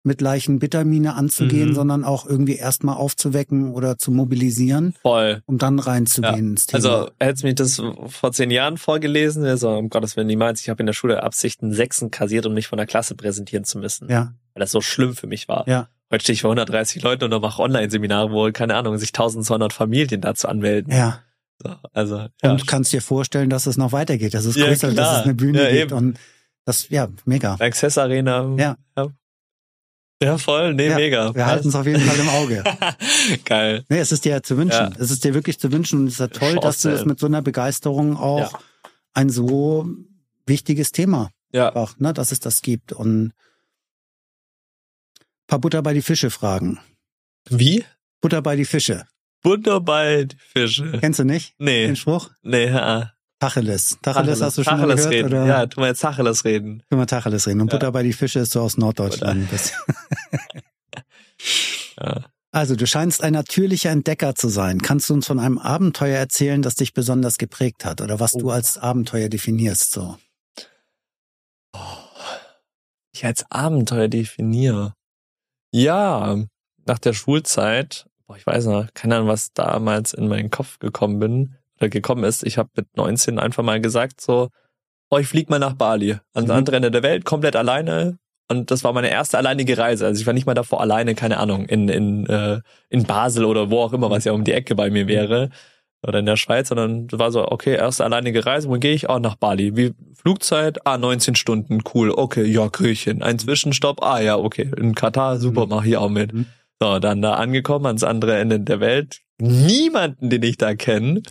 mit 0.05 0.21
leichen 0.21 0.59
Bittermine 0.59 1.15
anzugehen, 1.15 1.71
Mhm. 1.71 1.75
sondern 1.75 2.05
auch 2.05 2.27
irgendwie 2.27 2.57
erstmal 2.57 2.97
aufzuwecken 2.97 3.73
oder 3.73 3.99
zu 3.99 4.11
mobilisieren, 4.11 4.95
Voll. 5.03 5.43
um 5.47 5.59
dann 5.59 5.79
reinzugehen 5.79 6.35
Ja. 6.35 6.39
ins 6.41 6.67
Thema. 6.67 6.77
Also 6.85 7.11
hättest 7.21 7.45
mich 7.45 7.55
das 7.55 7.81
vor 8.09 8.33
zehn 8.33 8.51
Jahren 8.51 8.79
vorgelesen, 8.79 9.57
so, 9.57 9.71
um 9.71 9.91
Gottes 9.91 10.17
Willen 10.17 10.27
niemals. 10.27 10.61
Ich 10.61 10.69
habe 10.69 10.83
in 10.83 10.87
der 10.87 10.93
Schule 10.93 11.23
Absichten 11.23 11.73
Sechsen 11.73 12.11
kassiert, 12.11 12.47
um 12.47 12.55
mich 12.55 12.67
von 12.67 12.79
der 12.79 12.87
Klasse 12.87 13.15
präsentieren 13.15 13.65
zu 13.65 13.79
müssen. 13.79 14.09
ja, 14.11 14.33
Weil 14.55 14.61
das 14.61 14.73
so 14.73 14.81
schlimm 14.81 15.15
für 15.15 15.27
mich 15.27 15.49
war. 15.49 15.69
ja, 15.69 15.89
Heute 16.11 16.25
stehe 16.25 16.35
ich 16.35 16.43
vor 16.43 16.51
130 16.51 17.03
Leuten 17.03 17.33
und 17.33 17.41
mache 17.41 17.63
Online-Seminare, 17.63 18.31
wo, 18.33 18.51
keine 18.53 18.75
Ahnung, 18.75 18.99
sich 18.99 19.13
1200 19.13 19.73
Familien 19.73 20.21
dazu 20.21 20.49
anmelden. 20.49 20.93
ja. 20.93 21.21
So, 21.63 21.71
also, 21.93 22.27
ja. 22.43 22.51
Und 22.51 22.67
kannst 22.67 22.93
dir 22.93 23.01
vorstellen, 23.01 23.49
dass 23.49 23.67
es 23.67 23.77
noch 23.77 23.93
weitergeht, 23.93 24.35
dass 24.35 24.47
es 24.47 24.57
Ja, 24.57 24.67
größer, 24.67 24.89
dass 24.89 24.97
klar. 24.97 25.19
es 25.21 25.25
eine 25.25 25.35
Bühne 25.35 25.63
Ja, 25.63 25.71
gibt 25.71 25.93
eben. 25.93 25.97
und 25.97 26.19
das, 26.65 26.89
ja, 26.89 27.07
mega. 27.25 27.55
Access 27.61 27.99
Arena. 27.99 28.57
Ja. 28.59 28.77
Ja, 28.97 29.07
ja 30.23 30.39
voll. 30.39 30.75
Nee, 30.75 30.89
Ja, 30.89 30.97
mega. 30.97 31.35
Wir 31.35 31.47
halten 31.47 31.69
es 31.69 31.75
auf 31.75 31.87
jeden 31.87 32.01
Fall 32.01 32.19
im 32.19 32.29
Auge. 32.29 32.65
Geil. 33.45 33.85
Nee, 33.89 33.99
es 33.99 34.13
ist 34.13 34.25
dir 34.25 34.33
ja 34.33 34.43
zu 34.43 34.57
wünschen. 34.57 34.93
Ja. 34.93 34.99
Es 34.99 35.11
ist 35.11 35.25
dir 35.25 35.35
wirklich 35.35 35.59
zu 35.59 35.71
wünschen 35.73 36.01
und 36.01 36.07
es 36.07 36.15
ist 36.15 36.21
ja 36.21 36.29
toll, 36.29 36.57
dass 36.57 36.81
du 36.83 36.89
Chance. 36.89 37.01
es 37.03 37.07
mit 37.07 37.19
so 37.19 37.27
einer 37.27 37.43
Begeisterung 37.43 38.17
auch 38.17 38.59
ein 39.15 39.29
so 39.31 39.87
wichtiges 40.47 40.93
Thema 40.93 41.31
Ja. 41.53 41.75
auch, 41.77 41.99
ne, 41.99 42.13
dass 42.13 42.33
es 42.33 42.41
das 42.41 42.63
gibt. 42.63 42.93
Und 42.93 43.33
paar 45.47 45.59
Butter 45.59 45.83
bei 45.83 45.93
die 45.95 46.03
Fische 46.03 46.31
fragen. 46.31 46.79
Wie? 47.49 47.85
Butter 48.21 48.41
bei 48.43 48.57
die 48.57 48.65
Fische. 48.65 49.05
Butter 49.43 49.81
bei 49.81 50.25
die 50.25 50.37
Fische. 50.39 50.93
Kennst 51.01 51.19
du 51.19 51.25
nicht 51.25 51.55
Nee. 51.59 51.87
den 51.87 51.97
Spruch? 51.97 52.31
Nee, 52.43 52.67
ja. 52.69 53.13
Tacheles. 53.43 53.99
Tacheles 54.03 54.41
hast 54.41 54.57
du 54.59 54.63
schon 54.65 54.75
mal 54.75 54.81
Tacheles 54.87 54.97
gehört? 55.09 55.15
reden. 55.15 55.27
Oder? 55.43 55.47
Ja, 55.47 55.67
tu 55.67 55.81
mal 55.81 55.89
jetzt 55.89 56.01
Tacheles 56.01 56.45
reden. 56.45 56.83
Können 56.89 57.01
wir 57.03 57.07
Tacheles 57.07 57.47
reden. 57.49 57.61
Und 57.61 57.73
Ja. 57.73 57.79
Butter 57.79 57.93
bei 57.93 58.03
die 58.03 58.13
Fische 58.13 58.39
ist 58.41 58.53
so 58.53 58.61
aus 58.61 58.77
Norddeutschland. 58.77 59.49
Ja. 62.01 62.25
Also, 62.53 62.77
du 62.77 62.87
scheinst 62.87 63.23
ein 63.23 63.33
natürlicher 63.33 63.91
Entdecker 63.91 64.35
zu 64.35 64.49
sein. 64.49 64.81
Kannst 64.81 65.09
du 65.11 65.15
uns 65.15 65.27
von 65.27 65.39
einem 65.39 65.59
Abenteuer 65.59 66.19
erzählen, 66.19 66.63
das 66.63 66.75
dich 66.75 66.93
besonders 66.95 67.39
geprägt 67.39 67.85
hat 67.85 68.01
oder 68.01 68.21
was 68.21 68.35
Oh. 68.35 68.39
du 68.39 68.51
als 68.51 68.77
Abenteuer 68.79 69.29
definierst 69.29 69.93
so? 69.93 70.17
Ich 73.15 73.25
als 73.25 73.45
Abenteuer 73.51 74.09
definiere. 74.09 74.95
Ja, 75.73 76.37
nach 76.87 76.99
der 76.99 77.13
Schulzeit, 77.13 78.07
boah, 78.27 78.37
ich 78.37 78.47
weiß 78.47 78.67
noch, 78.67 78.93
keine 78.95 79.17
Ahnung, 79.17 79.29
was 79.29 79.53
damals 79.53 80.13
in 80.13 80.29
meinen 80.29 80.51
Kopf 80.51 80.79
gekommen 80.79 81.19
bin 81.19 81.57
gekommen 81.91 82.25
ist. 82.25 82.45
Ich 82.45 82.59
habe 82.59 82.71
mit 82.77 82.87
19 82.97 83.39
einfach 83.39 83.63
mal 83.63 83.81
gesagt 83.81 84.21
so, 84.21 84.49
oh, 85.11 85.19
ich 85.19 85.27
flieg 85.27 85.51
mal 85.51 85.59
nach 85.59 85.75
Bali, 85.75 86.17
ans 86.35 86.49
Mhm. 86.49 86.55
andere 86.57 86.77
Ende 86.77 86.91
der 86.91 87.03
Welt, 87.03 87.25
komplett 87.25 87.57
alleine. 87.57 88.19
Und 88.49 88.71
das 88.71 88.85
war 88.85 88.93
meine 88.93 89.11
erste 89.11 89.39
alleinige 89.39 89.79
Reise. 89.79 90.05
Also 90.07 90.21
ich 90.21 90.27
war 90.27 90.35
nicht 90.35 90.47
mal 90.47 90.55
davor 90.55 90.81
alleine, 90.81 91.15
keine 91.15 91.39
Ahnung, 91.39 91.65
in, 91.67 91.89
in, 91.89 92.27
äh, 92.27 92.61
in 92.91 93.05
Basel 93.05 93.45
oder 93.45 93.71
wo 93.71 93.81
auch 93.81 93.93
immer, 93.93 94.11
was 94.11 94.25
ja 94.25 94.33
um 94.33 94.45
die 94.45 94.53
Ecke 94.53 94.75
bei 94.75 94.91
mir 94.91 95.07
wäre. 95.07 95.51
Oder 96.07 96.19
in 96.19 96.27
der 96.27 96.37
Schweiz, 96.37 96.69
sondern 96.69 97.07
war 97.13 97.31
so, 97.31 97.47
okay, 97.47 97.77
erste 97.77 98.05
alleinige 98.05 98.45
Reise, 98.45 98.69
wo 98.69 98.73
gehe 98.75 98.93
ich? 98.93 99.09
Oh, 99.09 99.21
nach 99.21 99.37
Bali. 99.37 99.77
Wie 99.77 99.95
Flugzeit? 100.15 100.85
Ah, 100.85 100.99
19 100.99 101.37
Stunden, 101.37 101.81
cool. 101.95 102.11
Okay, 102.11 102.45
ja, 102.45 102.69
hin. 102.81 103.23
Ein 103.23 103.39
Zwischenstopp? 103.39 104.03
Ah, 104.03 104.21
ja, 104.21 104.37
okay. 104.37 104.69
In 104.77 104.97
Katar, 104.97 105.39
super, 105.39 105.65
Mhm. 105.65 105.69
mach 105.71 105.85
ich 105.85 105.97
auch 105.97 106.09
mit. 106.11 106.33
Mhm. 106.33 106.47
So, 106.81 106.99
dann 106.99 107.23
da 107.23 107.35
angekommen, 107.35 107.87
ans 107.87 108.03
andere 108.03 108.37
Ende 108.39 108.59
der 108.59 108.81
Welt. 108.81 109.21
Niemanden, 109.41 110.29
den 110.31 110.43
ich 110.43 110.57
da 110.57 110.75
kenne. 110.75 111.23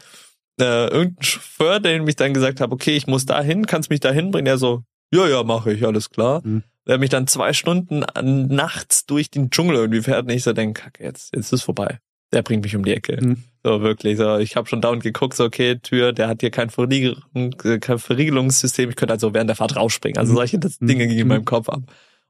Äh, 0.59 0.87
irgendein 0.87 1.23
Chauffeur, 1.23 1.79
der 1.79 2.01
mich 2.01 2.15
dann 2.15 2.33
gesagt 2.33 2.59
hat, 2.61 2.71
okay, 2.71 2.95
ich 2.95 3.07
muss 3.07 3.25
da 3.25 3.41
hin, 3.41 3.65
kannst 3.65 3.89
mich 3.89 3.99
da 3.99 4.11
hinbringen? 4.11 4.47
Er 4.47 4.57
so, 4.57 4.83
ja, 5.13 5.27
ja, 5.27 5.43
mache 5.43 5.73
ich, 5.73 5.85
alles 5.85 6.09
klar. 6.09 6.41
Mhm. 6.43 6.63
Der 6.87 6.97
mich 6.97 7.09
dann 7.09 7.27
zwei 7.27 7.53
Stunden 7.53 8.03
an- 8.03 8.47
nachts 8.47 9.05
durch 9.05 9.29
den 9.29 9.49
Dschungel 9.49 9.75
irgendwie 9.75 10.01
fährt 10.01 10.23
und 10.23 10.29
ich 10.31 10.43
so 10.43 10.53
denke, 10.53 10.81
kacke, 10.81 11.03
jetzt, 11.03 11.35
jetzt 11.35 11.53
ist 11.53 11.61
vorbei. 11.63 11.99
Der 12.33 12.41
bringt 12.43 12.63
mich 12.63 12.75
um 12.75 12.83
die 12.85 12.93
Ecke. 12.93 13.17
Mhm. 13.21 13.43
So, 13.63 13.81
wirklich. 13.81 14.17
So, 14.17 14.37
ich 14.37 14.55
habe 14.55 14.67
schon 14.67 14.81
dauernd 14.81 15.03
geguckt, 15.03 15.35
so, 15.35 15.43
okay, 15.43 15.77
Tür, 15.79 16.13
der 16.13 16.27
hat 16.27 16.41
hier 16.41 16.49
kein, 16.49 16.69
Verriegelung, 16.69 17.55
äh, 17.63 17.77
kein 17.79 17.99
Verriegelungssystem. 17.99 18.89
Ich 18.89 18.95
könnte 18.95 19.13
also 19.13 19.33
während 19.33 19.49
der 19.49 19.55
Fahrt 19.57 19.75
rausspringen. 19.75 20.17
Also 20.17 20.31
Mhm. 20.33 20.37
solche 20.37 20.59
das 20.59 20.79
Mhm. 20.79 20.87
Dinge 20.87 21.07
gingen 21.07 21.19
in 21.19 21.27
Mhm. 21.27 21.29
meinem 21.29 21.45
Kopf 21.45 21.69
ab. 21.69 21.81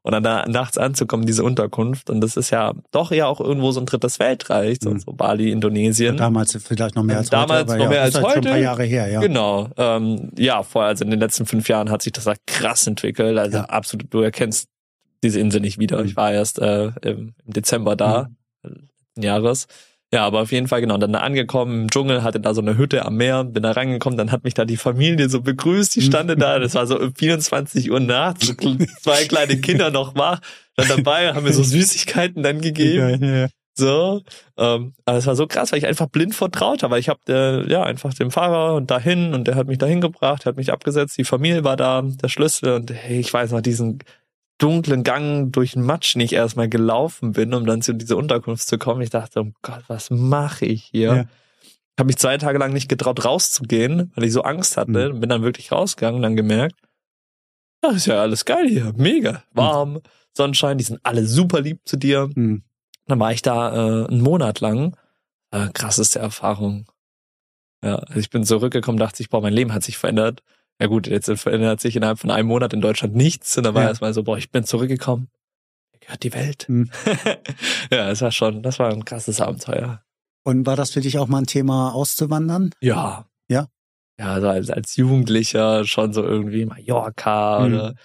Und 0.04 0.14
dann 0.14 0.24
da 0.24 0.46
nachts 0.48 0.80
anzukommen, 0.80 1.28
diese 1.28 1.44
Unterkunft. 1.44 2.10
Und 2.10 2.22
das 2.22 2.36
ist 2.36 2.50
ja 2.50 2.74
doch 2.92 3.12
ja 3.12 3.28
auch 3.28 3.40
irgendwo 3.40 3.72
so 3.72 3.80
ein 3.80 3.86
drittes 3.86 4.18
Weltreich, 4.20 4.80
so, 4.82 4.90
Mhm. 4.90 5.00
so 5.00 5.14
Bali, 5.14 5.52
Indonesien. 5.52 6.18
Damals 6.18 6.58
vielleicht 6.64 6.96
noch 6.96 7.04
mehr 7.04 7.18
als 7.18 7.30
Damals 7.30 7.62
heute. 7.62 7.74
aber 7.74 7.78
noch 7.78 7.84
ja, 7.84 7.90
mehr 7.90 8.06
ist 8.08 8.16
als 8.16 8.26
halt 8.26 8.34
Schon 8.34 8.40
ein 8.40 8.44
paar 8.46 8.54
heute. 8.54 8.64
Jahre 8.64 8.84
her, 8.84 9.08
ja. 9.10 9.20
Genau. 9.22 9.70
Ähm, 9.78 10.32
ja, 10.38 10.64
vorher, 10.64 10.90
also 10.90 11.04
in 11.06 11.12
den 11.12 11.20
letzten 11.20 11.46
fünf 11.46 11.70
Jahren 11.70 11.92
hat 11.92 12.02
sich 12.02 12.14
das 12.14 12.26
halt 12.26 12.40
krass 12.48 12.88
entwickelt. 12.88 13.38
Also 13.38 13.58
Ja. 13.60 13.66
absolut, 13.66 14.12
du 14.12 14.22
erkennst 14.22 14.70
diese 15.24 15.40
Insel 15.40 15.62
nicht 15.62 15.78
wieder. 15.78 16.00
Mhm. 16.00 16.06
Ich 16.08 16.16
war 16.16 16.32
erst 16.32 16.58
äh, 16.58 16.92
im 17.04 17.36
Dezember 17.46 17.96
da, 17.96 18.30
letzten 18.64 19.22
Jahres. 19.22 19.68
Ja, 20.14 20.26
aber 20.26 20.42
auf 20.42 20.52
jeden 20.52 20.68
Fall, 20.68 20.82
genau, 20.82 20.98
dann 20.98 21.14
da 21.14 21.20
angekommen 21.20 21.84
im 21.84 21.90
Dschungel, 21.90 22.22
hatte 22.22 22.42
da 22.42 22.54
so 22.54 22.60
eine 22.60 22.78
Hütte 22.78 23.06
am 23.06 23.16
Meer, 23.16 23.46
bin 23.46 23.64
da 23.64 23.72
reingekommen, 23.72 24.18
dann 24.18 24.32
hat 24.32 24.44
mich 24.44 24.54
da 24.54 24.66
die 24.66 24.76
Familie 24.76 25.30
so 25.30 25.42
begrüßt, 25.42 25.96
die 25.96 26.02
stande 26.02 26.36
da, 26.36 26.60
das 26.60 26.76
war 26.76 26.86
so 26.86 27.00
um 27.00 27.16
24 27.16 27.90
Uhr 27.90 28.02
nachts, 28.02 28.48
so 28.48 28.54
zwei 29.02 29.24
kleine 29.24 29.62
Kinder 29.62 29.90
noch 29.90 30.16
wach, 30.16 30.42
dann 30.76 30.90
dabei, 30.90 31.34
haben 31.34 31.44
mir 31.44 31.54
so 31.54 31.64
Süßigkeiten 31.64 32.44
dann 32.44 32.60
gegeben. 32.60 33.24
Ja, 33.24 33.44
ja. 33.44 33.48
So, 33.74 34.22
ähm, 34.58 34.94
aber 35.06 35.18
es 35.18 35.26
war 35.28 35.36
so 35.38 35.48
krass, 35.48 35.72
weil 35.72 35.80
ich 35.80 35.88
einfach 35.88 36.08
blind 36.08 36.36
vertraut 36.36 36.84
habe. 36.84 36.92
weil 36.92 37.00
Ich 37.00 37.08
habe 37.08 37.20
äh, 37.30 37.72
ja 37.72 37.84
einfach 37.84 38.14
dem 38.14 38.30
Fahrer 38.30 38.76
und 38.76 38.92
dahin 38.92 39.34
und 39.34 39.48
der 39.48 39.56
hat 39.56 39.68
mich 39.68 39.78
dahin 39.78 40.02
gebracht, 40.02 40.46
hat 40.46 40.58
mich 40.58 40.74
abgesetzt, 40.74 41.18
die 41.18 41.24
Familie 41.24 41.64
war 41.64 41.78
da, 41.78 42.02
der 42.04 42.28
Schlüssel 42.28 42.74
und 42.74 42.92
hey, 42.92 43.20
ich 43.20 43.34
weiß 43.34 43.52
noch 43.52 43.62
diesen 43.62 44.00
dunklen 44.62 45.04
Gang 45.04 45.52
durch 45.52 45.74
den 45.74 45.84
Matsch, 45.84 46.14
den 46.14 46.22
ich 46.22 46.34
erstmal 46.34 46.70
gelaufen 46.70 47.32
bin, 47.32 47.54
um 47.54 47.66
dann 47.66 47.82
zu 47.82 47.94
dieser 47.94 48.18
Unterkunft 48.18 48.68
zu 48.68 48.78
kommen. 48.78 49.02
Ich 49.02 49.10
dachte, 49.10 49.42
oh 49.42 49.52
Gott, 49.62 49.84
was 49.88 50.10
mache 50.10 50.66
ich 50.66 50.84
hier? 50.84 51.16
Ja. 51.16 51.26
Habe 52.00 52.08
mich 52.08 52.18
zwei 52.18 52.38
Tage 52.38 52.60
lang 52.60 52.72
nicht 52.72 52.88
getraut 52.88 53.26
rauszugehen, 53.26 54.12
weil 54.16 54.24
ich 54.24 54.34
so 54.34 54.44
Angst 54.44 54.78
hatte. 54.78 55.14
Mhm. 55.14 55.20
Bin 55.20 55.30
dann 55.30 55.42
wirklich 55.44 55.72
rausgegangen 55.72 56.18
und 56.18 56.24
dann 56.24 56.36
gemerkt, 56.36 56.76
ja, 57.84 57.92
ist 57.92 58.06
ja 58.06 58.22
alles 58.22 58.46
geil 58.46 58.68
hier, 58.68 58.94
mega, 58.96 59.44
warm, 59.54 60.02
Sonnenschein, 60.34 60.78
die 60.78 60.84
sind 60.84 61.00
alle 61.04 61.26
super 61.26 61.62
lieb 61.62 61.82
zu 61.86 61.98
dir. 61.98 62.30
Hm. 62.34 62.64
Dann 63.08 63.20
war 63.20 63.32
ich 63.32 63.42
da 63.42 64.04
äh, 64.04 64.08
einen 64.08 64.22
Monat 64.22 64.60
lang. 64.60 64.96
Äh, 65.52 65.68
krasseste 65.74 66.20
Erfahrung. 66.20 66.90
Ja, 67.84 67.96
also 67.96 68.20
ich 68.20 68.30
bin 68.30 68.46
zurückgekommen, 68.46 69.00
dachte 69.00 69.22
ich, 69.22 69.30
boah, 69.30 69.42
mein 69.42 69.54
Leben 69.54 69.74
hat 69.74 69.84
sich 69.84 69.98
verändert. 69.98 70.44
Ja 70.82 70.88
gut, 70.88 71.06
jetzt 71.08 71.30
verändert 71.40 71.80
sich 71.80 71.96
innerhalb 71.96 72.18
von 72.20 72.32
einem 72.32 72.48
Monat 72.48 72.74
in 72.74 72.82
Deutschland 72.82 73.16
nichts. 73.16 73.56
Und 73.58 73.64
da 73.66 73.74
war 73.76 73.84
Ja. 73.84 73.90
erstmal 73.90 74.14
so, 74.14 74.24
boah, 74.24 74.38
ich 74.38 74.50
bin 74.52 74.64
zurückgekommen. 74.64 75.30
Gehört 76.00 76.24
die 76.24 76.34
Welt. 76.34 76.68
Hm. 76.68 76.90
ja, 77.92 78.10
es 78.10 78.22
war 78.22 78.32
schon, 78.32 78.64
das 78.64 78.80
war 78.80 78.90
ein 78.92 79.06
krasses 79.06 79.40
Abenteuer. 79.40 80.02
Und 80.44 80.66
war 80.66 80.76
das 80.76 80.90
für 80.92 81.02
dich 81.02 81.20
auch 81.20 81.28
mal 81.28 81.38
ein 81.38 81.46
Thema 81.46 81.94
auszuwandern? 81.94 82.72
Ja. 82.82 83.28
Ja? 83.48 83.68
Ja, 84.20 84.34
also 84.34 84.48
als, 84.50 84.72
als 84.72 84.96
Jugendlicher 84.96 85.86
schon 85.86 86.14
so 86.14 86.24
irgendwie 86.24 86.66
Mallorca 86.66 87.60
Mhm. 87.60 87.66
oder 87.74 87.96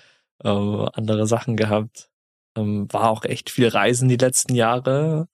ähm, 0.45 0.89
andere 0.93 1.27
Sachen 1.27 1.57
gehabt. 1.57 2.11
Ähm, 2.59 2.93
war 2.93 3.09
auch 3.09 3.25
echt 3.25 3.49
viel 3.49 3.69
Reisen 3.69 4.09
die 4.11 4.17
letzten 4.19 4.55
Jahre. 4.55 5.29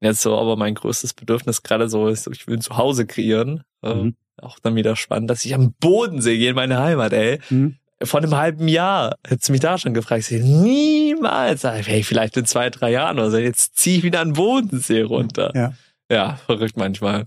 Jetzt 0.00 0.22
so, 0.22 0.38
aber 0.38 0.56
mein 0.56 0.74
größtes 0.74 1.12
Bedürfnis 1.12 1.62
gerade 1.62 1.90
so 1.90 2.08
ist, 2.08 2.26
ich 2.28 2.46
will 2.46 2.56
ein 2.56 2.62
Zuhause 2.62 3.06
kreieren. 3.06 3.64
Ähm, 3.82 3.98
Mhm. 4.02 4.16
Auch 4.42 4.58
dann 4.60 4.74
wieder 4.76 4.96
spannend, 4.96 5.30
dass 5.30 5.44
ich 5.44 5.54
am 5.54 5.72
Bodensee 5.80 6.36
gehe 6.38 6.50
in 6.50 6.56
meine 6.56 6.78
Heimat, 6.78 7.12
ey. 7.12 7.38
Hm? 7.48 7.76
Vor 8.02 8.20
einem 8.22 8.34
halben 8.34 8.66
Jahr 8.66 9.16
hättest 9.26 9.48
du 9.48 9.52
mich 9.52 9.60
da 9.60 9.76
schon 9.76 9.92
gefragt. 9.92 10.30
Ich 10.30 10.42
niemals. 10.42 11.64
Hey, 11.64 12.02
vielleicht 12.02 12.36
in 12.36 12.46
zwei, 12.46 12.70
drei 12.70 12.90
Jahren 12.92 13.18
oder 13.18 13.30
so. 13.30 13.36
Jetzt 13.36 13.76
zieh 13.76 13.96
ich 13.98 14.02
wieder 14.02 14.20
an 14.20 14.28
den 14.28 14.34
Bodensee 14.34 15.02
runter. 15.02 15.52
Ja, 15.54 15.72
Ja, 16.10 16.36
verrückt 16.46 16.76
manchmal. 16.76 17.24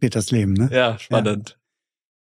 geht 0.00 0.14
das 0.14 0.30
Leben, 0.30 0.54
ne? 0.54 0.70
Ja, 0.72 0.98
spannend. 0.98 1.58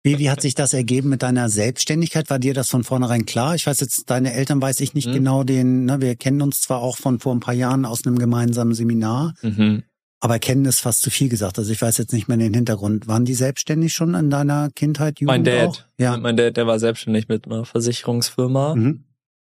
Wie, 0.03 0.17
wie 0.17 0.31
hat 0.31 0.41
sich 0.41 0.55
das 0.55 0.73
ergeben 0.73 1.09
mit 1.09 1.21
deiner 1.21 1.47
Selbstständigkeit? 1.49 2.31
War 2.31 2.39
dir 2.39 2.55
das 2.55 2.69
von 2.69 2.83
vornherein 2.83 3.27
klar? 3.27 3.53
Ich 3.53 3.67
weiß 3.67 3.79
jetzt, 3.81 4.09
deine 4.09 4.33
Eltern 4.33 4.59
weiß 4.59 4.79
ich 4.79 4.95
nicht 4.95 5.09
Mhm. 5.09 5.13
genau 5.13 5.43
den, 5.43 5.85
ne, 5.85 6.01
wir 6.01 6.15
kennen 6.15 6.41
uns 6.41 6.61
zwar 6.61 6.79
auch 6.81 6.97
von 6.97 7.19
vor 7.19 7.35
ein 7.35 7.39
paar 7.39 7.53
Jahren 7.53 7.85
aus 7.85 8.07
einem 8.07 8.17
gemeinsamen 8.17 8.73
Seminar, 8.73 9.35
Mhm. 9.43 9.83
Aber 10.21 10.39
kennen 10.39 10.63
ist 10.65 10.79
fast 10.79 11.01
zu 11.01 11.09
viel 11.09 11.27
gesagt. 11.29 11.57
Also 11.59 11.71
ich 11.73 11.81
weiß 11.81 11.97
jetzt 11.97 12.13
nicht 12.13 12.27
mehr 12.29 12.37
den 12.37 12.53
Hintergrund. 12.53 13.07
Waren 13.07 13.25
die 13.25 13.33
selbstständig 13.33 13.93
schon 13.93 14.13
in 14.15 14.29
deiner 14.29 14.69
Kindheit, 14.69 15.19
Jugend 15.19 15.27
Mein 15.27 15.43
Dad. 15.43 15.67
auch? 15.67 15.79
Ja. 15.97 16.15
Mein 16.17 16.37
Dad, 16.37 16.55
der 16.55 16.67
war 16.67 16.79
selbstständig 16.79 17.27
mit 17.27 17.45
einer 17.47 17.65
Versicherungsfirma. 17.65 18.75
Mhm. 18.75 19.03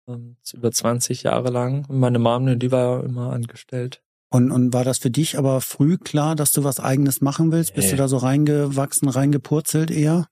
ähm, 0.08 0.38
über 0.54 0.72
20 0.72 1.24
Jahre 1.24 1.50
lang. 1.52 1.86
Und 1.90 2.00
meine 2.00 2.20
Mom, 2.20 2.46
ne, 2.46 2.58
die 2.58 2.72
war 2.72 3.04
immer 3.04 3.34
angestellt. 3.34 4.02
Und, 4.30 4.52
und 4.52 4.74
war 4.74 4.84
das 4.84 4.98
für 5.00 5.10
dich 5.10 5.38
aber 5.38 5.62
früh 5.62 5.98
klar, 5.98 6.36
dass 6.36 6.52
du 6.52 6.64
was 6.66 6.80
eigenes 6.82 7.22
machen 7.22 7.52
willst? 7.52 7.74
Bist 7.74 7.88
Nee. 7.88 7.92
du 7.92 7.98
da 7.98 8.08
so 8.08 8.18
reingewachsen, 8.18 9.10
reingepurzelt 9.10 9.90
eher? 9.92 10.28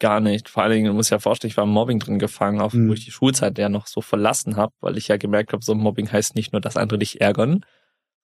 gar 0.00 0.20
nicht. 0.20 0.48
Vor 0.48 0.62
allen 0.62 0.72
Dingen, 0.74 0.86
du 0.86 0.92
musst 0.92 1.10
ja 1.10 1.18
vorstellen, 1.18 1.50
ich 1.50 1.56
war 1.56 1.64
im 1.64 1.70
Mobbing 1.70 1.98
drin 1.98 2.20
gefangen, 2.20 2.60
auch 2.60 2.72
Mhm. 2.72 2.88
wo 2.88 2.92
ich 2.92 3.04
die 3.04 3.10
Schulzeit 3.10 3.58
ja 3.58 3.68
noch 3.68 3.88
so 3.88 4.00
verlassen 4.00 4.54
habe, 4.56 4.72
weil 4.80 4.96
ich 4.96 5.08
ja 5.08 5.16
gemerkt 5.16 5.52
habe, 5.52 5.64
so 5.64 5.74
Mobbing 5.74 6.12
heißt 6.12 6.36
nicht 6.36 6.52
nur, 6.52 6.60
dass 6.60 6.76
andere 6.76 7.00
dich 7.00 7.20
ärgern, 7.20 7.64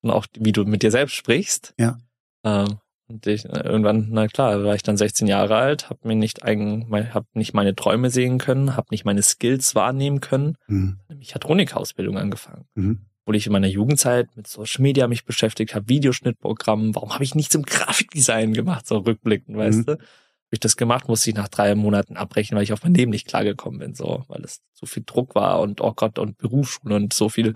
sondern 0.05 0.19
auch, 0.19 0.27
wie 0.39 0.53
du 0.53 0.65
mit 0.65 0.83
dir 0.83 0.91
selbst 0.91 1.15
sprichst. 1.15 1.75
Ja. 1.79 1.99
Ähm, 2.45 2.79
und 3.07 3.27
ich, 3.27 3.45
äh, 3.45 3.61
irgendwann, 3.65 4.09
na 4.11 4.27
klar, 4.29 4.65
war 4.65 4.75
ich 4.75 4.83
dann 4.83 4.97
16 4.97 5.27
Jahre 5.27 5.57
alt, 5.57 5.91
habe 5.91 6.07
mir 6.09 6.15
nicht 6.15 6.43
eigen, 6.45 6.89
hab 7.13 7.27
nicht 7.35 7.53
meine 7.55 7.75
Träume 7.75 8.11
sehen 8.11 8.39
können, 8.39 8.77
habe 8.77 8.89
nicht 8.91 9.05
meine 9.05 9.23
Skills 9.23 9.75
wahrnehmen 9.75 10.21
können. 10.21 10.57
Mhm. 10.69 11.01
Ich 11.21 11.35
hatte 11.35 11.49
Honighausbildung 11.49 12.17
angefangen 12.19 12.65
Mhm. 12.75 13.01
obwohl 13.23 13.37
ich 13.37 13.47
in 13.47 13.53
meiner 13.53 13.67
Jugendzeit 13.69 14.29
mit 14.37 14.47
Social 14.47 14.83
Media 14.83 15.07
mich 15.09 15.25
beschäftigt 15.25 15.75
habe, 15.75 15.89
Videoschnittprogrammen. 15.89 16.95
Warum 16.95 17.13
habe 17.15 17.25
ich 17.25 17.35
nichts 17.35 17.55
im 17.55 17.63
Grafikdesign 17.63 18.53
gemacht, 18.55 18.87
so 18.87 18.99
rückblickend, 18.99 19.57
weißt 19.57 19.79
Mhm. 19.81 19.85
du? 19.87 19.93
Hab 19.93 20.53
ich 20.53 20.61
das 20.61 20.77
gemacht, 20.77 21.09
musste 21.09 21.31
ich 21.31 21.37
nach 21.37 21.49
drei 21.49 21.75
Monaten 21.75 22.17
abbrechen, 22.17 22.57
weil 22.57 22.63
ich 22.65 22.73
auf 22.73 22.83
mein 22.85 22.95
Leben 22.95 23.11
nicht 23.11 23.27
klargekommen 23.27 23.81
bin, 23.81 23.95
so, 23.95 24.25
weil 24.29 24.43
es 24.45 24.61
so 24.73 24.87
viel 24.87 25.03
Druck 25.05 25.35
war 25.35 25.61
und 25.61 25.81
oh 25.81 25.93
Gott 25.95 26.19
und 26.19 26.39
Berufsschule 26.39 26.95
und 26.97 27.13
so 27.13 27.29
viel. 27.29 27.55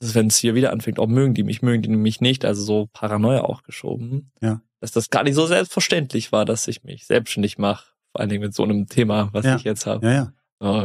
Wenn 0.00 0.28
es 0.28 0.36
hier 0.38 0.54
wieder 0.54 0.72
anfängt, 0.72 0.98
oh 0.98 1.06
mögen 1.06 1.34
die 1.34 1.42
mich, 1.42 1.60
mögen 1.62 1.82
die 1.82 1.88
mich 1.90 2.20
nicht, 2.20 2.44
also 2.44 2.62
so 2.62 2.88
Paranoia 2.92 3.42
auch 3.42 3.62
geschoben. 3.62 4.32
Ja. 4.40 4.62
Dass 4.80 4.92
das 4.92 5.10
gar 5.10 5.24
nicht 5.24 5.34
so 5.34 5.46
selbstverständlich 5.46 6.32
war, 6.32 6.44
dass 6.46 6.66
ich 6.68 6.82
mich 6.84 7.06
selbstständig 7.06 7.58
mache, 7.58 7.92
vor 8.12 8.20
allen 8.20 8.30
Dingen 8.30 8.42
mit 8.42 8.54
so 8.54 8.62
einem 8.64 8.86
Thema, 8.86 9.28
was 9.32 9.44
Ja. 9.44 9.56
ich 9.56 9.64
jetzt 9.64 9.84
habe. 9.86 10.06
Ja, 10.06 10.12
ja. 10.12 10.32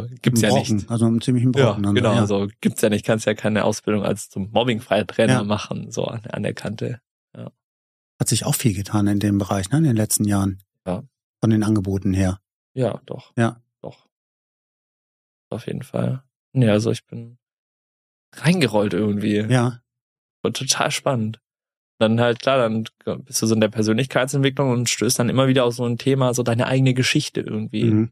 Äh, 0.03 0.07
gibt's 0.21 0.41
Ein 0.43 0.49
ja 0.49 0.55
Brocken, 0.55 0.75
nicht. 0.77 0.89
Also 0.91 1.05
einen 1.05 1.21
ziemlichen 1.21 1.53
Ja, 1.53 1.67
Brocken. 1.67 1.83
dann, 1.83 1.95
genau. 1.95 2.13
Ja. 2.13 2.19
Also 2.19 2.47
gibt's 2.61 2.81
ja 2.81 2.89
nicht. 2.89 3.05
Kannst 3.05 3.25
ja 3.25 3.33
keine 3.33 3.63
Ausbildung 3.65 4.03
als 4.03 4.29
zum 4.29 4.51
mobbingfreier 4.51 5.05
Trainer 5.07 5.33
Ja. 5.33 5.43
machen, 5.43 5.91
so 5.91 6.05
an, 6.05 6.21
an 6.27 6.43
der 6.43 6.53
Kante. 6.53 6.99
Hat 8.17 8.29
sich 8.29 8.45
auch 8.45 8.55
viel 8.55 8.73
getan 8.73 9.07
in 9.07 9.19
dem 9.19 9.37
Bereich, 9.37 9.69
ne, 9.71 9.77
in 9.79 9.83
den 9.83 9.97
letzten 9.97 10.23
Jahren. 10.23 10.63
Ja. 10.87 11.03
Von 11.41 11.49
den 11.49 11.63
Angeboten 11.63 12.13
her. 12.13 12.39
Ja, 12.73 13.01
doch. 13.05 13.33
Ja. 13.37 13.61
Doch. 13.81 14.07
Auf 15.49 15.67
jeden 15.67 15.83
Fall. 15.83 16.23
Ja, 16.53 16.71
also 16.71 16.91
ich 16.91 17.05
bin 17.05 17.37
reingerollt 18.37 18.93
irgendwie. 18.93 19.37
Ja. 19.37 19.79
War 20.41 20.53
total 20.53 20.91
spannend. 20.91 21.39
Dann 21.99 22.19
halt, 22.19 22.41
klar, 22.41 22.57
dann 22.57 22.85
bist 23.23 23.41
du 23.41 23.47
so 23.47 23.55
in 23.55 23.61
der 23.61 23.69
Persönlichkeitsentwicklung 23.69 24.69
und 24.69 24.89
stößt 24.89 25.17
dann 25.17 25.29
immer 25.29 25.47
wieder 25.47 25.63
auf 25.63 25.75
so 25.75 25.85
ein 25.85 25.97
Thema, 25.97 26.33
so 26.33 26.43
deine 26.43 26.67
eigene 26.67 26.93
Geschichte 26.93 27.41
irgendwie. 27.41 27.85
Mhm. 27.85 28.11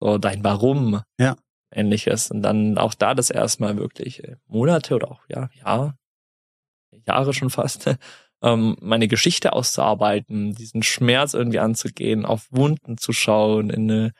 So 0.00 0.18
dein 0.18 0.44
Warum. 0.44 1.00
Ja. 1.18 1.36
Ähnliches. 1.70 2.30
Und 2.30 2.42
dann 2.42 2.76
auch 2.76 2.94
da 2.94 3.14
das 3.14 3.30
erstmal 3.30 3.78
wirklich 3.78 4.22
äh, 4.24 4.36
Monate 4.46 4.94
oder 4.94 5.10
auch, 5.10 5.22
ja, 5.28 5.48
ja, 5.64 5.94
Jahre 7.06 7.32
schon 7.32 7.50
fast, 7.50 7.86
ähm, 8.42 8.76
meine 8.80 9.08
Geschichte 9.08 9.52
auszuarbeiten, 9.52 10.54
diesen 10.54 10.82
Schmerz 10.82 11.34
irgendwie 11.34 11.60
anzugehen, 11.60 12.26
auf 12.26 12.48
Wunden 12.50 12.98
zu 12.98 13.12
schauen, 13.12 13.70
in, 13.70 13.90
eine, 13.90 14.04
in 14.04 14.12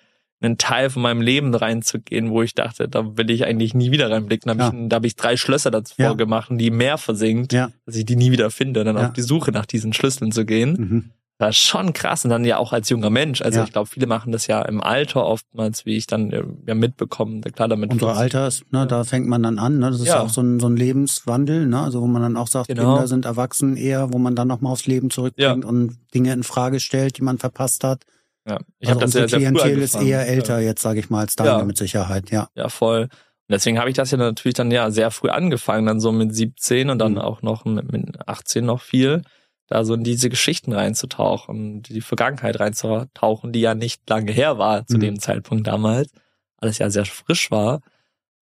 einen 0.43 0.59
Teil 0.59 0.91
von 0.91 1.03
meinem 1.03 1.21
Leben 1.21 1.55
reinzugehen, 1.55 2.31
wo 2.31 2.43
ich 2.43 2.55
dachte, 2.55 2.89
da 2.89 3.17
will 3.17 3.31
ich 3.31 3.45
eigentlich 3.45 3.75
nie 3.75 3.91
wieder 3.93 4.11
reinblicken. 4.11 4.49
Da 4.57 4.65
habe 4.65 4.77
Ja. 4.77 4.83
ich, 4.83 4.89
da 4.89 4.97
hab 4.97 5.05
ich 5.05 5.17
drei 5.17 5.37
Schlösser 5.37 5.71
dazu 5.71 5.95
Ja. 5.99 6.13
gemacht 6.15 6.51
die 6.53 6.67
im 6.67 6.77
Meer 6.77 6.99
versinkt, 6.99 7.53
Ja. 7.53 7.71
dass 7.87 7.97
ich 7.97 8.05
die 8.05 8.17
nie 8.17 8.31
wieder 8.33 8.51
finde 8.51 8.81
und 8.81 8.87
dann 8.87 8.97
Ja. 8.97 9.07
auf 9.09 9.13
die 9.13 9.23
Suche 9.23 9.53
nach 9.53 9.67
diesen 9.67 9.93
Schlüsseln 9.93 10.33
zu 10.33 10.45
gehen. 10.45 10.73
Mhm. 10.73 11.11
Das 11.39 11.57
ist 11.57 11.63
schon 11.63 11.93
krass. 11.93 12.25
Und 12.25 12.31
dann 12.31 12.45
ja 12.45 12.59
auch 12.59 12.73
als 12.73 12.89
junger 12.89 13.11
Mensch. 13.11 13.43
Also 13.43 13.65
ich 13.65 13.73
glaube, 13.73 13.89
viele 13.89 14.07
machen 14.07 14.31
das 14.31 14.47
ja 14.47 14.63
im 14.63 14.81
Alter 14.81 15.27
oftmals, 15.27 15.85
wie 15.87 15.97
ich 15.97 16.07
dann 16.07 16.31
äh, 16.31 16.45
ja 16.69 16.75
mitbekomme. 16.77 17.41
Klar, 17.41 17.67
damit 17.67 17.91
Unsere 17.91 18.13
50 18.13 18.23
Alter 18.23 18.47
ist, 18.47 18.73
ne, 18.73 18.87
da 18.87 19.03
fängt 19.03 19.27
man 19.27 19.43
dann 19.43 19.59
an, 19.59 19.79
ne? 19.81 19.91
Das 19.91 19.99
ist 20.01 20.07
Ja. 20.07 20.21
auch 20.21 20.29
so 20.29 20.41
ein, 20.41 20.61
so 20.61 20.69
ein 20.69 20.77
Lebenswandel, 20.77 21.67
ne? 21.67 21.81
Also 21.81 22.01
wo 22.01 22.07
man 22.07 22.23
dann 22.23 22.37
auch 22.37 22.47
sagt, 22.47 22.69
Genau. 22.69 22.93
Kinder 22.95 23.09
sind 23.09 23.25
erwachsen 23.25 23.77
eher, 23.77 24.13
wo 24.13 24.19
man 24.19 24.37
dann 24.37 24.47
nochmal 24.47 24.73
aufs 24.73 24.87
Leben 24.87 25.11
zurückbringt 25.11 25.65
und 25.65 25.97
Dinge 26.15 26.33
in 26.33 26.45
Frage 26.45 26.79
stellt, 26.79 27.19
die 27.19 27.23
man 27.23 27.39
verpasst 27.39 27.83
hat. 27.83 28.05
Ja, 28.49 28.59
ich 28.79 28.89
also 28.89 29.01
habe 29.01 29.11
das 29.11 29.15
ja 29.15 29.29
sehr 29.29 29.29
früh 29.29 29.37
Klientel 29.59 29.83
ist 29.83 29.95
angefangen. 29.95 30.11
eher 30.11 30.29
älter 30.29 30.59
jetzt, 30.61 30.83
sage 30.83 31.01
ich 31.01 31.11
mal, 31.11 31.21
als 31.21 31.37
deine 31.37 31.51
Ja. 31.51 31.65
mit 31.65 31.77
Sicherheit, 31.77 32.31
ja. 32.31 32.49
Ja, 32.55 32.69
voll. 32.69 33.03
Und 33.03 33.11
deswegen 33.51 33.79
habe 33.79 33.89
ich 33.91 33.97
das 33.97 34.11
ja 34.11 34.19
natürlich 34.19 34.55
dann 34.55 34.71
ja 34.71 34.91
sehr 34.91 35.11
früh 35.11 35.29
angefangen, 35.29 35.87
dann 35.87 36.01
so 36.01 36.11
mit 36.13 36.35
17 36.35 36.91
und 36.91 36.99
dann 36.99 37.13
Mhm. 37.13 37.19
auch 37.19 37.43
noch 37.43 37.65
mit, 37.65 37.91
mit 37.93 38.29
18 38.29 38.65
noch 38.65 38.81
viel, 38.81 39.23
da 39.69 39.85
so 39.85 39.95
in 39.95 40.05
diese 40.05 40.29
Geschichten 40.29 40.73
reinzutauchen, 40.73 41.83
die 41.83 42.01
Vergangenheit 42.01 42.59
reinzutauchen, 42.61 43.53
die 43.53 43.61
ja 43.61 43.75
nicht 43.75 44.09
lange 44.11 44.33
her 44.33 44.59
war 44.59 44.87
zu 44.87 44.97
Mhm. 44.97 45.01
dem 45.01 45.21
Zeitpunkt 45.21 45.67
damals, 45.67 46.11
alles 46.59 46.79
ja 46.79 46.91
sehr 46.91 47.05
frisch 47.05 47.51
war 47.51 47.81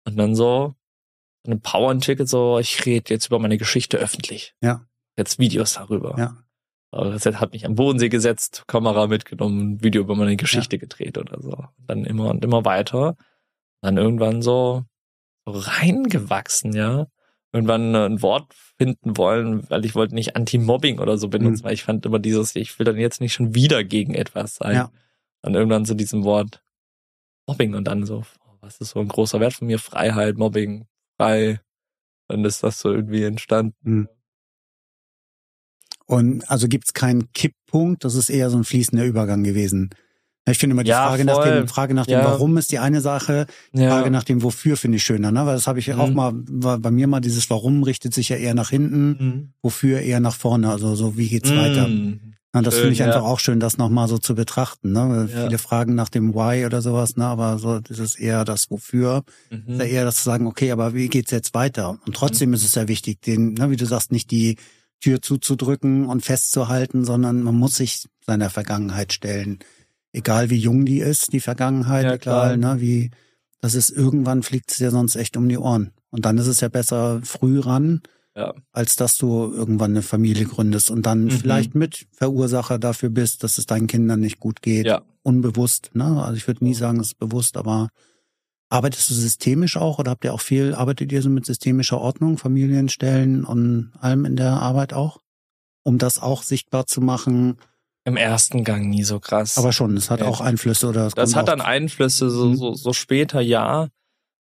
und 0.07 0.17
dann 0.17 0.35
so 0.35 0.75
eine 1.45 1.57
Power 1.57 1.91
entwickelt, 1.91 2.29
so 2.29 2.59
ich 2.59 2.85
rede 2.87 3.13
jetzt 3.13 3.27
über 3.27 3.39
meine 3.39 3.59
Geschichte 3.59 3.97
öffentlich. 3.99 4.55
Ja. 4.63 4.87
Jetzt 5.17 5.39
Videos 5.39 5.75
darüber. 5.75 6.15
Ja. 6.19 6.37
Aber 6.93 7.11
das 7.11 7.25
hat 7.25 7.53
mich 7.53 7.65
am 7.67 7.77
Bodensee 7.77 8.09
gesetzt, 8.09 8.65
Kamera 8.67 9.07
mitgenommen, 9.07 9.83
Video 9.83 10.03
über 10.03 10.17
meine 10.17 10.37
Geschichte 10.37 10.77
gedreht 10.79 11.19
oder 11.19 11.41
so. 11.41 11.65
Dann 11.87 12.05
immer 12.05 12.31
und 12.31 12.45
immer 12.45 12.65
weiter. 12.65 13.17
Dann 13.81 13.97
irgendwann 13.97 14.43
so, 14.43 14.85
so 15.47 15.53
reingewachsen, 15.55 16.73
ja. 16.75 17.07
Irgendwann 17.53 17.95
äh, 17.95 18.07
ein 18.07 18.23
Wort 18.23 18.53
finden 18.55 19.17
wollen, 19.17 19.69
weil 19.71 19.85
ich 19.85 19.95
wollte 19.95 20.15
nicht 20.15 20.37
Anti-Mobbing 20.37 20.99
oder 21.01 21.17
so 21.19 21.29
benutzen, 21.29 21.63
Mhm. 21.63 21.65
weil 21.67 21.75
ich 21.75 21.83
fand 21.85 22.07
immer 22.07 22.19
dieses, 22.19 22.55
ich 22.57 22.79
will 22.79 22.85
dann 22.85 22.97
jetzt 22.97 23.21
nicht 23.21 23.33
schon 23.33 23.55
wieder 23.55 23.83
gegen 23.85 24.15
etwas 24.15 24.57
sein. 24.57 24.75
Ja. 24.75 24.91
Dann 25.43 25.55
irgendwann 25.55 25.85
zu 25.85 25.95
diesem 25.95 26.25
Wort 26.25 26.63
Mobbing 27.47 27.75
und 27.75 27.85
dann 27.85 28.05
so, 28.05 28.19
oh, 28.45 28.53
was 28.61 28.81
ist 28.81 28.91
so 28.91 29.01
ein 29.01 29.09
großer 29.09 29.41
Wert 29.41 29.55
von 29.55 29.67
mir? 29.67 29.79
Freiheit, 29.79 30.37
Mobbing, 30.37 30.87
frei. 31.19 31.61
Dann 32.29 32.45
ist 32.45 32.63
das 32.63 32.79
so 32.81 32.93
irgendwie 32.93 33.25
entstanden. 33.25 33.77
Mhm. 33.83 34.09
Und 36.11 36.51
also 36.51 36.67
gibt's 36.69 36.93
keinen 36.93 37.33
Kipppunkt, 37.33 38.05
das 38.05 38.15
ist 38.17 38.31
eher 38.31 38.51
so 38.51 38.57
ein 38.57 38.65
fließender 38.65 39.05
Übergang 39.05 39.45
gewesen. 39.45 39.91
Ich 40.49 40.59
finde 40.59 40.75
immer 40.75 40.83
die 40.83 40.91
Ja, 40.91 41.07
Frage 41.07 41.25
nach 41.25 41.39
dem, 41.45 41.69
Frage 41.69 41.95
nach 41.95 42.07
dem 42.07 42.19
Ja. 42.19 42.25
Warum 42.25 42.57
ist 42.57 42.73
die 42.73 42.81
eine 42.81 43.01
Sache, 43.01 43.47
Ja. 43.73 43.91
Frage 43.91 44.11
nach 44.11 44.25
dem 44.25 44.43
Wofür 44.43 44.77
finde 44.77 44.97
ich 44.97 45.05
schöner, 45.05 45.31
ne? 45.31 45.47
Weil 45.47 45.55
das 45.55 45.69
habe 45.69 45.79
ich 45.79 45.93
auch 45.95 46.09
Mhm. 46.09 46.15
mal, 46.17 46.33
war 46.49 46.79
bei 46.79 46.91
mir 46.91 47.07
mal 47.07 47.21
dieses 47.21 47.49
Warum 47.51 47.85
richtet 47.85 48.13
sich 48.15 48.31
ja 48.31 48.37
eher 48.37 48.55
nach 48.55 48.71
hinten, 48.71 49.09
Mhm. 49.11 49.49
wofür 49.63 50.01
eher 50.01 50.19
nach 50.19 50.35
vorne, 50.35 50.69
also 50.71 50.97
so 50.97 51.17
wie 51.17 51.29
geht's 51.29 51.55
weiter. 51.55 51.87
Mhm. 51.87 52.21
Ja, 52.53 52.63
das 52.63 52.75
Schön, 52.75 52.81
finde 52.81 52.95
ich 52.95 53.03
einfach 53.05 53.23
auch 53.23 53.39
schön, 53.39 53.61
das 53.61 53.79
nochmal 53.79 54.09
so 54.09 54.19
zu 54.19 54.35
betrachten, 54.35 54.91
ne? 54.91 55.29
Viele 55.33 55.59
fragen 55.59 55.95
nach 55.95 56.09
dem 56.09 56.35
Why 56.35 56.67
oder 56.67 56.83
sowas, 56.83 57.17
ne? 57.17 57.27
Aber 57.27 57.59
so 57.61 57.79
dieses 57.79 58.17
eher 58.17 58.45
das 58.45 58.69
Wofür, 58.73 59.23
Mhm. 59.51 59.75
ist 59.75 59.79
ja 59.79 59.85
eher 59.85 60.05
das 60.05 60.17
zu 60.17 60.25
sagen, 60.25 60.49
okay, 60.49 60.73
aber 60.73 60.93
wie 60.95 61.07
geht's 61.09 61.31
jetzt 61.31 61.55
weiter? 61.55 62.01
Und 62.05 62.17
trotzdem 62.17 62.53
ist 62.53 62.65
es 62.65 62.75
ja 62.75 62.89
wichtig, 62.89 63.21
den, 63.21 63.55
ne, 63.55 63.71
wie 63.71 63.77
du 63.77 63.87
sagst, 63.87 64.11
nicht 64.11 64.33
die 64.33 64.57
Tür 65.01 65.21
zuzudrücken 65.23 66.07
und 66.07 66.25
festzuhalten, 66.25 67.05
sondern 67.05 67.43
man 67.43 67.57
muss 67.57 67.77
sich 67.77 68.05
seiner 68.27 68.51
Vergangenheit 68.51 69.13
stellen. 69.13 69.59
Egal 70.13 70.51
wie 70.51 70.57
jung 70.59 70.85
die 70.85 70.99
ist, 70.99 71.33
die 71.33 71.41
Vergangenheit, 71.41 72.05
Ja, 72.05 72.15
egal, 72.15 72.57
ne, 72.59 72.81
wie, 72.81 73.11
das 73.61 73.75
ist 73.75 73.91
irgendwann 73.91 74.43
fliegt 74.43 74.71
es 74.73 74.79
dir 74.79 74.91
sonst 74.91 75.17
echt 75.17 75.37
um 75.37 75.49
die 75.49 75.59
Ohren. 75.59 75.93
Und 76.11 76.25
dann 76.25 76.39
ist 76.39 76.47
es 76.49 76.61
ja 76.61 76.69
besser 76.69 77.21
früh 77.23 77.61
ran, 77.61 78.03
Ja. 78.37 78.55
als 78.73 78.97
dass 78.97 79.17
du 79.17 79.53
irgendwann 79.53 79.93
eine 79.93 80.03
Familie 80.03 80.47
gründest 80.47 80.91
und 80.91 81.07
dann 81.07 81.25
Mhm. 81.25 81.31
vielleicht 81.31 81.75
mit 81.75 82.07
Verursacher 82.13 82.79
dafür 82.79 83.11
bist, 83.11 83.43
dass 83.45 83.59
es 83.59 83.67
deinen 83.67 83.87
Kindern 83.87 84.21
nicht 84.21 84.41
gut 84.41 84.63
geht. 84.63 84.87
Ja. 84.87 85.03
Unbewusst, 85.23 85.91
ne? 85.95 86.23
Also 86.25 86.37
ich 86.37 86.47
würde 86.47 86.65
nie 86.65 86.75
sagen, 86.75 87.01
es 87.01 87.09
ist 87.09 87.19
bewusst, 87.19 87.57
aber 87.57 87.89
arbeitest 88.71 89.11
du 89.11 89.15
systemisch 89.15 89.77
auch 89.77 89.99
oder 89.99 90.13
habt 90.13 90.25
ihr 90.25 90.33
auch 90.33 90.41
viel, 90.41 90.75
arbeitet 90.75 91.13
ihr 91.13 91.21
so 91.23 91.29
mit 91.29 91.45
systemischer 91.45 92.01
Ordnung, 92.01 92.39
Familienstellen 92.39 93.45
und 93.45 93.93
allem 94.01 94.25
in 94.25 94.37
der 94.37 94.53
Arbeit 94.53 94.93
auch? 94.95 95.19
Um 95.83 95.99
das 95.99 96.21
auch 96.21 96.43
sichtbar 96.43 96.87
zu 96.87 97.01
machen. 97.01 97.57
Im 98.05 98.17
ersten 98.17 98.65
Gang 98.65 98.89
nie 98.89 99.03
so 99.03 99.19
krass. 99.21 99.59
Aber 99.59 99.73
schon, 99.73 99.97
es 99.97 100.11
hat 100.11 100.21
Ja. 100.21 100.27
auch 100.27 100.41
Einflüsse 100.41 100.89
oder 100.89 101.07
es 101.07 101.15
das 101.15 101.35
hat 101.35 101.49
dann 101.49 101.61
Einflüsse, 101.61 102.31
so, 102.31 102.47
Mhm. 102.47 102.57
so, 102.57 102.75
so 102.75 102.93
später 102.93 103.41
ja. 103.41 103.89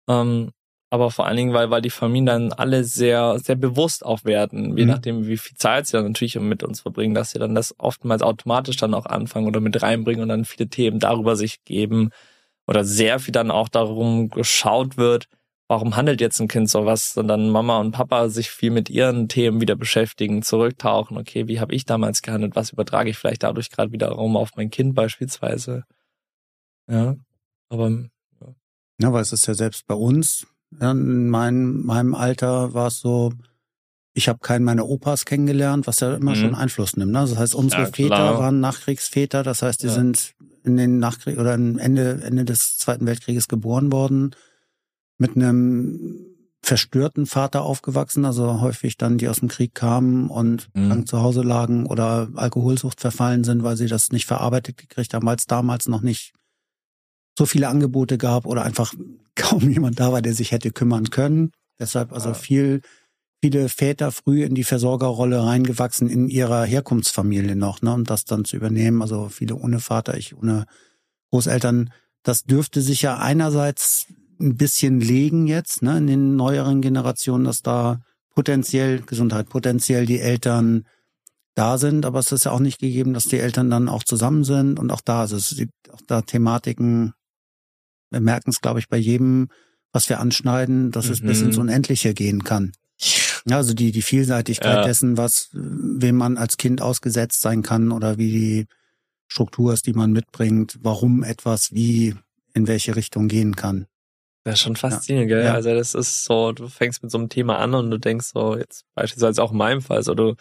Ähm, 0.10 0.52
aber 0.90 1.12
vor 1.12 1.26
allen 1.26 1.38
Dingen, 1.38 1.54
weil, 1.54 1.70
weil 1.70 1.82
die 1.82 1.90
Familien 1.90 2.26
dann 2.26 2.54
alle 2.54 2.84
sehr, 2.86 3.40
sehr 3.40 3.56
bewusst 3.56 4.06
auch 4.06 4.24
werden, 4.24 4.78
je 4.78 4.86
Mhm. 4.86 4.90
nachdem, 4.90 5.28
wie 5.28 5.38
viel 5.38 5.58
Zeit 5.58 5.86
sie 5.88 5.94
dann 5.94 6.06
natürlich 6.06 6.40
mit 6.40 6.64
uns 6.64 6.82
verbringen, 6.82 7.14
dass 7.14 7.32
sie 7.32 7.40
dann 7.40 7.56
das 7.56 7.76
oftmals 7.78 8.22
automatisch 8.22 8.78
dann 8.78 8.94
auch 8.94 9.06
anfangen 9.06 9.48
oder 9.48 9.60
mit 9.60 9.82
reinbringen 9.82 10.22
und 10.22 10.30
dann 10.30 10.46
viele 10.46 10.70
Themen 10.70 11.00
darüber 11.00 11.36
sich 11.36 11.64
geben 11.66 12.10
oder 12.68 12.84
sehr 12.84 13.20
viel 13.20 13.32
dann 13.32 13.50
auch 13.52 13.70
darum 13.70 14.30
geschaut 14.30 14.98
wird, 14.98 15.28
warum 15.70 15.96
handelt 15.96 16.22
jetzt 16.22 16.40
ein 16.40 16.48
Kind 16.48 16.70
so 16.70 16.86
was, 16.86 17.18
und 17.18 17.28
dann 17.28 17.50
Mama 17.50 17.80
und 17.80 17.92
Papa 17.92 18.30
sich 18.30 18.50
viel 18.50 18.72
mit 18.72 18.90
ihren 18.90 19.28
Themen 19.28 19.60
wieder 19.62 19.76
beschäftigen, 19.76 20.42
zurücktauchen, 20.42 21.18
okay, 21.18 21.48
wie 21.48 21.60
habe 21.60 21.74
ich 21.76 21.86
damals 21.86 22.22
gehandelt, 22.22 22.56
was 22.56 22.72
übertrage 22.72 23.10
ich 23.10 23.18
vielleicht 23.18 23.44
dadurch 23.44 23.70
gerade 23.70 23.92
wiederum 23.92 24.38
auf 24.38 24.52
mein 24.56 24.70
Kind 24.70 24.96
beispielsweise. 24.96 25.84
Ja, 26.90 27.16
aber 27.70 27.92
ja, 29.00 29.14
weil 29.14 29.22
es 29.22 29.32
ist 29.34 29.46
ja 29.48 29.54
selbst 29.54 29.86
bei 29.88 29.94
uns, 29.96 30.48
ja, 30.80 30.92
in 30.92 31.30
meinem, 31.30 31.86
meinem 31.86 32.16
Alter 32.16 32.74
war 32.74 32.88
es 32.88 33.00
so, 33.00 33.32
ich 34.14 34.28
habe 34.28 34.40
keinen 34.40 34.64
meiner 34.64 34.88
Opas 34.88 35.26
kennengelernt, 35.26 35.86
was 35.86 36.00
ja 36.00 36.16
immer 36.16 36.32
Mhm. 36.32 36.36
schon 36.36 36.56
Einfluss 36.56 36.98
nimmt. 36.98 37.12
Ne? 37.12 37.20
Das 37.20 37.38
heißt, 37.38 37.54
unsere 37.54 37.84
Ja, 37.84 37.92
Väter 37.92 38.40
waren 38.40 38.60
Nachkriegsväter, 38.60 39.44
das 39.44 39.62
heißt, 39.62 39.84
die 39.84 39.88
Ja. 39.88 39.94
sind 39.94 40.34
in 40.68 40.78
den 40.78 41.00
Nachkrieg 41.00 41.40
oder 41.40 41.54
am 41.54 41.78
Ende, 41.80 42.22
Ende 42.24 42.46
des 42.46 42.78
Zweiten 42.78 43.06
Weltkrieges 43.06 43.48
geboren 43.48 43.92
worden, 43.92 44.36
mit 45.18 45.36
einem 45.36 46.26
verstörten 46.62 47.26
Vater 47.26 47.62
aufgewachsen, 47.62 48.26
also 48.26 48.62
häufig 48.62 48.98
dann, 48.98 49.18
die 49.18 49.30
aus 49.30 49.40
dem 49.40 49.48
Krieg 49.48 49.74
kamen 49.74 50.30
und 50.30 50.70
Mhm. 50.74 50.90
krank 50.90 51.08
zu 51.08 51.22
Hause 51.22 51.42
lagen 51.42 51.86
oder 51.86 52.30
Alkoholsucht 52.36 53.00
verfallen 53.00 53.44
sind, 53.44 53.64
weil 53.64 53.78
sie 53.78 53.88
das 53.88 54.12
nicht 54.12 54.26
verarbeitet 54.26 54.78
gekriegt 54.78 55.14
haben, 55.14 55.26
weil 55.26 55.38
es 55.38 55.46
damals 55.48 55.88
noch 55.88 56.02
nicht 56.02 56.34
so 57.38 57.46
viele 57.46 57.68
Angebote 57.70 58.18
gab 58.18 58.46
oder 58.46 58.64
einfach 58.64 58.94
kaum 59.36 59.70
jemand 59.70 60.00
da 60.00 60.12
war, 60.12 60.22
der 60.22 60.34
sich 60.34 60.52
hätte 60.52 60.72
kümmern 60.72 61.10
können. 61.10 61.52
Deshalb 61.80 62.12
also 62.12 62.34
viel, 62.34 62.82
viele 63.42 63.70
Väter 63.70 64.12
früh 64.12 64.44
in 64.44 64.56
die 64.56 64.64
Versorgerrolle 64.64 65.44
reingewachsen 65.44 66.10
in 66.10 66.28
ihrer 66.30 66.64
Herkunftsfamilie 66.66 67.56
noch, 67.56 67.82
ne, 67.82 67.94
und 67.94 68.10
das 68.10 68.26
dann 68.26 68.46
zu 68.46 68.56
übernehmen. 68.56 69.02
Also 69.02 69.30
viele 69.30 69.56
ohne 69.56 69.80
Vater, 69.80 70.18
ich 70.18 70.36
ohne 70.36 70.66
Großeltern. 71.32 71.92
Das 72.24 72.44
dürfte 72.44 72.82
sich 72.82 73.02
ja 73.02 73.18
einerseits 73.18 74.08
ein 74.40 74.58
bisschen 74.58 75.00
legen 75.00 75.48
jetzt, 75.48 75.82
ne, 75.82 75.98
in 75.98 76.08
den 76.08 76.36
neueren 76.36 76.82
Generationen, 76.82 77.46
dass 77.46 77.62
da 77.62 78.00
potenziell 78.34 79.02
Gesundheit, 79.02 79.50
potenziell 79.50 80.06
die 80.06 80.20
Eltern 80.20 80.86
da 81.56 81.80
sind, 81.80 82.06
aber 82.06 82.20
es 82.20 82.32
ist 82.32 82.46
ja 82.46 82.52
auch 82.52 82.60
nicht 82.60 82.80
gegeben, 82.80 83.16
dass 83.16 83.26
die 83.26 83.40
Eltern 83.40 83.72
dann 83.72 83.90
auch 83.90 84.04
zusammen 84.04 84.44
sind 84.44 84.80
und 84.80 84.92
auch 84.92 85.02
da, 85.02 85.22
also 85.22 85.38
es 85.38 85.56
gibt 85.56 85.74
auch 85.92 86.02
da 86.06 86.22
Thematiken, 86.22 87.14
wir 88.12 88.20
merken 88.20 88.52
es, 88.52 88.62
glaube 88.62 88.80
ich, 88.80 88.90
bei 88.90 88.98
jedem, 88.98 89.50
was 89.92 90.08
wir 90.08 90.20
anschneiden, 90.20 90.92
dass 90.92 91.08
mhm. 91.08 91.12
es 91.14 91.22
bis 91.22 91.42
ins 91.42 91.56
mhm. 91.56 91.64
Unendliche 91.64 92.14
gehen 92.14 92.44
kann. 92.44 92.74
Also 93.52 93.74
die, 93.74 93.92
die 93.92 94.02
Vielseitigkeit 94.02 94.78
ja. 94.78 94.84
dessen, 94.84 95.18
was, 95.18 95.50
wem 95.54 96.16
man 96.16 96.38
als 96.38 96.58
Kind 96.58 96.82
ausgesetzt 96.82 97.42
sein 97.42 97.64
kann 97.64 97.92
oder 97.92 98.18
wie 98.18 98.32
die 98.32 98.66
Struktur 99.28 99.74
ist, 99.74 99.88
die 99.88 99.94
man 99.94 100.12
mitbringt, 100.12 100.78
warum 100.82 101.24
etwas 101.24 101.74
wie 101.74 102.16
in 102.54 102.68
welche 102.68 102.96
Richtung 102.96 103.28
gehen 103.28 103.56
kann. 103.56 103.88
Das 104.44 104.56
ist 104.56 104.62
schon 104.62 104.76
faszinierend, 104.76 105.30
ja. 105.30 105.38
gell? 105.38 105.46
Ja. 105.46 105.54
Also 105.54 105.74
das 105.74 105.94
ist 105.94 106.24
so, 106.24 106.54
du 106.54 106.68
fängst 106.68 107.04
mit 107.04 107.12
so 107.12 107.18
einem 107.18 107.30
Thema 107.30 107.60
an 107.60 107.74
und 107.74 107.92
du 107.92 107.98
denkst 107.98 108.28
so, 108.34 108.56
jetzt 108.56 108.86
beispielsweise 108.96 109.44
auch 109.44 109.52
in 109.52 109.58
meinem 109.58 109.82
Fall, 109.82 110.04
so 110.04 110.16
du 110.16 110.36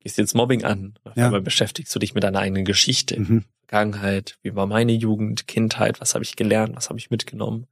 gehst 0.00 0.18
jetzt 0.18 0.34
Mobbing 0.34 0.64
an. 0.64 0.98
Ja. 1.16 1.26
einmal 1.26 1.40
beschäftigst 1.40 1.94
du 1.94 1.98
dich 1.98 2.14
mit 2.14 2.22
deiner 2.22 2.40
eigenen 2.40 2.64
Geschichte, 2.64 3.18
mhm. 3.18 3.44
Vergangenheit, 3.66 4.38
wie 4.42 4.54
war 4.54 4.66
meine 4.66 4.92
Jugend, 4.92 5.48
Kindheit, 5.48 6.00
was 6.00 6.14
habe 6.14 6.22
ich 6.22 6.36
gelernt, 6.36 6.76
was 6.76 6.90
habe 6.90 6.98
ich 6.98 7.10
mitgenommen. 7.10 7.66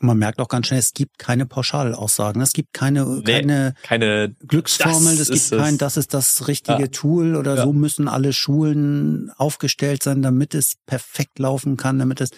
Man 0.00 0.18
merkt 0.18 0.40
auch 0.40 0.48
ganz 0.48 0.66
schnell, 0.66 0.80
es 0.80 0.94
gibt 0.94 1.18
keine 1.18 1.46
Pauschalaussagen. 1.46 2.42
Es 2.42 2.52
gibt 2.52 2.72
keine, 2.72 3.04
nee, 3.04 3.22
keine, 3.22 3.74
keine 3.82 4.34
Glücksformel. 4.46 5.12
Es 5.20 5.28
gibt 5.28 5.50
kein, 5.50 5.78
das 5.78 5.96
ist 5.96 6.12
das 6.12 6.48
richtige 6.48 6.82
ja. 6.82 6.88
Tool 6.88 7.36
oder 7.36 7.56
ja. 7.56 7.62
so 7.64 7.72
müssen 7.72 8.08
alle 8.08 8.32
Schulen 8.32 9.30
aufgestellt 9.36 10.02
sein, 10.02 10.22
damit 10.22 10.54
es 10.54 10.74
perfekt 10.86 11.38
laufen 11.38 11.76
kann, 11.76 11.98
damit 12.00 12.20
es, 12.20 12.30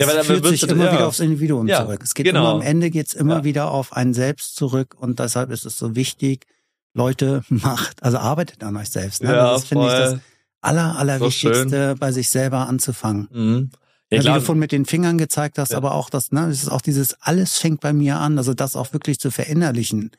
ja, 0.00 0.06
weil 0.06 0.16
es 0.16 0.26
führt 0.26 0.46
sich 0.46 0.62
immer 0.68 0.84
ja. 0.84 0.92
wieder 0.92 1.08
aufs 1.08 1.20
Individuum 1.20 1.68
zurück. 1.68 2.00
Es 2.02 2.14
geht 2.14 2.26
genau. 2.26 2.40
immer 2.40 2.50
am 2.54 2.62
Ende 2.62 2.90
geht's 2.90 3.14
immer 3.14 3.42
wieder 3.42 3.70
auf 3.70 3.92
einen 3.92 4.14
selbst 4.14 4.54
zurück 4.54 4.94
und 4.96 5.18
deshalb 5.18 5.50
ist 5.50 5.66
es 5.66 5.76
so 5.76 5.96
wichtig, 5.96 6.46
Leute, 6.94 7.42
macht, 7.48 8.02
also 8.02 8.18
arbeitet 8.18 8.62
an 8.62 8.76
euch 8.76 8.90
selbst. 8.90 9.22
Ne? 9.22 9.30
Ja, 9.30 9.52
das 9.52 9.64
finde 9.64 9.86
ich 9.86 9.92
das 9.92 10.20
aller, 10.60 10.96
allerwichtigste, 10.96 11.90
so 11.90 11.96
bei 11.98 12.12
sich 12.12 12.28
selber 12.28 12.68
anzufangen. 12.68 13.28
Mhm. 13.32 13.70
Ja, 14.12 14.22
wie 14.22 14.38
du 14.38 14.44
von 14.44 14.58
mit 14.58 14.72
den 14.72 14.84
Fingern 14.84 15.18
gezeigt 15.18 15.58
hast, 15.58 15.72
ja. 15.72 15.78
aber 15.78 15.94
auch 15.94 16.10
das, 16.10 16.32
ne, 16.32 16.46
es 16.48 16.62
ist 16.62 16.68
auch 16.68 16.80
dieses, 16.80 17.14
alles 17.20 17.58
fängt 17.58 17.80
bei 17.80 17.92
mir 17.92 18.18
an, 18.18 18.38
also 18.38 18.54
das 18.54 18.76
auch 18.76 18.92
wirklich 18.92 19.18
zu 19.18 19.30
verinnerlichen. 19.30 20.10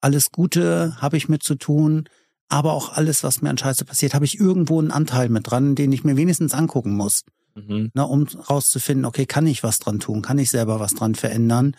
Alles 0.00 0.30
Gute 0.30 0.96
habe 1.00 1.16
ich 1.16 1.28
mit 1.28 1.42
zu 1.42 1.54
tun, 1.54 2.08
aber 2.48 2.72
auch 2.72 2.92
alles, 2.92 3.24
was 3.24 3.42
mir 3.42 3.50
an 3.50 3.58
Scheiße 3.58 3.84
passiert, 3.84 4.14
habe 4.14 4.24
ich 4.24 4.38
irgendwo 4.38 4.78
einen 4.78 4.90
Anteil 4.90 5.28
mit 5.28 5.50
dran, 5.50 5.74
den 5.74 5.92
ich 5.92 6.04
mir 6.04 6.16
wenigstens 6.16 6.54
angucken 6.54 6.94
muss. 6.94 7.22
Mhm. 7.54 7.90
Ne, 7.94 8.06
um 8.06 8.26
rauszufinden, 8.26 9.04
okay, 9.04 9.26
kann 9.26 9.46
ich 9.46 9.62
was 9.62 9.78
dran 9.78 10.00
tun, 10.00 10.22
kann 10.22 10.38
ich 10.38 10.50
selber 10.50 10.78
was 10.80 10.94
dran 10.94 11.14
verändern 11.14 11.74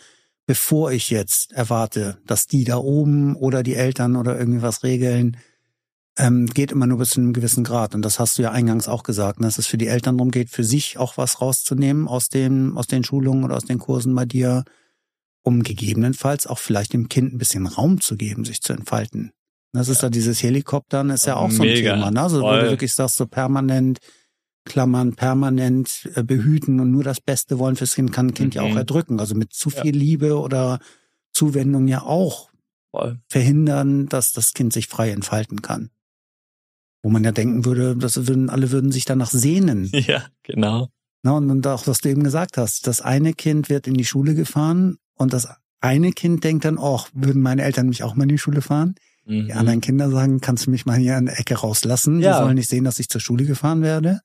bevor 0.48 0.92
ich 0.92 1.10
jetzt 1.10 1.52
erwarte, 1.52 2.16
dass 2.26 2.46
die 2.46 2.64
da 2.64 2.78
oben 2.78 3.36
oder 3.36 3.62
die 3.62 3.74
Eltern 3.74 4.16
oder 4.16 4.38
irgendwie 4.38 4.62
was 4.62 4.82
regeln, 4.82 5.36
ähm, 6.18 6.46
geht 6.46 6.72
immer 6.72 6.86
nur 6.86 6.98
bis 6.98 7.10
zu 7.10 7.20
einem 7.20 7.32
gewissen 7.32 7.64
Grad. 7.64 7.94
Und 7.94 8.02
das 8.02 8.18
hast 8.18 8.38
du 8.38 8.42
ja 8.42 8.50
eingangs 8.50 8.88
auch 8.88 9.04
gesagt, 9.04 9.40
ne? 9.40 9.46
dass 9.46 9.58
es 9.58 9.68
für 9.68 9.78
die 9.78 9.86
Eltern 9.86 10.18
darum 10.18 10.32
geht, 10.32 10.50
für 10.50 10.64
sich 10.64 10.98
auch 10.98 11.16
was 11.16 11.40
rauszunehmen 11.40 12.08
aus 12.08 12.28
den, 12.28 12.76
aus 12.76 12.88
den 12.88 13.04
Schulungen 13.04 13.44
oder 13.44 13.56
aus 13.56 13.64
den 13.64 13.78
Kursen 13.78 14.14
bei 14.14 14.24
dir, 14.24 14.64
um 15.42 15.62
gegebenenfalls 15.62 16.46
auch 16.46 16.58
vielleicht 16.58 16.92
dem 16.92 17.08
Kind 17.08 17.32
ein 17.32 17.38
bisschen 17.38 17.66
Raum 17.66 18.00
zu 18.00 18.16
geben, 18.16 18.44
sich 18.44 18.60
zu 18.60 18.72
entfalten. 18.72 19.30
Das 19.72 19.88
ist 19.88 20.02
ja, 20.02 20.06
ja 20.06 20.10
dieses 20.10 20.42
Helikoptern, 20.42 21.10
ist 21.10 21.26
ja 21.26 21.36
auch 21.36 21.50
so 21.50 21.62
ein 21.62 21.74
Thema, 21.74 22.10
ne? 22.10 22.22
Also, 22.22 22.42
wo 22.42 22.50
du 22.50 22.70
wirklich 22.70 22.92
sagst, 22.94 23.16
so 23.16 23.26
permanent, 23.26 23.98
Klammern 24.64 25.14
permanent 25.14 26.08
äh, 26.14 26.22
behüten 26.22 26.80
und 26.80 26.90
nur 26.90 27.04
das 27.04 27.20
Beste 27.20 27.58
wollen 27.58 27.76
fürs 27.76 27.94
Kind, 27.94 28.12
kann 28.12 28.28
ein 28.28 28.34
Kind 28.34 28.54
mhm. 28.54 28.60
ja 28.60 28.66
auch 28.66 28.72
mhm. 28.72 28.78
erdrücken. 28.78 29.20
Also 29.20 29.34
mit 29.34 29.52
zu 29.52 29.70
viel 29.70 29.94
ja. 29.94 30.00
Liebe 30.00 30.38
oder 30.38 30.78
Zuwendung 31.32 31.86
ja 31.86 32.02
auch 32.02 32.50
Voll. 32.90 33.20
verhindern, 33.28 34.06
dass 34.06 34.32
das 34.32 34.52
Kind 34.52 34.72
sich 34.72 34.88
frei 34.88 35.10
entfalten 35.10 35.62
kann. 35.62 35.90
Wo 37.02 37.10
man 37.10 37.24
ja 37.24 37.32
denken 37.32 37.64
würde, 37.64 37.96
dass 37.96 38.26
würden, 38.26 38.50
alle 38.50 38.70
würden 38.70 38.92
sich 38.92 39.04
danach 39.04 39.30
sehnen. 39.30 39.90
Ja, 39.92 40.24
genau. 40.42 40.88
Na, 41.22 41.32
und, 41.32 41.50
und 41.50 41.66
auch, 41.66 41.86
was 41.86 41.98
du 41.98 42.08
eben 42.08 42.22
gesagt 42.22 42.56
hast, 42.56 42.86
das 42.86 43.00
eine 43.00 43.32
Kind 43.32 43.68
wird 43.68 43.86
in 43.86 43.94
die 43.94 44.04
Schule 44.04 44.34
gefahren 44.34 44.98
und 45.14 45.32
das 45.32 45.48
eine 45.80 46.12
Kind 46.12 46.44
denkt 46.44 46.64
dann, 46.64 46.78
oh, 46.78 47.00
würden 47.12 47.42
meine 47.42 47.62
Eltern 47.62 47.88
mich 47.88 48.02
auch 48.02 48.14
mal 48.14 48.24
in 48.24 48.30
die 48.30 48.38
Schule 48.38 48.62
fahren? 48.62 48.94
Mhm. 49.26 49.46
Die 49.46 49.52
anderen 49.52 49.80
Kinder 49.80 50.10
sagen, 50.10 50.40
kannst 50.40 50.66
du 50.66 50.70
mich 50.70 50.86
mal 50.86 50.96
hier 50.96 51.16
in 51.18 51.26
der 51.26 51.38
Ecke 51.38 51.56
rauslassen? 51.56 52.20
Ja. 52.20 52.32
Die 52.32 52.44
sollen 52.44 52.54
nicht 52.54 52.70
sehen, 52.70 52.84
dass 52.84 52.98
ich 52.98 53.08
zur 53.08 53.20
Schule 53.20 53.44
gefahren 53.44 53.82
werde. 53.82 54.20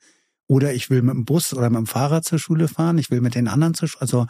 Oder 0.48 0.74
ich 0.74 0.90
will 0.90 1.02
mit 1.02 1.16
dem 1.16 1.26
Bus 1.26 1.54
oder 1.54 1.70
mit 1.70 1.78
dem 1.78 1.88
Fahrrad 1.88 2.26
zur 2.26 2.40
Schule 2.40 2.68
fahren. 2.68 2.98
Ich 2.98 3.10
will 3.12 3.22
mit 3.22 3.36
den 3.36 3.48
anderen 3.48 3.74
zur 3.74 3.88
Schule. 3.88 4.02
Also 4.02 4.28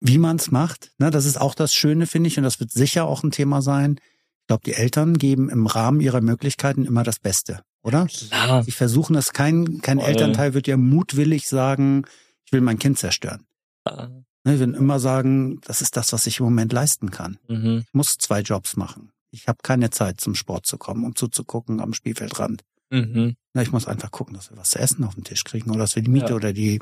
wie 0.00 0.18
man 0.18 0.36
es 0.36 0.50
macht, 0.50 0.92
ne, 0.98 1.10
das 1.10 1.24
ist 1.24 1.40
auch 1.40 1.54
das 1.54 1.72
Schöne, 1.72 2.06
finde 2.06 2.28
ich, 2.28 2.36
und 2.36 2.44
das 2.44 2.60
wird 2.60 2.70
sicher 2.70 3.06
auch 3.06 3.24
ein 3.24 3.30
Thema 3.30 3.62
sein. 3.62 3.98
Ich 4.46 4.48
glaube, 4.48 4.62
die 4.64 4.74
Eltern 4.74 5.18
geben 5.18 5.50
im 5.50 5.66
Rahmen 5.66 6.00
ihrer 6.00 6.20
Möglichkeiten 6.20 6.84
immer 6.84 7.02
das 7.02 7.18
Beste, 7.18 7.62
oder? 7.82 8.06
Klar. 8.06 8.62
Sie 8.62 8.70
versuchen 8.70 9.16
es, 9.16 9.32
kein, 9.32 9.80
kein 9.80 9.98
Elternteil 9.98 10.54
wird 10.54 10.68
ja 10.68 10.76
mutwillig 10.76 11.48
sagen, 11.48 12.04
ich 12.44 12.52
will 12.52 12.60
mein 12.60 12.78
Kind 12.78 12.96
zerstören. 12.96 13.44
Ja. 13.84 14.06
Ne, 14.44 14.52
wir 14.52 14.60
würden 14.60 14.76
immer 14.76 15.00
sagen, 15.00 15.60
das 15.62 15.80
ist 15.80 15.96
das, 15.96 16.12
was 16.12 16.28
ich 16.28 16.38
im 16.38 16.44
Moment 16.44 16.72
leisten 16.72 17.10
kann. 17.10 17.38
Mhm. 17.48 17.82
Ich 17.88 17.92
muss 17.92 18.18
zwei 18.18 18.40
Jobs 18.40 18.76
machen. 18.76 19.10
Ich 19.32 19.48
habe 19.48 19.58
keine 19.64 19.90
Zeit, 19.90 20.20
zum 20.20 20.36
Sport 20.36 20.64
zu 20.64 20.78
kommen 20.78 21.02
und 21.02 21.18
zuzugucken 21.18 21.80
am 21.80 21.92
Spielfeldrand. 21.92 22.62
Mhm. 22.90 23.34
Na, 23.52 23.62
ich 23.62 23.72
muss 23.72 23.88
einfach 23.88 24.12
gucken, 24.12 24.34
dass 24.34 24.50
wir 24.50 24.56
was 24.56 24.70
zu 24.70 24.78
essen 24.78 25.02
auf 25.02 25.16
den 25.16 25.24
Tisch 25.24 25.42
kriegen 25.42 25.70
oder 25.70 25.80
dass 25.80 25.96
wir 25.96 26.04
die 26.04 26.10
Miete 26.10 26.28
ja. 26.28 26.34
oder 26.36 26.52
die 26.52 26.80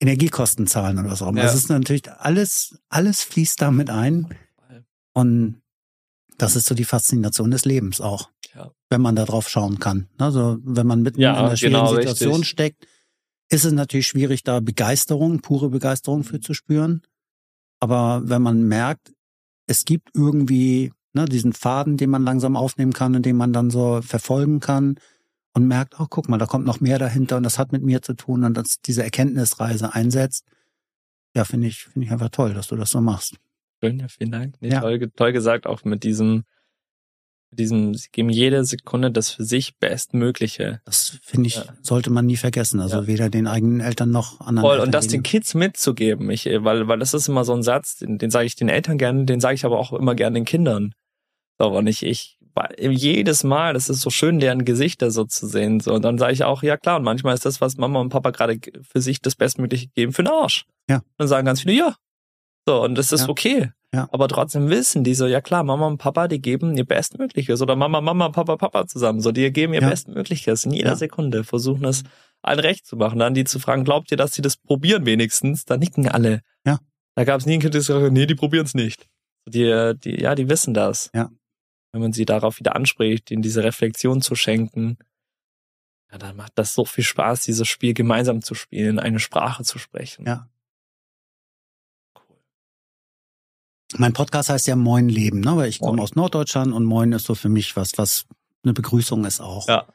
Energiekosten 0.00 0.66
zahlen 0.66 0.98
oder 0.98 1.10
was 1.10 1.22
auch 1.22 1.28
immer. 1.28 1.38
Ja. 1.38 1.46
Das 1.46 1.54
ist 1.54 1.70
natürlich 1.70 2.12
alles, 2.12 2.78
alles 2.90 3.22
fließt 3.22 3.62
da 3.62 3.70
mit 3.70 3.88
ein. 3.88 4.28
Und 5.14 5.62
das 6.40 6.56
ist 6.56 6.66
so 6.66 6.74
die 6.74 6.84
Faszination 6.84 7.50
des 7.50 7.64
Lebens 7.64 8.00
auch. 8.00 8.30
Ja. 8.54 8.70
Wenn 8.88 9.00
man 9.00 9.16
da 9.16 9.24
drauf 9.24 9.48
schauen 9.48 9.78
kann. 9.78 10.08
Also, 10.18 10.58
wenn 10.62 10.86
man 10.86 11.02
mitten 11.02 11.20
ja, 11.20 11.32
in 11.32 11.36
einer 11.36 11.56
schwierigen 11.56 11.80
genau, 11.80 11.94
Situation 11.94 12.32
richtig. 12.32 12.48
steckt, 12.48 12.86
ist 13.48 13.64
es 13.64 13.72
natürlich 13.72 14.06
schwierig, 14.06 14.42
da 14.42 14.60
Begeisterung, 14.60 15.40
pure 15.40 15.70
Begeisterung 15.70 16.24
für 16.24 16.40
zu 16.40 16.54
spüren. 16.54 17.02
Aber 17.80 18.22
wenn 18.24 18.42
man 18.42 18.62
merkt, 18.62 19.12
es 19.66 19.84
gibt 19.84 20.10
irgendwie 20.14 20.92
ne, 21.12 21.24
diesen 21.24 21.52
Faden, 21.52 21.96
den 21.96 22.10
man 22.10 22.24
langsam 22.24 22.56
aufnehmen 22.56 22.92
kann 22.92 23.14
und 23.14 23.26
den 23.26 23.36
man 23.36 23.52
dann 23.52 23.70
so 23.70 24.00
verfolgen 24.02 24.60
kann, 24.60 24.96
und 25.52 25.66
merkt, 25.66 25.98
oh, 25.98 26.06
guck 26.08 26.28
mal, 26.28 26.38
da 26.38 26.46
kommt 26.46 26.64
noch 26.64 26.80
mehr 26.80 26.98
dahinter 26.98 27.36
und 27.36 27.42
das 27.42 27.58
hat 27.58 27.72
mit 27.72 27.82
mir 27.82 28.02
zu 28.02 28.14
tun 28.14 28.44
und 28.44 28.54
dass 28.54 28.80
diese 28.80 29.02
Erkenntnisreise 29.02 29.94
einsetzt. 29.94 30.44
Ja, 31.34 31.44
finde 31.44 31.68
ich, 31.68 31.84
finde 31.84 32.06
ich 32.06 32.12
einfach 32.12 32.30
toll, 32.30 32.54
dass 32.54 32.68
du 32.68 32.76
das 32.76 32.90
so 32.90 33.00
machst. 33.00 33.36
Schön, 33.82 33.98
ja, 33.98 34.08
vielen 34.08 34.30
Dank. 34.30 34.54
Nee, 34.60 34.70
ja. 34.70 34.80
toll, 34.80 35.10
toll 35.16 35.32
gesagt, 35.32 35.66
auch 35.66 35.84
mit 35.84 36.04
diesem, 36.04 36.44
diesem, 37.50 37.94
sie 37.94 38.08
geben 38.12 38.28
jede 38.28 38.64
Sekunde 38.64 39.10
das 39.10 39.30
für 39.30 39.44
sich 39.44 39.76
Bestmögliche. 39.78 40.80
Das 40.84 41.18
finde 41.22 41.48
ich, 41.48 41.56
ja. 41.56 41.64
sollte 41.82 42.10
man 42.10 42.26
nie 42.26 42.36
vergessen. 42.36 42.80
Also 42.80 42.98
ja. 42.98 43.06
weder 43.06 43.30
den 43.30 43.46
eigenen 43.46 43.80
Eltern 43.80 44.10
noch 44.10 44.40
anderen. 44.40 44.66
Voll, 44.66 44.74
Eltern 44.74 44.88
und 44.88 44.92
das 44.92 45.08
den 45.08 45.22
Kids 45.22 45.54
mitzugeben. 45.54 46.30
Ich, 46.30 46.46
weil, 46.46 46.88
weil 46.88 46.98
das 46.98 47.14
ist 47.14 47.28
immer 47.28 47.44
so 47.44 47.54
ein 47.54 47.62
Satz, 47.62 47.96
den, 47.96 48.18
den 48.18 48.30
sage 48.30 48.46
ich 48.46 48.54
den 48.54 48.68
Eltern 48.68 48.98
gerne, 48.98 49.24
den 49.24 49.40
sage 49.40 49.54
ich 49.54 49.64
aber 49.64 49.78
auch 49.78 49.92
immer 49.92 50.14
gerne 50.14 50.34
den 50.34 50.44
Kindern. 50.44 50.92
So, 51.58 51.66
und 51.66 51.86
ich, 51.86 52.04
ich 52.04 52.38
jedes 52.78 53.44
Mal, 53.44 53.74
das 53.74 53.88
ist 53.88 54.00
so 54.00 54.10
schön, 54.10 54.38
deren 54.38 54.64
Gesichter 54.64 55.10
so 55.10 55.24
zu 55.24 55.46
sehen. 55.46 55.80
So, 55.80 55.94
und 55.94 56.02
dann 56.02 56.18
sage 56.18 56.32
ich 56.32 56.44
auch, 56.44 56.62
ja 56.62 56.76
klar, 56.76 56.98
und 56.98 57.04
manchmal 57.04 57.34
ist 57.34 57.46
das, 57.46 57.60
was 57.60 57.76
Mama 57.76 58.00
und 58.00 58.10
Papa 58.10 58.30
gerade 58.30 58.58
für 58.82 59.00
sich 59.00 59.20
das 59.20 59.36
Bestmögliche 59.36 59.88
geben, 59.88 60.12
für 60.12 60.22
den 60.22 60.32
Arsch. 60.32 60.66
Ja. 60.88 61.02
Dann 61.16 61.28
sagen 61.28 61.46
ganz 61.46 61.62
viele, 61.62 61.74
ja. 61.74 61.96
So, 62.70 62.82
und 62.82 62.96
das 62.96 63.12
ist 63.12 63.22
ja. 63.22 63.28
okay. 63.28 63.70
Ja. 63.92 64.08
Aber 64.12 64.28
trotzdem 64.28 64.68
wissen 64.68 65.02
die 65.02 65.14
so, 65.14 65.26
ja 65.26 65.40
klar, 65.40 65.64
Mama 65.64 65.86
und 65.86 65.98
Papa, 65.98 66.28
die 66.28 66.40
geben 66.40 66.76
ihr 66.76 66.84
Bestmögliches. 66.84 67.60
Oder 67.60 67.74
Mama, 67.74 68.00
Mama, 68.00 68.28
Papa, 68.28 68.56
Papa 68.56 68.86
zusammen. 68.86 69.20
So, 69.20 69.32
die 69.32 69.50
geben 69.52 69.74
ihr 69.74 69.82
ja. 69.82 69.88
Bestmögliches 69.88 70.64
in 70.64 70.72
jeder 70.72 70.90
ja. 70.90 70.96
Sekunde, 70.96 71.44
versuchen 71.44 71.84
es 71.84 72.04
allen 72.42 72.60
recht 72.60 72.86
zu 72.86 72.96
machen. 72.96 73.18
Dann 73.18 73.34
die 73.34 73.44
zu 73.44 73.58
fragen, 73.58 73.84
glaubt 73.84 74.10
ihr, 74.10 74.16
dass 74.16 74.32
sie 74.32 74.42
das 74.42 74.56
probieren 74.56 75.06
wenigstens? 75.06 75.64
Da 75.64 75.76
nicken 75.76 76.08
alle. 76.08 76.42
Ja. 76.64 76.78
Da 77.16 77.24
gab 77.24 77.40
es 77.40 77.46
nie 77.46 77.54
ein 77.54 77.60
Kind, 77.60 77.74
das 77.74 77.88
gesagt 77.88 78.12
nee, 78.12 78.26
die 78.26 78.34
probieren 78.34 78.66
es 78.66 78.74
nicht. 78.74 79.08
Die, 79.48 79.94
die, 80.04 80.20
ja, 80.20 80.34
die 80.34 80.48
wissen 80.48 80.74
das. 80.74 81.10
Ja 81.14 81.30
wenn 81.92 82.02
man 82.02 82.12
sie 82.12 82.24
darauf 82.24 82.58
wieder 82.58 82.76
anspricht, 82.76 83.30
ihnen 83.30 83.42
diese 83.42 83.64
Reflexion 83.64 84.22
zu 84.22 84.34
schenken, 84.34 84.98
ja, 86.12 86.18
dann 86.18 86.36
macht 86.36 86.52
das 86.56 86.74
so 86.74 86.84
viel 86.84 87.04
Spaß, 87.04 87.42
dieses 87.42 87.68
Spiel 87.68 87.94
gemeinsam 87.94 88.42
zu 88.42 88.54
spielen, 88.54 88.98
eine 88.98 89.20
Sprache 89.20 89.62
zu 89.62 89.78
sprechen. 89.78 90.26
Ja. 90.26 90.48
Mein 93.96 94.12
Podcast 94.12 94.48
heißt 94.50 94.66
ja 94.68 94.76
Moin 94.76 95.08
Leben, 95.08 95.40
ne? 95.40 95.56
weil 95.56 95.68
ich 95.68 95.80
komme 95.80 96.00
aus 96.02 96.14
Norddeutschland 96.14 96.72
und 96.72 96.84
Moin 96.84 97.12
ist 97.12 97.26
so 97.26 97.34
für 97.34 97.48
mich 97.48 97.74
was, 97.76 97.92
was 97.96 98.26
eine 98.62 98.72
Begrüßung 98.72 99.24
ist 99.24 99.40
auch. 99.40 99.66
Ja. 99.68 99.86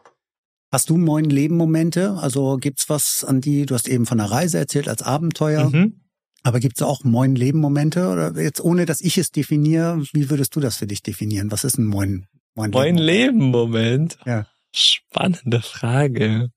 Hast 0.72 0.90
du 0.90 0.98
neuen 0.98 1.30
Leben-Momente? 1.30 2.18
Also 2.20 2.58
gibt's 2.58 2.90
was 2.90 3.24
an 3.24 3.40
die, 3.40 3.66
du 3.66 3.76
hast 3.76 3.88
eben 3.88 4.06
von 4.06 4.18
der 4.18 4.30
Reise 4.30 4.58
erzählt 4.58 4.90
als 4.90 5.02
Abenteuer, 5.04 5.70
Mhm. 5.70 6.02
aber 6.44 6.60
gibt's 6.60 6.82
auch 6.82 7.04
moin 7.06 7.36
Leben-Momente? 7.36 8.10
Oder 8.10 8.42
jetzt 8.42 8.60
ohne, 8.60 8.86
dass 8.86 9.00
ich 9.00 9.18
es 9.18 9.32
definiere, 9.32 10.02
wie 10.12 10.30
würdest 10.30 10.56
du 10.56 10.60
das 10.60 10.76
für 10.76 10.88
dich 10.88 11.02
definieren? 11.02 11.52
Was 11.52 11.64
ist 11.64 11.78
ein 11.78 11.86
moin, 11.86 12.28
moin 12.56 12.72
Mein 12.72 12.98
Leben, 12.98 13.52
Moment. 13.52 14.18
Ja. 14.26 14.48
Spannende 14.74 15.62
Frage. 15.62 16.50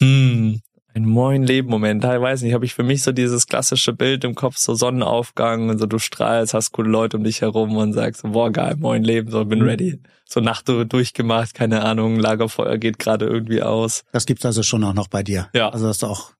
Hm, 0.00 0.60
ein 0.94 1.06
Moin 1.06 1.42
Leben 1.42 1.68
Moment. 1.70 2.04
Ich 2.04 2.10
weiß 2.10 2.42
nicht, 2.42 2.54
habe 2.54 2.64
ich 2.64 2.74
für 2.74 2.82
mich 2.82 3.02
so 3.02 3.12
dieses 3.12 3.46
klassische 3.46 3.92
Bild 3.92 4.24
im 4.24 4.34
Kopf, 4.34 4.56
so 4.58 4.74
Sonnenaufgang 4.74 5.68
und 5.70 5.78
so 5.78 5.86
du 5.86 5.98
strahlst, 5.98 6.54
hast 6.54 6.72
coole 6.72 6.90
Leute 6.90 7.16
um 7.16 7.24
dich 7.24 7.40
herum 7.40 7.76
und 7.76 7.92
sagst, 7.92 8.22
boah 8.24 8.50
geil, 8.50 8.76
Moin 8.78 9.02
Leben, 9.02 9.30
so 9.30 9.44
bin 9.44 9.60
Mhm. 9.60 9.64
ready. 9.68 10.00
So 10.28 10.40
Nacht 10.40 10.68
durchgemacht, 10.68 11.54
keine 11.54 11.82
Ahnung, 11.82 12.16
Lagerfeuer 12.18 12.78
geht 12.78 12.98
gerade 12.98 13.26
irgendwie 13.26 13.62
aus. 13.62 14.02
Das 14.12 14.26
gibt's 14.26 14.44
also 14.46 14.62
schon 14.62 14.82
auch 14.84 14.94
noch 14.94 15.08
bei 15.08 15.22
dir. 15.22 15.48
Ja. 15.54 15.68
Also 15.70 15.86
dass 15.86 15.98
du 15.98 16.06
auch 16.06 16.32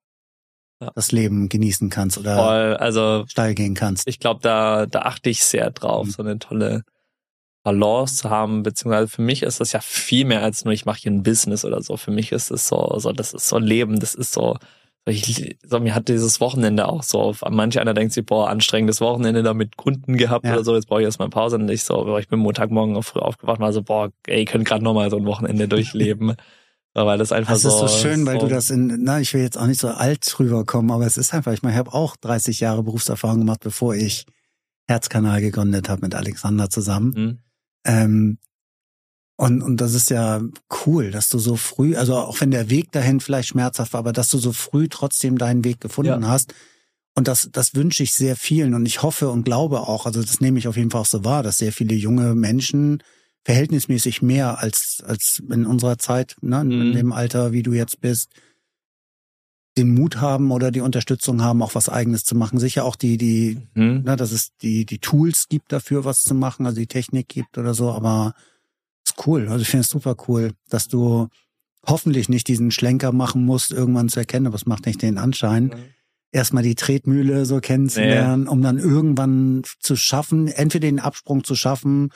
Ja. 0.81 0.91
das 0.95 1.13
Leben 1.13 1.49
genießen 1.49 1.91
kannst 1.91 2.19
oder 2.19 2.37
Voll, 2.37 2.77
also 2.77 3.25
steil 3.29 3.55
gehen 3.55 3.75
kannst. 3.75 4.09
ich 4.09 4.19
glaube, 4.19 4.41
da, 4.43 4.87
da 4.87 5.03
achte 5.03 5.31
ich 5.31 5.45
sehr 5.45 5.71
drauf, 5.71 6.07
Mhm. 6.07 6.11
so 6.11 6.23
eine 6.23 6.39
tolle 6.39 6.83
Balance 7.63 8.17
zu 8.17 8.31
haben, 8.31 8.63
beziehungsweise 8.63 9.09
für 9.09 9.23
mich 9.23 9.43
ist 9.43 9.61
das 9.61 9.73
ja 9.73 9.81
viel 9.81 10.25
mehr 10.25 10.43
als 10.43 10.65
nur, 10.65 10.75
ich 10.75 10.85
mache 10.85 10.99
hier 11.01 11.13
ein 11.13 11.23
Business 11.23 11.65
oder 11.65 11.83
so. 11.83 11.97
Für 11.97 12.11
mich 12.11 12.33
ist 12.33 12.51
es 12.51 12.67
so, 12.69 12.97
so, 12.99 13.13
das 13.13 13.33
ist 13.35 13.49
so 13.49 13.59
Leben, 13.59 14.01
das 14.01 14.15
ist 14.15 14.33
so, 14.33 14.57
so, 15.05 15.11
ich, 15.13 15.57
so 15.65 15.79
mir 15.81 15.95
hat 15.95 16.09
dieses 16.09 16.41
Wochenende 16.41 16.89
auch 16.89 17.03
so, 17.03 17.35
manch 17.51 17.79
einer 17.81 17.95
denkt 17.95 18.13
sich, 18.15 18.25
boah, 18.27 18.49
anstrengendes 18.49 19.01
Wochenende 19.01 19.43
da 19.43 19.55
mit 19.55 19.77
Kunden 19.77 20.17
gehabt 20.17 20.45
Ja. 20.45 20.55
oder 20.55 20.65
so, 20.65 20.75
jetzt 20.75 20.87
brauche 20.87 21.01
ich 21.01 21.05
erstmal 21.07 21.29
Pause 21.29 21.57
und 21.57 21.69
ich 21.71 21.85
so, 21.85 22.19
ich 22.19 22.29
bin 22.29 22.41
Montagmorgen 22.41 22.97
auch 22.97 23.03
früh 23.03 23.21
aufgewacht 23.21 23.59
und 23.59 23.65
war 23.65 23.73
so, 23.73 23.83
boah, 23.83 24.11
ey, 24.27 24.41
ich 24.43 24.47
könnte 24.47 24.65
gerade 24.65 24.83
nochmal 24.83 25.11
so 25.11 25.17
ein 25.17 25.27
Wochenende 25.27 25.69
durchleben. 25.69 26.35
So, 26.95 27.07
weil 27.07 27.17
das 27.17 27.33
einfach 27.33 27.55
Das 27.55 27.65
ist 27.65 27.73
so. 27.79 27.87
so 27.87 27.89
schön, 27.89 28.27
weil 28.27 28.39
so, 28.39 28.47
du 28.49 28.53
das 28.55 28.69
in, 28.69 28.99
na, 29.03 29.19
ich 29.19 29.33
will 29.33 29.41
jetzt 29.41 29.57
auch 29.57 29.67
nicht 29.67 29.81
so 29.81 29.89
alt 29.89 30.39
rüberkommen, 30.39 30.91
aber 30.91 31.07
es 31.07 31.17
ist 31.17 31.33
einfach, 31.33 31.51
ich 31.55 31.63
meine, 31.63 31.73
ich 31.75 31.79
habe 31.79 31.95
auch 31.95 32.17
30 32.19 32.61
Jahre 32.61 32.83
Berufserfahrung 32.83 33.39
gemacht, 33.39 33.61
bevor 33.65 33.95
ich 33.95 34.27
Herzkanal 34.89 35.41
gegründet 35.41 35.89
habe 35.89 36.03
mit 36.03 36.15
Alexander 36.15 36.69
zusammen. 36.69 37.15
Hm, 37.15 37.39
Ähm, 37.85 38.39
und, 39.37 39.63
und 39.63 39.81
das 39.81 39.95
ist 39.95 40.11
ja 40.11 40.41
cool, 40.87 41.11
dass 41.11 41.29
du 41.29 41.39
so 41.39 41.57
früh, 41.57 41.97
also 41.97 42.17
auch 42.17 42.41
wenn 42.41 42.51
der 42.51 42.71
Weg 42.71 42.93
dahin 42.93 43.19
vielleicht 43.21 43.49
schmerzhaft 43.49 43.93
war, 43.93 44.01
aber 44.01 44.13
dass 44.13 44.29
du 44.29 44.39
so 44.39 44.53
früh 44.53 44.89
trotzdem 44.89 45.39
deinen 45.39 45.65
Weg 45.65 45.81
gefunden 45.81 46.23
Ja. 46.23 46.29
hast. 46.29 46.55
Und 47.15 47.29
das, 47.29 47.49
das 47.53 47.75
wünsche 47.75 48.03
ich 48.03 48.13
sehr 48.13 48.37
vielen. 48.37 48.75
Und 48.75 48.87
ich 48.87 49.03
hoffe 49.03 49.31
und 49.31 49.45
glaube 49.45 49.81
auch, 49.81 50.07
also 50.07 50.23
das 50.23 50.41
nehme 50.41 50.59
ich 50.59 50.69
auf 50.69 50.77
jeden 50.77 50.91
Fall 50.91 51.01
auch 51.01 51.07
so 51.07 51.25
wahr, 51.25 51.43
dass 51.43 51.59
sehr 51.59 51.73
viele 51.73 51.95
junge 51.95 52.35
Menschen 52.35 53.03
verhältnismäßig 53.45 54.23
mehr 54.23 54.61
als, 54.61 55.03
als 55.05 55.43
in 55.51 55.67
unserer 55.67 55.99
Zeit, 55.99 56.37
ne, 56.41 56.61
in 56.61 56.91
Mhm. 56.91 56.93
dem 56.93 57.13
Alter, 57.13 57.53
wie 57.53 57.63
du 57.63 57.73
jetzt 57.73 58.01
bist, 58.01 58.31
den 59.79 59.95
Mut 59.95 60.21
haben 60.21 60.51
oder 60.51 60.71
die 60.71 60.81
Unterstützung 60.81 61.43
haben, 61.43 61.63
auch 61.63 61.75
was 61.75 61.89
eigenes 61.89 62.25
zu 62.25 62.35
machen. 62.35 62.59
Sicher 62.59 62.85
auch 62.85 62.97
die, 62.97 63.17
die 63.17 63.59
hm, 63.75 64.03
ne, 64.03 64.17
dass 64.17 64.33
es 64.33 64.55
die, 64.59 64.85
die 64.85 64.99
Tools 64.99 65.49
gibt 65.49 65.73
dafür, 65.73 66.05
was 66.05 66.23
zu 66.25 66.35
machen, 66.35 66.67
also 66.67 66.79
die 66.79 66.87
Technik 66.87 67.29
gibt 67.29 67.57
oder 67.59 67.75
so, 67.75 67.91
aber 67.91 68.35
ist 69.07 69.27
cool. 69.27 69.49
Also 69.49 69.63
ich 69.63 69.69
finde 69.69 69.83
es 69.83 69.89
super 69.89 70.17
cool, 70.29 70.53
dass 70.69 70.89
du 70.89 71.29
hoffentlich 71.87 72.29
nicht 72.29 72.49
diesen 72.49 72.71
Schlenker 72.71 73.13
machen 73.13 73.45
musst, 73.45 73.73
irgendwann 73.73 74.09
zu 74.09 74.21
erkennen, 74.21 74.47
aber 74.47 74.57
es 74.57 74.67
macht 74.67 74.87
nicht 74.87 75.03
den 75.03 75.19
Anschein, 75.19 75.75
erstmal 76.31 76.63
die 76.63 76.75
Tretmühle 76.75 77.45
so 77.45 77.61
kennenzulernen, 77.61 78.49
um 78.49 78.63
dann 78.63 78.79
irgendwann 78.79 79.63
zu 79.81 79.97
schaffen, 79.97 80.49
entweder 80.49 80.87
den 80.87 81.01
Absprung 81.01 81.45
zu 81.45 81.55
schaffen 81.55 82.11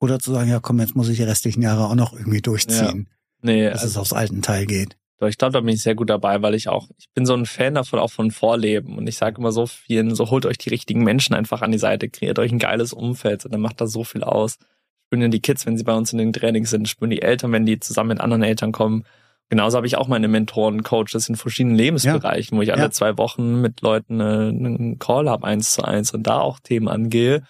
oder 0.00 0.18
zu 0.18 0.32
sagen, 0.32 0.50
ja 0.50 0.60
komm, 0.60 0.80
jetzt 0.80 0.96
muss 0.96 1.08
ich 1.08 1.18
die 1.18 1.22
restlichen 1.22 1.62
Jahre 1.62 1.86
auch 1.86 1.94
noch 1.94 2.12
irgendwie 2.14 2.42
durchziehen, 2.42 3.08
Nee, 3.42 3.68
dass 3.68 3.82
es 3.82 3.90
also, 3.90 4.00
aufs 4.00 4.12
alten 4.12 4.42
Teil 4.42 4.66
geht. 4.66 4.96
Doch, 5.22 5.28
ich 5.28 5.38
glaube, 5.38 5.52
da 5.52 5.60
bin 5.60 5.68
ich 5.68 5.82
sehr 5.82 5.94
gut 5.94 6.10
dabei, 6.10 6.42
weil 6.42 6.56
ich 6.56 6.68
auch, 6.68 6.88
ich 6.98 7.08
bin 7.14 7.26
so 7.26 7.34
ein 7.34 7.46
Fan 7.46 7.74
davon, 7.76 8.00
auch 8.00 8.10
von 8.10 8.32
Vorleben. 8.32 8.98
Und 8.98 9.06
ich 9.06 9.16
sage 9.16 9.38
immer 9.38 9.52
so 9.52 9.66
vielen, 9.66 10.16
so 10.16 10.30
holt 10.30 10.46
euch 10.46 10.58
die 10.58 10.70
richtigen 10.70 11.04
Menschen 11.04 11.32
einfach 11.32 11.62
an 11.62 11.70
die 11.70 11.78
Seite, 11.78 12.08
kreiert 12.08 12.40
euch 12.40 12.50
ein 12.50 12.58
geiles 12.58 12.92
Umfeld, 12.92 13.44
und 13.44 13.54
dann 13.54 13.60
macht 13.60 13.80
das 13.80 13.92
so 13.92 14.02
viel 14.02 14.24
aus. 14.24 14.58
Spüren 15.06 15.22
ja 15.22 15.28
die 15.28 15.38
Kids, 15.38 15.64
wenn 15.64 15.78
sie 15.78 15.84
bei 15.84 15.94
uns 15.94 16.12
in 16.12 16.18
den 16.18 16.32
Trainings 16.32 16.70
sind, 16.70 16.88
spüren 16.88 17.10
die 17.10 17.22
Eltern, 17.22 17.52
wenn 17.52 17.64
die 17.64 17.78
zusammen 17.78 18.08
mit 18.08 18.20
anderen 18.20 18.42
Eltern 18.42 18.72
kommen. 18.72 19.04
Genauso 19.48 19.76
habe 19.76 19.86
ich 19.86 19.96
auch 19.96 20.08
meine 20.08 20.26
Mentoren, 20.26 20.82
Coaches 20.82 21.28
in 21.28 21.36
verschiedenen 21.36 21.76
Lebensbereichen, 21.76 22.58
wo 22.58 22.62
ich 22.62 22.72
alle 22.72 22.82
Ja. 22.82 22.90
zwei 22.90 23.16
Wochen 23.16 23.60
mit 23.60 23.80
Leuten 23.80 24.18
äh, 24.18 24.24
einen 24.24 24.98
Call 24.98 25.30
habe, 25.30 25.46
eins 25.46 25.70
zu 25.70 25.84
eins, 25.84 26.12
und 26.12 26.24
da 26.26 26.40
auch 26.40 26.58
Themen 26.58 26.88
angehe, 26.88 27.44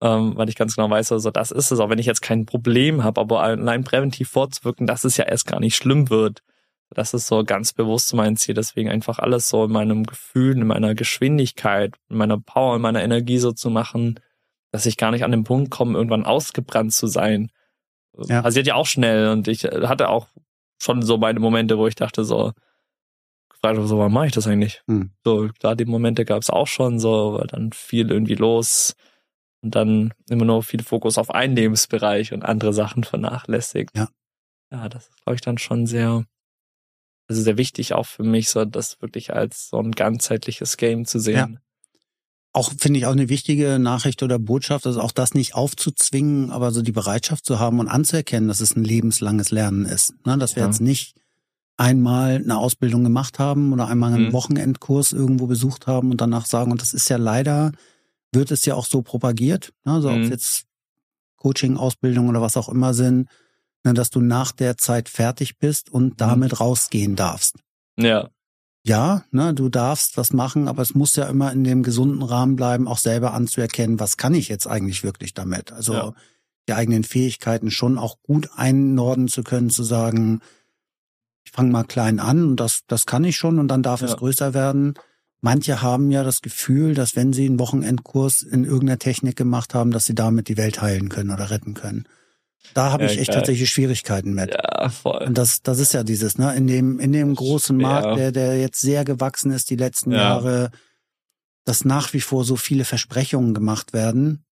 ähm, 0.00 0.38
weil 0.38 0.48
ich 0.48 0.56
ganz 0.56 0.74
genau 0.74 0.88
weiß, 0.88 1.12
also 1.12 1.30
das 1.30 1.50
ist 1.50 1.70
es, 1.70 1.80
auch 1.80 1.90
wenn 1.90 1.98
ich 1.98 2.06
jetzt 2.06 2.22
kein 2.22 2.46
Problem 2.46 3.04
habe, 3.04 3.20
aber 3.20 3.42
allein 3.42 3.84
präventiv 3.84 4.30
vorzuwirken, 4.30 4.86
dass 4.86 5.04
es 5.04 5.18
ja 5.18 5.26
erst 5.26 5.46
gar 5.46 5.60
nicht 5.60 5.76
schlimm 5.76 6.08
wird. 6.08 6.40
Das 6.94 7.14
ist 7.14 7.26
so 7.26 7.44
ganz 7.44 7.72
bewusst 7.72 8.12
mein 8.14 8.36
Ziel. 8.36 8.54
Deswegen 8.54 8.90
einfach 8.90 9.18
alles 9.18 9.48
so 9.48 9.64
in 9.64 9.72
meinem 9.72 10.04
Gefühl, 10.04 10.56
in 10.56 10.66
meiner 10.66 10.94
Geschwindigkeit, 10.94 11.94
in 12.08 12.16
meiner 12.16 12.38
Power, 12.38 12.76
in 12.76 12.82
meiner 12.82 13.02
Energie 13.02 13.38
so 13.38 13.52
zu 13.52 13.70
machen, 13.70 14.18
dass 14.72 14.86
ich 14.86 14.96
gar 14.96 15.10
nicht 15.10 15.24
an 15.24 15.30
den 15.30 15.44
Punkt 15.44 15.70
komme, 15.70 15.96
irgendwann 15.96 16.24
ausgebrannt 16.24 16.92
zu 16.92 17.06
sein. 17.06 17.50
Ja. 18.26 18.42
Passiert 18.42 18.66
ja 18.66 18.74
auch 18.74 18.86
schnell 18.86 19.28
und 19.28 19.48
ich 19.48 19.64
hatte 19.64 20.08
auch 20.08 20.28
schon 20.82 21.02
so 21.02 21.16
meine 21.18 21.40
Momente, 21.40 21.78
wo 21.78 21.86
ich 21.86 21.94
dachte 21.94 22.24
so, 22.24 22.52
gefragt 23.48 23.76
habe, 23.76 23.86
so, 23.86 23.98
warum 23.98 24.12
mache 24.12 24.26
ich 24.26 24.32
das 24.32 24.46
eigentlich? 24.46 24.82
Hm. 24.86 25.10
So, 25.24 25.48
klar, 25.58 25.76
die 25.76 25.84
Momente 25.84 26.24
gab 26.24 26.42
es 26.42 26.50
auch 26.50 26.66
schon, 26.66 26.98
so, 26.98 27.34
war 27.34 27.46
dann 27.46 27.72
viel 27.72 28.10
irgendwie 28.10 28.34
los 28.34 28.94
und 29.62 29.74
dann 29.74 30.14
immer 30.28 30.44
nur 30.44 30.62
viel 30.62 30.82
Fokus 30.82 31.18
auf 31.18 31.30
einen 31.30 31.54
Lebensbereich 31.54 32.32
und 32.32 32.44
andere 32.44 32.72
Sachen 32.72 33.04
vernachlässigt. 33.04 33.96
Ja. 33.96 34.08
Ja, 34.72 34.88
das 34.88 35.08
ist, 35.08 35.24
glaube 35.24 35.34
ich, 35.34 35.40
dann 35.40 35.58
schon 35.58 35.86
sehr, 35.86 36.24
also 37.30 37.42
sehr 37.42 37.56
wichtig 37.56 37.94
auch 37.94 38.06
für 38.06 38.24
mich, 38.24 38.50
so 38.50 38.64
das 38.64 39.00
wirklich 39.00 39.32
als 39.32 39.70
so 39.70 39.78
ein 39.78 39.92
ganzheitliches 39.92 40.76
Game 40.76 41.06
zu 41.06 41.18
sehen. 41.20 41.60
auch 42.52 42.72
finde 42.76 42.98
ich 42.98 43.06
auch 43.06 43.12
eine 43.12 43.28
wichtige 43.28 43.78
Nachricht 43.78 44.22
oder 44.24 44.38
Botschaft, 44.40 44.84
also 44.86 45.00
auch 45.00 45.12
das 45.12 45.34
nicht 45.34 45.54
aufzuzwingen, 45.54 46.50
aber 46.50 46.72
so 46.72 46.82
die 46.82 46.90
Bereitschaft 46.92 47.46
zu 47.46 47.60
haben 47.60 47.78
und 47.78 47.86
anzuerkennen, 47.88 48.48
dass 48.48 48.60
es 48.60 48.74
ein 48.76 48.82
lebenslanges 48.84 49.52
Lernen 49.52 49.84
ist. 49.84 50.12
Ne? 50.26 50.36
Dass 50.36 50.56
wir 50.56 50.62
Ja. 50.64 50.68
jetzt 50.68 50.80
nicht 50.80 51.14
einmal 51.76 52.34
eine 52.36 52.58
Ausbildung 52.58 53.04
gemacht 53.04 53.38
haben 53.38 53.72
oder 53.72 53.86
einmal 53.86 54.12
einen 54.12 54.26
Mhm. 54.26 54.32
Wochenendkurs 54.32 55.12
irgendwo 55.12 55.46
besucht 55.46 55.86
haben 55.86 56.10
und 56.10 56.20
danach 56.20 56.44
sagen, 56.46 56.72
und 56.72 56.82
das 56.82 56.92
ist 56.92 57.08
ja 57.08 57.16
leider, 57.16 57.70
wird 58.32 58.50
es 58.50 58.64
ja 58.64 58.74
auch 58.74 58.84
so 58.86 59.00
propagiert, 59.02 59.72
ne? 59.84 59.94
ob 60.04 60.16
Mhm. 60.16 60.22
es 60.24 60.28
jetzt 60.28 60.64
Coaching, 61.36 61.76
Ausbildung 61.76 62.28
oder 62.28 62.42
was 62.42 62.56
auch 62.56 62.68
immer 62.68 62.92
sind, 62.94 63.28
dass 63.82 64.10
du 64.10 64.20
nach 64.20 64.52
der 64.52 64.76
Zeit 64.76 65.08
fertig 65.08 65.58
bist 65.58 65.90
und 65.90 66.20
damit 66.20 66.60
rausgehen 66.60 67.16
darfst 67.16 67.56
Ja, 67.96 68.30
ja, 68.82 69.24
ne, 69.30 69.52
du 69.52 69.68
darfst 69.68 70.16
was 70.16 70.32
machen, 70.32 70.66
aber 70.66 70.80
es 70.82 70.94
muss 70.94 71.14
ja 71.16 71.26
immer 71.28 71.52
in 71.52 71.64
dem 71.64 71.82
gesunden 71.82 72.22
Rahmen 72.22 72.56
bleiben, 72.56 72.88
auch 72.88 72.96
selber 72.98 73.34
anzuerkennen, 73.34 74.00
was 74.00 74.16
kann 74.16 74.32
ich 74.34 74.48
jetzt 74.48 74.66
eigentlich 74.66 75.04
wirklich 75.04 75.34
damit? 75.34 75.70
Also 75.72 75.92
Ja. 75.94 76.14
die 76.68 76.72
eigenen 76.72 77.04
Fähigkeiten 77.04 77.70
schon 77.70 77.98
auch 77.98 78.16
gut 78.22 78.48
einnorden 78.54 79.28
zu 79.28 79.42
können, 79.42 79.70
zu 79.70 79.82
sagen, 79.82 80.40
ich 81.44 81.52
fange 81.52 81.70
mal 81.72 81.84
klein 81.84 82.20
an 82.20 82.44
und 82.44 82.56
das, 82.56 82.80
das 82.86 83.06
kann 83.06 83.24
ich 83.24 83.36
schon 83.36 83.58
und 83.58 83.68
dann 83.68 83.82
darf 83.82 84.02
es 84.02 84.12
Ja. 84.12 84.16
größer 84.16 84.54
werden. 84.54 84.94
Manche 85.42 85.82
haben 85.82 86.10
ja 86.10 86.22
das 86.22 86.40
Gefühl, 86.42 86.94
dass 86.94 87.16
wenn 87.16 87.32
sie 87.32 87.46
einen 87.46 87.58
Wochenendkurs 87.58 88.42
in 88.42 88.64
irgendeiner 88.64 88.98
Technik 88.98 89.36
gemacht 89.36 89.74
haben, 89.74 89.90
dass 89.90 90.04
sie 90.04 90.14
damit 90.14 90.48
die 90.48 90.56
Welt 90.56 90.80
heilen 90.80 91.08
können 91.08 91.30
oder 91.30 91.50
retten 91.50 91.74
können. 91.74 92.06
Da 92.74 92.92
habe 92.92 93.04
Ja, 93.04 93.10
ich 93.10 93.18
echt 93.18 93.28
geil. 93.30 93.36
tatsächlich 93.38 93.70
Schwierigkeiten 93.70 94.32
mit. 94.32 94.54
ja, 94.54 94.88
voll. 94.90 95.24
Und 95.26 95.36
das, 95.36 95.62
das 95.62 95.78
ist 95.80 95.92
ja 95.92 96.04
dieses, 96.04 96.38
ne, 96.38 96.54
in 96.54 96.66
dem, 96.66 97.00
in 97.00 97.12
dem 97.12 97.34
großen 97.34 97.78
Ja. 97.80 97.86
Markt, 97.88 98.18
der, 98.18 98.32
der 98.32 98.58
jetzt 98.60 98.80
sehr 98.80 99.04
gewachsen 99.04 99.50
ist 99.50 99.70
die 99.70 99.76
letzten 99.76 100.12
Ja. 100.12 100.18
Jahre, 100.18 100.70
dass 101.64 101.84
nach 101.84 102.12
wie 102.12 102.20
vor 102.20 102.44
so 102.44 102.56
viele 102.56 102.84
Versprechungen 102.84 103.54
gemacht 103.54 103.92
werden, 103.92 104.44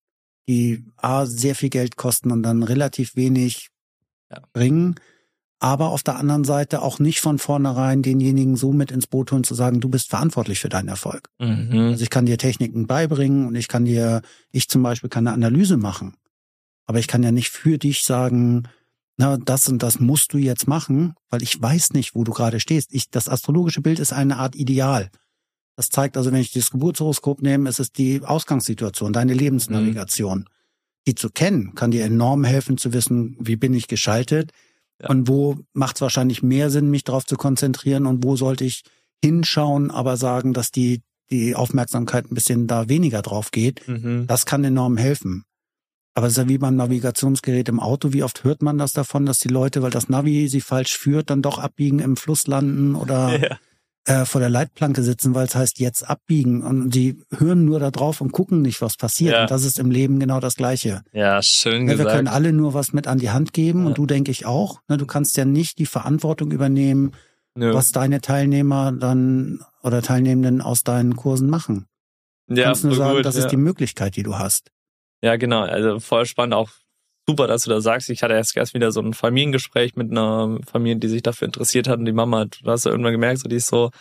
die 0.47 0.85
A, 0.97 1.25
sehr 1.25 1.55
viel 1.55 1.69
Geld 1.69 1.95
kosten 1.95 2.31
und 2.31 2.43
dann 2.43 2.63
relativ 2.63 3.15
wenig 3.15 3.69
Ja. 4.31 4.41
bringen, 4.53 4.95
aber 5.61 5.87
auf 5.89 6.03
der 6.03 6.15
anderen 6.17 6.43
Seite 6.45 6.81
auch 6.81 6.99
nicht 6.99 7.19
von 7.19 7.37
vornherein 7.39 8.01
denjenigen 8.01 8.55
so 8.55 8.71
mit 8.71 8.91
ins 8.91 9.07
Boot 9.07 9.31
holen 9.31 9.43
zu 9.43 9.55
sagen, 9.55 9.79
du 9.81 9.89
bist 9.89 10.09
verantwortlich 10.09 10.59
für 10.59 10.69
deinen 10.69 10.87
Erfolg. 10.87 11.29
Mhm. 11.39 11.89
Also 11.91 12.03
ich 12.03 12.09
kann 12.09 12.25
dir 12.25 12.37
Techniken 12.37 12.87
beibringen 12.87 13.47
und 13.47 13.55
ich 13.55 13.67
kann 13.67 13.85
dir, 13.85 14.21
ich 14.51 14.69
zum 14.69 14.83
Beispiel 14.83 15.09
kann 15.09 15.27
eine 15.27 15.33
Analyse 15.35 15.77
machen. 15.77 16.15
Aber 16.89 16.97
ich 16.97 17.05
kann 17.05 17.21
ja 17.21 17.31
nicht 17.31 17.49
für 17.49 17.77
dich 17.77 18.01
sagen, 18.01 18.63
na, 19.15 19.37
das 19.37 19.67
und 19.69 19.83
das 19.83 19.99
musst 19.99 20.33
du 20.33 20.39
jetzt 20.39 20.67
machen, 20.67 21.13
weil 21.29 21.43
ich 21.43 21.61
weiß 21.61 21.93
nicht, 21.93 22.15
wo 22.15 22.23
du 22.23 22.31
gerade 22.31 22.59
stehst. 22.59 22.95
Ich, 22.95 23.11
das 23.11 23.29
astrologische 23.29 23.81
Bild 23.81 23.99
ist 23.99 24.11
eine 24.11 24.37
Art 24.37 24.55
Ideal. 24.55 25.11
Das 25.75 25.89
zeigt 25.91 26.17
also, 26.17 26.31
wenn 26.31 26.41
ich 26.41 26.51
das 26.51 26.71
Geburtshoroskop 26.71 27.43
nehme, 27.43 27.69
ist 27.69 27.79
es 27.79 27.91
die 27.91 28.23
Ausgangssituation, 28.23 29.13
deine 29.13 29.35
Lebensnavigation. 29.35 30.45
Die 31.05 31.13
zu 31.13 31.29
kennen, 31.29 31.75
kann 31.75 31.91
dir 31.91 32.03
enorm 32.05 32.43
helfen 32.43 32.79
zu 32.79 32.91
wissen, 32.91 33.37
wie 33.39 33.55
bin 33.55 33.75
ich 33.75 33.87
geschaltet 33.87 34.51
Ja. 34.99 35.09
und 35.09 35.27
wo 35.27 35.59
macht 35.73 35.97
es 35.97 36.01
wahrscheinlich 36.01 36.41
mehr 36.41 36.71
Sinn, 36.71 36.89
mich 36.89 37.03
darauf 37.03 37.23
zu 37.23 37.35
konzentrieren 37.35 38.07
und 38.07 38.23
wo 38.23 38.35
sollte 38.35 38.65
ich 38.65 38.81
hinschauen, 39.23 39.91
aber 39.91 40.17
sagen, 40.17 40.53
dass 40.53 40.71
die, 40.71 41.03
die 41.29 41.53
Aufmerksamkeit 41.53 42.31
ein 42.31 42.33
bisschen 42.33 42.65
da 42.65 42.89
weniger 42.89 43.21
drauf 43.21 43.51
geht. 43.51 43.87
Mhm. 43.87 44.25
Das 44.25 44.47
kann 44.47 44.63
enorm 44.63 44.97
helfen. 44.97 45.43
Aber 46.13 46.27
es 46.27 46.33
ist 46.33 46.37
ja 46.37 46.49
wie 46.49 46.57
beim 46.57 46.75
Navigationsgerät 46.75 47.69
im 47.69 47.79
Auto. 47.79 48.13
Wie 48.13 48.23
oft 48.23 48.43
hört 48.43 48.61
man 48.61 48.77
das 48.77 48.91
davon, 48.91 49.25
dass 49.25 49.39
die 49.39 49.47
Leute, 49.47 49.81
weil 49.81 49.91
das 49.91 50.09
Navi 50.09 50.47
sie 50.47 50.61
falsch 50.61 50.97
führt, 50.97 51.29
dann 51.29 51.41
doch 51.41 51.59
abbiegen 51.59 51.99
im 51.99 52.17
Fluss 52.17 52.47
landen 52.47 52.95
oder 52.95 53.39
ja. 54.07 54.21
äh, 54.21 54.25
vor 54.25 54.41
der 54.41 54.49
Leitplanke 54.49 55.03
sitzen, 55.03 55.35
weil 55.35 55.45
es 55.45 55.55
heißt 55.55 55.79
jetzt 55.79 56.09
abbiegen. 56.09 56.63
Und 56.63 56.89
die 56.95 57.21
hören 57.37 57.63
nur 57.63 57.79
da 57.79 57.91
drauf 57.91 58.21
und 58.21 58.31
gucken 58.31 58.61
nicht, 58.61 58.81
was 58.81 58.97
passiert. 58.97 59.33
Ja. 59.33 59.41
Und 59.43 59.51
das 59.51 59.63
ist 59.63 59.79
im 59.79 59.91
Leben 59.91 60.19
genau 60.19 60.39
das 60.39 60.55
Gleiche. 60.55 61.03
Ja, 61.13 61.41
schön 61.41 61.87
ja, 61.87 61.93
gesagt. 61.93 62.09
Wir 62.09 62.15
können 62.15 62.27
alle 62.27 62.53
nur 62.53 62.73
was 62.73 62.91
mit 62.91 63.07
an 63.07 63.19
die 63.19 63.29
Hand 63.29 63.53
geben 63.53 63.85
und 63.85 63.97
du 63.97 64.05
denke 64.05 64.31
ich 64.31 64.45
auch. 64.45 64.81
Ne, 64.87 64.97
du 64.97 65.05
kannst 65.05 65.37
ja 65.37 65.45
nicht 65.45 65.77
die 65.77 65.85
Verantwortung 65.85 66.51
übernehmen, 66.51 67.11
Nö. 67.55 67.73
was 67.73 67.91
deine 67.91 68.19
Teilnehmer 68.19 68.91
dann 68.91 69.61
oder 69.83 70.01
Teilnehmenden 70.01 70.61
aus 70.61 70.83
deinen 70.83 71.15
Kursen 71.15 71.49
machen. 71.49 71.85
Du 72.47 72.55
ja, 72.55 72.65
kannst 72.65 72.83
nur 72.83 72.95
sagen, 72.95 73.17
gut, 73.17 73.25
das 73.25 73.35
ist 73.35 73.49
die 73.49 73.57
Möglichkeit, 73.57 74.15
die 74.15 74.23
du 74.23 74.37
hast. 74.37 74.71
Ja, 75.21 75.35
genau. 75.35 75.61
Also 75.61 75.99
voll 75.99 76.25
spannend 76.25 76.53
auch 76.53 76.69
super, 77.27 77.47
dass 77.47 77.63
du 77.63 77.69
da 77.69 77.81
sagst. 77.81 78.09
Ich 78.09 78.23
hatte 78.23 78.33
erst 78.33 78.55
erst 78.57 78.73
wieder 78.73 78.91
so 78.91 79.01
ein 79.01 79.13
Familiengespräch 79.13 79.95
mit 79.95 80.11
einer 80.11 80.57
Familie, 80.65 80.97
die 80.97 81.07
sich 81.07 81.21
dafür 81.21 81.45
interessiert 81.45 81.87
hat 81.87 81.99
und 81.99 82.05
die 82.05 82.11
Mama, 82.11 82.45
du 82.45 82.71
hast 82.71 82.85
ja 82.85 82.91
irgendwann 82.91 83.11
gemerkt, 83.11 83.39
so 83.39 83.49
die 83.49 83.57
ist 83.57 83.67
so, 83.67 83.91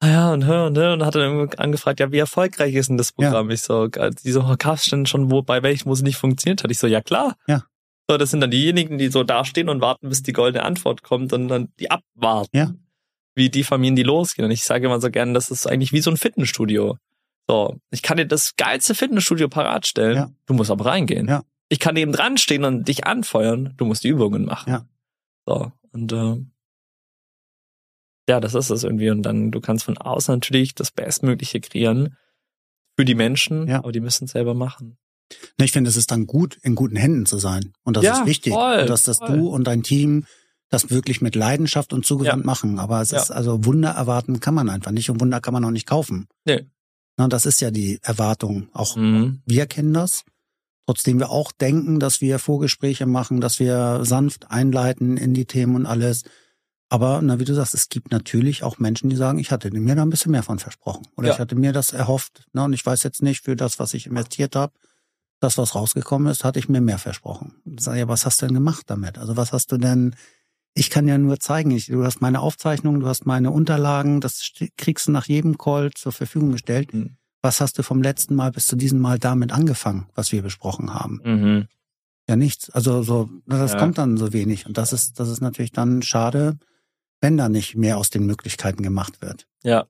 ah 0.00 0.08
ja, 0.08 0.32
und 0.32 0.44
hör 0.44 0.66
und 0.66 0.76
hör 0.76 0.92
und 0.92 1.04
hat 1.04 1.14
dann 1.14 1.48
angefragt, 1.56 2.00
ja, 2.00 2.12
wie 2.12 2.18
erfolgreich 2.18 2.74
ist 2.74 2.88
denn 2.88 2.98
das 2.98 3.12
Programm? 3.12 3.48
Ja. 3.48 3.54
Ich 3.54 3.62
so, 3.62 3.88
die 3.88 4.30
so, 4.30 4.54
gab's 4.58 4.84
denn 4.90 5.06
schon 5.06 5.30
wo, 5.30 5.42
bei 5.42 5.62
welchem, 5.62 5.86
wo 5.86 5.92
es 5.92 6.02
nicht 6.02 6.16
funktioniert 6.16 6.62
hat? 6.62 6.70
Ich 6.70 6.78
so, 6.78 6.86
ja 6.86 7.00
klar. 7.00 7.36
Ja. 7.46 7.64
So, 8.10 8.16
das 8.16 8.30
sind 8.30 8.40
dann 8.40 8.50
diejenigen, 8.50 8.98
die 8.98 9.08
so 9.08 9.22
dastehen 9.22 9.68
und 9.68 9.80
warten, 9.80 10.08
bis 10.08 10.22
die 10.22 10.32
goldene 10.32 10.64
Antwort 10.64 11.02
kommt 11.02 11.32
und 11.32 11.48
dann 11.48 11.68
die 11.78 11.90
abwarten. 11.90 12.56
Ja. 12.56 12.74
Wie 13.34 13.50
die 13.50 13.64
Familien, 13.64 13.96
die 13.96 14.02
losgehen. 14.02 14.46
Und 14.46 14.50
ich 14.50 14.64
sage 14.64 14.86
immer 14.86 15.00
so 15.00 15.10
gerne, 15.10 15.32
das 15.32 15.50
ist 15.50 15.66
eigentlich 15.66 15.92
wie 15.92 16.00
so 16.00 16.10
ein 16.10 16.16
Fitnessstudio. 16.16 16.96
So, 17.48 17.80
ich 17.90 18.02
kann 18.02 18.18
dir 18.18 18.26
das 18.26 18.56
geilste 18.56 18.94
Fitnessstudio 18.94 19.48
parat 19.48 19.86
stellen. 19.86 20.16
Ja. 20.16 20.30
Du 20.46 20.54
musst 20.54 20.70
aber 20.70 20.84
reingehen. 20.86 21.26
Ja. 21.28 21.44
Ich 21.70 21.78
kann 21.78 21.94
neben 21.94 22.12
dran 22.12 22.36
stehen 22.36 22.64
und 22.64 22.86
dich 22.88 23.06
anfeuern. 23.06 23.74
Du 23.76 23.84
musst 23.84 24.04
die 24.04 24.08
Übungen 24.08 24.44
machen. 24.44 24.70
Ja. 24.70 24.88
So, 25.46 25.72
und 25.92 26.12
äh, 26.12 26.36
ja, 28.28 28.40
das 28.40 28.54
ist 28.54 28.70
es 28.70 28.84
irgendwie. 28.84 29.10
Und 29.10 29.22
dann, 29.22 29.50
du 29.50 29.60
kannst 29.60 29.84
von 29.84 29.96
außen 29.96 30.34
natürlich 30.34 30.74
das 30.74 30.90
Bestmögliche 30.90 31.60
kreieren 31.60 32.16
für 32.96 33.06
die 33.06 33.14
Menschen, 33.14 33.66
ja. 33.66 33.78
aber 33.78 33.92
die 33.92 34.00
müssen 34.00 34.26
es 34.26 34.32
selber 34.32 34.54
machen. 34.54 34.98
Ich 35.58 35.72
finde, 35.72 35.88
es 35.88 35.96
ist 35.96 36.10
dann 36.10 36.26
gut, 36.26 36.58
in 36.62 36.74
guten 36.74 36.96
Händen 36.96 37.26
zu 37.26 37.38
sein. 37.38 37.72
Und 37.82 37.96
das 37.96 38.04
ja, 38.04 38.20
ist 38.20 38.26
wichtig. 38.26 38.52
Voll, 38.52 38.80
und 38.80 38.90
dass 38.90 39.04
das 39.04 39.18
voll. 39.18 39.38
du 39.38 39.48
und 39.48 39.64
dein 39.64 39.82
Team 39.82 40.26
das 40.70 40.90
wirklich 40.90 41.22
mit 41.22 41.34
Leidenschaft 41.34 41.94
und 41.94 42.04
zugewandt 42.04 42.44
ja. 42.44 42.46
machen. 42.46 42.78
Aber 42.78 43.00
es 43.00 43.12
ist 43.12 43.30
also 43.30 43.64
Wunder 43.64 43.90
erwarten 43.90 44.40
kann 44.40 44.54
man 44.54 44.68
einfach 44.68 44.90
nicht 44.90 45.08
und 45.08 45.20
Wunder 45.20 45.40
kann 45.40 45.54
man 45.54 45.64
auch 45.64 45.70
nicht 45.70 45.86
kaufen. 45.86 46.28
Nee. 46.44 46.66
Na, 47.18 47.26
das 47.26 47.44
ist 47.46 47.60
ja 47.60 47.70
die 47.70 47.98
Erwartung. 48.02 48.68
Auch 48.72 48.96
mhm. 48.96 49.42
wir 49.44 49.66
kennen 49.66 49.92
das. 49.92 50.24
Trotzdem 50.86 51.18
wir 51.18 51.30
auch 51.30 51.52
denken, 51.52 52.00
dass 52.00 52.20
wir 52.20 52.38
Vorgespräche 52.38 53.04
machen, 53.04 53.42
dass 53.42 53.58
wir 53.58 54.04
sanft 54.04 54.50
einleiten 54.50 55.18
in 55.18 55.34
die 55.34 55.44
Themen 55.44 55.74
und 55.74 55.84
alles. 55.84 56.22
Aber, 56.88 57.20
na, 57.20 57.38
wie 57.38 57.44
du 57.44 57.54
sagst, 57.54 57.74
es 57.74 57.90
gibt 57.90 58.10
natürlich 58.10 58.62
auch 58.62 58.78
Menschen, 58.78 59.10
die 59.10 59.16
sagen, 59.16 59.38
ich 59.38 59.50
hatte 59.50 59.70
mir 59.70 59.94
da 59.96 60.02
ein 60.02 60.10
bisschen 60.10 60.32
mehr 60.32 60.44
von 60.44 60.58
versprochen. 60.58 61.06
Oder 61.16 61.28
ja. 61.28 61.34
ich 61.34 61.40
hatte 61.40 61.56
mir 61.56 61.72
das 61.72 61.92
erhofft. 61.92 62.46
Na, 62.52 62.64
und 62.64 62.72
ich 62.72 62.86
weiß 62.86 63.02
jetzt 63.02 63.20
nicht, 63.20 63.44
für 63.44 63.56
das, 63.56 63.78
was 63.78 63.92
ich 63.92 64.06
investiert 64.06 64.56
habe, 64.56 64.72
das, 65.40 65.58
was 65.58 65.74
rausgekommen 65.74 66.30
ist, 66.30 66.44
hatte 66.44 66.58
ich 66.58 66.68
mir 66.68 66.80
mehr 66.80 66.98
versprochen. 66.98 67.56
Sag 67.78 67.96
ja, 67.96 68.08
was 68.08 68.24
hast 68.24 68.40
du 68.40 68.46
denn 68.46 68.54
gemacht 68.54 68.84
damit? 68.86 69.18
Also 69.18 69.36
was 69.36 69.52
hast 69.52 69.70
du 69.72 69.76
denn 69.76 70.14
ich 70.78 70.90
kann 70.90 71.08
ja 71.08 71.18
nur 71.18 71.40
zeigen, 71.40 71.72
ich, 71.72 71.86
du 71.86 72.04
hast 72.04 72.20
meine 72.20 72.40
Aufzeichnungen, 72.40 73.00
du 73.00 73.08
hast 73.08 73.26
meine 73.26 73.50
Unterlagen, 73.50 74.20
das 74.20 74.52
kriegst 74.76 75.08
du 75.08 75.12
nach 75.12 75.26
jedem 75.26 75.58
Call 75.58 75.90
zur 75.92 76.12
Verfügung 76.12 76.52
gestellt. 76.52 76.94
Mhm. 76.94 77.16
Was 77.42 77.60
hast 77.60 77.78
du 77.78 77.82
vom 77.82 78.00
letzten 78.00 78.36
Mal 78.36 78.52
bis 78.52 78.68
zu 78.68 78.76
diesem 78.76 79.00
Mal 79.00 79.18
damit 79.18 79.52
angefangen, 79.52 80.08
was 80.14 80.30
wir 80.30 80.42
besprochen 80.42 80.94
haben? 80.94 81.20
Mhm. 81.24 81.68
Ja, 82.28 82.36
nichts. 82.36 82.70
Also 82.70 83.02
so, 83.02 83.28
das 83.46 83.72
ja. 83.72 83.78
kommt 83.78 83.98
dann 83.98 84.16
so 84.16 84.32
wenig. 84.32 84.66
Und 84.66 84.78
das 84.78 84.92
ist, 84.92 85.18
das 85.18 85.28
ist 85.28 85.40
natürlich 85.40 85.72
dann 85.72 86.02
schade, 86.02 86.58
wenn 87.20 87.36
da 87.36 87.48
nicht 87.48 87.74
mehr 87.74 87.98
aus 87.98 88.10
den 88.10 88.24
Möglichkeiten 88.24 88.82
gemacht 88.82 89.20
wird. 89.20 89.46
Ja. 89.64 89.86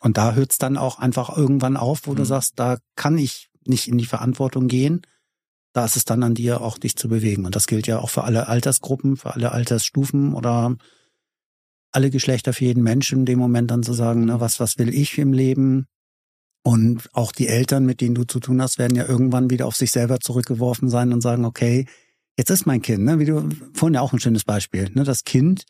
Und 0.00 0.16
da 0.16 0.34
hört 0.34 0.52
es 0.52 0.58
dann 0.58 0.76
auch 0.76 0.98
einfach 0.98 1.36
irgendwann 1.36 1.76
auf, 1.76 2.06
wo 2.06 2.12
mhm. 2.12 2.16
du 2.16 2.24
sagst, 2.24 2.52
da 2.56 2.78
kann 2.94 3.18
ich 3.18 3.50
nicht 3.66 3.88
in 3.88 3.98
die 3.98 4.06
Verantwortung 4.06 4.68
gehen, 4.68 5.02
da 5.72 5.84
ist 5.84 5.96
es 5.96 6.04
dann 6.04 6.22
an 6.22 6.34
dir 6.34 6.60
auch, 6.60 6.78
dich 6.78 6.96
zu 6.96 7.08
bewegen. 7.08 7.44
Und 7.44 7.54
das 7.54 7.66
gilt 7.66 7.86
ja 7.86 8.00
auch 8.00 8.10
für 8.10 8.24
alle 8.24 8.48
Altersgruppen, 8.48 9.16
für 9.16 9.34
alle 9.34 9.52
Altersstufen 9.52 10.34
oder 10.34 10.76
alle 11.92 12.10
Geschlechter, 12.10 12.52
für 12.52 12.64
jeden 12.64 12.82
Menschen, 12.82 13.20
in 13.20 13.26
dem 13.26 13.38
Moment 13.38 13.70
dann 13.70 13.82
zu 13.82 13.92
sagen, 13.92 14.24
ne, 14.24 14.40
was, 14.40 14.60
was 14.60 14.78
will 14.78 14.92
ich 14.92 15.18
im 15.18 15.32
Leben? 15.32 15.86
Und 16.62 17.08
auch 17.14 17.32
die 17.32 17.48
Eltern, 17.48 17.86
mit 17.86 18.00
denen 18.00 18.14
du 18.14 18.24
zu 18.24 18.38
tun 18.38 18.60
hast, 18.60 18.78
werden 18.78 18.96
ja 18.96 19.08
irgendwann 19.08 19.50
wieder 19.50 19.66
auf 19.66 19.76
sich 19.76 19.90
selber 19.90 20.20
zurückgeworfen 20.20 20.88
sein 20.88 21.12
und 21.12 21.20
sagen, 21.20 21.44
okay, 21.44 21.86
jetzt 22.36 22.50
ist 22.50 22.66
mein 22.66 22.82
Kind, 22.82 23.04
ne, 23.04 23.18
wie 23.18 23.24
du 23.24 23.48
vorhin 23.72 23.94
ja 23.94 24.00
auch 24.00 24.12
ein 24.12 24.20
schönes 24.20 24.44
Beispiel, 24.44 24.90
ne, 24.92 25.04
das 25.04 25.24
Kind 25.24 25.64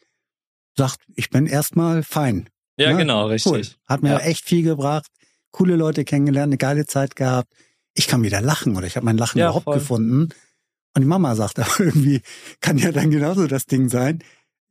sagt, 0.76 0.98
ich 1.14 1.30
bin 1.30 1.46
erstmal 1.46 2.02
fein. 2.02 2.48
Ja, 2.76 2.92
ne? 2.92 2.98
genau, 2.98 3.26
richtig. 3.26 3.52
Cool. 3.52 3.62
Hat 3.86 4.02
mir 4.02 4.10
ja. 4.10 4.18
echt 4.18 4.44
viel 4.44 4.62
gebracht, 4.62 5.06
coole 5.52 5.76
Leute 5.76 6.04
kennengelernt, 6.04 6.50
eine 6.50 6.58
geile 6.58 6.86
Zeit 6.86 7.16
gehabt 7.16 7.48
ich 7.94 8.06
kann 8.06 8.22
wieder 8.22 8.40
lachen 8.40 8.76
oder 8.76 8.86
ich 8.86 8.96
habe 8.96 9.06
mein 9.06 9.18
Lachen 9.18 9.38
ja, 9.38 9.46
überhaupt 9.46 9.64
voll. 9.64 9.78
gefunden. 9.78 10.28
Und 10.94 11.02
die 11.02 11.08
Mama 11.08 11.34
sagt 11.34 11.58
aber 11.58 11.80
irgendwie, 11.80 12.22
kann 12.60 12.78
ja 12.78 12.92
dann 12.92 13.10
genauso 13.10 13.46
das 13.46 13.66
Ding 13.66 13.88
sein. 13.88 14.20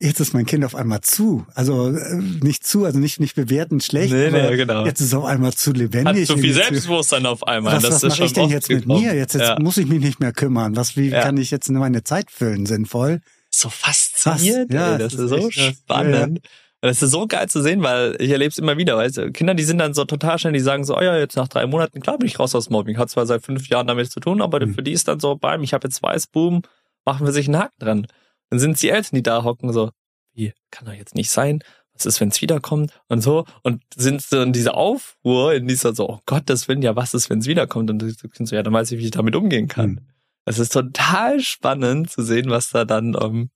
Jetzt 0.01 0.21
ist 0.21 0.33
mein 0.33 0.45
Kind 0.45 0.63
auf 0.63 0.75
einmal 0.75 1.01
zu. 1.01 1.45
Also 1.55 1.89
äh, 1.89 2.15
nicht 2.41 2.65
zu, 2.65 2.85
also 2.85 2.99
nicht 2.99 3.19
nicht 3.19 3.35
bewerten 3.35 3.81
schlecht. 3.81 4.13
Nee, 4.13 4.31
nee, 4.31 4.55
genau. 4.55 4.85
Jetzt 4.85 5.01
ist 5.01 5.07
es 5.07 5.13
auf 5.13 5.25
einmal 5.25 5.51
zu 5.51 5.73
lebendig. 5.73 6.29
Hat 6.29 6.37
zu 6.37 6.41
viel 6.41 6.53
Selbstbewusstsein 6.53 7.25
auf 7.25 7.45
einmal. 7.45 7.75
Was, 7.75 7.83
das 7.83 8.03
was 8.03 8.17
mache 8.17 8.23
ich 8.23 8.33
denn 8.33 8.49
jetzt 8.49 8.69
gekommen. 8.69 9.01
mit 9.01 9.11
mir? 9.11 9.15
Jetzt, 9.15 9.33
jetzt 9.33 9.49
ja. 9.49 9.59
muss 9.59 9.75
ich 9.75 9.87
mich 9.87 9.99
nicht 9.99 10.21
mehr 10.21 10.31
kümmern. 10.31 10.77
Was, 10.77 10.95
wie 10.95 11.09
ja. 11.09 11.21
kann 11.21 11.35
ich 11.35 11.51
jetzt 11.51 11.69
meine 11.69 12.03
Zeit 12.03 12.31
füllen 12.31 12.65
sinnvoll? 12.65 13.19
So 13.49 13.69
faszinierend. 13.69 14.71
Ja, 14.71 14.93
ey, 14.93 14.99
das, 14.99 15.17
das, 15.17 15.31
ist 15.31 15.31
so 15.31 15.51
spannend. 15.51 16.39
Ja. 16.43 16.49
Das 16.81 17.01
ist 17.01 17.11
so 17.11 17.27
geil 17.27 17.49
zu 17.49 17.61
sehen, 17.61 17.83
weil 17.83 18.15
ich 18.19 18.29
erlebe 18.29 18.49
es 18.49 18.57
immer 18.57 18.77
wieder. 18.77 18.95
Weißt 18.95 19.17
du, 19.17 19.31
Kinder, 19.31 19.53
die 19.53 19.63
sind 19.63 19.79
dann 19.79 19.93
so 19.93 20.05
total 20.05 20.39
schnell, 20.39 20.53
die 20.53 20.59
sagen 20.59 20.85
so, 20.85 20.97
oh 20.97 21.01
ja, 21.01 21.17
jetzt 21.17 21.35
nach 21.35 21.49
drei 21.49 21.65
Monaten, 21.67 21.99
klar 21.99 22.17
bin 22.17 22.27
ich 22.27 22.39
raus 22.39 22.55
aus 22.55 22.69
Mobbing. 22.69 22.97
Hat 22.97 23.09
zwar 23.09 23.25
seit 23.25 23.43
fünf 23.43 23.67
Jahren 23.67 23.87
damit 23.87 24.11
zu 24.11 24.21
tun, 24.21 24.41
aber 24.41 24.65
mhm. 24.65 24.73
für 24.73 24.83
die 24.83 24.93
ist 24.93 25.07
dann 25.07 25.19
so, 25.19 25.35
beim, 25.35 25.61
ich 25.61 25.73
habe 25.73 25.87
jetzt 25.87 26.01
weiß, 26.01 26.27
boom, 26.27 26.61
machen 27.03 27.25
wir 27.25 27.33
sich 27.33 27.47
einen 27.47 27.57
Haken 27.57 27.79
dran. 27.79 28.07
Dann 28.49 28.59
sind 28.59 28.71
es 28.73 28.79
die 28.79 28.89
Eltern, 28.89 29.15
die 29.15 29.23
da 29.23 29.43
hocken, 29.43 29.73
so, 29.73 29.91
wie, 30.33 30.53
kann 30.71 30.85
doch 30.85 30.93
jetzt 30.93 31.15
nicht 31.15 31.31
sein. 31.31 31.59
Was 31.93 32.05
ist, 32.05 32.21
wenn 32.21 32.29
es 32.29 32.41
wiederkommt? 32.41 32.93
Und 33.09 33.21
so. 33.21 33.45
Und 33.61 33.83
sind 33.93 34.21
so 34.21 34.41
in 34.41 34.53
dieser 34.53 34.75
Aufruhr, 34.75 35.53
in 35.53 35.67
dieser 35.67 35.93
so, 35.93 36.07
oh 36.07 36.19
Gott, 36.25 36.43
das 36.45 36.69
will 36.69 36.81
ja, 36.81 36.95
was 36.95 37.13
ist, 37.13 37.29
wenn 37.29 37.39
es 37.39 37.47
wiederkommt? 37.47 37.89
Und 37.89 37.99
du 37.99 38.09
so, 38.09 38.55
ja, 38.55 38.63
dann 38.63 38.73
weiß 38.73 38.91
ich, 38.93 38.99
wie 38.99 39.05
ich 39.05 39.11
damit 39.11 39.35
umgehen 39.35 39.67
kann. 39.67 39.89
Mhm. 39.89 39.99
Es 40.45 40.59
ist 40.59 40.71
total 40.71 41.41
spannend 41.41 42.09
zu 42.09 42.23
sehen, 42.23 42.49
was 42.49 42.69
da 42.69 42.85
dann 42.85 43.17
ähm, 43.21 43.49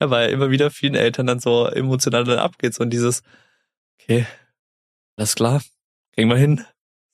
ja, 0.00 0.10
weil 0.10 0.30
immer 0.30 0.50
wieder 0.50 0.70
vielen 0.70 0.94
Eltern 0.94 1.26
dann 1.26 1.40
so 1.40 1.66
emotional 1.66 2.24
dann 2.24 2.38
abgeht. 2.38 2.74
So 2.74 2.82
und 2.82 2.90
dieses, 2.90 3.22
okay, 4.00 4.26
alles 5.16 5.34
klar, 5.34 5.62
kriegen 6.14 6.28
wir 6.28 6.36
hin. 6.36 6.64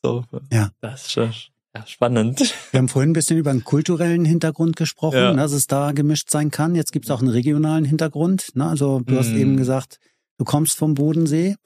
So, 0.02 0.24
ja. 0.52 0.70
Das 0.80 1.02
ist 1.02 1.12
schon 1.12 1.32
ja, 1.74 1.86
spannend. 1.86 2.40
Wir 2.70 2.78
haben 2.78 2.88
vorhin 2.88 3.10
ein 3.10 3.14
bisschen 3.14 3.38
über 3.38 3.50
einen 3.50 3.64
kulturellen 3.64 4.24
Hintergrund 4.24 4.76
gesprochen, 4.76 5.16
ja. 5.16 5.34
dass 5.34 5.52
es 5.52 5.66
da 5.66 5.92
gemischt 5.92 6.30
sein 6.30 6.50
kann. 6.50 6.74
Jetzt 6.74 6.92
gibt 6.92 7.06
es 7.06 7.10
auch 7.10 7.20
einen 7.20 7.30
regionalen 7.30 7.84
Hintergrund. 7.84 8.54
Ne? 8.54 8.66
Also 8.66 9.00
du 9.00 9.14
mm. 9.14 9.18
hast 9.18 9.30
eben 9.30 9.56
gesagt, 9.56 9.98
du 10.38 10.44
kommst 10.44 10.76
vom 10.76 10.94
Bodensee. 10.94 11.56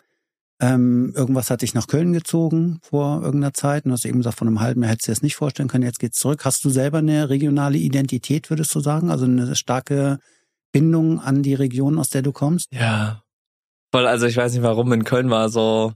Ähm, 0.59 1.12
irgendwas 1.14 1.51
hat 1.51 1.62
dich 1.62 1.74
nach 1.74 1.86
Köln 1.86 2.12
gezogen 2.12 2.78
vor 2.82 3.22
irgendeiner 3.22 3.52
Zeit. 3.52 3.84
Und 3.84 3.90
du 3.90 3.94
hast 3.94 4.05
eben 4.05 4.18
gesagt, 4.18 4.38
von 4.38 4.48
einem 4.48 4.60
halben 4.60 4.82
Jahr 4.82 4.93
hättest 4.93 5.09
du 5.09 5.10
dir 5.10 5.16
das 5.16 5.22
nicht 5.22 5.36
vorstellen 5.36 5.68
können. 5.68 5.84
Jetzt 5.84 5.98
geht's 5.98 6.18
zurück. 6.18 6.44
Hast 6.44 6.64
du 6.64 6.70
selber 6.70 6.98
eine 6.98 7.28
regionale 7.28 7.78
Identität, 7.78 8.48
würdest 8.48 8.74
du 8.74 8.80
sagen? 8.80 9.10
Also 9.10 9.24
eine 9.24 9.56
starke 9.56 10.18
Bindung 10.72 11.20
an 11.20 11.43
die 11.43 11.55
Region, 11.55 11.98
aus 11.98 12.09
der 12.09 12.22
du 12.22 12.32
kommst? 12.32 12.72
Ja. 12.72 13.22
Voll, 13.93 14.06
also 14.06 14.26
ich 14.26 14.36
weiß 14.36 14.52
nicht 14.52 14.62
warum, 14.62 14.93
in 14.93 15.05
Köln 15.05 15.30
war 15.30 15.48
so, 15.48 15.93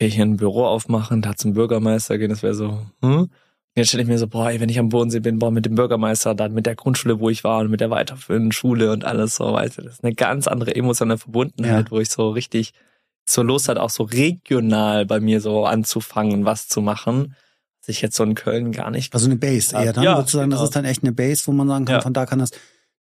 okay, 0.00 0.10
hier 0.10 0.24
ein 0.24 0.36
Büro 0.36 0.64
aufmachen, 0.64 1.22
da 1.22 1.36
zum 1.36 1.54
Bürgermeister 1.54 2.18
gehen, 2.18 2.30
das 2.30 2.42
wäre 2.42 2.54
so, 2.54 2.86
hm? 3.02 3.30
Jetzt 3.78 3.88
stelle 3.88 4.02
ich 4.02 4.08
mir 4.08 4.18
so, 4.18 4.26
boah, 4.26 4.50
ey, 4.50 4.60
wenn 4.60 4.68
ich 4.68 4.78
am 4.78 4.88
Bodensee 4.88 5.20
bin, 5.20 5.38
boah, 5.38 5.52
mit 5.52 5.64
dem 5.64 5.76
Bürgermeister, 5.76 6.34
dann 6.34 6.52
mit 6.52 6.66
der 6.66 6.74
Grundschule, 6.74 7.20
wo 7.20 7.30
ich 7.30 7.44
war 7.44 7.60
und 7.60 7.70
mit 7.70 7.80
der 7.80 7.90
weiterführenden 7.90 8.50
Schule 8.50 8.90
und 8.90 9.04
alles 9.04 9.36
so, 9.36 9.52
weißt 9.52 9.78
du, 9.78 9.82
das 9.82 9.94
ist 9.94 10.04
eine 10.04 10.14
ganz 10.14 10.48
andere 10.48 10.74
emotionale 10.74 11.18
Verbundenheit, 11.18 11.86
ja. 11.86 11.90
wo 11.90 12.00
ich 12.00 12.10
so 12.10 12.30
richtig 12.30 12.72
so 13.24 13.42
Lust 13.42 13.68
hat, 13.68 13.78
auch 13.78 13.90
so 13.90 14.02
regional 14.02 15.06
bei 15.06 15.20
mir 15.20 15.40
so 15.40 15.64
anzufangen, 15.64 16.44
was 16.44 16.66
zu 16.66 16.80
machen, 16.80 17.36
was 17.80 17.88
ich 17.88 18.00
jetzt 18.00 18.16
so 18.16 18.24
in 18.24 18.34
Köln 18.34 18.72
gar 18.72 18.90
nicht. 18.90 19.14
Also 19.14 19.26
eine 19.26 19.36
Base 19.36 19.76
eher 19.76 19.92
dann, 19.92 20.02
ja, 20.02 20.16
sozusagen, 20.16 20.50
genau. 20.50 20.60
das 20.60 20.70
ist 20.70 20.76
dann 20.76 20.84
echt 20.84 21.04
eine 21.04 21.12
Base, 21.12 21.46
wo 21.46 21.52
man 21.52 21.68
sagen 21.68 21.84
kann, 21.84 21.96
ja. 21.96 22.00
von 22.00 22.12
da 22.12 22.26
kann 22.26 22.40
das 22.40 22.50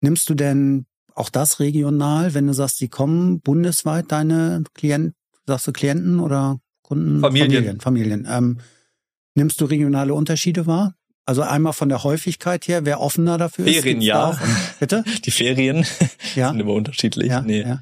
Nimmst 0.02 0.30
du 0.30 0.36
denn 0.36 0.86
auch 1.16 1.30
das 1.30 1.60
regional, 1.60 2.34
wenn 2.34 2.48
du 2.48 2.54
sagst, 2.54 2.80
die 2.80 2.90
kommen 2.90 3.42
bundesweit 3.42 4.12
deine 4.12 4.64
Klienten, 4.74 5.16
sagst 5.46 5.68
du 5.68 5.72
Klienten 5.72 6.20
oder 6.20 6.60
Kunden? 6.84 7.22
Familien. 7.22 7.52
Familien. 7.52 7.80
Familien. 7.80 8.28
Ähm, 8.30 8.58
nimmst 9.34 9.60
du 9.60 9.66
regionale 9.66 10.14
Unterschiede 10.14 10.68
wahr? 10.68 10.94
Also 11.26 11.42
einmal 11.42 11.74
von 11.74 11.90
der 11.90 12.04
Häufigkeit 12.04 12.68
her, 12.68 12.86
wer 12.86 13.02
offener 13.02 13.38
dafür 13.38 13.66
Ferien, 13.66 13.78
ist. 13.78 13.84
Ferien, 13.84 14.02
ja. 14.02 14.40
bitte? 14.80 15.04
Die 15.26 15.32
Ferien 15.32 15.86
ja. 16.36 16.52
sind 16.52 16.60
immer 16.60 16.74
unterschiedlich. 16.74 17.28
Ja, 17.28 17.42
nee. 17.42 17.62
Ja. 17.62 17.82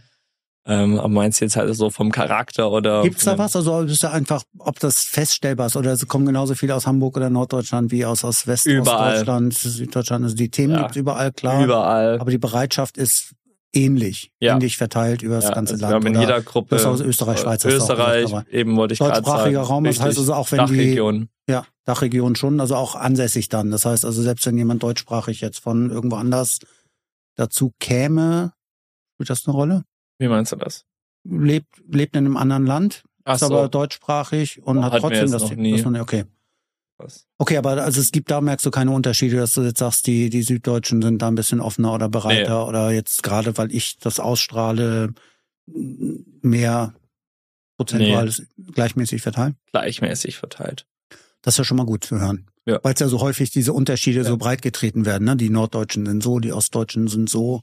Ähm, 0.67 0.97
aber 0.97 1.09
meinst 1.09 1.39
du 1.41 1.45
jetzt 1.45 1.55
halt 1.57 1.75
so 1.75 1.91
vom 1.91 2.11
Charakter 2.11 2.71
oder? 2.71 3.03
Gibt's 3.03 3.23
da 3.23 3.37
was? 3.37 3.55
Also 3.55 3.81
ist 3.81 4.01
ja 4.01 4.11
einfach, 4.11 4.43
ob 4.57 4.79
das 4.79 5.03
feststellbar 5.03 5.67
ist 5.67 5.75
oder 5.75 5.91
es 5.91 6.07
kommen 6.07 6.25
genauso 6.25 6.55
viele 6.55 6.73
aus 6.73 6.87
Hamburg 6.87 7.17
oder 7.17 7.29
Norddeutschland 7.29 7.91
wie 7.91 8.03
aus, 8.03 8.25
aus 8.25 8.47
West 8.47 8.65
Überall. 8.65 9.11
Ostdeutschland, 9.11 9.53
Süddeutschland. 9.53 10.23
Also 10.23 10.35
die 10.35 10.49
Themen 10.49 10.73
Ja. 10.73 10.81
gibt's 10.81 10.95
überall, 10.97 11.31
klar. 11.31 11.63
Überall. 11.63 12.19
Aber 12.19 12.31
die 12.31 12.39
Bereitschaft 12.39 12.97
ist 12.97 13.33
ähnlich, 13.73 14.31
Ja. 14.39 14.53
ähnlich 14.53 14.77
verteilt 14.77 15.21
über 15.21 15.35
das 15.35 15.43
Ja, 15.45 15.51
ganze 15.53 15.73
also 15.73 15.85
wir 15.85 15.91
Land. 15.91 16.05
haben 16.05 16.15
in 16.15 16.19
jeder 16.21 16.41
Gruppe. 16.41 16.75
das 16.77 16.85
aus 16.85 17.01
Österreich, 17.01 17.41
Schweiz, 17.41 17.63
auch 17.63 17.69
Österreich, 17.69 18.23
gesagt, 18.23 18.49
eben 18.49 18.75
wollte 18.77 18.93
ich 18.93 18.99
gerade 18.99 19.15
sagen. 19.15 19.25
deutschsprachiger 19.25 19.61
Raum, 19.61 19.83
das 19.83 19.99
heißt 19.99 20.17
also 20.17 20.33
auch 20.33 20.51
wenn 20.51 20.65
die, 20.65 20.77
Dachregion. 20.77 21.29
ja, 21.47 21.65
Dachregion 21.83 22.35
schon, 22.35 22.59
also 22.59 22.75
auch 22.75 22.95
ansässig 22.95 23.49
dann. 23.49 23.69
Das 23.69 23.85
heißt 23.85 24.03
also, 24.05 24.21
selbst 24.23 24.45
wenn 24.47 24.57
jemand 24.57 24.81
deutschsprachig 24.81 25.41
jetzt 25.41 25.59
von 25.59 25.91
irgendwo 25.91 26.15
anders 26.15 26.57
dazu 27.35 27.71
käme, 27.79 28.53
spielt 29.13 29.29
das 29.29 29.45
eine 29.45 29.55
Rolle? 29.55 29.83
Wie 30.19 30.27
meinst 30.27 30.51
du 30.51 30.55
das? 30.55 30.85
Lebt, 31.23 31.81
lebt 31.91 32.15
in 32.15 32.25
einem 32.25 32.37
anderen 32.37 32.65
Land, 32.65 33.03
Ach 33.23 33.35
ist 33.35 33.43
aber 33.43 33.67
deutschsprachig 33.67 34.61
und 34.63 34.83
hat 34.83 34.93
Hatten 34.93 35.03
wir 35.03 35.09
trotzdem 35.09 35.31
das, 35.31 35.41
noch 35.43 35.55
nie. 35.55 35.81
man, 35.81 35.99
okay. 36.01 36.25
Was? 36.97 37.25
Okay, 37.37 37.57
aber 37.57 37.71
also 37.83 37.99
es 37.99 38.11
gibt 38.11 38.31
da 38.31 38.39
merkst 38.39 38.65
du 38.65 38.71
keine 38.71 38.91
Unterschiede, 38.91 39.35
dass 39.37 39.51
du 39.53 39.63
jetzt 39.63 39.79
sagst, 39.79 40.07
die 40.07 40.29
die 40.29 40.43
Süddeutschen 40.43 41.01
sind 41.01 41.21
da 41.21 41.27
ein 41.27 41.35
bisschen 41.35 41.59
offener 41.59 41.93
oder 41.93 42.07
bereiter 42.07 42.67
oder 42.67 42.91
jetzt 42.91 43.21
gerade 43.21 43.57
weil 43.57 43.73
ich 43.73 43.97
das 43.97 44.19
ausstrahle 44.21 45.13
mehr 46.41 46.93
prozentual 47.77 48.27
ist 48.27 48.45
gleichmäßig 48.73 49.21
verteilt. 49.21 49.55
Gleichmäßig 49.71 50.37
verteilt. 50.37 50.85
Das 51.41 51.55
ist 51.55 51.57
ja 51.59 51.63
schon 51.63 51.77
mal 51.77 51.85
gut 51.85 52.03
zu 52.05 52.19
hören. 52.19 52.47
Ja. 52.65 52.79
Weil 52.81 52.93
es 52.93 52.99
ja 52.99 53.07
so 53.07 53.19
häufig 53.19 53.51
diese 53.51 53.73
Unterschiede 53.73 54.19
Ja. 54.19 54.23
so 54.23 54.37
breit 54.37 54.61
getreten 54.61 55.05
werden. 55.05 55.25
Ne? 55.25 55.35
Die 55.35 55.49
Norddeutschen 55.49 56.05
sind 56.05 56.23
so, 56.23 56.39
die 56.39 56.53
Ostdeutschen 56.53 57.07
sind 57.07 57.29
so. 57.29 57.61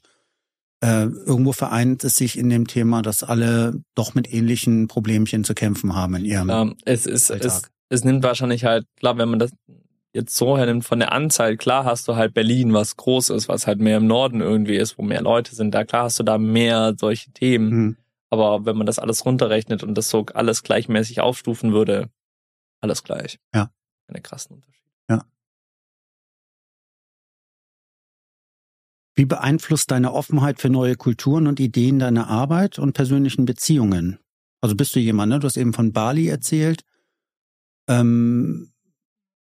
Äh, 0.83 1.05
irgendwo 1.05 1.53
vereint 1.53 2.03
es 2.03 2.17
sich 2.17 2.37
in 2.37 2.51
dem 2.51 2.67
Thema, 2.67 3.03
dass 3.03 3.23
alle 3.23 3.81
doch 3.95 4.15
mit 4.17 4.33
ähnlichen 4.33 4.89
Problemchen 4.89 5.45
zu 5.45 5.55
kämpfen 5.55 5.95
haben 5.95 6.17
in 6.17 6.25
ihrem. 6.25 6.51
Ähm, 6.51 6.77
es 6.85 7.07
ist, 7.07 7.31
es, 7.31 7.45
Alltag. 7.45 7.71
es 7.89 8.05
nimmt 8.05 8.25
wahrscheinlich 8.25 8.65
halt, 8.65 8.85
klar, 8.97 9.17
wenn 9.17 9.29
man 9.29 9.39
das 9.39 9.53
jetzt 10.13 10.37
so 10.37 10.59
hernimmt 10.59 10.85
von 10.85 10.99
der 10.99 11.13
Anzahl, 11.13 11.57
klar 11.57 11.85
hast 11.85 12.09
du 12.09 12.17
halt 12.17 12.35
Berlin, 12.35 12.73
was 12.73 12.97
groß 12.97 13.31
ist, 13.31 13.49
was 13.49 13.69
halt 13.69 13.79
mehr 13.79 13.99
im 13.99 14.09
Norden 14.09 14.41
irgendwie 14.41 14.77
ist, 14.77 14.99
wo 14.99 15.03
mehr 15.03 15.23
Leute 15.23 15.55
sind, 15.55 15.73
da 15.73 15.85
klar 15.85 16.05
hast 16.05 16.19
du 16.19 16.25
da 16.25 16.37
mehr 16.37 16.95
solche 16.99 17.31
Themen. 17.31 17.71
Hm. 17.71 17.97
Aber 18.31 18.67
wenn 18.67 18.77
man 18.77 18.87
das 18.87 18.99
alles 18.99 19.25
runterrechnet 19.25 19.85
und 19.85 19.95
das 19.95 20.11
so 20.11 20.27
alles 20.35 20.65
gleichmäßig 20.65 21.21
aufstufen 21.21 21.73
würde, 21.73 22.11
alles 22.81 23.05
gleich. 23.05 23.39
Ja. 23.55 23.71
Keine 24.09 24.21
krassen 24.21 24.57
Unterschiede. 24.57 24.91
Wie 29.15 29.27
beeinflusst 29.27 29.91
deine 29.91 30.13
Offenheit 30.13 30.61
für 30.61 30.71
neue 30.71 30.97
Kulturen 30.97 31.47
und 31.47 31.61
Ideen 31.61 31.99
deine 31.99 32.29
Arbeit 32.29 32.79
und 32.79 32.95
persönlichen 32.95 33.45
Beziehungen? 33.45 34.19
Also 34.61 34.75
bist 34.75 34.95
du 34.95 35.01
jemand, 35.01 35.31
ne? 35.31 35.39
Du 35.39 35.47
hast 35.47 35.57
eben 35.57 35.73
von 35.73 35.93
Bali 35.93 36.29
erzählt. 36.29 36.83
Ähm, 37.89 38.73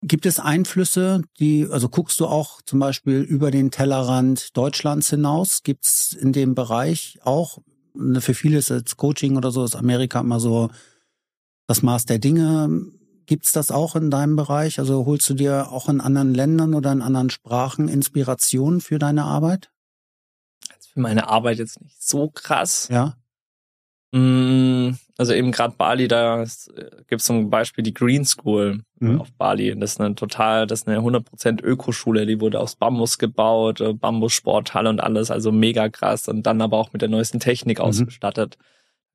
gibt 0.01 0.25
es 0.25 0.39
Einflüsse, 0.39 1.21
die, 1.39 1.67
also 1.69 1.89
guckst 1.89 2.19
du 2.19 2.27
auch 2.27 2.61
zum 2.61 2.79
Beispiel 2.79 3.21
über 3.21 3.49
den 3.49 3.71
Tellerrand 3.71 4.55
Deutschlands 4.55 5.09
hinaus? 5.09 5.63
Gibt 5.63 5.85
es 5.85 6.13
in 6.13 6.33
dem 6.33 6.53
Bereich 6.53 7.19
auch, 7.23 7.59
ne, 7.95 8.21
für 8.21 8.33
viele 8.33 8.57
ist 8.59 8.69
jetzt 8.69 8.97
Coaching 8.97 9.37
oder 9.37 9.51
so, 9.51 9.63
ist 9.63 9.75
Amerika 9.75 10.19
immer 10.19 10.39
so 10.39 10.69
das 11.67 11.81
Maß 11.81 12.05
der 12.05 12.19
Dinge. 12.19 12.85
Gibt's 13.27 13.51
das 13.51 13.71
auch 13.71 13.95
in 13.95 14.09
deinem 14.09 14.35
Bereich? 14.35 14.79
Also 14.79 15.05
holst 15.05 15.29
du 15.29 15.33
dir 15.35 15.69
auch 15.71 15.89
in 15.89 16.01
anderen 16.01 16.33
Ländern 16.33 16.73
oder 16.73 16.91
in 16.93 17.01
anderen 17.01 17.29
Sprachen 17.29 17.89
Inspiration 17.89 18.81
für 18.81 18.99
deine 18.99 19.25
Arbeit? 19.25 19.69
Jetzt 20.73 20.87
für 20.91 21.01
meine 21.01 21.27
Arbeit 21.27 21.59
jetzt 21.59 21.81
nicht 21.81 22.01
so 22.01 22.29
krass. 22.29 22.87
Ja. 22.89 23.15
Mm, 24.13 24.95
Also 25.19 25.33
eben 25.33 25.51
gerade 25.51 25.73
Bali, 25.75 26.07
da 26.07 26.45
gibt 27.07 27.21
es 27.21 27.25
zum 27.25 27.49
Beispiel 27.49 27.83
die 27.83 27.93
Green 27.93 28.23
School 28.23 28.81
Mhm. 28.99 29.19
auf 29.19 29.31
Bali. 29.33 29.75
Das 29.77 29.93
ist 29.93 29.99
eine 29.99 30.13
total, 30.15 30.67
das 30.67 30.81
ist 30.81 30.87
eine 30.87 31.01
100% 31.01 31.59
Ökoschule, 31.61 32.25
die 32.27 32.39
wurde 32.39 32.59
aus 32.59 32.75
Bambus 32.75 33.17
gebaut, 33.17 33.81
äh, 33.81 33.93
Bambussporthalle 33.93 34.89
und 34.89 34.99
alles, 35.01 35.31
also 35.31 35.51
mega 35.51 35.89
krass 35.89 36.27
und 36.27 36.43
dann 36.43 36.61
aber 36.61 36.77
auch 36.77 36.93
mit 36.93 37.01
der 37.01 37.09
neuesten 37.09 37.39
Technik 37.39 37.79
Mhm. 37.79 37.85
ausgestattet. 37.85 38.57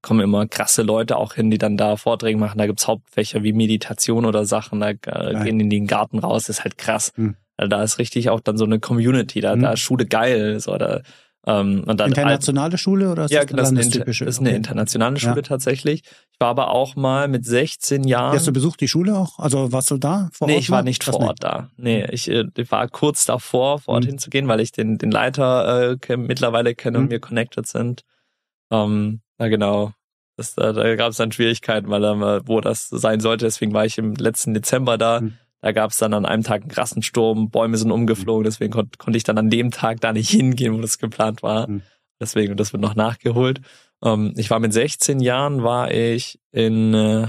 Kommen 0.02 0.20
immer 0.20 0.46
krasse 0.48 0.82
Leute 0.82 1.16
auch 1.16 1.34
hin, 1.34 1.50
die 1.50 1.58
dann 1.58 1.76
da 1.76 1.96
Vorträge 1.96 2.36
machen. 2.38 2.58
Da 2.58 2.66
gibt's 2.66 2.86
Hauptfächer 2.88 3.42
wie 3.44 3.52
Meditation 3.52 4.26
oder 4.26 4.44
Sachen, 4.44 4.80
da 4.80 4.90
äh, 4.90 5.44
gehen 5.44 5.60
in 5.60 5.70
den 5.70 5.86
Garten 5.86 6.18
raus, 6.18 6.44
das 6.46 6.58
ist 6.58 6.64
halt 6.64 6.76
krass. 6.76 7.12
Mhm. 7.16 7.36
Also 7.56 7.68
da 7.68 7.82
ist 7.84 7.98
richtig 7.98 8.28
auch 8.30 8.40
dann 8.40 8.56
so 8.56 8.64
eine 8.64 8.80
Community, 8.80 9.40
da, 9.40 9.54
Mhm. 9.54 9.62
da 9.62 9.72
ist 9.72 9.80
Schule 9.80 10.04
geil, 10.06 10.58
so, 10.58 10.76
da, 10.76 11.02
ähm, 11.46 11.84
und 11.86 12.00
dann 12.00 12.08
Internationale 12.10 12.78
Schule 12.78 13.10
oder 13.12 13.24
ist 13.26 13.30
ja, 13.32 13.44
das 13.44 13.72
das 13.72 13.86
ist? 13.86 13.96
Inter- 13.96 14.08
ist 14.26 14.38
eine 14.40 14.48
Okay. 14.50 14.56
internationale 14.56 15.14
Ja. 15.16 15.20
Schule 15.20 15.42
tatsächlich. 15.42 16.02
Ich 16.32 16.40
war 16.40 16.48
aber 16.48 16.70
auch 16.70 16.96
mal 16.96 17.28
mit 17.28 17.44
16 17.44 18.04
Jahren. 18.04 18.34
Hast 18.34 18.46
du 18.48 18.52
besucht 18.52 18.80
die 18.80 18.88
Schule 18.88 19.16
auch? 19.16 19.38
Also 19.38 19.70
warst 19.72 19.90
du 19.92 19.98
da 19.98 20.28
vor 20.32 20.46
nee, 20.48 20.54
Ort? 20.54 20.62
ich 20.62 20.70
war 20.70 20.82
nicht 20.82 21.02
vor 21.04 21.20
Ort 21.20 21.38
da. 21.44 21.68
Nee, 21.76 22.06
ich, 22.10 22.28
äh, 22.28 22.44
ich 22.56 22.70
war 22.72 22.88
kurz 22.88 23.24
davor, 23.24 23.78
vor 23.80 23.94
Ort 23.94 24.04
Mhm. 24.04 24.10
hinzugehen, 24.10 24.48
weil 24.48 24.60
ich 24.60 24.72
den, 24.72 24.98
den 24.98 25.10
Leiter 25.12 25.96
äh, 26.08 26.16
mittlerweile 26.16 26.74
kenne 26.74 26.98
und 26.98 27.04
Mhm. 27.06 27.10
wir 27.10 27.20
connected 27.20 27.66
sind. 27.68 28.02
Ähm, 28.70 29.20
ja, 29.42 29.48
genau. 29.48 29.92
Das, 30.36 30.54
da 30.54 30.72
da 30.72 30.94
gab 30.96 31.10
es 31.10 31.16
dann 31.16 31.32
Schwierigkeiten, 31.32 31.90
weil 31.90 32.00
mal, 32.16 32.40
wo 32.46 32.60
das 32.60 32.88
sein 32.88 33.20
sollte. 33.20 33.44
Deswegen 33.44 33.74
war 33.74 33.84
ich 33.84 33.98
im 33.98 34.14
letzten 34.14 34.54
Dezember 34.54 34.96
da. 34.96 35.20
Mhm. 35.20 35.38
Da 35.60 35.72
gab 35.72 35.90
es 35.90 35.98
dann 35.98 36.14
an 36.14 36.26
einem 36.26 36.42
Tag 36.42 36.62
einen 36.62 36.70
krassen 36.70 37.02
Sturm, 37.02 37.50
Bäume 37.50 37.76
sind 37.76 37.92
umgeflogen, 37.92 38.42
deswegen 38.42 38.72
kon 38.72 38.90
konnte 38.98 39.16
ich 39.16 39.22
dann 39.22 39.38
an 39.38 39.48
dem 39.48 39.70
Tag 39.70 40.00
da 40.00 40.12
nicht 40.12 40.30
hingehen, 40.30 40.74
wo 40.74 40.80
das 40.80 40.98
geplant 40.98 41.42
war. 41.42 41.68
Mhm. 41.68 41.82
Deswegen, 42.20 42.52
und 42.52 42.60
das 42.60 42.72
wird 42.72 42.82
noch 42.82 42.96
nachgeholt. 42.96 43.60
Ähm, 44.02 44.32
ich 44.36 44.50
war 44.50 44.58
mit 44.58 44.72
16 44.72 45.20
Jahren, 45.20 45.62
war 45.62 45.90
ich 45.92 46.40
in 46.50 46.94
äh, 46.94 47.28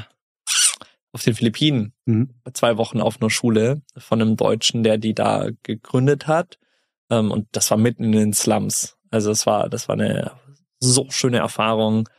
auf 1.12 1.24
den 1.24 1.36
Philippinen 1.36 1.94
Mhm. 2.06 2.30
zwei 2.54 2.78
Wochen 2.78 3.00
auf 3.00 3.22
einer 3.22 3.30
Schule 3.30 3.82
von 3.98 4.22
einem 4.22 4.36
Deutschen, 4.36 4.84
der 4.84 4.98
die 4.98 5.14
da 5.14 5.50
gegründet 5.64 6.28
hat. 6.28 6.58
Ähm, 7.10 7.32
und 7.32 7.48
das 7.52 7.70
war 7.70 7.78
mitten 7.78 8.06
in 8.06 8.12
den 8.14 8.34
Slums. 8.34 8.98
Also 9.12 9.32
es 9.32 9.46
war, 9.46 9.70
das 9.70 9.88
war 9.88 9.94
eine 9.94 10.32
so 10.90 11.08
schöne 11.10 11.38
Erfahrung, 11.38 12.10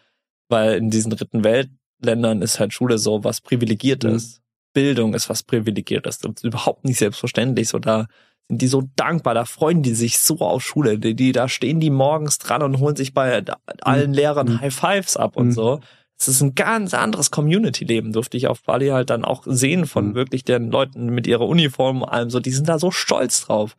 weil 0.48 0.74
in 0.76 0.90
diesen 0.90 1.10
dritten 1.10 1.44
Weltländern 1.44 2.42
ist 2.42 2.60
halt 2.60 2.72
Schule 2.72 2.98
so 2.98 3.24
was 3.24 3.40
Privilegiertes. 3.40 4.40
Bildung 4.72 5.14
ist 5.14 5.28
was 5.30 5.42
Privilegiertes. 5.42 6.18
Das 6.18 6.32
ist 6.36 6.44
überhaupt 6.44 6.84
nicht 6.84 6.98
selbstverständlich. 6.98 7.68
So 7.68 7.78
da 7.78 8.06
sind 8.48 8.60
die 8.60 8.66
so 8.66 8.82
dankbar, 8.96 9.34
da 9.34 9.44
freuen 9.46 9.82
die 9.82 9.94
sich 9.94 10.18
so 10.18 10.38
auf 10.40 10.62
Schule. 10.62 10.98
Die, 10.98 11.14
die, 11.14 11.32
da 11.32 11.48
stehen 11.48 11.80
die 11.80 11.90
morgens 11.90 12.38
dran 12.38 12.62
und 12.62 12.78
holen 12.78 12.96
sich 12.96 13.14
bei 13.14 13.42
allen 13.82 14.12
Lehrern 14.12 14.48
Mhm. 14.48 14.60
High 14.60 14.74
Fives 14.74 15.16
ab 15.16 15.36
und 15.36 15.46
Mhm. 15.48 15.52
so. 15.52 15.80
Es 16.18 16.28
ist 16.28 16.42
ein 16.42 16.54
ganz 16.54 16.94
anderes 16.94 17.30
Community-Leben, 17.30 18.12
durfte 18.12 18.36
ich 18.36 18.46
auf 18.46 18.62
Bali 18.62 18.88
halt 18.88 19.10
dann 19.10 19.24
auch 19.24 19.42
sehen 19.46 19.86
von 19.86 20.10
Mhm. 20.10 20.14
wirklich 20.14 20.44
den 20.44 20.70
Leuten 20.70 21.06
mit 21.06 21.26
ihrer 21.26 21.46
Uniform 21.46 22.02
und 22.02 22.08
allem 22.08 22.30
so. 22.30 22.38
Die 22.40 22.50
sind 22.52 22.68
da 22.68 22.78
so 22.78 22.90
stolz 22.90 23.40
drauf, 23.46 23.76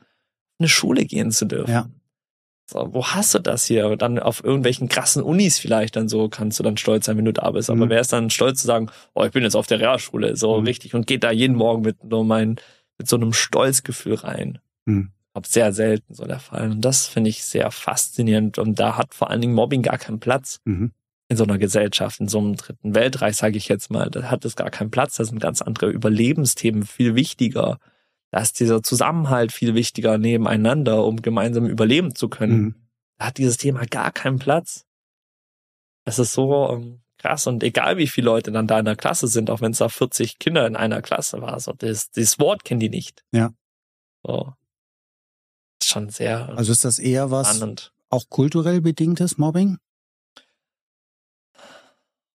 in 0.60 0.64
eine 0.64 0.70
Schule 0.70 1.06
gehen 1.06 1.32
zu 1.32 1.46
dürfen. 1.46 1.72
Ja. 1.72 1.90
So, 2.68 2.90
wo 2.94 3.06
hast 3.06 3.34
du 3.36 3.40
das 3.40 3.66
hier? 3.66 3.88
Und 3.90 4.02
dann 4.02 4.18
auf 4.18 4.44
irgendwelchen 4.44 4.88
krassen 4.90 5.22
Unis 5.22 5.60
vielleicht 5.60 5.96
dann 5.96 6.10
so 6.10 6.30
kannst 6.30 6.58
du 6.60 6.64
dann 6.64 6.78
stolz 6.78 7.06
sein, 7.06 7.18
wenn 7.18 7.26
du 7.26 7.34
da 7.34 7.52
bist. 7.52 7.70
Aber 7.70 7.86
Mhm. 7.86 7.90
wer 7.92 8.02
ist 8.02 8.12
dann 8.12 8.30
stolz 8.32 8.62
zu 8.62 8.68
sagen, 8.68 8.90
oh, 9.14 9.24
ich 9.24 9.32
bin 9.32 9.44
jetzt 9.44 9.56
auf 9.56 9.68
der 9.68 9.80
Realschule, 9.80 10.36
so 10.36 10.60
Mhm. 10.60 10.66
richtig 10.66 10.96
und 10.96 11.06
geht 11.06 11.24
da 11.24 11.30
jeden 11.32 11.56
Morgen 11.56 11.84
mit 11.84 11.98
so 12.10 12.24
mein, 12.24 12.56
mit 12.98 13.08
so 13.08 13.18
einem 13.18 13.34
Stolzgefühl 13.34 14.16
rein. 14.16 14.60
Mhm. 14.86 15.12
Ob 15.36 15.46
sehr 15.46 15.74
selten 15.74 16.14
so 16.14 16.26
der 16.26 16.40
Fall. 16.40 16.72
Und 16.72 16.82
das 16.82 17.06
finde 17.08 17.30
ich 17.30 17.44
sehr 17.44 17.70
faszinierend. 17.70 18.58
Und 18.58 18.80
da 18.80 18.98
hat 18.98 19.14
vor 19.14 19.30
allen 19.30 19.42
Dingen 19.42 19.54
Mobbing 19.54 19.84
gar 19.84 19.98
keinen 20.00 20.20
Platz 20.20 20.60
Mhm. 20.66 20.92
in 21.28 21.38
so 21.38 21.44
einer 21.44 21.58
Gesellschaft, 21.60 22.20
in 22.20 22.28
so 22.30 22.40
einem 22.40 22.56
dritten 22.56 22.96
Weltreich, 22.96 23.36
sage 23.36 23.58
ich 23.58 23.68
jetzt 23.68 23.92
mal. 23.92 24.10
Da 24.10 24.24
hat 24.32 24.44
es 24.46 24.56
gar 24.56 24.70
keinen 24.72 24.92
Platz. 24.92 25.18
Da 25.18 25.26
sind 25.26 25.40
ganz 25.40 25.62
andere 25.62 25.90
Überlebensthemen 25.90 26.84
viel 26.84 27.14
wichtiger. 27.16 27.78
Da 28.36 28.42
ist 28.42 28.60
dieser 28.60 28.84
Zusammenhalt 28.84 29.54
viel 29.54 29.76
wichtiger 29.76 30.18
nebeneinander, 30.18 31.06
um 31.06 31.22
gemeinsam 31.22 31.68
überleben 31.68 32.16
zu 32.16 32.28
können 32.28 32.58
Mhm. 32.62 32.76
da 33.18 33.28
hat 33.28 33.38
dieses 33.38 33.56
Thema 33.56 33.86
gar 33.86 34.12
keinen 34.12 34.40
Platz. 34.40 34.86
Das 36.04 36.20
ist 36.20 36.34
so 36.34 36.70
ähm, 36.70 37.02
krass 37.18 37.48
und 37.48 37.64
egal 37.64 37.96
wie 37.98 38.08
viele 38.08 38.26
Leute 38.26 38.52
dann 38.52 38.68
da 38.68 38.78
in 38.78 38.84
der 38.84 38.98
Klasse 38.98 39.30
sind, 39.30 39.50
auch 39.50 39.62
wenn 39.62 39.72
es 39.72 39.78
da 39.78 39.88
40 39.88 40.38
Kinder 40.38 40.68
in 40.68 40.76
einer 40.76 41.02
Klasse 41.02 41.42
war, 41.42 41.58
so 41.62 41.72
das, 41.72 42.12
dieses 42.12 42.38
Wort 42.38 42.66
kennen 42.66 42.82
die 42.82 42.90
nicht. 42.90 43.24
Ja. 43.32 43.54
So. 44.22 44.54
Ist 45.82 45.90
schon 45.92 46.10
sehr 46.10 46.50
Also 46.58 46.74
ist 46.74 46.84
das 46.84 47.00
eher 47.00 47.32
was 47.32 47.56
spannend. 47.56 47.94
auch 48.10 48.28
kulturell 48.30 48.82
bedingtes 48.82 49.38
Mobbing? 49.38 49.78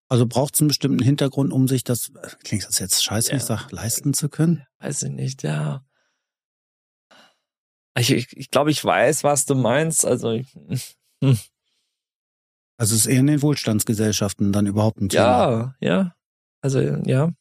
Also 0.09 0.27
braucht 0.27 0.55
es 0.55 0.60
einen 0.62 0.68
bestimmten 0.68 1.05
Hintergrund, 1.05 1.52
um 1.52 1.68
sich 1.68 1.85
das, 1.85 2.10
klingt 2.43 2.66
das 2.66 2.78
jetzt 2.78 3.05
scheiße, 3.05 3.32
Ja. 3.32 3.36
ich 3.36 3.43
sag, 3.44 3.70
leisten 3.70 4.14
zu 4.14 4.31
können? 4.31 4.66
Weiß 4.78 5.02
ich 5.02 5.10
nicht, 5.12 5.43
ja. 5.43 5.85
Ich, 7.99 8.11
ich, 8.12 8.37
ich 8.37 8.51
glaube, 8.51 8.71
ich 8.71 8.85
weiß, 8.85 9.25
was 9.25 9.45
du 9.47 9.55
meinst. 9.55 10.05
Also 10.07 10.31
ich, 10.31 10.47
Also 11.23 11.35
es 12.79 12.93
ist 12.93 13.07
eher 13.07 13.21
in 13.21 13.27
den 13.27 13.43
Wohlstandsgesellschaften 13.43 14.53
dann 14.53 14.67
überhaupt 14.67 15.01
ein 15.01 15.09
Thema, 15.09 15.75
ja, 15.81 15.89
ja. 15.89 16.15
Also 16.62 16.81
ja. 16.81 17.33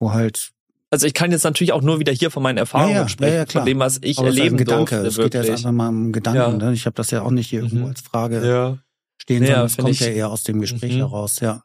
wo 0.00 0.12
halt, 0.12 0.50
Also 0.90 1.06
ich 1.06 1.14
kann 1.14 1.32
jetzt 1.32 1.42
natürlich 1.44 1.72
auch 1.72 1.82
nur 1.82 1.98
wieder 1.98 2.12
hier 2.12 2.30
von 2.30 2.42
meinen 2.42 2.58
Erfahrungen 2.58 2.94
Ja, 2.94 3.00
ja, 3.02 3.08
sprechen, 3.08 3.32
ja, 3.32 3.38
ja, 3.40 3.44
klar. 3.46 3.62
von 3.64 3.66
dem, 3.68 3.78
was 3.80 3.98
ich 4.02 4.18
aber 4.18 4.28
es 4.28 4.34
ist 4.34 4.38
erleben 4.38 4.54
ein 4.54 4.58
Gedanke, 4.58 4.94
durfte. 5.02 5.08
es 5.08 5.16
geht 5.16 5.34
ja 5.34 5.42
jetzt 5.42 5.50
einfach 5.58 5.72
mal 5.72 5.88
um 5.88 6.12
Gedanken, 6.12 6.38
Ja. 6.60 6.66
ne? 6.68 6.72
ich 6.72 6.86
habe 6.86 6.94
das 6.94 7.10
ja 7.10 7.22
auch 7.22 7.30
nicht 7.32 7.50
hier 7.50 7.60
irgendwo 7.62 7.84
Mhm. 7.84 7.90
als 7.90 8.00
Frage 8.02 8.46
Ja. 8.46 8.78
stehen, 9.20 9.42
Ja, 9.42 9.48
sondern 9.48 9.66
es 9.66 9.76
kommt 9.76 9.88
ich- 9.90 10.00
ja 10.00 10.06
eher 10.08 10.30
aus 10.30 10.44
dem 10.44 10.60
Gespräch 10.60 10.92
Mhm. 10.94 10.98
heraus, 10.98 11.40
ja. 11.40 11.54
Hm. 11.54 11.62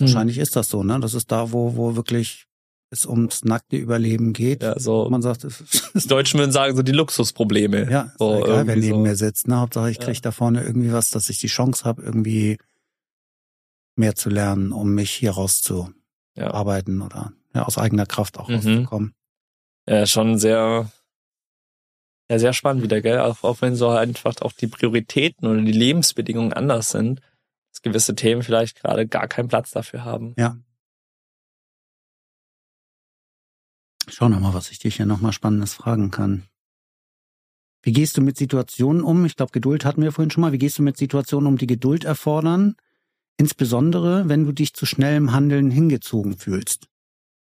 Wahrscheinlich 0.00 0.38
ist 0.38 0.56
das 0.56 0.68
so, 0.68 0.82
ne? 0.82 0.98
Das 1.00 1.14
ist 1.14 1.30
da, 1.30 1.52
wo, 1.52 1.76
wo 1.76 1.94
wirklich 1.96 2.46
es 2.92 3.06
ums 3.06 3.44
nackte 3.44 3.76
Überleben 3.76 4.32
geht. 4.32 4.62
Ja, 4.62 4.78
so, 4.78 5.08
Man 5.10 5.22
sagt, 5.22 5.44
es 5.44 5.90
die 5.94 6.06
Deutschen 6.08 6.38
würden 6.38 6.52
sagen, 6.52 6.76
so 6.76 6.82
die 6.82 6.92
Luxusprobleme. 6.92 7.90
ja, 7.90 8.12
so 8.18 8.44
egal, 8.44 8.66
wer 8.66 8.76
neben 8.76 8.96
so. 8.96 9.00
mir 9.00 9.16
sitzt. 9.16 9.48
Ne? 9.48 9.56
Hauptsache, 9.58 9.90
ich 9.90 9.98
Ja. 9.98 10.04
krieg 10.04 10.20
da 10.22 10.30
vorne 10.30 10.62
irgendwie 10.62 10.92
was, 10.92 11.10
dass 11.10 11.28
ich 11.30 11.38
die 11.40 11.46
Chance 11.48 11.84
habe, 11.84 12.02
irgendwie 12.02 12.58
mehr 13.96 14.14
zu 14.14 14.30
lernen, 14.30 14.72
um 14.72 14.94
mich 14.94 15.10
hier 15.10 15.32
rauszuarbeiten 15.32 17.00
Ja. 17.00 17.06
oder 17.06 17.32
ja, 17.54 17.64
aus 17.64 17.76
eigener 17.78 18.06
Kraft 18.06 18.38
auch 18.38 18.48
Mhm. 18.48 18.54
rauszukommen. 18.54 19.14
Ja, 19.88 20.06
schon 20.06 20.38
sehr, 20.38 20.90
ja, 22.30 22.38
sehr 22.38 22.52
spannend 22.52 22.82
wieder, 22.82 23.00
gell? 23.00 23.18
Auch, 23.20 23.42
auch 23.42 23.60
wenn 23.60 23.74
so 23.74 23.88
einfach 23.90 24.34
auch 24.40 24.52
die 24.52 24.66
Prioritäten 24.68 25.46
oder 25.48 25.60
die 25.60 25.72
Lebensbedingungen 25.72 26.52
anders 26.52 26.90
sind, 26.90 27.20
dass 27.72 27.82
gewisse 27.82 28.14
Themen 28.14 28.42
vielleicht 28.42 28.80
gerade 28.80 29.06
gar 29.06 29.28
keinen 29.28 29.48
Platz 29.48 29.70
dafür 29.72 30.04
haben. 30.04 30.34
Schau 34.08 34.28
noch 34.28 34.40
mal, 34.40 34.54
was 34.54 34.70
ich 34.70 34.78
dich 34.78 34.96
hier 34.96 35.06
noch 35.06 35.20
mal 35.20 35.32
Spannendes 35.32 35.74
fragen 35.74 36.10
kann. 36.10 36.44
Wie 37.82 37.92
gehst 37.92 38.16
du 38.16 38.20
mit 38.20 38.36
Situationen 38.36 39.02
um? 39.02 39.24
Ich 39.24 39.36
glaube, 39.36 39.52
Geduld 39.52 39.84
hatten 39.84 40.02
wir 40.02 40.12
vorhin 40.12 40.30
schon 40.30 40.42
mal. 40.42 40.52
Wie 40.52 40.58
gehst 40.58 40.78
du 40.78 40.82
mit 40.82 40.96
Situationen 40.96 41.46
um, 41.48 41.58
die 41.58 41.66
Geduld 41.66 42.04
erfordern? 42.04 42.76
Insbesondere, 43.36 44.28
wenn 44.28 44.44
du 44.44 44.52
dich 44.52 44.74
zu 44.74 44.86
schnellem 44.86 45.32
Handeln 45.32 45.70
hingezogen 45.70 46.36
fühlst. 46.36 46.86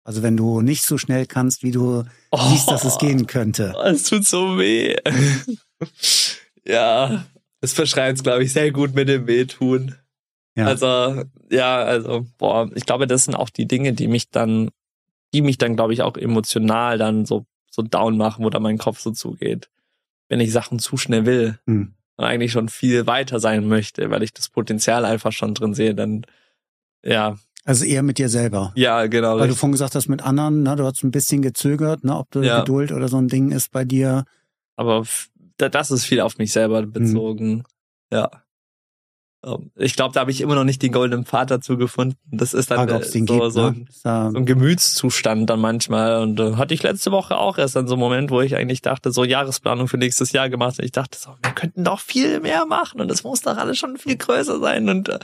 Also 0.05 0.23
wenn 0.23 0.36
du 0.36 0.60
nicht 0.60 0.85
so 0.85 0.98
schnell 0.98 1.27
kannst, 1.27 1.62
wie 1.62 1.70
du 1.70 2.05
siehst, 2.51 2.69
dass 2.69 2.85
es 2.85 2.98
gehen 2.98 3.27
könnte. 3.27 3.73
Oh, 3.77 3.82
es 3.82 4.05
tut 4.05 4.27
so 4.27 4.59
weh. 4.59 4.97
ja, 6.66 7.24
das 7.60 7.74
beschreibt 7.74 8.19
es, 8.19 8.24
glaube 8.24 8.43
ich, 8.44 8.52
sehr 8.52 8.73
gut 8.73 8.94
mit 8.94 9.09
dem 9.09 9.27
Wehtun. 9.27 9.94
Ja. 10.56 10.66
Also, 10.66 11.24
ja, 11.51 11.77
also, 11.82 12.27
boah, 12.36 12.70
ich 12.74 12.85
glaube, 12.85 13.06
das 13.06 13.24
sind 13.24 13.35
auch 13.35 13.48
die 13.48 13.66
Dinge, 13.66 13.93
die 13.93 14.09
mich 14.09 14.31
dann, 14.31 14.70
die 15.34 15.42
mich 15.42 15.59
dann, 15.59 15.76
glaube 15.76 15.92
ich, 15.92 16.02
auch 16.02 16.16
emotional 16.16 16.98
dann 16.98 17.24
so, 17.26 17.46
so 17.70 17.82
down 17.82 18.16
machen, 18.16 18.44
wo 18.44 18.50
dann 18.50 18.62
mein 18.62 18.78
Kopf 18.78 19.00
so 19.00 19.10
zugeht. 19.12 19.70
Wenn 20.28 20.40
ich 20.40 20.52
Sachen 20.52 20.78
zu 20.78 20.96
schnell 20.96 21.26
will 21.26 21.59
Hm. 21.66 21.94
und 22.16 22.24
eigentlich 22.24 22.52
schon 22.52 22.68
viel 22.68 23.06
weiter 23.06 23.40
sein 23.40 23.66
möchte, 23.68 24.10
weil 24.10 24.22
ich 24.22 24.32
das 24.32 24.48
Potenzial 24.48 25.04
einfach 25.04 25.32
schon 25.32 25.54
drin 25.54 25.74
sehe, 25.74 25.94
dann, 25.94 26.24
ja, 27.04 27.36
Also 27.64 27.84
eher 27.84 28.02
mit 28.02 28.18
dir 28.18 28.28
selber. 28.28 28.72
ja, 28.76 29.06
genau. 29.06 29.32
Weil 29.32 29.36
du 29.38 29.42
richtig. 29.44 29.59
vorhin 29.60 29.72
gesagt 29.72 29.94
hast, 29.94 30.09
mit 30.09 30.22
anderen, 30.22 30.62
ne, 30.62 30.76
du 30.76 30.84
hast 30.84 31.02
ein 31.04 31.10
bisschen 31.10 31.42
gezögert, 31.42 32.04
ne, 32.04 32.16
ob 32.16 32.30
du 32.30 32.42
Ja. 32.42 32.60
Geduld 32.60 32.92
oder 32.92 33.09
so 33.09 33.16
ein 33.18 33.28
Ding 33.28 33.50
ist 33.52 33.70
bei 33.70 33.84
dir. 33.84 34.24
aber 34.76 35.04
das 35.59 35.90
ist 35.92 36.04
viel 36.06 36.20
auf 36.20 36.38
mich 36.38 36.50
selber 36.52 36.82
bezogen. 36.84 37.62
Ja. 38.12 38.30
Ähm, 39.44 39.70
Ich 39.77 39.94
glaube, 39.94 40.14
da 40.14 40.20
habe 40.20 40.31
ich 40.31 40.40
immer 40.40 40.55
noch 40.55 40.64
nicht 40.64 40.82
den 40.82 40.93
goldenen 40.93 41.24
Pfad 41.24 41.51
dazu 41.51 41.77
gefunden. 41.77 42.16
Das 42.31 42.55
ist 42.55 42.70
dann 42.70 42.89
Frage, 42.89 42.94
äh, 42.94 43.02
so, 43.05 43.19
gibt. 43.19 43.52
so, 43.52 43.60
ne? 43.62 43.66
ein, 43.69 43.89
so 44.32 44.39
ein 44.39 44.47
Gemütszustand 44.47 45.48
dann 45.51 45.60
manchmal. 45.60 46.23
Und 46.23 46.40
äh, 46.40 46.55
hatte 46.56 46.74
ich 46.74 46.82
letzte 46.82 47.10
Woche 47.10 47.36
auch 47.36 47.59
erst 47.59 47.77
dann 47.77 47.89
so 47.89 47.94
einen 47.94 48.01
Moment, 48.01 48.31
wo 48.31 48.40
ich 48.40 48.56
eigentlich 48.56 48.82
dachte, 48.82 49.12
so 49.12 49.24
Jahresplanung 49.24 49.89
für 49.89 49.98
nächstes 49.98 50.32
Jahr 50.32 50.48
gemacht. 50.48 50.78
Und 50.78 50.85
ich 50.85 50.93
dachte 50.93 51.19
so, 51.19 51.31
wir 51.43 51.52
könnten 51.52 51.85
doch 51.85 52.01
viel 52.01 52.40
mehr 52.40 52.66
machen 52.66 53.01
und 53.01 53.10
es 53.10 53.24
muss 53.24 53.43
doch 53.43 53.56
alles 53.56 53.78
schon 53.78 53.97
viel 53.97 54.16
größer 54.16 54.60
sein. 54.60 54.89
Und 54.89 55.09
äh, 55.09 55.19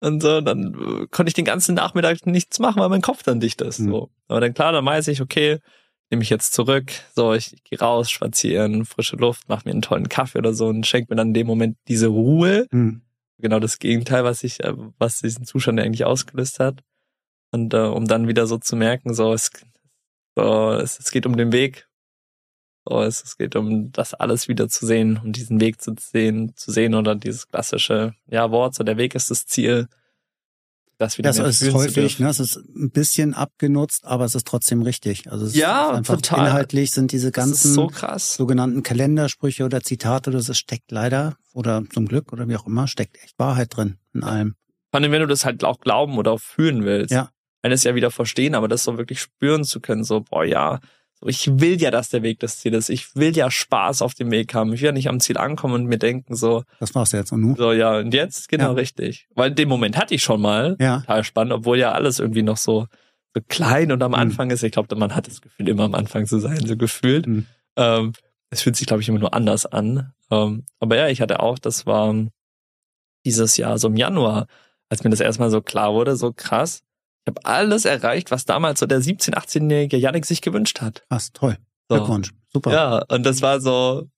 und 0.00 0.22
so, 0.22 0.40
dann 0.40 0.74
äh, 0.74 1.06
konnte 1.10 1.30
ich 1.30 1.34
den 1.34 1.46
ganzen 1.46 1.74
Nachmittag 1.74 2.26
nichts 2.26 2.58
machen, 2.58 2.80
weil 2.80 2.90
mein 2.90 3.02
Kopf 3.02 3.22
dann 3.22 3.40
dicht 3.40 3.60
ist. 3.62 3.80
Mhm. 3.80 3.90
So. 3.90 4.10
Aber 4.28 4.40
dann 4.40 4.54
klar, 4.54 4.72
dann 4.72 4.84
weiß 4.84 5.08
ich, 5.08 5.22
okay, 5.22 5.58
nehme 6.10 6.22
ich 6.22 6.30
jetzt 6.30 6.52
zurück. 6.52 6.92
So, 7.14 7.32
ich, 7.32 7.54
ich 7.54 7.64
gehe 7.64 7.78
raus, 7.78 8.10
spazieren, 8.10 8.84
frische 8.84 9.16
Luft, 9.16 9.48
mache 9.48 9.62
mir 9.64 9.72
einen 9.72 9.82
tollen 9.82 10.08
Kaffee 10.08 10.38
oder 10.38 10.52
so 10.52 10.66
und 10.66 10.86
schenke 10.86 11.12
mir 11.12 11.16
dann 11.16 11.28
in 11.28 11.34
dem 11.34 11.46
Moment 11.46 11.76
diese 11.88 12.08
Ruhe. 12.08 12.66
hm. 12.70 13.02
Genau 13.38 13.60
das 13.60 13.78
Gegenteil, 13.78 14.24
was 14.24 14.44
ich, 14.44 14.60
äh, 14.60 14.72
was 14.98 15.20
diesen 15.20 15.44
Zustand 15.44 15.80
eigentlich 15.80 16.04
ausgelöst 16.04 16.58
hat. 16.58 16.82
Und 17.52 17.74
äh, 17.74 17.78
um 17.78 18.06
dann 18.06 18.28
wieder 18.28 18.46
so 18.46 18.58
zu 18.58 18.76
merken, 18.76 19.14
so 19.14 19.32
es, 19.32 19.50
so, 20.36 20.72
es, 20.72 20.98
es 20.98 21.10
geht 21.10 21.26
um 21.26 21.36
den 21.36 21.52
Weg. 21.52 21.88
So, 22.88 23.02
es, 23.02 23.22
es 23.22 23.36
geht 23.36 23.56
um 23.56 23.92
das 23.92 24.14
alles 24.14 24.48
wieder 24.48 24.68
zu 24.68 24.86
sehen, 24.86 25.20
um 25.22 25.32
diesen 25.32 25.60
Weg 25.60 25.80
zu 25.80 25.94
sehen, 25.98 26.54
zu 26.56 26.70
sehen 26.70 26.94
oder 26.94 27.14
dieses 27.14 27.48
klassische 27.48 28.14
ja 28.26 28.50
Wort, 28.50 28.74
so 28.74 28.84
der 28.84 28.96
Weg 28.96 29.14
ist 29.14 29.30
das 29.30 29.46
Ziel. 29.46 29.88
Das 30.98 31.18
wieder 31.18 31.30
Das 31.30 31.60
ist 31.60 31.74
häufig, 31.74 32.18
ne, 32.20 32.28
es 32.30 32.40
ist 32.40 32.56
ein 32.56 32.90
bisschen 32.90 33.34
abgenutzt, 33.34 34.04
aber 34.06 34.24
es 34.24 34.34
ist 34.34 34.46
trotzdem 34.46 34.80
richtig. 34.80 35.30
Also 35.30 35.44
es 35.44 35.54
Ja, 35.54 35.90
ist 35.90 35.96
einfach 35.98 36.14
total. 36.16 36.46
inhaltlich 36.46 36.90
sind 36.92 37.12
diese 37.12 37.32
ganzen 37.32 37.74
so 37.74 37.90
sogenannten 38.18 38.82
Kalendersprüche 38.82 39.64
oder 39.64 39.82
Zitate, 39.82 40.30
das 40.30 40.48
ist- 40.48 40.56
steckt 40.58 40.90
leider 40.90 41.36
oder 41.52 41.82
zum 41.92 42.06
Glück 42.06 42.32
oder 42.32 42.48
wie 42.48 42.56
auch 42.56 42.66
immer, 42.66 42.88
steckt 42.88 43.18
echt 43.22 43.38
Wahrheit 43.38 43.76
drin 43.76 43.98
in 44.14 44.24
allem. 44.24 44.54
Vor 44.90 45.00
allem, 45.00 45.12
wenn 45.12 45.20
du 45.20 45.26
das 45.26 45.44
halt 45.44 45.64
auch 45.64 45.80
glauben 45.80 46.16
oder 46.16 46.32
auch 46.32 46.40
fühlen 46.40 46.84
willst. 46.84 47.10
Ja. 47.12 47.30
Eines 47.62 47.84
ja 47.84 47.94
wieder 47.94 48.10
verstehen, 48.10 48.54
aber 48.54 48.68
das 48.68 48.84
so 48.84 48.96
wirklich 48.96 49.20
spüren 49.20 49.64
zu 49.64 49.80
können, 49.80 50.04
so, 50.04 50.20
boah, 50.22 50.44
ja, 50.44 50.80
ich 51.24 51.60
will 51.60 51.80
ja, 51.80 51.90
dass 51.90 52.10
der 52.10 52.22
Weg 52.22 52.40
das 52.40 52.58
Ziel 52.58 52.74
ist. 52.74 52.90
Ich 52.90 53.16
will 53.16 53.36
ja 53.36 53.50
Spaß 53.50 54.02
auf 54.02 54.14
dem 54.14 54.30
Weg 54.30 54.52
haben. 54.54 54.72
Ich 54.74 54.80
will 54.82 54.86
ja 54.86 54.92
nicht 54.92 55.08
am 55.08 55.18
Ziel 55.20 55.38
ankommen 55.38 55.74
und 55.74 55.86
mir 55.86 55.98
denken, 55.98 56.36
so, 56.36 56.64
Das 56.78 56.94
war's 56.94 57.12
jetzt 57.12 57.32
und 57.32 57.40
nun. 57.40 57.56
so, 57.56 57.72
ja, 57.72 57.98
und 57.98 58.12
jetzt? 58.12 58.48
Genau, 58.48 58.66
Ja. 58.66 58.70
richtig. 58.72 59.26
Weil 59.34 59.50
in 59.50 59.56
dem 59.56 59.68
Moment 59.68 59.96
hatte 59.96 60.14
ich 60.14 60.22
schon 60.22 60.40
mal, 60.40 60.76
Ja, 60.78 61.00
total 61.00 61.24
spannend, 61.24 61.52
obwohl 61.54 61.78
ja 61.78 61.92
alles 61.92 62.18
irgendwie 62.18 62.42
noch 62.42 62.58
so, 62.58 62.86
so 63.34 63.40
klein 63.48 63.92
und 63.92 64.02
am 64.02 64.10
Mhm. 64.12 64.16
Anfang 64.16 64.50
ist. 64.50 64.62
Ich 64.62 64.72
glaube, 64.72 64.94
man 64.96 65.14
hat 65.14 65.26
das 65.26 65.40
Gefühl, 65.40 65.68
immer 65.68 65.84
am 65.84 65.94
Anfang 65.94 66.26
zu 66.26 66.38
sein, 66.38 66.64
so 66.66 66.76
gefühlt. 66.76 67.26
Mhm. 67.26 67.46
Ähm, 67.76 68.12
es 68.50 68.62
fühlt 68.62 68.76
sich, 68.76 68.86
glaube 68.86 69.02
ich, 69.02 69.08
immer 69.08 69.18
nur 69.18 69.34
anders 69.34 69.66
an. 69.66 70.12
Ähm, 70.30 70.64
aber 70.80 70.96
ja, 70.96 71.08
ich 71.08 71.20
hatte 71.20 71.40
auch, 71.40 71.58
das 71.58 71.86
war 71.86 72.14
dieses 73.24 73.56
Jahr, 73.56 73.78
so 73.78 73.88
im 73.88 73.96
Januar, 73.96 74.46
als 74.88 75.02
mir 75.02 75.10
das 75.10 75.20
erstmal 75.20 75.50
so 75.50 75.60
klar 75.60 75.94
wurde, 75.94 76.16
so 76.16 76.32
krass. 76.32 76.82
Ich 77.26 77.30
habe 77.34 77.44
alles 77.44 77.84
erreicht, 77.84 78.30
was 78.30 78.44
damals 78.44 78.78
so 78.80 78.86
der 78.86 79.00
17-, 79.02 79.34
18-jährige 79.34 79.96
Yannick 79.96 80.24
sich 80.26 80.40
gewünscht 80.42 80.80
hat. 80.80 81.04
krass, 81.08 81.32
toll. 81.32 81.56
So. 81.88 81.96
Glückwunsch. 81.96 82.30
Super. 82.52 82.72
Ja, 82.72 83.02
und 83.08 83.24
das 83.26 83.42
war 83.42 83.60
so, 83.60 84.08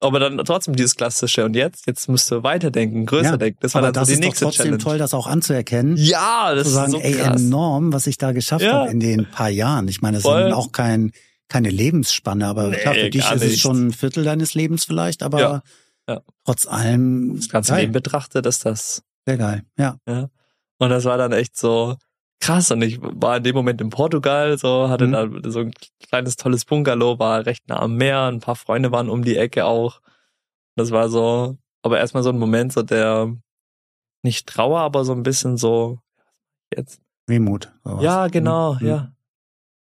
aber 0.00 0.20
dann 0.20 0.38
trotzdem 0.44 0.76
dieses 0.76 0.94
klassische 0.94 1.44
und 1.44 1.54
jetzt, 1.56 1.86
jetzt 1.88 2.08
musst 2.08 2.30
du 2.30 2.44
weiterdenken, 2.44 3.06
größer 3.06 3.30
Ja, 3.30 3.36
denken. 3.36 3.58
Das 3.60 3.74
war 3.74 3.80
aber 3.82 3.92
dann 3.92 4.02
das 4.02 4.08
so 4.08 4.14
die 4.14 4.14
ist 4.14 4.20
doch 4.20 4.26
nächste 4.28 4.44
trotzdem 4.44 4.64
Challenge. 4.66 4.82
toll, 4.84 4.98
das 4.98 5.14
auch 5.14 5.26
anzuerkennen. 5.26 5.96
Ja, 5.96 6.54
das 6.54 6.64
zu 6.68 6.72
sagen, 6.72 6.94
ist 6.94 7.00
so 7.00 7.04
ey, 7.04 7.14
krass. 7.14 7.40
enorm, 7.42 7.92
was 7.92 8.06
ich 8.06 8.18
da 8.18 8.30
geschafft 8.32 8.64
Ja. 8.64 8.72
habe 8.82 8.90
in 8.92 9.00
den 9.00 9.26
paar 9.28 9.48
Jahren. 9.50 9.88
Ich 9.88 10.00
meine, 10.00 10.18
das 10.18 10.22
Voll. 10.22 10.44
sind 10.44 10.52
auch 10.52 10.70
kein, 10.70 11.10
keine 11.48 11.70
Lebensspanne, 11.70 12.46
aber 12.46 12.68
Nee, 12.68 12.76
klar, 12.76 12.94
für 12.94 13.10
dich 13.10 13.24
ist 13.24 13.42
es 13.42 13.50
nicht. 13.50 13.60
schon 13.60 13.88
ein 13.88 13.92
Viertel 13.92 14.22
deines 14.22 14.54
Lebens 14.54 14.84
vielleicht, 14.84 15.22
aber 15.24 15.40
Ja. 15.40 15.62
Ja. 16.08 16.20
trotz 16.44 16.66
allem 16.68 17.34
Das 17.36 17.48
ganze 17.48 17.72
geil, 17.72 17.80
Leben 17.82 17.92
betrachtet 17.92 18.46
ist 18.46 18.64
das. 18.64 19.02
sehr 19.26 19.36
geil. 19.36 19.64
Ja, 19.76 19.96
Und 20.78 20.90
das 20.90 21.04
war 21.04 21.18
dann 21.18 21.32
echt 21.32 21.56
so 21.56 21.96
krass. 22.40 22.70
Und 22.70 22.82
ich 22.82 22.98
war 23.00 23.38
in 23.38 23.42
dem 23.42 23.54
Moment 23.56 23.80
in 23.80 23.90
Portugal, 23.90 24.56
so 24.58 24.88
hatte 24.88 25.06
Mhm. 25.06 25.12
da 25.42 25.50
so 25.50 25.60
ein 25.60 25.72
kleines 26.08 26.36
tolles 26.36 26.64
Bungalow, 26.64 27.18
war 27.18 27.46
recht 27.46 27.68
nah 27.68 27.80
am 27.80 27.96
Meer, 27.96 28.22
ein 28.26 28.40
paar 28.40 28.56
Freunde 28.56 28.92
waren 28.92 29.08
um 29.10 29.22
die 29.24 29.36
Ecke 29.36 29.64
auch. 29.64 30.00
Das 30.76 30.90
war 30.90 31.08
so, 31.08 31.56
aber 31.82 31.98
erstmal 31.98 32.22
so 32.22 32.30
ein 32.30 32.38
Moment, 32.38 32.72
so 32.72 32.82
der 32.82 33.34
nicht 34.22 34.46
Trauer, 34.46 34.80
aber 34.80 35.04
so 35.04 35.12
ein 35.12 35.22
bisschen 35.22 35.56
so 35.56 35.98
jetzt. 36.74 37.00
Wehmut. 37.26 37.70
Ja, 38.00 38.28
genau, 38.28 38.74
Mhm. 38.80 38.86
ja. 38.86 39.12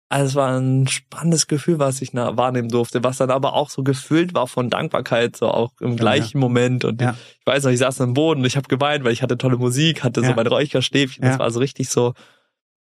Also 0.09 0.27
es 0.27 0.35
war 0.35 0.59
ein 0.61 0.87
spannendes 0.89 1.47
Gefühl, 1.47 1.79
was 1.79 2.03
ich 2.03 2.13
wahrnehmen 2.13 2.69
durfte, 2.69 3.03
was 3.03 3.17
dann 3.17 3.31
aber 3.31 3.55
auch 3.55 3.71
so 3.71 3.83
gefüllt 3.83 4.35
war 4.35 4.47
von 4.47 4.69
Dankbarkeit, 4.69 5.37
so 5.37 5.49
auch 5.49 5.73
im 5.81 5.93
Ja, 5.93 5.97
gleichen 5.97 6.39
Moment. 6.39 6.85
Und 6.85 7.01
Ja. 7.01 7.17
ich 7.41 7.47
weiß 7.47 7.65
noch, 7.65 7.71
ich 7.71 7.79
saß 7.79 7.99
am 8.03 8.13
Boden 8.13 8.41
und 8.43 8.47
ich 8.47 8.57
habe 8.59 8.69
geweint, 8.69 9.05
weil 9.05 9.13
ich 9.13 9.23
hatte 9.23 9.39
tolle 9.39 9.57
Musik, 9.57 10.05
hatte 10.05 10.21
so 10.21 10.27
Ja. 10.29 10.35
mein 10.37 10.47
Räucherstäbchen. 10.47 11.23
Das 11.25 11.35
Ja. 11.37 11.39
war 11.39 11.51
so 11.51 11.61
richtig 11.61 11.89
so, 11.89 12.13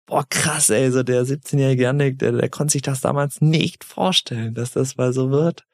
boah, 0.09 0.25
krass, 0.27 0.69
ey, 0.71 0.91
so 0.91 1.03
der 1.03 1.23
17-jährige 1.23 1.83
Janik, 1.83 2.17
der, 2.19 2.31
der 2.31 2.49
konnte 2.49 2.71
sich 2.73 2.81
das 2.81 2.99
damals 3.01 3.41
nicht 3.41 3.83
vorstellen, 3.83 4.55
dass 4.55 4.71
das 4.71 4.97
mal 4.97 5.13
so 5.13 5.29
wird. 5.29 5.65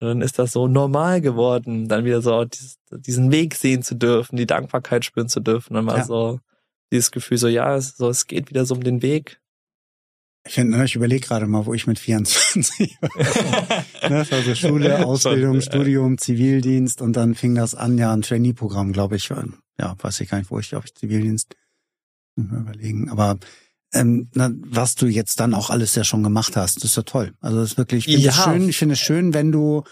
Und 0.00 0.08
dann 0.08 0.20
ist 0.20 0.38
das 0.38 0.52
so 0.52 0.68
normal 0.68 1.20
geworden, 1.20 1.88
dann 1.88 2.04
wieder 2.04 2.20
so 2.20 2.44
dieses, 2.44 2.78
diesen 2.90 3.32
Weg 3.32 3.54
sehen 3.54 3.82
zu 3.82 3.94
dürfen, 3.94 4.36
die 4.36 4.46
Dankbarkeit 4.46 5.04
spüren 5.04 5.28
zu 5.28 5.40
dürfen. 5.40 5.74
Dann 5.74 5.86
war 5.86 5.98
Ja. 5.98 6.04
so 6.04 6.40
dieses 6.92 7.10
Gefühl 7.10 7.38
so, 7.38 7.48
ja, 7.48 7.76
es, 7.76 7.96
so, 7.96 8.08
es 8.08 8.26
geht 8.26 8.50
wieder 8.50 8.66
so 8.66 8.74
um 8.74 8.82
den 8.82 9.00
Weg. 9.02 9.40
Ich 10.46 10.54
finde, 10.54 10.78
ne, 10.78 10.84
ich 10.84 10.94
überlege 10.94 11.26
gerade 11.26 11.46
mal, 11.46 11.66
wo 11.66 11.74
ich 11.74 11.86
mit 11.86 11.98
24 11.98 12.96
war. 13.00 13.10
ne, 14.10 14.18
das 14.18 14.32
war 14.32 14.42
so 14.42 14.54
Schule, 14.54 15.04
Ausbildung, 15.04 15.60
Studium, 15.60 16.16
Zivildienst 16.18 17.02
und 17.02 17.14
dann 17.14 17.34
fing 17.34 17.54
das 17.54 17.74
an, 17.74 17.98
ja, 17.98 18.12
ein 18.12 18.22
Trainee-Programm, 18.22 18.92
glaube 18.92 19.16
ich. 19.16 19.28
Ja, 19.28 19.96
weiß 20.00 20.20
ich 20.20 20.28
gar 20.30 20.38
nicht, 20.38 20.50
wo 20.50 20.58
ich, 20.58 20.70
glaube 20.70 20.86
ich, 20.86 20.94
Zivildienst. 20.94 21.54
Mal 22.36 22.60
überlegen. 22.60 23.10
Aber 23.10 23.38
ähm, 23.92 24.28
na, 24.34 24.50
was 24.66 24.94
du 24.94 25.06
jetzt 25.06 25.40
dann 25.40 25.54
auch 25.54 25.70
alles 25.70 25.94
ja 25.94 26.04
schon 26.04 26.22
gemacht 26.22 26.56
hast, 26.56 26.76
das 26.78 26.84
ist 26.84 26.96
ja 26.96 27.02
toll. 27.02 27.32
Also 27.40 27.58
das 27.60 27.72
ist 27.72 27.78
wirklich, 27.78 28.06
ich 28.06 28.12
finde 28.14 28.26
Ja. 28.26 28.32
es 28.32 28.44
schön, 28.44 28.68
ich 28.68 28.76
finde 28.78 28.92
es 28.94 28.98
schön, 29.00 29.34
wenn 29.34 29.52
du 29.52 29.84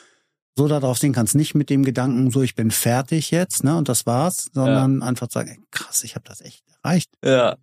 so 0.58 0.68
darauf 0.68 0.98
sehen 0.98 1.12
kannst, 1.12 1.34
nicht 1.34 1.54
mit 1.54 1.68
dem 1.70 1.84
Gedanken, 1.84 2.30
so 2.30 2.42
ich 2.42 2.54
bin 2.54 2.70
fertig 2.70 3.30
jetzt, 3.30 3.62
ne, 3.64 3.76
und 3.76 3.88
das 3.88 4.06
war's, 4.06 4.48
sondern 4.54 5.02
einfach 5.02 5.30
sagen, 5.30 5.48
ey, 5.50 5.58
krass, 5.70 6.02
ich 6.02 6.14
habe 6.14 6.24
das 6.26 6.40
echt 6.40 6.64
erreicht. 6.82 7.10
Ja, 7.24 7.56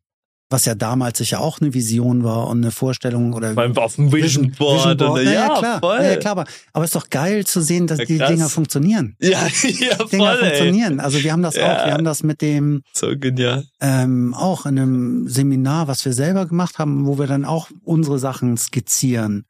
was 0.53 0.65
ja 0.65 0.75
damals 0.75 1.17
sicher 1.17 1.41
auch 1.41 1.59
eine 1.59 1.73
Vision 1.73 2.23
war 2.23 2.47
und 2.47 2.59
eine 2.59 2.71
Vorstellung 2.71 3.33
oder 3.33 3.53
Beim 3.55 3.75
auf 3.75 3.95
dem 3.95 4.11
Vision 4.13 4.51
Board. 4.51 4.77
Vision 4.85 4.97
Board. 4.97 5.11
oder- 5.11 5.23
Ja, 5.23 5.31
ja, 5.31 5.57
klar. 5.59 5.79
voll. 5.79 6.01
Ja, 6.01 6.15
klar. 6.17 6.31
Aber, 6.31 6.45
aber 6.71 6.85
es 6.85 6.89
ist 6.91 6.95
doch 6.95 7.09
geil 7.09 7.45
zu 7.45 7.59
sehen, 7.61 7.87
dass 7.87 7.97
Ja, 7.99 8.05
die. 8.05 8.17
Dinger 8.19 8.47
funktionieren. 8.49 9.15
Ja, 9.19 9.29
ja, 9.31 9.47
Die 9.47 9.95
voll, 9.95 10.07
Dinger 10.11 10.31
ey. 10.33 10.37
funktionieren. 10.47 10.99
Also 11.01 11.21
wir 11.23 11.31
haben 11.33 11.41
das 11.41 11.55
Ja. 11.55 11.63
auch. 11.81 11.85
Wir 11.87 11.93
haben 11.93 12.03
das 12.05 12.23
mit 12.23 12.41
dem 12.41 12.83
So 12.93 13.07
genial. 13.17 13.65
ähm, 13.81 14.33
auch 14.33 14.65
in 14.65 14.77
einem 14.79 15.27
Seminar, 15.27 15.87
was 15.87 16.05
wir 16.05 16.13
selber 16.13 16.45
gemacht 16.45 16.77
haben, 16.79 17.05
wo 17.07 17.17
wir 17.19 17.27
dann 17.27 17.43
auch 17.45 17.69
unsere 17.83 18.19
Sachen 18.19 18.55
skizzieren. 18.55 19.45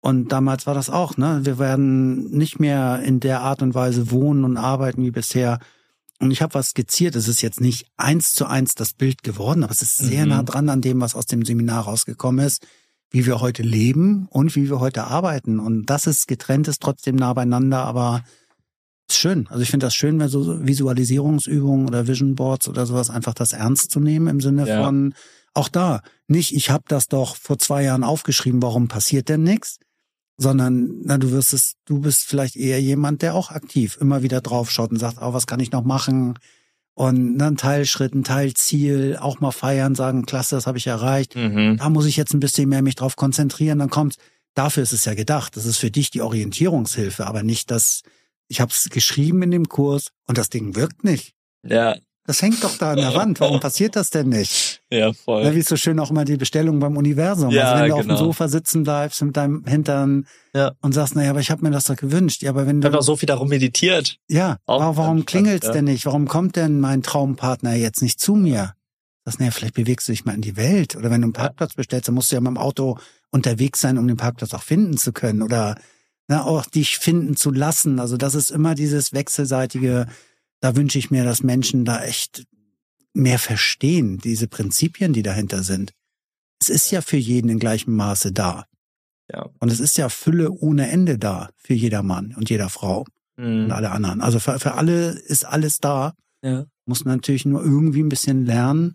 Und 0.00 0.32
damals 0.32 0.66
war 0.66 0.74
das 0.74 0.90
auch, 0.90 1.16
ne? 1.16 1.40
Wir 1.44 1.58
werden 1.58 2.30
nicht 2.36 2.58
mehr 2.60 3.00
in 3.04 3.20
der 3.20 3.40
Art 3.40 3.62
und 3.62 3.74
Weise 3.74 4.10
wohnen 4.10 4.44
und 4.44 4.56
arbeiten 4.56 5.02
wie 5.02 5.12
bisher. 5.12 5.58
Und 6.22 6.30
ich 6.30 6.40
habe 6.40 6.54
was 6.54 6.68
skizziert. 6.68 7.16
Es 7.16 7.26
ist 7.28 7.42
jetzt 7.42 7.60
nicht 7.60 7.86
eins 7.96 8.32
zu 8.32 8.46
eins 8.46 8.74
das 8.74 8.92
Bild 8.94 9.22
geworden, 9.22 9.64
aber 9.64 9.72
es 9.72 9.82
ist 9.82 9.96
sehr 9.96 10.22
Mhm. 10.24 10.28
nah 10.30 10.42
dran 10.44 10.68
an 10.68 10.80
dem, 10.80 11.00
was 11.00 11.14
aus 11.14 11.26
dem 11.26 11.44
Seminar 11.44 11.84
rausgekommen 11.84 12.46
ist, 12.46 12.64
wie 13.10 13.26
wir 13.26 13.40
heute 13.40 13.62
leben 13.62 14.26
und 14.30 14.54
wie 14.56 14.70
wir 14.70 14.78
heute 14.80 15.04
arbeiten. 15.04 15.58
Und 15.58 15.86
das 15.86 16.06
ist 16.06 16.28
getrennt, 16.28 16.68
ist 16.68 16.80
trotzdem 16.80 17.16
nah 17.16 17.32
beieinander, 17.34 17.84
aber 17.84 18.22
ist 19.10 19.18
schön. 19.18 19.48
Also 19.48 19.62
ich 19.62 19.70
finde 19.70 19.86
das 19.86 19.94
schön, 19.94 20.18
wenn 20.20 20.28
so 20.28 20.64
Visualisierungsübungen 20.64 21.88
oder 21.88 22.06
Vision 22.06 22.34
Boards 22.36 22.68
oder 22.68 22.86
sowas 22.86 23.10
einfach 23.10 23.34
das 23.34 23.52
ernst 23.52 23.90
zu 23.90 23.98
nehmen 24.00 24.28
im 24.28 24.40
Sinne 24.40 24.66
Ja. 24.68 24.84
von 24.84 25.14
auch 25.54 25.68
da 25.68 26.02
nicht, 26.28 26.54
ich 26.54 26.70
habe 26.70 26.84
das 26.88 27.08
doch 27.08 27.36
vor 27.36 27.58
zwei 27.58 27.82
Jahren 27.82 28.04
aufgeschrieben, 28.04 28.62
warum 28.62 28.88
passiert 28.88 29.28
denn 29.28 29.42
nichts? 29.42 29.78
Sondern 30.38 31.02
na, 31.04 31.18
du 31.18 31.30
wirst 31.30 31.52
es, 31.52 31.74
du 31.84 32.00
bist 32.00 32.24
vielleicht 32.24 32.56
eher 32.56 32.80
jemand, 32.80 33.22
der 33.22 33.34
auch 33.34 33.50
aktiv 33.50 33.98
immer 34.00 34.22
wieder 34.22 34.40
draufschaut 34.40 34.90
und 34.90 34.98
sagt, 34.98 35.18
oh, 35.20 35.32
was 35.32 35.46
kann 35.46 35.60
ich 35.60 35.72
noch 35.72 35.84
machen? 35.84 36.38
Und 36.94 37.38
dann 37.38 37.56
Teilschritt, 37.56 38.14
ein 38.14 38.24
Teilziel, 38.24 39.16
auch 39.18 39.40
mal 39.40 39.50
feiern, 39.50 39.94
sagen, 39.94 40.26
klasse, 40.26 40.56
das 40.56 40.66
habe 40.66 40.78
ich 40.78 40.86
erreicht. 40.86 41.36
Mhm. 41.36 41.78
Da 41.78 41.88
muss 41.88 42.06
ich 42.06 42.16
jetzt 42.16 42.34
ein 42.34 42.40
bisschen 42.40 42.68
mehr 42.68 42.82
mich 42.82 42.96
drauf 42.96 43.16
konzentrieren. 43.16 43.78
Dann 43.78 43.90
kommt, 43.90 44.16
dafür 44.54 44.82
ist 44.82 44.92
es 44.92 45.04
ja 45.04 45.14
gedacht. 45.14 45.56
Das 45.56 45.64
ist 45.64 45.78
für 45.78 45.90
dich 45.90 46.10
die 46.10 46.20
Orientierungshilfe, 46.20 47.26
aber 47.26 47.42
nicht 47.42 47.70
das, 47.70 48.02
ich 48.48 48.60
habe 48.60 48.72
es 48.72 48.90
geschrieben 48.90 49.42
in 49.42 49.50
dem 49.50 49.68
Kurs 49.68 50.08
und 50.26 50.36
das 50.36 50.50
Ding 50.50 50.76
wirkt 50.76 51.04
nicht. 51.04 51.34
Ja, 51.62 51.96
Das 52.24 52.40
hängt 52.40 52.62
doch 52.62 52.76
da 52.78 52.92
an 52.92 52.98
der 52.98 53.14
Wand. 53.14 53.40
Warum 53.40 53.58
passiert 53.60 53.96
das 53.96 54.10
denn 54.10 54.28
nicht? 54.28 54.80
ja, 54.90 55.12
voll. 55.12 55.42
Na, 55.42 55.54
wie 55.54 55.58
ist 55.58 55.68
so 55.68 55.76
schön 55.76 55.98
auch 55.98 56.10
immer 56.10 56.24
die 56.24 56.36
Bestellung 56.36 56.78
beim 56.78 56.96
Universum. 56.96 57.50
Ja, 57.50 57.72
also 57.72 57.82
wenn 57.82 57.88
du 57.90 57.94
auf 57.96 58.02
genau. 58.02 58.14
dem 58.14 58.18
Sofa 58.18 58.48
sitzen 58.48 58.84
bleibst 58.84 59.22
mit 59.22 59.36
deinem 59.36 59.64
Hintern 59.66 60.26
Ja. 60.54 60.72
und 60.82 60.92
sagst, 60.92 61.16
naja, 61.16 61.30
aber 61.30 61.40
ich 61.40 61.50
habe 61.50 61.64
mir 61.64 61.70
das 61.72 61.84
doch 61.84 61.96
gewünscht. 61.96 62.42
Ja, 62.42 62.50
aber 62.50 62.66
wenn 62.66 62.76
Ich 62.76 62.82
du 62.82 62.86
habe 62.86 62.96
doch 62.98 63.02
so 63.02 63.16
viel 63.16 63.26
darum 63.26 63.48
meditiert. 63.48 64.18
ja, 64.28 64.58
Auch 64.66 64.80
aber 64.82 64.96
warum 64.98 65.24
klingelt's 65.26 65.66
ja. 65.66 65.72
denn 65.72 65.86
nicht? 65.86 66.06
Warum 66.06 66.28
kommt 66.28 66.54
denn 66.56 66.78
mein 66.78 67.02
Traumpartner 67.02 67.74
jetzt 67.74 68.02
nicht 68.02 68.20
zu 68.20 68.34
mir? 68.36 68.74
Das, 69.24 69.38
naja, 69.38 69.50
vielleicht 69.50 69.74
bewegst 69.74 70.06
du 70.08 70.12
dich 70.12 70.24
mal 70.24 70.34
in 70.34 70.40
die 70.42 70.56
Welt. 70.56 70.94
Oder 70.96 71.10
wenn 71.10 71.20
du 71.22 71.26
einen 71.26 71.34
Ja. 71.34 71.40
Parkplatz 71.40 71.74
bestellst, 71.74 72.06
dann 72.08 72.14
musst 72.14 72.30
du 72.30 72.36
ja 72.36 72.40
mit 72.40 72.48
dem 72.50 72.58
Auto 72.58 72.98
unterwegs 73.30 73.80
sein, 73.80 73.98
um 73.98 74.06
den 74.06 74.16
Parkplatz 74.16 74.52
auch 74.54 74.62
finden 74.62 74.96
zu 74.96 75.12
können. 75.12 75.42
Oder 75.42 75.76
na, 76.28 76.44
auch 76.44 76.66
dich 76.66 76.98
finden 76.98 77.36
zu 77.36 77.50
lassen. 77.50 77.98
Also 77.98 78.16
das 78.16 78.34
ist 78.36 78.50
immer 78.50 78.74
dieses 78.74 79.12
wechselseitige, 79.12 80.06
da 80.62 80.74
wünsche 80.76 80.98
ich 80.98 81.10
mir, 81.10 81.24
dass 81.24 81.42
Menschen 81.42 81.84
da 81.84 82.02
echt 82.02 82.44
mehr 83.12 83.38
verstehen, 83.38 84.16
diese 84.18 84.46
Prinzipien, 84.48 85.12
die 85.12 85.22
dahinter 85.22 85.62
sind. 85.62 85.92
Es 86.60 86.70
ist 86.70 86.90
ja 86.90 87.02
für 87.02 87.16
jeden 87.18 87.50
in 87.50 87.58
gleichem 87.58 87.94
Maße 87.94 88.32
da. 88.32 88.64
Ja. 89.30 89.50
Und 89.58 89.70
es 89.70 89.80
ist 89.80 89.98
ja 89.98 90.08
Fülle 90.08 90.50
ohne 90.50 90.88
Ende 90.90 91.18
da 91.18 91.50
für 91.58 91.74
jeder 91.74 92.02
Mann 92.02 92.34
und 92.36 92.48
jeder 92.48 92.68
Frau 92.70 93.04
und 93.36 93.64
Mhm. 93.66 93.70
alle 93.72 93.90
anderen. 93.90 94.20
Also 94.20 94.38
für, 94.38 94.58
für 94.58 94.74
alle 94.74 95.10
ist 95.10 95.44
alles 95.44 95.78
da. 95.78 96.14
Ja. 96.42 96.64
Muss 96.86 97.04
man 97.04 97.16
natürlich 97.16 97.44
nur 97.44 97.62
irgendwie 97.62 98.02
ein 98.02 98.08
bisschen 98.08 98.46
lernen, 98.46 98.94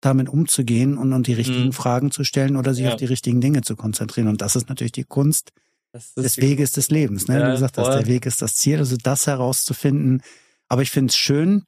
damit 0.00 0.28
umzugehen 0.28 0.96
und, 0.98 1.12
und 1.12 1.26
die 1.26 1.32
richtigen 1.32 1.66
Mhm. 1.66 1.72
Fragen 1.72 2.10
zu 2.10 2.22
stellen 2.24 2.56
oder 2.56 2.74
sich 2.74 2.84
Ja. 2.84 2.90
auf 2.92 2.96
die 2.96 3.04
richtigen 3.06 3.40
Dinge 3.40 3.62
zu 3.62 3.76
konzentrieren. 3.76 4.28
Und 4.28 4.40
das 4.42 4.56
ist 4.56 4.68
natürlich 4.68 4.92
die 4.92 5.04
Kunst 5.04 5.50
Das 5.92 6.12
des 6.14 6.24
ist 6.26 6.36
Weges 6.38 6.72
des 6.72 6.90
Lebens. 6.90 7.26
Ne? 7.28 7.38
Ja, 7.40 7.46
du 7.46 7.52
gesagt 7.52 7.78
hast, 7.78 7.94
der 7.94 8.06
Weg 8.06 8.26
ist 8.26 8.42
das 8.42 8.54
Ziel, 8.56 8.78
also 8.78 8.96
das 8.96 9.26
herauszufinden. 9.26 10.22
Aber 10.68 10.82
ich 10.82 10.90
finde 10.90 11.10
es 11.10 11.16
schön. 11.16 11.64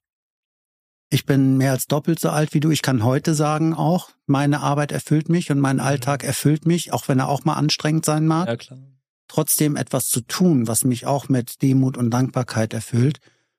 Ich 1.10 1.26
bin 1.26 1.56
mehr 1.56 1.72
als 1.72 1.86
doppelt 1.86 2.20
so 2.20 2.30
alt 2.30 2.54
wie 2.54 2.60
du. 2.60 2.70
Ich 2.70 2.82
kann 2.82 3.02
heute 3.02 3.34
sagen 3.34 3.74
auch, 3.74 4.10
meine 4.26 4.60
Arbeit 4.60 4.92
erfüllt 4.92 5.28
mich 5.28 5.50
und 5.50 5.58
mein 5.58 5.80
Alltag 5.80 6.22
erfüllt 6.22 6.66
mich, 6.66 6.92
auch 6.92 7.08
wenn 7.08 7.18
er 7.18 7.28
auch 7.28 7.44
mal 7.44 7.54
anstrengend 7.54 8.04
sein 8.04 8.26
mag 8.26 8.46
ja 8.46 8.56
klar. 8.56 8.78
trotzdem 9.26 9.74
etwas 9.74 10.06
zu 10.06 10.20
tun, 10.20 10.68
was 10.68 10.84
mich 10.84 11.06
auch 11.06 11.28
mit 11.28 11.62
Demut 11.62 11.96
und 11.96 12.10
Dankbarkeit 12.10 12.72
erfüllt, 12.74 13.18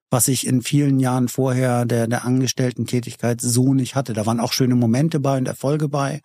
was 0.09 0.30
ich 0.30 0.47
in 0.47 0.61
vielen 0.61 0.99
Jahren 0.99 1.27
vorher 1.27 1.85
der, 1.85 2.07
der 2.07 2.23
Angestellten-Tätigkeit 2.23 3.41
so 3.41 3.73
nicht 3.73 3.95
hatte. 3.95 4.13
Da 4.13 4.26
waren 4.26 4.39
auch 4.39 4.53
schöne 4.53 4.76
Momente 4.76 5.19
bei 5.19 5.38
und 5.38 5.47
Erfolge 5.47 5.89
bei, 5.89 6.22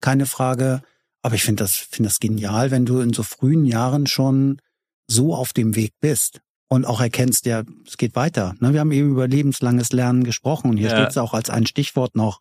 keine 0.00 0.24
Frage. 0.24 0.82
Aber 1.20 1.34
ich 1.34 1.42
finde 1.42 1.64
das, 1.64 1.76
finde 1.76 2.08
das 2.08 2.20
genial, 2.20 2.70
wenn 2.70 2.86
du 2.86 3.00
in 3.00 3.12
so 3.12 3.22
frühen 3.22 3.66
Jahren 3.66 4.06
schon 4.06 4.60
so 5.06 5.34
auf 5.34 5.52
dem 5.52 5.76
Weg 5.76 5.92
bist 6.00 6.40
und 6.68 6.84
auch 6.86 7.00
erkennst, 7.00 7.46
ja, 7.46 7.62
es 7.86 7.96
geht 7.96 8.16
weiter. 8.16 8.54
Ne, 8.60 8.72
Wir 8.72 8.80
haben 8.80 8.92
eben 8.92 9.10
über 9.10 9.28
lebenslanges 9.28 9.92
Lernen 9.92 10.24
gesprochen 10.24 10.70
und 10.70 10.76
hier 10.76 10.88
Ja. 10.88 10.96
steht 10.96 11.10
es 11.10 11.18
auch 11.18 11.34
als 11.34 11.50
ein 11.50 11.66
Stichwort 11.66 12.16
noch. 12.16 12.40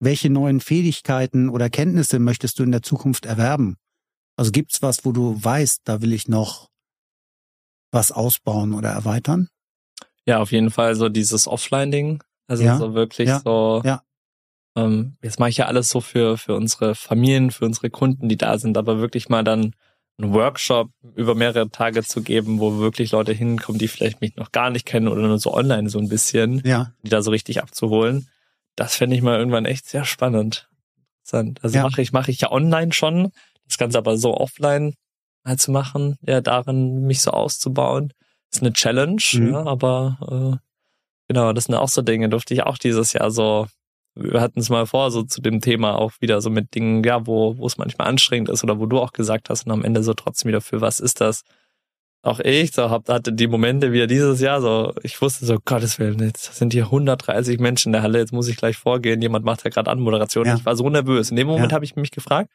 Welche 0.00 0.28
neuen 0.28 0.60
Fähigkeiten 0.60 1.48
oder 1.48 1.70
Kenntnisse 1.70 2.18
möchtest 2.18 2.58
du 2.58 2.62
in 2.62 2.72
der 2.72 2.82
Zukunft 2.82 3.26
erwerben? 3.26 3.76
Also 4.36 4.50
gibt's 4.50 4.82
was, 4.82 5.04
wo 5.04 5.12
du 5.12 5.42
weißt, 5.42 5.82
da 5.84 6.02
will 6.02 6.12
ich 6.12 6.28
noch 6.28 6.68
was 7.92 8.10
ausbauen 8.10 8.74
oder 8.74 8.90
erweitern? 8.90 9.48
Ja, 10.26 10.40
auf 10.40 10.50
jeden 10.52 10.70
Fall 10.70 10.96
so 10.96 11.08
dieses 11.08 11.46
Offline-Ding. 11.46 12.22
Also 12.48 12.64
Ja, 12.64 12.76
so 12.76 12.94
wirklich 12.94 13.28
ja, 13.28 13.40
so. 13.44 13.82
ja. 13.84 14.02
Ähm, 14.76 15.16
jetzt 15.22 15.38
mache 15.38 15.50
ich 15.50 15.58
ja 15.58 15.66
alles 15.66 15.88
so 15.88 16.00
für, 16.00 16.36
für 16.36 16.56
unsere 16.56 16.94
Familien, 16.96 17.52
für 17.52 17.64
unsere 17.64 17.90
Kunden, 17.90 18.28
die 18.28 18.36
da 18.36 18.58
sind, 18.58 18.76
aber 18.76 18.98
wirklich 18.98 19.28
mal 19.28 19.44
dann 19.44 19.74
einen 20.18 20.32
Workshop 20.32 20.90
über 21.16 21.34
mehrere 21.34 21.68
Tage 21.70 22.02
zu 22.04 22.22
geben, 22.22 22.60
wo 22.60 22.78
wirklich 22.78 23.10
Leute 23.10 23.32
hinkommen, 23.32 23.78
die 23.78 23.88
vielleicht 23.88 24.20
mich 24.20 24.36
noch 24.36 24.52
gar 24.52 24.70
nicht 24.70 24.86
kennen 24.86 25.08
oder 25.08 25.22
nur 25.22 25.38
so 25.38 25.52
online 25.52 25.88
so 25.90 25.98
ein 25.98 26.08
bisschen, 26.08 26.62
Ja, 26.64 26.92
die 27.02 27.10
da 27.10 27.20
so 27.22 27.30
richtig 27.32 27.60
abzuholen. 27.62 28.28
Das 28.76 28.94
fände 28.96 29.16
ich 29.16 29.22
mal 29.22 29.38
irgendwann 29.38 29.64
echt 29.64 29.86
sehr 29.86 30.04
spannend. 30.04 30.68
Also 31.32 31.76
Ja. 31.76 31.82
mache 31.82 32.00
ich, 32.02 32.12
mache 32.12 32.30
ich 32.30 32.40
ja 32.40 32.52
online 32.52 32.92
schon, 32.92 33.32
das 33.66 33.78
Ganze 33.78 33.98
aber 33.98 34.16
so 34.16 34.36
offline 34.36 34.94
halt 35.44 35.60
zu 35.60 35.72
machen, 35.72 36.16
ja, 36.22 36.40
darin 36.40 37.06
mich 37.06 37.20
so 37.22 37.30
auszubauen, 37.32 38.12
ist 38.52 38.62
eine 38.62 38.72
Challenge, 38.72 39.20
Mhm. 39.32 39.48
ja, 39.52 39.66
aber 39.66 40.60
äh, 40.60 40.68
genau, 41.28 41.52
das 41.52 41.64
sind 41.64 41.74
auch 41.74 41.88
so 41.88 42.02
Dinge, 42.02 42.28
durfte 42.28 42.54
ich 42.54 42.62
auch 42.62 42.78
dieses 42.78 43.14
Jahr 43.14 43.30
so, 43.30 43.66
wir 44.16 44.40
hatten 44.40 44.60
es 44.60 44.70
mal 44.70 44.86
vor, 44.86 45.10
so 45.10 45.22
zu 45.22 45.40
dem 45.40 45.60
Thema 45.60 45.96
auch 45.96 46.12
wieder 46.20 46.40
so 46.40 46.50
mit 46.50 46.74
Dingen, 46.74 47.02
ja, 47.04 47.26
wo, 47.26 47.56
wo 47.58 47.66
es 47.66 47.78
manchmal 47.78 48.08
anstrengend 48.08 48.48
ist 48.48 48.62
oder 48.62 48.78
wo 48.78 48.86
du 48.86 49.00
auch 49.00 49.12
gesagt 49.12 49.50
hast 49.50 49.66
und 49.66 49.72
am 49.72 49.84
Ende 49.84 50.02
so 50.02 50.14
trotzdem 50.14 50.48
wieder 50.48 50.60
für 50.60 50.80
was 50.80 51.00
ist 51.00 51.20
das? 51.20 51.42
Auch 52.22 52.40
ich 52.40 52.72
so 52.72 52.88
hab, 52.88 53.08
hatte 53.08 53.32
die 53.34 53.46
Momente 53.46 53.92
wieder 53.92 54.06
dieses 54.06 54.40
Jahr 54.40 54.62
so, 54.62 54.94
ich 55.02 55.20
wusste 55.20 55.44
so, 55.44 55.58
Gottes 55.62 55.98
Willen, 55.98 56.20
jetzt 56.20 56.54
sind 56.54 56.72
hier 56.72 56.84
130 56.84 57.58
Menschen 57.60 57.88
in 57.88 57.92
der 57.92 58.02
Halle, 58.02 58.18
jetzt 58.18 58.32
muss 58.32 58.48
ich 58.48 58.56
gleich 58.56 58.76
vorgehen, 58.78 59.20
jemand 59.20 59.44
macht 59.44 59.62
ja 59.64 59.70
gerade 59.70 59.90
Anmoderation. 59.90 60.46
Ja. 60.46 60.54
Ich 60.54 60.64
war 60.64 60.74
so 60.74 60.88
nervös. 60.88 61.30
In 61.30 61.36
dem 61.36 61.48
Moment 61.48 61.72
Ja. 61.72 61.74
habe 61.76 61.84
ich 61.84 61.96
mich 61.96 62.10
gefragt, 62.12 62.50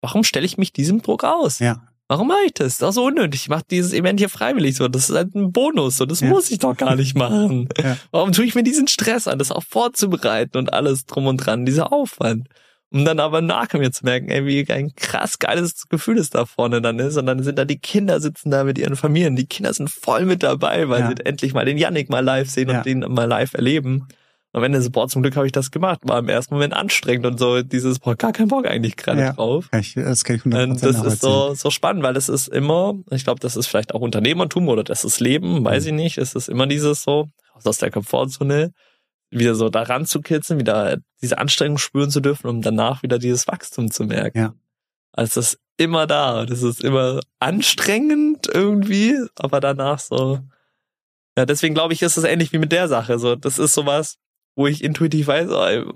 warum 0.00 0.24
stelle 0.24 0.46
ich 0.46 0.56
mich 0.56 0.72
diesem 0.72 1.02
Druck 1.02 1.24
aus? 1.24 1.58
ja, 1.58 1.82
Warum 2.10 2.26
mache 2.26 2.40
ich 2.46 2.54
das? 2.54 2.66
Das 2.66 2.72
ist 2.72 2.82
doch 2.82 2.92
so 2.92 3.04
unnötig. 3.06 3.42
Ich 3.42 3.48
mache 3.48 3.62
dieses 3.70 3.92
Event 3.92 4.18
hier 4.18 4.28
freiwillig 4.28 4.74
so. 4.74 4.88
Das 4.88 5.08
ist 5.08 5.14
halt 5.14 5.32
ein 5.36 5.52
Bonus. 5.52 5.96
So, 5.96 6.06
das 6.06 6.18
Ja. 6.18 6.28
muss 6.28 6.50
ich 6.50 6.58
doch 6.58 6.76
gar 6.76 6.96
nicht 6.96 7.14
machen. 7.16 7.68
Ja. 7.80 7.96
Warum 8.10 8.32
tue 8.32 8.44
ich 8.46 8.56
mir 8.56 8.64
diesen 8.64 8.88
Stress 8.88 9.28
an, 9.28 9.38
das 9.38 9.52
auch 9.52 9.62
vorzubereiten 9.62 10.58
und 10.58 10.72
alles 10.72 11.06
drum 11.06 11.28
und 11.28 11.36
dran, 11.36 11.64
dieser 11.64 11.92
Aufwand? 11.92 12.48
Um 12.92 13.04
dann 13.04 13.20
aber 13.20 13.40
nachher 13.42 13.78
mir 13.78 13.92
zu 13.92 14.04
merken, 14.04 14.28
ey, 14.28 14.44
wie 14.44 14.68
ein 14.72 14.92
krass 14.96 15.38
geiles 15.38 15.88
Gefühl 15.88 16.18
es 16.18 16.30
da 16.30 16.46
vorne 16.46 16.82
dann 16.82 16.98
ist. 16.98 17.16
Und 17.16 17.26
dann 17.26 17.44
sind 17.44 17.56
da 17.60 17.64
die 17.64 17.78
Kinder 17.78 18.18
sitzen 18.20 18.50
da 18.50 18.64
mit 18.64 18.76
ihren 18.78 18.96
Familien. 18.96 19.36
Die 19.36 19.46
Kinder 19.46 19.72
sind 19.72 19.88
voll 19.88 20.24
mit 20.24 20.42
dabei, 20.42 20.88
weil 20.88 21.02
Ja. 21.02 21.06
sie 21.16 21.24
endlich 21.24 21.54
mal 21.54 21.64
den 21.64 21.78
Yannick 21.78 22.10
mal 22.10 22.24
live 22.24 22.50
sehen 22.50 22.70
und 22.70 22.84
den 22.84 22.98
mal 23.08 23.26
live 23.28 23.54
erleben. 23.54 24.08
Und 24.52 24.58
am 24.58 24.64
Ende 24.64 24.82
so, 24.82 24.90
boah, 24.90 25.06
zum 25.08 25.22
Glück 25.22 25.36
habe 25.36 25.46
ich 25.46 25.52
das 25.52 25.70
gemacht. 25.70 26.00
War 26.02 26.18
im 26.18 26.28
ersten 26.28 26.54
Moment 26.54 26.74
anstrengend 26.74 27.24
und 27.26 27.38
so 27.38 27.62
dieses, 27.62 28.00
boah, 28.00 28.16
gar 28.16 28.32
keinen 28.32 28.48
Bock 28.48 28.66
eigentlich 28.66 28.96
gerade 28.96 29.20
Ja. 29.20 29.32
drauf. 29.32 29.68
ich, 29.78 29.94
das 29.94 30.24
kann 30.24 30.36
ich 30.36 30.44
Und 30.44 30.54
100% 30.54 30.80
das 30.80 31.04
ist 31.14 31.20
so, 31.22 31.54
so 31.54 31.70
spannend, 31.70 32.02
weil 32.02 32.14
das 32.14 32.28
ist 32.28 32.48
immer, 32.48 32.94
ich 33.10 33.22
glaube, 33.24 33.38
das 33.40 33.56
ist 33.56 33.68
vielleicht 33.68 33.94
auch 33.94 34.00
Unternehmertum 34.00 34.68
oder 34.68 34.82
das 34.82 35.04
ist 35.04 35.20
Leben, 35.20 35.64
weiß 35.64 35.84
Mhm. 35.84 35.88
ich 35.90 35.94
nicht. 35.94 36.18
Es 36.18 36.34
ist 36.34 36.48
immer 36.48 36.66
dieses 36.66 37.02
so, 37.02 37.28
aus 37.62 37.78
der 37.78 37.90
Komfortzone, 37.92 38.72
wieder 39.30 39.54
so 39.54 39.68
da 39.68 39.82
ranzukitzeln, 39.82 40.58
wieder 40.58 40.96
diese 41.22 41.38
Anstrengung 41.38 41.78
spüren 41.78 42.10
zu 42.10 42.20
dürfen, 42.20 42.48
um 42.48 42.62
danach 42.62 43.04
wieder 43.04 43.18
dieses 43.20 43.46
Wachstum 43.46 43.90
zu 43.90 44.02
merken. 44.04 44.36
Ja. 44.38 44.54
Also 45.12 45.38
es 45.40 45.52
ist 45.52 45.60
immer 45.76 46.08
da. 46.08 46.44
Das 46.46 46.62
ist 46.64 46.82
immer 46.82 47.20
anstrengend 47.38 48.48
irgendwie, 48.52 49.16
aber 49.36 49.60
danach 49.60 50.00
so. 50.00 50.40
Ja, 51.38 51.46
deswegen 51.46 51.74
glaube 51.74 51.92
ich, 51.94 52.02
ist 52.02 52.16
es 52.16 52.24
ähnlich 52.24 52.52
wie 52.52 52.58
mit 52.58 52.72
der 52.72 52.88
Sache. 52.88 53.18
So, 53.20 53.36
das 53.36 53.58
ist 53.60 53.74
sowas, 53.74 54.16
wo 54.56 54.66
ich 54.66 54.82
intuitiv 54.84 55.26
weiß, 55.28 55.48
oh, 55.50 55.92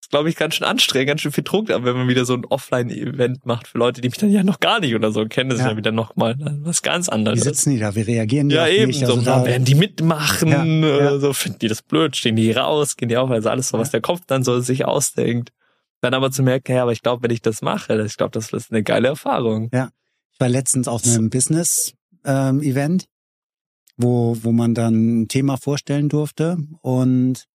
ist, 0.00 0.10
glaube 0.10 0.28
ich, 0.28 0.36
ganz 0.36 0.54
schön 0.54 0.66
anstrengend, 0.66 1.08
ganz 1.08 1.20
schön 1.20 1.32
viel 1.32 1.42
Druck, 1.42 1.68
aber 1.70 1.84
wenn 1.84 1.96
man 1.96 2.06
wieder 2.08 2.24
so 2.24 2.34
ein 2.34 2.44
Offline-Event 2.44 3.44
macht 3.44 3.66
für 3.66 3.78
Leute, 3.78 4.00
die 4.00 4.08
mich 4.08 4.18
dann 4.18 4.30
ja 4.30 4.44
noch 4.44 4.60
gar 4.60 4.78
nicht 4.80 4.94
oder 4.94 5.10
so 5.10 5.26
kennen, 5.26 5.50
das 5.50 5.58
ist 5.58 5.64
Ja. 5.64 5.72
ja 5.72 5.76
wieder 5.76 5.90
noch 5.90 6.14
mal 6.14 6.36
was 6.62 6.82
ganz 6.82 7.08
Wie 7.08 7.12
anderes. 7.12 7.40
sitzen 7.40 7.70
die 7.70 7.78
da? 7.80 7.94
Wie 7.96 8.02
reagieren 8.02 8.48
die 8.48 8.54
Ja, 8.54 8.68
eben, 8.68 8.86
mich? 8.88 9.00
so, 9.00 9.06
Also 9.06 9.20
da 9.22 9.40
da, 9.40 9.46
werden 9.46 9.64
die 9.64 9.74
mitmachen, 9.74 10.48
Ja, 10.48 10.62
oder 10.62 11.12
ja. 11.12 11.18
so, 11.18 11.32
finden 11.32 11.58
die 11.58 11.68
das 11.68 11.82
blöd, 11.82 12.14
stehen 12.16 12.36
die 12.36 12.52
raus, 12.52 12.96
gehen 12.96 13.08
die 13.08 13.16
auf, 13.16 13.30
also 13.30 13.48
alles 13.50 13.68
so, 13.70 13.78
was 13.78 13.90
der 13.90 14.00
Kopf 14.00 14.20
dann 14.26 14.44
so 14.44 14.60
sich 14.60 14.84
ausdenkt. 14.84 15.50
Dann 16.02 16.14
aber 16.14 16.30
zu 16.30 16.42
merken, 16.44 16.72
ja, 16.76 16.82
aber 16.82 16.92
ich 16.92 17.02
glaube, 17.02 17.22
wenn 17.24 17.30
ich 17.32 17.42
das 17.42 17.62
mache, 17.62 18.00
ich 18.06 18.16
glaube, 18.16 18.30
das 18.32 18.52
ist 18.52 18.70
eine 18.70 18.82
geile 18.84 19.08
Erfahrung. 19.08 19.70
Ja. 19.72 19.88
Ich 20.34 20.38
war 20.40 20.48
letztens 20.50 20.86
auf 20.86 21.02
einem 21.04 21.30
Business-Event, 21.30 23.02
ähm, 23.02 23.08
wo, 23.96 24.36
wo 24.42 24.52
man 24.52 24.74
dann 24.74 25.22
ein 25.22 25.28
Thema 25.28 25.56
vorstellen 25.56 26.08
durfte 26.10 26.58
und 26.82 27.46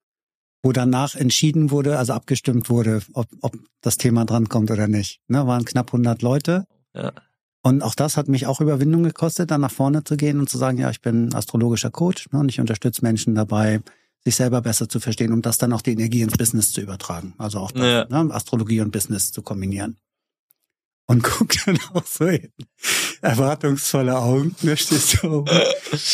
wo 0.64 0.72
danach 0.72 1.16
entschieden 1.16 1.72
wurde, 1.72 1.98
also 1.98 2.14
abgestimmt 2.14 2.70
wurde, 2.70 3.02
ob, 3.14 3.28
ob 3.42 3.58
das 3.82 3.98
Thema 3.98 4.26
drankommt 4.26 4.70
oder 4.72 4.88
nicht. 4.88 5.20
Ne, 5.28 5.48
waren 5.48 5.66
knapp 5.66 5.88
100 5.88 6.22
Leute. 6.22 6.66
Ja. 6.94 7.14
Und 7.64 7.84
auch 7.84 7.96
das 7.96 8.18
hat 8.18 8.28
mich 8.28 8.48
auch 8.48 8.62
Überwindung 8.62 9.04
gekostet, 9.04 9.52
dann 9.52 9.62
nach 9.62 9.72
vorne 9.72 10.04
zu 10.04 10.18
gehen 10.18 10.40
und 10.40 10.50
zu 10.50 10.58
sagen, 10.58 10.78
ja, 10.78 10.90
ich 10.90 11.02
bin 11.02 11.34
astrologischer 11.34 11.92
Coach 11.92 12.28
ne, 12.32 12.40
und 12.40 12.50
ich 12.50 12.60
unterstütze 12.60 13.04
Menschen 13.04 13.36
dabei, 13.36 13.82
sich 14.24 14.36
selber 14.36 14.62
besser 14.62 14.88
zu 14.88 15.00
verstehen, 15.00 15.34
um 15.34 15.42
das 15.42 15.58
dann 15.58 15.74
auch 15.74 15.82
die 15.82 15.92
Energie 15.92 16.22
ins 16.22 16.38
Business 16.38 16.72
zu 16.72 16.82
übertragen. 16.82 17.34
Also 17.38 17.60
auch 17.60 17.72
das, 17.72 17.84
ja. 17.84 18.24
ne, 18.24 18.34
Astrologie 18.34 18.82
und 18.82 18.92
Business 18.92 19.32
zu 19.32 19.42
kombinieren. 19.42 19.98
Und 21.12 21.24
guck 21.24 21.50
dann 21.66 21.78
auch 21.94 22.06
so 22.06 22.26
hin. 22.30 22.54
Erwartungsvolle 23.22 24.18
Augen, 24.18 24.56
da 24.62 24.78
stehst 24.78 25.22
du 25.22 25.40
oben. 25.40 25.60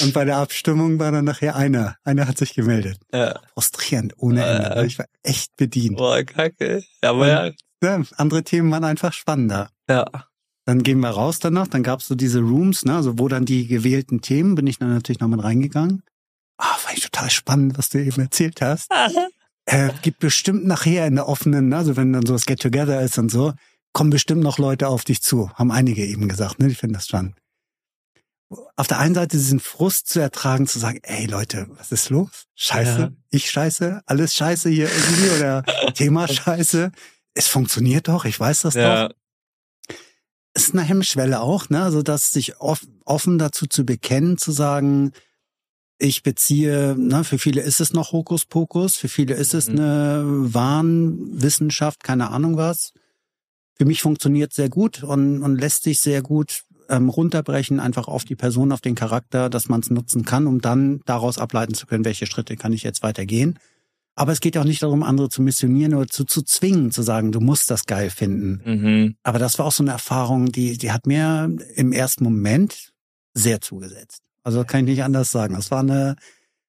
Und 0.01 0.11
bei 0.11 0.25
der 0.25 0.37
Abstimmung 0.37 0.97
war 0.97 1.11
dann 1.11 1.25
nachher 1.25 1.55
einer. 1.55 1.97
Einer 2.03 2.27
hat 2.27 2.39
sich 2.39 2.55
gemeldet. 2.55 2.97
Ja. 3.13 3.39
Frustrierend, 3.53 4.15
ohne 4.17 4.43
Ende. 4.43 4.75
Äh, 4.75 4.87
ich 4.87 4.97
war 4.97 5.05
echt 5.21 5.55
bedient. 5.55 5.97
Boah, 5.97 6.23
kacke. 6.23 6.83
Ja, 7.03 7.11
aber 7.11 7.27
ja. 7.27 7.51
ja. 7.83 8.01
Andere 8.15 8.43
Themen 8.43 8.71
waren 8.71 8.83
einfach 8.85 9.13
spannender. 9.13 9.69
Ja. 9.87 10.07
Dann 10.65 10.81
gehen 10.81 10.99
wir 10.99 11.11
raus 11.11 11.37
danach, 11.37 11.67
dann 11.67 11.83
gab's 11.83 12.07
so 12.07 12.15
diese 12.15 12.39
Rooms, 12.39 12.83
ne, 12.83 12.95
also 12.95 13.19
wo 13.19 13.27
dann 13.27 13.45
die 13.45 13.67
gewählten 13.67 14.21
Themen, 14.21 14.55
bin 14.55 14.65
ich 14.65 14.79
dann 14.79 14.91
natürlich 14.91 15.19
noch 15.19 15.27
mit 15.27 15.43
reingegangen. 15.43 16.01
Ah, 16.57 16.73
fand 16.73 16.97
ich 16.97 17.03
total 17.03 17.29
spannend, 17.29 17.77
was 17.77 17.89
du 17.89 18.03
eben 18.03 18.19
erzählt 18.19 18.61
hast. 18.61 18.89
äh, 19.67 19.91
gibt 20.01 20.17
bestimmt 20.17 20.65
nachher 20.65 21.05
in 21.05 21.15
der 21.15 21.29
offenen, 21.29 21.69
ne, 21.69 21.77
also 21.77 21.95
wenn 21.97 22.13
dann 22.13 22.25
so 22.25 22.33
das 22.33 22.47
Get-Together 22.47 22.99
ist 23.01 23.19
und 23.19 23.29
so, 23.29 23.53
kommen 23.97 24.11
bestimmt 24.11 24.43
noch 24.43 24.59
Leute 24.59 24.89
auf 24.89 25.05
dich 25.05 25.23
zu, 25.23 25.49
haben 25.55 25.71
einige 25.71 26.05
eben 26.05 26.29
gesagt, 26.29 26.59
ne, 26.59 26.67
ich 26.67 26.77
finde 26.77 26.99
das 26.99 27.07
schon. 27.07 27.33
Auf 28.75 28.85
der 28.85 28.99
einen 28.99 29.15
Seite 29.15 29.35
diesen 29.35 29.59
Frust 29.59 30.07
zu 30.09 30.19
ertragen, 30.19 30.67
zu 30.67 30.77
sagen, 30.77 30.99
ey 31.01 31.25
Leute, 31.25 31.65
was 31.71 31.91
ist 31.91 32.11
los? 32.11 32.45
Scheiße, 32.53 32.99
ja. 32.99 33.11
ich 33.31 33.49
scheiße, 33.49 34.03
alles 34.05 34.35
scheiße 34.35 34.69
hier 34.69 34.87
irgendwie 34.87 35.29
oder 35.37 35.63
Thema 35.95 36.27
scheiße. 36.27 36.91
Es 37.33 37.47
funktioniert 37.47 38.07
doch, 38.07 38.25
ich 38.25 38.39
weiß 38.39 38.61
das 38.61 38.75
ja. 38.75 39.07
doch 39.07 39.15
ist 40.53 40.73
eine 40.73 40.83
Hemmschwelle 40.83 41.39
auch, 41.41 41.69
ne? 41.69 41.83
Also 41.83 42.01
das 42.01 42.31
sich 42.31 42.59
offen 42.59 43.37
dazu 43.37 43.65
zu 43.67 43.85
bekennen, 43.85 44.37
zu 44.37 44.51
sagen, 44.51 45.11
ich 45.97 46.21
beziehe, 46.21 46.95
ne, 46.97 47.23
für 47.23 47.39
viele 47.39 47.61
ist 47.61 47.79
es 47.79 47.93
noch 47.93 48.11
Hokuspokus, 48.11 48.97
für 48.97 49.07
viele 49.07 49.33
ist 49.35 49.53
es 49.55 49.67
mhm. 49.67 49.79
eine 49.79 50.23
Wahnwissenschaft, 50.53 52.03
keine 52.03 52.29
Ahnung 52.29 52.57
was. 52.57 52.93
Für 53.77 53.85
mich 53.85 54.01
funktioniert 54.01 54.53
sehr 54.53 54.69
gut 54.69 55.03
und, 55.03 55.43
und 55.43 55.57
lässt 55.59 55.83
sich 55.83 55.99
sehr 55.99 56.21
gut 56.21 56.63
ähm, 56.89 57.09
runterbrechen, 57.09 57.79
einfach 57.79 58.07
auf 58.07 58.25
die 58.25 58.35
Person, 58.35 58.71
auf 58.71 58.81
den 58.81 58.95
Charakter, 58.95 59.49
dass 59.49 59.69
man 59.69 59.81
es 59.81 59.89
nutzen 59.89 60.25
kann, 60.25 60.47
um 60.47 60.61
dann 60.61 61.01
daraus 61.05 61.37
ableiten 61.37 61.73
zu 61.73 61.85
können, 61.85 62.05
welche 62.05 62.25
Schritte 62.25 62.55
kann 62.55 62.73
ich 62.73 62.83
jetzt 62.83 63.03
weitergehen. 63.03 63.59
Aber 64.15 64.31
es 64.31 64.39
geht 64.39 64.55
ja 64.55 64.61
auch 64.61 64.65
nicht 64.65 64.81
darum, 64.81 65.03
andere 65.03 65.29
zu 65.29 65.43
missionieren 65.43 65.93
oder 65.93 66.07
zu, 66.07 66.25
zu 66.25 66.41
zwingen, 66.41 66.91
zu 66.91 67.03
sagen, 67.03 67.31
du 67.31 67.39
musst 67.39 67.69
das 67.69 67.85
geil 67.85 68.09
finden. 68.09 68.61
Mhm. 68.65 69.15
Aber 69.21 69.37
das 69.37 69.59
war 69.59 69.67
auch 69.67 69.71
so 69.71 69.83
eine 69.83 69.91
Erfahrung, 69.91 70.51
die, 70.51 70.77
die 70.79 70.91
hat 70.91 71.05
mir 71.05 71.55
im 71.75 71.91
ersten 71.91 72.23
Moment 72.23 72.93
sehr 73.35 73.61
zugesetzt. 73.61 74.23
Also 74.43 74.63
kann 74.63 74.81
ich 74.81 74.85
nicht 74.87 75.03
anders 75.03 75.29
sagen. 75.29 75.53
Das 75.53 75.69
war 75.69 75.81
eine, 75.81 76.15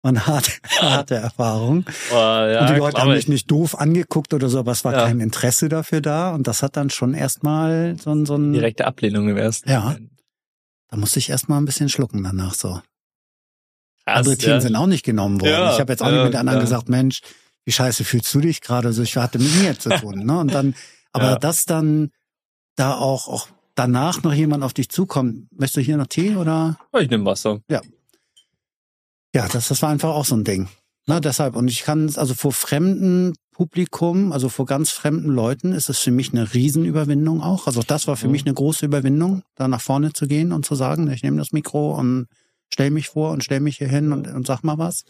war 0.03 0.09
eine 0.09 0.27
harte, 0.27 0.51
harte 0.79 1.15
Erfahrung. 1.15 1.85
Oh, 2.11 2.15
ja, 2.15 2.61
und 2.61 2.69
die 2.69 2.79
Leute 2.79 3.01
haben 3.01 3.11
mich 3.11 3.27
nicht 3.27 3.49
doof 3.49 3.79
angeguckt 3.79 4.33
oder 4.33 4.49
so, 4.49 4.59
aber 4.59 4.73
es 4.73 4.83
war 4.85 4.93
ja. 4.93 5.05
kein 5.05 5.19
Interesse 5.19 5.69
dafür 5.69 6.01
da. 6.01 6.35
Und 6.35 6.47
das 6.47 6.61
hat 6.61 6.77
dann 6.77 6.89
schon 6.89 7.13
erstmal 7.13 7.95
so 7.97 8.11
ein, 8.11 8.25
so 8.25 8.35
ein 8.35 8.53
direkte 8.53 8.85
Ablehnung 8.85 9.29
im 9.29 9.37
ersten 9.37 9.69
Ja. 9.69 9.79
Moment. 9.81 10.11
Da 10.89 10.97
musste 10.97 11.19
ich 11.19 11.29
erstmal 11.29 11.59
ein 11.59 11.65
bisschen 11.65 11.89
schlucken 11.89 12.21
danach 12.21 12.53
so. 12.53 12.81
Krass, 14.05 14.17
Andere 14.17 14.37
Themen 14.37 14.53
ja. 14.55 14.61
sind 14.61 14.75
auch 14.75 14.85
nicht 14.85 15.03
genommen 15.03 15.41
worden. 15.41 15.51
Ja, 15.51 15.73
ich 15.73 15.79
habe 15.79 15.91
jetzt 15.91 16.03
auch 16.03 16.11
nicht 16.11 16.25
mit 16.25 16.35
anderen 16.35 16.59
gesagt, 16.59 16.89
Mensch, 16.89 17.21
wie 17.63 17.71
scheiße 17.71 18.03
fühlst 18.03 18.33
du 18.35 18.41
dich 18.41 18.61
gerade? 18.61 18.89
Also 18.89 19.01
ich 19.01 19.15
hatte 19.15 19.39
mit 19.39 19.55
mir 19.55 19.79
zu 19.79 19.89
tun. 20.01 20.25
Ne? 20.25 20.37
Und 20.37 20.53
dann, 20.53 20.75
aber 21.13 21.37
dass 21.37 21.65
dann 21.65 22.11
da 22.75 22.95
auch, 22.95 23.27
auch 23.27 23.47
danach 23.75 24.21
noch 24.23 24.33
jemand 24.33 24.63
auf 24.63 24.73
dich 24.73 24.89
zukommt. 24.89 25.47
Möchtest 25.51 25.77
du 25.77 25.81
hier 25.81 25.97
noch 25.97 26.07
Tee 26.07 26.35
oder? 26.35 26.77
Ich 26.99 27.09
nehme 27.09 27.25
Wasser. 27.25 27.61
Ja. 27.69 27.81
Ja, 29.33 29.47
das, 29.47 29.67
das 29.67 29.81
war 29.81 29.89
einfach 29.89 30.09
auch 30.09 30.25
so 30.25 30.35
ein 30.35 30.43
Ding. 30.43 30.69
Na, 31.05 31.19
deshalb. 31.19 31.55
Und 31.55 31.67
ich 31.67 31.83
kann, 31.83 32.11
also 32.15 32.33
vor 32.33 32.53
fremden 32.53 33.33
Publikum, 33.51 34.31
also 34.31 34.49
vor 34.49 34.65
ganz 34.65 34.91
fremden 34.91 35.29
Leuten, 35.29 35.73
ist 35.73 35.89
es 35.89 35.99
für 35.99 36.11
mich 36.11 36.31
eine 36.31 36.53
Riesenüberwindung 36.53 37.41
auch. 37.41 37.67
Also 37.67 37.81
das 37.81 38.07
war 38.07 38.15
für 38.15 38.27
mhm. 38.27 38.31
mich 38.31 38.45
eine 38.45 38.53
große 38.53 38.85
Überwindung, 38.85 39.43
da 39.55 39.67
nach 39.67 39.81
vorne 39.81 40.13
zu 40.13 40.27
gehen 40.27 40.51
und 40.51 40.65
zu 40.65 40.75
sagen, 40.75 41.09
ich 41.11 41.23
nehme 41.23 41.37
das 41.37 41.51
Mikro 41.51 41.97
und 41.97 42.27
stell 42.71 42.89
mich 42.89 43.09
vor 43.09 43.31
und 43.31 43.43
stell 43.43 43.59
mich 43.59 43.77
hier 43.77 43.87
hin 43.87 44.11
und, 44.11 44.27
und 44.27 44.47
sag 44.47 44.63
mal 44.63 44.77
was. 44.77 45.03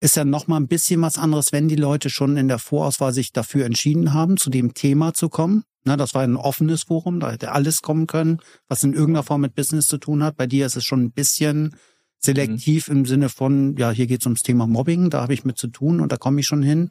Ist 0.00 0.16
ja 0.16 0.24
noch 0.24 0.46
mal 0.46 0.58
ein 0.58 0.68
bisschen 0.68 1.02
was 1.02 1.18
anderes, 1.18 1.52
wenn 1.52 1.68
die 1.68 1.76
Leute 1.76 2.08
schon 2.08 2.36
in 2.36 2.48
der 2.48 2.60
Vorauswahl 2.60 3.12
sich 3.12 3.32
dafür 3.32 3.66
entschieden 3.66 4.14
haben, 4.14 4.36
zu 4.36 4.48
dem 4.48 4.74
Thema 4.74 5.12
zu 5.12 5.28
kommen. 5.28 5.64
Na, 5.84 5.96
das 5.96 6.14
war 6.14 6.22
ein 6.22 6.36
offenes 6.36 6.84
Forum, 6.84 7.18
da 7.18 7.32
hätte 7.32 7.52
alles 7.52 7.82
kommen 7.82 8.06
können, 8.06 8.38
was 8.68 8.84
in 8.84 8.92
irgendeiner 8.92 9.24
Form 9.24 9.40
mit 9.40 9.54
Business 9.54 9.86
zu 9.88 9.98
tun 9.98 10.22
hat. 10.22 10.36
Bei 10.36 10.46
dir 10.46 10.66
ist 10.66 10.76
es 10.76 10.84
schon 10.84 11.02
ein 11.02 11.12
bisschen 11.12 11.74
selektiv 12.18 12.88
mhm. 12.88 12.98
im 12.98 13.06
Sinne 13.06 13.28
von, 13.28 13.76
ja, 13.76 13.90
hier 13.90 14.06
geht 14.06 14.20
es 14.20 14.26
ums 14.26 14.42
Thema 14.42 14.66
Mobbing, 14.66 15.10
da 15.10 15.22
habe 15.22 15.34
ich 15.34 15.44
mit 15.44 15.58
zu 15.58 15.68
tun 15.68 16.00
und 16.00 16.12
da 16.12 16.16
komme 16.16 16.40
ich 16.40 16.46
schon 16.46 16.62
hin. 16.62 16.90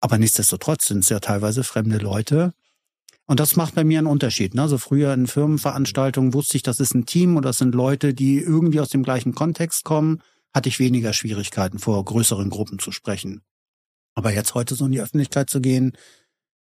Aber 0.00 0.18
nichtsdestotrotz 0.18 0.86
sind 0.86 1.00
es 1.00 1.08
ja 1.08 1.20
teilweise 1.20 1.64
fremde 1.64 1.98
Leute, 1.98 2.52
und 3.26 3.40
das 3.40 3.56
macht 3.56 3.74
bei 3.74 3.84
mir 3.84 3.98
einen 3.98 4.06
Unterschied. 4.06 4.54
Ne? 4.54 4.62
Also 4.62 4.78
früher 4.78 5.14
in 5.14 5.26
Firmenveranstaltungen 5.26 6.34
wusste 6.34 6.56
ich, 6.56 6.62
das 6.62 6.80
ist 6.80 6.94
ein 6.94 7.06
Team 7.06 7.36
oder 7.36 7.50
das 7.50 7.58
sind 7.58 7.74
Leute, 7.74 8.12
die 8.12 8.38
irgendwie 8.38 8.80
aus 8.80 8.90
dem 8.90 9.02
gleichen 9.02 9.34
Kontext 9.34 9.84
kommen, 9.84 10.20
hatte 10.52 10.68
ich 10.68 10.78
weniger 10.78 11.12
Schwierigkeiten, 11.12 11.78
vor 11.78 12.04
größeren 12.04 12.50
Gruppen 12.50 12.78
zu 12.78 12.92
sprechen. 12.92 13.42
Aber 14.14 14.32
jetzt 14.32 14.54
heute 14.54 14.74
so 14.74 14.86
in 14.86 14.92
die 14.92 15.00
Öffentlichkeit 15.00 15.48
zu 15.48 15.60
gehen, 15.60 15.96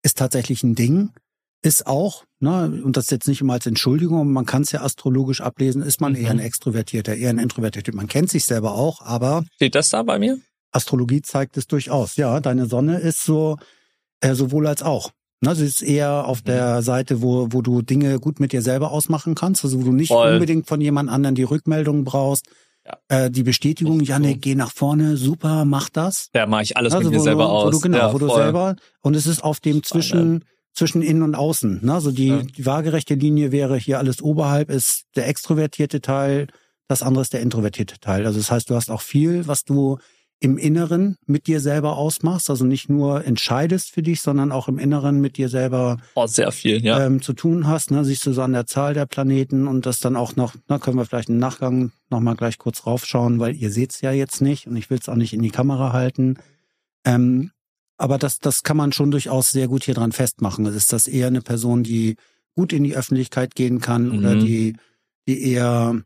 ist 0.03 0.17
tatsächlich 0.17 0.63
ein 0.63 0.75
Ding. 0.75 1.11
Ist 1.65 1.87
auch, 1.87 2.25
ne, 2.39 2.81
und 2.83 2.97
das 2.97 3.09
jetzt 3.09 3.27
nicht 3.27 3.39
immer 3.39 3.53
als 3.53 3.65
Entschuldigung, 3.65 4.31
man 4.33 4.45
kann 4.45 4.63
es 4.63 4.73
ja 4.73 4.81
astrologisch 4.81 5.39
ablesen, 5.39 5.81
ist 5.81 6.01
man 6.01 6.11
mhm. 6.11 6.19
eher 6.19 6.31
ein 6.31 6.39
Extrovertierter, 6.39 7.15
eher 7.15 7.29
ein 7.29 7.39
Introvertierter. 7.39 7.95
Man 7.95 8.07
kennt 8.07 8.29
sich 8.29 8.43
selber 8.43 8.75
auch, 8.75 9.01
aber. 9.01 9.45
Steht 9.55 9.73
das 9.73 9.89
da 9.89 10.03
bei 10.03 10.19
mir? 10.19 10.39
Astrologie 10.73 11.21
zeigt 11.21 11.55
es 11.55 11.67
durchaus. 11.67 12.17
Ja, 12.17 12.39
deine 12.41 12.65
Sonne 12.65 12.99
ist 12.99 13.23
so 13.23 13.57
äh, 14.19 14.35
sowohl 14.35 14.67
als 14.67 14.83
auch. 14.83 15.11
Ne, 15.39 15.55
sie 15.55 15.65
ist 15.65 15.81
eher 15.81 16.25
auf 16.27 16.41
mhm. 16.41 16.47
der 16.47 16.81
Seite, 16.81 17.21
wo, 17.21 17.47
wo 17.51 17.61
du 17.61 17.81
Dinge 17.81 18.19
gut 18.19 18.39
mit 18.39 18.51
dir 18.51 18.61
selber 18.61 18.91
ausmachen 18.91 19.35
kannst, 19.35 19.63
also 19.63 19.79
wo 19.79 19.85
du 19.85 19.91
nicht 19.93 20.09
Voll. 20.09 20.33
unbedingt 20.33 20.67
von 20.67 20.81
jemand 20.81 21.09
anderen 21.09 21.35
die 21.35 21.43
Rückmeldung 21.43 22.03
brauchst, 22.03 22.45
ja. 22.85 22.97
äh, 23.07 23.31
die 23.31 23.43
Bestätigung, 23.43 23.99
Janik, 24.01 24.41
geh 24.41 24.55
nach 24.55 24.71
vorne, 24.71 25.17
super, 25.17 25.65
mach 25.65 25.89
das. 25.89 26.29
Ja, 26.33 26.45
mache 26.45 26.63
ich 26.63 26.77
alles 26.77 26.93
also, 26.93 27.09
mit 27.09 27.17
mir 27.17 27.23
selber 27.23 27.49
aus. 27.49 27.67
Wo 27.67 27.71
du, 27.71 27.79
genau, 27.79 27.97
ja, 27.97 28.13
wo 28.13 28.19
du 28.19 28.29
selber, 28.29 28.75
und 29.01 29.15
es 29.15 29.27
ist 29.27 29.43
auf 29.43 29.59
dem 29.59 29.83
zwischen, 29.83 30.45
zwischen 30.73 31.01
innen 31.01 31.21
und 31.21 31.35
außen. 31.35 31.79
Ne? 31.83 31.93
Also 31.93 32.11
die, 32.11 32.27
ja. 32.27 32.41
die 32.41 32.65
waagerechte 32.65 33.13
Linie 33.13 33.51
wäre 33.51 33.77
hier 33.77 33.99
alles 33.99 34.21
oberhalb, 34.21 34.69
ist 34.69 35.05
der 35.15 35.27
extrovertierte 35.27 36.01
Teil, 36.01 36.47
das 36.87 37.03
andere 37.03 37.21
ist 37.21 37.33
der 37.33 37.41
introvertierte 37.41 37.99
Teil. 37.99 38.25
Also 38.25 38.39
das 38.39 38.51
heißt, 38.51 38.69
du 38.69 38.75
hast 38.75 38.91
auch 38.91 39.01
viel, 39.01 39.47
was 39.47 39.63
du 39.63 39.97
im 40.43 40.57
Inneren 40.57 41.15
mit 41.25 41.47
dir 41.47 41.61
selber 41.61 41.95
ausmachst, 41.95 42.49
also 42.49 42.65
nicht 42.65 42.89
nur 42.89 43.23
entscheidest 43.23 43.91
für 43.91 44.03
dich, 44.03 44.19
sondern 44.19 44.51
auch 44.51 44.67
im 44.67 44.77
Inneren 44.77 45.21
mit 45.21 45.37
dir 45.37 45.47
selber 45.47 45.99
oh, 46.15 46.27
sehr 46.27 46.51
viel, 46.51 46.83
ja. 46.83 47.05
ähm, 47.05 47.21
zu 47.21 47.31
tun 47.31 47.65
hast. 47.65 47.91
Ne? 47.91 48.03
Siehst 48.03 48.25
du 48.25 48.33
so 48.33 48.41
an 48.41 48.51
der 48.51 48.65
Zahl 48.65 48.93
der 48.93 49.05
Planeten 49.05 49.69
und 49.69 49.85
das 49.85 49.99
dann 49.99 50.17
auch 50.17 50.35
noch, 50.35 50.53
na, 50.67 50.79
können 50.79 50.97
wir 50.97 51.05
vielleicht 51.05 51.29
im 51.29 51.37
Nachgang 51.37 51.93
nochmal 52.09 52.35
gleich 52.35 52.57
kurz 52.57 52.85
raufschauen, 52.85 53.39
weil 53.39 53.55
ihr 53.55 53.71
seht's 53.71 54.01
ja 54.01 54.11
jetzt 54.11 54.41
nicht 54.41 54.67
und 54.67 54.75
ich 54.75 54.89
will 54.89 54.99
es 54.99 55.07
auch 55.07 55.15
nicht 55.15 55.33
in 55.33 55.41
die 55.41 55.49
Kamera 55.49 55.93
halten. 55.93 56.35
Ähm, 57.05 57.52
aber 57.97 58.17
das, 58.17 58.39
das 58.39 58.63
kann 58.63 58.77
man 58.77 58.91
schon 58.91 59.11
durchaus 59.11 59.51
sehr 59.51 59.67
gut 59.67 59.83
hier 59.83 59.93
dran 59.93 60.11
festmachen. 60.11 60.65
Ist 60.65 60.93
das 60.93 61.07
eher 61.07 61.27
eine 61.27 61.41
Person, 61.41 61.83
die 61.83 62.15
gut 62.55 62.73
in 62.73 62.83
die 62.83 62.95
Öffentlichkeit 62.95 63.55
gehen 63.55 63.79
kann 63.79 64.09
mhm. 64.09 64.19
oder 64.19 64.35
die, 64.35 64.75
die 65.27 65.51
eher 65.51 66.03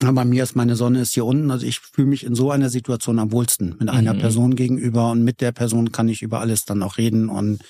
bei 0.00 0.24
mir 0.24 0.42
ist 0.42 0.56
meine 0.56 0.76
Sonne 0.76 1.02
ist 1.02 1.12
hier 1.12 1.26
unten. 1.26 1.50
Also 1.50 1.66
ich 1.66 1.78
fühle 1.78 2.08
mich 2.08 2.24
in 2.24 2.34
so 2.34 2.50
einer 2.50 2.70
Situation 2.70 3.18
am 3.18 3.32
wohlsten 3.32 3.76
mit 3.78 3.90
einer 3.90 4.14
mhm. 4.14 4.18
Person 4.18 4.56
gegenüber 4.56 5.10
und 5.10 5.22
mit 5.22 5.40
der 5.42 5.52
Person 5.52 5.92
kann 5.92 6.08
ich 6.08 6.22
über 6.22 6.40
alles 6.40 6.64
dann 6.64 6.82
auch 6.82 6.96
reden 6.96 7.28
und 7.28 7.62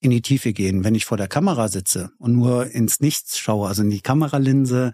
in 0.00 0.10
die 0.10 0.20
Tiefe 0.20 0.52
gehen. 0.52 0.84
Wenn 0.84 0.96
ich 0.96 1.04
vor 1.04 1.16
der 1.16 1.28
Kamera 1.28 1.68
sitze 1.68 2.10
und 2.18 2.34
nur 2.34 2.66
ins 2.66 3.00
Nichts 3.00 3.38
schaue, 3.38 3.68
also 3.68 3.82
in 3.82 3.90
die 3.90 4.00
Kameralinse 4.00 4.92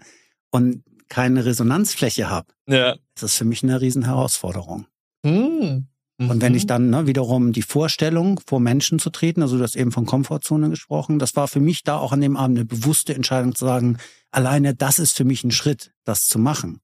und 0.51 0.83
keine 1.09 1.45
Resonanzfläche 1.45 2.29
habe, 2.29 2.47
ja. 2.67 2.93
ist 2.93 3.23
das 3.23 3.35
für 3.35 3.45
mich 3.45 3.63
eine 3.63 3.81
Riesenherausforderung. 3.81 4.85
Mhm. 5.23 5.87
Und 6.19 6.41
wenn 6.41 6.53
ich 6.55 6.67
dann 6.67 6.89
ne, 6.89 7.07
wiederum 7.07 7.51
die 7.53 7.63
Vorstellung, 7.63 8.39
vor 8.45 8.59
Menschen 8.59 8.99
zu 8.99 9.09
treten, 9.09 9.41
also 9.41 9.57
du 9.57 9.63
hast 9.63 9.75
eben 9.75 9.91
von 9.91 10.05
Komfortzone 10.05 10.69
gesprochen, 10.69 11.17
das 11.19 11.35
war 11.35 11.47
für 11.47 11.59
mich 11.59 11.83
da 11.83 11.97
auch 11.97 12.11
an 12.13 12.21
dem 12.21 12.37
Abend 12.37 12.57
eine 12.59 12.65
bewusste 12.65 13.13
Entscheidung 13.15 13.55
zu 13.55 13.65
sagen, 13.65 13.97
alleine 14.31 14.75
das 14.75 14.99
ist 14.99 15.17
für 15.17 15.25
mich 15.25 15.43
ein 15.43 15.51
Schritt, 15.51 15.91
das 16.05 16.27
zu 16.27 16.39
machen 16.39 16.79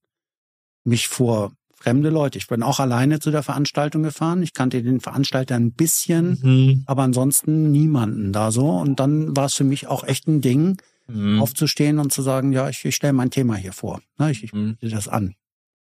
mich 0.83 1.07
vor 1.07 1.51
fremde 1.75 2.09
Leute. 2.09 2.37
Ich 2.37 2.47
bin 2.47 2.63
auch 2.63 2.79
alleine 2.79 3.19
zu 3.19 3.31
der 3.31 3.43
Veranstaltung 3.43 4.03
gefahren. 4.03 4.41
Ich 4.43 4.53
kannte 4.53 4.81
den 4.83 4.99
Veranstalter 4.99 5.55
ein 5.55 5.71
bisschen, 5.71 6.39
Mhm. 6.41 6.83
aber 6.87 7.03
ansonsten 7.03 7.71
niemanden 7.71 8.33
da 8.33 8.51
so. 8.51 8.69
Und 8.71 8.99
dann 8.99 9.35
war 9.35 9.45
es 9.45 9.53
für 9.53 9.63
mich 9.63 9.87
auch 9.87 10.03
echt 10.03 10.27
ein 10.27 10.41
Ding, 10.41 10.81
Mhm. 11.07 11.41
aufzustehen 11.41 11.99
und 11.99 12.11
zu 12.11 12.21
sagen, 12.21 12.51
ja, 12.51 12.69
ich, 12.69 12.83
ich 12.85 12.95
stelle 12.95 13.13
mein 13.13 13.29
Thema 13.31 13.55
hier 13.55 13.73
vor. 13.73 14.01
Ne, 14.17 14.31
ich, 14.31 14.43
ich 14.43 14.53
Mhm. 14.53 14.75
biete 14.79 14.93
das 14.95 15.07
an. 15.07 15.35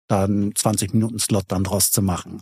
Da 0.08 0.24
einen 0.24 0.54
20 0.54 0.94
Minuten 0.94 1.18
Slot 1.18 1.44
dann 1.48 1.64
draus 1.64 1.90
zu 1.90 2.02
machen. 2.02 2.40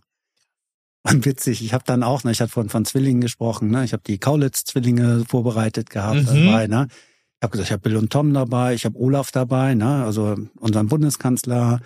Und 1.05 1.25
witzig, 1.27 1.65
ich 1.65 1.75
habe 1.75 1.83
dann 1.87 2.03
auch, 2.05 2.23
ne, 2.25 2.31
ich 2.31 2.41
hatte 2.41 2.53
von, 2.53 2.69
von 2.69 2.85
Zwillingen 2.85 3.21
gesprochen, 3.21 3.71
ne, 3.71 3.85
ich 3.85 3.93
habe 3.93 4.03
die 4.07 4.19
Kaulitz-Zwillinge 4.19 5.25
vorbereitet 5.29 5.91
gehabt 5.91 6.23
Mhm. 6.23 6.27
dabei, 6.27 6.67
ne. 6.69 6.87
Ich 6.91 7.43
habe 7.45 7.51
gesagt, 7.53 7.69
ich 7.69 7.73
habe 7.73 7.83
Bill 7.83 7.97
und 7.97 8.11
Tom 8.13 8.33
dabei, 8.33 8.75
ich 8.75 8.85
habe 8.85 8.97
Olaf 8.99 9.33
dabei, 9.33 9.75
ne, 9.75 10.05
also 10.05 10.37
unseren 10.61 10.87
Bundeskanzler 10.89 11.81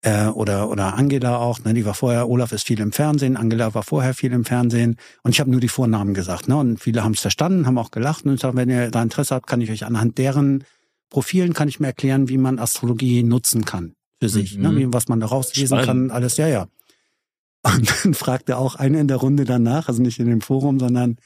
äh, 0.00 0.26
oder 0.28 0.70
oder 0.70 0.94
Angela 0.96 1.36
auch, 1.38 1.62
ne, 1.64 1.74
die 1.74 1.84
war 1.84 1.92
vorher, 1.94 2.26
Olaf 2.28 2.52
ist 2.52 2.66
viel 2.66 2.80
im 2.80 2.92
Fernsehen, 2.92 3.36
Angela 3.36 3.74
war 3.74 3.82
vorher 3.82 4.14
viel 4.14 4.32
im 4.32 4.46
Fernsehen 4.46 4.96
und 5.22 5.32
ich 5.32 5.40
habe 5.40 5.50
nur 5.50 5.60
die 5.60 5.68
Vornamen 5.68 6.14
gesagt, 6.14 6.48
ne, 6.48 6.56
und 6.56 6.78
viele 6.80 7.04
haben 7.04 7.12
es 7.12 7.20
verstanden, 7.20 7.66
haben 7.66 7.76
auch 7.76 7.90
gelacht 7.90 8.24
und 8.24 8.34
ich 8.34 8.40
sage, 8.40 8.56
wenn 8.56 8.70
ihr 8.70 8.90
da 8.90 9.02
Interesse 9.02 9.34
habt, 9.34 9.46
kann 9.46 9.60
ich 9.60 9.70
euch 9.70 9.84
anhand 9.84 10.16
deren 10.16 10.64
Profilen 11.10 11.52
kann 11.52 11.68
ich 11.68 11.80
mir 11.80 11.88
erklären, 11.88 12.28
wie 12.30 12.38
man 12.38 12.58
Astrologie 12.58 13.22
nutzen 13.22 13.64
kann 13.66 13.92
für 14.20 14.30
sich, 14.30 14.56
Mhm. 14.56 14.62
ne, 14.62 14.76
wie, 14.76 14.92
was 14.92 15.08
man 15.08 15.20
daraus 15.20 15.54
lesen 15.54 15.76
kann, 15.86 16.10
alles, 16.10 16.38
ja, 16.38 16.48
ja. 16.48 16.66
Und 17.64 17.92
dann 18.04 18.14
fragte 18.14 18.56
auch 18.56 18.74
eine 18.74 19.00
in 19.00 19.08
der 19.08 19.16
Runde 19.16 19.44
danach, 19.44 19.88
also 19.88 20.02
nicht 20.02 20.18
in 20.18 20.26
dem 20.26 20.40
Forum, 20.40 20.78
sondern 20.78 21.16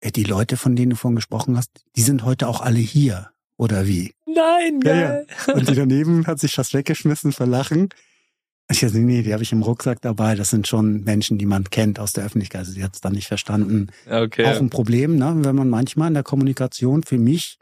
äh, 0.00 0.10
die 0.10 0.24
Leute, 0.24 0.56
von 0.56 0.76
denen 0.76 0.90
du 0.90 0.96
vorhin 0.96 1.16
gesprochen 1.16 1.56
hast, 1.56 1.70
die 1.96 2.02
sind 2.02 2.24
heute 2.24 2.48
auch 2.48 2.60
alle 2.60 2.78
hier, 2.78 3.30
oder 3.56 3.86
wie? 3.86 4.12
Nein, 4.26 4.80
Ja, 4.84 4.92
geil. 4.92 5.26
Und 5.54 5.68
die 5.68 5.74
daneben 5.74 6.26
hat 6.26 6.40
sich 6.40 6.54
fast 6.54 6.74
weggeschmissen 6.74 7.32
vor 7.32 7.46
Lachen. 7.46 7.88
Ich 8.70 8.80
dachte, 8.80 8.98
nee, 8.98 9.22
die 9.22 9.32
habe 9.32 9.42
ich 9.42 9.50
im 9.52 9.62
Rucksack 9.62 10.00
dabei. 10.00 10.36
Das 10.36 10.50
sind 10.50 10.68
schon 10.68 11.02
Menschen, 11.02 11.38
die 11.38 11.46
man 11.46 11.64
kennt 11.64 11.98
aus 11.98 12.12
der 12.12 12.24
Öffentlichkeit. 12.24 12.60
Also 12.60 12.74
die 12.74 12.84
hat 12.84 12.94
es 12.94 13.00
dann 13.00 13.14
nicht 13.14 13.26
verstanden. 13.26 13.88
Okay. 14.08 14.44
Auch 14.44 14.60
ein 14.60 14.70
Problem, 14.70 15.16
ne? 15.16 15.34
wenn 15.38 15.56
man 15.56 15.68
manchmal 15.68 16.08
in 16.08 16.14
der 16.14 16.22
Kommunikation, 16.22 17.02
für 17.02 17.18
mich 17.18 17.58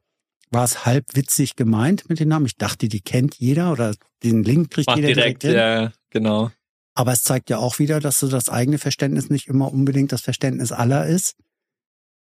war 0.51 0.65
es 0.65 0.85
halb 0.85 1.07
witzig 1.15 1.57
gemeint 1.57 2.09
mit 2.11 2.21
den 2.21 2.29
Namen. 2.29 2.47
Ich 2.47 2.57
dachte, 2.57 2.89
die 2.89 3.01
kennt 3.01 3.37
jeder 3.37 3.73
oder 3.73 3.95
den 4.23 4.45
Link 4.45 4.71
kriegt 4.71 4.89
Mach 4.89 4.97
jeder 4.97 5.09
direkt, 5.09 5.43
direkt 5.43 5.43
hin. 5.45 5.55
ja, 5.55 5.93
genau. 6.11 6.51
Aber 6.99 7.13
es 7.13 7.23
zeigt 7.23 7.49
ja 7.49 7.59
auch 7.59 7.79
wieder, 7.79 8.01
dass 8.01 8.19
so 8.19 8.27
das 8.27 8.49
eigene 8.49 8.77
Verständnis 8.79 9.31
nicht 9.31 9.47
immer 9.47 9.73
unbedingt 9.73 10.11
das 10.11 10.21
Verständnis 10.21 10.73
aller 10.73 11.07
ist. 11.07 11.37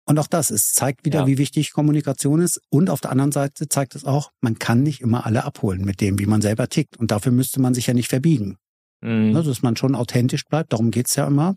Und 0.06 0.20
auch 0.20 0.28
das, 0.28 0.52
es 0.52 0.72
zeigt 0.72 1.04
wieder, 1.04 1.22
Ja. 1.22 1.26
wie 1.26 1.36
wichtig 1.36 1.72
Kommunikation 1.72 2.40
ist. 2.40 2.60
Und 2.70 2.88
auf 2.88 3.00
der 3.00 3.10
anderen 3.10 3.32
Seite 3.32 3.68
zeigt 3.68 3.96
es 3.96 4.04
auch, 4.04 4.30
man 4.40 4.60
kann 4.60 4.84
nicht 4.84 5.00
immer 5.00 5.26
alle 5.26 5.44
abholen 5.44 5.84
mit 5.84 6.00
dem, 6.00 6.20
wie 6.20 6.26
man 6.26 6.42
selber 6.42 6.68
tickt. 6.68 6.96
Und 6.96 7.10
dafür 7.10 7.32
müsste 7.32 7.60
man 7.60 7.74
sich 7.74 7.88
ja 7.88 7.92
nicht 7.92 8.06
verbiegen. 8.06 8.56
Mhm. 9.00 9.34
Also, 9.34 9.50
dass 9.50 9.62
man 9.62 9.76
schon 9.76 9.96
authentisch 9.96 10.44
bleibt, 10.44 10.72
darum 10.72 10.92
geht's 10.92 11.16
ja 11.16 11.26
immer. 11.26 11.56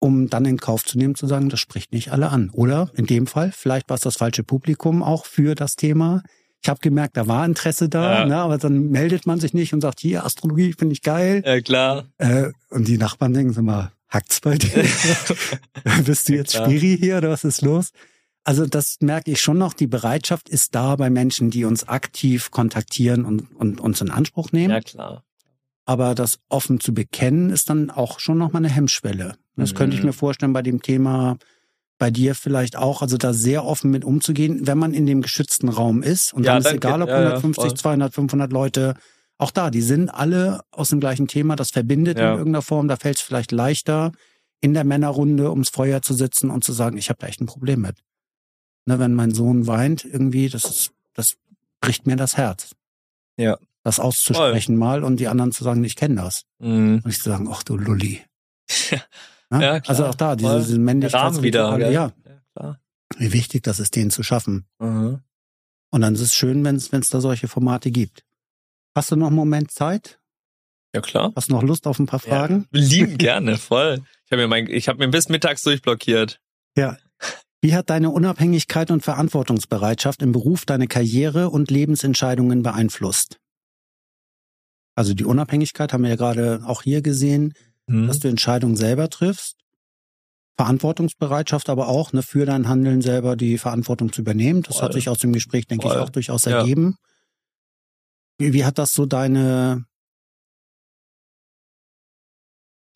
Um 0.00 0.28
dann 0.28 0.46
in 0.46 0.58
Kauf 0.58 0.84
zu 0.84 0.98
nehmen, 0.98 1.14
zu 1.14 1.28
sagen, 1.28 1.48
das 1.48 1.60
spricht 1.60 1.92
nicht 1.92 2.10
alle 2.10 2.30
an. 2.30 2.50
Oder 2.50 2.90
in 2.94 3.06
dem 3.06 3.28
Fall, 3.28 3.52
vielleicht 3.52 3.88
war 3.88 3.94
es 3.94 4.02
das 4.02 4.16
falsche 4.16 4.42
Publikum 4.42 5.04
auch 5.04 5.26
für 5.26 5.54
das 5.54 5.76
Thema. 5.76 6.24
Ich 6.62 6.68
habe 6.68 6.80
gemerkt, 6.80 7.16
da 7.16 7.26
war 7.26 7.44
Interesse 7.46 7.88
da, 7.88 8.20
Ja. 8.20 8.26
ne, 8.26 8.36
aber 8.36 8.58
dann 8.58 8.90
meldet 8.90 9.26
man 9.26 9.40
sich 9.40 9.54
nicht 9.54 9.72
und 9.72 9.80
sagt, 9.80 10.00
hier, 10.00 10.24
Astrologie 10.24 10.74
finde 10.74 10.92
ich 10.92 11.02
geil. 11.02 11.42
Ja, 11.44 11.60
klar. 11.60 12.06
Äh, 12.18 12.50
und 12.68 12.86
die 12.86 12.98
Nachbarn 12.98 13.32
denken 13.32 13.52
so 13.52 13.62
mal, 13.62 13.92
hackt's 14.08 14.40
bei 14.40 14.56
dir? 14.58 14.70
Bist 16.04 16.28
du 16.28 16.32
Ja, 16.34 16.38
jetzt 16.40 16.52
klar. 16.54 16.66
Spiri 16.66 16.96
hier 16.98 17.18
oder 17.18 17.30
was 17.30 17.44
ist 17.44 17.62
los? 17.62 17.90
Also 18.44 18.66
das 18.66 18.96
merke 19.00 19.30
ich 19.30 19.40
schon 19.40 19.58
noch, 19.58 19.74
die 19.74 19.86
Bereitschaft 19.86 20.48
ist 20.48 20.74
da 20.74 20.96
bei 20.96 21.10
Menschen, 21.10 21.50
die 21.50 21.64
uns 21.64 21.88
aktiv 21.88 22.50
kontaktieren 22.50 23.24
und, 23.24 23.54
und 23.54 23.80
uns 23.80 24.00
in 24.00 24.10
Anspruch 24.10 24.52
nehmen. 24.52 24.70
Ja, 24.72 24.80
klar. 24.80 25.24
Aber 25.86 26.14
das 26.14 26.38
offen 26.48 26.80
zu 26.80 26.94
bekennen 26.94 27.50
ist 27.50 27.68
dann 27.70 27.90
auch 27.90 28.20
schon 28.20 28.38
noch 28.38 28.52
mal 28.52 28.58
eine 28.58 28.68
Hemmschwelle. 28.68 29.34
Das 29.56 29.72
Mhm. 29.72 29.76
könnte 29.76 29.96
ich 29.96 30.02
mir 30.02 30.12
vorstellen 30.12 30.52
bei 30.52 30.62
dem 30.62 30.80
Thema 30.82 31.36
bei 32.00 32.10
dir 32.10 32.34
vielleicht 32.34 32.76
auch, 32.76 33.02
also 33.02 33.18
da 33.18 33.34
sehr 33.34 33.64
offen 33.64 33.90
mit 33.90 34.06
umzugehen, 34.06 34.66
wenn 34.66 34.78
man 34.78 34.94
in 34.94 35.04
dem 35.04 35.20
geschützten 35.20 35.68
Raum 35.68 36.02
ist. 36.02 36.32
Und 36.32 36.44
Ja, 36.44 36.54
dann 36.54 36.62
ist 36.62 36.72
egal, 36.72 37.02
ob 37.02 37.10
Ja, 37.10 37.20
ja, 37.20 37.28
150, 37.28 37.62
voll. 37.62 37.74
200, 37.74 38.14
500 38.14 38.52
Leute, 38.52 38.94
auch 39.36 39.50
da, 39.50 39.70
die 39.70 39.82
sind 39.82 40.08
alle 40.08 40.62
aus 40.70 40.88
dem 40.88 40.98
gleichen 40.98 41.28
Thema, 41.28 41.56
das 41.56 41.70
verbindet 41.70 42.18
in 42.18 42.24
irgendeiner 42.24 42.62
Form. 42.62 42.88
Da 42.88 42.96
fällt 42.96 43.16
es 43.16 43.22
vielleicht 43.22 43.52
leichter, 43.52 44.12
in 44.62 44.72
der 44.72 44.84
Männerrunde 44.84 45.50
ums 45.50 45.68
Feuer 45.68 46.00
zu 46.00 46.14
sitzen 46.14 46.50
und 46.50 46.64
zu 46.64 46.72
sagen, 46.72 46.96
ich 46.96 47.10
habe 47.10 47.18
da 47.20 47.26
echt 47.26 47.42
ein 47.42 47.46
Problem 47.46 47.82
mit. 47.82 47.98
Ne, 48.86 48.98
wenn 48.98 49.14
mein 49.14 49.32
Sohn 49.32 49.66
weint, 49.66 50.04
irgendwie, 50.04 50.48
das 50.48 50.64
ist, 50.64 50.92
das 51.12 51.34
bricht 51.80 52.06
mir 52.06 52.16
das 52.16 52.38
Herz. 52.38 52.74
Ja. 53.36 53.58
Das 53.82 54.00
auszusprechen 54.00 54.76
mal 54.76 55.04
und 55.04 55.20
die 55.20 55.28
anderen 55.28 55.52
zu 55.52 55.64
sagen, 55.64 55.84
ich 55.84 55.96
kenne 55.96 56.16
das. 56.16 56.44
Mhm. 56.60 57.02
Und 57.04 57.10
ich 57.10 57.20
zu 57.20 57.28
sagen, 57.28 57.48
ach 57.52 57.62
du 57.62 57.76
Lulli. 57.76 58.22
Ja. 59.50 59.58
Ne? 59.58 59.64
Ja, 59.64 59.80
klar. 59.80 59.90
also 59.90 60.06
auch 60.06 60.14
da, 60.14 60.36
diese, 60.36 60.58
diese 60.60 60.78
Männlichkeit. 60.78 61.42
Wieder. 61.42 61.78
gell? 61.78 61.92
Ja, 61.92 62.12
ja 62.24 62.40
klar. 62.54 62.80
wie 63.16 63.32
wichtig 63.32 63.62
das 63.62 63.80
ist, 63.80 63.96
den 63.96 64.10
zu 64.10 64.22
schaffen. 64.22 64.66
Mhm. 64.78 65.20
Und 65.92 66.00
dann 66.00 66.14
ist 66.14 66.20
es 66.20 66.34
schön, 66.34 66.64
wenn 66.64 66.76
es 66.76 67.10
da 67.10 67.20
solche 67.20 67.48
Formate 67.48 67.90
gibt. 67.90 68.24
Hast 68.94 69.10
du 69.10 69.16
noch 69.16 69.28
einen 69.28 69.36
Moment 69.36 69.70
Zeit? 69.70 70.20
Ja, 70.94 71.00
klar. 71.00 71.32
Hast 71.36 71.50
du 71.50 71.54
noch 71.54 71.62
Lust 71.62 71.86
auf 71.86 71.98
ein 71.98 72.06
paar 72.06 72.20
Fragen? 72.20 72.66
Ja, 72.72 72.80
lieben 72.80 73.18
gerne, 73.18 73.56
voll. 73.56 74.02
Ich 74.24 74.32
habe 74.32 74.42
mir 74.42 74.48
mein, 74.48 74.68
ich 74.68 74.88
habe 74.88 74.98
mir 74.98 75.08
bis 75.08 75.28
mittags 75.28 75.62
durchblockiert. 75.62 76.40
Ja. 76.76 76.96
Wie 77.62 77.74
hat 77.74 77.90
deine 77.90 78.10
Unabhängigkeit 78.10 78.90
und 78.90 79.02
Verantwortungsbereitschaft 79.02 80.22
im 80.22 80.32
Beruf 80.32 80.64
deine 80.64 80.86
Karriere 80.86 81.50
und 81.50 81.70
Lebensentscheidungen 81.70 82.62
beeinflusst? 82.62 83.38
Also 84.96 85.14
die 85.14 85.24
Unabhängigkeit 85.24 85.92
haben 85.92 86.02
wir 86.02 86.10
ja 86.10 86.16
gerade 86.16 86.62
auch 86.64 86.82
hier 86.82 87.02
gesehen, 87.02 87.54
Mhm. 87.90 88.06
dass 88.06 88.20
du 88.20 88.28
Entscheidungen 88.28 88.76
selber 88.76 89.10
triffst. 89.10 89.56
Verantwortungsbereitschaft 90.56 91.68
aber 91.68 91.88
auch, 91.88 92.12
ne, 92.12 92.22
für 92.22 92.46
dein 92.46 92.68
Handeln 92.68 93.02
selber 93.02 93.34
die 93.34 93.58
Verantwortung 93.58 94.12
zu 94.12 94.20
übernehmen. 94.20 94.62
Das 94.62 94.76
Voll. 94.76 94.84
hat 94.84 94.92
sich 94.92 95.08
aus 95.08 95.18
dem 95.18 95.32
Gespräch, 95.32 95.66
denke 95.66 95.86
ich, 95.86 95.92
Voll. 95.92 96.02
auch 96.02 96.10
durchaus 96.10 96.44
Ja. 96.44 96.58
ergeben. 96.58 96.96
Wie, 98.38 98.52
wie 98.52 98.64
hat 98.64 98.78
das 98.78 98.92
so 98.92 99.06
deine, 99.06 99.86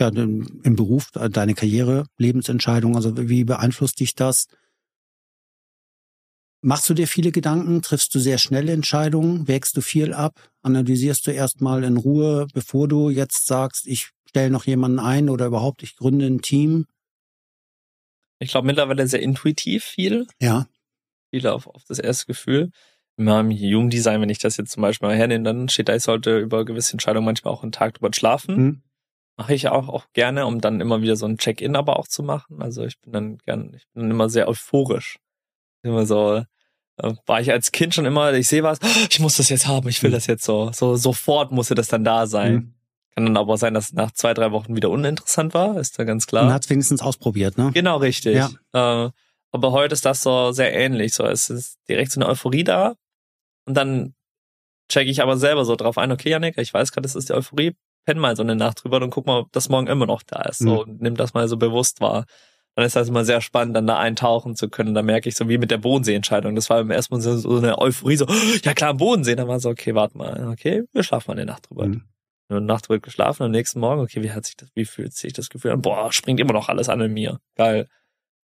ja, 0.01 0.09
im 0.09 0.77
Beruf, 0.77 1.11
äh, 1.17 1.29
deine 1.29 1.55
Karriere, 1.55 2.07
Lebensentscheidung, 2.19 2.95
also 2.97 3.17
wie 3.17 3.45
beeinflusst 3.45 3.99
dich 4.01 4.15
das? 4.15 4.47
Machst 6.63 6.89
du 6.89 6.95
dir 6.95 7.09
viele 7.09 7.31
Gedanken? 7.33 7.83
Triffst 7.83 8.15
du 8.15 8.19
sehr 8.21 8.39
schnelle 8.39 8.73
Entscheidungen? 8.73 9.49
Wägst 9.49 9.77
du 9.77 9.81
viel 9.81 10.15
ab? 10.15 10.51
Analysierst 10.63 11.27
du 11.27 11.31
erstmal 11.31 11.85
in 11.85 11.97
Ruhe, 11.97 12.47
bevor 12.55 12.89
du 12.89 13.11
jetzt 13.11 13.47
sagst, 13.47 13.87
ich 13.87 14.11
stelle 14.35 14.51
noch 14.51 14.67
jemanden 14.67 14.99
ein 14.99 15.31
oder 15.31 15.47
überhaupt, 15.47 15.85
ich 15.85 15.95
gründe 15.95 16.27
ein 16.27 16.43
Team? 16.43 16.87
Ich 18.41 18.51
glaube 18.51 18.67
mittlerweile 18.67 19.07
sehr 19.07 19.23
intuitiv 19.23 19.85
viel. 19.85 20.27
Ja. 20.41 20.67
Viel 21.31 21.47
auf, 21.47 21.69
auf 21.69 21.85
das 21.87 22.01
erste 22.01 22.27
Gefühl. 22.27 22.71
In 23.17 23.27
meinem 23.27 23.53
Jugenddesign, 23.53 24.21
wenn 24.21 24.29
ich 24.29 24.41
das 24.41 24.57
jetzt 24.57 24.73
zum 24.73 24.81
Beispiel 24.83 25.09
mal 25.09 25.17
hernehme, 25.17 25.45
dann 25.45 25.69
steht 25.69 25.89
da, 25.89 25.95
ich 25.95 26.03
sollte 26.03 26.37
über 26.41 26.65
gewisse 26.65 26.93
Entscheidungen 26.95 27.25
manchmal 27.25 27.55
auch 27.55 27.63
einen 27.63 27.71
Tag 27.71 27.95
drüber 27.95 28.11
schlafen. 28.13 28.57
Hm? 28.57 28.83
Mache 29.37 29.55
ich 29.55 29.69
auch, 29.69 29.89
auch 29.89 30.07
gerne, 30.15 30.47
um 30.47 30.61
dann 30.61 30.81
immer 30.81 31.01
wieder 31.01 31.15
so 31.15 31.27
ein 31.27 31.39
Check-in 31.39 31.77
aber 31.77 31.97
auch 32.01 32.09
zu 32.09 32.25
machen. 32.25 32.61
Also 32.61 32.85
ich 32.85 33.01
bin 33.01 33.13
dann 33.13 33.39
gern, 33.39 33.73
ich 33.75 33.87
bin 33.93 34.03
dann 34.03 34.11
immer 34.11 34.29
sehr 34.29 34.49
euphorisch. 34.49 35.19
Immer 35.85 36.07
so, 36.07 36.43
äh, 36.97 37.13
war 37.27 37.41
ich 37.41 37.53
als 37.53 37.71
Kind 37.71 37.95
schon 37.95 38.05
immer, 38.05 38.33
ich 38.35 38.49
sehe 38.49 38.65
was, 38.65 38.81
ich 39.11 39.21
muss 39.21 39.37
das 39.37 39.49
jetzt 39.49 39.69
haben, 39.69 39.89
ich 39.89 40.03
will 40.03 40.11
Mhm. 40.11 40.15
das 40.15 40.27
jetzt 40.27 40.45
so, 40.45 40.73
so 40.73 40.97
sofort 40.97 41.53
musste 41.53 41.77
das 41.77 41.87
dann 41.87 42.03
da 42.03 42.27
sein. 42.27 42.53
Mhm. 42.53 42.74
Kann 43.15 43.27
dann 43.27 43.37
aber 43.37 43.57
sein, 43.59 43.75
dass 43.75 43.87
es 43.87 43.93
nach 43.93 44.11
zwei, 44.11 44.35
drei 44.35 44.51
Wochen 44.51 44.75
wieder 44.75 44.91
uninteressant 44.91 45.55
war, 45.55 45.79
ist 45.79 45.99
da 45.99 46.05
ganz 46.05 46.27
klar. 46.27 46.47
Und 46.47 46.53
hat 46.53 46.69
wenigstens 46.69 47.01
ausprobiert, 47.01 47.57
ne? 47.57 47.71
Genau, 47.73 47.99
richtig. 47.99 48.35
Ja. 48.35 48.51
Äh, 49.07 49.11
aber 49.53 49.71
heute 49.71 49.93
ist 49.93 50.05
das 50.05 50.21
so 50.21 50.51
sehr 50.51 50.75
ähnlich. 50.75 51.15
So, 51.15 51.25
es 51.25 51.49
ist 51.49 51.79
direkt 51.89 52.11
so 52.11 52.21
eine 52.21 52.29
Euphorie 52.29 52.65
da. 52.65 52.97
Und 53.67 53.77
dann 53.77 54.15
checke 54.89 55.11
ich 55.11 55.23
aber 55.23 55.37
selber 55.37 55.65
so 55.65 55.77
drauf 55.77 55.97
ein, 55.97 56.11
okay, 56.11 56.31
Janik, 56.31 56.59
ich 56.59 56.75
weiß 56.75 56.91
gerade, 56.91 57.03
das 57.03 57.15
ist 57.15 57.29
die 57.29 57.35
Euphorie, 57.35 57.77
penn 58.05 58.19
mal 58.19 58.37
so 58.37 58.43
eine 58.43 58.57
Nacht 58.57 58.83
drüber 58.83 59.01
und 59.01 59.11
guck 59.11 59.27
mal, 59.27 59.41
ob 59.41 59.53
das 59.53 59.69
morgen 59.69 59.87
immer 59.87 60.07
noch 60.07 60.23
da 60.25 60.43
ist. 60.43 60.59
So, 60.59 60.83
und 60.83 61.01
nimm 61.01 61.17
das 61.17 61.35
mal 61.35 61.47
so 61.49 61.57
bewusst 61.57 62.01
wahr. 62.01 62.27
Dann 62.75 62.85
ist 62.85 62.97
das 62.97 63.09
immer 63.09 63.25
sehr 63.25 63.41
spannend, 63.41 63.77
dann 63.77 63.87
da 63.87 63.99
eintauchen 63.99 64.57
zu 64.57 64.69
können. 64.69 64.95
Da 64.95 65.03
merke 65.03 65.29
ich 65.29 65.37
so 65.37 65.49
wie 65.49 65.59
mit 65.59 65.71
der 65.71 65.79
Bodensee-Entscheidung. 65.79 66.57
Das 66.57 66.69
war 66.69 66.81
im 66.81 66.91
ersten 66.91 67.15
Mal 67.15 67.21
so, 67.21 67.37
so 67.37 67.57
eine 67.57 67.79
Euphorie, 67.79 68.17
so, 68.17 68.27
ja 68.65 68.75
klar, 68.75 68.95
Bodensee. 68.95 69.37
Dann 69.37 69.47
war 69.47 69.61
so, 69.61 69.71
okay, 69.71 69.95
warte 69.95 70.19
mal, 70.19 70.49
okay, 70.49 70.83
wir 70.93 71.05
schlafen 71.05 71.31
mal 71.31 71.35
eine 71.35 71.47
Nacht 71.47 71.71
drüber. 71.71 71.87
Mhm. 71.87 72.03
Eine 72.49 72.61
Nacht 72.61 72.89
drüber 72.89 73.01
geschlafen, 73.01 73.43
am 73.45 73.51
nächsten 73.51 73.81
Morgen, 73.81 74.03
okay, 74.03 74.23
wie 74.23 74.31
hat 74.33 74.45
sich 74.45 74.57
das, 74.57 74.69
wie 74.75 74.85
fühlt 74.85 75.15
sich 75.15 75.33
das 75.33 75.49
Gefühl 75.49 75.71
an? 75.73 75.81
Boah, 75.83 76.13
springt 76.13 76.41
immer 76.41 76.53
noch 76.53 76.69
alles 76.69 76.89
an 76.89 77.01
in 77.01 77.13
mir. 77.13 77.41
Geil. 77.57 77.89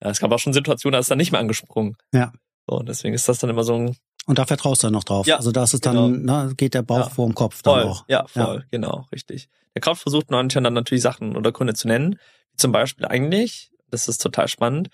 Ja, 0.02 0.10
es 0.10 0.20
gab 0.20 0.32
auch 0.32 0.39
schon 0.39 0.55
Situationen, 0.55 0.93
da 0.94 0.98
ist 1.01 1.10
dann 1.10 1.18
nicht 1.18 1.32
mehr 1.32 1.40
angesprungen. 1.40 1.97
Ja. 2.12 2.32
So, 2.66 2.77
und 2.78 2.89
deswegen 2.89 3.14
ist 3.14 3.28
das 3.28 3.39
dann 3.39 3.51
immer 3.51 3.62
so 3.64 3.74
ein 3.74 3.97
Und 4.27 4.39
da 4.39 4.47
vertraust 4.47 4.82
du 4.82 4.86
dann 4.86 4.94
noch 4.94 5.05
drauf. 5.05 5.27
Ja, 5.27 5.36
also 5.36 5.52
da 5.52 5.64
ist 5.64 5.74
es 5.74 5.81
dann, 5.81 6.22
ne, 6.22 6.52
geht 6.56 6.72
der 6.72 6.82
Bauch 6.82 6.98
Ja. 6.98 7.09
vor 7.10 7.27
dem 7.28 7.35
Kopf 7.35 7.60
dann 7.62 7.74
voll. 7.74 7.82
auch. 7.90 8.05
Ja, 8.09 8.27
voll, 8.27 8.64
genau, 8.70 9.06
richtig. 9.12 9.48
Der 9.74 9.82
Kopf 9.82 10.01
versucht 10.01 10.31
manchmal 10.31 10.64
dann 10.64 10.74
natürlich 10.74 11.02
Sachen 11.02 11.36
oder 11.36 11.52
Gründe 11.52 11.74
zu 11.74 11.86
nennen. 11.86 12.14
Wie 12.52 12.56
zum 12.56 12.72
Beispiel 12.72 13.05
eigentlich, 13.06 13.70
das 13.90 14.09
ist 14.09 14.18
total 14.22 14.48
spannend, 14.48 14.89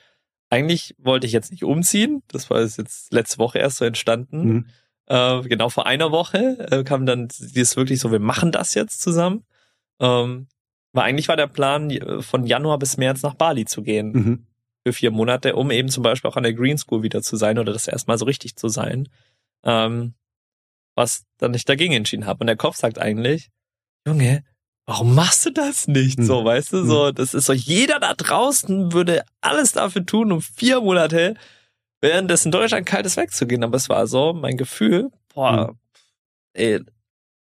eigentlich 0.51 0.95
wollte 0.99 1.27
ich 1.27 1.33
jetzt 1.33 1.51
nicht 1.53 1.65
umziehen. 1.65 2.23
Das 2.29 2.51
war 2.51 2.61
jetzt 2.61 3.13
letzte 3.13 3.39
Woche 3.39 3.59
erst 3.59 3.79
so 3.79 3.85
entstanden. 3.85 4.45
Mhm. 4.49 4.67
Äh, 5.07 5.43
genau 5.43 5.69
vor 5.69 5.87
einer 5.87 6.11
Woche 6.11 6.69
äh, 6.71 6.85
kam 6.85 7.07
dann 7.07 7.29
dieses 7.29 7.77
wirklich 7.77 8.01
so, 8.01 8.11
wir 8.13 8.21
machen 8.21 8.53
das 8.53 8.75
jetzt 8.75 9.01
zusammen. 9.01 9.45
Ähm, 10.01 10.49
weil 10.93 11.05
eigentlich 11.05 11.29
war 11.29 11.37
der 11.37 11.47
Plan, 11.47 11.97
von 12.21 12.47
Januar 12.47 12.79
bis 12.79 12.97
März 12.97 13.23
nach 13.23 13.35
Bali 13.35 13.67
zu 13.67 13.83
gehen. 13.83 14.13
Mhm. 14.13 14.47
Für 14.85 14.93
vier 14.93 15.11
Monate, 15.11 15.57
um 15.57 15.71
eben 15.71 15.89
zum 15.89 16.03
Beispiel 16.03 16.31
auch 16.31 16.37
an 16.37 16.45
der 16.45 16.55
Green 16.55 16.79
School 16.79 17.03
wieder 17.03 17.21
zu 17.23 17.37
sein 17.37 17.59
oder 17.59 17.73
das 17.73 17.89
erstmal 17.89 18.19
so 18.19 18.25
richtig 18.25 18.57
zu 18.57 18.69
sein. 18.69 19.09
Ähm, 19.65 20.15
was 20.97 21.25
dann 21.39 21.55
ich 21.55 21.65
dagegen 21.65 21.93
entschieden 21.93 22.27
habe. 22.27 22.41
Und 22.41 22.47
der 22.47 22.57
Kopf 22.57 22.77
sagt 22.77 22.99
eigentlich, 22.99 23.51
Junge, 24.07 24.45
warum 24.87 25.15
machst 25.15 25.45
du 25.47 25.51
das 25.51 25.87
nicht? 25.87 26.23
So, 26.23 26.39
hm. 26.39 26.45
weißt 26.47 26.73
du, 26.73 26.85
so, 26.85 27.09
hm. 27.09 27.15
das 27.15 27.35
ist 27.35 27.47
so, 27.47 27.53
jeder 27.53 28.01
da 28.01 28.15
draußen 28.15 28.93
würde 28.93 29.25
alles 29.41 29.73
dafür 29.73 30.07
tun, 30.07 30.33
um 30.33 30.41
vier 30.41 30.81
Monate 30.81 31.35
während 32.01 32.31
es 32.31 32.45
in 32.45 32.53
Deutschland 32.53 32.87
kalt 32.87 33.07
ist, 33.07 33.17
wegzugehen. 33.17 33.65
Aber 33.65 33.77
es 33.77 33.89
war 33.89 34.07
so 34.07 34.33
mein 34.33 34.57
Gefühl, 34.57 35.11
boah, 35.35 35.69
hm. 35.69 35.79
ey, 36.55 36.81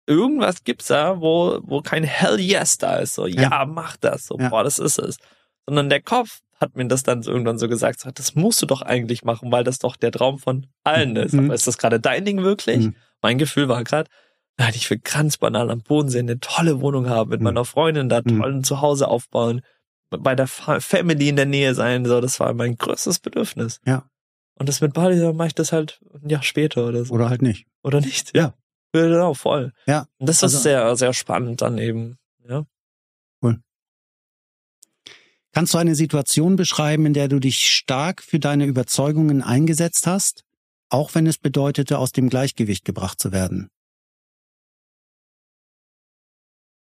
irgendwas 0.08 0.64
gibt's 0.64 0.88
da, 0.88 1.20
wo, 1.22 1.60
wo 1.64 1.82
kein 1.82 2.04
Hell 2.04 2.40
yes 2.40 2.78
da 2.78 2.98
ist. 2.98 3.16
So, 3.16 3.28
ja, 3.28 3.44
ja 3.44 3.66
mach 3.66 3.98
das. 3.98 4.28
So, 4.28 4.38
ja. 4.40 4.50
boah, 4.50 4.64
das 4.64 4.80
ist 4.80 5.00
es. 5.00 5.18
Sondern 5.66 5.90
der 5.90 6.02
Kopf 6.02 6.42
hat 6.60 6.76
mir 6.76 6.88
das 6.88 7.04
dann 7.04 7.24
irgendwann 7.24 7.58
so 7.58 7.68
gesagt, 7.68 8.00
so, 8.00 8.12
das 8.12 8.36
musst 8.36 8.62
du 8.62 8.66
doch 8.66 8.82
eigentlich 8.82 9.24
machen, 9.24 9.52
weil 9.52 9.64
das 9.64 9.80
doch 9.80 9.96
der 9.96 10.12
Traum 10.12 10.40
von 10.40 10.68
allen 10.84 11.16
ist. 11.16 11.34
Mhm. 11.34 11.46
Aber 11.46 11.54
ist 11.54 11.68
das 11.68 11.78
gerade 11.78 12.00
dein 12.00 12.26
Ding 12.26 12.44
wirklich? 12.44 12.86
Mhm. 12.86 12.96
Mein 13.22 13.38
Gefühl 13.38 13.68
war 13.68 13.84
gerade, 13.84 14.10
nein, 14.58 14.72
ich 14.76 14.90
will 14.90 15.00
ganz 15.00 15.38
banal 15.38 15.70
am 15.70 15.82
Bodensee 15.82 16.20
eine 16.20 16.40
tolle 16.40 16.80
Wohnung 16.80 17.10
haben, 17.10 17.30
mit 17.30 17.42
mhm. 17.42 17.46
meiner 17.46 17.66
Freundin 17.66 18.08
da 18.08 18.22
mhm. 18.24 18.40
tollen 18.40 18.64
Zuhause 18.64 19.08
aufbauen, 19.08 19.62
bei 20.10 20.36
der 20.36 20.48
Family 20.48 21.30
in 21.30 21.36
der 21.36 21.46
Nähe 21.46 21.74
sein. 21.76 22.06
So, 22.06 22.22
das 22.22 22.40
war 22.40 22.54
mein 22.54 22.78
größtes 22.78 23.20
Bedürfnis. 23.20 23.82
Ja. 23.86 24.06
Und 24.58 24.70
das 24.70 24.82
mit 24.82 24.94
Bali, 24.94 25.20
dann 25.20 25.36
mache 25.36 25.50
ich 25.50 25.56
das 25.56 25.72
halt 25.72 26.00
ein 26.14 26.30
Jahr 26.30 26.44
später 26.44 26.88
oder 26.88 27.04
so. 27.06 27.14
Oder 27.14 27.30
halt 27.30 27.42
nicht. 27.42 27.68
Oder 27.84 28.02
nicht, 28.02 28.36
ja. 28.36 28.54
Genau, 28.94 29.34
voll. 29.34 29.74
Ja. 29.88 30.08
Und 30.18 30.30
das 30.30 30.42
also, 30.42 30.56
ist 30.56 30.64
sehr, 30.64 30.96
sehr 30.96 31.14
spannend 31.14 31.62
dann 31.62 31.78
eben, 31.78 32.18
ja. 32.48 32.66
Cool. 33.42 33.60
Kannst 35.52 35.74
du 35.74 35.78
eine 35.78 35.96
Situation 35.96 36.56
beschreiben, 36.56 37.06
in 37.06 37.14
der 37.14 37.28
du 37.28 37.40
dich 37.40 37.70
stark 37.70 38.24
für 38.24 38.40
deine 38.40 38.66
Überzeugungen 38.66 39.42
eingesetzt 39.42 40.08
hast, 40.08 40.46
auch 40.90 41.14
wenn 41.14 41.28
es 41.28 41.38
bedeutete, 41.38 42.00
aus 42.00 42.14
dem 42.14 42.30
Gleichgewicht 42.30 42.86
gebracht 42.86 43.20
zu 43.20 43.34
werden? 43.34 43.70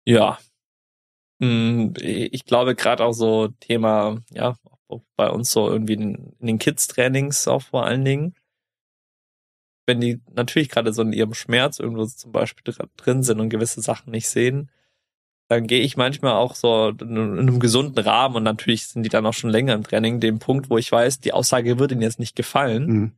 Ja. 0.05 0.39
Hm, 1.41 1.95
ich 2.01 2.45
glaube 2.45 2.77
gerade 2.77 3.05
auch 3.05 3.13
so 3.13 3.49
Thema, 3.61 4.23
ja, 4.31 4.57
bei 5.17 5.31
uns 5.31 5.51
so 5.51 5.69
irgendwie 5.69 5.95
in, 5.95 6.35
in 6.39 6.47
den 6.47 6.59
Kids-Trainings 6.59 7.49
auch 7.49 7.63
vor 7.63 7.87
allen 7.87 8.05
Dingen. 8.05 8.35
Wenn 9.87 10.01
die 10.01 10.21
natürlich 10.35 10.69
gerade 10.69 10.93
so 10.93 11.03
in 11.03 11.13
ihrem 11.13 11.35
Schmerz 11.35 11.79
irgendwo 11.79 12.07
zum 12.07 12.33
Beispiel 12.33 12.75
drin 12.97 13.23
sind 13.23 13.41
und 13.41 13.51
gewisse 13.51 13.81
Sachen 13.81 14.11
nicht 14.11 14.29
sehen, 14.29 14.71
dann 15.49 15.69
gehe 15.69 15.83
ich 15.83 15.97
manchmal 15.97 16.33
auch 16.33 16.57
so 16.57 16.89
in 16.89 17.17
einem 17.17 17.61
gesunden 17.61 17.99
Rahmen 18.03 18.37
und 18.37 18.43
natürlich 18.43 18.89
sind 18.89 19.05
die 19.05 19.09
dann 19.09 19.27
auch 19.27 19.33
schon 19.33 19.51
länger 19.51 19.75
im 19.75 19.85
Training, 19.85 20.19
dem 20.19 20.41
Punkt, 20.41 20.71
wo 20.71 20.79
ich 20.79 20.91
weiß, 20.91 21.21
die 21.21 21.33
Aussage 21.33 21.79
wird 21.79 21.93
ihnen 21.93 22.03
jetzt 22.03 22.19
nicht 22.19 22.35
gefallen, 22.35 22.87
mhm. 22.87 23.13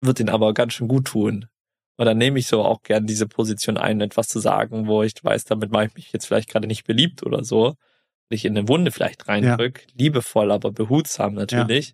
wird 0.00 0.20
ihnen 0.20 0.28
aber 0.28 0.54
ganz 0.54 0.74
schön 0.74 0.86
gut 0.86 1.06
tun. 1.06 1.46
Und 1.96 2.06
dann 2.06 2.18
nehme 2.18 2.38
ich 2.38 2.46
so 2.46 2.62
auch 2.62 2.82
gern 2.82 3.06
diese 3.06 3.26
Position 3.26 3.76
ein, 3.76 4.00
etwas 4.00 4.28
zu 4.28 4.38
sagen, 4.38 4.86
wo 4.86 5.02
ich 5.02 5.14
weiß, 5.22 5.44
damit 5.44 5.72
mache 5.72 5.86
ich 5.86 5.94
mich 5.94 6.12
jetzt 6.12 6.26
vielleicht 6.26 6.48
gerade 6.48 6.68
nicht 6.68 6.84
beliebt 6.84 7.24
oder 7.24 7.42
so 7.42 7.76
nicht 8.32 8.44
in 8.44 8.56
eine 8.56 8.68
Wunde 8.68 8.90
vielleicht 8.90 9.28
reindrück, 9.28 9.80
ja. 9.80 9.94
liebevoll, 9.96 10.50
aber 10.50 10.72
behutsam 10.72 11.34
natürlich, 11.34 11.90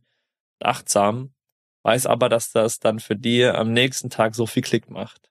ja. 0.63 0.71
achtsam, 0.71 1.35
weiß 1.83 2.07
aber, 2.07 2.29
dass 2.29 2.53
das 2.53 2.79
dann 2.79 3.01
für 3.01 3.17
die 3.17 3.45
am 3.45 3.73
nächsten 3.73 4.09
Tag 4.11 4.35
so 4.35 4.47
viel 4.47 4.63
Klick 4.63 4.91
macht. 4.91 5.31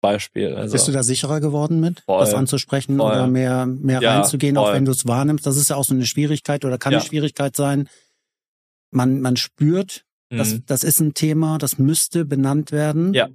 Beispiel. 0.00 0.54
Also, 0.54 0.72
Bist 0.72 0.86
du 0.86 0.92
da 0.92 1.02
sicherer 1.02 1.40
geworden 1.40 1.80
mit, 1.80 2.00
voll, 2.00 2.20
das 2.20 2.32
anzusprechen 2.32 2.98
voll. 2.98 3.10
oder 3.10 3.26
mehr, 3.26 3.66
mehr 3.66 4.00
ja, 4.00 4.16
reinzugehen, 4.16 4.54
voll. 4.54 4.64
auch 4.64 4.72
wenn 4.72 4.84
du 4.84 4.92
es 4.92 5.06
wahrnimmst? 5.06 5.44
Das 5.44 5.56
ist 5.56 5.70
ja 5.70 5.76
auch 5.76 5.84
so 5.84 5.94
eine 5.94 6.06
Schwierigkeit 6.06 6.64
oder 6.64 6.78
kann 6.78 6.94
eine 6.94 7.02
Schwierigkeit 7.02 7.56
sein. 7.56 7.88
Man, 8.90 9.20
man 9.20 9.36
spürt, 9.36 10.04
mhm. 10.30 10.38
das, 10.38 10.60
das 10.66 10.84
ist 10.84 11.00
ein 11.00 11.14
Thema, 11.14 11.58
das 11.58 11.78
müsste 11.78 12.24
benannt 12.24 12.70
werden. 12.70 13.12
Ja 13.12 13.28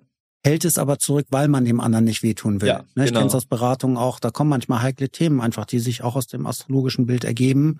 hält 0.44 0.66
es 0.66 0.78
aber 0.78 1.00
zurück, 1.00 1.28
weil 1.30 1.48
man 1.48 1.66
dem 1.66 1.80
anderen 1.80 2.06
nicht 2.06 2.22
wehtun 2.22 2.62
will. 2.62 2.68
Ja, 2.68 2.84
ne, 2.96 3.04
ich 3.04 3.10
genau. 3.10 3.22
kenne 3.22 3.30
es 3.30 3.36
aus 3.36 3.46
Beratungen 3.46 3.98
auch, 3.98 4.20
da 4.20 4.30
kommen 4.30 4.50
manchmal 4.50 4.82
heikle 4.82 5.10
Themen 5.10 5.42
einfach, 5.42 5.66
die 5.66 5.80
sich 5.80 6.04
auch 6.04 6.16
aus 6.16 6.28
dem 6.28 6.46
astrologischen 6.46 7.06
Bild 7.06 7.24
ergeben, 7.24 7.80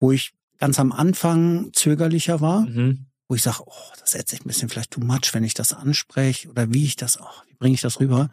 wo 0.00 0.12
ich 0.12 0.32
ganz 0.58 0.80
am 0.80 0.92
Anfang 0.92 1.70
zögerlicher 1.72 2.40
war, 2.40 2.62
mhm. 2.62 3.06
wo 3.28 3.34
ich 3.34 3.42
sage, 3.42 3.58
oh, 3.66 3.72
das 4.00 4.10
ist 4.10 4.14
jetzt 4.14 4.40
ein 4.40 4.46
bisschen 4.46 4.68
vielleicht 4.68 4.92
too 4.92 5.00
much, 5.00 5.32
wenn 5.32 5.44
ich 5.44 5.54
das 5.54 5.74
anspreche 5.74 6.48
oder 6.48 6.72
wie 6.72 6.84
ich 6.84 6.96
das, 6.96 7.20
oh, 7.20 7.26
wie 7.48 7.54
bringe 7.54 7.74
ich 7.74 7.80
das 7.80 8.00
rüber? 8.00 8.30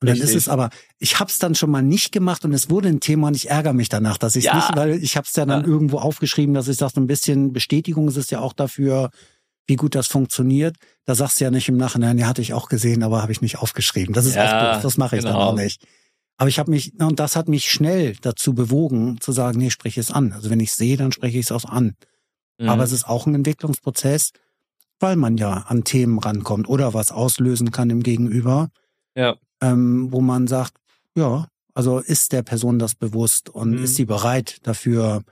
Und 0.00 0.06
dann 0.06 0.16
Richtig. 0.16 0.36
ist 0.36 0.42
es 0.42 0.48
aber, 0.48 0.70
ich 0.98 1.18
habe 1.18 1.28
es 1.28 1.40
dann 1.40 1.56
schon 1.56 1.70
mal 1.70 1.82
nicht 1.82 2.12
gemacht 2.12 2.44
und 2.44 2.52
es 2.52 2.70
wurde 2.70 2.88
ein 2.88 3.00
Thema 3.00 3.28
und 3.28 3.34
ich 3.34 3.50
ärgere 3.50 3.72
mich 3.72 3.88
danach, 3.88 4.16
dass 4.16 4.36
ich 4.36 4.44
es 4.44 4.52
ja. 4.52 4.56
nicht, 4.56 4.76
weil 4.76 5.02
ich 5.02 5.16
habe 5.16 5.26
es 5.26 5.34
ja 5.34 5.44
dann 5.44 5.62
ja. 5.62 5.66
irgendwo 5.66 5.98
aufgeschrieben, 5.98 6.54
dass 6.54 6.68
ich 6.68 6.76
sage, 6.76 6.92
so 6.94 7.00
ein 7.00 7.08
bisschen 7.08 7.52
Bestätigung 7.52 8.06
ist 8.06 8.16
es 8.16 8.30
ja 8.30 8.38
auch 8.38 8.52
dafür, 8.52 9.10
wie 9.68 9.76
gut 9.76 9.94
das 9.94 10.08
funktioniert. 10.08 10.76
Da 11.04 11.14
sagst 11.14 11.38
du 11.38 11.44
ja 11.44 11.50
nicht 11.50 11.68
im 11.68 11.76
Nachhinein, 11.76 12.18
ja, 12.18 12.26
hatte 12.26 12.42
ich 12.42 12.54
auch 12.54 12.68
gesehen, 12.68 13.02
aber 13.02 13.22
habe 13.22 13.32
ich 13.32 13.42
nicht 13.42 13.58
aufgeschrieben. 13.58 14.14
Das 14.14 14.26
ist 14.26 14.34
ja, 14.34 14.72
doof, 14.74 14.82
das 14.82 14.96
mache 14.96 15.16
ich 15.16 15.22
genau. 15.22 15.38
dann 15.38 15.48
auch 15.48 15.54
nicht. 15.54 15.86
Aber 16.38 16.48
ich 16.48 16.58
habe 16.58 16.70
mich, 16.70 16.98
und 16.98 17.20
das 17.20 17.36
hat 17.36 17.48
mich 17.48 17.70
schnell 17.70 18.16
dazu 18.22 18.54
bewogen, 18.54 19.20
zu 19.20 19.32
sagen, 19.32 19.58
nee, 19.58 19.70
sprich 19.70 19.98
es 19.98 20.10
an. 20.10 20.32
Also 20.32 20.50
wenn 20.50 20.60
ich 20.60 20.72
sehe, 20.72 20.96
dann 20.96 21.12
spreche 21.12 21.38
ich 21.38 21.46
es 21.46 21.52
auch 21.52 21.64
an. 21.66 21.96
Mhm. 22.58 22.68
Aber 22.68 22.84
es 22.84 22.92
ist 22.92 23.06
auch 23.06 23.26
ein 23.26 23.34
Entwicklungsprozess, 23.34 24.32
weil 25.00 25.16
man 25.16 25.36
ja 25.36 25.52
an 25.68 25.84
Themen 25.84 26.18
rankommt 26.18 26.68
oder 26.68 26.94
was 26.94 27.12
auslösen 27.12 27.70
kann 27.70 27.90
im 27.90 28.02
Gegenüber. 28.02 28.70
Ja. 29.14 29.36
Ähm, 29.60 30.12
wo 30.12 30.20
man 30.20 30.46
sagt, 30.46 30.74
ja, 31.14 31.48
also 31.74 31.98
ist 31.98 32.32
der 32.32 32.42
Person 32.42 32.78
das 32.78 32.94
bewusst 32.94 33.50
und 33.50 33.72
mhm. 33.72 33.84
ist 33.84 33.96
sie 33.96 34.04
bereit 34.04 34.58
dafür, 34.62 35.22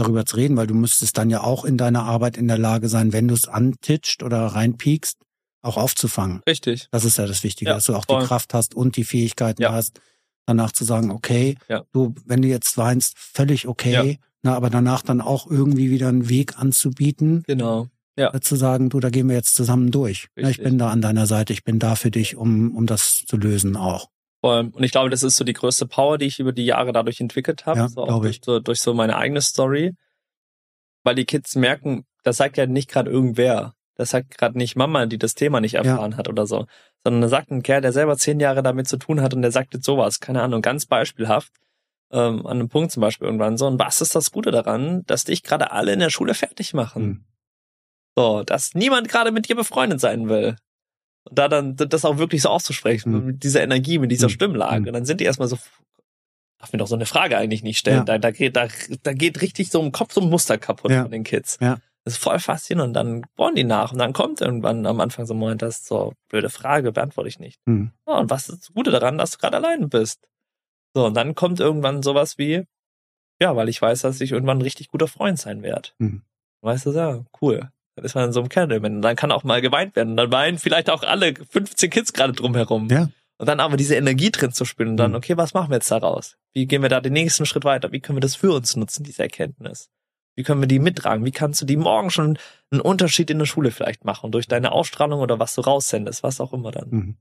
darüber 0.00 0.26
zu 0.26 0.36
reden, 0.36 0.56
weil 0.56 0.66
du 0.66 0.74
müsstest 0.74 1.16
dann 1.18 1.30
ja 1.30 1.42
auch 1.42 1.64
in 1.64 1.76
deiner 1.76 2.04
Arbeit 2.04 2.36
in 2.36 2.48
der 2.48 2.58
Lage 2.58 2.88
sein, 2.88 3.12
wenn 3.12 3.28
du 3.28 3.34
es 3.34 3.46
antitscht 3.46 4.22
oder 4.22 4.46
reinpiekst, 4.46 5.18
auch 5.62 5.76
aufzufangen. 5.76 6.42
Richtig. 6.48 6.88
Das 6.90 7.04
ist 7.04 7.18
ja 7.18 7.26
das 7.26 7.42
Wichtige, 7.42 7.70
ja, 7.70 7.76
dass 7.76 7.84
du 7.84 7.94
auch 7.94 8.06
voll. 8.06 8.20
die 8.20 8.26
Kraft 8.26 8.54
hast 8.54 8.74
und 8.74 8.96
die 8.96 9.04
Fähigkeiten 9.04 9.62
ja. 9.62 9.72
hast, 9.72 10.00
danach 10.46 10.72
zu 10.72 10.84
sagen, 10.84 11.10
okay, 11.10 11.56
ja. 11.68 11.84
du, 11.92 12.14
wenn 12.24 12.42
du 12.42 12.48
jetzt 12.48 12.76
weinst, 12.78 13.18
völlig 13.18 13.68
okay, 13.68 14.18
na, 14.42 14.54
aber 14.54 14.70
danach 14.70 15.02
dann 15.02 15.20
auch 15.20 15.50
irgendwie 15.50 15.90
wieder 15.90 16.08
einen 16.08 16.28
Weg 16.28 16.58
anzubieten. 16.58 17.42
Genau. 17.46 17.88
Ja. 18.16 18.38
Zu 18.40 18.56
sagen, 18.56 18.90
du, 18.90 19.00
da 19.00 19.10
gehen 19.10 19.28
wir 19.28 19.36
jetzt 19.36 19.54
zusammen 19.54 19.90
durch. 19.90 20.28
Na, 20.36 20.50
ich 20.50 20.62
bin 20.62 20.78
da 20.78 20.90
an 20.90 21.00
deiner 21.00 21.26
Seite, 21.26 21.52
ich 21.52 21.64
bin 21.64 21.78
da 21.78 21.94
für 21.94 22.10
dich, 22.10 22.36
um, 22.36 22.74
um 22.74 22.86
das 22.86 23.24
zu 23.26 23.36
lösen 23.36 23.76
auch. 23.76 24.08
Und 24.42 24.82
ich 24.82 24.92
glaube, 24.92 25.10
das 25.10 25.22
ist 25.22 25.36
so 25.36 25.44
die 25.44 25.52
größte 25.52 25.86
Power, 25.86 26.16
die 26.16 26.26
ich 26.26 26.38
über 26.38 26.52
die 26.52 26.64
Jahre 26.64 26.92
dadurch 26.92 27.20
entwickelt 27.20 27.66
habe. 27.66 27.80
Ja, 27.80 27.88
so 27.88 28.24
ich. 28.24 28.40
Durch, 28.40 28.62
durch 28.62 28.80
so 28.80 28.94
meine 28.94 29.16
eigene 29.16 29.42
Story. 29.42 29.94
Weil 31.02 31.14
die 31.14 31.26
Kids 31.26 31.56
merken, 31.56 32.06
das 32.22 32.38
sagt 32.38 32.56
ja 32.56 32.66
nicht 32.66 32.90
gerade 32.90 33.10
irgendwer. 33.10 33.74
Das 33.96 34.10
sagt 34.10 34.38
gerade 34.38 34.56
nicht 34.56 34.76
Mama, 34.76 35.04
die 35.04 35.18
das 35.18 35.34
Thema 35.34 35.60
nicht 35.60 35.74
erfahren 35.74 36.12
ja. 36.12 36.16
hat 36.16 36.28
oder 36.28 36.46
so. 36.46 36.66
Sondern 37.04 37.20
da 37.20 37.28
sagt 37.28 37.50
ein 37.50 37.62
Kerl, 37.62 37.82
der 37.82 37.92
selber 37.92 38.16
zehn 38.16 38.40
Jahre 38.40 38.62
damit 38.62 38.88
zu 38.88 38.96
tun 38.96 39.20
hat 39.20 39.34
und 39.34 39.42
der 39.42 39.52
sagt 39.52 39.74
jetzt 39.74 39.84
sowas, 39.84 40.20
keine 40.20 40.40
Ahnung, 40.42 40.62
ganz 40.62 40.86
beispielhaft. 40.86 41.52
Ähm, 42.10 42.46
an 42.46 42.58
einem 42.58 42.68
Punkt 42.68 42.92
zum 42.92 43.02
Beispiel 43.02 43.26
irgendwann 43.26 43.58
so. 43.58 43.66
Und 43.66 43.78
was 43.78 44.00
ist 44.00 44.14
das 44.14 44.30
Gute 44.30 44.50
daran, 44.50 45.04
dass 45.06 45.24
dich 45.24 45.42
gerade 45.42 45.70
alle 45.70 45.92
in 45.92 46.00
der 46.00 46.10
Schule 46.10 46.34
fertig 46.34 46.72
machen? 46.72 47.02
Mhm. 47.02 47.24
So, 48.16 48.42
dass 48.42 48.74
niemand 48.74 49.08
gerade 49.08 49.32
mit 49.32 49.48
dir 49.48 49.54
befreundet 49.54 50.00
sein 50.00 50.28
will. 50.28 50.56
Und 51.30 51.38
da 51.38 51.48
dann 51.48 51.76
das 51.76 52.04
auch 52.04 52.18
wirklich 52.18 52.42
so 52.42 52.48
auszusprechen, 52.48 53.12
mhm. 53.12 53.26
mit 53.26 53.44
dieser 53.44 53.62
Energie, 53.62 53.98
mit 53.98 54.10
dieser 54.10 54.26
mhm. 54.26 54.32
Stimmlage. 54.32 54.80
Mhm. 54.80 54.86
Und 54.88 54.92
dann 54.94 55.04
sind 55.04 55.20
die 55.20 55.24
erstmal 55.24 55.48
so, 55.48 55.56
darf 56.58 56.72
mir 56.72 56.78
doch 56.78 56.88
so 56.88 56.96
eine 56.96 57.06
Frage 57.06 57.38
eigentlich 57.38 57.62
nicht 57.62 57.78
stellen. 57.78 57.98
Ja. 57.98 58.04
Da, 58.04 58.18
da, 58.18 58.30
geht, 58.32 58.56
da, 58.56 58.68
da 59.02 59.12
geht 59.12 59.40
richtig 59.40 59.70
so 59.70 59.80
im 59.80 59.92
Kopf 59.92 60.12
so 60.12 60.20
ein 60.20 60.28
Muster 60.28 60.58
kaputt 60.58 60.90
ja. 60.90 61.02
von 61.02 61.10
den 61.10 61.24
Kids. 61.24 61.58
Ja. 61.60 61.78
Das 62.04 62.14
ist 62.14 62.22
voll 62.22 62.38
faszinierend. 62.38 62.88
Und 62.88 62.94
dann 62.94 63.22
bohren 63.36 63.54
die 63.54 63.64
nach. 63.64 63.92
Und 63.92 63.98
dann 63.98 64.12
kommt 64.12 64.40
irgendwann 64.40 64.86
am 64.86 65.00
Anfang 65.00 65.26
so 65.26 65.34
ein 65.34 65.38
Moment, 65.38 65.62
das 65.62 65.78
ist 65.78 65.86
so, 65.86 66.14
blöde 66.28 66.50
Frage, 66.50 66.92
beantworte 66.92 67.28
ich 67.28 67.38
nicht. 67.38 67.60
Mhm. 67.66 67.92
Oh, 68.06 68.16
und 68.16 68.30
was 68.30 68.48
ist 68.48 68.62
das 68.62 68.74
Gute 68.74 68.90
daran, 68.90 69.18
dass 69.18 69.32
du 69.32 69.38
gerade 69.38 69.56
alleine 69.56 69.86
bist? 69.86 70.28
So, 70.94 71.06
und 71.06 71.14
dann 71.14 71.34
kommt 71.36 71.60
irgendwann 71.60 72.02
sowas 72.02 72.38
wie, 72.38 72.64
ja, 73.40 73.54
weil 73.54 73.68
ich 73.68 73.80
weiß, 73.80 74.00
dass 74.02 74.20
ich 74.20 74.32
irgendwann 74.32 74.58
ein 74.58 74.62
richtig 74.62 74.88
guter 74.88 75.06
Freund 75.06 75.38
sein 75.38 75.62
werde. 75.62 75.90
Mhm. 75.98 76.22
Weißt 76.62 76.86
du, 76.86 76.92
ja, 76.92 77.24
cool. 77.40 77.70
Dann 77.96 78.04
ist 78.04 78.14
man 78.14 78.26
in 78.26 78.32
so 78.32 78.40
einem 78.40 78.48
Kernel. 78.48 78.80
Dann 78.80 79.16
kann 79.16 79.32
auch 79.32 79.44
mal 79.44 79.60
geweint 79.60 79.96
werden. 79.96 80.10
Und 80.10 80.16
dann 80.16 80.32
weinen 80.32 80.58
vielleicht 80.58 80.90
auch 80.90 81.02
alle 81.02 81.34
15 81.34 81.90
Kids 81.90 82.12
gerade 82.12 82.32
drumherum. 82.32 82.88
Ja. 82.88 83.08
Und 83.38 83.46
dann 83.46 83.60
aber 83.60 83.78
diese 83.78 83.94
Energie 83.94 84.30
drin 84.30 84.52
zu 84.52 84.66
spielen 84.66 84.90
und 84.90 84.96
dann, 84.98 85.12
mhm. 85.12 85.16
okay, 85.16 85.36
was 85.38 85.54
machen 85.54 85.70
wir 85.70 85.76
jetzt 85.76 85.90
daraus? 85.90 86.36
Wie 86.52 86.66
gehen 86.66 86.82
wir 86.82 86.90
da 86.90 87.00
den 87.00 87.14
nächsten 87.14 87.46
Schritt 87.46 87.64
weiter? 87.64 87.90
Wie 87.90 88.00
können 88.00 88.18
wir 88.18 88.20
das 88.20 88.36
für 88.36 88.52
uns 88.52 88.76
nutzen, 88.76 89.02
diese 89.02 89.22
Erkenntnis? 89.22 89.88
Wie 90.36 90.42
können 90.42 90.60
wir 90.60 90.68
die 90.68 90.78
mittragen? 90.78 91.24
Wie 91.24 91.30
kannst 91.30 91.60
du 91.62 91.64
die 91.64 91.78
morgen 91.78 92.10
schon 92.10 92.38
einen 92.70 92.82
Unterschied 92.82 93.30
in 93.30 93.38
der 93.38 93.46
Schule 93.46 93.70
vielleicht 93.70 94.04
machen? 94.04 94.30
Durch 94.30 94.46
deine 94.46 94.72
Ausstrahlung 94.72 95.20
oder 95.20 95.38
was 95.38 95.54
du 95.54 95.62
raussendest, 95.62 96.22
was 96.22 96.38
auch 96.38 96.52
immer 96.52 96.70
dann. 96.70 96.88
Mhm. 96.90 97.16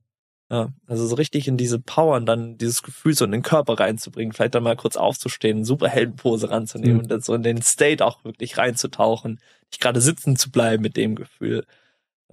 Ja, 0.52 0.70
also 0.88 1.06
so 1.06 1.16
richtig 1.16 1.48
in 1.48 1.58
diese 1.58 1.80
Power 1.80 2.18
und 2.18 2.26
dann 2.26 2.58
dieses 2.58 2.82
Gefühl 2.82 3.14
so 3.14 3.24
in 3.24 3.32
den 3.32 3.44
Körper 3.44 3.80
reinzubringen, 3.80 4.34
vielleicht 4.34 4.56
dann 4.56 4.64
mal 4.64 4.76
kurz 4.76 4.98
aufzustehen, 4.98 5.64
super 5.64 5.88
Heldenpose 5.88 6.50
ranzunehmen 6.50 6.96
mhm. 6.96 7.02
und 7.04 7.12
dann 7.12 7.22
so 7.22 7.36
in 7.36 7.44
den 7.44 7.62
State 7.62 8.04
auch 8.04 8.24
wirklich 8.24 8.58
reinzutauchen, 8.58 9.40
nicht 9.72 9.82
gerade 9.82 10.02
sitzen 10.02 10.36
zu 10.36 10.52
bleiben 10.52 10.82
mit 10.84 10.98
dem 10.98 11.16
Gefühl. 11.16 11.66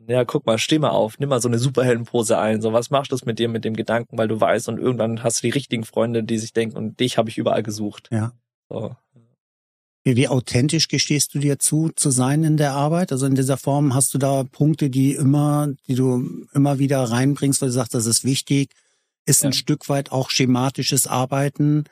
ja, 0.09 0.25
guck 0.25 0.47
mal, 0.47 0.59
steh 0.59 0.79
mal 0.79 0.91
auf, 0.91 1.19
nimm 1.19 1.29
mal 1.31 1.41
so 1.41 1.49
eine 1.49 1.59
Superheldenpose 1.59 2.39
ein, 2.39 2.61
so, 2.61 2.73
was 2.73 2.91
machst 2.91 3.13
du 3.13 3.17
mit 3.25 3.39
dir, 3.39 3.49
mit 3.49 3.65
dem 3.65 3.75
Gedanken, 3.75 4.19
weil 4.19 4.29
du 4.29 4.41
weißt 4.41 4.69
und 4.69 4.79
irgendwann 4.79 5.23
hast 5.23 5.43
du 5.43 5.47
die 5.47 5.53
richtigen 5.53 5.85
Freunde, 5.85 6.23
die 6.23 6.39
sich 6.39 6.53
denken 6.53 6.77
und 6.77 7.01
dich 7.01 7.19
habe 7.19 7.29
ich 7.29 7.39
überall 7.39 7.63
gesucht. 7.63 8.09
Ja. 8.13 8.33
So. 8.69 8.95
Wie, 10.05 10.15
wie 10.15 10.29
authentisch 10.29 10.87
gestehst 10.87 11.35
du 11.35 11.41
dir 11.41 11.59
zu, 11.59 11.91
zu 11.97 12.11
sein 12.11 12.45
in 12.45 12.57
der 12.57 12.75
Arbeit? 12.75 13.11
Also 13.11 13.27
in 13.27 13.35
dieser 13.35 13.57
Form 13.57 13.93
hast 13.93 14.15
du 14.15 14.19
da 14.19 14.45
Punkte, 14.45 14.89
die 14.89 15.15
immer, 15.15 15.69
die 15.89 15.97
du 15.97 16.47
immer 16.53 16.79
wieder 16.79 17.03
reinbringst, 17.03 17.61
weil 17.61 17.71
du 17.71 17.73
sagst, 17.75 17.95
das 17.95 18.07
ist 18.07 18.23
wichtig, 18.25 18.71
ist 19.25 19.43
Ja. 19.43 19.49
ein 19.49 19.53
Stück 19.53 19.89
weit 19.89 20.13
auch 20.13 20.31
schematisches 20.31 21.09
Arbeiten. 21.09 21.85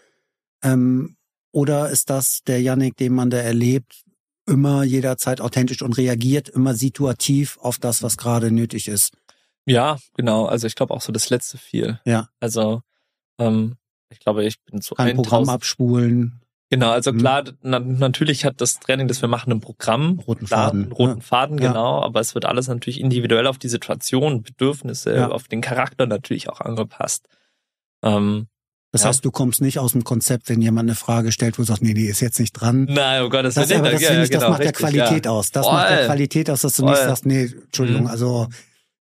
Ähm, 0.62 1.16
oder 1.50 1.90
ist 1.90 2.08
das 2.08 2.42
der 2.46 2.62
Yannick, 2.62 2.96
den 2.96 3.14
man 3.14 3.30
da 3.30 3.38
erlebt, 3.38 4.03
immer 4.46 4.82
jederzeit 4.84 5.40
authentisch 5.40 5.82
und 5.82 5.96
reagiert 5.96 6.48
immer 6.48 6.74
situativ 6.74 7.58
auf 7.60 7.78
das, 7.78 8.02
was 8.02 8.16
gerade 8.16 8.50
nötig 8.50 8.88
ist? 8.88 9.12
Ja, 9.66 9.98
genau. 10.16 10.44
Also 10.46 10.66
ich 10.66 10.74
glaube 10.74 10.92
auch 10.94 11.00
so 11.00 11.12
das 11.12 11.30
letzte 11.30 11.56
viel. 11.58 12.00
Ja. 12.04 12.28
Also 12.40 12.82
ähm, 13.38 13.76
ich 14.10 14.20
glaube, 14.20 14.44
ich 14.44 14.62
bin 14.64 14.80
zu 14.82 14.94
Kein 14.94 15.16
Programm 15.16 15.40
1000 15.42 15.54
abspulen, 15.54 16.40
Genau, 16.70 16.90
also 16.90 17.12
Mhm. 17.12 17.18
klar, 17.18 17.44
na, 17.62 17.78
natürlich 17.78 18.44
hat 18.44 18.60
das 18.60 18.80
Training, 18.80 19.06
das 19.06 19.20
wir 19.22 19.28
machen, 19.28 19.52
ein 19.52 19.60
Programm, 19.60 20.18
roten 20.26 20.46
klar, 20.46 20.68
Faden. 20.68 20.82
einen 20.84 20.92
roten 20.92 21.18
ja. 21.18 21.20
Faden, 21.20 21.58
Ja. 21.58 21.68
genau, 21.68 22.02
aber 22.02 22.20
es 22.20 22.34
wird 22.34 22.46
alles 22.46 22.66
natürlich 22.68 23.00
individuell 23.00 23.46
auf 23.46 23.58
die 23.58 23.68
Situation, 23.68 24.42
Bedürfnisse, 24.42 25.14
Ja. 25.14 25.28
auf 25.28 25.46
den 25.46 25.60
Charakter 25.60 26.06
natürlich 26.06 26.48
auch 26.48 26.60
angepasst. 26.60 27.28
Ähm, 28.02 28.48
Das 28.94 29.02
Ja. 29.02 29.08
heißt, 29.08 29.24
du 29.24 29.32
kommst 29.32 29.60
nicht 29.60 29.80
aus 29.80 29.90
dem 29.90 30.04
Konzept, 30.04 30.48
wenn 30.48 30.62
jemand 30.62 30.88
eine 30.88 30.94
Frage 30.94 31.32
stellt, 31.32 31.58
wo 31.58 31.62
du 31.62 31.66
sagst, 31.66 31.82
nee, 31.82 31.94
nee, 31.94 32.04
ist 32.06 32.20
jetzt 32.20 32.38
nicht 32.38 32.52
dran. 32.52 32.84
nein, 32.88 33.22
oh 33.24 33.28
Gott, 33.28 33.44
das, 33.44 33.54
Das, 33.54 33.68
wird 33.68 33.80
aber 33.80 33.90
das, 33.90 34.00
ja, 34.02 34.22
ich, 34.22 34.30
genau, 34.30 34.40
das 34.42 34.50
macht 34.50 34.60
richtig, 34.60 34.76
der 34.78 34.90
Qualität 34.90 35.24
ja. 35.26 35.30
aus. 35.32 35.50
Das 35.50 35.66
macht 35.66 35.90
der. 35.90 36.06
Qualität 36.06 36.48
aus, 36.48 36.60
dass 36.60 36.74
du 36.76 36.84
nicht 36.84 36.96
Voll. 36.96 37.04
sagst, 37.08 37.26
nee, 37.26 37.50
Entschuldigung, 37.64 38.02
Mhm. 38.02 38.06
also 38.08 38.46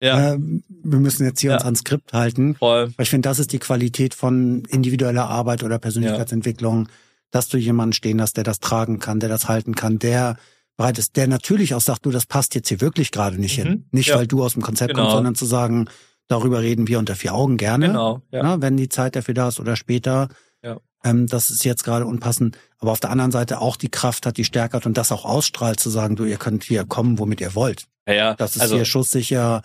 Ja, 0.01 0.33
äh, 0.33 0.37
wir 0.83 0.99
müssen 0.99 1.25
jetzt 1.25 1.39
hier 1.41 1.51
Ja. 1.51 1.57
uns 1.57 1.63
ans 1.65 1.79
Skript 1.81 2.11
halten. 2.11 2.55
voll. 2.55 2.87
Weil 2.97 3.03
ich 3.03 3.09
finde, 3.11 3.29
das 3.29 3.37
ist 3.37 3.53
die 3.53 3.59
Qualität 3.59 4.15
von 4.15 4.63
individueller 4.65 5.29
Arbeit 5.29 5.63
oder 5.63 5.77
Persönlichkeitsentwicklung, 5.79 6.89
dass 7.31 7.47
du 7.47 7.57
jemanden 7.57 7.93
stehen 7.93 8.19
hast, 8.19 8.35
der 8.37 8.43
das 8.43 8.59
tragen 8.59 8.97
kann, 8.99 9.19
der 9.19 9.29
das 9.29 9.47
halten 9.47 9.75
kann, 9.75 9.99
der 9.99 10.37
bereit 10.75 10.97
ist, 10.97 11.15
der 11.17 11.27
natürlich 11.27 11.73
auch 11.75 11.81
sagt, 11.81 12.05
du, 12.05 12.11
das 12.11 12.25
passt 12.25 12.55
jetzt 12.55 12.67
hier 12.69 12.81
wirklich 12.81 13.11
gerade 13.11 13.39
nicht 13.39 13.53
hin. 13.55 13.67
Mhm. 13.69 13.85
Nicht, 13.91 14.07
Ja. 14.09 14.15
weil 14.17 14.27
du 14.27 14.43
aus 14.43 14.53
dem 14.53 14.63
Konzept 14.63 14.89
Genau. 14.89 15.03
kommst, 15.03 15.15
sondern 15.15 15.35
zu 15.35 15.45
sagen, 15.45 15.85
darüber 16.27 16.61
reden 16.61 16.87
wir 16.87 16.99
unter 16.99 17.15
vier 17.15 17.33
Augen 17.33 17.57
gerne. 17.57 17.87
Genau, 17.87 18.21
ja. 18.31 18.43
Na, 18.43 18.61
wenn 18.61 18.77
die 18.77 18.89
Zeit 18.89 19.15
dafür 19.15 19.33
da 19.33 19.49
ist 19.49 19.59
oder 19.59 19.75
später. 19.75 20.29
Ja. 20.63 20.77
Ähm, 21.03 21.27
das 21.27 21.49
ist 21.49 21.65
jetzt 21.65 21.83
gerade 21.83 22.05
unpassend. 22.05 22.57
Aber 22.79 22.91
auf 22.91 22.99
der 22.99 23.11
anderen 23.11 23.31
Seite 23.31 23.59
auch 23.59 23.75
die 23.75 23.89
Kraft 23.89 24.25
hat, 24.25 24.37
die 24.37 24.45
Stärke 24.45 24.77
hat 24.77 24.85
und 24.85 24.97
das 24.97 25.11
auch 25.11 25.25
ausstrahlt, 25.25 25.79
zu 25.79 25.89
sagen, 25.89 26.15
du, 26.15 26.25
ihr 26.25 26.37
könnt 26.37 26.63
hier 26.63 26.85
kommen, 26.85 27.19
womit 27.19 27.41
ihr 27.41 27.55
wollt. 27.55 27.85
Ja, 28.07 28.13
ja. 28.13 28.35
Das 28.35 28.55
ist 28.55 28.61
also, 28.61 28.75
hier 28.75 28.85
schusssicher, 28.85 29.61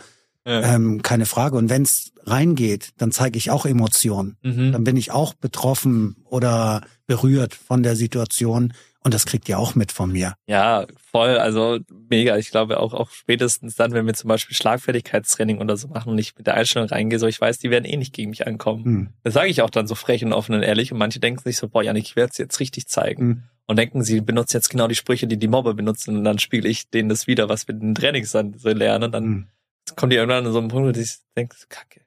ja. 0.46 0.62
ähm, 0.74 1.02
keine 1.02 1.26
Frage. 1.26 1.56
Und 1.56 1.70
wenn's 1.70 2.12
reingeht, 2.24 2.90
dann 2.98 3.12
zeige 3.12 3.38
ich 3.38 3.50
auch 3.50 3.66
Emotionen. 3.66 4.36
mhm. 4.42 4.72
Dann 4.72 4.84
bin 4.84 4.96
ich 4.96 5.10
auch 5.10 5.34
betroffen 5.34 6.16
oder 6.24 6.82
berührt 7.06 7.54
von 7.54 7.82
der 7.82 7.96
Situation. 7.96 8.74
Und 9.04 9.14
das 9.14 9.26
kriegt 9.26 9.48
ihr 9.48 9.58
auch 9.58 9.74
mit 9.74 9.92
von 9.92 10.10
mir. 10.10 10.34
Ja, 10.46 10.86
voll, 11.10 11.38
also 11.38 11.78
mega. 12.10 12.36
Ich 12.36 12.50
glaube 12.50 12.80
auch, 12.80 12.94
auch 12.94 13.10
spätestens 13.10 13.76
dann, 13.76 13.92
wenn 13.92 14.06
wir 14.06 14.14
zum 14.14 14.28
Beispiel 14.28 14.56
Schlagfertigkeitstraining 14.56 15.58
oder 15.58 15.76
so 15.76 15.88
machen 15.88 16.10
und 16.10 16.18
ich 16.18 16.36
mit 16.36 16.46
der 16.46 16.54
Einstellung 16.54 16.88
reingehe, 16.88 17.18
so 17.18 17.26
ich 17.26 17.40
weiß, 17.40 17.58
die 17.58 17.70
werden 17.70 17.84
eh 17.84 17.96
nicht 17.96 18.12
gegen 18.12 18.30
mich 18.30 18.46
ankommen. 18.46 18.84
Hm. 18.84 19.08
Das 19.22 19.34
sage 19.34 19.48
ich 19.48 19.62
auch 19.62 19.70
dann 19.70 19.86
so 19.86 19.94
frech 19.94 20.24
und 20.24 20.32
offen 20.32 20.54
und 20.54 20.62
ehrlich 20.62 20.92
und 20.92 20.98
manche 20.98 21.20
denken 21.20 21.42
sich 21.42 21.56
so, 21.58 21.68
boah, 21.68 21.82
Janik, 21.82 22.04
ich 22.04 22.16
werde 22.16 22.30
es 22.32 22.38
jetzt 22.38 22.58
richtig 22.60 22.88
zeigen. 22.88 23.22
Hm. 23.22 23.42
Und 23.66 23.78
denken, 23.78 24.02
sie 24.02 24.20
benutzt 24.20 24.54
jetzt 24.54 24.70
genau 24.70 24.88
die 24.88 24.94
Sprüche, 24.94 25.26
die 25.26 25.38
die 25.38 25.48
Mobber 25.48 25.74
benutzen 25.74 26.16
und 26.16 26.24
dann 26.24 26.38
spiegel 26.38 26.70
ich 26.70 26.88
denen 26.90 27.08
das 27.08 27.26
wieder, 27.26 27.48
was 27.48 27.68
wir 27.68 27.74
in 27.74 27.80
den 27.80 27.94
Trainings 27.94 28.32
dann 28.32 28.54
so 28.58 28.70
lernen. 28.70 29.04
Und 29.04 29.12
dann 29.12 29.24
Hm. 29.24 29.46
kommen 29.94 30.10
die 30.10 30.16
irgendwann 30.16 30.46
an 30.46 30.52
so 30.52 30.58
einen 30.58 30.68
Punkt, 30.68 30.96
wo 30.96 31.00
ich 31.00 31.18
denke, 31.36 31.54
so, 31.56 31.66
kacke, 31.68 32.00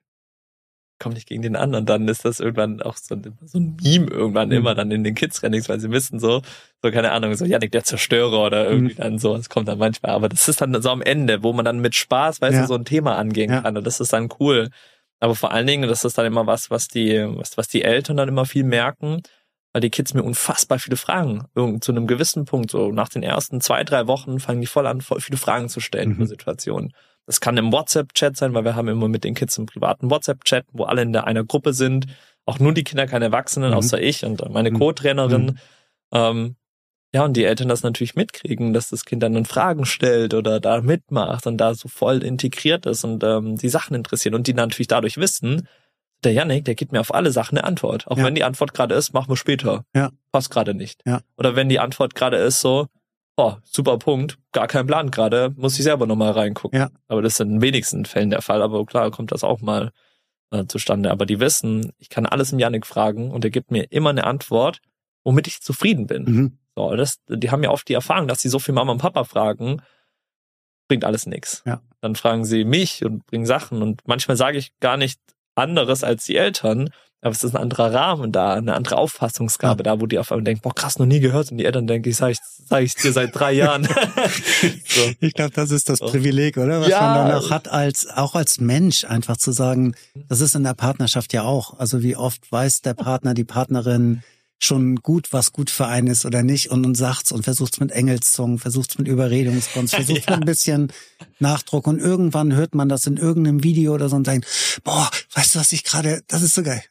komm 1.02 1.14
nicht 1.14 1.28
gegen 1.28 1.42
den 1.42 1.56
an. 1.58 1.76
Und 1.76 1.90
dann 1.90 2.08
ist 2.08 2.24
das 2.24 2.40
irgendwann 2.40 2.82
auch 2.82 2.96
so, 2.96 3.16
ein- 3.16 3.38
so 3.44 3.60
ein 3.60 3.76
Meme 3.84 4.08
irgendwann 4.10 4.48
Mhm. 4.50 4.56
immer 4.56 4.76
dann 4.76 4.92
in 4.92 5.04
den 5.04 5.16
Kids-Trainings, 5.16 5.68
weil 5.68 5.80
sie 5.80 5.92
wissen 5.92 6.20
so, 6.20 6.42
so 6.82 6.92
keine 6.92 7.12
Ahnung, 7.12 7.36
so 7.36 7.44
Janik 7.46 7.72
der 7.72 7.84
Zerstörer 7.84 8.46
oder 8.46 8.70
irgendwie 8.70 8.94
Mhm. 8.94 8.98
dann 8.98 9.20
so. 9.20 9.36
Es 9.36 9.50
kommt 9.50 9.68
dann 9.68 9.78
manchmal. 9.80 10.14
Aber 10.14 10.30
das 10.30 10.48
ist 10.48 10.62
dann 10.62 10.82
so 10.82 10.90
am 10.90 11.02
Ende, 11.02 11.44
wo 11.44 11.52
man 11.54 11.66
dann 11.66 11.80
mit 11.80 11.96
Spaß, 11.96 12.40
weißt 12.42 12.54
Ja. 12.56 12.62
du, 12.62 12.68
so 12.68 12.76
ein 12.76 12.86
Thema 12.86 13.18
angehen 13.18 13.52
Ja. 13.52 13.62
kann. 13.62 13.76
Und 13.78 13.86
das 13.86 14.00
ist 14.00 14.14
dann 14.14 14.30
cool. 14.40 14.70
Aber 15.20 15.36
vor 15.36 15.52
allen 15.52 15.68
Dingen, 15.68 15.90
das 15.90 16.06
ist 16.06 16.18
dann 16.18 16.26
immer 16.26 16.48
was, 16.48 16.72
was 16.72 16.88
die, 16.88 17.24
was, 17.36 17.58
was 17.58 17.68
die 17.68 17.84
Eltern 17.84 18.18
dann 18.18 18.30
immer 18.30 18.46
viel 18.46 18.64
merken, 18.64 19.22
weil 19.74 19.82
die 19.82 19.90
Kids 19.92 20.14
mir 20.14 20.24
unfassbar 20.24 20.80
viele 20.80 20.98
Fragen, 20.98 21.46
irgend 21.56 21.84
zu 21.84 21.92
einem 21.92 22.08
gewissen 22.08 22.46
Punkt, 22.46 22.72
so 22.72 22.92
nach 22.92 23.08
den 23.10 23.24
ersten 23.24 23.62
zwei, 23.62 23.84
drei 23.84 24.08
Wochen 24.08 24.40
fangen 24.40 24.62
die 24.62 24.68
voll 24.68 24.86
an, 24.88 25.02
voll 25.02 25.22
viele 25.22 25.38
Fragen 25.38 25.70
zu 25.70 25.80
stellen 25.80 26.10
Mhm. 26.10 26.16
über 26.16 26.26
Situationen. 26.26 26.92
Das 27.28 27.40
kann 27.40 27.58
im 27.58 27.72
WhatsApp-Chat 27.72 28.36
sein, 28.36 28.54
weil 28.54 28.64
wir 28.66 28.76
haben 28.76 28.88
immer 28.88 29.08
mit 29.08 29.24
den 29.24 29.36
Kids 29.36 29.58
einen 29.58 29.68
privaten 29.68 30.10
WhatsApp-Chat, 30.10 30.66
wo 30.74 30.84
alle 30.86 31.02
in 31.04 31.14
der 31.14 31.26
einer 31.28 31.44
Gruppe 31.44 31.74
sind. 31.74 32.08
Auch 32.46 32.60
nur 32.60 32.74
die 32.74 32.84
Kinder, 32.84 33.06
keine 33.08 33.26
Erwachsenen, 33.26 33.72
Mhm. 33.72 33.78
außer 33.78 34.02
ich 34.02 34.26
und 34.26 34.48
meine 34.52 34.72
Mhm. 34.72 34.80
Co-Trainerin. 34.80 35.60
Ähm, 36.12 36.56
ja, 37.14 37.24
und 37.26 37.34
die 37.38 37.44
Eltern 37.44 37.68
das 37.68 37.84
natürlich 37.84 38.16
mitkriegen, 38.16 38.74
dass 38.74 38.90
das 38.90 39.06
Kind 39.06 39.22
dann, 39.22 39.34
dann 39.34 39.46
Fragen 39.46 39.86
stellt 39.86 40.34
oder 40.34 40.60
da 40.60 40.82
mitmacht 40.82 41.46
und 41.46 41.58
da 41.58 41.74
so 41.76 41.88
voll 41.90 42.24
integriert 42.24 42.86
ist 42.86 43.04
und 43.04 43.24
ähm, 43.24 43.58
die 43.58 43.70
Sachen 43.70 43.96
interessieren 43.96 44.34
und 44.36 44.48
die 44.48 44.54
natürlich 44.54 44.88
dadurch 44.88 45.18
wissen, 45.18 45.68
der 46.24 46.34
Yannick, 46.34 46.66
der 46.66 46.76
gibt 46.76 46.92
mir 46.92 47.00
auf 47.02 47.14
alle 47.14 47.32
Sachen 47.32 47.58
eine 47.58 47.66
Antwort. 47.68 48.08
Auch 48.08 48.18
Ja. 48.18 48.24
wenn 48.26 48.36
die 48.36 48.44
Antwort 48.44 48.74
gerade 48.74 48.96
ist, 48.96 49.14
machen 49.14 49.30
wir 49.30 49.36
später. 49.38 49.84
Ja. 49.96 50.12
Passt 50.32 50.52
gerade 50.52 50.74
nicht. 50.74 51.02
Ja. 51.06 51.22
Oder 51.38 51.56
wenn 51.56 51.68
die 51.68 51.80
Antwort 51.80 52.16
gerade 52.16 52.38
ist 52.38 52.62
so, 52.62 52.88
oh, 53.42 53.58
super 53.64 53.98
Punkt, 53.98 54.38
gar 54.52 54.68
kein 54.68 54.88
Plan 54.88 55.12
gerade, 55.12 55.54
muss 55.56 55.78
ich 55.78 55.84
selber 55.84 56.06
nochmal 56.06 56.32
reingucken. 56.32 56.80
Ja. 56.80 56.90
Aber 57.08 57.22
das 57.22 57.34
ist 57.34 57.42
in 57.42 57.50
den 57.50 57.62
wenigsten 57.62 58.06
Fällen 58.06 58.30
der 58.30 58.42
Fall, 58.42 58.62
aber 58.62 58.86
klar 58.86 59.12
kommt 59.12 59.32
das 59.32 59.44
auch 59.44 59.62
mal 59.62 59.92
äh, 60.52 60.66
zustande. 60.66 61.12
Aber 61.12 61.26
die 61.26 61.40
wissen, 61.40 61.92
ich 61.98 62.10
kann 62.10 62.26
alles 62.26 62.52
im 62.52 62.60
Yannick 62.60 62.86
fragen 62.86 63.32
und 63.32 63.44
er 63.44 63.52
gibt 63.52 63.72
mir 63.72 63.92
immer 63.92 64.12
eine 64.12 64.26
Antwort, 64.26 64.80
womit 65.24 65.48
ich 65.48 65.62
zufrieden 65.62 66.08
bin. 66.08 66.24
Mhm. 66.24 66.58
So, 66.76 66.96
das, 66.96 67.18
die 67.28 67.52
haben 67.52 67.64
ja 67.64 67.72
oft 67.72 67.88
die 67.88 67.94
Erfahrung, 67.94 68.28
dass 68.28 68.40
sie 68.40 68.50
so 68.50 68.60
viel 68.60 68.74
Mama 68.74 68.92
und 68.92 69.00
Papa 69.00 69.24
fragen, 69.24 69.82
bringt 70.88 71.04
alles 71.04 71.26
nix. 71.26 71.64
Ja. 71.66 71.82
Dann 72.02 72.16
fragen 72.16 72.46
sie 72.46 72.64
mich 72.64 73.04
und 73.06 73.26
bringen 73.26 73.46
Sachen 73.46 73.82
und 73.82 74.02
manchmal 74.08 74.38
sage 74.38 74.58
ich 74.58 74.78
gar 74.80 74.98
nicht 74.98 75.20
anderes 75.56 76.04
als 76.04 76.26
die 76.26 76.38
Eltern, 76.38 76.90
aber 77.22 77.32
es 77.32 77.44
ist 77.44 77.56
ein 77.56 77.62
anderer 77.62 77.94
Rahmen 77.94 78.32
da, 78.32 78.54
eine 78.56 78.74
andere 78.74 78.98
Auffassungsgabe 78.98 79.84
da, 79.84 80.02
wo 80.02 80.08
die 80.08 80.18
auf 80.20 80.32
einmal 80.32 80.44
denken, 80.44 80.62
boah, 80.64 80.74
krass, 80.74 80.98
noch 81.00 81.06
nie 81.06 81.20
gehört 81.20 81.52
und 81.52 81.58
die 81.58 81.66
Eltern 81.66 81.88
denken, 81.88 82.10
ich 82.10 82.18
sage 82.18 82.32
ich, 82.34 82.40
sag 82.68 82.82
ich 82.84 82.96
dir 82.96 83.14
seit 83.14 83.30
drei 83.34 83.54
Jahren. 83.54 83.84
so. 84.88 85.12
Ich 85.20 85.34
glaube, 85.34 85.52
das 85.54 85.72
ist 85.72 85.90
das 85.90 86.00
So. 86.00 86.08
Privileg, 86.08 86.58
oder? 86.58 86.82
Was 86.82 86.88
Ja. 86.90 87.02
man 87.02 87.14
dann 87.30 87.32
auch 87.38 87.50
hat, 87.52 87.68
als, 87.70 88.08
auch 88.08 88.36
als 88.36 88.60
Mensch 88.60 89.06
einfach 89.06 89.38
zu 89.38 89.52
sagen, 89.52 89.96
das 90.30 90.42
ist 90.42 90.56
in 90.56 90.64
der 90.64 90.74
Partnerschaft 90.74 91.34
ja 91.34 91.44
auch. 91.44 91.78
Also 91.80 92.02
wie 92.04 92.16
oft 92.16 92.52
weiß 92.52 92.82
der 92.82 92.94
Partner, 92.94 93.34
die 93.34 93.44
Partnerin 93.44 94.24
schon 94.64 94.98
gut, 94.98 95.34
was 95.34 95.54
gut 95.54 95.72
für 95.72 95.88
einen 95.88 96.06
ist 96.08 96.24
oder 96.24 96.44
nicht 96.44 96.70
und, 96.70 96.86
und 96.86 96.96
sagt's 96.96 97.32
und 97.32 97.44
versucht's 97.44 97.80
mit 97.80 97.92
Engelszungen, 97.92 98.60
versucht's 98.60 98.98
mit 99.00 99.08
Überredungskunst, 99.08 99.96
versucht's 99.96 100.26
Ja. 100.28 100.34
mit 100.36 100.44
ein 100.44 100.46
bisschen 100.46 100.94
Nachdruck 101.40 101.88
und 101.88 102.00
irgendwann 102.00 102.54
hört 102.54 102.76
man 102.76 102.88
das 102.88 103.08
in 103.08 103.18
irgendeinem 103.18 103.64
Video 103.64 103.94
oder 103.96 104.08
so 104.08 104.16
und 104.16 104.28
denkt, 104.28 104.46
boah, 104.84 105.10
weißt 105.34 105.56
du, 105.56 105.60
was 105.60 105.72
ich 105.72 105.84
gerade, 105.84 106.22
das 106.28 106.44
ist 106.44 106.54
so 106.54 106.62
geil. 106.62 106.84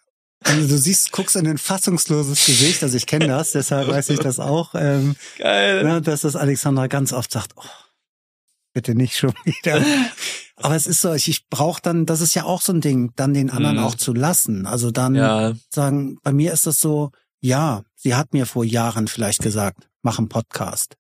Also 0.44 0.66
du 0.68 0.78
siehst, 0.78 1.12
guckst 1.12 1.36
in 1.36 1.46
ein 1.46 1.58
fassungsloses 1.58 2.46
Gesicht, 2.46 2.82
also 2.82 2.96
ich 2.96 3.06
kenne 3.06 3.28
das, 3.28 3.52
deshalb 3.52 3.88
weiß 3.88 4.08
ich 4.10 4.20
das 4.20 4.40
auch. 4.40 4.74
Ähm, 4.74 5.14
Geil. 5.38 5.84
ne, 5.84 6.00
dass 6.00 6.22
das 6.22 6.34
Alexandra 6.34 6.86
ganz 6.86 7.12
oft 7.12 7.30
sagt, 7.30 7.52
oh, 7.56 7.62
bitte 8.72 8.94
nicht 8.94 9.16
schon 9.18 9.34
wieder. 9.44 9.84
Aber 10.56 10.76
es 10.76 10.86
ist 10.86 11.00
so, 11.02 11.12
ich, 11.12 11.28
ich 11.28 11.48
brauche 11.48 11.80
dann, 11.82 12.06
das 12.06 12.20
ist 12.20 12.34
ja 12.34 12.44
auch 12.44 12.62
so 12.62 12.72
ein 12.72 12.80
Ding, 12.80 13.12
dann 13.16 13.34
den 13.34 13.50
anderen 13.50 13.76
Mhm. 13.76 13.82
auch 13.84 13.94
zu 13.94 14.12
lassen. 14.14 14.66
Also 14.66 14.90
dann 14.90 15.14
Ja, 15.14 15.52
sagen, 15.70 16.18
bei 16.22 16.32
mir 16.32 16.52
ist 16.52 16.66
das 16.66 16.78
so, 16.80 17.10
ja, 17.40 17.82
sie 17.96 18.14
hat 18.14 18.32
mir 18.32 18.46
vor 18.46 18.64
Jahren 18.64 19.08
vielleicht 19.08 19.42
gesagt, 19.42 19.88
mach 20.02 20.18
einen 20.18 20.28
Podcast. 20.28 20.96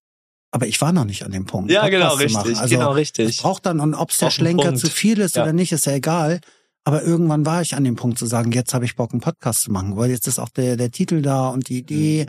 Aber 0.52 0.66
ich 0.66 0.80
war 0.80 0.92
noch 0.92 1.04
nicht 1.04 1.24
an 1.24 1.30
dem 1.30 1.46
Punkt. 1.46 1.70
ja, 1.70 1.82
Podcast 1.82 2.18
genau, 2.18 2.40
richtig, 2.42 2.58
Also 2.58 2.74
genau, 2.74 2.92
richtig. 2.92 3.38
braucht 3.40 3.64
dann, 3.66 3.80
und 3.80 3.94
ob 3.94 4.10
es 4.10 4.18
der 4.18 4.30
Schlenker 4.30 4.64
Punkt. 4.64 4.80
zu 4.80 4.90
viel 4.90 5.18
ist 5.20 5.36
Ja. 5.36 5.44
oder 5.44 5.52
nicht, 5.52 5.72
ist 5.72 5.86
ja 5.86 5.92
egal. 5.92 6.40
Aber 6.84 7.02
irgendwann 7.02 7.44
war 7.46 7.60
ich 7.62 7.74
an 7.76 7.84
dem 7.84 7.96
Punkt 7.96 8.18
zu 8.18 8.26
sagen, 8.26 8.52
jetzt 8.52 8.72
habe 8.74 8.84
ich 8.84 8.96
Bock, 8.96 9.12
einen 9.12 9.20
Podcast 9.20 9.62
zu 9.62 9.70
machen, 9.72 9.96
weil 9.96 10.10
jetzt 10.10 10.26
ist 10.26 10.38
auch 10.38 10.48
der, 10.48 10.76
der 10.76 10.90
Titel 10.90 11.20
da 11.22 11.48
und 11.48 11.68
die 11.68 11.78
Idee, 11.78 12.26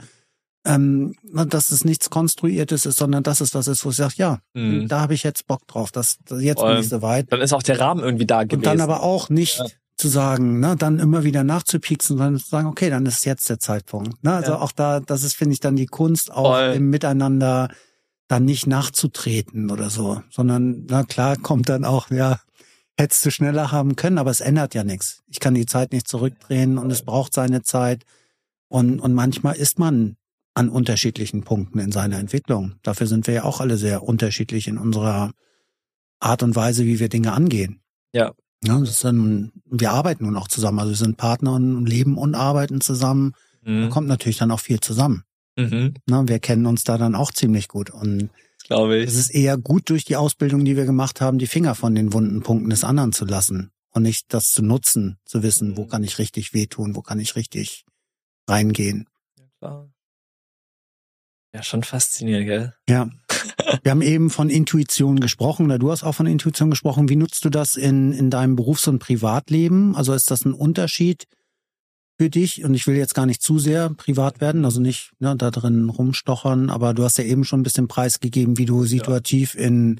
ähm, 0.65 1.15
na, 1.23 1.45
dass 1.45 1.71
es 1.71 1.85
nichts 1.85 2.09
Konstruiertes 2.09 2.85
ist, 2.85 2.97
sondern 2.97 3.23
dass 3.23 3.41
es 3.41 3.55
was 3.55 3.67
ist, 3.67 3.83
wo 3.85 3.89
ich 3.89 3.95
sage, 3.95 4.13
ja, 4.17 4.39
Mhm. 4.53 4.87
da 4.87 4.99
habe 5.01 5.13
ich 5.13 5.23
jetzt 5.23 5.47
Bock 5.47 5.65
drauf. 5.67 5.91
Das, 5.91 6.17
jetzt 6.39 6.59
Voll. 6.59 6.73
bin 6.73 6.81
ich 6.83 6.89
soweit. 6.89 7.31
Dann 7.31 7.41
ist 7.41 7.53
auch 7.53 7.63
der 7.63 7.79
Rahmen 7.79 8.03
irgendwie 8.03 8.25
da 8.27 8.43
gewesen. 8.43 8.59
Und 8.59 8.65
dann 8.65 8.81
aber 8.81 9.01
auch 9.01 9.29
nicht 9.29 9.57
Ja. 9.57 9.65
zu 9.97 10.07
sagen, 10.07 10.59
ne, 10.59 10.75
dann 10.77 10.99
immer 10.99 11.23
wieder 11.23 11.43
nachzupieksen, 11.43 12.17
sondern 12.17 12.39
zu 12.39 12.47
sagen, 12.49 12.67
okay, 12.67 12.89
dann 12.89 13.05
ist 13.05 13.25
jetzt 13.25 13.49
der 13.49 13.59
Zeitpunkt. 13.59 14.23
Ne? 14.23 14.33
Also 14.33 14.51
Ja. 14.51 14.59
auch 14.61 14.71
da, 14.71 14.99
das 14.99 15.23
ist, 15.23 15.35
finde 15.35 15.53
ich, 15.53 15.59
dann 15.61 15.75
die 15.75 15.87
Kunst, 15.87 16.31
auch 16.31 16.51
Voll. 16.55 16.73
im 16.75 16.89
Miteinander 16.91 17.69
dann 18.27 18.45
nicht 18.45 18.67
nachzutreten 18.67 19.71
oder 19.71 19.89
so, 19.89 20.21
sondern, 20.29 20.85
na 20.89 21.03
klar, 21.03 21.37
kommt 21.37 21.69
dann 21.69 21.85
auch, 21.85 22.09
ja, 22.11 22.39
hättest 23.01 23.25
du 23.25 23.31
schneller 23.31 23.71
haben 23.71 23.95
können, 23.95 24.17
aber 24.17 24.31
es 24.31 24.41
ändert 24.41 24.73
ja 24.73 24.83
nichts. 24.83 25.23
Ich 25.27 25.39
kann 25.39 25.53
die 25.53 25.65
Zeit 25.65 25.91
nicht 25.91 26.07
zurückdrehen 26.07 26.77
und 26.77 26.91
es 26.91 27.01
braucht 27.01 27.33
seine 27.33 27.61
Zeit. 27.61 28.05
Und, 28.67 28.99
und 28.99 29.13
manchmal 29.13 29.55
ist 29.55 29.79
man 29.79 30.15
an 30.53 30.69
unterschiedlichen 30.69 31.43
Punkten 31.43 31.79
in 31.79 31.91
seiner 31.91 32.19
Entwicklung. 32.19 32.75
Dafür 32.83 33.07
sind 33.07 33.27
wir 33.27 33.33
ja 33.33 33.43
auch 33.43 33.59
alle 33.61 33.77
sehr 33.77 34.03
unterschiedlich 34.03 34.67
in 34.67 34.77
unserer 34.77 35.31
Art 36.19 36.43
und 36.43 36.55
Weise, 36.55 36.85
wie 36.85 36.99
wir 36.99 37.09
Dinge 37.09 37.33
angehen. 37.33 37.81
Ja. 38.13 38.33
Ja, 38.63 38.79
das 38.79 38.91
ist 38.91 39.03
dann, 39.03 39.51
wir 39.65 39.91
arbeiten 39.91 40.25
nun 40.25 40.37
auch 40.37 40.47
zusammen. 40.47 40.79
Also 40.79 40.91
wir 40.91 40.97
sind 40.97 41.17
Partner 41.17 41.53
und 41.55 41.85
leben 41.87 42.17
und 42.17 42.35
arbeiten 42.35 42.79
zusammen. 42.79 43.33
Mhm. 43.63 43.83
Da 43.83 43.87
kommt 43.87 44.07
natürlich 44.07 44.37
dann 44.37 44.51
auch 44.51 44.59
viel 44.59 44.79
zusammen. 44.79 45.23
Mhm. 45.57 45.95
Ne, 46.07 46.23
wir 46.27 46.39
kennen 46.39 46.67
uns 46.67 46.83
da 46.83 46.97
dann 46.97 47.15
auch 47.15 47.31
ziemlich 47.31 47.67
gut. 47.67 47.89
Und 47.89 48.29
Glaube 48.63 48.97
ich. 48.97 49.07
es 49.07 49.15
ist 49.15 49.29
eher 49.29 49.57
gut 49.57 49.89
durch 49.89 50.05
die 50.05 50.15
Ausbildung, 50.15 50.65
die 50.65 50.77
wir 50.77 50.85
gemacht 50.85 51.21
haben, 51.21 51.39
die 51.39 51.47
Finger 51.47 51.75
von 51.75 51.95
den 51.95 52.13
wunden 52.13 52.41
Punkten 52.41 52.69
des 52.69 52.83
anderen 52.83 53.11
zu 53.11 53.25
lassen 53.25 53.71
und 53.91 54.03
nicht 54.03 54.33
das 54.33 54.51
zu 54.51 54.61
nutzen, 54.61 55.17
zu 55.25 55.43
wissen, 55.43 55.77
wo 55.77 55.85
kann 55.85 56.03
ich 56.03 56.19
richtig 56.19 56.53
wehtun, 56.53 56.95
wo 56.95 57.01
kann 57.01 57.19
ich 57.19 57.35
richtig 57.35 57.85
reingehen. 58.47 59.07
Klar. 59.59 59.91
Ja, 61.53 61.63
schon 61.63 61.83
faszinierend, 61.83 62.47
gell? 62.47 62.73
Ja. 62.87 63.09
Wir 63.83 63.91
haben 63.91 64.01
eben 64.01 64.29
von 64.29 64.49
Intuition 64.49 65.19
gesprochen, 65.19 65.65
oder 65.65 65.79
du 65.79 65.91
hast 65.91 66.03
auch 66.03 66.15
von 66.15 66.27
Intuition 66.27 66.69
gesprochen. 66.69 67.09
Wie 67.09 67.15
nutzt 67.15 67.43
du 67.43 67.49
das 67.49 67.75
in, 67.75 68.13
in 68.13 68.29
deinem 68.29 68.55
Berufs- 68.55 68.87
und 68.87 68.99
Privatleben? 68.99 69.95
Also 69.95 70.13
ist 70.13 70.31
das 70.31 70.45
ein 70.45 70.53
Unterschied 70.53 71.25
für 72.21 72.29
dich? 72.29 72.63
Und 72.63 72.75
ich 72.75 72.85
will 72.85 72.95
jetzt 72.95 73.15
gar 73.15 73.25
nicht 73.25 73.41
zu 73.41 73.57
sehr 73.57 73.89
privat 73.89 74.41
werden, 74.41 74.63
also 74.63 74.79
nicht 74.79 75.11
ne, 75.17 75.35
da 75.35 75.49
drin 75.49 75.89
rumstochern, 75.89 76.69
aber 76.69 76.93
du 76.93 77.03
hast 77.03 77.17
ja 77.17 77.23
eben 77.23 77.43
schon 77.43 77.61
ein 77.61 77.63
bisschen 77.63 77.87
preisgegeben, 77.87 78.59
wie 78.59 78.65
du 78.65 78.85
situativ 78.85 79.55
in, 79.55 79.99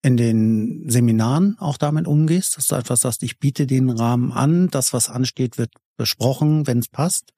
in 0.00 0.16
den 0.16 0.88
Seminaren 0.88 1.58
auch 1.58 1.76
damit 1.76 2.06
umgehst, 2.06 2.56
dass 2.56 2.68
du 2.68 2.74
einfach 2.74 2.96
sagst, 2.96 3.22
ich 3.22 3.38
biete 3.38 3.66
den 3.66 3.90
Rahmen 3.90 4.32
an, 4.32 4.68
das, 4.70 4.94
was 4.94 5.10
ansteht, 5.10 5.58
wird 5.58 5.70
besprochen, 5.98 6.66
wenn 6.66 6.78
es 6.78 6.88
passt. 6.88 7.34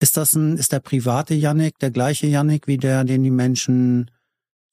Ist 0.00 0.16
das 0.16 0.34
ein, 0.34 0.56
ist 0.56 0.72
der 0.72 0.80
private 0.80 1.34
Yannick 1.34 1.78
der 1.78 1.92
gleiche 1.92 2.26
Yannick 2.26 2.66
wie 2.66 2.78
der, 2.78 3.04
den 3.04 3.22
die 3.22 3.30
Menschen 3.30 4.10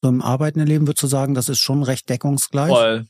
so 0.01 0.09
im 0.09 0.23
Arbeiten 0.23 0.59
erleben? 0.59 0.88
Würdest 0.88 1.03
du 1.03 1.07
sagen, 1.07 1.35
das 1.35 1.47
ist 1.47 1.59
schon 1.59 1.84
recht 1.84 2.09
deckungsgleich? 2.09 2.72
Voll. 2.72 3.05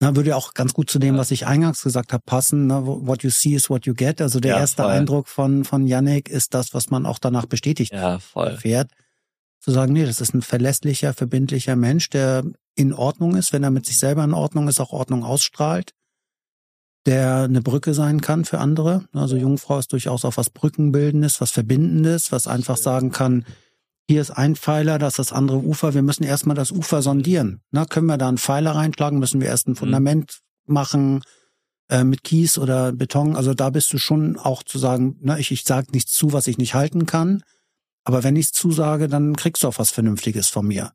Na, 0.00 0.14
würde 0.14 0.30
ja 0.30 0.36
auch 0.36 0.52
ganz 0.52 0.74
gut 0.74 0.90
zu 0.90 0.98
dem, 0.98 1.14
Ja. 1.14 1.20
was 1.20 1.30
ich 1.30 1.46
eingangs 1.46 1.82
gesagt 1.82 2.12
habe, 2.12 2.22
passen. 2.26 2.66
Ne? 2.66 2.82
What 2.86 3.22
you 3.22 3.30
see 3.30 3.54
is 3.54 3.70
what 3.70 3.86
you 3.86 3.94
get. 3.94 4.20
Also 4.20 4.40
der 4.40 4.52
Ja, 4.52 4.58
erste 4.60 4.82
voll. 4.82 4.92
Eindruck 4.92 5.28
von, 5.28 5.64
von 5.64 5.86
Yannick 5.86 6.28
ist 6.28 6.52
das, 6.52 6.74
was 6.74 6.90
man 6.90 7.06
auch 7.06 7.18
danach 7.18 7.46
bestätigt 7.46 7.92
Ja, 7.92 8.18
voll. 8.18 8.48
erfährt. 8.48 8.90
Zu 9.60 9.70
sagen, 9.70 9.94
nee, 9.94 10.04
das 10.04 10.20
ist 10.20 10.34
ein 10.34 10.42
verlässlicher, 10.42 11.14
verbindlicher 11.14 11.76
Mensch, 11.76 12.10
der 12.10 12.44
in 12.74 12.92
Ordnung 12.92 13.36
ist, 13.36 13.52
wenn 13.54 13.62
er 13.64 13.70
mit 13.70 13.86
sich 13.86 13.98
selber 13.98 14.22
in 14.22 14.34
Ordnung 14.34 14.68
ist, 14.68 14.80
auch 14.80 14.92
Ordnung 14.92 15.24
ausstrahlt, 15.24 15.92
der 17.06 17.44
eine 17.44 17.62
Brücke 17.62 17.94
sein 17.94 18.20
kann 18.20 18.44
für 18.44 18.58
andere. 18.58 19.06
Also 19.12 19.36
Jungfrau 19.36 19.78
ist 19.78 19.92
durchaus 19.92 20.24
auch 20.24 20.36
was 20.36 20.50
Brückenbildendes, 20.50 21.40
was 21.40 21.52
Verbindendes, 21.52 22.32
was 22.32 22.46
einfach 22.46 22.76
sagen 22.76 23.12
kann, 23.12 23.46
hier 24.08 24.20
ist 24.20 24.30
ein 24.30 24.54
Pfeiler, 24.56 24.98
das 24.98 25.14
ist 25.14 25.18
das 25.18 25.32
andere 25.32 25.58
Ufer, 25.58 25.94
wir 25.94 26.02
müssen 26.02 26.22
erstmal 26.22 26.56
das 26.56 26.70
Ufer 26.70 27.02
sondieren. 27.02 27.60
Na, 27.70 27.84
können 27.86 28.06
wir 28.06 28.18
da 28.18 28.28
einen 28.28 28.38
Pfeiler 28.38 28.72
reinschlagen, 28.72 29.18
müssen 29.18 29.40
wir 29.40 29.48
erst 29.48 29.66
ein 29.68 29.76
Fundament 29.76 30.40
machen 30.66 31.22
äh, 31.88 32.04
mit 32.04 32.22
Kies 32.24 32.58
oder 32.58 32.92
Beton. 32.92 33.36
Also 33.36 33.54
da 33.54 33.70
bist 33.70 33.92
du 33.92 33.98
schon 33.98 34.36
auch 34.38 34.62
zu 34.62 34.78
sagen, 34.78 35.16
na, 35.20 35.38
ich, 35.38 35.50
ich 35.50 35.64
sage 35.64 35.88
nichts 35.92 36.12
zu, 36.12 36.32
was 36.32 36.46
ich 36.46 36.58
nicht 36.58 36.74
halten 36.74 37.06
kann. 37.06 37.42
Aber 38.04 38.22
wenn 38.22 38.36
ich 38.36 38.46
es 38.46 38.52
zusage, 38.52 39.08
dann 39.08 39.34
kriegst 39.34 39.64
du 39.64 39.68
auch 39.68 39.78
was 39.78 39.90
Vernünftiges 39.90 40.48
von 40.48 40.66
mir. 40.66 40.92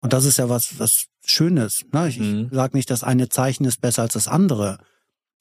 Und 0.00 0.14
das 0.14 0.24
ist 0.24 0.38
ja 0.38 0.48
was, 0.48 0.78
was 0.78 1.06
Schönes. 1.24 1.84
Ne? 1.92 2.08
Ich, 2.08 2.18
Mhm. 2.18 2.48
ich 2.50 2.54
sage 2.54 2.76
nicht, 2.76 2.90
das 2.90 3.04
eine 3.04 3.28
Zeichen 3.28 3.66
ist 3.66 3.82
besser 3.82 4.02
als 4.02 4.14
das 4.14 4.28
andere. 4.28 4.78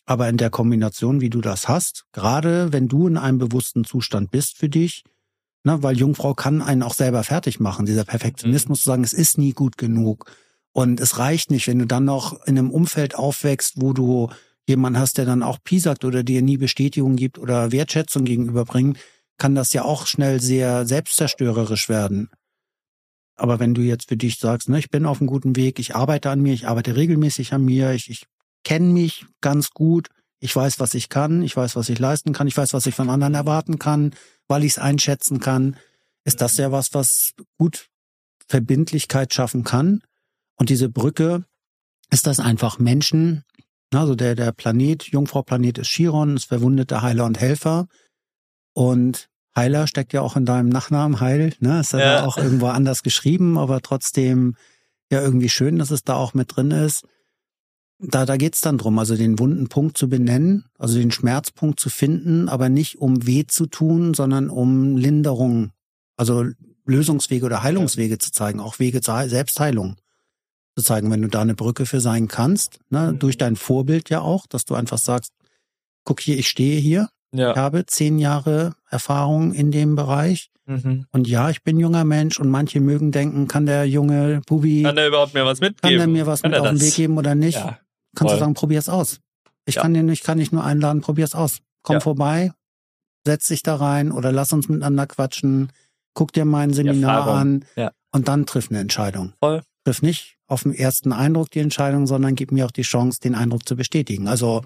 Aber 0.05 0.27
in 0.27 0.35
der 0.38 0.49
Kombination, 0.49 1.21
wie 1.21 1.30
du 1.30 1.39
das 1.39 1.69
hast, 1.69 2.05
gerade 2.11 2.73
wenn 2.73 2.89
du 2.89 3.07
in 3.07 3.15
einem 3.17 3.38
bewussten 3.38 3.85
Zustand 3.85 4.31
bist 4.31 4.57
für 4.57 4.67
dich, 4.67 5.03
ne, 5.64 5.81
weil 5.84 5.98
Jungfrau 5.98 6.34
kann 6.34 6.61
einen 6.61 6.84
auch 6.84 6.94
selber 6.94 7.23
fertig 7.23 7.60
machen. 7.60 7.86
Dieser 7.86 8.06
Perfektionismus 8.06 8.81
zu 8.81 8.86
sagen, 8.86 9.03
es 9.03 9.14
ist 9.14 9.38
nie 9.38 9.53
gut 9.53 9.77
genug. 9.77 10.31
Und 10.72 10.99
es 10.99 11.18
reicht 11.18 11.52
nicht, 11.52 11.68
wenn 11.68 11.80
du 11.80 11.88
dann 11.88 12.06
noch 12.06 12.45
in 12.45 12.57
einem 12.57 12.72
Umfeld 12.72 13.15
aufwächst, 13.15 13.81
wo 13.81 13.94
du 13.94 14.30
jemanden 14.68 14.99
hast, 14.99 15.18
der 15.18 15.26
dann 15.26 15.44
auch 15.44 15.57
piesackt 15.64 16.06
oder 16.06 16.23
dir 16.23 16.41
nie 16.41 16.57
Bestätigung 16.57 17.15
gibt 17.15 17.40
oder 17.40 17.72
Wertschätzung 17.72 18.23
gegenüberbringt, 18.23 18.99
kann 19.38 19.56
das 19.56 19.73
ja 19.73 19.84
auch 19.84 20.06
schnell 20.06 20.40
sehr 20.40 20.86
selbstzerstörerisch 20.86 21.90
werden. 21.90 22.30
Aber 23.36 23.60
wenn 23.60 23.73
du 23.73 23.81
jetzt 23.81 24.10
für 24.10 24.18
dich 24.18 24.38
sagst, 24.38 24.69
ne, 24.69 24.77
ich 24.80 24.90
bin 24.90 25.06
auf 25.06 25.22
einem 25.22 25.27
guten 25.27 25.56
Weg, 25.56 25.80
ich 25.80 25.95
arbeite 25.95 26.30
an 26.30 26.41
mir, 26.41 26.53
ich 26.53 26.68
arbeite 26.68 26.95
regelmäßig 26.95 27.53
an 27.53 27.64
mir, 27.64 27.94
ich, 27.94 28.10
ich 28.10 28.26
kenne 28.64 28.88
mich 28.88 29.26
ganz 29.41 29.72
gut, 29.72 30.10
ich 30.40 30.56
weiß, 30.56 30.80
was 30.80 30.94
ich 30.94 31.10
kann, 31.10 31.41
ich 31.41 31.56
weiß, 31.56 31.76
was 31.76 31.90
ich 31.90 31.99
leisten 31.99 32.34
kann, 32.34 32.48
ich 32.48 32.57
weiß, 32.57 32.73
was 32.73 32.86
ich 32.86 32.95
von 32.95 33.10
anderen 33.10 33.34
erwarten 33.34 33.80
kann, 33.80 34.11
weil 34.49 34.65
ich 34.65 34.73
es 34.73 34.77
einschätzen 34.80 35.39
kann, 35.39 35.77
ist 36.26 36.41
das 36.41 36.57
ja 36.57 36.73
was, 36.73 36.93
was 36.93 37.34
gut 37.57 37.88
Verbindlichkeit 38.47 39.34
schaffen 39.34 39.63
kann. 39.63 40.01
Und 40.57 40.69
diese 40.69 40.89
Brücke 40.89 41.45
ist 42.09 42.27
das 42.27 42.39
einfach 42.41 42.80
Menschen, 42.80 43.45
also 43.93 44.15
der, 44.15 44.35
der 44.35 44.51
Planet, 44.51 45.03
Jungfrau-Planet 45.03 45.77
ist 45.80 45.88
Chiron, 45.88 46.35
ist 46.35 46.45
verwundete 46.45 47.01
Heiler 47.01 47.26
und 47.26 47.39
Helfer. 47.39 47.88
Und 48.73 49.30
Heiler 49.55 49.88
steckt 49.88 50.13
ja 50.13 50.21
auch 50.21 50.35
in 50.35 50.45
deinem 50.45 50.69
Nachnamen, 50.69 51.19
Heil, 51.19 51.53
ne? 51.59 51.80
Ist 51.80 51.93
ja, 51.93 51.99
Ja. 51.99 52.26
auch 52.26 52.38
irgendwo 52.38 52.67
anders 52.67 53.01
geschrieben, 53.03 53.57
aber 53.57 53.81
trotzdem 53.81 54.55
ja 55.11 55.21
irgendwie 55.21 55.49
schön, 55.49 55.80
dass 55.80 55.89
es 55.91 56.03
da 56.03 56.15
auch 56.15 56.34
mit 56.34 56.55
drin 56.55 56.71
ist. 56.71 57.03
Da, 58.01 58.26
da 58.26 58.38
geht's 58.38 58.61
dann 58.61 58.77
drum, 58.77 58.97
also 58.97 59.17
den 59.17 59.39
wunden 59.39 59.67
Punkt 59.67 59.97
zu 59.97 60.07
benennen, 60.07 60.65
also 60.77 60.97
den 60.97 61.11
Schmerzpunkt 61.11 61.80
zu 61.81 61.89
finden, 61.89 62.47
aber 62.47 62.69
nicht 62.69 62.97
um 62.99 63.27
weh 63.27 63.43
zu 63.45 63.65
tun, 63.65 64.13
sondern 64.13 64.49
um 64.49 64.95
Linderung, 64.95 65.71
also 66.15 66.45
Lösungswege 66.85 67.45
oder 67.45 67.61
Heilungswege 67.61 68.17
zu 68.17 68.31
zeigen, 68.31 68.61
auch 68.61 68.80
Wege 68.80 69.01
zur 69.01 69.15
Heil- 69.15 69.30
Selbstheilung 69.30 69.97
zu 70.77 70.84
zeigen, 70.84 71.11
wenn 71.11 71.21
du 71.21 71.27
da 71.27 71.41
eine 71.41 71.55
Brücke 71.55 71.85
für 71.85 71.99
sein 71.99 72.30
kannst, 72.30 72.80
ne, 72.89 73.11
Mhm. 73.11 73.19
durch 73.19 73.38
dein 73.38 73.57
Vorbild 73.57 74.09
ja 74.09 74.21
auch, 74.21 74.47
dass 74.47 74.63
du 74.63 74.76
einfach 74.76 74.97
sagst, 74.97 75.34
guck 76.05 76.21
hier, 76.21 76.38
ich 76.39 76.47
stehe 76.47 76.80
hier, 76.80 77.09
ich 77.34 77.39
Ja. 77.39 77.53
habe 77.57 77.85
zehn 77.85 78.17
Jahre 78.17 78.76
Erfahrung 78.89 79.51
in 79.53 79.71
dem 79.71 79.95
Bereich 79.97 80.49
Mhm. 80.67 81.05
und 81.11 81.27
ja, 81.27 81.49
ich 81.49 81.63
bin 81.63 81.77
junger 81.80 82.05
Mensch 82.05 82.39
und 82.39 82.49
manche 82.49 82.80
mögen 82.80 83.11
denken, 83.11 83.49
kann 83.49 83.65
der 83.65 83.84
junge 83.89 84.39
Bubi, 84.47 84.84
Kann 84.84 84.97
er 84.97 85.07
überhaupt 85.09 85.34
mir 85.34 85.43
was 85.43 85.59
mitgeben? 85.59 85.81
kann 85.81 85.97
der 85.97 86.07
mir 86.07 86.26
was 86.27 86.43
Kann 86.43 86.51
mit 86.51 86.59
auf 86.61 86.69
den? 86.69 86.80
Weg 86.80 86.95
geben 86.95 87.17
oder 87.17 87.35
nicht? 87.35 87.55
Ja. 87.57 87.77
Kannst 88.15 88.31
voll. 88.31 88.38
du 88.38 88.40
sagen, 88.40 88.53
probier's 88.53 88.90
aus. 88.90 89.19
Ich 89.65 89.76
Ja. 89.76 89.81
kann 89.84 89.94
dir 89.94 90.03
nicht, 90.03 90.23
kann 90.23 90.38
dich 90.40 90.52
nur 90.52 90.64
einladen, 90.64 91.02
probier's 91.02 91.36
aus. 91.36 91.60
Komm 91.84 91.95
Ja. 91.95 91.99
vorbei, 91.99 92.52
setz 93.26 93.48
dich 93.48 93.64
da 93.64 93.76
rein 93.76 94.11
oder 94.11 94.31
lass 94.31 94.52
uns 94.53 94.68
miteinander 94.69 95.07
quatschen, 95.07 95.72
guck 96.14 96.34
dir 96.34 96.45
mein 96.45 96.73
Seminar 96.73 97.27
an 97.27 97.65
Ja. 97.76 97.91
und 98.11 98.27
dann 98.27 98.45
triff 98.45 98.69
eine 98.69 98.80
Entscheidung. 98.80 99.34
Voll. 99.40 99.61
Triff 99.86 100.02
nicht 100.02 100.38
auf 100.48 100.64
den 100.64 100.73
ersten 100.73 101.14
Eindruck 101.14 101.52
die 101.52 101.60
Entscheidung, 101.60 102.07
sondern 102.07 102.36
gib 102.36 102.52
mir 102.52 102.65
auch 102.65 102.72
die 102.72 102.81
Chance, 102.81 103.19
den 103.22 103.36
Eindruck 103.36 103.68
zu 103.68 103.76
bestätigen. 103.76 104.27
Also, 104.27 104.64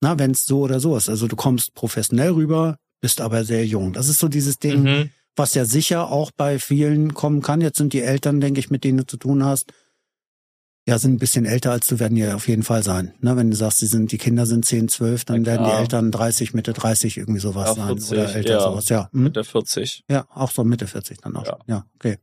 na, 0.00 0.18
wenn 0.18 0.30
es 0.32 0.44
so 0.46 0.60
oder 0.62 0.80
so 0.80 0.96
ist. 0.96 1.08
Also 1.08 1.28
du 1.28 1.36
kommst 1.36 1.74
professionell 1.74 2.30
rüber, 2.32 2.76
bist 3.00 3.20
aber 3.20 3.44
sehr 3.44 3.66
jung. 3.66 3.92
Das 3.92 4.08
ist 4.08 4.18
so 4.18 4.28
dieses 4.28 4.58
Ding, 4.58 4.82
Mhm. 4.82 5.10
was 5.36 5.54
ja 5.54 5.64
sicher 5.66 6.10
auch 6.10 6.30
bei 6.36 6.58
vielen 6.58 7.12
kommen 7.14 7.42
kann. 7.42 7.60
Jetzt 7.60 7.76
sind 7.78 7.92
die 7.92 8.00
Eltern, 8.02 8.40
denke 8.40 8.58
ich, 8.60 8.70
mit 8.70 8.84
denen 8.84 8.98
du 8.98 9.06
zu 9.06 9.18
tun 9.18 9.44
hast, 9.44 9.72
ja, 10.88 10.98
sind 10.98 11.14
ein 11.14 11.18
bisschen 11.18 11.44
älter 11.44 11.72
als 11.72 11.86
du 11.88 11.98
werden 11.98 12.14
die 12.14 12.26
auf 12.28 12.46
jeden 12.48 12.62
Fall 12.62 12.82
sein. 12.84 13.12
Ne, 13.20 13.36
wenn 13.36 13.50
du 13.50 13.56
sagst, 13.56 13.82
die 13.82 13.86
sind, 13.86 14.12
die 14.12 14.18
Kinder 14.18 14.46
sind 14.46 14.64
10, 14.64 14.88
12, 14.88 15.24
dann 15.24 15.40
Ja, 15.40 15.46
werden 15.46 15.64
die. 15.66 15.72
Eltern 15.72 16.10
30, 16.12 16.54
Mitte 16.54 16.72
30 16.72 17.16
irgendwie 17.16 17.40
sowas 17.40 17.70
Ja, 17.70 17.74
sein. 17.74 17.86
40, 17.98 18.10
oder 18.12 18.34
älter 18.34 18.50
ja. 18.52 18.60
sowas, 18.60 18.88
ja. 18.88 19.08
Hm? 19.12 19.22
Mit 19.24 19.36
der 19.36 19.44
40. 19.44 20.04
Ja, 20.08 20.26
auch 20.32 20.50
so 20.50 20.62
Mitte 20.64 20.86
40 20.86 21.18
dann 21.20 21.36
auch. 21.36 21.44
Ja. 21.46 21.58
Ja, 21.66 21.86
okay. 21.96 22.18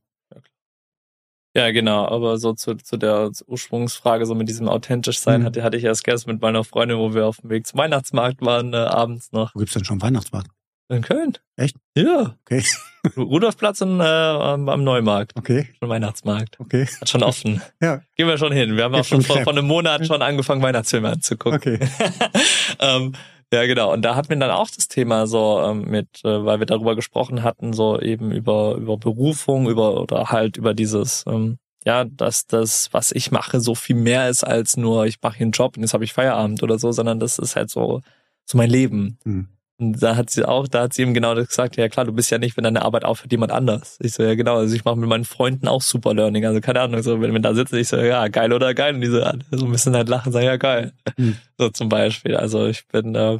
Ja, 1.55 1.69
genau, 1.71 2.07
aber 2.07 2.39
so 2.39 2.53
zu, 2.53 2.73
zu 2.77 2.97
der 2.97 3.29
Ursprungsfrage, 3.45 4.25
so 4.25 4.33
mit 4.33 4.49
diesem 4.49 4.67
authentisch 4.67 5.19
sein, 5.19 5.41
Mhm. 5.41 5.45
hatte, 5.45 5.63
hatte 5.63 5.77
ich 5.77 5.83
erst 5.83 6.03
gestern 6.03 6.31
mit 6.33 6.41
meiner 6.41 6.63
Freundin, 6.63 6.97
wo 6.97 7.13
wir 7.13 7.27
auf 7.27 7.37
dem 7.41 7.51
Weg 7.51 7.67
zum 7.67 7.77
Weihnachtsmarkt 7.77 8.41
waren, 8.41 8.73
äh, 8.73 8.77
abends 8.77 9.31
noch 9.33 9.53
Wo 9.53 9.59
gibt's 9.59 9.73
denn 9.75 9.85
schon 9.85 10.01
Weihnachtsmarkt? 10.01 10.49
in 10.89 11.01
Köln. 11.03 11.33
Echt? 11.55 11.75
Ja. 11.95 12.35
Okay. 12.45 12.63
Ru- 13.05 13.23
Rudolfplatz 13.23 13.81
und, 13.81 13.99
äh, 13.99 14.03
am, 14.03 14.83
Neumarkt, 14.83 15.33
Okay, 15.37 15.67
schon 15.79 15.89
Weihnachtsmarkt. 15.89 16.59
okay. 16.59 16.87
Hat 17.01 17.09
schon 17.09 17.23
offen. 17.23 17.61
Ja. 17.81 18.01
Gehen 18.15 18.27
wir 18.27 18.37
schon 18.37 18.53
hin. 18.53 18.77
Wir 18.77 18.85
haben 18.85 18.93
auch 18.95 18.99
Gibt 18.99 19.07
schon 19.09 19.21
vor, 19.23 19.41
vor 19.41 19.51
einem 19.53 19.65
Monat 19.67 20.05
schon 20.07 20.21
angefangen, 20.21 20.61
Weihnachtsfilme 20.61 21.09
anzugucken. 21.09 21.57
Okay. 21.57 21.79
ähm, 22.79 23.13
ja, 23.51 23.65
genau. 23.65 23.93
Und 23.93 24.01
da 24.03 24.15
hatten 24.15 24.29
wir 24.29 24.37
dann 24.37 24.49
auch 24.51 24.69
das 24.69 24.87
Thema 24.87 25.27
so 25.27 25.61
ähm, 25.63 25.81
mit, 25.81 26.07
äh, 26.23 26.45
weil 26.45 26.59
wir 26.59 26.65
darüber 26.65 26.95
gesprochen 26.95 27.43
hatten, 27.43 27.73
so 27.73 27.99
eben 27.99 28.31
über 28.31 28.75
über 28.75 28.97
Berufung, 28.97 29.69
über 29.69 29.99
oder 30.01 30.29
halt 30.31 30.57
über 30.57 30.73
dieses, 30.73 31.23
ähm, 31.27 31.57
ja, 31.85 32.05
dass 32.05 32.47
das, 32.47 32.89
was 32.93 33.11
ich 33.11 33.29
mache, 33.31 33.59
so 33.59 33.75
viel 33.75 33.95
mehr 33.97 34.29
ist 34.29 34.43
als 34.43 34.77
nur, 34.77 35.05
ich 35.05 35.21
mache 35.21 35.37
hier 35.37 35.45
einen 35.45 35.51
Job 35.51 35.75
und 35.75 35.83
jetzt 35.83 35.93
habe 35.93 36.03
ich 36.05 36.13
Feierabend 36.13 36.63
oder 36.63 36.79
so, 36.79 36.91
sondern 36.93 37.19
das 37.19 37.37
ist 37.37 37.55
halt 37.55 37.69
so 37.69 38.01
so 38.45 38.57
mein 38.57 38.69
Leben. 38.69 39.17
Hm. 39.23 39.47
Und 39.83 40.01
da 40.01 40.15
hat 40.15 40.29
sie 40.29 40.47
auch, 40.47 40.67
da 40.67 40.83
hat 40.83 40.93
sie 40.93 41.01
eben 41.01 41.13
genau 41.13 41.35
das 41.35 41.49
gesagt, 41.49 41.75
ja 41.75 41.89
klar, 41.89 42.05
du 42.05 42.13
bist 42.13 42.31
ja 42.31 42.37
nicht, 42.37 42.55
wenn 42.55 42.63
deine 42.63 42.83
Arbeit 42.83 43.03
aufhört, 43.03 43.31
jemand 43.31 43.51
anders. 43.51 43.97
Ich 44.01 44.13
so, 44.13 44.23
ja 44.23 44.35
genau, 44.35 44.57
also 44.57 44.73
ich 44.75 44.85
mache 44.85 44.95
mit 44.95 45.09
meinen 45.09 45.25
Freunden 45.25 45.67
auch 45.67 45.81
super 45.81 46.13
Learning, 46.13 46.45
also 46.45 46.61
keine 46.61 46.81
Ahnung, 46.81 47.01
so 47.03 47.21
wenn 47.21 47.33
wir 47.33 47.39
da 47.39 47.53
sitzen, 47.53 47.77
ich 47.77 47.89
so, 47.89 47.97
ja, 47.97 48.27
geil 48.29 48.53
oder 48.53 48.73
geil 48.73 48.95
und 48.95 49.01
diese 49.01 49.21
so 49.51 49.65
ein 49.65 49.71
bisschen 49.71 49.95
halt 49.95 50.09
lachen, 50.09 50.31
sagen, 50.31 50.45
ja 50.45 50.57
geil. 50.57 50.93
Hm. 51.17 51.37
So 51.57 51.69
zum 51.69 51.87
Beispiel, 51.87 52.35
also 52.35 52.65
ich 52.67 52.87
bin, 52.87 53.13
äh, 53.15 53.37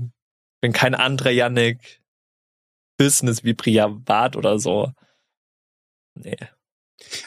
bin 0.61 0.71
kein 0.71 0.93
anderer 0.93 1.31
Yannick 1.31 2.01
Business 2.97 3.43
wie 3.43 3.53
privat 3.53 4.35
oder 4.35 4.59
so. 4.59 4.91
Nee. 6.15 6.37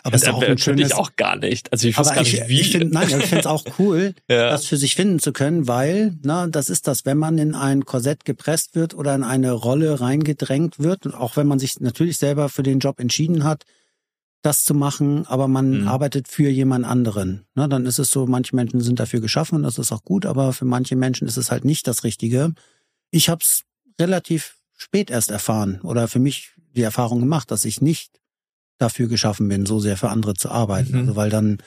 Aber 0.03 0.17
es 0.17 0.23
ist 0.23 0.29
auch 0.29 0.43
ein 0.43 0.59
schönes, 0.59 0.89
ich 0.89 0.95
auch 0.95 1.17
gar 1.17 1.37
nicht. 1.37 1.73
Also 1.73 1.87
ich 1.89 1.97
weiß 1.97 2.13
gar 2.15 2.23
ich, 2.23 2.33
nicht, 2.33 2.49
wie. 2.49 2.61
Ich 2.61 2.71
find, 2.73 2.93
nein, 2.93 3.09
ich 3.09 3.27
finde 3.27 3.41
es 3.41 3.47
auch 3.47 3.65
cool, 3.79 4.15
Ja. 4.29 4.51
das 4.51 4.67
für 4.67 4.77
sich 4.77 4.95
finden 4.95 5.19
zu 5.19 5.33
können, 5.33 5.69
weil, 5.69 6.17
na, 6.23 6.47
das 6.47 6.69
ist 6.71 6.87
das, 6.89 7.05
wenn 7.07 7.19
man 7.19 7.39
in 7.39 7.55
ein 7.55 7.85
Korsett 7.85 8.25
gepresst 8.25 8.75
wird 8.75 8.95
oder 8.95 9.15
in 9.15 9.23
eine 9.23 9.53
Rolle 9.53 10.01
reingedrängt 10.01 10.79
wird, 10.79 11.15
auch 11.15 11.37
wenn 11.37 11.47
man 11.47 11.59
sich 11.59 11.79
natürlich 11.81 12.19
selber 12.19 12.49
für 12.49 12.63
den 12.63 12.79
Job 12.81 13.01
entschieden 13.01 13.45
hat, 13.45 13.65
das 14.43 14.63
zu 14.65 14.75
machen, 14.75 15.27
aber 15.27 15.49
man 15.49 15.83
Mhm. 15.83 15.89
arbeitet 15.89 16.29
für 16.29 16.49
jemand 16.49 16.85
anderen. 16.85 17.47
Na, 17.55 17.67
dann 17.67 17.85
ist 17.87 17.99
es 17.99 18.11
so, 18.11 18.27
manche 18.27 18.55
Menschen 18.55 18.81
sind 18.81 19.01
dafür 19.01 19.21
geschaffen, 19.21 19.63
das 19.65 19.79
ist 19.79 19.91
auch 19.93 20.03
gut, 20.05 20.25
aber 20.27 20.53
für 20.53 20.65
manche 20.67 20.95
Menschen 20.95 21.27
ist 21.27 21.37
es 21.37 21.51
halt 21.51 21.65
nicht 21.65 21.87
das 21.89 22.05
Richtige. 22.05 22.53
Ich 23.11 23.29
habe 23.29 23.41
es 23.43 23.63
relativ 24.01 24.57
spät 24.77 25.11
erst 25.11 25.31
erfahren 25.31 25.81
oder 25.83 26.07
für 26.07 26.19
mich 26.21 26.51
die 26.77 26.83
Erfahrung 26.83 27.21
gemacht, 27.21 27.51
dass 27.51 27.65
ich 27.65 27.81
nicht 27.81 28.11
dafür 28.79 29.09
geschaffen 29.09 29.49
bin, 29.49 29.67
so 29.67 29.81
sehr 29.81 29.97
für 29.97 30.11
andere 30.11 30.35
zu 30.35 30.51
arbeiten. 30.51 30.93
Mhm. 30.93 30.99
Also 31.01 31.17
weil 31.17 31.31
dann 31.31 31.59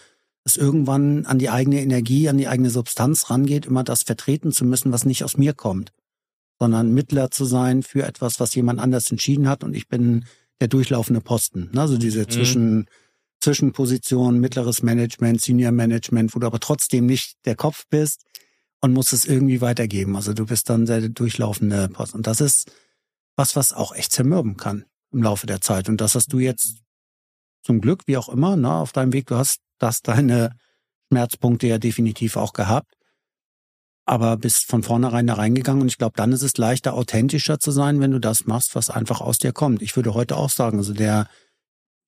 es 0.46 0.58
irgendwann 0.58 1.26
an 1.26 1.40
die 1.40 1.50
eigene 1.50 1.82
Energie, 1.82 2.30
an 2.30 2.38
die 2.38 2.48
eigene 2.48 2.70
Substanz 2.70 3.30
rangeht, 3.30 3.66
immer 3.66 3.84
das 3.84 4.04
vertreten 4.04 4.52
zu 4.52 4.66
müssen, 4.66 4.92
was 4.92 5.06
nicht 5.06 5.24
aus 5.24 5.38
mir 5.38 5.54
kommt, 5.54 5.92
sondern 6.60 6.94
Mittler 6.94 7.32
zu 7.32 7.46
sein 7.46 7.84
für 7.84 8.04
etwas, 8.04 8.40
was 8.40 8.56
jemand 8.56 8.80
anders 8.80 9.12
entschieden 9.12 9.48
hat 9.48 9.64
und 9.64 9.76
ich 9.76 9.88
bin 9.88 10.26
der 10.60 10.68
durchlaufende 10.68 11.22
Posten. 11.22 11.70
Ne? 11.74 11.82
Also 11.82 11.98
diese 11.98 12.22
Mhm. 12.22 12.30
Zwischen, 12.30 12.86
Zwischenposition, 13.42 14.40
mittleres 14.40 14.84
Management, 14.84 15.42
Senior 15.42 15.72
Management, 15.72 16.36
wo 16.36 16.40
du 16.40 16.48
aber 16.48 16.60
trotzdem 16.60 17.06
nicht 17.06 17.38
der 17.46 17.56
Kopf 17.56 17.86
bist 17.90 18.24
und 18.82 18.94
musst 18.94 19.14
es 19.14 19.26
irgendwie 19.26 19.62
weitergeben. 19.62 20.16
Also 20.16 20.34
du 20.34 20.46
bist 20.46 20.70
dann 20.70 20.86
der 20.86 21.08
durchlaufende 21.10 21.88
Posten. 21.90 22.18
Und 22.18 22.28
das 22.28 22.42
ist 22.42 22.72
was, 23.36 23.56
was 23.56 23.72
auch 23.72 23.96
echt 23.96 24.12
zermürben 24.12 24.58
kann 24.58 24.86
im 25.14 25.24
Laufe 25.24 25.48
der 25.48 25.62
Zeit. 25.62 25.88
Und 25.88 26.02
das 26.02 26.16
hast 26.16 26.34
du 26.34 26.40
jetzt 26.40 26.82
zum 27.70 27.82
Glück, 27.82 28.08
wie 28.08 28.18
auch 28.18 28.30
immer, 28.30 28.56
ne, 28.56 28.74
auf 28.74 28.94
deinem 28.94 29.14
Weg, 29.14 29.28
du 29.28 29.36
hast 29.36 29.60
das 29.78 30.02
deine 30.02 30.58
Schmerzpunkte 31.12 31.68
ja 31.68 31.78
definitiv 31.78 32.36
auch 32.36 32.54
gehabt. 32.54 32.96
Aber 34.08 34.38
bist 34.38 34.66
von 34.66 34.82
vornherein 34.82 35.28
da 35.28 35.36
reingegangen 35.36 35.84
und 35.84 35.88
ich 35.88 36.00
glaube, 36.00 36.16
dann 36.16 36.32
ist 36.32 36.42
es 36.42 36.58
leichter, 36.58 36.96
authentischer 36.96 37.60
zu 37.60 37.70
sein, 37.70 38.00
wenn 38.00 38.10
du 38.10 38.18
das 38.18 38.48
machst, 38.48 38.74
was 38.74 38.90
einfach 38.90 39.22
aus 39.22 39.38
dir 39.38 39.52
kommt. 39.52 39.84
Ich 39.84 39.96
würde 39.96 40.16
heute 40.16 40.36
auch 40.36 40.50
sagen, 40.50 40.80
also 40.80 40.94
der, 40.94 41.28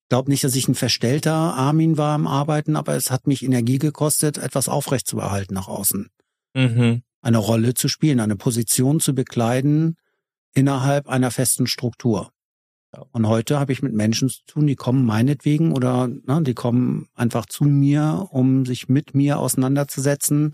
glaube 0.08 0.32
nicht, 0.32 0.42
dass 0.42 0.56
ich 0.56 0.66
ein 0.66 0.74
verstellter 0.74 1.32
Armin 1.32 1.96
war 1.96 2.16
im 2.16 2.26
Arbeiten, 2.26 2.74
aber 2.74 2.96
es 2.96 3.12
hat 3.12 3.28
mich 3.28 3.44
Energie 3.44 3.78
gekostet, 3.78 4.38
etwas 4.38 4.68
aufrecht 4.68 5.06
zu 5.06 5.14
behalten 5.14 5.54
nach 5.54 5.68
außen. 5.68 6.08
Mhm. 6.54 7.02
Eine 7.20 7.38
Rolle 7.38 7.74
zu 7.74 7.86
spielen, 7.86 8.18
eine 8.18 8.34
Position 8.34 8.98
zu 8.98 9.14
bekleiden 9.14 9.94
innerhalb 10.54 11.08
einer 11.08 11.30
festen 11.30 11.68
Struktur. 11.68 12.32
Und 13.12 13.26
heute 13.26 13.58
habe 13.58 13.72
ich 13.72 13.82
mit 13.82 13.94
Menschen 13.94 14.28
zu 14.28 14.40
tun, 14.46 14.66
die 14.66 14.76
kommen 14.76 15.06
meinetwegen 15.06 15.72
oder 15.72 16.08
ne, 16.08 16.42
die 16.42 16.54
kommen 16.54 17.08
einfach 17.14 17.46
zu 17.46 17.64
mir, 17.64 18.28
um 18.30 18.66
sich 18.66 18.88
mit 18.88 19.14
mir 19.14 19.38
auseinanderzusetzen. 19.38 20.52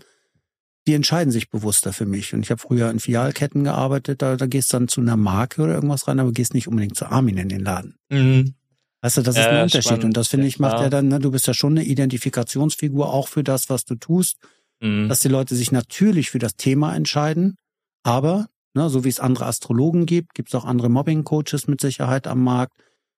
Die 0.87 0.93
entscheiden 0.93 1.31
sich 1.31 1.49
bewusster 1.49 1.91
für 1.93 2.05
mich. 2.05 2.33
Und 2.33 2.41
ich 2.41 2.49
habe 2.51 2.61
früher 2.61 2.89
in 2.89 2.99
Filialketten 2.99 3.63
gearbeitet, 3.65 4.21
da, 4.21 4.37
da 4.37 4.45
gehst 4.45 4.71
du 4.71 4.77
dann 4.77 4.87
zu 4.87 5.01
einer 5.01 5.17
Marke 5.17 5.61
oder 5.61 5.73
irgendwas 5.75 6.07
rein, 6.07 6.19
aber 6.19 6.31
gehst 6.31 6.53
nicht 6.53 6.67
unbedingt 6.69 6.95
zu 6.95 7.07
Armin 7.07 7.37
in 7.37 7.49
den 7.49 7.59
Laden. 7.61 7.95
Mhm. 8.09 8.55
Weißt 9.01 9.17
du, 9.17 9.21
das 9.21 9.35
ist 9.35 9.43
Ja, 9.43 9.49
ein 9.51 9.63
Unterschied. 9.63 9.83
spannend. 9.83 10.03
Und 10.05 10.17
das 10.17 10.29
finde 10.29 10.47
ich 10.47 10.59
macht 10.59 10.77
Ja. 10.77 10.83
ja 10.83 10.89
dann, 10.89 11.09
ne, 11.09 11.19
du 11.19 11.31
bist 11.31 11.45
ja 11.47 11.53
schon 11.53 11.77
eine 11.77 11.85
Identifikationsfigur 11.85 13.11
auch 13.13 13.27
für 13.27 13.43
das, 13.43 13.69
was 13.69 13.85
du 13.85 13.95
tust 13.95 14.37
Mhm. 14.81 15.09
dass 15.09 15.19
die 15.19 15.27
Leute 15.27 15.55
sich 15.55 15.73
natürlich 15.73 16.29
für 16.29 16.39
das 16.39 16.55
Thema 16.55 16.95
entscheiden, 16.95 17.57
aber 18.03 18.47
ne, 18.73 18.89
so 18.89 19.03
wie 19.03 19.09
es 19.09 19.19
andere 19.19 19.45
Astrologen 19.45 20.05
gibt, 20.05 20.33
gibt 20.33 20.49
es 20.49 20.55
auch 20.55 20.65
andere 20.65 20.89
Mobbing-Coaches 20.89 21.67
mit 21.67 21.81
Sicherheit 21.81 22.27
am 22.27 22.43
Markt, 22.43 22.73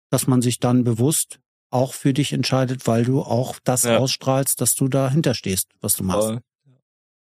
dass 0.09 0.27
man 0.27 0.41
sich 0.41 0.59
dann 0.59 0.83
bewusst 0.83 1.39
auch 1.69 1.93
für 1.93 2.13
dich 2.13 2.33
entscheidet, 2.33 2.85
weil 2.87 3.05
du 3.05 3.21
auch 3.21 3.59
das 3.63 3.83
Ja. 3.83 3.97
ausstrahlst, 3.97 4.59
dass 4.59 4.75
du 4.75 4.87
dahinter 4.87 5.33
stehst, 5.33 5.69
was 5.79 5.95
du 5.95 6.03
machst. 6.03 6.27
Voll. 6.27 6.41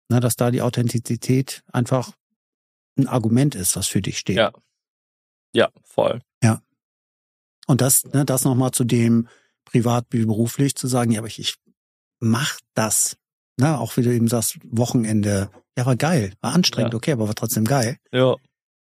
Ne, 0.09 0.19
dass 0.19 0.35
da 0.35 0.51
die 0.51 0.61
Authentizität 0.61 1.63
einfach 1.71 2.13
ein 2.97 3.07
Argument 3.07 3.55
ist, 3.55 3.75
was 3.75 3.87
für 3.87 4.01
dich 4.01 4.17
steht. 4.19 4.37
Ja. 4.37 4.53
Ja, 5.53 5.69
voll. 5.83 6.21
Und 7.67 7.81
das, 7.81 8.05
ne, 8.05 8.25
das 8.25 8.45
nochmal 8.45 8.71
zu 8.71 8.85
dem 8.85 9.27
privat 9.65 10.05
wie 10.11 10.25
beruflich 10.25 10.75
zu 10.75 10.87
sagen, 10.87 11.11
ja, 11.11 11.19
aber 11.19 11.27
ich, 11.27 11.39
ich 11.39 11.55
mach 12.19 12.59
das. 12.73 13.17
Ne, 13.59 13.79
auch 13.79 13.97
wie 13.97 14.01
du 14.03 14.13
eben 14.13 14.27
sagst, 14.27 14.57
Wochenende, 14.69 15.49
ja, 15.77 15.85
war 15.85 15.95
geil, 15.95 16.33
war 16.41 16.53
anstrengend, 16.53 16.93
Ja. 16.93 16.97
okay, 16.97 17.11
aber 17.13 17.27
war 17.27 17.35
trotzdem 17.35 17.65
geil. 17.65 17.97
Ja. 18.11 18.35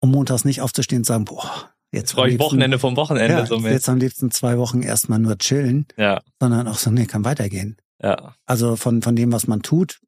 Um 0.01 0.11
montags 0.11 0.45
nicht 0.45 0.61
aufzustehen 0.61 1.01
und 1.01 1.05
sagen, 1.05 1.25
boah, 1.25 1.71
jetzt 1.91 2.13
brauche 2.13 2.27
ich 2.27 2.33
liebsten- 2.33 2.45
Wochenende 2.45 2.77
vom 2.79 2.95
Wochenende 2.95 3.33
ja, 3.33 3.45
so 3.45 3.57
mit. 3.59 3.71
jetzt 3.71 3.89
am 3.89 3.97
liebsten 3.97 4.29
zwei 4.31 4.57
Wochen 4.59 4.81
erstmal 4.83 5.19
nur 5.19 5.37
chillen, 5.39 5.87
Ja, 5.97 6.21
sondern 6.39 6.67
auch 6.67 6.77
so, 6.77 6.91
nee, 6.91 7.05
kann 7.05 7.25
weitergehen. 7.25 7.77
ja. 8.01 8.35
Also 8.45 8.75
von, 8.75 9.01
von 9.01 9.15
dem, 9.15 9.31
was 9.31 9.47
man 9.47 9.61
tut, 9.63 9.99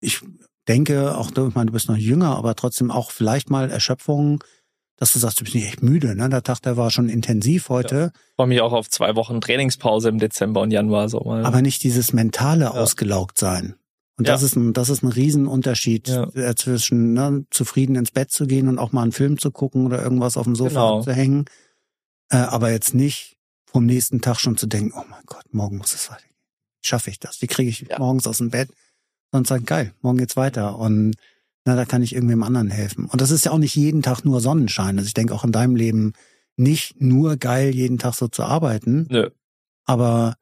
ich 0.00 0.20
denke, 0.68 1.16
auch 1.16 1.30
du, 1.30 1.48
ich 1.48 1.54
meine, 1.54 1.66
du 1.66 1.72
bist 1.72 1.88
noch 1.88 1.96
jünger, 1.96 2.36
aber 2.36 2.54
trotzdem 2.54 2.90
auch 2.90 3.10
vielleicht 3.10 3.48
mal 3.50 3.70
Erschöpfung, 3.70 4.44
dass 4.98 5.12
du 5.12 5.18
sagst, 5.18 5.40
du 5.40 5.44
bist 5.44 5.54
nicht 5.54 5.66
echt 5.66 5.82
müde, 5.82 6.14
ne? 6.14 6.28
Der 6.28 6.42
Tag, 6.42 6.60
der 6.62 6.76
war 6.76 6.90
schon 6.90 7.08
intensiv 7.08 7.68
heute, 7.68 8.12
freue 8.36 8.46
mich 8.46 8.60
auch 8.60 8.72
auf 8.72 8.88
zwei 8.88 9.14
Wochen 9.16 9.40
Trainingspause 9.40 10.08
im 10.08 10.18
Dezember 10.18 10.60
und 10.62 10.70
Januar 10.70 11.08
so 11.08 11.20
mal. 11.20 11.44
aber 11.46 11.62
nicht 11.62 11.82
dieses 11.82 12.12
mentale 12.12 12.70
ausgelaugt 12.72 13.38
sein. 13.38 13.74
Und 14.18 14.26
Ja. 14.26 14.32
das 14.34 14.42
ist 14.42 14.56
ein, 14.56 14.72
das 14.72 14.88
ist 14.88 15.02
ein 15.02 15.08
Riesenunterschied 15.08 16.08
Ja. 16.08 16.24
äh, 16.34 16.54
zwischen 16.54 17.12
ne, 17.12 17.44
zufrieden 17.50 17.96
ins 17.96 18.10
Bett 18.10 18.30
zu 18.30 18.46
gehen 18.46 18.68
und 18.68 18.78
auch 18.78 18.92
mal 18.92 19.02
einen 19.02 19.12
Film 19.12 19.38
zu 19.38 19.50
gucken 19.50 19.84
oder 19.86 20.02
irgendwas 20.02 20.36
auf 20.36 20.44
dem 20.44 20.56
Sofa 20.56 20.68
Genau. 20.70 21.02
zu 21.02 21.12
hängen. 21.12 21.44
Äh, 22.30 22.36
aber 22.38 22.70
jetzt 22.70 22.94
nicht 22.94 23.36
vom 23.66 23.84
nächsten 23.86 24.20
Tag 24.22 24.40
schon 24.40 24.56
zu 24.56 24.66
denken, 24.66 24.92
oh 24.96 25.04
mein 25.08 25.22
Gott, 25.26 25.44
morgen 25.52 25.76
muss 25.76 25.94
es 25.94 26.10
weitergehen. 26.10 26.34
Schaffe 26.82 27.10
ich 27.10 27.18
das? 27.20 27.42
Wie 27.42 27.46
kriege 27.46 27.68
ich 27.68 27.80
Ja. 27.90 27.98
morgens 27.98 28.26
aus 28.26 28.38
dem 28.38 28.50
Bett? 28.50 28.70
Und 29.32 29.46
sagen, 29.46 29.66
geil, 29.66 29.92
morgen 30.02 30.18
geht's 30.18 30.36
weiter. 30.36 30.78
Und 30.78 31.14
na, 31.66 31.74
da 31.74 31.84
kann 31.84 32.02
ich 32.02 32.14
irgendwem 32.14 32.42
anderen 32.42 32.70
helfen. 32.70 33.06
Und 33.06 33.20
das 33.20 33.30
ist 33.30 33.44
ja 33.44 33.50
auch 33.50 33.58
nicht 33.58 33.74
jeden 33.74 34.00
Tag 34.02 34.24
nur 34.24 34.40
Sonnenschein. 34.40 34.96
Also 34.98 35.08
ich 35.08 35.14
denke 35.14 35.34
auch 35.34 35.44
in 35.44 35.52
deinem 35.52 35.76
Leben 35.76 36.12
nicht 36.56 37.00
nur 37.02 37.36
geil, 37.36 37.74
jeden 37.74 37.98
Tag 37.98 38.14
so 38.14 38.28
zu 38.28 38.44
arbeiten. 38.44 39.06
Nö. 39.10 39.28
Aber 39.84 40.36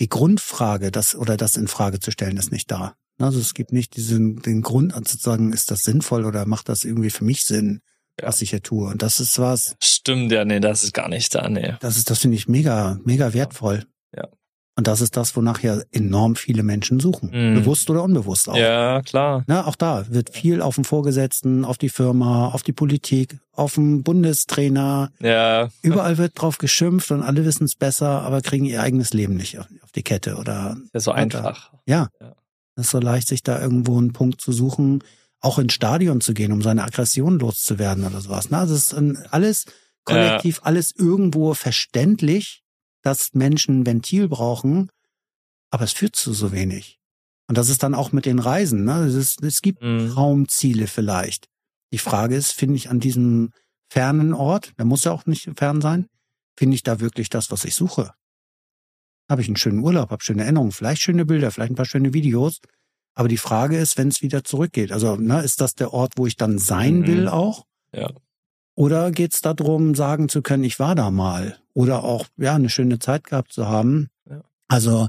die 0.00 0.08
Grundfrage, 0.08 0.90
das 0.90 1.14
oder 1.14 1.36
das 1.36 1.56
in 1.56 1.68
Frage 1.68 2.00
zu 2.00 2.10
stellen, 2.10 2.36
ist 2.38 2.52
nicht 2.52 2.70
da. 2.70 2.94
Also 3.18 3.38
es 3.38 3.54
gibt 3.54 3.72
nicht 3.72 3.96
diesen 3.96 4.36
den 4.42 4.62
Grund 4.62 4.94
also 4.94 5.16
zu 5.16 5.18
sagen, 5.18 5.52
ist 5.52 5.70
das 5.70 5.80
sinnvoll 5.80 6.24
oder 6.24 6.46
macht 6.46 6.68
das 6.68 6.84
irgendwie 6.84 7.10
für 7.10 7.24
mich 7.24 7.44
Sinn, 7.44 7.80
Ja. 8.20 8.26
was 8.28 8.42
ich 8.42 8.50
hier 8.50 8.62
tue. 8.62 8.88
Und 8.88 9.02
das 9.02 9.20
ist 9.20 9.38
was, 9.38 9.76
Stimmt, 9.82 10.32
ja, 10.32 10.44
nee, 10.44 10.60
das 10.60 10.82
ist 10.82 10.92
gar 10.94 11.08
nicht 11.08 11.34
da, 11.34 11.48
nee. 11.48 11.74
das 11.80 11.96
ist, 11.96 12.10
das 12.10 12.18
finde 12.18 12.36
ich 12.36 12.48
mega, 12.48 12.98
mega 13.04 13.32
wertvoll. 13.32 13.84
Ja. 14.16 14.28
Und 14.74 14.86
das 14.86 15.02
ist 15.02 15.16
das, 15.18 15.36
wonach 15.36 15.60
ja 15.62 15.80
enorm 15.92 16.34
viele 16.34 16.62
Menschen 16.62 16.98
suchen. 16.98 17.30
Mhm. 17.32 17.54
Bewusst 17.56 17.90
oder 17.90 18.02
unbewusst 18.02 18.48
auch. 18.48 18.56
Ja, 18.56 19.02
klar. 19.02 19.44
Na, 19.46 19.66
auch 19.66 19.76
da 19.76 20.06
wird 20.08 20.30
viel 20.30 20.62
auf 20.62 20.76
den 20.76 20.84
Vorgesetzten, 20.84 21.64
auf 21.66 21.76
die 21.76 21.90
Firma, 21.90 22.48
auf 22.48 22.62
die 22.62 22.72
Politik, 22.72 23.38
auf 23.52 23.74
den 23.74 24.02
Bundestrainer. 24.02 25.12
Ja, 25.20 25.68
Überall 25.82 26.16
wird 26.18 26.40
drauf 26.40 26.56
geschimpft 26.58 27.10
und 27.10 27.22
alle 27.22 27.44
wissen 27.44 27.64
es 27.64 27.74
besser, 27.74 28.22
aber 28.22 28.40
kriegen 28.40 28.64
ihr 28.64 28.82
eigenes 28.82 29.12
Leben 29.12 29.36
nicht 29.36 29.58
auf 29.58 29.66
auf 29.82 29.92
die 29.92 30.02
Kette 30.02 30.36
oder 30.36 30.78
ist 30.86 30.94
ja 30.94 31.00
so 31.00 31.12
einfach. 31.12 31.70
Ja. 31.86 32.08
Ja. 32.18 32.32
Es 32.74 32.86
ist 32.86 32.90
so 32.90 32.98
leicht, 33.00 33.28
sich 33.28 33.42
da 33.42 33.60
irgendwo 33.60 33.98
einen 33.98 34.12
Punkt 34.12 34.40
zu 34.40 34.52
suchen, 34.52 35.02
auch 35.40 35.58
ins 35.58 35.74
Stadion 35.74 36.20
zu 36.20 36.34
gehen, 36.34 36.52
um 36.52 36.62
seine 36.62 36.84
Aggression 36.84 37.38
loszuwerden 37.38 38.04
oder 38.04 38.20
sowas. 38.20 38.50
Na, 38.50 38.60
also 38.60 38.74
es 38.74 38.92
ist 38.92 39.32
alles 39.32 39.64
kollektiv, 40.04 40.60
alles 40.62 40.94
irgendwo 40.96 41.54
verständlich, 41.54 42.62
dass 43.02 43.34
Menschen 43.34 43.80
ein 43.80 43.86
Ventil 43.86 44.28
brauchen, 44.28 44.90
aber 45.70 45.84
es 45.84 45.92
führt 45.92 46.16
zu 46.16 46.32
so 46.32 46.52
wenig. 46.52 46.98
Und 47.48 47.58
das 47.58 47.68
ist 47.68 47.82
dann 47.82 47.94
auch 47.94 48.12
mit 48.12 48.24
den 48.24 48.38
Reisen. 48.38 48.84
Ne? 48.84 49.04
Es, 49.04 49.14
ist, 49.14 49.42
es 49.42 49.62
gibt 49.62 49.82
Mhm. 49.82 50.10
Traumziele 50.10 50.86
vielleicht. 50.86 51.48
Die 51.92 51.98
Frage 51.98 52.36
ist, 52.36 52.52
finde 52.52 52.76
ich 52.76 52.88
an 52.88 53.00
diesem 53.00 53.50
fernen 53.90 54.32
Ort, 54.32 54.72
der 54.78 54.86
muss 54.86 55.04
ja 55.04 55.12
auch 55.12 55.26
nicht 55.26 55.50
fern 55.56 55.80
sein, 55.82 56.06
finde 56.56 56.76
ich 56.76 56.82
da 56.82 57.00
wirklich 57.00 57.28
das, 57.28 57.50
was 57.50 57.64
ich 57.64 57.74
suche? 57.74 58.14
Habe 59.30 59.42
ich 59.42 59.48
einen 59.48 59.56
schönen 59.56 59.80
Urlaub, 59.80 60.10
habe 60.10 60.22
schöne 60.22 60.42
Erinnerungen, 60.42 60.72
vielleicht 60.72 61.02
schöne 61.02 61.24
Bilder, 61.24 61.50
vielleicht 61.50 61.72
ein 61.72 61.76
paar 61.76 61.86
schöne 61.86 62.12
Videos. 62.12 62.58
Aber 63.14 63.28
die 63.28 63.36
Frage 63.38 63.78
ist, 63.78 63.98
wenn 63.98 64.08
es 64.08 64.22
wieder 64.22 64.44
zurückgeht. 64.44 64.90
Also, 64.92 65.16
ne, 65.16 65.42
ist 65.42 65.60
das 65.60 65.74
der 65.74 65.92
Ort, 65.92 66.14
wo 66.16 66.26
ich 66.26 66.36
dann 66.36 66.58
sein 66.58 67.00
Mhm. 67.00 67.06
will 67.06 67.28
auch? 67.28 67.66
Ja. 67.94 68.10
Oder 68.74 69.10
geht 69.10 69.34
es 69.34 69.42
darum, 69.42 69.94
sagen 69.94 70.28
zu 70.28 70.40
können, 70.42 70.64
ich 70.64 70.78
war 70.78 70.94
da 70.94 71.10
mal? 71.10 71.58
Oder 71.74 72.04
auch, 72.04 72.26
ja, 72.38 72.54
eine 72.54 72.70
schöne 72.70 72.98
Zeit 72.98 73.24
gehabt 73.24 73.52
zu 73.52 73.68
haben. 73.68 74.08
Ja. 74.28 74.42
Also, 74.68 75.08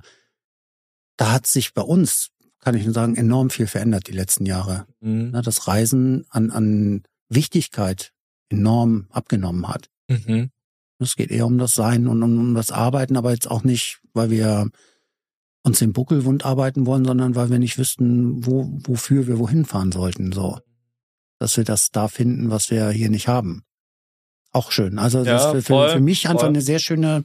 da 1.18 1.32
hat 1.32 1.48
sich 1.48 1.74
bei 1.74 1.82
uns, 1.82 2.30
kann 2.60 2.76
ich 2.76 2.84
nur 2.84 2.94
sagen, 2.94 3.16
enorm 3.16 3.50
viel 3.50 3.68
verändert 3.68 4.08
die 4.08 4.14
letzten 4.14 4.46
Jahre. 4.46 4.86
Mhm. 5.00 5.32
Ne, 5.32 5.42
das 5.42 5.68
Reisen 5.68 6.26
an, 6.30 6.52
an 6.52 7.04
Wichtigkeit 7.30 8.12
enorm 8.50 9.08
abgenommen 9.12 9.68
hat. 9.68 9.90
Mhm. 10.10 10.50
Es 11.04 11.16
geht 11.16 11.32
eher 11.32 11.46
um 11.46 11.58
das 11.58 11.74
Sein 11.74 12.08
und 12.08 12.22
um, 12.24 12.40
um 12.40 12.56
das 12.56 12.72
Arbeiten, 12.72 13.18
aber 13.18 13.32
jetzt 13.32 13.50
auch 13.50 13.64
nicht, 13.64 14.00
weil 14.14 14.30
wir 14.30 14.70
uns 15.64 15.80
den 15.80 15.94
Buckel 15.94 16.26
wund 16.26 16.46
arbeiten 16.46 16.86
wollen, 16.86 17.06
sondern 17.06 17.36
weil 17.36 17.50
wir 17.50 17.60
nicht 17.60 17.78
wüssten, 17.78 18.46
wo, 18.46 18.70
wofür 18.86 19.28
wir 19.28 19.40
wohin 19.40 19.66
fahren 19.66 19.92
sollten, 19.92 20.32
so. 20.32 20.60
Dass 21.40 21.56
wir 21.58 21.64
das 21.64 21.90
da 21.92 22.08
finden, 22.08 22.50
was 22.50 22.70
wir 22.72 22.90
hier 22.90 23.10
nicht 23.10 23.28
haben. 23.28 23.64
Auch 24.52 24.72
schön. 24.72 25.00
Also 25.00 25.20
das 25.24 25.28
Ja, 25.28 25.52
ist 25.52 25.66
für, 25.66 25.74
voll, 25.74 25.90
für 25.90 26.00
mich 26.00 26.28
einfach 26.28 26.42
voll. 26.42 26.50
eine 26.50 26.62
sehr 26.62 26.80
schöne 26.80 27.24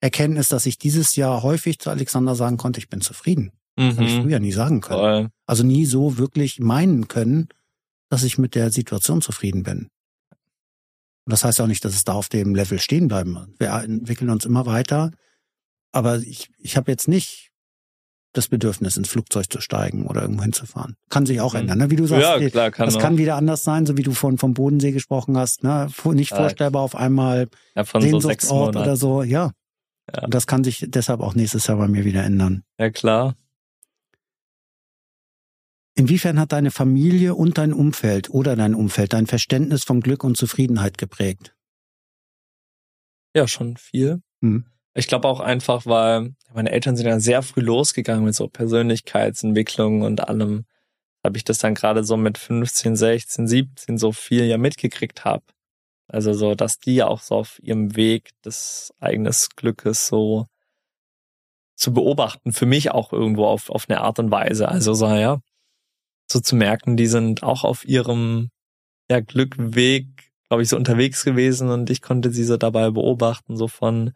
Erkenntnis, 0.00 0.48
dass 0.48 0.66
ich 0.66 0.78
dieses 0.78 1.16
Jahr 1.16 1.42
häufig 1.42 1.78
zu 1.78 1.90
Alexander 1.90 2.34
sagen 2.34 2.56
konnte, 2.58 2.78
ich 2.80 2.88
bin 2.88 3.00
zufrieden. 3.00 3.52
Das 3.76 3.96
habe 3.96 4.06
ich 4.06 4.16
Mhm. 4.18 4.22
früher 4.22 4.40
nie 4.40 4.52
sagen 4.52 4.80
können. 4.80 4.98
Voll. 5.00 5.28
Also 5.46 5.62
nie 5.62 5.84
so 5.86 6.18
wirklich 6.18 6.60
meinen 6.60 7.08
können, 7.08 7.48
dass 8.08 8.22
ich 8.24 8.36
mit 8.38 8.54
der 8.54 8.70
Situation 8.72 9.20
zufrieden 9.22 9.62
bin. 9.62 9.88
Und 11.26 11.32
das 11.32 11.44
heißt 11.44 11.60
auch 11.60 11.66
nicht, 11.66 11.84
dass 11.84 11.94
es 11.94 12.04
da 12.04 12.12
auf 12.12 12.28
dem 12.28 12.54
Level 12.54 12.78
stehen 12.78 13.08
bleiben. 13.08 13.54
Wir 13.58 13.70
entwickeln 13.72 14.30
uns 14.30 14.44
immer 14.44 14.64
weiter. 14.66 15.10
Aber 15.92 16.18
ich, 16.18 16.50
ich 16.58 16.76
habe 16.76 16.90
jetzt 16.90 17.08
nicht 17.08 17.50
das 18.32 18.48
Bedürfnis, 18.48 18.96
ins 18.98 19.08
Flugzeug 19.08 19.50
zu 19.50 19.60
steigen 19.62 20.06
oder 20.06 20.20
irgendwo 20.22 20.42
hinzufahren. 20.42 20.94
Kann 21.08 21.24
sich 21.24 21.40
auch 21.40 21.54
Mhm. 21.54 21.60
ändern, 21.60 21.78
ne? 21.78 21.90
wie 21.90 21.96
du 21.96 22.06
sagst. 22.06 22.22
Ja, 22.22 22.48
klar, 22.50 22.70
kann 22.70 22.86
das 22.86 22.96
auch. 22.96 23.00
kann 23.00 23.16
wieder 23.18 23.34
anders 23.36 23.64
sein, 23.64 23.86
so 23.86 23.96
wie 23.96 24.02
du 24.02 24.12
von 24.12 24.36
vom 24.38 24.52
Bodensee 24.54 24.92
gesprochen 24.92 25.36
hast. 25.38 25.62
Ne? 25.64 25.88
Nicht 26.12 26.30
Ja. 26.32 26.36
vorstellbar 26.36 26.82
auf 26.82 26.94
einmal 26.94 27.48
Ja, 27.74 27.84
von 27.84 28.02
so 28.02 28.08
Sehnsuchtsort 28.08 28.74
Monaten. 28.74 28.78
oder 28.88 28.96
so. 28.96 29.22
Ja. 29.22 29.52
Ja. 30.14 30.22
Und 30.24 30.34
das 30.34 30.46
kann 30.46 30.62
sich 30.64 30.84
deshalb 30.86 31.20
auch 31.20 31.34
nächstes 31.34 31.66
Jahr 31.66 31.78
bei 31.78 31.88
mir 31.88 32.04
wieder 32.04 32.22
ändern. 32.24 32.62
Ja, 32.78 32.90
klar. 32.90 33.34
Inwiefern 35.98 36.38
hat 36.38 36.52
deine 36.52 36.70
Familie 36.70 37.34
und 37.34 37.56
dein 37.56 37.72
Umfeld 37.72 38.28
oder 38.28 38.54
dein 38.54 38.74
Umfeld 38.74 39.14
dein 39.14 39.26
Verständnis 39.26 39.82
von 39.82 40.02
Glück 40.02 40.24
und 40.24 40.36
Zufriedenheit 40.36 40.98
geprägt? 40.98 41.56
Ja, 43.34 43.48
schon 43.48 43.78
viel. 43.78 44.20
Mhm. 44.40 44.66
Ich 44.92 45.08
glaube 45.08 45.26
auch 45.26 45.40
einfach, 45.40 45.86
weil 45.86 46.34
meine 46.52 46.70
Eltern 46.70 46.96
sind 46.96 47.06
ja 47.06 47.18
sehr 47.18 47.42
früh 47.42 47.62
losgegangen 47.62 48.24
mit 48.24 48.34
so 48.34 48.46
Persönlichkeitsentwicklung 48.48 50.02
und 50.02 50.28
allem. 50.28 50.66
Habe 51.24 51.38
ich 51.38 51.44
das 51.44 51.58
dann 51.58 51.74
gerade 51.74 52.04
so 52.04 52.16
mit 52.18 52.36
15, 52.38 52.94
16, 52.94 53.48
17 53.48 53.98
so 53.98 54.12
viel 54.12 54.44
ja 54.44 54.58
mitgekriegt 54.58 55.24
habe. 55.24 55.44
Also 56.08 56.34
so, 56.34 56.54
dass 56.54 56.78
die 56.78 57.02
auch 57.02 57.20
so 57.20 57.36
auf 57.36 57.58
ihrem 57.62 57.96
Weg 57.96 58.30
des 58.44 58.92
eigenes 59.00 59.48
Glückes 59.56 60.06
so 60.06 60.46
zu 61.74 61.92
beobachten, 61.92 62.52
für 62.52 62.66
mich 62.66 62.90
auch 62.90 63.12
irgendwo 63.12 63.46
auf, 63.46 63.70
auf 63.70 63.88
eine 63.88 64.02
Art 64.02 64.18
und 64.18 64.30
Weise. 64.30 64.68
Also 64.68 64.94
so, 64.94 65.08
ja, 65.08 65.40
so 66.30 66.40
zu 66.40 66.56
merken, 66.56 66.96
die 66.96 67.06
sind 67.06 67.42
auch 67.42 67.64
auf 67.64 67.84
ihrem 67.86 68.50
ja, 69.10 69.20
Glückweg, 69.20 70.06
glaube 70.48 70.62
ich, 70.62 70.68
so 70.68 70.76
unterwegs 70.76 71.24
gewesen 71.24 71.70
und 71.70 71.90
ich 71.90 72.02
konnte 72.02 72.30
sie 72.30 72.44
so 72.44 72.56
dabei 72.56 72.90
beobachten, 72.90 73.56
so 73.56 73.68
von, 73.68 74.12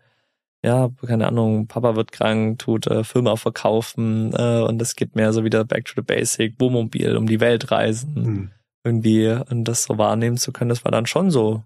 ja, 0.65 0.91
keine 1.07 1.29
Ahnung, 1.29 1.67
Papa 1.69 1.95
wird 1.97 2.13
krank, 2.13 2.59
tut 2.59 2.87
äh, 2.89 3.05
Firma 3.05 3.37
verkaufen 3.37 4.33
äh, 4.35 4.61
und 4.63 4.83
es 4.83 4.97
geht 4.97 5.15
mehr 5.17 5.33
so 5.33 5.45
wieder 5.45 5.65
back 5.65 5.85
to 5.85 5.93
the 5.97 6.03
basic, 6.03 6.59
Wohnmobil, 6.59 7.17
um 7.17 7.27
die 7.27 7.41
Welt 7.41 7.71
reisen, 7.71 8.15
Mhm. 8.15 8.51
irgendwie 8.85 9.29
und 9.51 9.65
das 9.65 9.85
so 9.85 9.97
wahrnehmen 9.99 10.37
zu 10.37 10.53
können, 10.53 10.71
das 10.71 10.85
war 10.85 10.93
dann 10.93 11.07
schon 11.07 11.31
so, 11.31 11.63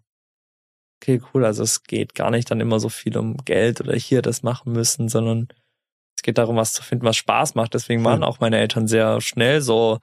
okay, 1.02 1.20
cool, 1.32 1.44
also 1.44 1.62
es 1.62 1.82
geht 1.82 2.14
gar 2.14 2.30
nicht 2.30 2.50
dann 2.50 2.60
immer 2.60 2.80
so 2.80 2.88
viel 2.88 3.16
um 3.18 3.36
Geld 3.44 3.80
oder 3.80 3.94
hier 3.94 4.22
das 4.22 4.42
machen 4.42 4.72
müssen, 4.72 5.08
sondern 5.08 5.48
es 6.16 6.22
geht 6.22 6.38
darum, 6.38 6.56
was 6.56 6.72
zu 6.72 6.82
finden, 6.82 7.04
was 7.04 7.16
Spaß 7.16 7.56
macht. 7.56 7.74
Deswegen 7.74 8.04
waren 8.04 8.22
Ja. 8.22 8.26
auch 8.28 8.40
meine 8.40 8.58
Eltern 8.58 8.86
sehr 8.86 9.20
schnell 9.20 9.60
so, 9.60 9.98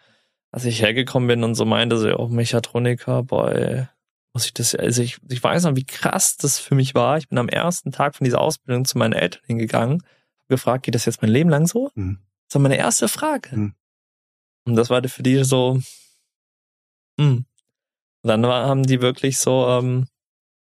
als 0.52 0.66
ich 0.66 0.82
hergekommen 0.82 1.28
bin 1.28 1.44
und 1.44 1.56
so 1.56 1.66
meinte, 1.66 1.98
so, 1.98 2.16
oh, 2.18 2.28
Mechatroniker, 2.28 3.24
boy, 3.24 3.88
muss 4.34 4.46
ich 4.46 4.54
das, 4.54 4.76
also 4.76 5.02
ich, 5.02 5.18
ich 5.30 5.44
weiß 5.44 5.64
noch, 5.64 5.76
wie 5.76 5.86
krass 5.86 6.38
das 6.38 6.60
für 6.60 6.76
mich 6.76 6.96
war. 6.96 7.18
Ich 7.18 7.28
bin 7.28 7.38
am 7.38 7.50
ersten 7.50 7.92
Tag 7.92 8.16
von 8.16 8.26
dieser 8.26 8.42
Ausbildung 8.42 8.86
zu 8.86 8.98
meinen 8.98 9.14
Eltern 9.14 9.42
hingegangen, 9.46 10.04
gefragt, 10.48 10.84
geht 10.84 10.96
das 10.96 11.06
jetzt 11.06 11.22
mein 11.22 11.32
Leben 11.32 11.50
lang 11.50 11.68
so? 11.68 11.92
Mhm. 11.96 12.20
Das 12.48 12.56
war 12.56 12.62
meine 12.62 12.78
erste 12.78 13.08
Frage. 13.08 13.56
Mhm. 13.56 13.76
Und 14.66 14.76
das 14.76 14.90
war 14.90 15.02
für 15.08 15.24
die 15.24 15.44
so, 15.44 15.82
hm. 17.20 17.46
Und 18.24 18.28
dann 18.28 18.44
war, 18.44 18.68
haben 18.68 18.84
die 18.84 19.02
wirklich 19.02 19.38
so, 19.40 19.68
ähm, 19.68 20.08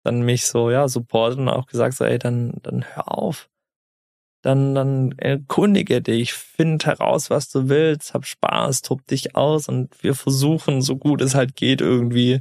dann 0.05 0.23
mich 0.23 0.47
so, 0.47 0.71
ja, 0.71 0.89
supportet 0.89 1.39
und 1.39 1.49
auch 1.49 1.67
gesagt 1.67 1.95
so, 1.95 2.05
ey, 2.05 2.19
dann, 2.19 2.55
dann 2.63 2.85
hör 2.95 3.13
auf. 3.13 3.50
Dann, 4.43 4.75
dann 4.75 5.13
erkundige 5.19 6.01
dich, 6.01 6.33
find 6.33 6.87
heraus, 6.87 7.29
was 7.29 7.51
du 7.51 7.69
willst, 7.69 8.15
hab 8.15 8.25
Spaß, 8.25 8.81
tob 8.83 9.07
dich 9.07 9.37
aus 9.37 9.69
und 9.69 10.03
wir 10.03 10.15
versuchen, 10.15 10.81
so 10.81 10.97
gut 10.97 11.21
es 11.21 11.35
halt 11.35 11.57
geht, 11.57 11.83
irgendwie, 11.83 12.41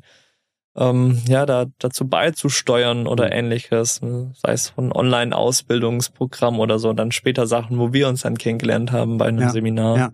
ähm, 0.78 1.22
ja, 1.28 1.46
da, 1.46 1.66
dazu 1.80 2.08
beizusteuern 2.08 3.06
oder 3.06 3.26
Mhm. 3.26 3.32
ähnliches. 3.34 4.02
ne? 4.02 4.32
Sei 4.36 4.54
es 4.54 4.70
von 4.70 4.94
Online-Ausbildungsprogramm 4.94 6.60
oder 6.60 6.80
so, 6.80 6.94
dann 6.94 7.12
später 7.12 7.48
Sachen, 7.48 7.78
wo 7.80 7.92
wir 7.94 8.08
uns 8.08 8.22
dann 8.22 8.38
kennengelernt 8.38 8.92
haben 8.92 9.18
bei 9.18 9.26
einem 9.28 9.42
Ja, 9.42 9.50
Seminar. 9.50 9.98
ja. 9.98 10.12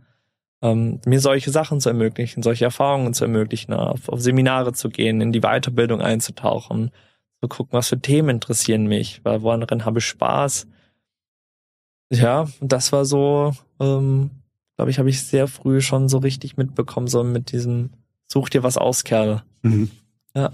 Ähm, 0.63 1.01
mir 1.05 1.19
solche 1.19 1.51
Sachen 1.51 1.79
zu 1.81 1.89
ermöglichen, 1.89 2.41
solche 2.41 2.65
Erfahrungen 2.65 3.13
zu 3.13 3.25
ermöglichen, 3.25 3.73
auf, 3.73 4.09
auf 4.09 4.21
Seminare 4.21 4.73
zu 4.73 4.89
gehen, 4.89 5.21
in 5.21 5.31
die 5.31 5.41
Weiterbildung 5.41 6.01
einzutauchen, 6.01 6.89
zu 7.41 7.47
gucken, 7.47 7.73
was 7.73 7.89
für 7.89 7.99
Themen 7.99 8.29
interessieren 8.29 8.87
mich, 8.87 9.19
weil 9.23 9.43
woran 9.43 9.63
habe 9.85 9.99
ich 9.99 10.05
Spaß. 10.05 10.67
Ja, 12.11 12.47
und 12.59 12.71
das 12.71 12.91
war 12.91 13.05
so, 13.05 13.53
ähm, 13.79 14.29
glaube 14.75 14.91
ich, 14.91 14.99
habe 14.99 15.09
ich 15.09 15.23
sehr 15.23 15.47
früh 15.47 15.81
schon 15.81 16.07
so 16.09 16.19
richtig 16.19 16.57
mitbekommen, 16.57 17.07
so 17.07 17.23
mit 17.23 17.51
diesem 17.51 17.91
Such 18.27 18.49
dir 18.49 18.63
was 18.63 18.77
aus, 18.77 19.03
Kerl. 19.03 19.43
Mhm. 19.61 19.91
Ja. 20.35 20.49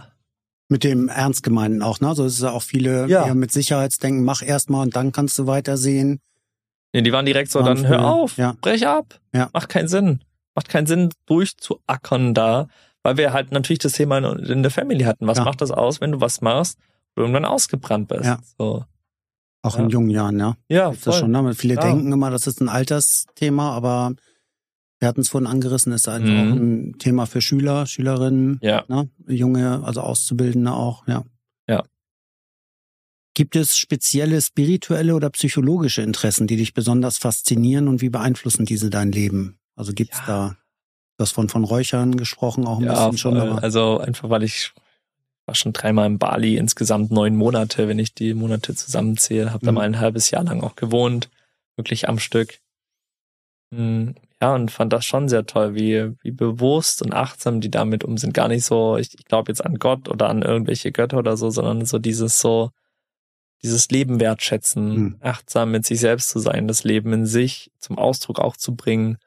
Mit 0.67 0.83
dem 0.83 1.07
Ernst 1.09 1.41
gemeinten 1.43 1.81
auch, 1.81 1.99
ne? 2.01 2.13
So 2.15 2.25
ist 2.25 2.33
es 2.33 2.41
ja 2.41 2.51
auch 2.51 2.61
viele 2.63 3.07
Ja. 3.07 3.33
mit 3.33 3.51
Sicherheitsdenken, 3.51 4.23
mach 4.25 4.41
erst 4.41 4.69
mal 4.69 4.81
und 4.81 4.95
dann 4.95 5.11
kannst 5.11 5.37
du 5.39 5.47
weitersehen. 5.47 6.19
Nee, 6.93 7.01
die 7.01 7.11
waren 7.13 7.25
direkt 7.25 7.49
so, 7.51 7.59
Waren 7.63 7.77
dann 7.77 7.87
hör 7.87 7.99
früh, 7.99 8.05
auf, 8.05 8.37
ja. 8.37 8.55
brech 8.61 8.85
ab. 8.87 9.19
Ja. 9.33 9.49
Macht 9.53 9.69
keinen 9.69 9.87
Sinn. 9.87 10.19
Macht 10.55 10.67
keinen 10.67 10.85
Sinn, 10.87 11.09
durchzuackern 11.27 12.33
da, 12.33 12.67
weil 13.03 13.15
wir 13.17 13.31
halt 13.33 13.51
natürlich 13.53 13.79
das 13.79 13.93
Thema 13.93 14.17
in, 14.17 14.25
in 14.45 14.61
der 14.63 14.71
Family 14.71 15.03
hatten. 15.05 15.27
Was 15.27 15.37
Ja. 15.37 15.45
macht 15.45 15.61
das 15.61 15.71
aus, 15.71 16.01
wenn 16.01 16.11
du 16.11 16.19
was 16.21 16.41
machst, 16.41 16.77
du 17.15 17.21
irgendwann 17.21 17.45
ausgebrannt 17.45 18.09
bist? 18.09 18.25
Ja. 18.25 18.39
So. 18.57 18.83
Auch 19.63 19.77
Ja. 19.77 19.83
in 19.83 19.89
jungen 19.89 20.09
Jahren, 20.09 20.39
ja. 20.39 20.57
Ja, 20.69 20.89
Ist 20.91 21.05
das 21.05 21.15
voll. 21.17 21.21
schon, 21.29 21.31
ne? 21.31 21.53
Viele 21.53 21.75
Ja. 21.75 21.81
denken 21.81 22.11
immer, 22.11 22.31
das 22.31 22.47
ist 22.47 22.61
ein 22.61 22.69
Altersthema, 22.69 23.71
aber 23.75 24.13
wir 24.99 25.07
hatten 25.07 25.21
es 25.21 25.29
vorhin 25.29 25.47
angerissen, 25.47 25.93
ist 25.93 26.07
einfach 26.07 26.29
Mhm. 26.29 26.51
auch 26.51 26.55
ein 26.55 26.95
Thema 26.99 27.25
für 27.27 27.41
Schüler, 27.41 27.85
Schülerinnen, 27.85 28.59
Ja. 28.61 28.83
ne? 28.87 29.09
junge, 29.27 29.83
also 29.83 30.01
Auszubildende 30.01 30.71
auch, 30.73 31.07
ja. 31.07 31.23
Ja. 31.67 31.83
Gibt 33.33 33.55
es 33.55 33.77
spezielle 33.77 34.41
spirituelle 34.41 35.15
oder 35.15 35.29
psychologische 35.29 36.01
Interessen, 36.01 36.47
die 36.47 36.57
dich 36.57 36.73
besonders 36.73 37.17
faszinieren 37.17 37.87
und 37.87 38.01
wie 38.01 38.09
beeinflussen 38.09 38.65
diese 38.65 38.89
dein 38.89 39.11
Leben? 39.11 39.57
Also 39.75 39.93
gibt's 39.93 40.17
Ja. 40.19 40.25
da, 40.27 40.57
du 41.17 41.21
hast 41.23 41.31
von, 41.31 41.49
von 41.49 41.63
Räuchern 41.63 42.17
gesprochen, 42.17 42.65
auch 42.65 42.79
ein 42.79 42.87
bisschen 42.87 43.17
schon, 43.17 43.37
voll. 43.39 43.49
aber 43.49 43.63
also 43.63 43.99
einfach, 43.99 44.29
weil 44.29 44.43
ich 44.43 44.73
war 45.45 45.55
schon 45.55 45.73
dreimal 45.73 46.07
in 46.07 46.19
Bali, 46.19 46.57
insgesamt 46.57 47.11
neun 47.11 47.35
Monate, 47.35 47.87
wenn 47.87 47.99
ich 47.99 48.13
die 48.13 48.33
Monate 48.33 48.75
zusammenzähle, 48.75 49.51
habe 49.51 49.65
da 49.65 49.71
Mhm. 49.71 49.75
mal 49.75 49.81
ein 49.83 49.99
halbes 49.99 50.31
Jahr 50.31 50.43
lang 50.43 50.61
auch 50.61 50.75
gewohnt, 50.75 51.29
wirklich 51.75 52.07
am 52.07 52.19
Stück. 52.19 52.59
Mm, 53.71 54.11
Ja, 54.41 54.55
und 54.55 54.71
fand 54.71 54.91
das 54.91 55.05
schon 55.05 55.29
sehr 55.29 55.45
toll, 55.45 55.75
wie, 55.75 56.13
wie 56.23 56.31
bewusst 56.31 57.03
und 57.03 57.13
achtsam 57.13 57.61
die 57.61 57.69
damit 57.69 58.03
um 58.03 58.17
sind. 58.17 58.33
Gar 58.33 58.47
nicht 58.47 58.65
so, 58.65 58.97
ich, 58.97 59.13
ich 59.13 59.25
glaube 59.25 59.51
jetzt 59.51 59.63
an 59.63 59.75
Gott 59.77 60.09
oder 60.09 60.29
an 60.29 60.41
irgendwelche 60.41 60.91
Götter 60.91 61.19
oder 61.19 61.37
so, 61.37 61.51
sondern 61.51 61.85
so 61.85 61.99
dieses 61.99 62.39
so, 62.39 62.71
dieses 63.61 63.89
Leben 63.89 64.19
wertschätzen, 64.19 64.95
Mhm. 64.95 65.15
achtsam 65.19 65.69
mit 65.71 65.85
sich 65.85 65.99
selbst 65.99 66.29
zu 66.29 66.39
sein, 66.39 66.67
das 66.67 66.83
Leben 66.83 67.13
in 67.13 67.25
sich 67.27 67.71
zum 67.77 67.99
Ausdruck 67.99 68.39
auch 68.39 68.57
zu 68.57 68.75
bringen. 68.75 69.19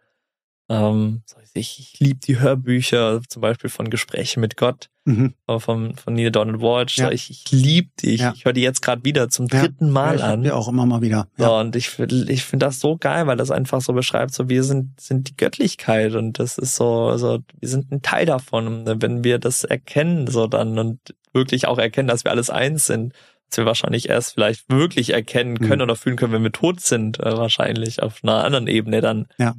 Ähm, 0.68 1.22
ich 1.52 1.78
ich 1.78 2.00
liebe 2.00 2.20
die 2.20 2.40
Hörbücher, 2.40 3.20
zum 3.28 3.42
Beispiel 3.42 3.68
von 3.70 3.90
Gespräche 3.90 4.40
mit 4.40 4.56
Gott, 4.56 4.88
mhm. 5.04 5.34
äh, 5.46 5.58
von, 5.58 5.94
von 5.96 6.14
Neil 6.14 6.30
Donald 6.32 6.60
Walsh. 6.60 6.96
Ja. 6.98 7.10
Ich 7.10 7.30
ich 7.30 7.50
liebe 7.52 7.90
die. 8.00 8.14
Ich, 8.14 8.20
Ja. 8.22 8.32
ich 8.34 8.44
höre 8.44 8.54
die 8.54 8.62
jetzt 8.62 8.80
gerade 8.80 9.04
wieder 9.04 9.28
zum 9.28 9.46
Ja. 9.48 9.60
dritten 9.60 9.90
Mal 9.90 10.12
ja, 10.12 10.14
ich 10.16 10.22
an. 10.24 10.42
die 10.42 10.50
auch 10.50 10.66
immer 10.68 10.86
mal 10.86 11.02
wieder. 11.02 11.28
So, 11.36 11.44
Ja. 11.44 11.60
und 11.60 11.76
ich 11.76 11.90
finde 11.90 12.32
ich 12.32 12.44
find 12.44 12.62
das 12.62 12.80
so 12.80 12.96
geil, 12.96 13.26
weil 13.26 13.36
das 13.36 13.50
einfach 13.50 13.80
so 13.82 13.92
beschreibt, 13.92 14.32
so 14.34 14.48
wir 14.48 14.64
sind, 14.64 14.98
sind 15.00 15.28
die 15.28 15.36
Göttlichkeit 15.36 16.14
und 16.14 16.38
das 16.38 16.56
ist 16.58 16.76
so, 16.76 17.16
so, 17.18 17.40
wir 17.60 17.68
sind 17.68 17.92
ein 17.92 18.02
Teil 18.02 18.24
davon. 18.26 18.66
Und 18.86 19.02
wenn 19.02 19.22
wir 19.22 19.38
das 19.38 19.64
erkennen, 19.64 20.26
so 20.26 20.46
dann 20.46 20.78
und 20.78 20.98
wirklich 21.32 21.66
auch 21.66 21.78
erkennen, 21.78 22.08
dass 22.08 22.24
wir 22.24 22.30
alles 22.30 22.48
eins 22.48 22.86
sind, 22.86 23.12
dass 23.50 23.58
wir 23.58 23.66
wahrscheinlich 23.66 24.08
erst 24.08 24.32
vielleicht 24.34 24.68
wirklich 24.70 25.10
erkennen 25.10 25.58
können 25.58 25.76
Mhm. 25.80 25.82
oder 25.82 25.96
fühlen 25.96 26.16
können, 26.16 26.32
wenn 26.32 26.42
wir 26.42 26.52
tot 26.52 26.80
sind, 26.80 27.20
äh, 27.20 27.36
wahrscheinlich 27.36 28.02
auf 28.02 28.20
einer 28.24 28.42
anderen 28.44 28.66
Ebene 28.66 29.00
dann. 29.02 29.26
Ja. 29.38 29.54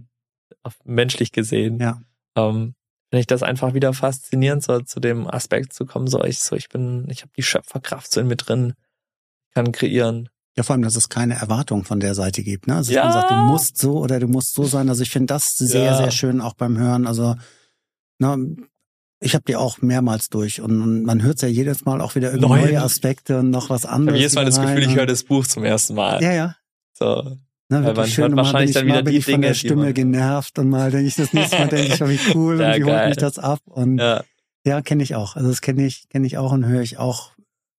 Auf 0.64 0.76
menschlich 0.84 1.32
gesehen. 1.32 1.80
Ja. 1.80 2.02
Ähm, 2.36 2.76
finde 3.10 3.22
ich 3.22 3.28
das 3.28 3.44
einfach 3.44 3.74
wieder 3.74 3.94
faszinierend, 3.94 4.64
so 4.64 4.80
zu 4.82 5.00
dem 5.00 5.28
Aspekt 5.28 5.74
zu 5.74 5.86
kommen, 5.86 6.08
so 6.08 6.24
ich, 6.24 6.40
so 6.40 6.56
ich 6.56 6.70
bin, 6.70 7.08
ich 7.10 7.22
habe 7.22 7.32
die 7.38 7.44
Schöpferkraft 7.44 8.12
so 8.12 8.20
in 8.20 8.28
mir 8.28 8.36
drin, 8.36 8.74
kann 9.54 9.72
kreieren. 9.72 10.30
Ja, 10.58 10.64
vor 10.64 10.74
allem, 10.74 10.84
dass 10.84 10.96
es 10.96 11.10
keine 11.10 11.36
Erwartung 11.36 11.84
von 11.84 12.00
der 12.00 12.16
Seite 12.16 12.42
gibt. 12.44 12.68
Ne? 12.68 12.76
Also 12.76 12.94
dass 12.94 12.96
Ja. 12.96 13.04
man 13.04 13.14
sagt, 13.14 13.32
du 13.32 13.36
musst 13.36 13.78
so 13.78 13.98
oder 14.00 14.20
du 14.20 14.28
musst 14.28 14.54
so 14.54 14.64
sein. 14.64 14.90
Also 14.90 15.02
ich 15.04 15.10
finde 15.10 15.28
das 15.28 15.56
sehr, 15.58 15.84
Ja. 15.86 15.98
sehr 15.98 16.12
schön 16.12 16.42
auch 16.42 16.54
beim 16.54 16.78
Hören. 16.78 17.08
Also 17.08 17.36
ne, 18.20 18.56
ich 19.20 19.34
habe 19.36 19.44
die 19.48 19.56
auch 19.56 19.82
mehrmals 19.82 20.30
durch 20.30 20.62
und, 20.62 21.04
man 21.04 21.22
hört 21.24 21.42
ja 21.42 21.48
jedes 21.48 21.86
Mal 21.86 22.02
auch 22.02 22.16
wieder 22.16 22.30
irgendwie 22.32 22.48
Neue- 22.50 22.82
Aspekte 22.82 23.40
und 23.40 23.50
noch 23.50 23.70
was 23.70 23.84
Ich 23.84 23.90
anderes. 23.90 24.14
habe 24.14 24.18
jedes 24.20 24.36
Mal 24.36 24.46
das 24.46 24.60
Gefühl, 24.62 24.84
ich 24.84 24.96
höre 24.96 25.06
das 25.06 25.24
Buch 25.24 25.46
zum 25.46 25.64
ersten 25.64 25.96
Mal. 25.96 26.22
Ja, 26.24 26.32
ja. 26.32 26.56
So. 26.94 27.38
Ne, 27.70 27.84
Weil 27.84 27.94
man 27.96 28.08
schön. 28.08 28.22
hört 28.24 28.32
Und 28.32 28.36
mal 28.36 28.44
wahrscheinlich 28.44 28.74
bin 28.74 28.74
dann 28.74 28.84
ich, 28.84 28.88
wieder 28.88 28.96
mal 28.98 29.04
bin 29.04 29.12
die 29.14 29.18
ich 29.18 29.26
von 29.26 29.32
Dinge, 29.34 29.48
der 29.48 29.54
Stimme 29.56 29.94
genervt 29.94 30.60
und 30.60 30.70
mal 30.70 30.92
denke 30.92 31.08
ich 31.08 31.16
das 31.16 31.34
nächste 31.34 31.58
Mal, 31.58 31.68
denke 31.68 31.94
ich, 31.96 32.02
oh, 32.04 32.08
wie 32.10 32.20
cool 32.36 32.60
Ja, 32.62 32.72
und 32.74 32.80
wie 32.80 32.84
holt 32.84 33.08
mich 33.08 33.18
das 33.18 33.40
ab. 33.40 33.60
Und 33.66 33.98
ja, 33.98 34.24
Ja, 34.68 34.82
kenne 34.82 35.02
ich 35.04 35.16
auch. 35.16 35.36
Also 35.36 35.50
das 35.50 35.62
kenne 35.62 35.86
ich, 35.86 36.08
kenne 36.10 36.28
ich 36.28 36.38
auch 36.38 36.52
und 36.52 36.66
höre 36.66 36.82
ich 36.82 36.98
auch 36.98 37.32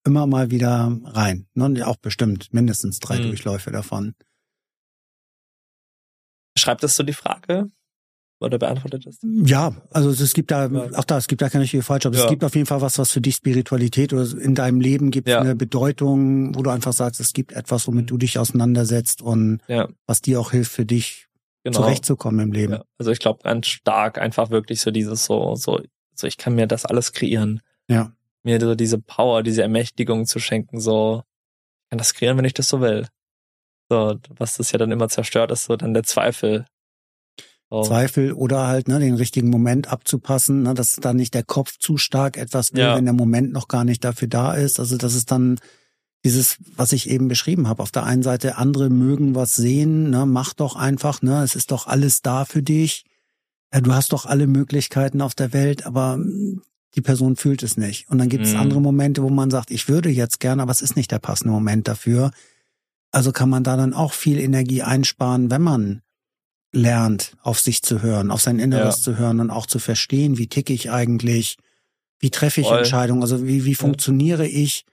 immer 0.04 0.26
mal 0.26 0.50
wieder 0.50 0.96
rein. 1.04 1.46
Ne? 1.54 1.86
Auch 1.86 1.96
bestimmt 1.96 2.52
mindestens 2.52 2.98
drei 2.98 3.18
Mhm. 3.18 3.22
Durchläufe 3.22 3.70
davon. 3.70 4.14
Schreibt 6.58 6.82
das 6.82 6.96
so 6.96 7.02
die 7.02 7.12
Frage? 7.12 7.70
Oder 8.38 8.58
beantwortet 8.58 9.06
das? 9.06 9.18
Ja, 9.22 9.74
also 9.90 10.10
es 10.10 10.34
gibt 10.34 10.50
da, 10.50 10.66
Ja. 10.66 10.90
auch 10.98 11.04
da, 11.04 11.16
es 11.16 11.26
gibt 11.26 11.40
da 11.40 11.48
keine 11.48 11.62
richtige 11.64 11.82
falsch, 11.82 12.04
aber 12.04 12.16
es 12.16 12.22
Ja. 12.24 12.28
gibt 12.28 12.44
auf 12.44 12.54
jeden 12.54 12.66
Fall 12.66 12.82
was, 12.82 12.98
was 12.98 13.10
für 13.10 13.22
dich 13.22 13.36
Spiritualität 13.36 14.12
oder 14.12 14.26
in 14.38 14.54
deinem 14.54 14.80
Leben 14.80 15.10
gibt 15.10 15.26
Ja. 15.28 15.40
eine 15.40 15.56
Bedeutung, 15.56 16.54
wo 16.54 16.62
du 16.62 16.68
einfach 16.70 16.92
sagst, 16.92 17.18
es 17.20 17.32
gibt 17.32 17.52
etwas, 17.52 17.86
womit 17.86 18.02
Mhm. 18.04 18.06
du 18.08 18.18
dich 18.18 18.38
auseinandersetzt 18.38 19.22
und 19.22 19.60
Ja, 19.68 19.88
was 20.06 20.20
dir 20.20 20.38
auch 20.38 20.50
hilft, 20.50 20.70
für 20.72 20.84
dich 20.84 21.28
genau. 21.64 21.78
zurechtzukommen 21.78 22.40
im 22.40 22.52
Leben. 22.52 22.74
Ja, 22.74 22.84
also 22.98 23.10
ich 23.10 23.20
glaube 23.20 23.40
ganz 23.42 23.68
stark 23.68 24.18
einfach 24.18 24.50
wirklich 24.50 24.82
so 24.82 24.90
dieses 24.90 25.24
so, 25.24 25.54
so, 25.54 25.80
so 26.14 26.26
ich 26.26 26.36
kann 26.36 26.54
mir 26.54 26.66
das 26.66 26.84
alles 26.84 27.12
kreieren. 27.14 27.62
Ja. 27.88 28.12
Mir 28.42 28.60
so 28.60 28.74
diese 28.74 28.98
Power, 28.98 29.42
diese 29.42 29.62
Ermächtigung 29.62 30.26
zu 30.26 30.40
schenken, 30.40 30.78
so, 30.78 31.22
ich 31.84 31.88
kann 31.90 31.98
das 31.98 32.12
kreieren, 32.12 32.36
wenn 32.36 32.44
ich 32.44 32.54
das 32.54 32.68
so 32.68 32.82
will. 32.82 33.06
So, 33.88 34.18
was 34.36 34.56
das 34.58 34.72
ja 34.72 34.78
dann 34.78 34.90
immer 34.92 35.08
zerstört, 35.08 35.50
ist 35.52 35.64
so 35.64 35.76
dann 35.76 35.94
der 35.94 36.02
Zweifel. 36.02 36.66
So. 37.68 37.82
Zweifel 37.82 38.32
oder 38.32 38.68
halt 38.68 38.86
ne, 38.86 39.00
den 39.00 39.14
richtigen 39.14 39.50
Moment 39.50 39.90
abzupassen, 39.92 40.62
ne, 40.62 40.74
dass 40.74 40.96
dann 40.96 41.16
nicht 41.16 41.34
der 41.34 41.42
Kopf 41.42 41.78
zu 41.78 41.98
stark 41.98 42.36
etwas 42.36 42.72
will, 42.74 42.80
Ja. 42.82 42.96
wenn 42.96 43.04
der 43.06 43.14
Moment 43.14 43.52
noch 43.52 43.66
gar 43.66 43.84
nicht 43.84 44.04
dafür 44.04 44.28
da 44.28 44.54
ist. 44.54 44.78
Also 44.78 44.96
das 44.96 45.14
ist 45.14 45.30
dann 45.32 45.58
dieses, 46.24 46.58
was 46.76 46.92
ich 46.92 47.10
eben 47.10 47.26
beschrieben 47.28 47.66
habe. 47.68 47.82
Auf 47.82 47.90
der 47.90 48.04
einen 48.04 48.22
Seite, 48.22 48.56
andere 48.56 48.88
mögen 48.88 49.34
was 49.34 49.56
sehen, 49.56 50.10
ne, 50.10 50.26
mach 50.26 50.54
doch 50.54 50.76
einfach, 50.76 51.22
ne, 51.22 51.42
es 51.42 51.56
ist 51.56 51.72
doch 51.72 51.86
alles 51.88 52.22
da 52.22 52.44
für 52.44 52.62
dich. 52.62 53.04
Ja, 53.74 53.80
du 53.80 53.92
hast 53.92 54.12
doch 54.12 54.26
alle 54.26 54.46
Möglichkeiten 54.46 55.20
auf 55.20 55.34
der 55.34 55.52
Welt, 55.52 55.86
aber 55.86 56.18
mm, 56.18 56.62
die 56.94 57.00
Person 57.00 57.34
fühlt 57.34 57.64
es 57.64 57.76
nicht. 57.76 58.08
Und 58.08 58.18
dann 58.18 58.28
gibt 58.28 58.46
es 58.46 58.54
Mhm. 58.54 58.60
andere 58.60 58.80
Momente, 58.80 59.22
wo 59.24 59.28
man 59.28 59.50
sagt, 59.50 59.72
ich 59.72 59.88
würde 59.88 60.08
jetzt 60.08 60.38
gerne, 60.38 60.62
aber 60.62 60.70
es 60.72 60.82
ist 60.82 60.94
nicht 60.96 61.10
der 61.10 61.18
passende 61.18 61.52
Moment 61.52 61.88
dafür. 61.88 62.30
Also 63.10 63.32
kann 63.32 63.50
man 63.50 63.64
da 63.64 63.76
dann 63.76 63.92
auch 63.92 64.12
viel 64.12 64.38
Energie 64.38 64.82
einsparen, 64.82 65.50
wenn 65.50 65.62
man 65.62 66.02
lernt, 66.76 67.32
auf 67.42 67.58
sich 67.60 67.82
zu 67.82 68.02
hören, 68.02 68.30
auf 68.30 68.40
sein 68.42 68.58
Inneres 68.58 68.96
Ja. 68.98 69.02
zu 69.02 69.18
hören 69.18 69.40
und 69.40 69.50
auch 69.50 69.66
zu 69.66 69.78
verstehen, 69.78 70.38
wie 70.38 70.46
ticke 70.46 70.72
ich 70.72 70.90
eigentlich, 70.90 71.56
wie 72.20 72.30
treffe 72.30 72.60
ich 72.60 72.68
Voll. 72.68 72.78
Entscheidungen, 72.78 73.22
also 73.22 73.46
wie, 73.46 73.64
wie 73.64 73.74
funktioniere 73.74 74.46
ich. 74.46 74.84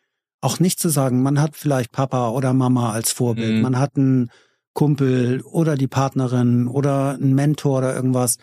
Auch 0.42 0.60
nicht 0.60 0.80
zu 0.80 0.90
sagen, 0.90 1.22
man 1.24 1.40
hat 1.42 1.56
vielleicht 1.56 1.92
Papa 1.92 2.30
oder 2.30 2.54
Mama 2.54 2.92
als 2.92 3.12
Vorbild, 3.12 3.56
Mhm. 3.56 3.62
man 3.62 3.78
hat 3.80 3.96
einen 3.98 4.30
Kumpel 4.74 5.42
oder 5.42 5.76
die 5.76 5.88
Partnerin 5.88 6.68
oder 6.68 7.12
einen 7.14 7.36
Mentor 7.36 7.78
oder 7.80 7.96
irgendwas. 7.96 8.38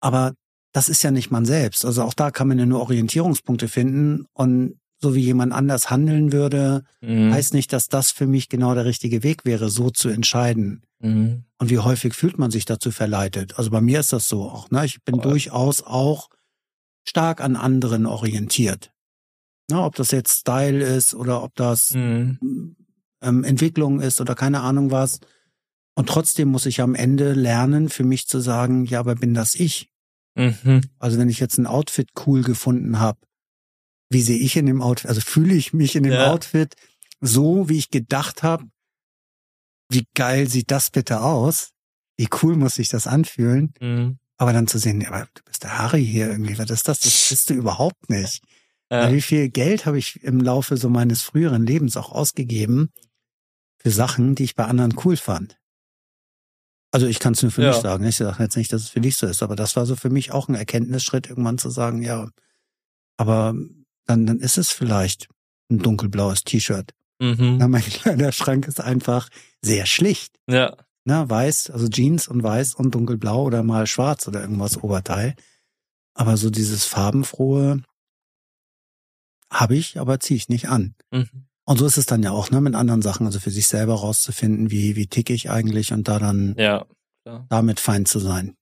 Aber 0.00 0.34
das 0.72 0.88
ist 0.88 1.02
ja 1.02 1.10
nicht 1.10 1.30
man 1.30 1.44
selbst. 1.44 1.84
Also 1.84 2.02
auch 2.02 2.14
da 2.14 2.30
kann 2.30 2.48
man 2.48 2.58
ja 2.58 2.66
nur 2.66 2.80
Orientierungspunkte 2.80 3.68
finden 3.68 4.26
und 4.32 4.74
so 5.00 5.14
wie 5.14 5.20
jemand 5.20 5.52
anders 5.52 5.90
handeln 5.90 6.32
würde, 6.32 6.82
Mhm. 7.02 7.32
heißt 7.32 7.52
nicht, 7.52 7.72
dass 7.72 7.88
das 7.88 8.10
für 8.10 8.26
mich 8.26 8.48
genau 8.48 8.74
der 8.74 8.86
richtige 8.86 9.22
Weg 9.22 9.44
wäre, 9.44 9.68
so 9.68 9.90
zu 9.90 10.08
entscheiden. 10.08 10.82
Mhm. 11.00 11.44
Und 11.64 11.70
wie 11.70 11.78
häufig 11.78 12.12
fühlt 12.12 12.36
man 12.38 12.50
sich 12.50 12.66
dazu 12.66 12.90
verleitet? 12.90 13.56
Also 13.58 13.70
bei 13.70 13.80
mir 13.80 13.98
ist 14.00 14.12
das 14.12 14.28
so 14.28 14.42
auch. 14.42 14.70
Ne? 14.70 14.84
Ich 14.84 15.02
bin 15.02 15.14
Voll. 15.14 15.30
durchaus 15.30 15.82
auch 15.82 16.28
stark 17.08 17.40
an 17.40 17.56
anderen 17.56 18.04
orientiert. 18.04 18.92
Ne? 19.70 19.80
Ob 19.80 19.94
das 19.94 20.10
jetzt 20.10 20.40
Style 20.40 20.84
ist 20.84 21.14
oder 21.14 21.42
ob 21.42 21.54
das 21.54 21.94
Mhm. 21.94 22.76
ähm, 23.22 23.44
Entwicklung 23.44 24.00
ist 24.02 24.20
oder 24.20 24.34
keine 24.34 24.60
Ahnung 24.60 24.90
was. 24.90 25.20
Und 25.94 26.06
trotzdem 26.06 26.48
muss 26.48 26.66
ich 26.66 26.82
am 26.82 26.94
Ende 26.94 27.32
lernen, 27.32 27.88
für 27.88 28.04
mich 28.04 28.26
zu 28.26 28.40
sagen, 28.40 28.84
ja, 28.84 29.00
aber 29.00 29.14
bin 29.14 29.32
das 29.32 29.54
ich? 29.54 29.88
Mhm. 30.34 30.82
Also 30.98 31.16
wenn 31.18 31.30
ich 31.30 31.40
jetzt 31.40 31.56
ein 31.56 31.66
Outfit 31.66 32.10
cool 32.26 32.42
gefunden 32.42 32.98
habe, 32.98 33.20
wie 34.10 34.20
sehe 34.20 34.36
ich 34.38 34.54
in 34.58 34.66
dem 34.66 34.82
Outfit? 34.82 35.08
Also 35.08 35.22
fühle 35.22 35.54
ich 35.54 35.72
mich 35.72 35.96
in 35.96 36.02
dem 36.02 36.12
Ja. 36.12 36.30
Outfit 36.30 36.74
so, 37.22 37.70
wie 37.70 37.78
ich 37.78 37.88
gedacht 37.90 38.42
habe? 38.42 38.66
Wie 39.88 40.06
geil 40.14 40.48
sieht 40.48 40.70
das 40.70 40.90
bitte 40.90 41.20
aus? 41.20 41.70
Wie 42.16 42.28
cool 42.42 42.56
muss 42.56 42.74
sich 42.76 42.88
das 42.88 43.06
anfühlen? 43.06 43.74
Mhm. 43.80 44.18
Aber 44.36 44.52
dann 44.52 44.66
zu 44.66 44.78
sehen, 44.78 45.00
ja, 45.00 45.08
aber 45.08 45.28
du 45.34 45.42
bist 45.44 45.62
der 45.62 45.78
Harry 45.78 46.04
hier 46.04 46.28
irgendwie, 46.28 46.58
was 46.58 46.70
ist 46.70 46.88
das? 46.88 47.00
Das 47.00 47.28
bist 47.28 47.50
du 47.50 47.54
überhaupt 47.54 48.10
nicht. 48.10 48.42
Ja. 48.90 49.12
Wie 49.12 49.20
viel 49.22 49.48
Geld 49.48 49.86
habe 49.86 49.98
ich 49.98 50.22
im 50.22 50.40
Laufe 50.40 50.76
so 50.76 50.88
meines 50.88 51.22
früheren 51.22 51.64
Lebens 51.66 51.96
auch 51.96 52.12
ausgegeben 52.12 52.90
für 53.78 53.90
Sachen, 53.90 54.34
die 54.34 54.44
ich 54.44 54.54
bei 54.54 54.64
anderen 54.64 54.94
cool 55.04 55.16
fand? 55.16 55.58
Also 56.92 57.06
ich 57.06 57.18
kann 57.18 57.32
es 57.32 57.42
nur 57.42 57.50
für 57.50 57.62
Ja. 57.62 57.68
mich 57.70 57.78
sagen. 57.78 58.04
Ich 58.04 58.16
sage 58.16 58.42
jetzt 58.42 58.56
nicht, 58.56 58.72
dass 58.72 58.82
es 58.82 58.88
für 58.88 59.00
dich 59.00 59.16
so 59.16 59.26
ist, 59.26 59.42
aber 59.42 59.56
das 59.56 59.74
war 59.76 59.86
so 59.86 59.96
für 59.96 60.10
mich 60.10 60.32
auch 60.32 60.48
ein 60.48 60.54
Erkenntnisschritt, 60.54 61.28
irgendwann 61.28 61.58
zu 61.58 61.70
sagen, 61.70 62.02
ja, 62.02 62.28
aber 63.16 63.54
dann, 64.06 64.26
dann 64.26 64.38
ist 64.40 64.58
es 64.58 64.70
vielleicht 64.70 65.28
ein 65.70 65.78
dunkelblaues 65.78 66.44
T-Shirt. 66.44 66.92
Mhm. 67.20 67.56
Na, 67.58 67.68
mein 67.68 67.82
Kleiderschrank 67.82 68.66
ist 68.66 68.80
einfach 68.80 69.28
sehr 69.62 69.86
schlicht. 69.86 70.36
Ja. 70.48 70.76
Na, 71.04 71.28
weiß, 71.28 71.70
also 71.70 71.88
Jeans 71.88 72.28
und 72.28 72.42
weiß 72.42 72.74
und 72.74 72.94
dunkelblau 72.94 73.42
oder 73.44 73.62
mal 73.62 73.86
schwarz 73.86 74.26
oder 74.26 74.40
irgendwas 74.40 74.82
Oberteil. 74.82 75.34
Aber 76.14 76.36
so 76.36 76.48
dieses 76.50 76.84
farbenfrohe 76.84 77.82
habe 79.50 79.76
ich, 79.76 79.98
aber 80.00 80.18
ziehe 80.20 80.36
ich 80.36 80.48
nicht 80.48 80.68
an. 80.68 80.94
Mhm. 81.10 81.46
Und 81.66 81.78
so 81.78 81.86
ist 81.86 81.96
es 81.96 82.06
dann 82.06 82.22
ja 82.22 82.30
auch, 82.30 82.50
ne, 82.50 82.60
mit 82.60 82.74
anderen 82.74 83.02
Sachen, 83.02 83.26
also 83.26 83.40
für 83.40 83.50
sich 83.50 83.66
selber 83.66 83.94
rauszufinden, 83.94 84.70
wie, 84.70 84.96
wie 84.96 85.06
ticke 85.06 85.32
ich 85.32 85.50
eigentlich 85.50 85.92
und 85.92 86.08
da 86.08 86.18
dann 86.18 86.54
Ja. 86.58 86.86
Klar. 87.22 87.46
damit 87.48 87.80
fein 87.80 88.04
zu 88.06 88.18
sein. 88.18 88.56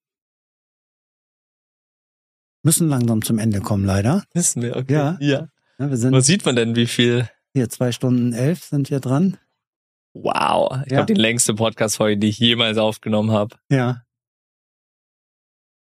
Müssen 2.65 2.89
langsam 2.89 3.23
zum 3.23 3.39
Ende 3.39 3.61
kommen, 3.61 3.85
leider. 3.85 4.25
Wissen 4.35 4.63
wir, 4.63 4.77
okay. 4.77 4.93
Ja. 4.93 5.17
ja. 5.21 5.49
Ja, 5.79 5.91
wir 5.91 5.97
sind 5.97 6.15
Wo 6.15 6.21
sieht 6.21 6.45
man 6.45 6.55
denn, 6.55 6.77
wie 6.77 6.87
viel? 6.87 7.29
Hier 7.55 7.69
zwei 7.69 7.93
Stunden 7.93 8.33
elf 8.33 8.65
sind 8.65 8.91
wir 8.91 9.01
dran. 9.01 9.39
Wow. 10.15 10.73
Ich 10.85 10.93
Ja. 10.93 10.99
glaube, 10.99 11.15
die 11.15 11.21
längste 11.21 11.55
Podcast-Folge, 11.55 12.19
die 12.19 12.29
ich 12.29 12.39
jemals 12.39 12.79
aufgenommen 12.79 13.31
habe. 13.31 13.57
Ja. 13.71 14.03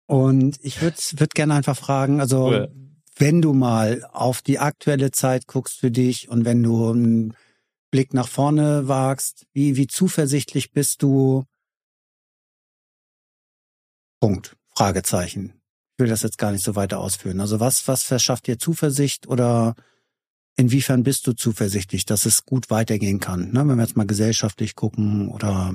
Und 0.07 0.57
ich 0.63 0.81
würde 0.81 0.97
würd 1.13 1.35
gerne 1.35 1.53
einfach 1.53 1.77
fragen, 1.77 2.19
also 2.19 2.47
Cool. 2.47 2.71
wenn 3.17 3.41
du 3.41 3.53
mal 3.53 4.03
auf 4.11 4.41
die 4.41 4.59
aktuelle 4.59 5.11
Zeit 5.11 5.45
guckst 5.47 5.79
für 5.79 5.91
dich 5.91 6.29
und 6.29 6.45
wenn 6.45 6.63
du 6.63 6.89
einen 6.89 7.35
Blick 7.91 8.13
nach 8.13 8.27
vorne 8.27 8.87
wagst, 8.87 9.45
wie, 9.53 9.75
wie 9.75 9.87
zuversichtlich 9.87 10.71
bist 10.71 11.01
du? 11.03 11.45
Punkt. 14.21 14.55
Fragezeichen. 14.75 15.53
Ich 15.97 16.03
will 16.03 16.09
das 16.09 16.21
jetzt 16.23 16.37
gar 16.37 16.51
nicht 16.51 16.63
so 16.63 16.75
weiter 16.75 16.99
ausführen. 16.99 17.39
Also 17.41 17.59
was, 17.59 17.87
was 17.87 18.03
verschafft 18.03 18.47
dir 18.47 18.57
Zuversicht 18.57 19.27
oder 19.27 19.75
inwiefern 20.59 21.03
bist 21.03 21.25
du 21.25 21.33
zuversichtlich, 21.33 22.05
dass 22.05 22.25
es 22.25 22.45
gut 22.45 22.69
weitergehen 22.69 23.19
kann? 23.19 23.51
Ne? 23.51 23.67
Wenn 23.67 23.77
wir 23.77 23.83
jetzt 23.83 23.97
mal 23.97 24.05
gesellschaftlich 24.05 24.75
gucken 24.75 25.29
oder 25.29 25.73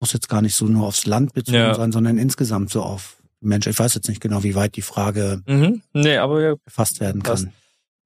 muss 0.00 0.12
jetzt 0.12 0.28
gar 0.28 0.42
nicht 0.42 0.54
so 0.54 0.66
nur 0.66 0.86
aufs 0.86 1.06
Land 1.06 1.32
bezogen 1.32 1.56
Ja. 1.56 1.74
sein, 1.74 1.90
sondern 1.92 2.18
insgesamt 2.18 2.70
so 2.70 2.82
auf 2.82 3.22
Menschen. 3.40 3.70
Ich 3.70 3.78
weiß 3.78 3.94
jetzt 3.94 4.08
nicht 4.08 4.20
genau, 4.20 4.42
wie 4.42 4.54
weit 4.54 4.76
die 4.76 4.82
Frage 4.82 5.42
Mhm. 5.46 5.82
Nee, 5.92 6.18
aber 6.18 6.42
ja, 6.42 6.54
gefasst 6.64 7.00
werden 7.00 7.22
kann. 7.22 7.52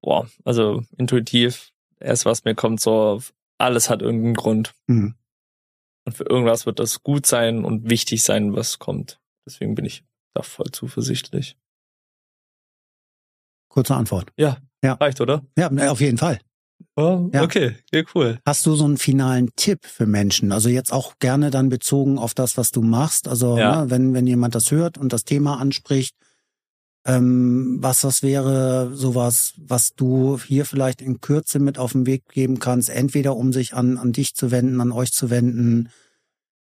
boah, 0.02 0.28
also 0.44 0.82
intuitiv, 0.96 1.70
erst 1.98 2.24
was 2.24 2.44
mir 2.44 2.54
kommt, 2.54 2.80
so, 2.80 3.20
alles 3.58 3.90
hat 3.90 4.00
irgendeinen 4.02 4.34
Grund. 4.34 4.72
Mhm. 4.86 5.14
Und 6.06 6.16
für 6.16 6.24
irgendwas 6.24 6.64
wird 6.66 6.78
das 6.78 7.02
gut 7.02 7.26
sein 7.26 7.64
und 7.64 7.90
wichtig 7.90 8.22
sein, 8.22 8.54
was 8.54 8.78
kommt. 8.78 9.20
Deswegen 9.46 9.74
bin 9.74 9.84
ich 9.84 10.04
da 10.34 10.42
voll 10.42 10.70
zuversichtlich. 10.72 11.56
Kurze 13.68 13.94
Antwort. 13.94 14.32
Ja. 14.36 14.56
Ja. 14.82 14.94
Reicht, 14.94 15.20
oder? 15.20 15.42
Ja, 15.58 15.70
auf 15.90 16.00
jeden 16.00 16.18
Fall. 16.18 16.38
Oh, 16.96 17.28
Ja. 17.32 17.42
Okay, 17.42 17.76
ja, 17.92 18.02
cool. 18.14 18.38
Hast 18.46 18.64
du 18.66 18.74
so 18.74 18.84
einen 18.84 18.96
finalen 18.96 19.50
Tipp 19.56 19.84
für 19.84 20.06
Menschen? 20.06 20.50
Also 20.52 20.68
jetzt 20.68 20.92
auch 20.92 21.14
gerne 21.18 21.50
dann 21.50 21.68
bezogen 21.68 22.18
auf 22.18 22.34
das, 22.34 22.56
was 22.56 22.70
du 22.70 22.82
machst. 22.82 23.28
Also 23.28 23.58
Ja. 23.58 23.84
ne, 23.84 23.90
wenn, 23.90 24.14
wenn 24.14 24.26
jemand 24.26 24.54
das 24.54 24.70
hört 24.70 24.96
und 24.98 25.12
das 25.12 25.24
Thema 25.24 25.58
anspricht, 25.58 26.14
ähm, 27.06 27.78
was 27.80 28.02
das 28.02 28.22
wäre, 28.22 28.90
sowas, 28.94 29.54
was 29.56 29.94
du 29.94 30.38
hier 30.38 30.64
vielleicht 30.66 31.00
in 31.00 31.20
Kürze 31.20 31.58
mit 31.58 31.78
auf 31.78 31.92
den 31.92 32.06
Weg 32.06 32.28
geben 32.28 32.58
kannst, 32.58 32.90
entweder 32.90 33.36
um 33.36 33.52
sich 33.52 33.72
an, 33.74 33.96
an 33.96 34.12
dich 34.12 34.34
zu 34.34 34.50
wenden, 34.50 34.80
an 34.80 34.92
euch 34.92 35.12
zu 35.12 35.30
wenden, 35.30 35.88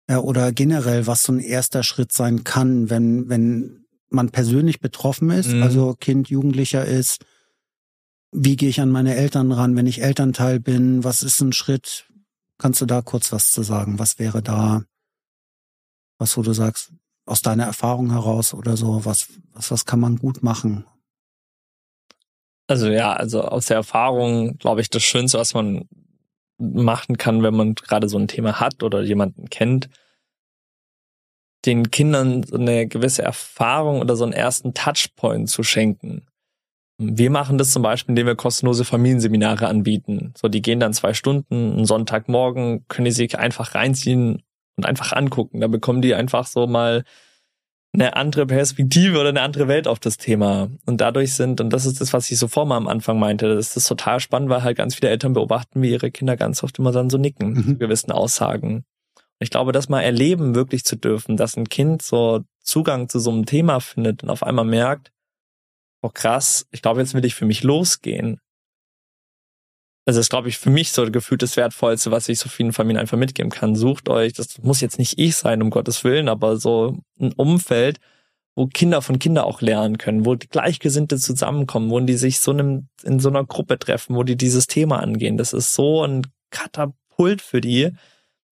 äh, 0.07 0.15
oder 0.15 0.51
generell, 0.53 1.07
was 1.07 1.23
so 1.23 1.33
ein 1.33 1.39
erster 1.39 1.83
Schritt 1.83 2.13
sein 2.13 2.43
kann, 2.45 2.89
wenn, 2.89 3.27
wenn 3.29 3.85
man 4.09 4.29
persönlich 4.29 4.79
betroffen 4.79 5.29
ist, 5.29 5.53
Mhm. 5.53 5.63
also 5.63 5.93
Kind, 5.99 6.29
Jugendlicher 6.29 6.85
ist, 6.85 7.19
wie 8.31 8.55
gehe 8.55 8.69
ich 8.69 8.81
an 8.81 8.89
meine 8.89 9.15
Eltern 9.15 9.51
ran, 9.51 9.75
wenn 9.75 9.87
ich 9.87 10.01
Elternteil 10.01 10.59
bin? 10.59 11.03
Was 11.03 11.23
ist 11.23 11.41
ein 11.41 11.53
Schritt? 11.53 12.05
Kannst 12.57 12.81
du 12.81 12.85
da 12.85 13.01
kurz 13.01 13.31
was 13.31 13.51
zu 13.51 13.63
sagen? 13.63 13.99
Was 13.99 14.19
wäre 14.19 14.41
da, 14.41 14.83
was 16.17 16.37
wo 16.37 16.41
du 16.41 16.53
sagst, 16.53 16.91
aus 17.25 17.41
deiner 17.41 17.65
Erfahrung 17.65 18.11
heraus 18.11 18.53
oder 18.53 18.75
so, 18.75 19.05
was, 19.05 19.29
was, 19.53 19.71
was 19.71 19.85
kann 19.85 19.99
man 19.99 20.17
gut 20.17 20.43
machen? 20.43 20.85
Also 22.67 22.89
ja, 22.89 23.13
also 23.13 23.41
aus 23.41 23.67
der 23.67 23.77
Erfahrung, 23.77 24.57
glaube 24.57 24.81
ich, 24.81 24.89
das 24.89 25.03
Schönste, 25.03 25.39
was 25.39 25.53
man 25.53 25.87
machen 26.59 27.17
kann, 27.17 27.41
wenn 27.41 27.55
man 27.55 27.75
gerade 27.75 28.09
so 28.09 28.17
ein 28.17 28.27
Thema 28.27 28.59
hat 28.59 28.83
oder 28.83 29.01
jemanden 29.01 29.49
kennt, 29.49 29.89
den 31.65 31.89
Kindern 31.91 32.43
so 32.43 32.57
eine 32.57 32.87
gewisse 32.87 33.23
Erfahrung 33.23 34.01
oder 34.01 34.15
so 34.15 34.23
einen 34.23 34.33
ersten 34.33 34.73
Touchpoint 34.73 35.49
zu 35.49 35.63
schenken. 35.63 36.28
Wir 37.01 37.31
machen 37.31 37.57
das 37.57 37.71
zum 37.71 37.81
Beispiel, 37.81 38.11
indem 38.11 38.27
wir 38.27 38.35
kostenlose 38.35 38.83
Familienseminare 38.83 39.67
anbieten. 39.67 40.33
So, 40.37 40.49
die 40.49 40.61
gehen 40.61 40.81
dann 40.81 40.93
zwei 40.93 41.13
Stunden, 41.13 41.71
einen 41.71 41.85
Sonntagmorgen, 41.85 42.85
können 42.89 43.05
die 43.05 43.11
sich 43.11 43.39
einfach 43.39 43.73
reinziehen 43.73 44.43
und 44.75 44.85
einfach 44.85 45.13
angucken. 45.13 45.61
Da 45.61 45.67
bekommen 45.67 46.01
die 46.01 46.13
einfach 46.13 46.45
so 46.45 46.67
mal 46.67 47.03
eine 47.93 48.15
andere 48.15 48.45
Perspektive 48.45 49.19
oder 49.19 49.29
eine 49.29 49.41
andere 49.41 49.67
Welt 49.67 49.87
auf 49.87 49.99
das 49.99 50.17
Thema. 50.17 50.69
Und 50.85 51.01
dadurch 51.01 51.33
sind, 51.33 51.59
und 51.61 51.71
das 51.71 51.85
ist 51.85 52.01
das, 52.01 52.13
was 52.13 52.29
ich 52.29 52.37
so 52.37 52.47
vorher 52.47 52.75
am 52.75 52.87
Anfang 52.87 53.17
meinte, 53.17 53.55
das 53.55 53.75
ist 53.75 53.87
total 53.87 54.19
spannend, 54.19 54.49
weil 54.49 54.63
halt 54.63 54.77
ganz 54.77 54.95
viele 54.95 55.09
Eltern 55.09 55.33
beobachten, 55.33 55.81
wie 55.81 55.91
ihre 55.91 56.11
Kinder 56.11 56.37
ganz 56.37 56.63
oft 56.63 56.77
immer 56.79 56.91
dann 56.91 57.09
so 57.09 57.17
nicken 57.17 57.53
mhm. 57.53 57.63
zu 57.63 57.77
gewissen 57.77 58.11
Aussagen. 58.11 58.83
Ich 59.39 59.49
glaube, 59.49 59.71
das 59.71 59.89
mal 59.89 60.01
erleben 60.01 60.53
wirklich 60.53 60.83
zu 60.83 60.97
dürfen, 60.97 61.37
dass 61.37 61.55
ein 61.55 61.69
Kind 61.69 62.01
so 62.01 62.41
Zugang 62.61 63.07
zu 63.07 63.19
so 63.19 63.31
einem 63.31 63.45
Thema 63.45 63.79
findet 63.79 64.21
und 64.21 64.29
auf 64.29 64.43
einmal 64.43 64.65
merkt, 64.65 65.11
oh 66.01 66.09
krass, 66.09 66.67
ich 66.71 66.81
glaube, 66.81 67.01
jetzt 67.01 67.13
will 67.13 67.25
ich 67.25 67.35
für 67.35 67.45
mich 67.45 67.63
losgehen. 67.63 68.39
Das 70.05 70.15
ist, 70.15 70.29
glaube 70.29 70.49
ich, 70.49 70.57
für 70.57 70.71
mich 70.71 70.91
so 70.91 71.09
gefühlt 71.11 71.43
das 71.43 71.55
Wertvollste, 71.55 72.09
was 72.09 72.29
ich 72.29 72.39
so 72.39 72.49
vielen 72.49 72.73
Familien 72.73 72.99
einfach 72.99 73.17
mitgeben 73.17 73.51
kann. 73.51 73.75
Sucht 73.75 74.09
euch, 74.09 74.33
das 74.33 74.57
muss 74.59 74.81
jetzt 74.81 74.97
nicht 74.97 75.19
ich 75.19 75.35
sein, 75.35 75.61
um 75.61 75.69
Gottes 75.69 76.03
Willen, 76.03 76.29
aber 76.29 76.57
so 76.57 76.97
ein 77.19 77.33
Umfeld, 77.33 77.99
wo 78.55 78.67
Kinder 78.67 79.01
von 79.01 79.19
Kindern 79.19 79.45
auch 79.45 79.61
lernen 79.61 79.97
können, 79.97 80.25
wo 80.25 80.35
Gleichgesinnte 80.35 81.17
zusammenkommen, 81.17 81.91
wo 81.91 81.99
die 81.99 82.17
sich 82.17 82.39
so 82.39 82.51
einem, 82.51 82.89
in 83.03 83.19
so 83.19 83.29
einer 83.29 83.45
Gruppe 83.45 83.77
treffen, 83.77 84.15
wo 84.15 84.23
die 84.23 84.35
dieses 84.35 84.67
Thema 84.67 84.99
angehen. 84.99 85.37
Das 85.37 85.53
ist 85.53 85.73
so 85.73 86.03
ein 86.03 86.25
Katapult 86.49 87.41
für 87.41 87.61
die, 87.61 87.91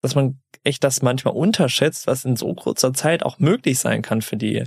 dass 0.01 0.15
man 0.15 0.39
echt 0.63 0.83
das 0.83 1.01
manchmal 1.01 1.33
unterschätzt, 1.33 2.07
was 2.07 2.23
in 2.23 2.35
so 2.35 2.53
kurzer 2.53 2.93
Zeit 2.93 3.23
auch 3.23 3.39
möglich 3.39 3.79
sein 3.79 4.01
kann 4.01 4.21
für 4.21 4.37
die. 4.37 4.63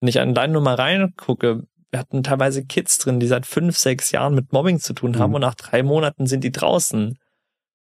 Wenn 0.00 0.08
ich 0.08 0.20
an 0.20 0.34
deine 0.34 0.54
Nummer 0.54 0.78
reingucke, 0.78 1.64
wir 1.90 1.98
hatten 1.98 2.22
teilweise 2.22 2.64
Kids 2.64 2.98
drin, 2.98 3.20
die 3.20 3.26
seit 3.26 3.46
fünf, 3.46 3.76
sechs 3.76 4.12
Jahren 4.12 4.34
mit 4.34 4.52
Mobbing 4.52 4.78
zu 4.78 4.92
tun 4.92 5.18
haben 5.18 5.30
mhm. 5.30 5.36
und 5.36 5.40
nach 5.42 5.54
drei 5.54 5.82
Monaten 5.82 6.26
sind 6.26 6.44
die 6.44 6.52
draußen. 6.52 7.18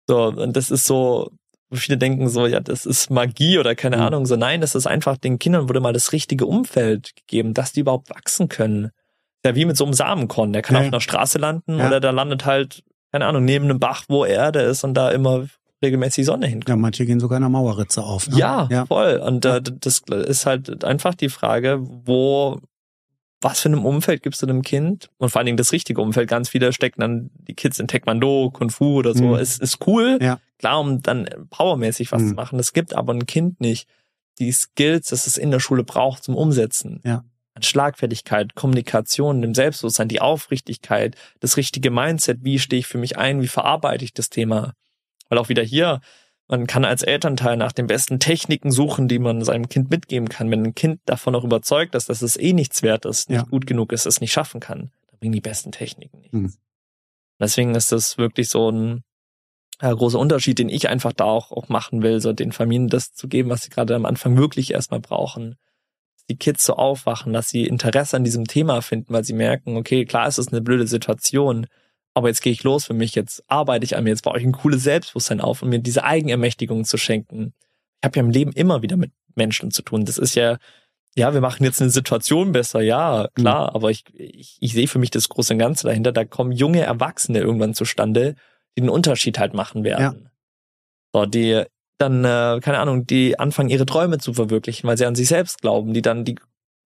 So, 0.08 0.28
und 0.28 0.56
das 0.56 0.70
ist 0.70 0.86
so, 0.86 1.32
viele 1.74 1.98
denken 1.98 2.30
so, 2.30 2.46
ja, 2.46 2.60
das 2.60 2.86
ist 2.86 3.10
Magie 3.10 3.58
oder 3.58 3.76
keine 3.76 3.98
mhm. 3.98 4.04
Ahnung. 4.04 4.26
So, 4.26 4.36
nein, 4.36 4.62
das 4.62 4.76
ist 4.76 4.88
einfach, 4.88 5.18
den 5.18 5.40
Kindern 5.40 5.68
wurde 5.68 5.80
mal 5.80 5.94
das 5.94 6.12
richtige 6.12 6.46
Umfeld 6.46 7.16
gegeben, 7.16 7.54
dass 7.54 7.74
die 7.74 7.82
überhaupt 7.82 8.10
wachsen 8.10 8.50
können. 8.50 8.92
Ja, 9.46 9.56
wie 9.56 9.66
mit 9.66 9.78
so 9.78 9.86
einem 9.86 9.94
Samenkorn. 9.94 10.54
Der 10.54 10.62
kann 10.62 10.76
ja. 10.76 10.82
auf 10.82 10.88
einer 10.88 11.02
Straße 11.02 11.38
landen 11.38 11.80
ja. 11.80 11.88
oder 11.88 12.00
der 12.00 12.12
landet 12.12 12.46
halt, 12.46 12.84
keine 13.12 13.26
Ahnung, 13.26 13.46
neben 13.46 13.66
einem 13.66 13.80
Bach, 13.80 14.04
wo 14.08 14.26
Erde 14.26 14.62
ist 14.62 14.84
und 14.84 14.94
da 14.94 15.12
immer 15.12 15.48
regelmäßig 15.84 16.26
Sonne 16.26 16.48
hinkommt. 16.48 16.70
Ja, 16.70 16.76
manche 16.76 17.06
gehen 17.06 17.20
sogar 17.20 17.38
in 17.38 17.44
der 17.44 17.50
Mauerritze 17.50 18.04
auf. 18.04 18.28
Ne? 18.28 18.38
Ja, 18.38 18.68
ja, 18.72 18.86
voll. 18.86 19.18
Und 19.18 19.46
äh, 19.46 19.62
das 19.62 20.02
ist 20.10 20.46
halt 20.46 20.84
einfach 20.84 21.14
die 21.14 21.30
Frage, 21.30 21.80
wo 21.82 22.60
was 23.42 23.60
für 23.60 23.70
einem 23.70 23.86
Umfeld 23.86 24.24
gibst 24.24 24.42
du 24.42 24.46
dem 24.46 24.64
Kind? 24.64 25.10
Und 25.18 25.30
vor 25.30 25.40
allen 25.40 25.46
Dingen 25.46 25.58
das 25.58 25.72
richtige 25.72 26.02
Umfeld. 26.02 26.28
Ganz 26.30 26.50
viele 26.50 26.74
stecken 26.74 27.02
dann 27.02 27.30
die 27.36 27.54
Kids 27.54 27.80
in 27.80 27.88
Taekwondo, 27.88 28.52
Kung 28.52 28.70
Fu 28.70 28.96
oder 28.98 29.14
so. 29.14 29.26
Mhm. 29.26 29.36
Es 29.36 29.60
ist 29.60 29.86
cool, 29.86 30.18
ja. 30.22 30.40
klar, 30.58 30.80
um 30.80 31.02
dann 31.04 31.30
powermäßig 31.50 32.12
was 32.12 32.24
mhm. 32.24 32.30
zu 32.30 32.34
machen. 32.34 32.60
Es 32.60 32.74
gibt 32.74 32.96
aber 32.96 33.14
ein 33.14 33.28
Kind 33.28 33.62
nicht 33.62 33.88
die 34.40 34.52
Skills, 34.52 35.10
dass 35.10 35.28
es 35.28 35.38
in 35.38 35.52
der 35.52 35.60
Schule 35.60 35.84
braucht 35.84 36.24
zum 36.24 36.36
Umsetzen. 36.36 37.02
Ja. 37.04 37.24
An 37.54 37.64
Schlagfertigkeit, 37.64 38.56
Kommunikation, 38.56 39.42
dem 39.42 39.56
Selbstbewusstsein, 39.56 40.08
die 40.08 40.22
Aufrichtigkeit, 40.22 41.16
das 41.40 41.58
richtige 41.58 41.90
Mindset. 41.90 42.40
Wie 42.44 42.60
stehe 42.60 42.80
ich 42.80 42.88
für 42.88 43.00
mich 43.00 43.18
ein? 43.18 43.42
Wie 43.42 43.48
verarbeite 43.48 44.06
ich 44.06 44.14
das 44.14 44.30
Thema? 44.30 44.74
Weil 45.30 45.40
auch 45.40 45.50
wieder 45.50 45.64
hier, 45.64 46.02
man 46.48 46.66
kann 46.66 46.86
als 46.86 47.04
Elternteil 47.04 47.58
nach 47.58 47.74
den 47.74 47.88
besten 47.88 48.20
Techniken 48.20 48.72
suchen, 48.72 49.08
die 49.08 49.20
man 49.20 49.44
seinem 49.44 49.68
Kind 49.68 49.90
mitgeben 49.90 50.30
kann. 50.30 50.50
Wenn 50.50 50.64
ein 50.64 50.76
Kind 50.76 51.02
davon 51.06 51.34
noch 51.34 51.44
überzeugt 51.44 51.94
ist, 51.94 52.10
dass 52.10 52.22
es 52.22 52.38
eh 52.38 52.54
nichts 52.54 52.84
wert 52.84 53.06
ist, 53.06 53.30
nicht 53.30 53.40
ja. 53.40 53.46
gut 53.46 53.68
genug 53.68 53.92
ist, 53.92 54.06
es 54.06 54.22
nicht 54.22 54.32
schaffen 54.32 54.62
kann, 54.62 54.92
dann 55.08 55.20
bringen 55.20 55.34
die 55.34 55.42
besten 55.42 55.72
Techniken 55.72 56.20
nichts. 56.20 56.34
Mhm. 56.34 56.54
Deswegen 57.40 57.76
ist 57.76 57.92
das 57.92 58.18
wirklich 58.18 58.50
so 58.50 58.72
ein 58.72 59.04
äh, 59.80 59.94
großer 59.94 60.18
Unterschied, 60.18 60.58
den 60.58 60.70
ich 60.70 60.90
einfach 60.90 61.14
da 61.14 61.26
auch, 61.26 61.52
auch 61.52 61.70
machen 61.70 62.02
will, 62.02 62.20
so 62.22 62.34
den 62.34 62.52
Familien 62.52 62.88
das 62.88 63.14
zu 63.14 63.28
geben, 63.28 63.50
was 63.50 63.62
sie 63.62 63.70
gerade 63.70 63.96
am 63.96 64.06
Anfang 64.06 64.38
wirklich 64.38 64.72
erstmal 64.72 65.02
brauchen. 65.02 65.56
Die 66.30 66.38
Kids 66.38 66.66
so 66.66 66.76
aufwachen, 66.76 67.32
dass 67.34 67.50
sie 67.50 67.66
Interesse 67.66 68.18
an 68.18 68.24
diesem 68.24 68.46
Thema 68.46 68.82
finden, 68.82 69.14
weil 69.14 69.24
sie 69.24 69.34
merken, 69.34 69.78
okay, 69.78 70.06
klar 70.06 70.28
ist 70.28 70.40
es 70.40 70.48
eine 70.48 70.62
blöde 70.62 70.88
Situation, 70.88 71.68
aber 72.18 72.30
jetzt 72.30 72.42
gehe 72.42 72.52
ich 72.52 72.64
los 72.64 72.86
für 72.86 72.96
mich, 72.96 73.14
jetzt 73.14 73.44
arbeite 73.48 73.86
ich 73.86 73.96
an 73.96 74.04
mir, 74.04 74.10
jetzt 74.10 74.24
baue 74.24 74.40
ich 74.40 74.44
ein 74.44 74.52
cooles 74.52 74.84
Selbstbewusstsein 74.84 75.40
auf, 75.40 75.62
um 75.62 75.70
mir 75.70 75.78
diese 75.78 76.04
Eigenermächtigung 76.04 76.84
zu 76.84 76.98
schenken. 76.98 77.54
Ich 78.02 78.06
habe 78.06 78.18
ja 78.18 78.24
im 78.24 78.32
Leben 78.32 78.52
immer 78.54 78.82
wieder 78.82 78.98
mit 78.98 79.12
Menschen 79.36 79.70
zu 79.70 79.84
tun. 79.84 80.04
Das 80.04 80.18
ist 80.18 80.34
ja, 80.34 80.58
ja, 81.16 81.34
wir 81.36 81.42
machen 81.42 81.64
jetzt 81.64 81.80
eine 81.80 81.92
Situation 81.92 82.54
besser, 82.54 82.82
ja, 82.82 83.28
klar, 83.36 83.70
mhm. 83.70 83.76
aber 83.76 83.92
ich, 83.92 84.04
ich, 84.14 84.58
ich 84.60 84.74
sehe 84.74 84.88
für 84.88 84.98
mich 84.98 85.12
das 85.12 85.30
große 85.30 85.54
und 85.54 85.60
Ganze 85.60 85.86
dahinter. 85.86 86.12
Da 86.12 86.26
kommen 86.26 86.52
junge 86.52 86.82
Erwachsene 86.82 87.40
irgendwann 87.40 87.76
zustande, 87.76 88.34
die 88.76 88.82
den 88.82 88.90
Unterschied 88.90 89.38
halt 89.38 89.54
machen 89.54 89.84
werden. 89.84 90.24
Ja. 90.24 90.32
So, 91.14 91.26
die 91.28 91.64
dann, 92.00 92.26
äh, 92.26 92.60
keine 92.62 92.80
Ahnung, 92.80 93.06
die 93.06 93.38
anfangen, 93.38 93.70
ihre 93.70 93.86
Träume 93.86 94.18
zu 94.18 94.34
verwirklichen, 94.34 94.88
weil 94.88 94.98
sie 94.98 95.06
an 95.06 95.16
sich 95.16 95.28
selbst 95.28 95.62
glauben, 95.62 95.94
die 95.94 96.02
dann 96.02 96.26
die 96.26 96.40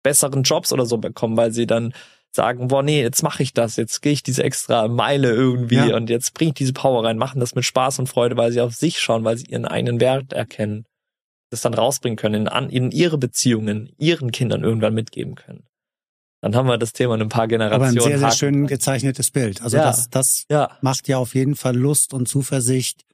besseren 0.03 0.43
Jobs 0.43 0.73
oder 0.73 0.87
so 0.87 0.99
bekommen, 0.99 1.37
weil 1.37 1.53
sie 1.53 1.67
dann 1.67 1.93
sagen, 2.33 2.69
boah, 2.69 2.83
nee, 2.83 3.03
jetzt 3.03 3.23
mache 3.23 3.43
ich 3.43 3.53
das, 3.53 3.77
jetzt 3.77 4.03
gehe 4.03 4.13
ich 4.13 4.23
diese 4.23 4.45
extra 4.45 4.87
Meile 4.89 5.33
irgendwie 5.33 5.77
ja. 5.77 5.97
und 5.97 6.11
jetzt 6.11 6.35
bringe 6.35 6.51
ich 6.51 6.55
diese 6.55 6.73
Power 6.73 7.05
rein, 7.05 7.19
machen 7.19 7.41
das 7.41 7.55
mit 7.55 7.65
Spaß 7.65 7.99
und 7.99 8.09
Freude, 8.09 8.37
weil 8.37 8.53
sie 8.53 8.61
auf 8.61 8.75
sich 8.75 9.01
schauen, 9.01 9.25
weil 9.25 9.37
sie 9.37 9.47
ihren 9.47 9.65
eigenen 9.65 10.01
Wert 10.01 10.33
erkennen, 10.33 10.85
das 11.51 11.63
dann 11.63 11.75
rausbringen 11.75 12.17
können, 12.17 12.47
in, 12.47 12.69
in 12.71 12.91
ihre 12.93 13.19
Beziehungen, 13.19 13.91
ihren 13.99 14.31
Kindern 14.31 14.63
irgendwann 14.63 14.95
mitgeben 14.95 15.35
können. 15.35 15.65
Dann 16.43 16.55
haben 16.55 16.69
wir 16.69 16.79
das 16.79 16.93
Thema 16.93 17.17
in 17.17 17.23
ein 17.23 17.29
paar 17.29 17.49
Generationen. 17.49 17.83
Aber 17.83 18.01
ein 18.01 18.11
sehr, 18.11 18.19
sehr 18.19 18.31
schön 18.31 18.67
gezeichnetes 18.67 19.31
Bild. 19.31 19.61
Also 19.61 19.77
ja. 19.77 19.85
das, 19.85 20.09
das 20.09 20.45
ja. 20.49 20.71
macht 20.81 21.07
ja 21.09 21.19
auf 21.19 21.35
jeden 21.35 21.55
Fall 21.55 21.77
Lust 21.77 22.15
und 22.15 22.29
Zuversicht, 22.29 23.05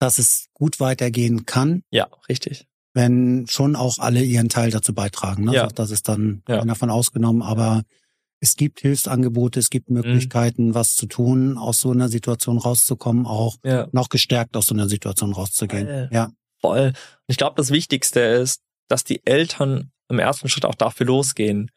dass 0.00 0.18
es 0.18 0.46
gut 0.54 0.80
weitergehen 0.80 1.46
kann. 1.46 1.82
Ja, 1.90 2.08
richtig 2.28 2.66
wenn 2.94 3.46
schon 3.48 3.76
auch 3.76 3.98
alle 3.98 4.22
ihren 4.22 4.48
Teil 4.48 4.70
dazu 4.70 4.94
beitragen. 4.94 5.44
Ne? 5.44 5.54
Ja. 5.54 5.62
Also 5.62 5.74
das 5.74 5.90
ist 5.90 6.08
dann 6.08 6.42
ja. 6.48 6.64
davon 6.64 6.90
ausgenommen, 6.90 7.42
aber 7.42 7.82
es 8.40 8.56
gibt 8.56 8.80
Hilfsangebote, 8.80 9.60
es 9.60 9.70
gibt 9.70 9.90
mhm. 9.90 9.96
Möglichkeiten, 9.96 10.68
mhm. 10.68 10.74
was 10.74 10.96
zu 10.96 11.06
tun, 11.06 11.58
aus 11.58 11.80
so 11.80 11.90
einer 11.90 12.08
Situation 12.08 12.58
rauszukommen, 12.58 13.26
auch 13.26 13.56
ja. 13.64 13.88
noch 13.92 14.08
gestärkt 14.08 14.56
aus 14.56 14.66
so 14.66 14.74
einer 14.74 14.88
Situation 14.88 15.32
rauszugehen. 15.32 15.86
Voll. 15.86 16.08
Ja. 16.12 16.30
Voll. 16.60 16.86
Und 16.88 16.94
ich 17.28 17.36
glaube, 17.36 17.54
das 17.56 17.70
Wichtigste 17.70 18.20
ist, 18.20 18.62
dass 18.88 19.04
die 19.04 19.24
Eltern 19.24 19.92
im 20.08 20.18
ersten 20.18 20.48
Schritt 20.48 20.64
auch 20.64 20.74
dafür 20.74 21.06
losgehen. 21.06 21.70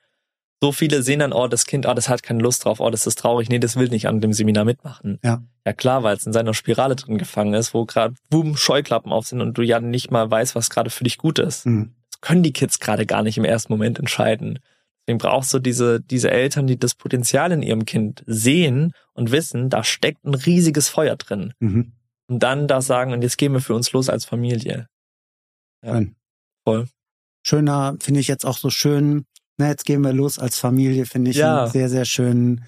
So 0.62 0.72
viele 0.72 1.04
sehen 1.04 1.20
dann, 1.20 1.34
oh, 1.34 1.48
das 1.48 1.66
Kind, 1.66 1.86
oh, 1.86 1.94
das 1.94 2.08
hat 2.08 2.24
keine 2.24 2.42
Lust 2.42 2.64
drauf, 2.64 2.80
oh, 2.80 2.90
das 2.90 3.06
ist 3.06 3.20
traurig, 3.20 3.50
nee, 3.50 3.60
das 3.60 3.76
will 3.76 3.90
nicht 3.90 4.08
an 4.08 4.22
dem 4.22 4.32
Seminar 4.32 4.64
mitmachen. 4.64 5.20
Ja. 5.24 5.44
Ja 5.66 5.74
klar, 5.74 6.04
weil 6.04 6.16
es 6.16 6.26
in 6.26 6.34
seiner 6.34 6.54
Spirale 6.54 6.96
drin 6.96 7.18
gefangen 7.18 7.54
ist, 7.54 7.74
wo 7.74 7.86
gerade 7.86 8.16
boom, 8.30 8.56
Scheuklappen 8.56 9.12
auf 9.12 9.28
sind 9.28 9.42
und 9.42 9.58
du 9.58 9.62
ja 9.62 9.80
nicht 9.80 10.12
mal 10.12 10.30
weißt, 10.30 10.56
was 10.56 10.70
gerade 10.70 10.90
für 10.90 11.04
dich 11.04 11.18
gut 11.18 11.40
ist. 11.40 11.66
Mhm. 11.66 11.94
Das 12.10 12.22
können 12.22 12.44
die 12.44 12.54
Kids 12.54 12.80
gerade 12.80 13.06
gar 13.06 13.24
nicht 13.24 13.38
im 13.38 13.46
ersten 13.46 13.74
Moment 13.74 14.00
entscheiden. 14.00 14.60
Deswegen 15.06 15.18
brauchst 15.18 15.54
du 15.54 15.60
diese, 15.60 16.00
diese 16.00 16.32
Eltern, 16.32 16.68
die 16.68 16.78
das 16.78 16.96
Potenzial 16.96 17.52
in 17.52 17.62
ihrem 17.62 17.86
Kind 17.86 18.24
sehen 18.26 18.94
und 19.14 19.32
wissen, 19.32 19.70
da 19.70 19.84
steckt 19.84 20.24
ein 20.24 20.34
riesiges 20.34 20.88
Feuer 20.88 21.16
drin. 21.18 21.54
Mhm. 21.60 21.94
Und 22.28 22.40
dann 22.42 22.68
da 22.68 22.82
sagen, 22.82 23.12
und 23.12 23.22
jetzt 23.22 23.38
gehen 23.38 23.52
wir 23.52 23.60
für 23.60 23.76
uns 23.76 23.92
los 23.92 24.10
als 24.10 24.26
Familie. 24.26 24.88
Ja, 25.84 25.96
Schön. 25.96 26.16
Voll. 26.64 26.88
Schöner, 27.46 27.98
finde 28.00 28.22
ich 28.22 28.28
jetzt 28.30 28.46
auch 28.46 28.58
so 28.58 28.70
schön, 28.70 29.26
na, 29.58 29.68
jetzt 29.68 29.86
gehen 29.86 30.02
wir 30.02 30.14
los 30.14 30.40
als 30.40 30.58
Familie, 30.58 31.06
finde 31.06 31.32
ich 31.32 31.38
ja. 31.38 31.64
einen 31.64 31.72
sehr, 31.72 31.90
sehr 31.90 32.06
schönen 32.06 32.64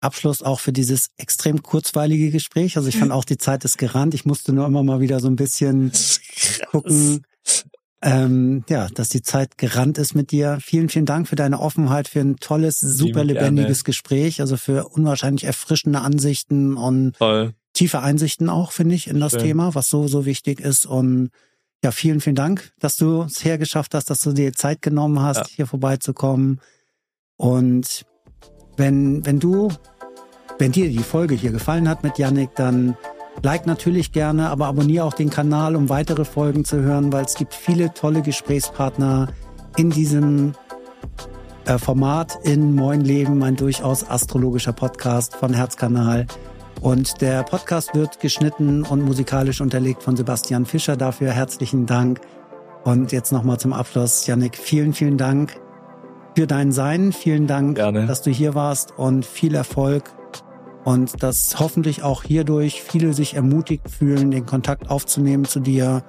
Abschluss 0.00 0.42
auch 0.42 0.60
für 0.60 0.72
dieses 0.72 1.08
extrem 1.16 1.62
kurzweilige 1.62 2.30
Gespräch. 2.30 2.76
Also 2.76 2.88
ich 2.88 2.98
fand 2.98 3.10
auch 3.12 3.24
die 3.24 3.38
Zeit 3.38 3.64
ist 3.64 3.78
gerannt. 3.78 4.14
Ich 4.14 4.26
musste 4.26 4.52
nur 4.52 4.66
immer 4.66 4.82
mal 4.82 5.00
wieder 5.00 5.18
so 5.20 5.28
ein 5.28 5.36
bisschen 5.36 5.90
gucken, 6.70 7.24
ähm, 8.04 8.64
ja, 8.68 8.88
dass 8.88 9.08
die 9.08 9.22
Zeit 9.22 9.56
gerannt 9.56 9.96
ist 9.96 10.14
mit 10.14 10.30
dir. 10.30 10.58
Vielen, 10.60 10.90
vielen 10.90 11.06
Dank 11.06 11.26
für 11.26 11.36
deine 11.36 11.58
Offenheit, 11.58 12.06
für 12.06 12.20
ein 12.20 12.36
tolles, 12.36 12.78
super 12.78 13.24
lebendiges 13.24 13.82
Gespräch, 13.82 14.42
also 14.42 14.58
für 14.58 14.88
unwahrscheinlich 14.88 15.44
erfrischende 15.44 16.02
Ansichten 16.02 16.76
und 16.76 17.16
Voll. 17.16 17.54
tiefe 17.72 18.00
Einsichten 18.00 18.50
auch, 18.50 18.72
finde 18.72 18.94
ich, 18.94 19.08
in 19.08 19.20
das 19.20 19.32
Schön. 19.32 19.40
Thema, 19.40 19.74
was 19.74 19.88
so, 19.88 20.06
so 20.06 20.26
wichtig 20.26 20.60
ist. 20.60 20.84
Und 20.84 21.30
ja, 21.82 21.92
vielen, 21.92 22.20
vielen 22.20 22.36
Dank, 22.36 22.72
dass 22.78 22.96
du 22.96 23.22
es 23.22 23.42
hergeschafft 23.42 23.94
hast, 23.94 24.10
dass 24.10 24.20
du 24.20 24.32
dir 24.32 24.52
Zeit 24.52 24.82
genommen 24.82 25.20
hast, 25.20 25.38
ja. 25.38 25.46
hier 25.56 25.66
vorbeizukommen. 25.66 26.60
Und 27.36 28.04
wenn, 28.76 29.24
wenn 29.24 29.40
du, 29.40 29.70
wenn 30.58 30.72
dir 30.72 30.90
die 30.90 30.98
Folge 30.98 31.34
hier 31.34 31.52
gefallen 31.52 31.88
hat 31.88 32.02
mit 32.02 32.18
Yannick, 32.18 32.54
dann 32.54 32.98
Like 33.42 33.66
natürlich 33.66 34.12
gerne, 34.12 34.48
aber 34.48 34.66
abonniere 34.66 35.04
auch 35.04 35.12
den 35.12 35.30
Kanal, 35.30 35.76
um 35.76 35.88
weitere 35.88 36.24
Folgen 36.24 36.64
zu 36.64 36.80
hören, 36.80 37.12
weil 37.12 37.24
es 37.24 37.34
gibt 37.34 37.54
viele 37.54 37.92
tolle 37.92 38.22
Gesprächspartner 38.22 39.28
in 39.76 39.90
diesem 39.90 40.54
äh, 41.66 41.78
Format 41.78 42.38
in 42.44 42.74
Moin 42.74 43.00
Leben, 43.00 43.42
ein 43.42 43.56
durchaus 43.56 44.08
astrologischer 44.08 44.72
Podcast 44.72 45.34
von 45.34 45.52
Herzkanal. 45.52 46.26
Und 46.80 47.20
der 47.22 47.42
Podcast 47.42 47.94
wird 47.94 48.20
geschnitten 48.20 48.82
und 48.82 49.02
musikalisch 49.02 49.60
unterlegt 49.60 50.02
von 50.02 50.16
Sebastian 50.16 50.66
Fischer. 50.66 50.96
Dafür 50.96 51.30
herzlichen 51.32 51.86
Dank. 51.86 52.20
Und 52.84 53.12
jetzt 53.12 53.32
nochmal 53.32 53.58
zum 53.58 53.72
Abschluss, 53.72 54.26
Yannick, 54.26 54.56
vielen, 54.56 54.92
vielen 54.92 55.16
Dank 55.16 55.58
für 56.36 56.46
dein 56.46 56.72
Sein. 56.72 57.12
Vielen 57.12 57.46
Dank, 57.46 57.76
Gerne. 57.76 58.06
dass 58.06 58.20
du 58.20 58.30
hier 58.30 58.54
warst 58.54 58.92
und 58.98 59.24
viel 59.24 59.54
Erfolg. 59.54 60.04
Und 60.84 61.22
dass 61.22 61.58
hoffentlich 61.58 62.02
auch 62.02 62.22
hierdurch 62.24 62.82
viele 62.82 63.14
sich 63.14 63.34
ermutigt 63.34 63.88
fühlen, 63.90 64.30
den 64.30 64.44
Kontakt 64.46 64.90
aufzunehmen 64.90 65.44
zu 65.46 65.60
dir. 65.60 66.02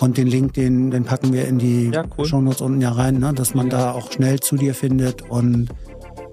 Und 0.00 0.16
den 0.16 0.28
Link, 0.28 0.54
den, 0.54 0.90
den 0.92 1.04
packen 1.04 1.32
wir 1.32 1.46
in 1.48 1.58
die 1.58 1.90
Ja, 1.92 2.04
cool. 2.16 2.24
Shownotes 2.24 2.60
unten 2.60 2.80
ja 2.80 2.92
rein, 2.92 3.18
ne? 3.18 3.34
dass 3.34 3.54
man 3.54 3.66
Ja. 3.66 3.78
da 3.78 3.92
auch 3.92 4.12
schnell 4.12 4.38
zu 4.40 4.56
dir 4.56 4.74
findet 4.74 5.22
und 5.28 5.68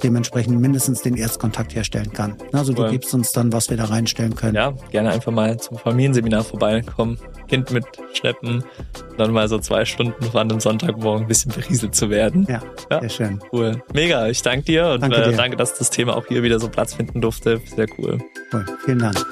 dementsprechend 0.03 0.59
mindestens 0.59 1.01
den 1.01 1.15
Erstkontakt 1.15 1.75
herstellen 1.75 2.11
kann. 2.13 2.35
Also 2.53 2.73
du 2.73 2.83
Cool. 2.83 2.91
gibst 2.91 3.13
uns 3.13 3.31
dann, 3.31 3.51
was 3.53 3.69
wir 3.69 3.77
da 3.77 3.85
reinstellen 3.85 4.35
können. 4.35 4.55
Ja, 4.55 4.73
gerne 4.91 5.09
einfach 5.11 5.31
mal 5.31 5.57
zum 5.59 5.77
Familienseminar 5.77 6.43
vorbeikommen, 6.43 7.17
Kind 7.47 7.71
mitschleppen, 7.71 8.63
dann 9.17 9.31
mal 9.31 9.47
so 9.47 9.59
zwei 9.59 9.85
Stunden 9.85 10.23
vor 10.25 10.41
einem 10.41 10.59
Sonntagmorgen 10.59 11.23
ein 11.23 11.27
bisschen 11.27 11.51
berieselt 11.53 11.95
zu 11.95 12.09
werden. 12.09 12.45
Ja, 12.49 12.61
Ja. 12.91 12.99
sehr 13.01 13.09
schön. 13.09 13.39
Cool. 13.51 13.81
Mega, 13.93 14.27
ich 14.27 14.41
danke 14.41 14.65
dir 14.65 14.87
und 14.89 15.01
Danke 15.01 15.17
äh, 15.17 15.29
dir. 15.31 15.37
danke, 15.37 15.57
dass 15.57 15.77
das 15.77 15.89
Thema 15.89 16.15
auch 16.15 16.25
hier 16.27 16.43
wieder 16.43 16.59
so 16.59 16.69
Platz 16.69 16.93
finden 16.93 17.21
durfte. 17.21 17.61
Sehr 17.75 17.87
cool. 17.97 18.19
Cool. 18.53 18.65
Vielen 18.85 18.99
Dank. 18.99 19.25